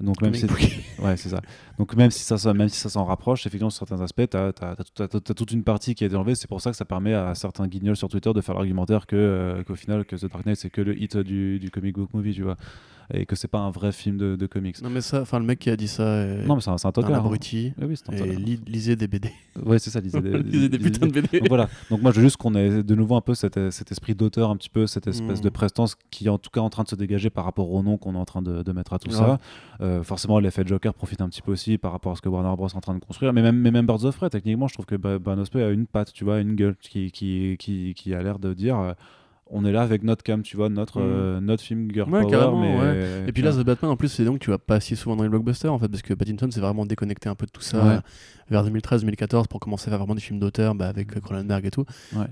Donc 0.02 0.22
même 0.22 0.34
si, 0.34 0.46
ouais, 1.00 1.18
c'est 1.18 1.30
ça. 1.30 1.42
Donc 1.78 1.96
même 1.96 2.12
si 2.12 2.24
ça, 2.24 2.38
ça- 2.38 2.54
même 2.54 2.70
si 2.70 2.78
ça 2.80 2.90
s'en 2.90 3.06
rapproche, 3.06 3.46
effectivement, 3.46 3.70
sur 3.70 3.88
certains 3.88 4.04
aspects, 4.04 4.28
t'as 4.30 4.50
as, 4.62 5.34
toute 5.34 5.52
une 5.52 5.64
partie 5.64 5.96
qui 5.96 6.04
a 6.04 6.08
été 6.08 6.16
enlevée. 6.16 6.36
C'est 6.36 6.48
pour 6.48 6.62
ça 6.62 6.72
que 6.72 6.78
ça 6.78 6.86
permet 6.86 7.14
à 7.14 7.36
certains 7.36 7.68
guignols 7.68 7.96
sur 7.98 8.10
Twitter 8.10 8.32
de 8.34 8.42
faire 8.42 8.56
l'argumentaire 8.56 9.06
que 9.08 9.16
euh, 9.16 9.64
qu'au 9.64 9.76
final, 9.76 10.06
que 10.06 10.16
The 10.16 10.26
Dark 10.32 10.46
Knight 10.46 10.58
c'est 10.58 10.70
que 10.70 10.82
le 10.82 11.02
hit 11.02 11.18
du, 11.18 11.60
du 11.60 11.70
comic 11.72 11.96
book 11.96 12.14
movie, 12.14 12.34
tu 12.34 12.44
vois, 12.44 12.58
et 13.14 13.26
que 13.26 13.36
c'est 13.36 13.48
pas 13.48 13.60
un 13.60 13.72
vrai 13.72 13.92
film 13.92 14.18
de, 14.18 14.36
de 14.36 14.46
comics. 14.48 14.82
Non, 14.82 14.90
mais 14.90 15.02
ça, 15.02 15.22
enfin, 15.22 15.40
le 15.40 15.46
mec 15.46 15.60
qui 15.60 15.70
a 15.70 15.76
dit 15.76 15.88
ça 15.88 16.04
est 16.24 16.46
Non, 16.46 16.56
mais 16.56 16.62
c'est 16.62 16.70
un, 16.70 16.74
un 16.74 16.88
un 16.88 16.92
tocard. 16.92 17.12
hein. 17.12 17.18
abruti. 17.18 17.74
Oui, 17.80 17.86
oui, 17.90 17.96
c'est 17.98 18.10
un 18.12 18.16
Et 18.16 18.20
tocard. 18.20 18.36
li- 18.40 18.60
lisez 18.68 18.96
des 18.96 19.08
BD. 19.08 19.30
Ouais, 19.66 19.80
c'est 19.80 19.90
ça, 19.90 20.00
lisez 20.02 20.22
des, 20.22 20.40
lisez 20.44 20.70
des 20.70 20.80
putains 20.80 21.08
de 21.08 21.12
BD. 21.12 21.40
Donc 21.40 21.50
voilà. 21.50 21.68
Donc 21.90 22.02
moi, 22.02 22.12
je 22.12 22.18
veux 22.18 22.24
juste 22.24 22.38
qu'on 22.38 22.56
ait 22.56 22.84
de 22.84 22.96
nouveau 22.96 23.16
un 23.16 23.22
peu 23.22 23.34
cet, 23.36 23.60
cet 23.72 23.92
esprit 23.92 24.16
d'auteur, 24.16 24.50
un 24.50 24.56
petit 24.56 24.70
peu 24.70 24.88
cette 24.88 25.08
espèce 25.08 25.40
Mm. 25.40 25.44
de 25.44 25.50
prestance 25.50 25.96
qui 26.10 26.28
est 26.28 26.30
en 26.30 26.38
tout 26.38 26.50
cas 26.50 26.62
en 26.62 26.70
train 26.70 26.84
de 26.84 26.88
se 26.88 26.96
dégager 26.96 27.30
par 27.30 27.44
rapport 27.46 27.70
au 27.72 27.84
nom 27.84 27.98
qu'on 27.98 28.16
est 28.16 28.18
en 28.18 28.26
train 28.26 28.42
de, 28.42 28.64
de 28.64 28.72
mettre 28.72 28.94
à 28.94 29.00
tout 29.00 29.10
Ouais. 29.10 29.16
ça. 29.18 29.40
Euh, 29.82 30.04
forcément, 30.04 30.40
l'effet 30.40 30.64
Joker 30.66 30.94
profite 30.94 31.20
un 31.22 31.28
petit 31.30 31.42
peu 31.42 31.52
aussi 31.52 31.78
par 31.78 31.92
rapport 31.92 32.14
à 32.14 32.16
ce 32.16 32.22
que 32.22 32.30
Warner 32.30 32.56
Bros 32.56 32.68
est 32.70 32.76
en 32.76 32.82
train 32.82 32.96
de 32.96 33.00
construire. 33.04 33.34
Mais 33.34 33.42
même, 33.42 33.58
mais 33.58 33.72
même 33.72 33.86
Birds 33.86 34.06
of 34.06 34.16
Prey, 34.16 34.30
techniquement, 34.30 34.68
je 34.68 34.74
trouve 34.74 34.86
que 34.86 34.96
Ba- 34.96 35.20
Ban 35.20 35.38
Osprey 35.38 35.62
a 35.64 35.70
une 35.70 35.86
patte, 35.86 36.14
tu 36.14 36.24
vois, 36.24 36.40
une 36.40 36.56
gueule 36.56 36.76
qui, 36.80 37.12
qui, 37.12 37.58
qui, 37.60 37.94
qui 37.94 38.14
a 38.14 38.24
l'air 38.24 38.40
de 38.40 38.54
dire. 38.54 38.80
euh, 38.80 38.94
on 39.54 39.66
est 39.66 39.72
là 39.72 39.82
avec 39.82 40.04
notre 40.04 40.24
cam, 40.24 40.42
tu 40.42 40.56
vois, 40.58 40.70
notre, 40.70 41.00
Mm. 41.00 41.04
euh, 41.06 41.40
notre 41.42 41.62
film 41.64 41.92
Girl 41.94 42.10
Ouais, 42.10 42.22
Power. 42.22 42.58
mais, 42.60 42.80
ouais. 42.80 43.24
Et 43.28 43.32
puis 43.32 43.44
là, 43.44 43.52
The 43.52 43.64
Batman, 43.66 43.92
en 43.92 43.98
plus, 43.98 44.08
c'est 44.10 44.24
donc 44.26 44.40
tu 44.40 44.50
vas 44.50 44.58
pas 44.58 44.80
si 44.80 44.96
souvent 44.96 45.16
dans 45.16 45.24
les 45.24 45.30
blockbusters, 45.30 45.72
en 45.74 45.78
fait, 45.80 45.88
parce 45.90 46.02
que 46.02 46.14
Pattinson 46.14 46.50
s'est 46.52 46.62
vraiment 46.62 46.86
déconnecté 46.86 47.28
un 47.30 47.36
peu 47.36 47.46
de 47.46 47.52
tout 47.52 47.62
ça 47.62 47.84
Ouais. 47.84 47.94
euh, 47.96 48.00
vers 48.50 48.64
2013-2014 48.64 49.48
pour 49.48 49.60
commencer 49.60 49.88
à 49.88 49.92
faire 49.92 50.00
vraiment 50.00 50.16
des 50.16 50.22
films 50.22 50.40
d'auteur 50.40 50.74
bah, 50.76 50.88
avec 50.88 51.16
euh, 51.16 51.20
Cronenberg 51.20 51.66
et 51.66 51.72
tout. 51.72 51.86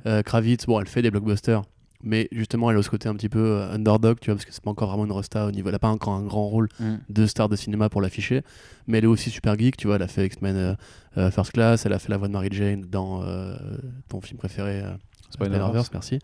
Euh, 0.06 0.22
Kravitz, 0.22 0.66
bon, 0.66 0.80
elle 0.80 0.88
fait 0.88 1.02
des 1.02 1.12
blockbusters, 1.12 1.62
mais 2.04 2.30
justement, 2.32 2.72
elle 2.72 2.78
a 2.78 2.82
ce 2.84 2.90
côté 2.90 3.10
un 3.10 3.16
petit 3.16 3.28
peu 3.28 3.40
euh, 3.40 3.74
underdog, 3.74 4.20
tu 4.22 4.30
vois, 4.32 4.36
parce 4.36 4.46
que 4.46 4.54
c'est 4.54 4.64
pas 4.64 4.72
encore 4.72 4.88
vraiment 4.88 5.06
une 5.06 5.12
resta 5.12 5.46
au 5.46 5.52
niveau. 5.52 5.68
Elle 5.70 5.76
a 5.76 5.80
pas 5.80 5.90
encore 5.90 6.14
un 6.14 6.24
grand 6.24 6.48
rôle 6.48 6.70
Mm. 6.80 6.96
de 7.10 7.26
star 7.26 7.50
de 7.50 7.56
cinéma 7.58 7.90
pour 7.90 8.02
l'afficher, 8.02 8.41
mais 8.88 9.00
elle 9.00 9.04
est 9.04 9.08
aussi 9.08 9.30
super 9.30 9.58
geek, 9.60 9.76
tu 9.76 9.88
vois, 9.88 9.98
elle 9.98 10.02
a 10.04 10.08
fait 10.08 10.26
X-Men 10.26 10.56
euh, 10.56 10.74
euh, 11.18 11.32
First 11.32 11.52
Class, 11.52 11.86
elle 11.86 11.91
a 11.94 12.00
fait 12.00 12.10
la 12.10 12.18
voix 12.18 12.28
de 12.30 12.34
Mary 12.34 12.48
Jane 12.52 12.86
dans 12.90 13.24
euh, 13.24 13.56
ton 14.08 14.22
film 14.22 14.38
préféré. 14.38 14.82
Spider-Verse. 15.30 15.62
Spider-Verse, 15.86 15.90
merci. 15.94 16.20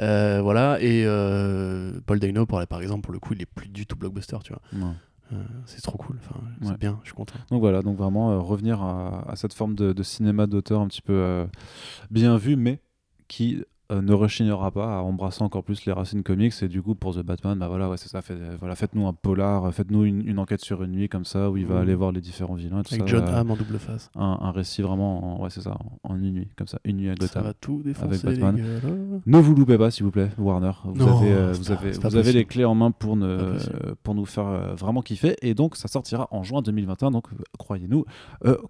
Euh, 0.00 0.40
voilà, 0.42 0.78
et 0.80 1.04
euh, 1.04 2.00
Paul 2.06 2.18
Dano, 2.20 2.46
par, 2.46 2.66
par 2.66 2.80
exemple, 2.80 3.02
pour 3.02 3.12
le 3.12 3.18
coup, 3.18 3.34
il 3.34 3.42
est 3.42 3.46
plus 3.46 3.68
du 3.68 3.86
tout 3.86 3.96
blockbuster, 3.96 4.38
tu 4.44 4.52
vois. 4.52 4.62
Ouais. 4.88 4.94
Euh, 5.32 5.36
c'est 5.66 5.80
trop 5.82 5.96
cool, 5.98 6.18
enfin, 6.24 6.40
Ouais. 6.62 6.68
c'est 6.68 6.78
bien, 6.78 6.98
je 7.02 7.08
suis 7.08 7.14
content. 7.16 7.38
Donc 7.50 7.60
voilà, 7.60 7.82
donc 7.82 7.96
vraiment 7.96 8.32
euh, 8.32 8.38
revenir 8.38 8.82
à, 8.82 9.30
à 9.30 9.36
cette 9.36 9.54
forme 9.54 9.74
de, 9.76 9.92
de 9.92 10.02
cinéma 10.02 10.46
d'auteur 10.46 10.80
un 10.80 10.88
petit 10.88 11.02
peu 11.02 11.12
euh, 11.12 11.46
bien 12.10 12.36
vu, 12.36 12.56
mais 12.56 12.80
qui 13.28 13.62
euh, 13.90 14.00
ne 14.02 14.12
rechignera 14.12 14.70
pas 14.70 14.98
à 14.98 15.02
embrasser 15.02 15.42
encore 15.42 15.64
plus 15.64 15.84
les 15.84 15.92
racines 15.92 16.22
comics. 16.22 16.52
Et 16.62 16.68
du 16.68 16.82
coup, 16.82 16.94
pour 16.94 17.14
The 17.14 17.20
Batman, 17.22 17.58
bah 17.58 17.68
voilà, 17.68 17.88
ouais, 17.88 17.96
c'est 17.96 18.08
ça. 18.08 18.22
Fait, 18.22 18.36
voilà, 18.58 18.74
faites-nous 18.74 19.06
un 19.06 19.12
polar, 19.12 19.64
euh, 19.66 19.70
faites-nous 19.70 20.04
une, 20.04 20.26
une 20.28 20.38
enquête 20.38 20.60
sur 20.60 20.82
une 20.82 20.92
nuit 20.92 21.08
comme 21.08 21.24
ça 21.24 21.50
où 21.50 21.56
il 21.56 21.66
va 21.66 21.76
Mhm. 21.76 21.80
aller 21.82 21.94
voir 21.94 22.12
les 22.12 22.20
différents 22.20 22.54
vilains. 22.54 22.82
Tout 22.82 22.94
Avec 22.94 23.08
ça, 23.08 23.16
John 23.16 23.24
euh, 23.28 23.40
Hamm 23.40 23.50
en 23.50 23.56
double 23.56 23.78
face. 23.78 24.10
un, 24.16 24.38
un 24.40 24.50
récit 24.52 24.82
vraiment, 24.82 25.38
en, 25.40 25.42
ouais, 25.42 25.50
c'est 25.50 25.60
ça, 25.62 25.76
en, 26.04 26.16
une 26.16 26.32
nuit 26.32 26.48
comme 26.56 26.66
ça, 26.68 26.78
une 26.84 26.96
nuit 26.98 27.08
à 27.10 27.14
Ça 27.14 27.18
Gotham. 27.20 27.42
va 27.44 27.54
tout 27.54 27.82
défoncer, 27.84 28.26
Batman. 28.26 28.56
les. 28.56 28.62
Ne 29.26 29.38
vous 29.38 29.54
loupez 29.54 29.78
pas, 29.78 29.90
s'il 29.90 30.04
vous 30.04 30.10
plaît, 30.10 30.30
Warner. 30.38 30.72
Vous 30.84 30.94
Non, 31.04 31.18
avez, 31.18 31.32
euh, 31.32 31.52
vous 31.52 31.64
pas- 31.64 31.72
avez, 31.72 31.90
vous 31.92 32.16
avez 32.16 32.32
les 32.32 32.44
clés 32.44 32.64
en 32.64 32.74
main 32.74 32.90
pour, 32.90 33.16
ne, 33.16 33.56
pour 34.02 34.14
nous 34.14 34.24
faire 34.26 34.74
vraiment 34.76 35.02
kiffer. 35.02 35.36
Et 35.42 35.54
donc, 35.54 35.76
ça 35.76 35.88
sortira 35.88 36.28
en 36.30 36.42
juin 36.42 36.62
2021. 36.62 37.10
Donc, 37.10 37.26
croyez-nous 37.58 38.04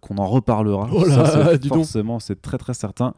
qu'on 0.01 0.17
en 0.19 0.27
reparlera. 0.27 0.89
Oh 0.93 1.05
là, 1.05 1.25
Ça, 1.27 1.59
forcément, 1.69 2.19
c'est 2.21 2.41
très 2.41 2.59
très 2.59 2.75
certain 2.75 3.15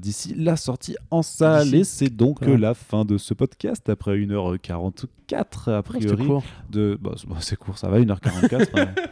d'ici 0.00 0.34
la 0.36 0.56
sortie 0.56 0.96
en 1.10 1.22
salle. 1.30 1.74
Et 1.74 1.84
c'est 1.84 2.08
donc 2.14 2.40
Ouais. 2.42 2.56
la 2.56 2.74
fin 2.74 3.04
de 3.04 3.18
ce 3.18 3.34
podcast 3.34 3.88
après 3.88 4.16
1h44 4.18 5.68
a 5.70 5.78
Oh, 5.78 5.82
priori. 5.82 6.26
court. 6.26 6.44
de, 6.70 6.98
bah, 7.00 7.12
c'est- 7.16 7.26
bah, 7.28 7.36
c'est 7.40 7.56
court, 7.56 7.78
ça 7.78 7.88
va, 7.88 7.98
1h44. 8.00 8.68
hein. 8.78 8.88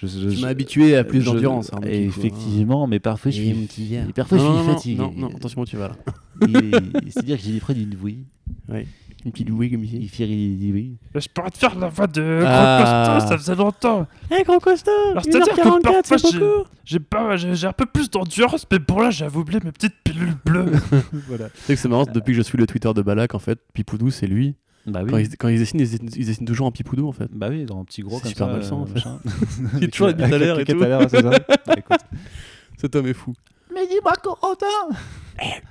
Je- 0.00 0.06
je- 0.06 0.28
je- 0.30 0.46
habitué 0.46 0.94
à 0.96 1.02
plus 1.02 1.22
je- 1.22 1.26
d'endurance. 1.26 1.72
hein, 1.72 1.80
hein. 1.82 1.88
effectivement, 1.88 2.86
mais 2.86 3.00
parfois 3.00 3.32
je 3.32 3.42
suis, 3.42 3.68
parfois, 4.14 4.38
je 4.38 4.44
Non, 4.44 4.56
suis 4.58 4.66
non, 4.68 4.72
fatigué. 4.74 4.96
Non, 5.02 5.12
non, 5.16 5.26
attention 5.34 5.62
où 5.62 5.64
tu 5.66 5.76
vas 5.76 5.88
là. 5.88 5.96
C'est-à-dire 7.08 7.36
que 7.36 7.42
j'ai 7.42 7.50
des 7.50 7.58
près 7.58 7.74
d'une 7.74 7.90
bouille. 7.90 8.20
Une 9.24 9.32
petite 9.32 9.48
douée 9.48 9.68
comme 9.68 9.82
Il 9.84 10.04
ici. 10.04 10.08
fait 10.08 10.28
il 10.28 10.72
oui. 10.72 10.96
Je 11.14 11.26
pourrais 11.34 11.50
te 11.50 11.58
faire 11.58 11.76
la 11.78 11.88
voix 11.88 12.06
de 12.06 12.40
Ah. 12.46 13.04
Gros 13.04 13.14
Costaud, 13.18 13.28
ça 13.28 13.38
faisait 13.38 13.54
longtemps. 13.56 14.06
Eh, 14.30 14.42
gros 14.44 14.60
costaud 14.60 14.90
Alors, 15.10 15.24
c'est-à-dire 15.24 15.54
que 15.54 15.60
1h44, 15.60 15.82
parfois, 15.82 16.18
c'est 16.18 16.30
j'ai- 16.30 16.38
beaucoup 16.38 16.68
J'ai 16.84 17.00
pas, 17.00 17.36
j'ai 17.36 17.54
j'ai 17.54 17.66
un 17.66 17.72
peu 17.72 17.84
plus 17.86 18.08
d'endurance, 18.10 18.64
mais 18.70 18.78
pour 18.78 19.02
là, 19.02 19.10
j'avais 19.10 19.36
oublié 19.36 19.58
mes 19.64 19.72
petites 19.72 19.94
pilules 20.04 20.36
bleues. 20.44 20.70
voilà. 21.28 21.48
Tu 21.54 21.60
sais 21.62 21.74
que 21.74 21.80
c'est 21.80 21.88
marrant, 21.88 22.04
depuis 22.04 22.32
que 22.32 22.36
je 22.38 22.42
suis 22.42 22.56
le 22.56 22.66
Twitter 22.66 22.90
de 22.94 23.02
Balak, 23.02 23.34
en 23.34 23.38
fait, 23.40 23.58
Pipoudou, 23.74 24.10
c'est 24.10 24.26
lui. 24.28 24.54
Bah 24.86 25.00
Quand, 25.06 25.18
ils, 25.18 25.36
quand 25.36 25.48
ils 25.48 25.58
dessinent, 25.58 25.80
ils 25.80 25.90
dessinent, 25.90 26.08
ils 26.16 26.24
dessinent 26.26 26.46
toujours 26.46 26.66
en 26.68 26.70
Pipoudou, 26.72 27.08
en 27.08 27.12
fait. 27.12 27.28
Bah 27.32 27.48
oui, 27.50 27.64
dans 27.66 27.80
un 27.80 27.84
petit 27.84 28.00
gros 28.02 28.16
C'est 28.22 28.22
comme 28.22 28.30
super 28.30 28.46
ça. 28.46 28.52
malsain, 28.52 28.74
en 28.76 28.86
fait. 28.86 28.94
machin. 28.94 29.18
Il 29.78 29.84
est 29.84 29.88
toujours 29.88 30.08
à 30.08 30.12
l'air 30.12 30.58
et 30.60 30.64
tout. 30.64 30.72
bite 30.74 30.82
à 30.84 30.88
l'air, 30.88 31.10
c'est 31.10 31.20
ça. 31.22 31.30
Bah, 31.66 31.74
écoute. 31.76 31.98
Cet 32.78 32.94
homme 32.96 33.06
est 33.08 33.12
fou. 33.14 33.34
Mais 33.78 33.86
dis-moi, 33.86 34.12
Corentin 34.22 34.66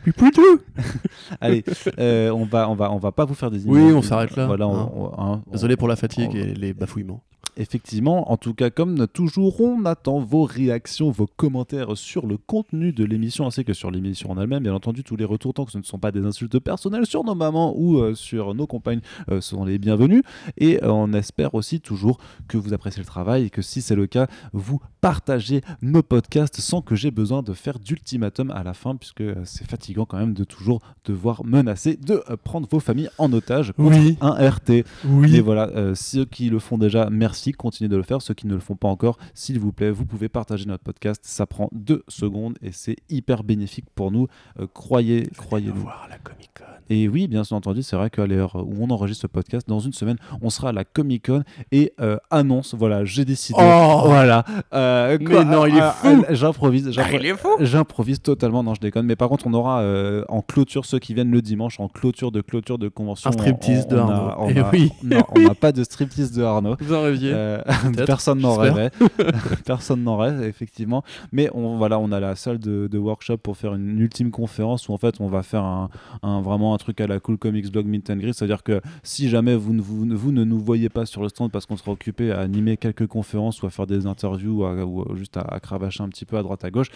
Pipoudou 0.05 0.61
Allez, 1.41 1.63
euh, 1.99 2.29
on, 2.29 2.45
va, 2.45 2.69
on, 2.69 2.75
va, 2.75 2.89
on 2.91 2.97
va 2.99 3.11
pas 3.11 3.25
vous 3.25 3.33
faire 3.33 3.51
des 3.51 3.65
Oui, 3.65 3.81
images. 3.81 3.95
on 3.95 4.01
s'arrête 4.01 4.33
là, 4.37 4.45
Voilà, 4.45 4.65
on- 4.67 4.77
hein. 4.77 4.89
on- 4.95 5.05
hein, 5.21 5.43
on- 5.45 5.51
Désolé 5.51 5.75
pour 5.75 5.89
la 5.89 5.97
fatigue 5.97 6.29
on- 6.33 6.37
et 6.37 6.53
les 6.53 6.73
bafouillements. 6.73 7.21
Effectivement, 7.59 8.31
en 8.31 8.37
tout 8.37 8.53
cas, 8.53 8.69
comme 8.69 9.07
toujours, 9.07 9.61
on 9.61 9.83
attend 9.85 10.19
vos 10.19 10.43
réactions, 10.43 11.09
vos 11.09 11.25
commentaires 11.25 11.97
sur 11.97 12.27
le 12.27 12.37
contenu 12.37 12.91
de 12.93 13.03
l'émission 13.03 13.47
ainsi 13.47 13.65
que 13.65 13.73
sur 13.73 13.89
l'émission 13.89 14.29
en 14.29 14.39
elle-même. 14.39 14.61
Bien 14.61 14.75
entendu, 14.75 15.03
tous 15.03 15.15
les 15.15 15.25
retours, 15.25 15.55
tant 15.55 15.65
que 15.65 15.71
ce 15.71 15.79
ne 15.79 15.83
sont 15.83 15.97
pas 15.97 16.11
des 16.11 16.23
insultes 16.23 16.59
personnelles 16.59 17.07
sur 17.07 17.23
nos 17.23 17.33
mamans 17.33 17.73
ou 17.75 17.97
euh, 17.97 18.13
sur 18.13 18.53
nos 18.53 18.67
compagnes, 18.67 18.99
euh, 19.31 19.41
sont 19.41 19.65
les 19.65 19.79
bienvenus. 19.79 20.21
Et 20.57 20.83
euh, 20.83 20.91
on 20.91 21.11
espère 21.13 21.55
aussi 21.55 21.79
toujours 21.81 22.19
que 22.47 22.57
vous 22.57 22.75
appréciez 22.75 23.01
le 23.01 23.07
travail 23.07 23.45
et 23.45 23.49
que 23.49 23.63
si 23.63 23.81
c'est 23.81 23.95
le 23.95 24.05
cas, 24.05 24.27
vous 24.53 24.79
partagez 25.01 25.61
nos 25.81 26.03
podcasts 26.03 26.59
sans 26.61 26.81
que 26.83 26.95
j'ai 26.95 27.09
besoin 27.09 27.41
de 27.41 27.53
faire 27.53 27.79
d'ultimatum 27.79 28.51
à 28.51 28.61
la 28.61 28.75
fin, 28.75 28.95
puisque 28.95 29.23
c'est 29.45 29.67
fatigant 29.67 30.05
quand 30.05 30.19
même 30.19 30.35
de 30.35 30.43
toujours 30.43 30.79
devoir 31.05 31.43
menacer 31.43 31.95
de 31.97 32.21
prendre 32.43 32.67
vos 32.69 32.79
familles 32.79 33.09
en 33.17 33.33
otage 33.33 33.71
contre 33.71 33.97
Oui. 33.97 34.15
un 34.21 34.33
RT. 34.47 34.85
Oui. 35.05 35.31
Mais 35.31 35.39
voilà, 35.39 35.71
ceux 35.95 36.25
qui 36.25 36.51
le 36.51 36.59
font 36.59 36.77
déjà, 36.77 37.09
merci, 37.09 37.26
continuez 37.57 37.89
de 37.89 37.97
le 37.97 38.03
faire. 38.03 38.21
Ceux 38.21 38.33
qui 38.33 38.47
ne 38.47 38.53
le 38.53 38.59
font 38.59 38.75
pas 38.75 38.87
encore, 38.87 39.17
s'il 39.33 39.59
vous 39.59 39.71
plaît, 39.71 39.91
vous 39.91 40.05
pouvez 40.05 40.29
partager 40.29 40.65
notre 40.65 40.83
podcast. 40.83 41.21
Ça 41.25 41.45
prend 41.45 41.69
deux 41.71 42.03
secondes 42.07 42.57
et 42.61 42.71
c'est 42.71 42.97
hyper 43.09 43.43
bénéfique 43.43 43.89
pour 43.95 44.11
nous. 44.11 44.27
Euh, 44.59 44.67
croyez, 44.73 45.29
croyez-nous. 45.37 45.81
voir 45.81 46.03
à 46.03 46.09
la 46.09 46.17
Comic. 46.19 46.56
Et 46.89 47.07
oui, 47.07 47.27
bien 47.27 47.43
entendu, 47.51 47.83
c'est 47.83 47.95
vrai 47.95 48.09
qu'à 48.09 48.25
l'heure 48.25 48.55
où 48.55 48.75
on 48.79 48.89
enregistre 48.89 49.23
ce 49.23 49.27
podcast, 49.27 49.67
dans 49.67 49.79
une 49.79 49.93
semaine, 49.93 50.17
on 50.41 50.49
sera 50.49 50.69
à 50.69 50.71
la 50.71 50.83
Comic 50.85 51.25
Con 51.27 51.43
et 51.71 51.93
euh, 51.99 52.17
annonce, 52.31 52.73
voilà, 52.75 53.03
j'ai 53.05 53.25
décidé. 53.25 53.59
Oh 53.61 54.01
voilà. 54.05 54.43
Euh, 54.73 55.17
Mais 55.21 55.43
non, 55.45 55.65
il 55.65 55.75
est 55.77 55.81
ah, 55.81 55.91
fou. 55.91 56.23
ah, 56.27 56.33
J'improvise. 56.33 56.89
j'impro- 56.91 57.23
est 57.23 57.35
fou 57.37 57.49
J'improvise 57.59 58.21
totalement, 58.21 58.63
non, 58.63 58.73
je 58.73 58.79
déconne. 58.81 59.05
Mais 59.05 59.15
par 59.15 59.29
contre, 59.29 59.47
on 59.47 59.53
aura 59.53 59.81
euh, 59.81 60.23
en 60.29 60.41
clôture 60.41 60.85
ceux 60.85 60.99
qui 60.99 61.13
viennent 61.13 61.31
le 61.31 61.41
dimanche, 61.41 61.79
en 61.79 61.87
clôture 61.87 62.31
de 62.31 62.41
clôture 62.41 62.77
de 62.77 62.87
convention. 62.87 63.29
Un 63.29 63.33
striptease 63.33 63.87
de 63.87 63.97
on 63.97 64.07
a- 64.09 64.13
Arnaud. 64.13 64.33
on 64.39 64.49
Eh 64.49 64.59
a- 64.59 64.69
oui. 64.71 64.91
Non, 65.03 65.23
on 65.35 65.39
n'a 65.41 65.55
pas 65.55 65.71
de 65.71 65.83
striptease 65.83 66.31
de 66.31 66.43
Arnaud. 66.43 66.75
Vous 66.79 66.93
en 66.93 67.01
rêviez 67.01 67.31
Euh, 67.33 67.61
personne 68.05 68.39
n'en 68.39 68.55
rêvait. 68.55 68.91
personne 69.65 70.03
n'en 70.03 70.17
rêve, 70.17 70.41
effectivement. 70.43 71.03
Mais 71.31 71.49
on, 71.53 71.77
voilà, 71.77 71.99
on 71.99 72.11
a 72.11 72.19
la 72.19 72.35
salle 72.35 72.59
de, 72.59 72.87
de 72.87 72.97
workshop 72.97 73.37
pour 73.37 73.57
faire 73.57 73.73
une 73.73 73.99
ultime 73.99 74.31
conférence 74.31 74.87
où 74.89 74.93
en 74.93 74.97
fait 74.97 75.15
on 75.19 75.27
va 75.27 75.43
faire 75.43 75.63
un, 75.63 75.89
un- 76.23 76.41
vraiment 76.41 76.76
truc 76.77 77.01
à 77.01 77.07
la 77.07 77.19
cool 77.19 77.37
comics 77.37 77.71
blog 77.71 77.85
Mint 77.85 78.09
and. 78.09 78.19
C'est-à-dire 78.33 78.63
que 78.63 78.81
si 79.03 79.29
jamais 79.29 79.55
vous, 79.55 79.73
ne- 79.73 79.81
vous, 79.81 80.05
vous 80.09 80.31
ne 80.31 80.43
nous 80.43 80.59
voyez 80.59 80.89
pas 80.89 81.05
sur 81.05 81.21
le 81.21 81.29
stand 81.29 81.51
parce 81.51 81.65
qu'on 81.65 81.77
sera 81.77 81.91
occupé 81.91 82.31
à 82.31 82.39
animer 82.39 82.77
quelques 82.77 83.07
conférences 83.07 83.61
ou 83.61 83.65
à 83.65 83.69
faire 83.69 83.87
des 83.87 84.05
interviews 84.05 84.65
ou, 84.65 85.15
juste 85.15 85.37
à, 85.37 85.41
à 85.41 85.59
cravacher 85.59 86.03
un 86.03 86.09
petit 86.09 86.25
peu 86.25 86.37
à 86.37 86.43
droite 86.43 86.63
à 86.63 86.71
gauche, 86.71 86.89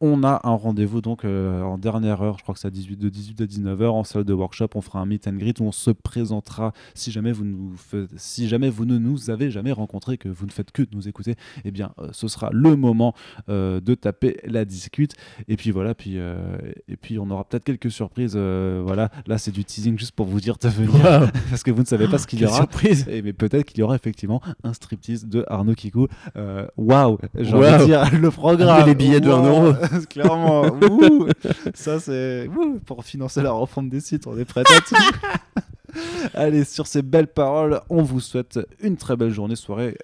on 0.00 0.22
a 0.24 0.40
un 0.44 0.54
rendez-vous 0.54 1.00
donc 1.00 1.24
euh, 1.24 1.62
en 1.62 1.78
dernière 1.78 2.22
heure, 2.22 2.38
je 2.38 2.42
crois 2.42 2.54
que 2.54 2.60
c'est 2.60 2.68
à 2.68 2.70
18, 2.70 2.96
de 2.96 3.08
18 3.08 3.40
à 3.40 3.44
19h 3.44 3.86
en 3.88 4.04
salle 4.04 4.24
de 4.24 4.32
workshop. 4.32 4.68
On 4.74 4.80
fera 4.80 5.00
un 5.00 5.06
meet 5.06 5.26
and 5.28 5.34
greet 5.34 5.60
où 5.60 5.64
on 5.64 5.72
se 5.72 5.90
présentera 5.90 6.72
si 6.94 7.10
jamais 7.12 7.32
vous, 7.32 7.44
nous 7.44 7.74
si 8.16 8.48
jamais 8.48 8.70
vous 8.70 8.84
ne 8.84 8.98
nous 8.98 9.30
avez 9.30 9.50
jamais 9.50 9.72
rencontré, 9.72 10.18
que 10.18 10.28
vous 10.28 10.46
ne 10.46 10.50
faites 10.50 10.72
que 10.72 10.82
de 10.82 10.88
nous 10.92 11.08
écouter, 11.08 11.34
eh 11.64 11.70
bien 11.70 11.92
euh, 11.98 12.08
ce 12.12 12.28
sera 12.28 12.50
le 12.52 12.76
moment 12.76 13.14
euh, 13.48 13.80
de 13.80 13.94
taper 13.94 14.38
la 14.44 14.64
discute. 14.64 15.14
Et 15.48 15.56
puis 15.56 15.70
voilà, 15.70 15.94
puis, 15.94 16.16
et 16.16 16.96
puis 16.96 17.18
on 17.18 17.30
aura 17.30 17.44
peut-être 17.44 17.64
quelques 17.64 17.90
surprises. 17.90 18.36
voilà, 18.36 19.10
là 19.28 19.38
c'est 19.38 19.50
du 19.52 19.64
teasing 19.64 19.96
juste 19.98 20.12
pour 20.12 20.26
vous 20.26 20.40
dire 20.40 20.56
de 20.58 20.68
venir 20.68 21.30
parce 21.50 21.62
que 21.62 21.70
vous 21.70 21.82
ne 21.82 21.86
savez 21.86 22.08
pas 22.08 22.18
ce 22.18 22.26
qu'il 22.26 22.40
y 22.40 22.46
aura. 22.46 22.56
surprise 22.56 23.06
Et 23.08 23.22
mais 23.22 23.32
peut-être 23.32 23.64
qu'il 23.66 23.78
y 23.78 23.82
aura 23.82 23.94
effectivement 23.94 24.40
un 24.64 24.72
striptease 24.72 25.26
de 25.26 25.44
Arnaud 25.48 25.74
Kikou. 25.74 26.08
Euh, 26.36 26.66
Waouh, 26.76 27.18
j'ai 27.38 27.52
envie 27.52 27.62
Waouh. 27.64 27.78
de 27.80 27.84
dire 27.84 28.18
le 28.18 28.30
programme. 28.30 28.86
Les 28.86 28.94
billets 28.94 29.20
de 29.20 29.30
1 29.30 29.38
Waouh. 29.40 29.66
euro. 29.66 29.74
Clairement. 30.10 30.62
Ouh. 30.66 31.28
Ça 31.74 32.00
c'est 32.00 32.48
pour 32.86 33.04
financer 33.04 33.42
la 33.42 33.52
refonte 33.52 33.90
des 33.90 34.00
sites, 34.00 34.26
on 34.26 34.36
est 34.38 34.44
prêt 34.44 34.62
à 34.62 34.80
tout. 34.80 34.94
Allez, 36.34 36.64
sur 36.64 36.86
ces 36.86 37.02
belles 37.02 37.28
paroles, 37.28 37.80
on 37.88 38.02
vous 38.02 38.20
souhaite 38.20 38.58
une 38.82 38.96
très 38.96 39.16
belle 39.16 39.30
journée, 39.30 39.56
soirée 39.56 39.96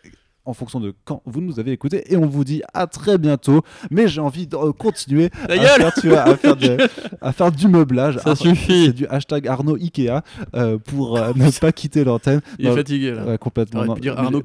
en 0.46 0.52
fonction 0.54 0.80
de 0.80 0.92
quand 1.04 1.22
vous 1.26 1.40
nous 1.40 1.58
avez 1.58 1.72
écouté 1.72 2.04
et 2.12 2.16
on 2.16 2.26
vous 2.26 2.44
dit 2.44 2.62
à 2.74 2.86
très 2.86 3.18
bientôt 3.18 3.62
mais 3.90 4.08
j'ai 4.08 4.20
envie 4.20 4.46
de 4.46 4.56
continuer 4.72 5.30
à 5.48 5.56
faire, 5.56 5.92
tu 5.94 6.08
vois, 6.08 6.20
à, 6.20 6.36
faire 6.36 6.56
de- 6.56 6.76
à 7.20 7.32
faire 7.32 7.50
du 7.52 7.66
meublage 7.68 8.16
Ça 8.18 8.30
Ah, 8.32 8.34
suffit. 8.36 8.86
c'est 8.86 8.92
du 8.92 9.06
hashtag 9.06 9.46
Arnaud 9.48 9.76
Ikea 9.76 10.22
euh, 10.54 10.78
pour 10.78 11.16
euh, 11.18 11.32
ne 11.36 11.50
pas 11.60 11.72
quitter 11.72 12.04
l'antenne 12.04 12.40
Il 12.58 12.66
est 12.66 12.74
fatigué 12.74 13.12
là. 13.12 13.24
Ouais, 13.24 13.38
complètement. 13.38 13.84
Non, 13.84 13.94
dire 13.94 14.18
Arnaud. 14.18 14.42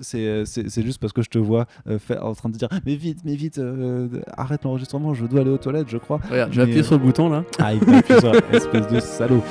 C'est, 0.00 0.18
euh, 0.26 0.44
c'est, 0.44 0.68
c'est 0.68 0.82
juste 0.82 0.98
parce 1.00 1.12
que 1.12 1.22
je 1.22 1.28
te 1.28 1.38
vois 1.38 1.66
euh, 1.88 1.98
faire- 1.98 2.24
en 2.24 2.34
train 2.34 2.48
de 2.48 2.56
dire 2.56 2.68
Mais 2.84 2.96
vite, 2.96 3.18
mais 3.24 3.34
vite, 3.36 3.60
arrête 4.36 4.64
l'enregistrement, 4.64 5.14
je 5.14 5.26
dois 5.26 5.40
aller 5.42 5.50
aux 5.50 5.58
toilettes, 5.58 5.88
je 5.88 5.98
crois. 5.98 6.20
Regarde, 6.30 6.52
j'ai 6.52 6.62
appuyé 6.62 6.80
euh, 6.80 6.82
sur 6.84 6.98
le 6.98 7.04
bouton 7.04 7.28
là. 7.28 7.44
Ah, 7.58 7.72
il 7.74 7.80
appuyé 7.82 8.20
sur 8.20 8.34
espèce 8.52 8.88
de 8.88 9.00
salaud. 9.00 9.42